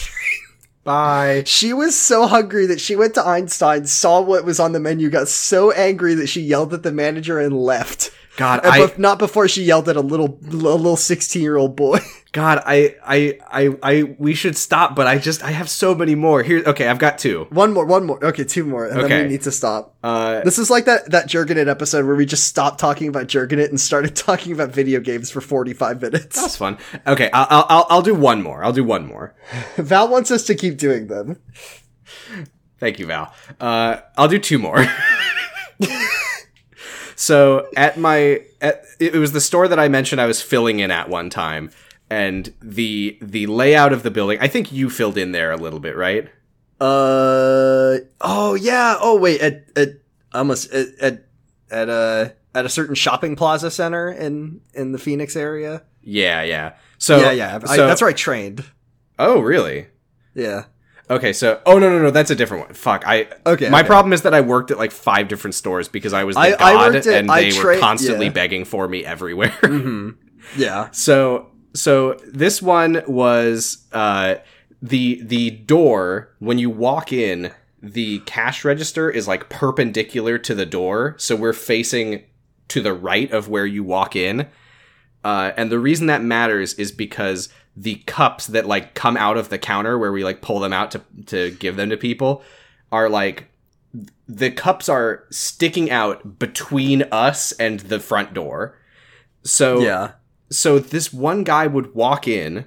Bye. 0.83 1.43
She 1.45 1.73
was 1.73 1.99
so 1.99 2.25
hungry 2.25 2.65
that 2.65 2.81
she 2.81 2.95
went 2.95 3.13
to 3.13 3.25
Einstein, 3.25 3.85
saw 3.85 4.21
what 4.21 4.45
was 4.45 4.59
on 4.59 4.71
the 4.71 4.79
menu, 4.79 5.09
got 5.09 5.27
so 5.27 5.71
angry 5.71 6.15
that 6.15 6.27
she 6.27 6.41
yelled 6.41 6.73
at 6.73 6.83
the 6.83 6.91
manager 6.91 7.39
and 7.39 7.55
left. 7.55 8.11
God, 8.41 8.61
I 8.63 8.91
not 8.97 9.19
before 9.19 9.47
she 9.47 9.63
yelled 9.63 9.87
at 9.87 9.95
a 9.95 10.01
little, 10.01 10.39
a 10.43 10.49
little 10.51 10.97
sixteen 10.97 11.43
year 11.43 11.57
old 11.57 11.75
boy. 11.75 11.99
God, 12.31 12.63
I, 12.65 12.95
I, 13.05 13.39
I, 13.51 13.77
I, 13.83 14.03
we 14.17 14.33
should 14.33 14.55
stop, 14.57 14.95
but 14.95 15.05
I 15.05 15.17
just, 15.17 15.43
I 15.43 15.51
have 15.51 15.69
so 15.69 15.93
many 15.93 16.15
more. 16.15 16.41
Here, 16.43 16.63
okay, 16.65 16.87
I've 16.87 16.97
got 16.97 17.19
two. 17.19 17.45
one 17.49 17.73
more, 17.73 17.85
one 17.85 18.05
more. 18.05 18.23
Okay, 18.25 18.45
two 18.45 18.63
more, 18.63 18.85
and 18.87 18.95
then 18.97 19.03
Okay. 19.05 19.23
we 19.23 19.27
need 19.27 19.41
to 19.41 19.51
stop. 19.51 19.97
Uh, 20.01 20.39
This 20.41 20.57
is 20.57 20.69
like 20.69 20.85
that 20.85 21.11
that 21.11 21.27
Jurgenit 21.27 21.67
episode 21.67 22.05
where 22.05 22.15
we 22.15 22.25
just 22.25 22.45
stopped 22.47 22.79
talking 22.79 23.09
about 23.09 23.27
Jurgenit 23.27 23.67
and 23.69 23.79
started 23.79 24.15
talking 24.27 24.53
about 24.53 24.69
video 24.71 24.99
games 25.01 25.29
for 25.29 25.41
forty 25.41 25.73
five 25.73 26.01
minutes. 26.01 26.39
that's 26.41 26.55
fun. 26.55 26.77
Okay, 27.05 27.29
I'll, 27.33 27.47
I'll, 27.49 27.65
I'll, 27.69 27.87
I'll 27.89 28.01
do 28.01 28.15
one 28.15 28.41
more. 28.41 28.63
I'll 28.63 28.73
do 28.73 28.83
one 28.85 29.05
more. 29.05 29.35
Val 29.77 30.07
wants 30.07 30.31
us 30.31 30.43
to 30.45 30.55
keep 30.55 30.77
doing 30.77 31.07
them. 31.07 31.37
Thank 32.79 32.97
you, 32.97 33.05
Val. 33.05 33.33
Uh, 33.59 33.97
I'll 34.17 34.27
do 34.29 34.39
two 34.39 34.57
more. 34.57 34.83
So 37.15 37.67
at 37.75 37.97
my, 37.97 38.41
at, 38.61 38.83
it 38.99 39.13
was 39.13 39.31
the 39.31 39.41
store 39.41 39.67
that 39.67 39.79
I 39.79 39.87
mentioned 39.87 40.19
I 40.21 40.25
was 40.25 40.41
filling 40.41 40.79
in 40.79 40.91
at 40.91 41.09
one 41.09 41.29
time, 41.29 41.71
and 42.09 42.53
the 42.61 43.17
the 43.21 43.47
layout 43.47 43.93
of 43.93 44.03
the 44.03 44.11
building. 44.11 44.37
I 44.41 44.47
think 44.47 44.71
you 44.71 44.89
filled 44.89 45.17
in 45.17 45.31
there 45.31 45.51
a 45.51 45.57
little 45.57 45.79
bit, 45.79 45.95
right? 45.95 46.29
Uh 46.79 47.97
oh 48.21 48.55
yeah. 48.59 48.97
Oh 48.99 49.17
wait, 49.19 49.39
at 49.41 49.65
at 49.75 49.89
almost 50.33 50.71
at 50.73 50.87
at, 50.99 51.25
at 51.69 51.89
a 51.89 52.33
at 52.55 52.65
a 52.65 52.69
certain 52.69 52.95
shopping 52.95 53.35
plaza 53.35 53.69
center 53.71 54.09
in 54.09 54.61
in 54.73 54.91
the 54.91 54.97
Phoenix 54.99 55.35
area. 55.35 55.83
Yeah, 56.03 56.41
yeah. 56.43 56.73
So 56.97 57.19
yeah, 57.19 57.31
yeah. 57.31 57.59
I, 57.67 57.75
so- 57.75 57.87
that's 57.87 58.01
where 58.01 58.09
I 58.09 58.13
trained. 58.13 58.65
Oh, 59.19 59.39
really? 59.39 59.85
Yeah. 60.33 60.63
Okay, 61.11 61.33
so 61.33 61.61
oh 61.65 61.77
no 61.77 61.89
no 61.89 61.99
no, 62.01 62.09
that's 62.11 62.31
a 62.31 62.35
different 62.35 62.65
one. 62.65 62.73
Fuck, 62.73 63.03
I 63.05 63.27
Okay, 63.45 63.69
My 63.69 63.81
okay. 63.81 63.87
problem 63.87 64.13
is 64.13 64.21
that 64.23 64.33
I 64.33 64.41
worked 64.41 64.71
at 64.71 64.77
like 64.77 64.91
five 64.91 65.27
different 65.27 65.53
stores 65.55 65.87
because 65.87 66.13
I 66.13 66.23
was 66.23 66.35
the 66.35 66.41
I- 66.41 66.45
I 66.69 66.73
god, 66.73 66.93
worked 66.93 67.05
at- 67.07 67.13
and 67.15 67.29
they 67.29 67.51
tra- 67.51 67.75
were 67.75 67.79
constantly 67.79 68.27
yeah. 68.27 68.31
begging 68.31 68.65
for 68.65 68.87
me 68.87 69.05
everywhere. 69.05 69.49
hmm 69.63 70.11
Yeah. 70.57 70.89
so 70.91 71.47
so 71.73 72.13
this 72.27 72.61
one 72.61 73.03
was 73.07 73.85
uh 73.91 74.35
the 74.81 75.21
the 75.23 75.49
door 75.51 76.29
when 76.39 76.57
you 76.57 76.69
walk 76.69 77.11
in, 77.13 77.51
the 77.83 78.19
cash 78.19 78.63
register 78.65 79.09
is 79.09 79.27
like 79.27 79.49
perpendicular 79.49 80.37
to 80.39 80.55
the 80.55 80.65
door, 80.65 81.15
so 81.17 81.35
we're 81.35 81.53
facing 81.53 82.23
to 82.69 82.81
the 82.81 82.93
right 82.93 83.29
of 83.31 83.49
where 83.49 83.65
you 83.65 83.83
walk 83.83 84.15
in. 84.15 84.47
Uh, 85.23 85.51
and 85.57 85.71
the 85.71 85.77
reason 85.77 86.07
that 86.07 86.23
matters 86.23 86.73
is 86.75 86.91
because 86.91 87.49
the 87.75 87.95
cups 88.05 88.47
that 88.47 88.65
like 88.65 88.93
come 88.93 89.15
out 89.17 89.37
of 89.37 89.49
the 89.49 89.57
counter 89.57 89.97
where 89.97 90.11
we 90.11 90.23
like 90.23 90.41
pull 90.41 90.59
them 90.59 90.73
out 90.73 90.91
to 90.91 91.01
to 91.25 91.51
give 91.51 91.75
them 91.75 91.89
to 91.89 91.97
people 91.97 92.43
are 92.91 93.09
like 93.09 93.47
the 94.27 94.51
cups 94.51 94.87
are 94.89 95.25
sticking 95.31 95.89
out 95.91 96.39
between 96.39 97.03
us 97.11 97.51
and 97.53 97.81
the 97.81 97.99
front 97.99 98.33
door. 98.33 98.77
So 99.43 99.79
Yeah. 99.81 100.11
so 100.49 100.79
this 100.79 101.13
one 101.13 101.43
guy 101.43 101.67
would 101.67 101.93
walk 101.95 102.27
in 102.27 102.65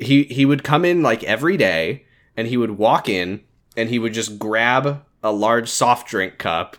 he 0.00 0.24
he 0.24 0.44
would 0.44 0.64
come 0.64 0.84
in 0.84 1.02
like 1.02 1.22
every 1.24 1.56
day 1.56 2.04
and 2.36 2.48
he 2.48 2.56
would 2.56 2.72
walk 2.72 3.08
in 3.08 3.42
and 3.76 3.88
he 3.88 3.98
would 3.98 4.14
just 4.14 4.38
grab 4.38 5.04
a 5.22 5.30
large 5.30 5.68
soft 5.68 6.08
drink 6.08 6.38
cup 6.38 6.76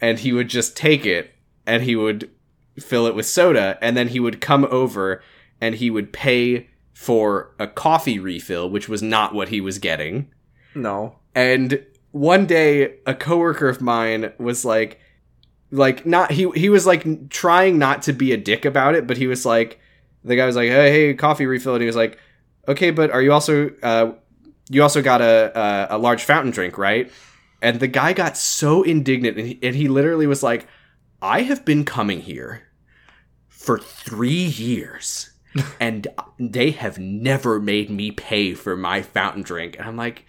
and 0.00 0.18
he 0.18 0.32
would 0.32 0.48
just 0.48 0.76
take 0.76 1.06
it 1.06 1.34
and 1.66 1.84
he 1.84 1.94
would 1.96 2.30
fill 2.78 3.06
it 3.06 3.14
with 3.14 3.26
soda 3.26 3.78
and 3.80 3.96
then 3.96 4.08
he 4.08 4.20
would 4.20 4.40
come 4.40 4.66
over 4.70 5.22
and 5.60 5.74
he 5.76 5.90
would 5.90 6.12
pay 6.12 6.68
for 6.92 7.54
a 7.58 7.66
coffee 7.66 8.18
refill 8.18 8.70
which 8.70 8.88
was 8.88 9.02
not 9.02 9.34
what 9.34 9.48
he 9.48 9.60
was 9.60 9.78
getting. 9.78 10.32
No. 10.74 11.16
and 11.34 11.84
one 12.12 12.46
day 12.46 12.94
a 13.06 13.14
coworker 13.14 13.68
of 13.68 13.80
mine 13.82 14.32
was 14.38 14.64
like 14.64 15.00
like 15.70 16.06
not 16.06 16.30
he 16.30 16.50
he 16.52 16.68
was 16.68 16.86
like 16.86 17.28
trying 17.28 17.78
not 17.78 18.02
to 18.02 18.12
be 18.12 18.32
a 18.32 18.36
dick 18.36 18.64
about 18.64 18.94
it 18.94 19.06
but 19.06 19.16
he 19.16 19.26
was 19.26 19.44
like 19.44 19.78
the 20.24 20.36
guy 20.36 20.46
was 20.46 20.56
like 20.56 20.68
hey, 20.70 20.90
hey 20.90 21.14
coffee 21.14 21.44
refill 21.46 21.74
and 21.74 21.82
he 21.82 21.86
was 21.86 21.96
like 21.96 22.18
okay 22.68 22.90
but 22.90 23.10
are 23.10 23.20
you 23.20 23.32
also 23.32 23.70
uh 23.82 24.12
you 24.70 24.82
also 24.82 25.02
got 25.02 25.20
a 25.20 25.52
a, 25.90 25.96
a 25.96 25.98
large 25.98 26.24
fountain 26.24 26.50
drink 26.50 26.78
right? 26.78 27.10
And 27.62 27.80
the 27.80 27.88
guy 27.88 28.12
got 28.12 28.36
so 28.36 28.82
indignant 28.82 29.38
and 29.38 29.46
he, 29.48 29.58
and 29.62 29.74
he 29.74 29.88
literally 29.88 30.26
was 30.26 30.42
like 30.42 30.66
i 31.22 31.40
have 31.42 31.64
been 31.64 31.84
coming 31.84 32.20
here 32.20 32.62
for 33.48 33.78
3 33.78 34.28
years 34.30 35.30
and 35.80 36.06
they 36.38 36.70
have 36.70 36.98
never 36.98 37.60
made 37.60 37.90
me 37.90 38.10
pay 38.10 38.54
for 38.54 38.76
my 38.76 39.02
fountain 39.02 39.42
drink. 39.42 39.76
And 39.78 39.88
i'm 39.88 39.96
like 39.96 40.24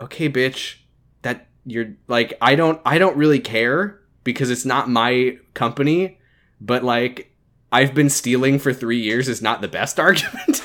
okay 0.00 0.28
bitch 0.28 0.76
that 1.22 1.48
you're 1.64 1.94
like 2.06 2.34
i 2.40 2.54
don't 2.54 2.80
i 2.84 2.98
don't 2.98 3.16
really 3.16 3.40
care 3.40 4.00
because 4.24 4.50
it's 4.50 4.64
not 4.64 4.88
my 4.88 5.38
company 5.54 6.18
but 6.60 6.84
like 6.84 7.34
i've 7.72 7.94
been 7.94 8.10
stealing 8.10 8.58
for 8.58 8.72
three 8.72 9.00
years 9.00 9.28
is 9.28 9.42
not 9.42 9.60
the 9.60 9.68
best 9.68 9.98
argument 10.08 10.62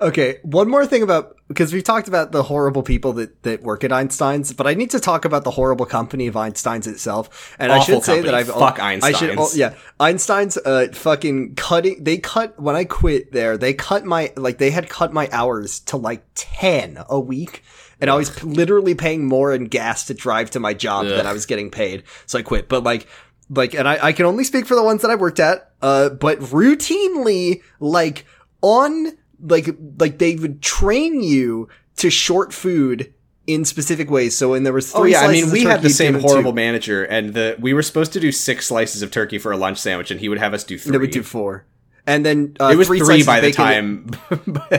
Okay, 0.00 0.38
one 0.42 0.68
more 0.68 0.86
thing 0.86 1.02
about 1.02 1.36
because 1.48 1.72
we 1.72 1.82
talked 1.82 2.08
about 2.08 2.32
the 2.32 2.42
horrible 2.42 2.82
people 2.82 3.12
that, 3.14 3.42
that 3.42 3.62
work 3.62 3.84
at 3.84 3.92
Einstein's, 3.92 4.52
but 4.52 4.66
I 4.66 4.74
need 4.74 4.90
to 4.90 5.00
talk 5.00 5.24
about 5.24 5.44
the 5.44 5.50
horrible 5.50 5.86
company 5.86 6.26
of 6.26 6.36
Einstein's 6.36 6.86
itself. 6.86 7.54
And 7.58 7.70
I 7.70 7.78
Awful 7.78 7.96
should 7.96 8.04
say 8.04 8.20
that. 8.22 8.34
I've 8.34 8.48
Fuck 8.48 8.80
I 8.80 8.98
should, 9.12 9.30
Einstein's. 9.30 9.56
yeah, 9.56 9.74
Einstein's 10.00 10.56
uh 10.56 10.88
fucking 10.92 11.54
cutting. 11.54 12.02
They 12.02 12.18
cut 12.18 12.58
when 12.60 12.76
I 12.76 12.84
quit 12.84 13.32
there. 13.32 13.56
They 13.56 13.74
cut 13.74 14.04
my 14.04 14.32
like 14.36 14.58
they 14.58 14.70
had 14.70 14.88
cut 14.88 15.12
my 15.12 15.28
hours 15.32 15.80
to 15.80 15.96
like 15.96 16.24
ten 16.34 16.98
a 17.08 17.20
week. 17.20 17.62
And 18.00 18.10
I 18.10 18.16
was 18.16 18.42
literally 18.42 18.96
paying 18.96 19.26
more 19.26 19.54
in 19.54 19.66
gas 19.66 20.06
to 20.06 20.14
drive 20.14 20.50
to 20.50 20.60
my 20.60 20.74
job 20.74 21.06
than 21.06 21.24
I 21.24 21.32
was 21.32 21.46
getting 21.46 21.70
paid. 21.70 22.02
So 22.26 22.36
I 22.36 22.42
quit. 22.42 22.68
But 22.68 22.82
like, 22.82 23.06
like, 23.48 23.74
and 23.74 23.86
I, 23.86 24.06
I 24.06 24.12
can 24.12 24.26
only 24.26 24.42
speak 24.42 24.66
for 24.66 24.74
the 24.74 24.82
ones 24.82 25.02
that 25.02 25.10
I 25.12 25.14
worked 25.14 25.38
at. 25.38 25.70
Uh, 25.80 26.08
but 26.08 26.40
routinely, 26.40 27.62
like 27.78 28.26
on, 28.60 29.12
like, 29.42 29.68
like 29.98 30.18
they 30.18 30.36
would 30.36 30.62
train 30.62 31.22
you 31.22 31.68
to 31.96 32.10
short 32.10 32.52
food 32.52 33.12
in 33.46 33.64
specific 33.64 34.08
ways. 34.10 34.36
So 34.38 34.50
when 34.52 34.62
there 34.62 34.72
was 34.72 34.90
three 34.92 35.00
oh 35.00 35.20
yeah 35.20 35.26
i 35.26 35.32
mean 35.32 35.50
we 35.50 35.62
turkey, 35.64 35.70
had 35.70 35.82
the 35.82 35.90
same 35.90 36.20
horrible 36.20 36.52
two. 36.52 36.56
manager 36.56 37.02
and 37.04 37.34
the 37.34 37.56
we 37.58 37.74
were 37.74 37.82
supposed 37.82 38.12
to 38.12 38.20
do 38.20 38.30
six 38.30 38.68
slices 38.68 39.02
of 39.02 39.10
turkey 39.10 39.36
for 39.38 39.50
a 39.52 39.56
lunch 39.56 39.78
sandwich 39.78 40.10
and 40.12 40.20
he 40.20 40.28
would 40.28 40.38
have 40.38 40.54
us 40.54 40.62
do 40.64 40.78
three 40.78 40.92
They 40.92 40.98
would 40.98 41.10
do 41.10 41.22
four. 41.24 41.66
And 42.04 42.26
then, 42.26 42.56
uh, 42.58 42.70
it 42.72 42.76
was 42.76 42.88
three, 42.88 42.98
three, 42.98 43.22
slices 43.22 43.26
by 43.26 43.40
the 43.40 43.52
time 43.52 44.06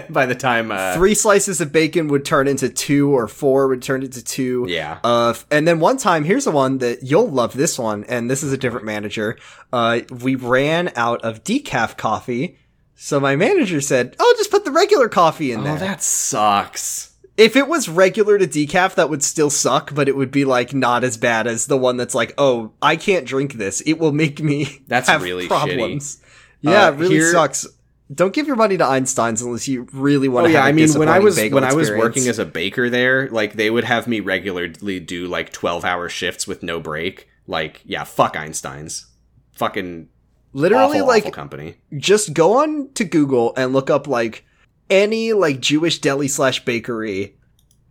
by 0.09 0.25
the 0.25 0.35
time 0.35 0.71
uh 0.71 0.93
Three 0.93 1.13
slices 1.13 1.61
of 1.61 1.71
bacon 1.71 2.07
would 2.09 2.25
turn 2.25 2.47
into 2.49 2.67
two, 2.69 3.11
or 3.15 3.27
four 3.29 3.67
would 3.69 3.81
turn 3.81 4.03
into 4.03 4.21
two. 4.23 4.65
yeah 4.67 4.99
Uh, 5.03 5.33
and 5.49 5.65
then 5.67 5.79
one 5.79 5.97
time, 5.97 6.23
here's 6.25 6.43
the 6.45 6.51
one 6.51 6.79
that 6.79 7.03
you'll 7.03 7.29
love 7.29 7.53
this 7.53 7.79
one, 7.79 8.03
and 8.05 8.29
this 8.29 8.43
is 8.43 8.51
a 8.51 8.57
different 8.57 8.85
manager. 8.85 9.37
Uh, 9.71 10.01
we 10.21 10.35
ran 10.35 10.91
out 10.97 11.21
of 11.23 11.43
decaf 11.45 11.95
coffee, 11.97 12.57
so 13.05 13.19
my 13.19 13.35
manager 13.35 13.81
said, 13.81 14.15
"Oh, 14.19 14.33
just 14.37 14.51
put 14.51 14.65
the 14.65 14.71
regular 14.71 15.09
coffee 15.09 15.51
in 15.51 15.63
there." 15.63 15.75
oh 15.75 15.79
that 15.79 16.01
sucks 16.01 17.09
if 17.35 17.55
it 17.55 17.67
was 17.67 17.89
regular 17.89 18.37
to 18.37 18.45
decaf, 18.45 18.93
that 18.93 19.09
would 19.09 19.23
still 19.23 19.49
suck, 19.49 19.95
but 19.95 20.07
it 20.07 20.15
would 20.15 20.29
be 20.29 20.45
like 20.45 20.71
not 20.71 21.03
as 21.03 21.17
bad 21.17 21.47
as 21.47 21.65
the 21.65 21.77
one 21.77 21.97
that's 21.97 22.13
like, 22.13 22.31
"Oh, 22.37 22.73
I 22.81 22.95
can't 22.95 23.25
drink 23.25 23.53
this; 23.53 23.81
it 23.81 23.93
will 23.99 24.11
make 24.11 24.41
me 24.41 24.83
That's 24.87 25.09
have 25.09 25.23
really 25.23 25.47
problems." 25.47 26.21
Yeah, 26.61 26.85
Uh, 26.87 26.91
it 26.91 26.95
really 26.97 27.15
here- 27.15 27.31
sucks. 27.31 27.65
Don't 28.13 28.33
give 28.33 28.45
your 28.45 28.55
money 28.57 28.77
to 28.77 28.85
Einstein's 28.85 29.41
unless 29.41 29.67
you 29.67 29.87
really 29.91 30.27
want 30.27 30.43
Oh 30.43 30.47
to. 30.47 30.53
yeah, 30.53 30.59
have 30.59 30.65
a 30.67 30.69
I 30.69 30.71
mean 30.73 30.93
when 30.93 31.09
I 31.09 31.17
was 31.19 31.37
when 31.37 31.63
I 31.63 31.73
was 31.73 31.89
working 31.89 32.27
as 32.27 32.37
a 32.37 32.45
baker 32.45 32.87
there, 32.89 33.27
like 33.29 33.53
they 33.53 33.71
would 33.71 33.85
have 33.85 34.07
me 34.07 34.19
regularly 34.19 34.99
do 34.99 35.25
like 35.25 35.51
12-hour 35.51 36.09
shifts 36.09 36.45
with 36.45 36.61
no 36.61 36.79
break. 36.79 37.27
Like, 37.47 37.81
yeah, 37.85 38.03
fuck 38.03 38.37
Einstein's. 38.37 39.07
fucking 39.53 40.09
Literally, 40.53 40.99
awful, 40.99 41.07
like 41.07 41.23
awful 41.23 41.31
company. 41.31 41.75
just 41.97 42.33
go 42.33 42.61
on 42.61 42.89
to 42.93 43.03
Google 43.03 43.53
and 43.57 43.73
look 43.73 43.89
up 43.89 44.07
like 44.07 44.45
any 44.89 45.33
like 45.33 45.59
Jewish 45.59 45.99
deli 45.99 46.27
slash 46.27 46.63
bakery, 46.63 47.35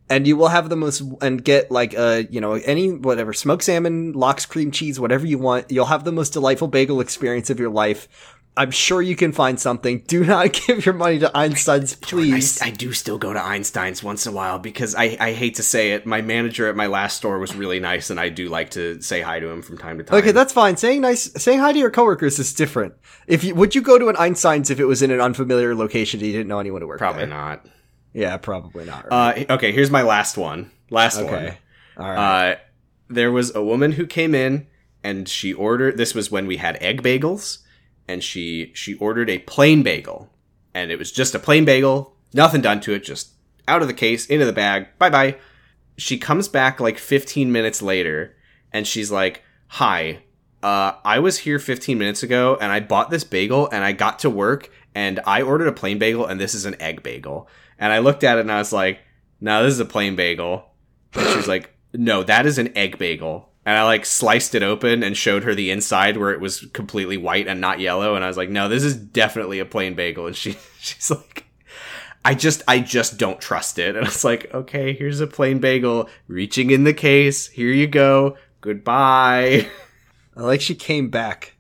and 0.09 0.26
you 0.26 0.36
will 0.36 0.48
have 0.48 0.68
the 0.68 0.76
most 0.76 1.02
and 1.20 1.44
get 1.44 1.70
like 1.70 1.94
uh 1.97 2.22
you 2.30 2.40
know 2.40 2.52
any 2.55 2.93
whatever 2.93 3.32
smoked 3.32 3.64
salmon, 3.64 4.12
lox 4.12 4.47
cream 4.47 4.70
cheese, 4.70 5.01
whatever 5.01 5.26
you 5.26 5.39
want. 5.39 5.70
You'll 5.70 5.86
have 5.86 6.05
the 6.05 6.12
most 6.12 6.32
delightful 6.32 6.68
bagel 6.68 7.01
experience 7.01 7.51
of 7.51 7.59
your 7.59 7.70
life. 7.70 8.09
I'm 8.55 8.70
sure 8.70 9.01
you 9.01 9.16
can 9.16 9.33
find 9.33 9.59
something. 9.59 10.01
Do 10.07 10.24
not 10.24 10.53
give 10.66 10.85
your 10.85 10.95
money 10.95 11.19
to 11.20 11.35
Einstein's, 11.35 11.95
I, 11.95 11.97
please. 12.03 12.61
I 12.61 12.70
do 12.70 12.93
still 12.93 13.16
go 13.16 13.33
to 13.33 13.43
Einstein's 13.43 14.03
once 14.03 14.27
in 14.27 14.33
a 14.33 14.37
while 14.37 14.59
because 14.59 14.95
I, 14.95 15.16
I 15.19 15.33
hate 15.33 15.55
to 15.55 15.62
say 15.62 15.93
it. 15.93 16.05
My 16.05 16.20
manager 16.20 16.69
at 16.69 16.77
my 16.77 16.87
last 16.87 17.16
store 17.16 17.39
was 17.39 17.55
really 17.55 17.81
nice, 17.81 18.11
and 18.11 18.20
I 18.20 18.29
do 18.29 18.49
like 18.49 18.70
to 18.70 19.01
say 19.01 19.23
hi 19.23 19.41
to 19.41 19.49
him 19.49 19.62
from 19.62 19.79
time 19.79 19.99
to 19.99 20.05
time. 20.05 20.19
Okay, 20.19 20.33
that's 20.33 20.53
fine. 20.53 20.77
Saying 20.77 21.01
nice, 21.01 21.33
saying 21.43 21.61
hi 21.61 21.73
to 21.73 21.79
your 21.79 21.91
coworkers 21.91 22.39
is 22.39 22.53
different. 22.53 22.95
If 23.27 23.43
you 23.43 23.55
would 23.55 23.74
you 23.74 23.81
go 23.81 23.99
to 23.99 24.09
an 24.09 24.16
Einstein's 24.16 24.70
if 24.70 24.79
it 24.79 24.85
was 24.85 25.01
in 25.01 25.11
an 25.11 25.20
unfamiliar 25.20 25.74
location 25.74 26.20
and 26.20 26.27
you 26.27 26.33
didn't 26.33 26.49
know 26.49 26.59
anyone 26.59 26.83
to 26.83 26.87
work 26.87 26.99
probably 26.99 27.20
there? 27.20 27.29
not. 27.29 27.66
Yeah, 28.12 28.37
probably 28.37 28.85
not. 28.85 29.11
Right? 29.11 29.51
Uh, 29.51 29.55
okay, 29.55 29.73
here's 29.73 29.91
my 29.91 30.03
last 30.03 30.37
one. 30.37 30.70
Last 30.91 31.19
okay, 31.19 31.59
one. 31.97 32.07
right. 32.07 32.53
Uh, 32.53 32.57
there 33.09 33.33
was 33.33 33.55
a 33.55 33.62
woman 33.62 33.93
who 33.93 34.07
came 34.07 34.35
in 34.35 34.66
and 35.03 35.29
she 35.29 35.53
ordered. 35.53 35.97
This 35.97 36.15
was 36.15 36.31
when 36.31 36.47
we 36.47 36.59
had 36.59 36.77
egg 36.81 37.03
bagels, 37.03 37.59
and 38.12 38.22
she 38.22 38.70
she 38.74 38.94
ordered 38.97 39.30
a 39.30 39.39
plain 39.39 39.82
bagel, 39.82 40.30
and 40.74 40.90
it 40.90 40.98
was 40.98 41.10
just 41.10 41.34
a 41.34 41.39
plain 41.39 41.64
bagel, 41.64 42.14
nothing 42.34 42.60
done 42.60 42.80
to 42.82 42.93
it, 42.93 43.02
just 43.02 43.30
out 43.66 43.80
of 43.80 43.89
the 43.89 43.94
case, 43.94 44.26
into 44.26 44.44
the 44.44 44.52
bag, 44.52 44.86
bye 44.98 45.09
bye. 45.09 45.36
She 45.97 46.18
comes 46.18 46.47
back 46.47 46.78
like 46.78 46.98
15 46.98 47.51
minutes 47.51 47.80
later, 47.80 48.36
and 48.70 48.86
she's 48.86 49.10
like, 49.10 49.43
"Hi, 49.68 50.24
uh, 50.62 50.93
I 51.05 51.20
was 51.20 51.39
here 51.39 51.59
15 51.59 51.98
minutes 51.98 52.22
ago, 52.22 52.59
and 52.60 52.70
I 52.70 52.80
bought 52.80 53.09
this 53.09 53.24
bagel, 53.24 53.68
and 53.72 53.82
I 53.82 53.93
got 53.93 54.18
to 54.20 54.30
work, 54.30 54.70
and 54.94 55.18
I 55.26 55.40
ordered 55.40 55.68
a 55.68 55.72
plain 55.72 55.98
bagel, 55.98 56.26
and 56.26 56.39
this 56.39 56.55
is 56.55 56.66
an 56.66 56.80
egg 56.80 57.02
bagel." 57.02 57.48
And 57.78 57.94
I 57.94 57.98
looked 58.01 58.24
at 58.24 58.36
it, 58.36 58.43
and 58.43 58.52
I 58.52 58.59
was 58.59 58.74
like, 58.74 59.01
"No, 59.40 59.64
this 59.64 59.72
is 59.72 59.80
a 59.80 59.86
plain 59.86 60.16
bagel." 60.16 60.66
And 61.14 61.28
she 61.30 61.36
was 61.36 61.48
like, 61.48 61.74
"No, 61.94 62.22
that 62.24 62.44
is 62.44 62.59
an 62.59 62.76
egg 62.76 62.98
bagel." 62.98 63.52
And 63.64 63.76
I 63.78 63.84
like 63.84 64.05
sliced 64.05 64.55
it 64.56 64.62
open 64.64 65.02
and 65.05 65.16
showed 65.16 65.44
her 65.44 65.55
the 65.55 65.70
inside 65.70 66.16
where 66.16 66.32
it 66.32 66.40
was 66.40 66.66
completely 66.72 67.16
white 67.16 67.47
and 67.47 67.60
not 67.60 67.78
yellow. 67.78 68.16
And 68.16 68.24
I 68.24 68.28
was 68.28 68.36
like, 68.36 68.51
"No, 68.51 68.68
this 68.68 68.82
is 68.82 68.97
definitely 68.97 69.60
a 69.60 69.64
plain 69.64 69.94
bagel." 69.94 70.26
And 70.26 70.34
she 70.36 70.56
she's 70.80 71.10
like, 71.10 71.44
"I 72.24 72.34
just 72.34 72.62
I 72.66 72.80
just 72.80 73.18
don't 73.18 73.40
trust 73.40 73.78
it." 73.78 73.94
And 73.94 74.05
I 74.05 74.09
was 74.09 74.24
like, 74.24 74.52
"Okay, 74.52 74.93
here's 74.94 75.20
a 75.20 75.26
plain 75.28 75.59
bagel, 75.60 76.09
reaching 76.26 76.70
in 76.72 76.82
the 76.84 76.93
case. 76.94 77.47
Here 77.48 77.70
you 77.70 77.86
go. 77.86 78.36
Goodbye." 78.62 79.68
I 80.36 80.40
like 80.43 80.60
she 80.60 80.74
came 80.74 81.09
back. 81.10 81.55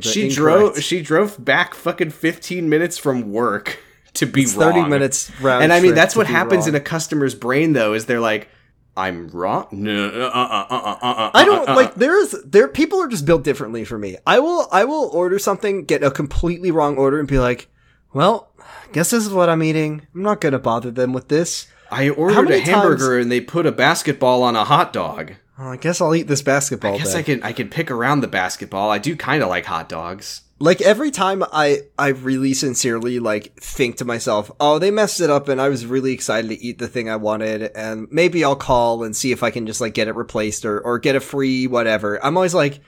She 0.00 0.28
drove 0.28 0.80
she 0.82 1.02
drove 1.02 1.44
back 1.44 1.74
fucking 1.74 2.10
15 2.10 2.68
minutes 2.68 2.98
from 2.98 3.30
work 3.32 3.78
to 4.14 4.26
be 4.26 4.42
It's 4.42 4.54
wrong. 4.54 4.88
minutes 4.88 5.30
round. 5.40 5.64
and 5.64 5.72
I 5.72 5.80
mean 5.80 5.94
that's 5.94 6.16
what 6.16 6.26
happens 6.26 6.60
wrong. 6.60 6.68
in 6.70 6.74
a 6.76 6.80
customer's 6.80 7.34
brain 7.34 7.72
though 7.72 7.92
is 7.92 8.06
they're 8.06 8.20
like 8.20 8.48
I'm 8.96 9.28
wrong. 9.28 9.68
No, 9.72 10.08
uh, 10.08 10.30
uh, 10.32 10.46
uh, 10.48 10.66
uh, 10.70 10.96
uh, 11.02 11.12
uh, 11.12 11.30
I 11.34 11.44
don't 11.44 11.68
uh, 11.68 11.72
uh, 11.72 11.76
like 11.76 11.94
there's 11.96 12.34
there 12.44 12.66
people 12.66 13.00
are 13.02 13.08
just 13.08 13.26
built 13.26 13.44
differently 13.44 13.84
for 13.84 13.98
me. 13.98 14.16
I 14.26 14.38
will 14.38 14.68
I 14.72 14.84
will 14.84 15.10
order 15.12 15.38
something, 15.38 15.84
get 15.84 16.02
a 16.02 16.10
completely 16.10 16.70
wrong 16.70 16.96
order 16.96 17.18
and 17.18 17.28
be 17.28 17.38
like, 17.38 17.68
"Well, 18.14 18.50
guess 18.92 19.10
this 19.10 19.26
is 19.26 19.32
what 19.32 19.50
I'm 19.50 19.62
eating. 19.62 20.06
I'm 20.14 20.22
not 20.22 20.40
going 20.40 20.52
to 20.52 20.58
bother 20.58 20.90
them 20.90 21.12
with 21.12 21.28
this. 21.28 21.66
I 21.90 22.08
ordered 22.08 22.50
a 22.50 22.60
hamburger 22.60 23.18
and 23.18 23.30
they 23.30 23.40
put 23.40 23.66
a 23.66 23.72
basketball 23.72 24.42
on 24.42 24.56
a 24.56 24.64
hot 24.64 24.92
dog. 24.92 25.34
Well, 25.58 25.68
I 25.68 25.76
guess 25.76 26.00
I'll 26.00 26.14
eat 26.14 26.26
this 26.26 26.42
basketball 26.42 26.94
I 26.94 26.98
guess 26.98 27.12
then." 27.12 27.18
I 27.18 27.22
can 27.22 27.42
I 27.42 27.52
can 27.52 27.68
pick 27.68 27.90
around 27.90 28.20
the 28.22 28.28
basketball. 28.28 28.90
I 28.90 28.98
do 28.98 29.14
kind 29.14 29.42
of 29.42 29.50
like 29.50 29.66
hot 29.66 29.88
dogs. 29.90 30.40
Like 30.58 30.80
every 30.80 31.10
time 31.10 31.44
I 31.52 31.82
I 31.98 32.08
really 32.08 32.54
sincerely 32.54 33.18
like 33.18 33.54
think 33.60 33.96
to 33.96 34.04
myself, 34.04 34.50
"Oh, 34.58 34.78
they 34.78 34.90
messed 34.90 35.20
it 35.20 35.28
up 35.30 35.48
and 35.48 35.60
I 35.60 35.68
was 35.68 35.84
really 35.86 36.12
excited 36.12 36.48
to 36.48 36.58
eat 36.62 36.78
the 36.78 36.88
thing 36.88 37.10
I 37.10 37.16
wanted 37.16 37.62
and 37.74 38.08
maybe 38.10 38.42
I'll 38.44 38.56
call 38.56 39.04
and 39.04 39.14
see 39.14 39.32
if 39.32 39.42
I 39.42 39.50
can 39.50 39.66
just 39.66 39.80
like 39.80 39.94
get 39.94 40.08
it 40.08 40.16
replaced 40.16 40.64
or 40.64 40.80
or 40.80 40.98
get 40.98 41.14
a 41.16 41.20
free 41.20 41.66
whatever." 41.66 42.24
I'm 42.24 42.36
always 42.36 42.54
like, 42.54 42.80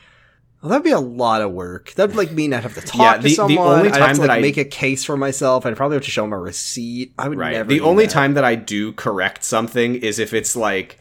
well, 0.62 0.70
that'd 0.70 0.82
be 0.82 0.90
a 0.90 0.98
lot 0.98 1.42
of 1.42 1.52
work. 1.52 1.92
That'd 1.92 2.16
like 2.16 2.32
mean 2.32 2.52
I'd 2.54 2.62
have 2.62 2.74
to 2.74 2.80
talk 2.80 3.00
Yeah, 3.00 3.16
to 3.16 3.22
the- 3.22 3.28
the 3.28 3.34
someone. 3.34 3.78
only 3.80 3.90
I'd 3.90 3.96
have 3.96 4.06
time 4.06 4.14
to 4.16 4.20
that 4.22 4.28
like 4.28 4.38
I- 4.38 4.40
make 4.40 4.56
a 4.56 4.64
case 4.64 5.04
for 5.04 5.16
myself. 5.16 5.64
I'd 5.66 5.76
probably 5.76 5.96
have 5.96 6.04
to 6.04 6.10
show 6.10 6.22
them 6.22 6.32
a 6.32 6.38
receipt. 6.38 7.12
I 7.18 7.28
would 7.28 7.38
Right. 7.38 7.52
never. 7.52 7.68
the 7.68 7.80
only 7.80 8.06
that. 8.06 8.12
time 8.12 8.34
that 8.34 8.44
I 8.44 8.54
do 8.54 8.92
correct 8.92 9.44
something 9.44 9.94
is 9.96 10.18
if 10.18 10.32
it's 10.32 10.56
like 10.56 10.98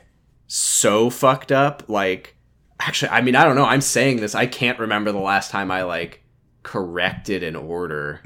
so 0.47 1.09
fucked 1.09 1.51
up. 1.51 1.83
Like, 1.87 2.35
actually, 2.79 3.09
I 3.09 3.21
mean, 3.21 3.35
I 3.35 3.45
don't 3.45 3.55
know. 3.55 3.65
I'm 3.65 3.81
saying 3.81 4.17
this. 4.17 4.35
I 4.35 4.45
can't 4.45 4.79
remember 4.79 5.11
the 5.11 5.17
last 5.17 5.49
time 5.49 5.71
I 5.71 5.83
like 5.83 6.23
corrected 6.67 7.43
in 7.43 7.55
order. 7.55 8.21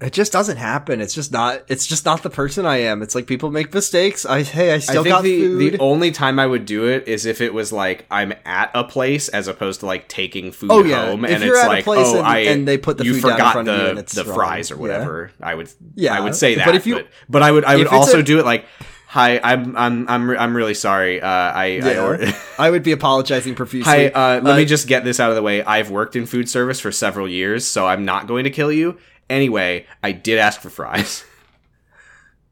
it 0.00 0.12
just 0.14 0.32
doesn't 0.32 0.56
happen. 0.56 1.00
It's 1.00 1.14
just 1.14 1.30
not. 1.30 1.62
It's 1.68 1.86
just 1.86 2.04
not 2.06 2.22
the 2.22 2.30
person 2.30 2.64
I 2.66 2.78
am. 2.78 3.02
It's 3.02 3.14
like 3.14 3.26
people 3.26 3.50
make 3.50 3.72
mistakes. 3.74 4.24
I 4.26 4.42
hey, 4.42 4.72
I 4.72 4.78
still 4.78 5.00
I 5.00 5.04
think 5.04 5.12
got 5.14 5.22
the, 5.22 5.40
food. 5.42 5.72
the 5.74 5.78
only 5.78 6.10
time 6.10 6.38
I 6.38 6.46
would 6.46 6.64
do 6.64 6.86
it 6.88 7.06
is 7.06 7.26
if 7.26 7.40
it 7.40 7.52
was 7.54 7.70
like 7.72 8.06
I'm 8.10 8.32
at 8.46 8.70
a 8.74 8.82
place 8.82 9.28
as 9.28 9.46
opposed 9.46 9.80
to 9.80 9.86
like 9.86 10.08
taking 10.08 10.52
food 10.52 10.70
Oh, 10.72 10.82
yeah. 10.84 11.06
home 11.06 11.24
If 11.26 11.30
and 11.32 11.44
you're 11.44 11.54
it's 11.54 11.64
at 11.64 11.66
a 11.66 11.68
like 11.68 11.84
place 11.84 12.06
oh 12.08 12.18
and- 12.18 12.26
I 12.26 12.38
and 12.40 12.66
they 12.66 12.78
put 12.78 12.96
the 12.98 13.04
you 13.04 13.14
food 13.14 13.22
down 13.22 13.30
in 13.32 13.36
forgot 13.36 13.52
front 13.52 13.68
of 13.68 13.76
the 13.76 13.82
you 13.84 13.90
and 13.90 13.98
it's 13.98 14.14
the 14.14 14.24
wrong. 14.24 14.34
fries 14.34 14.70
or 14.70 14.74
Yeah. 14.76 14.80
whatever. 14.80 15.30
I 15.42 15.54
would 15.54 15.70
Yeah, 15.94 16.14
I 16.16 16.20
would 16.20 16.34
say 16.34 16.54
that. 16.56 16.64
but 16.66 16.74
if 16.74 16.86
you- 16.86 16.94
but, 16.96 17.08
but 17.28 17.42
I 17.42 17.52
would 17.52 17.64
I 17.66 17.76
would 17.76 17.86
also 17.86 18.20
a- 18.20 18.22
do 18.22 18.38
it 18.40 18.44
like 18.46 18.64
hi 19.10 19.40
I'm 19.42 19.76
I'm 19.76 20.08
I'm 20.08 20.30
I'm 20.30 20.56
really 20.56 20.74
sorry. 20.74 21.20
Uh, 21.20 21.26
I 21.28 21.64
I 21.64 21.66
Yeah. 21.94 22.02
ordered. 22.04 22.34
I 22.58 22.70
would 22.70 22.82
be 22.84 22.92
apologizing 22.92 23.54
profusely. 23.56 23.90
Hi, 23.92 24.06
uh, 24.08 24.40
let 24.40 24.54
Uh, 24.54 24.56
me 24.56 24.64
just 24.64 24.86
get 24.86 25.02
this 25.04 25.18
out 25.18 25.30
of 25.30 25.36
the 25.36 25.42
way. 25.42 25.62
I've 25.64 25.90
worked 25.90 26.14
in 26.16 26.26
food 26.26 26.48
service 26.48 26.78
for 26.80 26.92
several 26.92 27.28
years, 27.28 27.66
so 27.66 27.86
I'm 27.86 28.04
not 28.04 28.26
going 28.26 28.44
to 28.44 28.50
kill 28.50 28.70
you. 28.72 28.98
Anyway, 29.28 29.86
I 30.02 30.12
did 30.12 30.38
ask 30.38 30.60
for 30.60 30.70
fries. 30.70 31.24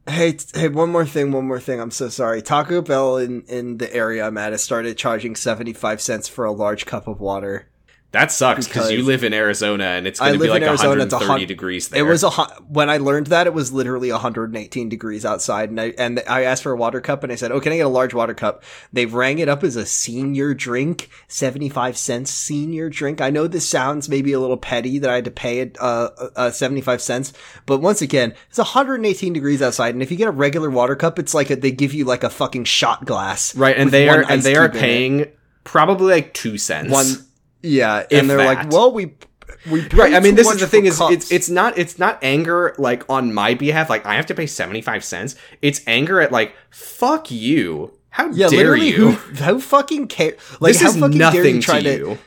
Hey, 0.07 0.31
t- 0.31 0.59
hey, 0.59 0.69
one 0.69 0.89
more 0.91 1.05
thing, 1.05 1.31
one 1.31 1.45
more 1.45 1.59
thing. 1.59 1.79
I'm 1.79 1.91
so 1.91 2.09
sorry. 2.09 2.41
Taco 2.41 2.81
Bell 2.81 3.17
in, 3.17 3.43
in 3.43 3.77
the 3.77 3.93
area 3.93 4.25
I'm 4.25 4.39
at 4.39 4.53
has 4.53 4.63
started 4.63 4.97
charging 4.97 5.35
75 5.35 6.01
cents 6.01 6.27
for 6.27 6.45
a 6.45 6.51
large 6.51 6.87
cup 6.87 7.07
of 7.07 7.19
water. 7.19 7.67
That 8.11 8.31
sucks 8.31 8.67
because 8.67 8.91
you 8.91 9.03
live 9.03 9.23
in 9.23 9.33
Arizona 9.33 9.83
and 9.83 10.07
it's 10.07 10.19
going 10.19 10.33
to 10.33 10.39
be 10.39 10.49
like 10.49 10.63
in 10.63 10.67
Arizona, 10.67 11.03
it's 11.03 11.13
a 11.13 11.17
130 11.17 11.41
hun- 11.41 11.47
degrees 11.47 11.89
there. 11.89 11.99
It 11.99 12.09
was 12.09 12.23
a 12.23 12.31
hu- 12.31 12.63
when 12.67 12.89
I 12.89 12.97
learned 12.97 13.27
that 13.27 13.45
it 13.45 13.53
was 13.53 13.71
literally 13.71 14.11
118 14.11 14.89
degrees 14.89 15.25
outside, 15.25 15.69
and 15.69 15.79
I 15.79 15.93
and 15.95 16.23
I 16.27 16.41
asked 16.41 16.63
for 16.63 16.71
a 16.71 16.75
water 16.75 17.01
cup, 17.01 17.23
and 17.23 17.31
I 17.31 17.35
said, 17.35 17.51
"Oh, 17.51 17.59
can 17.59 17.71
I 17.71 17.77
get 17.77 17.85
a 17.85 17.89
large 17.89 18.15
water 18.15 18.33
cup?" 18.33 18.63
They 18.91 19.05
rang 19.05 19.37
it 19.37 19.47
up 19.47 19.63
as 19.63 19.75
a 19.75 19.85
senior 19.85 20.55
drink, 20.55 21.11
75 21.27 21.99
cents 21.99 22.31
senior 22.31 22.89
drink. 22.89 23.21
I 23.21 23.29
know 23.29 23.45
this 23.45 23.69
sounds 23.69 24.09
maybe 24.09 24.33
a 24.33 24.39
little 24.39 24.57
petty 24.57 24.97
that 24.97 25.09
I 25.11 25.15
had 25.15 25.25
to 25.25 25.31
pay 25.31 25.59
it 25.59 25.77
uh, 25.79 26.09
uh 26.35 26.49
75 26.49 27.03
cents, 27.03 27.31
but 27.67 27.77
once 27.77 28.01
again, 28.01 28.33
it's 28.49 28.57
118 28.57 29.33
degrees 29.33 29.61
outside, 29.61 29.93
and 29.93 30.01
if 30.01 30.09
you 30.09 30.17
get 30.17 30.27
a 30.27 30.31
regular 30.31 30.71
water 30.71 30.95
cup, 30.95 31.19
it's 31.19 31.35
like 31.35 31.51
a, 31.51 31.55
they 31.55 31.71
give 31.71 31.93
you 31.93 32.05
like 32.05 32.23
a 32.23 32.31
fucking 32.31 32.63
shot 32.63 33.05
glass, 33.05 33.55
right, 33.55 33.77
and 33.77 33.91
they 33.91 34.09
are 34.09 34.25
and 34.27 34.41
they 34.41 34.55
are 34.55 34.67
cube 34.67 34.77
in 34.77 34.77
it. 34.77 34.81
paying 34.81 35.25
probably 35.63 36.11
like 36.11 36.33
two 36.33 36.57
cents. 36.57 36.91
one. 36.91 37.05
Yeah, 37.61 38.05
If 38.09 38.19
and 38.21 38.29
they're 38.29 38.37
that. 38.37 38.57
like, 38.65 38.71
"Well, 38.71 38.91
we." 38.91 39.13
We 39.69 39.81
Right, 39.89 40.13
I 40.13 40.21
mean, 40.21 40.35
this 40.35 40.49
is 40.49 40.59
the 40.59 40.67
thing: 40.67 40.85
is 40.85 40.99
cups." 40.99 41.13
it's 41.13 41.31
it's 41.31 41.49
not 41.49 41.77
it's 41.77 41.99
not 41.99 42.17
anger 42.21 42.73
like 42.77 43.03
on 43.09 43.33
my 43.33 43.55
behalf, 43.55 43.89
like 43.89 44.05
I 44.05 44.15
have 44.15 44.25
to 44.27 44.33
pay 44.33 44.45
seventy 44.45 44.81
five 44.81 45.03
cents. 45.03 45.35
It's 45.61 45.81
anger 45.85 46.21
at 46.21 46.31
like 46.31 46.55
fuck 46.69 47.29
you. 47.29 47.93
How 48.11 48.29
yeah, 48.31 48.47
dare 48.47 48.75
you? 48.77 49.11
who 49.11 49.43
who 49.43 49.59
fucking 49.59 50.07
care? 50.07 50.35
Like, 50.61 50.73
this 50.73 50.81
how 50.81 50.89
is 50.89 50.97
fucking 50.97 51.17
dare 51.17 51.33
nothing 51.33 51.55
you 51.55 51.61
try 51.61 51.81
to 51.81 51.93
you. 51.97 52.17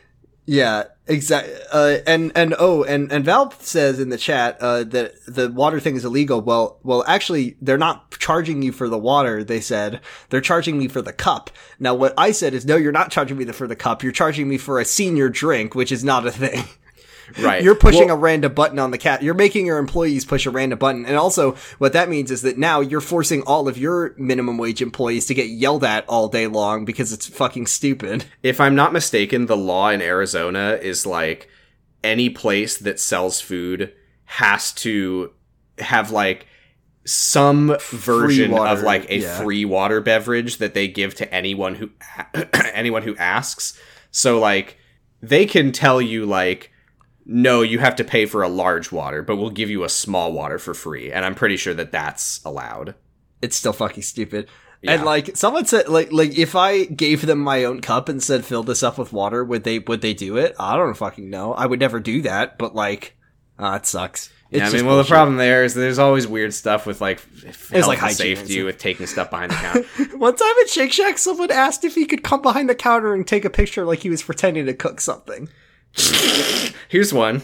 Yeah, 0.45 0.85
exactly. 1.07 1.55
Uh, 1.73 1.99
and 2.07 2.33
and 2.35 2.55
oh, 2.59 2.83
and 2.85 3.13
and 3.13 3.25
Valve 3.25 3.57
says 3.61 4.01
in 4.01 4.09
the 4.09 4.19
chat 4.19 4.59
uh, 4.61 4.85
that 4.85 5.15
the 5.27 5.51
water 5.51 5.81
thing 5.81 5.97
is 5.97 6.05
illegal. 6.05 6.41
Well, 6.41 6.79
well, 6.83 7.05
actually, 7.07 7.57
they're 7.61 7.79
not 7.79 8.11
charging 8.19 8.63
you 8.63 8.73
for 8.73 8.89
the 8.89 8.99
water. 8.99 9.45
They 9.45 9.61
said 9.61 10.01
they're 10.31 10.41
charging 10.41 10.79
me 10.79 10.89
for 10.89 11.03
the 11.03 11.13
cup. 11.13 11.51
Now, 11.79 11.95
what 11.95 12.15
I 12.17 12.33
said 12.33 12.55
is, 12.55 12.65
no, 12.65 12.77
you're 12.77 12.93
not 12.93 13.11
charging 13.11 13.37
me 13.37 13.45
for 13.47 13.67
the 13.67 13.77
cup. 13.77 14.03
You're 14.03 14.13
charging 14.13 14.49
me 14.49 14.59
for 14.59 14.79
a 14.79 14.85
senior 14.85 15.29
drink, 15.29 15.75
which 15.75 15.93
is 15.93 16.05
not 16.05 16.27
a 16.27 16.31
thing. 16.31 16.65
Right, 17.39 17.63
You're 17.63 17.75
pushing 17.75 18.07
Well, 18.07 18.17
a 18.17 18.21
random 18.21 18.55
button 18.55 18.79
on 18.79 18.91
the 18.91 18.99
cat. 18.99 19.23
You're 19.23 19.35
making 19.35 19.67
your 19.67 19.79
employees 19.79 20.25
push 20.25 20.47
a 20.47 20.51
random 20.51 20.79
button. 20.79 21.07
And 21.07 21.17
also, 21.17 21.57
what 21.79 21.93
that 21.93 22.09
means 22.09 22.31
is 22.31 22.43
that 22.43 22.59
now 22.59 22.81
you're 22.81 23.01
forcing 23.01 23.43
all 23.43 23.69
of 23.69 23.79
your 23.79 24.15
minimum 24.17 24.59
wage 24.59 24.83
employees 24.83 25.27
to 25.27 25.35
get 25.35 25.49
yelled 25.49 25.85
at 25.85 26.09
all 26.09 26.29
day 26.29 26.47
long 26.47 26.85
because 26.85 27.13
it's 27.13 27.27
fucking 27.27 27.67
stupid. 27.67 28.25
if 28.43 28.61
I'm 28.61 28.75
not 28.75 28.93
mistaken, 28.93 29.47
the 29.47 29.57
law 29.57 29.91
in 29.91 30.03
Arizona 30.03 30.79
is 30.81 31.07
like 31.07 31.49
any 32.05 32.31
place 32.31 32.79
that 32.79 32.99
sells 32.99 33.41
food 33.41 33.93
has 34.25 34.73
to 34.73 35.33
have 35.79 36.11
like 36.11 36.47
some 37.05 37.77
version 37.91 38.53
water, 38.53 38.73
of 38.73 38.83
like 38.83 39.11
a 39.11 39.19
yeah. 39.19 39.41
free 39.41 39.65
water 39.65 40.01
beverage 40.01 40.59
that 40.59 40.75
they 40.75 40.89
give 40.89 41.15
to 41.17 41.35
anyone 41.35 41.75
who 41.75 41.91
anyone 42.73 43.03
who 43.03 43.17
asks. 43.17 43.79
So 44.11 44.39
like 44.39 44.79
they 45.21 45.47
can 45.47 45.73
tell 45.73 46.01
you 46.01 46.27
like 46.27 46.72
no, 47.25 47.63
you 47.63 47.79
have 47.79 47.97
to 47.97 48.05
pay 48.05 48.27
for 48.27 48.43
a 48.43 48.49
large 48.49 48.91
water, 48.91 49.23
but 49.23 49.37
we'll 49.37 49.51
give 49.51 49.71
you 49.71 49.85
a 49.85 49.89
small 49.89 50.33
water 50.33 50.59
for 50.59 50.75
free. 50.75 51.13
And 51.13 51.25
I'm 51.25 51.35
pretty 51.35 51.57
sure 51.57 51.75
that 51.75 51.93
that's 51.93 52.41
allowed. 52.45 52.95
It's 53.41 53.57
still 53.57 53.73
fucking 53.73 54.03
stupid. 54.03 54.49
And 54.85 55.05
like 55.05 55.37
someone 55.37 55.65
said, 55.65 55.89
like 55.89 56.11
like 56.11 56.37
if 56.37 56.57
I 56.57 56.85
gave 56.85 57.25
them 57.25 57.39
my 57.39 57.65
own 57.65 57.81
cup 57.81 58.09
and 58.09 58.23
said 58.23 58.45
fill 58.45 58.65
this 58.65 58.83
up 58.83 58.99
with 58.99 59.13
water, 59.13 59.45
would 59.45 59.63
they 59.63 59.79
would 59.79 60.01
they 60.01 60.15
do 60.15 60.37
it? 60.37 60.57
I 60.59 60.77
don't 60.77 60.95
fucking 60.95 61.31
know. 61.31 61.55
I 61.55 61.67
would 61.67 61.79
never 61.79 62.01
do 62.01 62.23
that. 62.23 62.59
But 62.59 62.75
like, 62.75 63.17
uh, 63.59 63.79
it 63.81 63.87
sucks. 63.87 64.31
It's 64.51 64.61
Yeah, 64.61 64.69
I 64.69 64.73
mean, 64.73 64.87
well, 64.87 64.99
the 64.99 65.05
problem 65.05 65.37
there 65.37 65.65
is 65.65 65.75
there's 65.75 66.01
always 66.01 66.27
weird 66.27 66.53
stuff 66.53 66.85
with 66.85 67.01
like 67.01 67.21
health 67.71 67.87
like 67.87 68.03
and 68.03 68.13
safety 68.13 68.63
with 68.63 68.79
taking 68.79 69.07
stuff 69.07 69.31
behind 69.31 69.53
the 69.53 69.57
counter. 69.57 69.83
One 70.17 70.35
time 70.35 70.55
at 70.63 70.69
Shake 70.69 70.93
Shack, 70.93 71.17
someone 71.17 71.53
asked 71.53 71.85
if 71.85 71.95
he 71.95 72.05
could 72.05 72.25
come 72.25 72.43
behind 72.43 72.69
the 72.69 72.75
counter 72.75 73.15
and 73.15 73.27
take 73.27 73.45
a 73.45 73.51
picture 73.51 73.85
like 73.85 74.01
he 74.01 74.11
was 74.11 74.23
pretending 74.23 74.67
to 74.67 74.75
cook 74.75 75.01
something. 75.01 75.49
Here's 76.89 77.13
one. 77.13 77.43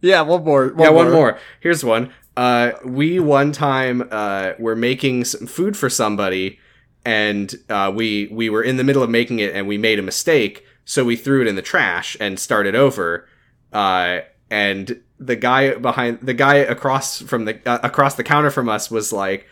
Yeah, 0.00 0.20
one 0.22 0.44
more. 0.44 0.74
yeah, 0.78 0.90
one 0.90 1.10
more. 1.10 1.38
Here's 1.60 1.84
one. 1.84 2.12
Uh, 2.36 2.72
we 2.84 3.20
one 3.20 3.52
time 3.52 4.08
uh, 4.10 4.52
were 4.58 4.76
making 4.76 5.24
some 5.24 5.46
food 5.46 5.76
for 5.76 5.88
somebody, 5.88 6.58
and 7.04 7.54
uh, 7.68 7.92
we 7.94 8.28
we 8.30 8.50
were 8.50 8.62
in 8.62 8.76
the 8.76 8.84
middle 8.84 9.02
of 9.02 9.10
making 9.10 9.38
it, 9.38 9.54
and 9.54 9.66
we 9.68 9.78
made 9.78 9.98
a 9.98 10.02
mistake, 10.02 10.64
so 10.84 11.04
we 11.04 11.16
threw 11.16 11.42
it 11.42 11.46
in 11.46 11.54
the 11.56 11.62
trash 11.62 12.16
and 12.20 12.38
started 12.38 12.74
over. 12.74 13.28
Uh, 13.72 14.20
and 14.50 15.00
the 15.18 15.36
guy 15.36 15.74
behind 15.74 16.18
the 16.22 16.34
guy 16.34 16.56
across 16.56 17.20
from 17.20 17.44
the 17.44 17.60
uh, 17.68 17.78
across 17.82 18.16
the 18.16 18.24
counter 18.24 18.50
from 18.50 18.68
us 18.68 18.90
was 18.90 19.12
like, 19.12 19.46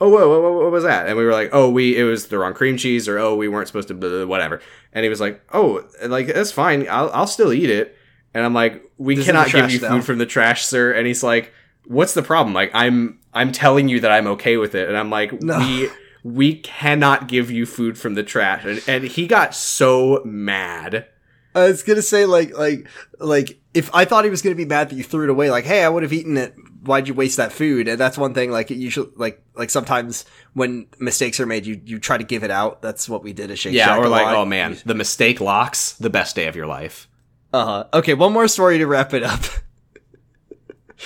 "Oh, 0.00 0.08
whoa, 0.08 0.28
whoa, 0.28 0.40
whoa, 0.40 0.62
what 0.62 0.72
was 0.72 0.84
that?" 0.84 1.06
And 1.08 1.16
we 1.16 1.24
were 1.24 1.32
like, 1.32 1.50
"Oh, 1.52 1.70
we 1.70 1.96
it 1.96 2.04
was 2.04 2.26
the 2.26 2.38
wrong 2.38 2.54
cream 2.54 2.76
cheese," 2.76 3.08
or 3.08 3.18
"Oh, 3.18 3.34
we 3.36 3.48
weren't 3.48 3.66
supposed 3.68 3.88
to 3.88 3.94
blah, 3.94 4.08
blah, 4.10 4.26
whatever." 4.26 4.60
And 4.92 5.04
he 5.04 5.08
was 5.08 5.20
like, 5.20 5.40
"Oh, 5.52 5.84
like 6.04 6.26
that's 6.28 6.52
fine. 6.52 6.86
I'll 6.88 7.10
I'll 7.12 7.26
still 7.26 7.52
eat 7.52 7.70
it." 7.70 7.96
And 8.34 8.44
I'm 8.44 8.54
like, 8.54 8.82
"We 8.98 9.16
This 9.16 9.26
cannot 9.26 9.50
give 9.50 9.70
you 9.70 9.80
now. 9.80 9.88
food 9.90 10.04
from 10.04 10.18
the 10.18 10.26
trash, 10.26 10.64
sir." 10.64 10.92
And 10.92 11.06
he's 11.06 11.22
like, 11.22 11.52
"What's 11.86 12.14
the 12.14 12.22
problem? 12.22 12.54
Like, 12.54 12.70
I'm 12.74 13.18
I'm 13.32 13.52
telling 13.52 13.88
you 13.88 14.00
that 14.00 14.10
I'm 14.12 14.26
okay 14.28 14.56
with 14.56 14.74
it." 14.74 14.88
And 14.88 14.96
I'm 14.96 15.10
like, 15.10 15.40
No. 15.42 15.58
"We 15.58 15.88
we 16.22 16.54
cannot 16.56 17.28
give 17.28 17.50
you 17.50 17.64
food 17.66 17.96
from 17.96 18.14
the 18.14 18.22
trash." 18.22 18.64
And, 18.64 18.82
and 18.88 19.04
he 19.04 19.26
got 19.26 19.54
so 19.54 20.22
mad. 20.24 21.06
I 21.54 21.68
was 21.68 21.82
gonna 21.82 22.02
say 22.02 22.26
like 22.26 22.54
like 22.56 22.86
like 23.18 23.58
if 23.76 23.94
I 23.94 24.04
thought 24.04 24.24
he 24.24 24.30
was 24.30 24.42
gonna 24.42 24.56
be 24.56 24.64
mad 24.64 24.88
that 24.90 24.96
you 24.96 25.04
threw 25.04 25.24
it 25.24 25.30
away, 25.30 25.50
like 25.50 25.64
hey, 25.64 25.84
I 25.84 25.88
would 25.88 26.02
have 26.02 26.12
eaten 26.12 26.36
it. 26.36 26.54
Why'd 26.82 27.08
you 27.08 27.14
waste 27.14 27.36
that 27.36 27.52
food? 27.52 27.88
And 27.88 27.98
that's 28.00 28.16
one 28.16 28.32
thing. 28.32 28.50
Like 28.50 28.70
it 28.70 28.76
usually 28.76 29.10
like 29.16 29.42
like 29.54 29.70
sometimes 29.70 30.24
when 30.54 30.86
mistakes 30.98 31.38
are 31.40 31.46
made, 31.46 31.66
you 31.66 31.80
you 31.84 31.98
try 31.98 32.16
to 32.16 32.24
give 32.24 32.42
it 32.42 32.50
out. 32.50 32.80
That's 32.82 33.08
what 33.08 33.22
we 33.22 33.32
did 33.32 33.50
at 33.50 33.58
Shake 33.58 33.74
Yeah, 33.74 33.86
Shack. 33.86 33.98
or 33.98 34.08
like, 34.08 34.24
lot. 34.26 34.34
"Oh 34.36 34.44
man, 34.44 34.78
the 34.84 34.94
mistake 34.94 35.40
locks 35.40 35.92
the 35.92 36.10
best 36.10 36.34
day 36.36 36.46
of 36.46 36.56
your 36.56 36.66
life." 36.66 37.08
Uh 37.52 37.64
huh. 37.64 37.84
Okay, 37.94 38.14
one 38.14 38.32
more 38.32 38.48
story 38.48 38.78
to 38.78 38.86
wrap 38.86 39.12
it 39.14 39.22
up. 39.22 39.40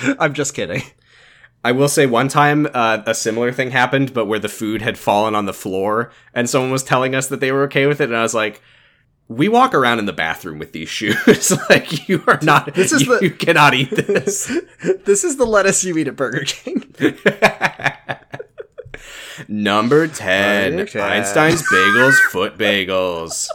I'm 0.19 0.35
just 0.35 0.55
kidding. 0.55 0.83
I 1.63 1.73
will 1.73 1.89
say 1.89 2.07
one 2.07 2.29
time 2.29 2.67
uh, 2.73 3.03
a 3.07 3.15
similar 3.15 3.53
thing 3.53 3.71
happened, 3.71 4.15
but 4.15 4.25
where 4.25 4.39
the 4.39 4.49
food 4.49 4.81
had 4.81 4.97
fallen 4.97 5.35
on 5.35 5.45
the 5.45 5.53
floor, 5.53 6.11
and 6.33 6.49
someone 6.49 6.71
was 6.71 6.83
telling 6.83 7.15
us 7.15 7.27
that 7.29 7.41
they 7.41 7.53
were 7.53 7.65
okay 7.65 7.87
with 7.87 8.01
it, 8.01 8.09
and 8.09 8.17
I 8.17 8.23
was 8.23 8.35
like, 8.35 8.63
"We 9.31 9.49
walk 9.49 9.75
around 9.75 10.01
in 10.01 10.07
the 10.07 10.13
bathroom 10.13 10.59
with 10.59 10.73
these 10.73 10.89
shoes. 10.89 11.53
like 11.71 12.09
you 12.09 12.23
are 12.27 12.41
not. 12.43 12.75
This 12.75 12.93
is 12.93 13.03
you, 13.03 13.19
the- 13.19 13.25
you 13.25 13.31
cannot 13.47 13.73
eat 13.75 13.91
this." 13.91 14.51
This 15.05 15.25
is 15.25 15.37
the 15.37 15.45
lettuce 15.47 15.85
you 15.85 15.97
eat 15.99 16.09
at 16.09 16.17
Burger 16.17 16.45
King. 16.45 16.83
Number 19.49 20.07
ten, 20.09 20.81
Okay. 20.81 21.01
Einstein's 21.01 21.63
Bagels, 21.63 22.15
Foot 22.31 22.59
Bagels. 22.59 23.47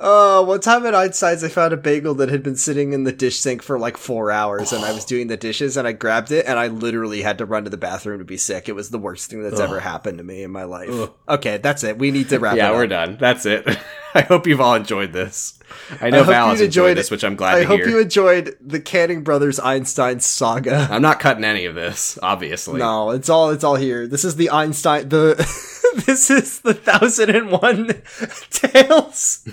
Uh, 0.00 0.44
one 0.44 0.60
time 0.60 0.84
at 0.86 0.94
Einstein's, 0.94 1.44
I 1.44 1.48
found 1.48 1.72
a 1.72 1.76
bagel 1.76 2.14
that 2.14 2.28
had 2.28 2.42
been 2.42 2.56
sitting 2.56 2.92
in 2.92 3.04
the 3.04 3.12
dish 3.12 3.38
sink 3.38 3.62
for 3.62 3.78
like 3.78 3.96
four 3.96 4.30
hours, 4.32 4.72
and 4.72 4.84
I 4.84 4.92
was 4.92 5.04
doing 5.04 5.28
the 5.28 5.36
dishes, 5.36 5.76
and 5.76 5.86
I 5.86 5.92
grabbed 5.92 6.32
it, 6.32 6.46
and 6.46 6.58
I 6.58 6.66
literally 6.66 7.22
had 7.22 7.38
to 7.38 7.46
run 7.46 7.64
to 7.64 7.70
the 7.70 7.76
bathroom 7.76 8.18
to 8.18 8.24
be 8.24 8.36
sick. 8.36 8.68
It 8.68 8.74
was 8.74 8.90
the 8.90 8.98
worst 8.98 9.30
thing 9.30 9.42
that's 9.42 9.60
ever 9.60 9.78
happened 9.80 10.18
to 10.18 10.24
me 10.24 10.42
in 10.42 10.50
my 10.50 10.64
life. 10.64 10.88
Ugh. 10.90 11.12
Okay, 11.28 11.58
that's 11.58 11.84
it. 11.84 11.98
We 11.98 12.10
need 12.10 12.28
to 12.30 12.38
wrap 12.40 12.56
Yeah, 12.56 12.72
we're 12.72 12.84
up. 12.84 12.90
done. 12.90 13.16
That's 13.20 13.46
it. 13.46 13.66
I 14.16 14.22
hope 14.22 14.46
you've 14.46 14.60
all 14.60 14.74
enjoyed 14.74 15.12
this. 15.12 15.58
I 16.00 16.10
know 16.10 16.22
Val 16.22 16.50
enjoyed, 16.50 16.66
enjoyed 16.66 16.96
this, 16.96 17.10
which 17.10 17.24
I'm 17.24 17.34
glad 17.34 17.58
I 17.58 17.64
hope 17.64 17.80
hear. 17.80 17.88
you 17.88 17.98
enjoyed 17.98 18.56
the 18.60 18.78
Canning 18.78 19.24
Brothers 19.24 19.58
Einstein 19.58 20.20
saga. 20.20 20.86
I'm 20.88 21.02
not 21.02 21.18
cutting 21.18 21.42
any 21.44 21.64
of 21.64 21.74
this, 21.74 22.16
obviously. 22.22 22.78
No, 22.78 23.10
it's 23.10 23.28
all 23.28 23.50
it's 23.50 23.64
all 23.64 23.74
here. 23.74 24.06
This 24.06 24.24
is 24.24 24.36
the 24.36 24.50
Einstein 24.50 25.08
the 25.08 25.34
this 26.06 26.30
is 26.30 26.60
the 26.60 26.74
thousand 26.74 27.30
and 27.30 27.50
one 27.50 28.02
tales. 28.50 29.48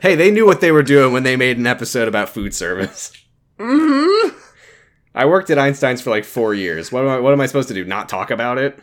hey, 0.00 0.14
they 0.14 0.30
knew 0.30 0.46
what 0.46 0.62
they 0.62 0.72
were 0.72 0.82
doing 0.82 1.12
when 1.12 1.22
they 1.22 1.36
made 1.36 1.58
an 1.58 1.66
episode 1.66 2.08
about 2.08 2.30
food 2.30 2.54
service. 2.54 3.12
Mm-hmm. 3.58 4.38
I 5.14 5.26
worked 5.26 5.50
at 5.50 5.58
Einstein's 5.58 6.00
for 6.00 6.10
like 6.10 6.24
four 6.24 6.54
years. 6.54 6.90
What 6.90 7.02
am 7.02 7.10
I? 7.10 7.18
What 7.18 7.34
am 7.34 7.40
I 7.42 7.46
supposed 7.46 7.68
to 7.68 7.74
do? 7.74 7.84
Not 7.84 8.08
talk 8.08 8.30
about 8.30 8.56
it? 8.56 8.78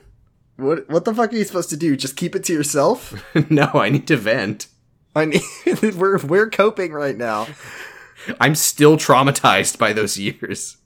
What 0.57 0.89
what 0.89 1.05
the 1.05 1.13
fuck 1.13 1.31
are 1.31 1.35
you 1.35 1.43
supposed 1.43 1.69
to 1.69 1.77
do? 1.77 1.95
Just 1.95 2.17
keep 2.17 2.35
it 2.35 2.43
to 2.45 2.53
yourself? 2.53 3.23
no, 3.49 3.69
I 3.73 3.89
need 3.89 4.07
to 4.07 4.17
vent. 4.17 4.67
I 5.15 5.25
need 5.25 5.41
we're 5.95 6.17
we're 6.17 6.49
coping 6.49 6.91
right 6.91 7.15
now. 7.15 7.47
I'm 8.39 8.55
still 8.55 8.97
traumatized 8.97 9.77
by 9.77 9.93
those 9.93 10.17
years. 10.17 10.77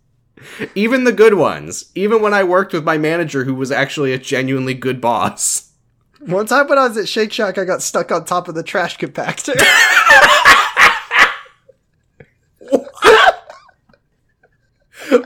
Even 0.76 1.06
the 1.06 1.12
good 1.12 1.36
ones. 1.36 1.92
Even 1.96 2.22
when 2.22 2.34
I 2.34 2.44
worked 2.44 2.74
with 2.74 2.84
my 2.84 2.98
manager, 2.98 3.46
who 3.46 3.56
was 3.56 3.72
actually 3.72 4.14
a 4.14 4.18
genuinely 4.18 4.74
good 4.74 5.00
boss. 5.00 5.72
One 6.20 6.46
time 6.46 6.68
when 6.68 6.78
I 6.78 6.88
was 6.88 6.98
at 6.98 7.08
Shake 7.08 7.32
Shack, 7.32 7.58
I 7.58 7.66
got 7.66 7.82
stuck 7.82 8.12
on 8.12 8.26
top 8.26 8.48
of 8.48 8.56
the 8.56 8.64
trash 8.64 8.98
compactor. 8.98 9.60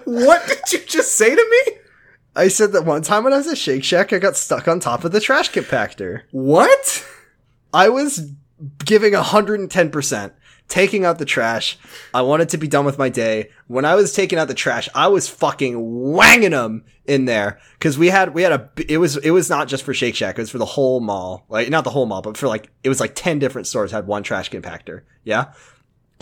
What 0.06 0.48
did 0.48 0.60
you 0.72 0.80
just 0.86 1.12
say 1.12 1.36
to 1.36 1.66
me? 1.68 1.78
I 2.36 2.50
said 2.50 2.74
that 2.74 2.86
one 2.86 3.02
time 3.02 3.24
when 3.24 3.34
I 3.34 3.38
was 3.38 3.48
at 3.48 3.58
Shake 3.58 3.84
Shack, 3.84 4.12
I 4.12 4.20
got 4.20 4.36
stuck 4.36 4.68
on 4.68 4.80
top 4.80 5.04
of 5.04 5.12
the 5.12 5.22
trash 5.22 5.52
compactor. 5.52 6.24
What? 6.32 7.06
I 7.74 7.90
was 7.90 8.32
giving 8.84 9.14
110%, 9.14 10.32
taking 10.68 11.06
out 11.06 11.18
the 11.18 11.26
trash. 11.26 11.78
I 12.14 12.22
wanted 12.22 12.50
to 12.50 12.58
be 12.58 12.68
done 12.68 12.86
with 12.86 12.98
my 12.98 13.10
day. 13.10 13.52
When 13.68 13.86
I 13.86 13.96
was 13.96 14.14
taking 14.14 14.38
out 14.38 14.48
the 14.48 14.54
trash, 14.54 14.90
I 14.94 15.08
was 15.08 15.30
fucking 15.30 15.76
wanging 16.12 16.52
them 16.52 16.84
in 17.06 17.26
there 17.26 17.60
cuz 17.80 17.98
we 18.00 18.08
had 18.08 18.34
we 18.34 18.42
had 18.42 18.52
a 18.52 18.70
it 18.90 18.98
was 18.98 19.18
it 19.18 19.30
was 19.32 19.50
not 19.50 19.68
just 19.68 19.84
for 19.84 19.94
Shake 19.94 20.16
Shack, 20.16 20.38
it 20.38 20.42
was 20.42 20.50
for 20.50 20.58
the 20.58 20.66
whole 20.66 21.00
mall. 21.00 21.46
Like 21.50 21.70
not 21.70 21.84
the 21.84 21.92
whole 21.92 22.06
mall, 22.06 22.22
but 22.22 22.38
for 22.38 22.48
like 22.48 22.70
it 22.84 22.90
was 22.90 23.00
like 23.00 23.14
10 23.16 23.40
different 23.40 23.68
stores 23.68 23.92
had 23.92 24.08
one 24.08 24.24
trash 24.24 24.50
compactor. 24.50 25.02
Yeah? 25.24 25.54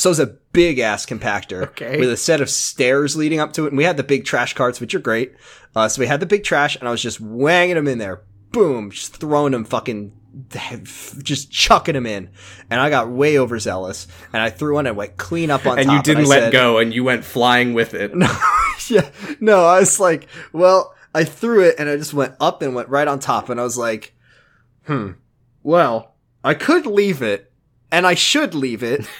So 0.03 0.09
it 0.09 0.11
was 0.11 0.19
a 0.19 0.27
big 0.51 0.79
ass 0.79 1.05
compactor 1.05 1.63
Okay. 1.69 1.97
with 1.97 2.09
a 2.11 2.17
set 2.17 2.41
of 2.41 2.49
stairs 2.49 3.15
leading 3.15 3.39
up 3.39 3.53
to 3.53 3.63
it. 3.63 3.69
And 3.69 3.77
we 3.77 3.85
had 3.85 3.95
the 3.95 4.03
big 4.03 4.25
trash 4.25 4.53
carts, 4.53 4.81
which 4.81 4.93
are 4.93 4.99
great. 4.99 5.31
Uh, 5.73 5.87
so 5.87 6.01
we 6.01 6.07
had 6.07 6.19
the 6.19 6.25
big 6.25 6.43
trash 6.43 6.75
and 6.75 6.89
I 6.89 6.91
was 6.91 7.01
just 7.01 7.21
wanging 7.21 7.75
them 7.75 7.87
in 7.87 7.99
there. 7.99 8.21
Boom. 8.51 8.91
Just 8.91 9.15
throwing 9.15 9.53
them 9.53 9.63
fucking, 9.63 10.11
just 11.23 11.51
chucking 11.53 11.93
them 11.93 12.05
in. 12.05 12.29
And 12.69 12.81
I 12.81 12.89
got 12.89 13.07
way 13.11 13.39
overzealous 13.39 14.07
and 14.33 14.41
I 14.41 14.49
threw 14.49 14.73
one 14.73 14.87
and 14.87 14.97
went 14.97 15.15
clean 15.15 15.49
up 15.49 15.65
on 15.65 15.79
And 15.79 15.87
top. 15.87 15.95
you 15.95 16.03
didn't 16.13 16.25
I 16.25 16.27
let 16.27 16.39
said- 16.41 16.51
go 16.51 16.79
and 16.79 16.93
you 16.93 17.05
went 17.05 17.23
flying 17.23 17.73
with 17.73 17.93
it. 17.93 18.13
no, 18.15 18.27
yeah, 18.89 19.09
no, 19.39 19.63
I 19.63 19.79
was 19.79 20.01
like, 20.01 20.27
well, 20.51 20.93
I 21.15 21.23
threw 21.23 21.61
it 21.63 21.75
and 21.79 21.87
I 21.87 21.95
just 21.95 22.13
went 22.13 22.35
up 22.41 22.61
and 22.61 22.75
went 22.75 22.89
right 22.89 23.07
on 23.07 23.19
top 23.19 23.47
and 23.47 23.57
I 23.57 23.63
was 23.63 23.77
like, 23.77 24.13
hmm, 24.85 25.11
well, 25.63 26.15
I 26.43 26.55
could 26.55 26.85
leave 26.85 27.21
it 27.21 27.53
and 27.89 28.05
I 28.05 28.15
should 28.15 28.53
leave 28.53 28.83
it, 28.83 29.07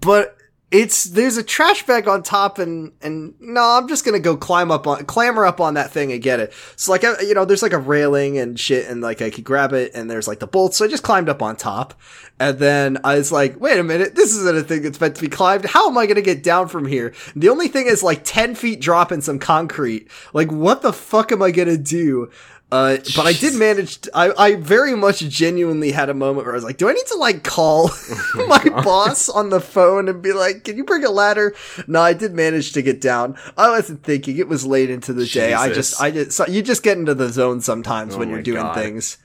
but 0.00 0.36
it's, 0.70 1.04
there's 1.04 1.36
a 1.36 1.42
trash 1.42 1.84
bag 1.84 2.08
on 2.08 2.22
top 2.22 2.58
and, 2.58 2.92
and 3.02 3.34
no, 3.38 3.60
I'm 3.60 3.88
just 3.88 4.06
gonna 4.06 4.18
go 4.18 4.38
climb 4.38 4.70
up 4.70 4.86
on, 4.86 5.04
clamber 5.04 5.44
up 5.44 5.60
on 5.60 5.74
that 5.74 5.90
thing 5.90 6.12
and 6.12 6.22
get 6.22 6.40
it. 6.40 6.54
So 6.76 6.92
like, 6.92 7.04
I, 7.04 7.20
you 7.20 7.34
know, 7.34 7.44
there's 7.44 7.62
like 7.62 7.74
a 7.74 7.78
railing 7.78 8.38
and 8.38 8.58
shit 8.58 8.88
and 8.88 9.02
like 9.02 9.20
I 9.20 9.28
could 9.28 9.44
grab 9.44 9.74
it 9.74 9.92
and 9.94 10.10
there's 10.10 10.26
like 10.26 10.38
the 10.38 10.46
bolts. 10.46 10.78
So 10.78 10.86
I 10.86 10.88
just 10.88 11.02
climbed 11.02 11.28
up 11.28 11.42
on 11.42 11.56
top 11.56 11.92
and 12.40 12.58
then 12.58 12.98
I 13.04 13.18
was 13.18 13.30
like, 13.30 13.60
wait 13.60 13.78
a 13.78 13.84
minute, 13.84 14.14
this 14.14 14.34
isn't 14.34 14.56
a 14.56 14.62
thing 14.62 14.82
that's 14.82 15.00
meant 15.00 15.14
to 15.16 15.20
be 15.20 15.28
climbed. 15.28 15.66
How 15.66 15.90
am 15.90 15.98
I 15.98 16.06
to 16.16 16.22
get 16.22 16.42
down 16.42 16.68
from 16.68 16.86
here? 16.86 17.12
The 17.36 17.50
only 17.50 17.68
thing 17.68 17.86
is 17.86 18.02
like 18.02 18.22
10 18.24 18.54
feet 18.54 18.80
drop 18.80 19.12
in 19.12 19.20
some 19.20 19.38
concrete. 19.38 20.08
Like, 20.32 20.50
what 20.50 20.80
the 20.80 20.92
fuck 20.92 21.30
am 21.32 21.42
I 21.42 21.50
to 21.52 21.76
do? 21.76 22.30
Uh, 22.72 22.96
but 23.14 23.26
I 23.26 23.34
did 23.34 23.54
manage, 23.54 24.00
to, 24.00 24.10
I, 24.14 24.46
I 24.46 24.54
very 24.54 24.96
much 24.96 25.20
genuinely 25.20 25.92
had 25.92 26.08
a 26.08 26.14
moment 26.14 26.46
where 26.46 26.54
I 26.54 26.56
was 26.56 26.64
like, 26.64 26.78
do 26.78 26.88
I 26.88 26.94
need 26.94 27.04
to 27.08 27.16
like 27.16 27.44
call 27.44 27.90
my 28.48 28.64
boss 28.82 29.28
on 29.28 29.50
the 29.50 29.60
phone 29.60 30.08
and 30.08 30.22
be 30.22 30.32
like, 30.32 30.64
can 30.64 30.78
you 30.78 30.84
bring 30.84 31.04
a 31.04 31.10
ladder? 31.10 31.54
No, 31.86 32.00
I 32.00 32.14
did 32.14 32.32
manage 32.32 32.72
to 32.72 32.80
get 32.80 33.00
down. 33.00 33.36
I 33.58 33.68
wasn't 33.68 34.02
thinking 34.02 34.38
it 34.38 34.48
was 34.48 34.64
late 34.64 34.88
into 34.88 35.12
the 35.12 35.26
day. 35.26 35.52
I 35.52 35.70
just, 35.70 36.00
I 36.00 36.10
just, 36.10 36.32
so 36.32 36.46
you 36.46 36.62
just 36.62 36.82
get 36.82 36.96
into 36.96 37.14
the 37.14 37.28
zone 37.28 37.60
sometimes 37.60 38.14
Oh 38.14 38.18
when 38.18 38.30
you're 38.30 38.40
doing 38.42 38.62
God. 38.62 38.74
things. 38.74 39.18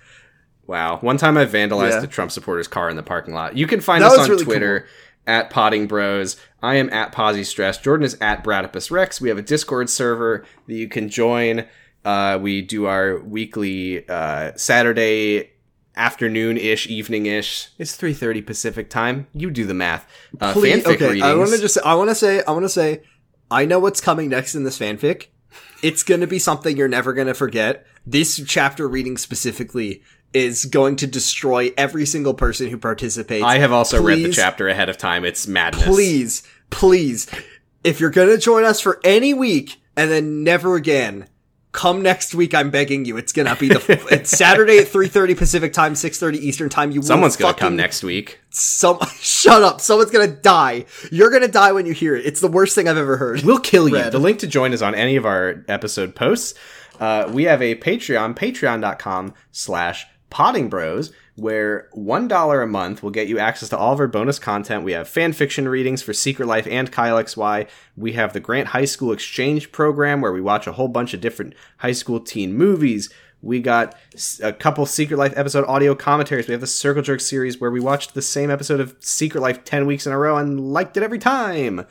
Wow. 0.68 0.98
One 0.98 1.16
time 1.18 1.38
I 1.38 1.46
vandalized 1.46 1.92
Yeah. 1.92 2.04
a 2.04 2.08
Trump 2.08 2.32
supporter's 2.32 2.68
car 2.68 2.90
in 2.90 2.98
the 2.98 3.04
parking 3.04 3.34
lot. 3.34 3.56
You 3.56 3.66
can 3.66 3.80
find 3.80 4.04
That 4.04 4.12
us 4.12 4.20
on 4.20 4.30
really 4.30 4.44
Twitter 4.44 4.88
at 5.26 5.50
Potting 5.50 5.88
Bros. 5.88 6.36
I 6.62 6.76
am 6.76 6.90
at 6.90 7.14
Posy 7.14 7.46
Stress. 7.46 7.78
Jordan 7.78 8.06
is 8.06 8.18
at 8.20 8.44
Bradipus 8.44 8.92
Rex. 8.92 9.22
We 9.22 9.30
have 9.30 9.38
a 9.38 9.42
Discord 9.42 9.90
server 9.90 10.46
that 10.68 10.74
you 10.74 10.90
can 10.90 11.08
join. 11.08 11.66
Uh, 12.06 12.40
we 12.42 12.62
do 12.62 12.86
our 12.86 13.20
weekly 13.20 14.08
uh, 14.08 14.52
Saturday 14.56 15.52
afternoon 15.96 16.58
ish, 16.58 16.88
evening 16.88 17.26
ish. 17.26 17.70
It's 17.78 17.96
three 17.96 18.14
thirty 18.14 18.42
Pacific 18.42 18.90
time. 18.90 19.28
You 19.34 19.50
do 19.52 19.66
the 19.66 19.74
math. 19.74 20.08
Uh, 20.40 20.54
Please, 20.54 20.84
fanfic 20.84 20.96
okay, 20.96 21.08
readings. 21.08 21.24
I 21.24 21.36
want 21.36 21.50
to 21.52 21.58
just, 21.58 21.78
I 21.84 21.96
want 21.96 22.10
to 22.10 22.16
say, 22.16 22.44
I 22.48 22.52
want 22.52 22.64
to 22.66 22.70
say, 22.70 23.02
I 23.50 23.66
know 23.66 23.80
what's 23.80 24.00
coming 24.00 24.30
next 24.30 24.56
in 24.56 24.64
this 24.64 24.78
fanfic. 24.78 25.28
It's 25.82 26.04
going 26.04 26.22
to 26.22 26.28
be 26.28 26.40
something 26.40 26.78
you're 26.78 26.88
never 26.88 27.14
going 27.14 27.28
to 27.28 27.34
forget. 27.34 27.86
this 28.06 28.42
chapter 28.48 28.88
reading 28.88 29.18
specifically 29.18 30.02
is 30.34 30.66
going 30.66 30.96
to 30.98 31.08
destroy 31.08 31.72
every 31.78 32.06
single 32.06 32.34
person 32.34 32.70
who 32.70 32.78
participates. 32.78 33.44
I 33.46 33.60
have 33.60 33.72
also 33.72 34.02
read 34.02 34.26
the 34.26 34.32
chapter 34.32 34.68
ahead 34.68 34.90
of 34.90 34.98
time. 34.98 35.26
It's 35.26 35.48
madness. 35.48 35.86
Please, 35.86 36.44
please, 36.70 37.28
if 37.84 38.00
you're 38.00 38.10
gonna 38.10 38.38
join 38.38 38.64
us 38.64 38.80
for 38.80 39.00
any 39.04 39.34
week 39.34 39.82
and 39.96 40.10
then 40.12 40.44
never 40.44 40.76
again, 40.76 41.28
come 41.72 42.02
next 42.02 42.34
week. 42.34 42.54
I'm 42.56 42.70
begging 42.72 43.06
you. 43.06 43.18
It's 43.18 43.32
gonna 43.32 43.56
be 43.56 43.68
the 43.70 44.08
it's 44.12 44.32
Saturday 44.32 44.80
at 44.80 44.88
3:30 44.88 45.38
Pacific 45.38 45.74
time, 45.74 45.94
6:30 45.94 46.36
Eastern 46.38 46.70
time. 46.70 46.92
You 46.92 47.02
Someone's 47.02 47.36
gonna 47.36 47.54
fucking- 47.54 47.60
come 47.60 47.76
next 47.76 48.04
week. 48.04 48.40
Some 48.50 49.00
shut 49.20 49.62
up. 49.64 49.82
Someone's 49.82 50.12
gonna 50.12 50.28
die. 50.28 50.86
You're 51.12 51.30
gonna 51.32 51.48
die 51.48 51.72
when 51.72 51.86
you 51.86 51.94
hear 51.94 52.16
it. 52.16 52.26
It's 52.26 52.42
the 52.42 52.48
worst 52.48 52.76
thing 52.76 52.88
I've 52.88 52.98
ever 52.98 53.18
heard. 53.18 53.42
We'll 53.44 53.60
kill 53.60 53.88
you. 53.90 54.10
The 54.10 54.20
link 54.20 54.40
to 54.40 54.48
join 54.48 54.74
is 54.74 54.82
on 54.82 54.96
any 54.96 55.16
of 55.16 55.26
our 55.26 55.64
episode 55.68 56.16
posts. 56.16 56.54
Uh, 57.00 57.30
we 57.32 57.44
have 57.44 57.62
a 57.62 57.76
Patreon, 57.76 58.36
patreon.com 58.36 59.34
slash 59.52 60.08
potting 60.32 60.68
bros, 60.70 61.12
where 61.38 61.88
$1 61.96 62.64
a 62.64 62.66
month 62.66 63.04
will 63.04 63.12
get 63.12 63.28
you 63.28 63.38
access 63.38 63.70
to 63.70 63.78
all 63.78 63.94
of 63.94 64.00
our 64.00 64.08
bonus 64.08 64.40
content. 64.40 64.84
We 64.84 64.94
have 64.94 65.08
fan 65.08 65.34
fiction 65.34 65.70
readings 65.70 66.02
for 66.02 66.12
Secret 66.12 66.48
Life 66.48 66.66
and 66.68 66.92
Kyle 66.92 67.24
XY. 67.24 67.70
We 67.96 68.14
have 68.14 68.34
the 68.34 68.40
Grant 68.40 68.70
High 68.70 68.86
School 68.86 69.12
Exchange 69.12 69.72
program, 69.72 70.20
where 70.20 70.32
we 70.32 70.42
watch 70.42 70.66
a 70.66 70.72
whole 70.72 70.88
bunch 70.88 71.14
of 71.14 71.22
different 71.22 71.54
high 71.78 71.92
school 71.92 72.20
teen 72.20 72.56
movies. 72.56 73.12
We 73.44 73.60
got 73.60 73.96
a 74.42 74.52
couple 74.52 74.88
Secret 74.88 75.18
Life 75.18 75.34
episode 75.36 75.66
audio 75.68 75.94
commentaries. 75.94 76.48
We 76.48 76.54
have 76.54 76.62
the 76.62 76.66
Circle 76.66 77.04
Jerk 77.04 77.20
series 77.20 77.62
where 77.62 77.70
we 77.70 77.80
watched 77.80 78.16
the 78.16 78.24
same 78.24 78.50
episode 78.50 78.80
of 78.80 78.96
Secret 79.00 79.42
Life 79.42 79.64
10 79.64 79.86
weeks 79.86 80.08
in 80.08 80.14
a 80.14 80.18
row 80.18 80.38
and 80.38 80.74
liked 80.74 80.98
it 80.98 81.04
every 81.04 81.20
time. 81.20 81.86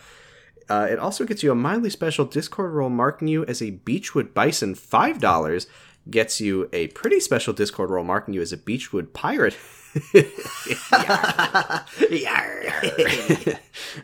Uh, 0.69 0.89
it 0.91 0.99
also 0.99 1.25
gets 1.25 1.45
you 1.45 1.53
a 1.53 1.55
mildly 1.55 1.91
special 1.91 2.25
Discord 2.25 2.73
role 2.73 2.91
marking 2.91 3.29
you 3.29 3.45
as 3.45 3.63
a 3.63 3.71
Beechwood 3.71 4.35
Bison, 4.35 4.75
$5. 4.75 5.67
Gets 6.09 6.41
you 6.41 6.69
a 6.73 6.89
pretty 6.89 7.21
special 7.21 7.53
Discord 7.53 7.91
role 7.91 8.05
marking 8.05 8.35
you 8.35 8.41
as 8.41 8.53
a 8.53 8.57
Beechwood 8.57 9.13
Pirate. 9.13 9.57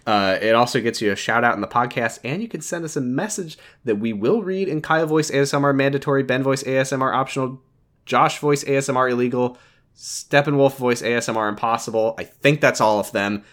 uh, 0.06 0.38
it 0.40 0.54
also 0.54 0.80
gets 0.80 1.02
you 1.02 1.12
a 1.12 1.16
shout 1.16 1.44
out 1.44 1.54
in 1.54 1.60
the 1.60 1.68
podcast, 1.68 2.18
and 2.24 2.42
you 2.42 2.48
can 2.48 2.60
send 2.60 2.84
us 2.84 2.96
a 2.96 3.00
message 3.00 3.58
that 3.84 3.96
we 3.96 4.12
will 4.12 4.42
read 4.42 4.68
in 4.68 4.80
Kyle 4.80 5.06
Voice 5.06 5.30
ASMR 5.30 5.74
mandatory, 5.74 6.22
Ben 6.22 6.42
Voice 6.42 6.62
ASMR 6.62 7.14
optional, 7.14 7.60
Josh 8.06 8.38
Voice 8.38 8.64
ASMR 8.64 9.10
illegal, 9.10 9.58
Steppenwolf 9.96 10.76
Voice 10.76 11.02
ASMR 11.02 11.48
impossible. 11.48 12.14
I 12.18 12.24
think 12.24 12.60
that's 12.60 12.80
all 12.80 12.98
of 12.98 13.12
them. 13.12 13.44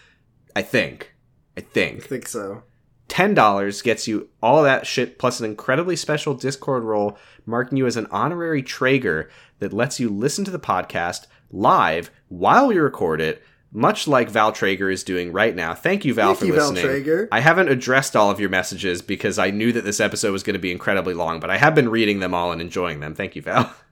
I 0.56 0.62
think. 0.62 1.14
I 1.56 1.60
think. 1.60 2.04
I 2.04 2.06
think 2.06 2.28
so. 2.28 2.62
$10 3.10 3.82
gets 3.82 4.08
you 4.08 4.28
all 4.42 4.62
that 4.62 4.86
shit 4.86 5.18
plus 5.18 5.40
an 5.40 5.46
incredibly 5.46 5.96
special 5.96 6.32
Discord 6.32 6.84
role 6.84 7.18
marking 7.44 7.76
you 7.76 7.86
as 7.86 7.96
an 7.96 8.06
honorary 8.10 8.62
Trager 8.62 9.28
that 9.58 9.72
lets 9.72 9.98
you 10.00 10.08
listen 10.08 10.44
to 10.44 10.50
the 10.50 10.58
podcast 10.58 11.26
live 11.50 12.10
while 12.28 12.68
we 12.68 12.78
record 12.78 13.20
it, 13.20 13.42
much 13.72 14.06
like 14.08 14.30
Val 14.30 14.52
Trager 14.52 14.92
is 14.92 15.02
doing 15.04 15.32
right 15.32 15.54
now. 15.54 15.74
Thank 15.74 16.04
you, 16.04 16.14
Val, 16.14 16.28
Thank 16.28 16.38
for 16.38 16.46
you, 16.46 16.54
Val 16.54 16.70
listening. 16.70 17.04
Trager. 17.04 17.28
I 17.32 17.40
haven't 17.40 17.68
addressed 17.68 18.16
all 18.16 18.30
of 18.30 18.40
your 18.40 18.48
messages 18.48 19.02
because 19.02 19.38
I 19.38 19.50
knew 19.50 19.72
that 19.72 19.84
this 19.84 20.00
episode 20.00 20.32
was 20.32 20.42
going 20.42 20.54
to 20.54 20.60
be 20.60 20.72
incredibly 20.72 21.14
long, 21.14 21.40
but 21.40 21.50
I 21.50 21.56
have 21.56 21.74
been 21.74 21.88
reading 21.88 22.20
them 22.20 22.32
all 22.32 22.52
and 22.52 22.60
enjoying 22.60 23.00
them. 23.00 23.14
Thank 23.14 23.36
you, 23.36 23.42
Val. 23.42 23.74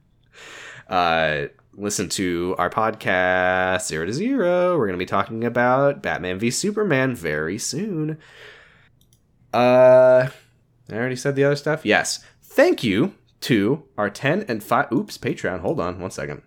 Uh, 0.89 1.49
listen 1.75 2.09
to 2.09 2.55
our 2.57 2.71
podcast, 2.71 3.87
Zero 3.87 4.07
to 4.07 4.13
Zero. 4.15 4.79
We're 4.79 4.87
going 4.87 4.99
to 4.99 5.03
be 5.03 5.05
talking 5.05 5.45
about 5.45 6.03
Batman 6.03 6.39
v 6.39 6.51
Superman 6.51 7.15
very 7.15 7.59
soon. 7.59 8.17
Uh, 9.53 10.29
I 10.91 10.95
already 10.95 11.17
said 11.17 11.37
the 11.37 11.45
other 11.45 11.57
stuff. 11.57 11.85
Yes. 11.85 12.25
Thank 12.43 12.83
you 12.83 13.15
to 13.43 13.85
our 13.97 14.11
10 14.11 14.45
and 14.49 14.63
5. 14.63 14.93
Oops, 14.93 15.19
Patreon. 15.19 15.61
Hold 15.61 15.81
on 15.81 16.01
one 16.01 16.11
second. 16.11 16.43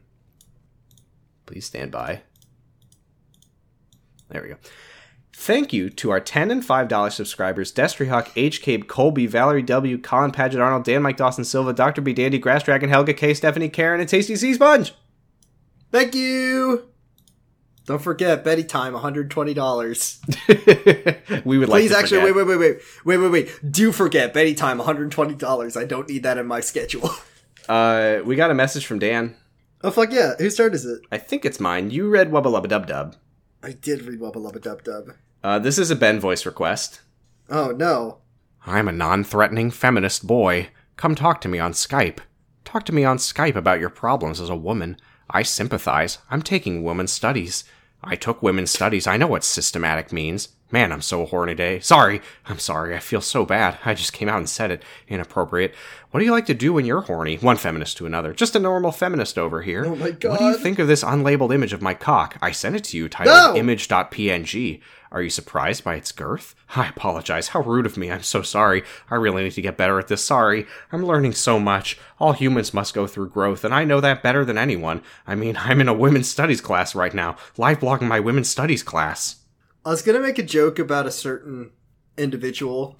Please 1.46 1.66
stand 1.66 1.92
by. 1.92 2.22
There 4.30 4.42
we 4.42 4.50
go. 4.50 4.56
Thank 5.34 5.74
you 5.74 5.90
to 5.90 6.12
our 6.12 6.20
10 6.20 6.52
and 6.52 6.62
$5 6.62 7.12
subscribers 7.12 7.74
Destry 7.74 8.10
Hawk, 8.10 8.32
H. 8.36 8.62
Cabe, 8.62 8.84
Colby, 8.84 9.26
Valerie 9.26 9.64
W., 9.64 9.98
Colin 9.98 10.32
Paget 10.32 10.62
Arnold, 10.62 10.84
Dan 10.84 11.02
Mike 11.02 11.18
Dawson 11.18 11.44
Silva, 11.44 11.74
Dr. 11.74 12.02
B. 12.02 12.14
Dandy, 12.14 12.38
Grass 12.38 12.64
Dragon, 12.64 12.90
Helga 12.90 13.14
K, 13.14 13.34
Stephanie 13.34 13.70
Karen, 13.70 14.00
and 14.00 14.08
Tasty 14.08 14.36
Sea 14.36 14.54
Sponge. 14.54 14.94
Thank 15.92 16.14
you. 16.14 16.91
Don't 17.92 18.02
forget 18.02 18.44
Betty 18.46 18.64
time, 18.64 18.94
$120. 18.94 21.44
we 21.46 21.58
would 21.58 21.68
like 21.68 21.82
Please, 21.82 21.92
actually, 21.92 22.24
wait, 22.24 22.34
wait, 22.34 22.48
wait, 22.48 22.58
wait, 22.58 22.78
wait, 23.04 23.18
wait, 23.18 23.30
wait. 23.30 23.52
Do 23.70 23.92
forget 23.92 24.34
Betty 24.34 24.56
time, 24.56 24.80
$120. 24.80 25.76
I 25.76 25.84
don't 25.84 26.08
need 26.08 26.24
that 26.24 26.38
in 26.38 26.48
my 26.48 26.62
schedule. 26.62 27.10
Uh, 27.70 28.22
we 28.26 28.36
got 28.36 28.50
a 28.50 28.56
message 28.56 28.88
from 28.88 28.98
Dan. 28.98 29.36
oh, 29.84 29.92
fuck 29.92 30.12
yeah. 30.12 30.34
Whose 30.40 30.58
turn 30.58 30.74
is 30.74 30.84
it? 30.84 31.02
I 31.12 31.20
think 31.20 31.46
it's 31.46 31.60
mine. 31.60 31.92
You 31.92 32.10
read 32.10 32.32
Wubba 32.32 32.46
Lubba 32.46 32.68
Dub 32.68 32.88
Dub. 32.88 33.16
I 33.62 33.74
did 33.74 34.02
read 34.02 34.20
Wubba 34.20 34.38
Lubba 34.38 34.60
Dub 34.60 34.84
Dub. 34.84 35.12
Uh, 35.44 35.60
this 35.60 35.78
is 35.78 35.92
a 35.92 35.96
Ben 35.96 36.20
voice 36.20 36.44
request. 36.46 37.02
Oh, 37.50 37.68
no. 37.68 38.18
I'm 38.66 38.88
a 38.88 38.92
non 38.92 39.24
threatening 39.24 39.70
feminist 39.70 40.26
boy. 40.26 40.70
Come 40.98 41.14
talk 41.14 41.40
to 41.42 41.48
me 41.48 41.60
on 41.60 41.74
Skype. 41.74 42.18
Talk 42.66 42.84
to 42.86 42.96
me 42.96 43.06
on 43.06 43.18
Skype 43.18 43.56
about 43.56 43.80
your 43.80 43.92
problems 43.92 44.42
as 44.42 44.50
a 44.50 44.56
woman. 44.56 44.98
I 45.30 45.44
sympathize. 45.44 46.18
I'm 46.32 46.42
taking 46.42 46.84
women's 46.84 47.14
studies. 47.14 47.64
I 48.04 48.16
took 48.16 48.42
women's 48.42 48.72
studies. 48.72 49.08
I 49.08 49.18
know 49.18 49.28
what 49.28 49.44
systematic 49.44 50.12
means. 50.12 50.50
Man, 50.72 50.94
I'm 50.94 51.02
so 51.02 51.26
horny 51.26 51.52
today. 51.52 51.80
Sorry. 51.82 52.22
I'm 52.46 52.58
sorry. 52.60 52.96
I 52.96 53.00
feel 53.00 53.20
so 53.20 53.46
bad. 53.46 53.78
I 53.84 53.94
just 53.94 54.14
came 54.14 54.30
out 54.30 54.38
and 54.38 54.50
said 54.50 54.72
it. 54.72 54.84
Inappropriate. 55.10 55.76
What 56.12 56.22
do 56.22 56.26
you 56.26 56.32
like 56.32 56.46
to 56.46 56.54
do 56.54 56.72
when 56.74 56.86
you're 56.86 57.02
horny? 57.02 57.36
One 57.38 57.58
feminist 57.58 57.98
to 57.98 58.06
another. 58.06 58.34
Just 58.34 58.56
a 58.56 58.60
normal 58.60 58.92
feminist 58.94 59.38
over 59.38 59.62
here. 59.64 59.86
Oh 59.86 59.96
my 59.96 60.12
god. 60.12 60.32
What 60.32 60.40
do 60.40 60.46
you 60.46 60.58
think 60.58 60.80
of 60.80 60.88
this 60.88 61.04
unlabeled 61.04 61.54
image 61.54 61.74
of 61.74 61.82
my 61.82 61.94
cock? 61.94 62.38
I 62.42 62.52
sent 62.52 62.78
it 62.78 62.86
to 62.86 62.98
you 62.98 63.10
titled 63.10 63.36
No! 63.56 63.60
image.png. 63.60 64.82
Are 65.12 65.22
you 65.22 65.30
surprised 65.30 65.84
by 65.84 65.96
its 65.96 66.14
girth? 66.14 66.56
I 66.74 66.88
apologize. 66.88 67.50
How 67.50 67.60
rude 67.60 67.86
of 67.86 67.98
me. 67.98 68.10
I'm 68.10 68.24
so 68.24 68.42
sorry. 68.42 68.84
I 69.10 69.16
really 69.16 69.44
need 69.44 69.52
to 69.54 69.62
get 69.62 69.76
better 69.76 70.00
at 70.00 70.08
this. 70.08 70.24
Sorry. 70.24 70.66
I'm 70.94 71.06
learning 71.06 71.34
so 71.34 71.60
much. 71.60 72.00
All 72.18 72.32
humans 72.32 72.74
must 72.74 72.94
go 72.94 73.08
through 73.08 73.30
growth, 73.32 73.66
and 73.66 73.74
I 73.74 73.84
know 73.84 74.00
that 74.00 74.24
better 74.24 74.46
than 74.46 74.58
anyone. 74.58 75.02
I 75.28 75.36
mean, 75.36 75.58
I'm 75.60 75.82
in 75.82 75.90
a 75.90 75.94
women's 75.94 76.30
studies 76.30 76.62
class 76.62 76.96
right 76.96 77.14
now, 77.14 77.36
live 77.58 77.82
blogging 77.82 78.08
my 78.08 78.22
women's 78.22 78.48
studies 78.48 78.84
class. 78.84 79.41
I 79.86 79.90
was 79.90 80.02
gonna 80.02 80.20
make 80.20 80.38
a 80.38 80.44
joke 80.44 80.80
about 80.80 81.08
a 81.08 81.12
certain 81.12 81.72
individual 82.18 82.96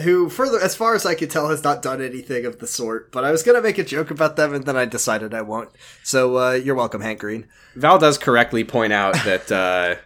who, 0.00 0.28
further, 0.28 0.60
as 0.60 0.74
far 0.74 0.94
as 0.94 1.06
I 1.06 1.14
can 1.14 1.28
tell, 1.28 1.48
has 1.50 1.62
not 1.62 1.82
done 1.82 2.02
anything 2.02 2.44
of 2.46 2.58
the 2.58 2.66
sort. 2.66 3.12
But 3.12 3.24
I 3.24 3.30
was 3.30 3.42
gonna 3.42 3.60
make 3.60 3.78
a 3.78 3.84
joke 3.84 4.10
about 4.10 4.36
them, 4.36 4.54
and 4.54 4.64
then 4.64 4.76
I 4.76 4.84
decided 4.84 5.34
I 5.34 5.42
won't. 5.42 5.70
So 6.02 6.38
uh, 6.38 6.52
you're 6.52 6.74
welcome, 6.74 7.00
Hank 7.00 7.20
Green. 7.20 7.48
Val 7.74 7.98
does 7.98 8.18
correctly 8.18 8.64
point 8.64 8.92
out 8.92 9.14
that 9.24 9.50
uh, 9.50 9.96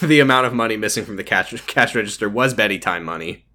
the 0.06 0.20
amount 0.20 0.46
of 0.46 0.52
money 0.52 0.76
missing 0.76 1.04
from 1.04 1.16
the 1.16 1.24
cash, 1.24 1.52
cash 1.66 1.94
register 1.94 2.28
was 2.28 2.54
Betty 2.54 2.78
time 2.78 3.04
money. 3.04 3.46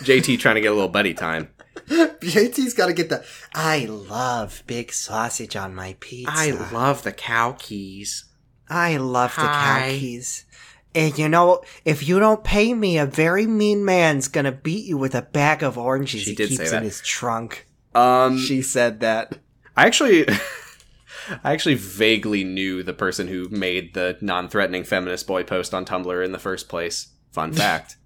JT 0.00 0.38
trying 0.40 0.56
to 0.56 0.60
get 0.60 0.72
a 0.72 0.74
little 0.74 0.88
Betty 0.88 1.14
time. 1.14 1.48
JT's 1.86 2.74
got 2.74 2.86
to 2.86 2.92
get 2.92 3.08
the. 3.08 3.24
I 3.54 3.84
love 3.84 4.62
big 4.66 4.92
sausage 4.92 5.56
on 5.56 5.74
my 5.74 5.96
pizza. 6.00 6.32
I 6.34 6.50
love 6.50 7.02
the 7.02 7.12
cow 7.12 7.56
keys. 7.58 8.24
I 8.68 8.96
love 8.96 9.34
the 9.34 9.42
cow 9.42 9.86
keys. 9.88 10.46
And 10.94 11.18
you 11.18 11.28
know, 11.28 11.62
if 11.84 12.06
you 12.06 12.18
don't 12.20 12.44
pay 12.44 12.72
me, 12.72 12.98
a 12.98 13.06
very 13.06 13.46
mean 13.46 13.84
man's 13.84 14.28
gonna 14.28 14.52
beat 14.52 14.86
you 14.86 14.96
with 14.96 15.14
a 15.14 15.22
bag 15.22 15.62
of 15.62 15.76
oranges 15.76 16.22
She 16.22 16.30
he 16.30 16.36
keeps 16.36 16.72
in 16.72 16.82
his 16.82 17.00
trunk. 17.00 17.66
Um, 17.94 18.38
She 18.38 18.62
said 18.62 19.00
that. 19.00 19.38
I 19.76 19.86
actually, 19.86 20.26
I 21.42 21.52
actually 21.52 21.74
vaguely 21.74 22.44
knew 22.44 22.82
the 22.82 22.92
person 22.92 23.26
who 23.28 23.48
made 23.48 23.94
the 23.94 24.16
non-threatening 24.20 24.84
feminist 24.84 25.26
boy 25.26 25.42
post 25.42 25.74
on 25.74 25.84
Tumblr 25.84 26.24
in 26.24 26.32
the 26.32 26.38
first 26.38 26.68
place. 26.68 27.08
Fun 27.32 27.52
fact. 27.64 27.96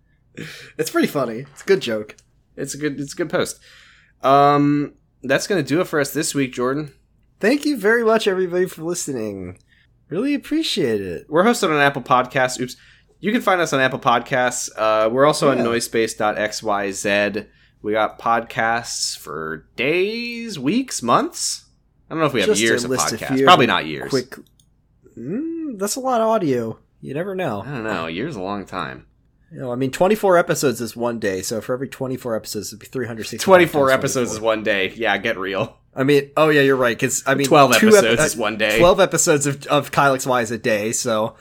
It's 0.78 0.90
pretty 0.90 1.08
funny. 1.08 1.40
It's 1.40 1.62
a 1.62 1.66
good 1.66 1.80
joke. 1.80 2.16
it's 2.56 2.74
a 2.74 2.78
good, 2.78 2.98
it's 3.00 3.12
a 3.12 3.16
good 3.16 3.30
post. 3.30 3.60
Um, 4.22 4.94
that's 5.22 5.46
gonna 5.46 5.62
do 5.62 5.80
it 5.80 5.86
for 5.88 6.00
us 6.00 6.12
this 6.12 6.34
week, 6.34 6.52
Jordan. 6.54 6.92
Thank 7.40 7.64
you 7.66 7.76
very 7.76 8.04
much, 8.04 8.26
everybody, 8.26 8.66
for 8.66 8.82
listening. 8.82 9.58
Really 10.08 10.34
appreciate 10.34 11.00
it. 11.00 11.26
We're 11.28 11.44
hosted 11.44 11.70
on 11.70 11.80
Apple 11.80 12.02
Podcasts. 12.02 12.60
Oops. 12.60 12.76
You 13.20 13.32
can 13.32 13.40
find 13.40 13.60
us 13.60 13.72
on 13.72 13.80
Apple 13.80 13.98
Podcasts. 13.98 14.70
Uh, 14.76 15.08
we're 15.10 15.26
also 15.26 15.50
on 15.50 15.58
noisepace.xyz. 15.58 17.46
We 17.82 17.92
got 17.92 18.18
podcasts 18.18 19.16
for 19.16 19.68
days, 19.76 20.58
weeks, 20.58 21.02
months. 21.02 21.66
I 22.08 22.14
don't 22.14 22.20
know 22.20 22.26
if 22.26 22.32
we 22.32 22.40
have 22.40 22.48
Just 22.50 22.60
years 22.60 22.84
of 22.84 22.90
podcasts. 22.90 23.44
Probably 23.44 23.66
not 23.66 23.86
years. 23.86 24.10
Quick. 24.10 24.36
Mm, 25.16 25.78
that's 25.78 25.96
a 25.96 26.00
lot 26.00 26.20
of 26.20 26.28
audio. 26.28 26.78
You 27.00 27.14
never 27.14 27.34
know. 27.34 27.62
I 27.62 27.70
don't 27.70 27.84
know. 27.84 28.06
Years 28.06 28.34
a 28.34 28.42
long 28.42 28.64
time. 28.66 29.06
You 29.50 29.60
know, 29.60 29.72
I 29.72 29.76
mean, 29.76 29.90
24 29.90 30.36
episodes 30.36 30.80
is 30.80 30.94
one 30.94 31.18
day, 31.18 31.40
so 31.40 31.60
for 31.62 31.72
every 31.72 31.88
24 31.88 32.36
episodes, 32.36 32.68
it'd 32.68 32.80
be 32.80 32.86
360. 32.86 33.38
24 33.42 33.90
episodes 33.90 34.32
is 34.32 34.40
one 34.40 34.62
day. 34.62 34.92
Yeah, 34.94 35.16
get 35.18 35.38
real. 35.38 35.78
I 35.94 36.04
mean, 36.04 36.30
oh 36.36 36.48
yeah, 36.50 36.60
you're 36.60 36.76
right. 36.76 36.96
Because 36.96 37.22
I 37.26 37.34
mean, 37.34 37.46
12 37.46 37.76
two 37.78 37.88
episodes 37.88 38.20
ep- 38.20 38.26
is 38.26 38.36
one 38.36 38.58
day. 38.58 38.78
12 38.78 39.00
episodes 39.00 39.46
of 39.46 39.66
of 39.66 39.90
Kyle 39.90 40.14
X 40.14 40.26
Y 40.26 40.42
is 40.42 40.50
a 40.50 40.58
day. 40.58 40.92
So, 40.92 41.34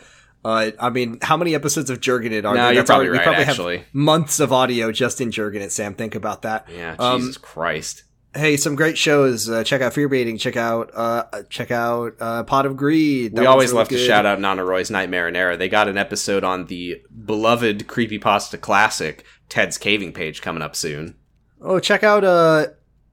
uh, 0.45 0.71
I 0.79 0.89
mean, 0.89 1.19
how 1.21 1.35
many 1.35 1.53
episodes 1.53 1.89
of 1.89 1.99
Jurgen 1.99 2.31
it 2.31 2.45
are? 2.45 2.55
No, 2.55 2.61
there? 2.61 2.73
you're 2.73 2.81
That's 2.81 2.89
probably 2.89 3.07
already- 3.07 3.17
right, 3.19 3.27
we 3.37 3.43
probably 3.43 3.51
actually. 3.51 3.77
have 3.79 3.85
months 3.93 4.39
of 4.39 4.53
audio 4.53 4.91
just 4.91 5.19
in 5.19 5.29
Jurgen 5.31 5.61
it. 5.61 5.71
Sam, 5.73 5.93
think 5.93 6.15
about 6.15 6.43
that. 6.43 6.67
Yeah, 6.73 6.95
Um, 6.97 7.19
Jesus 7.19 7.37
Christ. 7.37 8.03
Hey, 8.37 8.55
some 8.57 8.75
great 8.75 8.97
shows. 8.97 9.49
Uh, 9.49 9.63
check 9.63 9.81
out 9.81 9.93
Fear 9.93 10.09
Baiting. 10.09 10.37
Check 10.37 10.55
out 10.55 10.91
uh, 10.93 11.23
check 11.49 11.71
out 11.71 12.13
uh, 12.19 12.43
Pot 12.43 12.65
of 12.65 12.77
Greed. 12.77 13.35
That 13.35 13.41
we 13.41 13.47
always 13.47 13.69
really 13.69 13.79
love 13.79 13.89
to 13.89 13.97
shout 13.97 14.25
out 14.25 14.39
Nana 14.39 14.63
Roy's 14.63 14.91
Nightmare 14.91 15.27
and 15.27 15.35
Era. 15.35 15.57
They 15.57 15.69
got 15.69 15.87
an 15.87 15.97
episode 15.97 16.43
on 16.43 16.65
the 16.67 17.01
beloved 17.25 17.87
creepypasta 17.87 18.59
classic 18.61 19.25
Ted's 19.49 19.77
Caving 19.77 20.13
Page 20.13 20.41
coming 20.41 20.61
up 20.63 20.75
soon. 20.75 21.15
Oh, 21.61 21.79
check 21.79 22.03
out 22.03 22.23
uh 22.23 22.67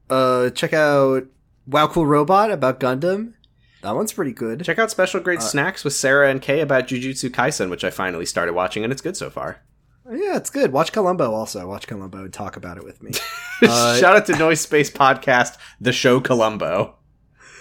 uh 0.09 0.49
check 0.51 0.73
out 0.73 1.23
Wow 1.67 1.87
Cool 1.87 2.05
Robot 2.05 2.51
about 2.51 2.79
Gundam. 2.79 3.33
That 3.81 3.95
one's 3.95 4.13
pretty 4.13 4.31
good. 4.33 4.63
Check 4.63 4.79
out 4.79 4.89
Special 4.89 5.19
Grade 5.19 5.39
Uh, 5.39 5.43
Snacks 5.43 5.83
with 5.83 5.93
Sarah 5.93 6.29
and 6.31 6.41
Kay 6.41 6.59
about 6.61 6.87
Jujutsu 6.87 7.29
Kaisen, 7.29 7.69
which 7.69 7.83
I 7.83 7.91
finally 7.91 8.25
started 8.25 8.53
watching, 8.53 8.83
and 8.83 8.91
it's 8.91 9.01
good 9.01 9.15
so 9.15 9.29
far. 9.29 9.61
Yeah, 10.11 10.37
it's 10.37 10.49
good. 10.49 10.71
Watch 10.71 10.91
Columbo 10.91 11.33
also. 11.33 11.67
Watch 11.67 11.87
Columbo 11.87 12.19
and 12.23 12.33
talk 12.33 12.55
about 12.57 12.77
it 12.77 12.83
with 12.83 13.01
me. 13.03 13.11
Uh, 13.61 13.97
Shout 13.97 14.17
out 14.17 14.25
to 14.25 14.37
Noise 14.37 14.59
Space 14.59 14.91
Podcast, 14.91 15.57
the 15.79 15.93
show 15.93 16.19
Columbo. 16.19 16.95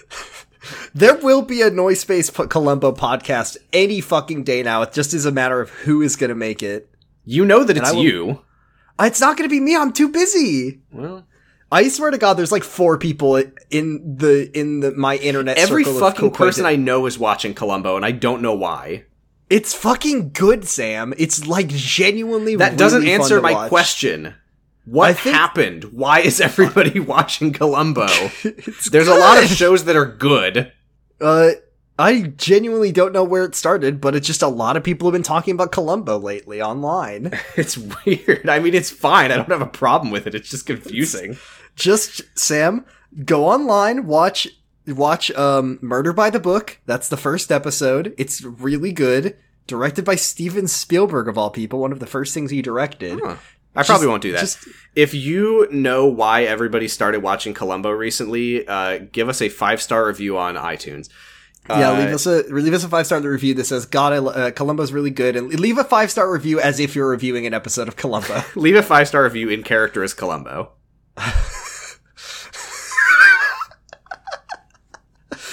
there 0.95 1.15
will 1.15 1.43
be 1.43 1.63
a 1.63 1.71
Noise 1.71 2.01
Space 2.01 2.31
Columbo 2.31 2.91
podcast 2.91 3.57
any 3.73 4.01
fucking 4.01 4.43
day 4.43 4.65
now. 4.65 4.83
It 4.83 4.93
just 4.93 5.15
is 5.15 5.25
a 5.25 5.31
matter 5.31 5.61
of 5.61 5.71
who 5.71 6.03
is 6.03 6.17
going 6.17 6.31
to 6.31 6.35
make 6.35 6.65
it. 6.65 6.91
You 7.25 7.45
know 7.45 7.63
that 7.63 7.77
And 7.77 7.87
it's 7.87 7.95
will- 7.95 8.03
you. 8.03 8.43
Uh, 8.99 9.05
It's 9.05 9.21
not 9.21 9.37
going 9.37 9.49
to 9.49 9.55
be 9.55 9.61
me. 9.61 9.77
I'm 9.77 9.93
too 9.93 10.09
busy. 10.09 10.81
Well, 10.93 11.25
I 11.71 11.87
swear 11.89 12.11
to 12.11 12.19
God, 12.19 12.35
there's 12.35 12.51
like 12.53 12.65
four 12.65 12.99
people 12.99 13.37
in 13.71 14.17
the 14.17 14.51
in 14.59 14.81
the 14.81 14.91
my 14.93 15.17
internet. 15.17 15.59
every 15.59 15.85
fucking 15.85 16.33
person 16.33 16.67
I 16.67 16.75
know 16.77 17.07
is 17.07 17.19
watching 17.21 17.55
Columbo, 17.55 17.95
and 17.97 18.05
I 18.05 18.11
don't 18.11 18.43
know 18.43 18.55
why. 18.55 19.05
It's 19.51 19.75
fucking 19.75 20.31
good, 20.31 20.67
Sam. 20.67 21.13
It's 21.19 21.47
like 21.47 21.69
genuinely. 21.69 22.57
That 22.57 22.77
doesn't 22.79 23.03
really 23.03 23.13
fun 23.13 23.21
answer 23.21 23.41
my 23.41 23.53
watch. 23.53 23.69
question. 23.69 24.35
What 24.87 25.17
think- 25.19 25.35
happened? 25.37 25.85
Why 25.93 26.21
is 26.21 26.41
everybody 26.41 27.01
watching 27.15 27.53
Columbo? 27.53 28.07
It's 28.45 28.91
There's 28.91 29.09
a 29.09 29.15
lot 29.15 29.43
of 29.43 29.49
shows 29.49 29.85
that 29.85 29.97
are 29.97 30.07
good. 30.07 30.73
Uh, 31.21 31.51
I 31.99 32.23
genuinely 32.37 32.91
don't 32.91 33.13
know 33.13 33.23
where 33.25 33.45
it 33.45 33.55
started, 33.55 34.01
but 34.01 34.15
it's 34.17 34.27
just 34.27 34.43
a 34.43 34.49
lot 34.49 34.77
of 34.77 34.83
people 34.83 35.07
have 35.09 35.13
been 35.13 35.23
talking 35.23 35.55
about 35.55 35.73
Columbo 35.73 36.19
lately 36.19 36.61
online. 36.61 37.33
It's 37.57 37.79
weird. 37.79 38.49
I 38.49 38.59
mean, 38.59 38.75
it's 38.75 38.91
fine. 38.91 39.31
I 39.31 39.37
don't 39.37 39.49
have 39.51 39.61
a 39.63 39.67
problem 39.67 40.11
with 40.11 40.27
it. 40.27 40.35
It's 40.35 40.51
just 40.51 40.67
confusing. 40.67 41.37
just 41.77 42.23
Sam, 42.37 42.85
go 43.25 43.47
online, 43.47 44.07
watch 44.07 44.49
watch 44.87 45.31
um 45.33 45.79
Murder 45.83 46.13
by 46.13 46.31
the 46.31 46.41
Book. 46.41 46.79
That's 46.87 47.09
the 47.09 47.17
first 47.17 47.51
episode. 47.53 48.15
It's 48.19 48.43
really 48.43 48.93
good. 48.93 49.37
Directed 49.67 50.05
by 50.05 50.15
Steven 50.17 50.69
Spielberg 50.69 51.27
of 51.29 51.39
all 51.39 51.49
people, 51.51 51.79
one 51.81 51.93
of 51.93 51.99
the 52.01 52.07
first 52.07 52.35
things 52.35 52.51
he 52.51 52.61
directed. 52.61 53.19
Huh. 53.25 53.37
I 53.77 53.83
probably 53.83 54.07
won't 54.07 54.23
do 54.23 54.31
that. 54.33 54.41
Just 54.41 54.69
if 54.95 55.15
you 55.15 55.67
know 55.73 56.07
why 56.07 56.45
everybody 56.45 56.87
started 56.87 57.23
watching 57.23 57.55
Columbo 57.55 57.91
recently, 57.91 58.69
uh, 58.69 58.99
give 59.11 59.29
us 59.29 59.43
a 59.43 59.49
five 59.49 59.83
star 59.83 60.07
review 60.07 60.39
on 60.39 60.55
iTunes. 60.55 61.09
yeah, 61.69 61.91
Uh, 61.91 61.99
leave 61.99 62.15
us 62.15 62.27
a 62.27 62.43
leave 62.53 62.73
us 62.75 62.85
a 62.85 62.89
five 62.89 63.07
star 63.07 63.21
review 63.21 63.55
that 63.55 63.65
says 63.65 63.87
God, 63.87 64.13
I, 64.13 64.19
lo- 64.19 64.33
uh, 64.33 64.51
Columbo's 64.53 64.93
really 64.93 65.11
good, 65.11 65.35
and 65.35 65.49
leave 65.59 65.79
a 65.79 65.85
five 65.85 66.11
star 66.11 66.31
review 66.31 66.61
as 66.61 66.79
if 66.79 66.95
you're 66.95 67.09
reviewing 67.09 67.47
an 67.47 67.55
episode 67.55 67.89
of 67.89 67.97
Columbo. 67.97 68.43
leave 68.55 68.77
a 68.77 68.83
five 68.83 69.09
star 69.09 69.25
review 69.25 69.49
in 69.49 69.63
character 69.65 70.05
as 70.05 70.15
Columbo. 70.15 70.71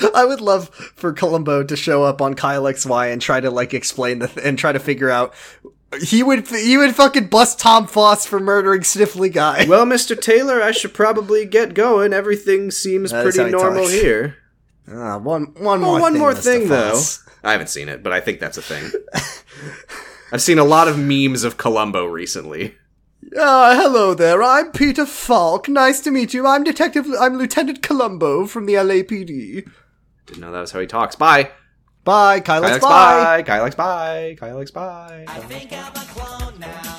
I 0.15 0.25
would 0.25 0.41
love 0.41 0.69
for 0.95 1.13
Columbo 1.13 1.63
to 1.63 1.75
show 1.75 2.03
up 2.03 2.21
on 2.21 2.33
Kyle 2.35 2.63
XY 2.63 3.11
and 3.13 3.21
try 3.21 3.39
to 3.39 3.49
like 3.51 3.73
explain 3.73 4.19
the 4.19 4.27
th- 4.27 4.45
and 4.45 4.57
try 4.57 4.71
to 4.71 4.79
figure 4.79 5.09
out. 5.09 5.33
He 6.01 6.23
would 6.23 6.47
he 6.47 6.77
would 6.77 6.95
fucking 6.95 7.27
bust 7.27 7.59
Tom 7.59 7.85
Foss 7.85 8.25
for 8.25 8.39
murdering 8.39 8.81
Sniffly 8.81 9.31
guy. 9.31 9.65
Well, 9.69 9.85
Mr. 9.85 10.19
Taylor, 10.19 10.61
I 10.61 10.71
should 10.71 10.93
probably 10.93 11.45
get 11.45 11.73
going. 11.73 12.13
Everything 12.13 12.71
seems 12.71 13.11
That 13.11 13.27
is 13.27 13.35
how 13.35 13.43
pretty 13.43 13.57
normal 13.57 13.81
talks. 13.83 13.93
here. 13.93 14.37
Ah, 14.89 15.17
one 15.17 15.53
one 15.57 15.81
more 15.81 15.99
one 15.99 16.13
thing, 16.13 16.21
more 16.21 16.31
Mr. 16.33 16.43
thing, 16.43 16.67
though. 16.69 17.01
I 17.43 17.51
haven't 17.51 17.67
seen 17.67 17.89
it, 17.89 18.03
but 18.03 18.13
I 18.13 18.19
think 18.21 18.39
that's 18.39 18.57
a 18.57 18.61
thing. 18.61 18.89
I've 20.31 20.41
seen 20.41 20.59
a 20.59 20.63
lot 20.63 20.87
of 20.87 20.97
memes 20.97 21.43
of 21.43 21.57
Columbo 21.57 22.05
recently. 22.05 22.75
Ah, 23.37 23.73
hello 23.79 24.13
there. 24.13 24.41
I'm 24.41 24.71
Peter 24.71 25.05
Falk. 25.05 25.67
Nice 25.67 25.99
to 26.01 26.11
meet 26.11 26.33
you. 26.33 26.47
I'm 26.47 26.63
Detective. 26.63 27.05
I'm 27.19 27.37
Lieutenant 27.37 27.81
Columbo 27.81 28.45
from 28.47 28.65
the 28.65 28.73
LAPD. 28.75 29.69
Didn't 30.25 30.41
know 30.41 30.51
that 30.51 30.61
was 30.61 30.71
how 30.71 30.79
he 30.79 30.87
talks. 30.87 31.15
Bye. 31.15 31.51
Bye, 32.03 32.39
Kyle. 32.39 32.61
Kyle 32.61 32.61
Let's 32.61 32.75
X, 32.77 32.85
bye. 32.85 32.89
bye. 32.89 33.43
Kyle 33.43 33.63
bye. 33.75 34.35
Kyle 34.39 34.59
X, 34.61 34.71
bye. 34.71 35.25
I 35.27 35.39
think 35.41 35.71
I'm 35.71 35.91
a 35.91 36.05
clone 36.07 36.59
now. 36.59 36.90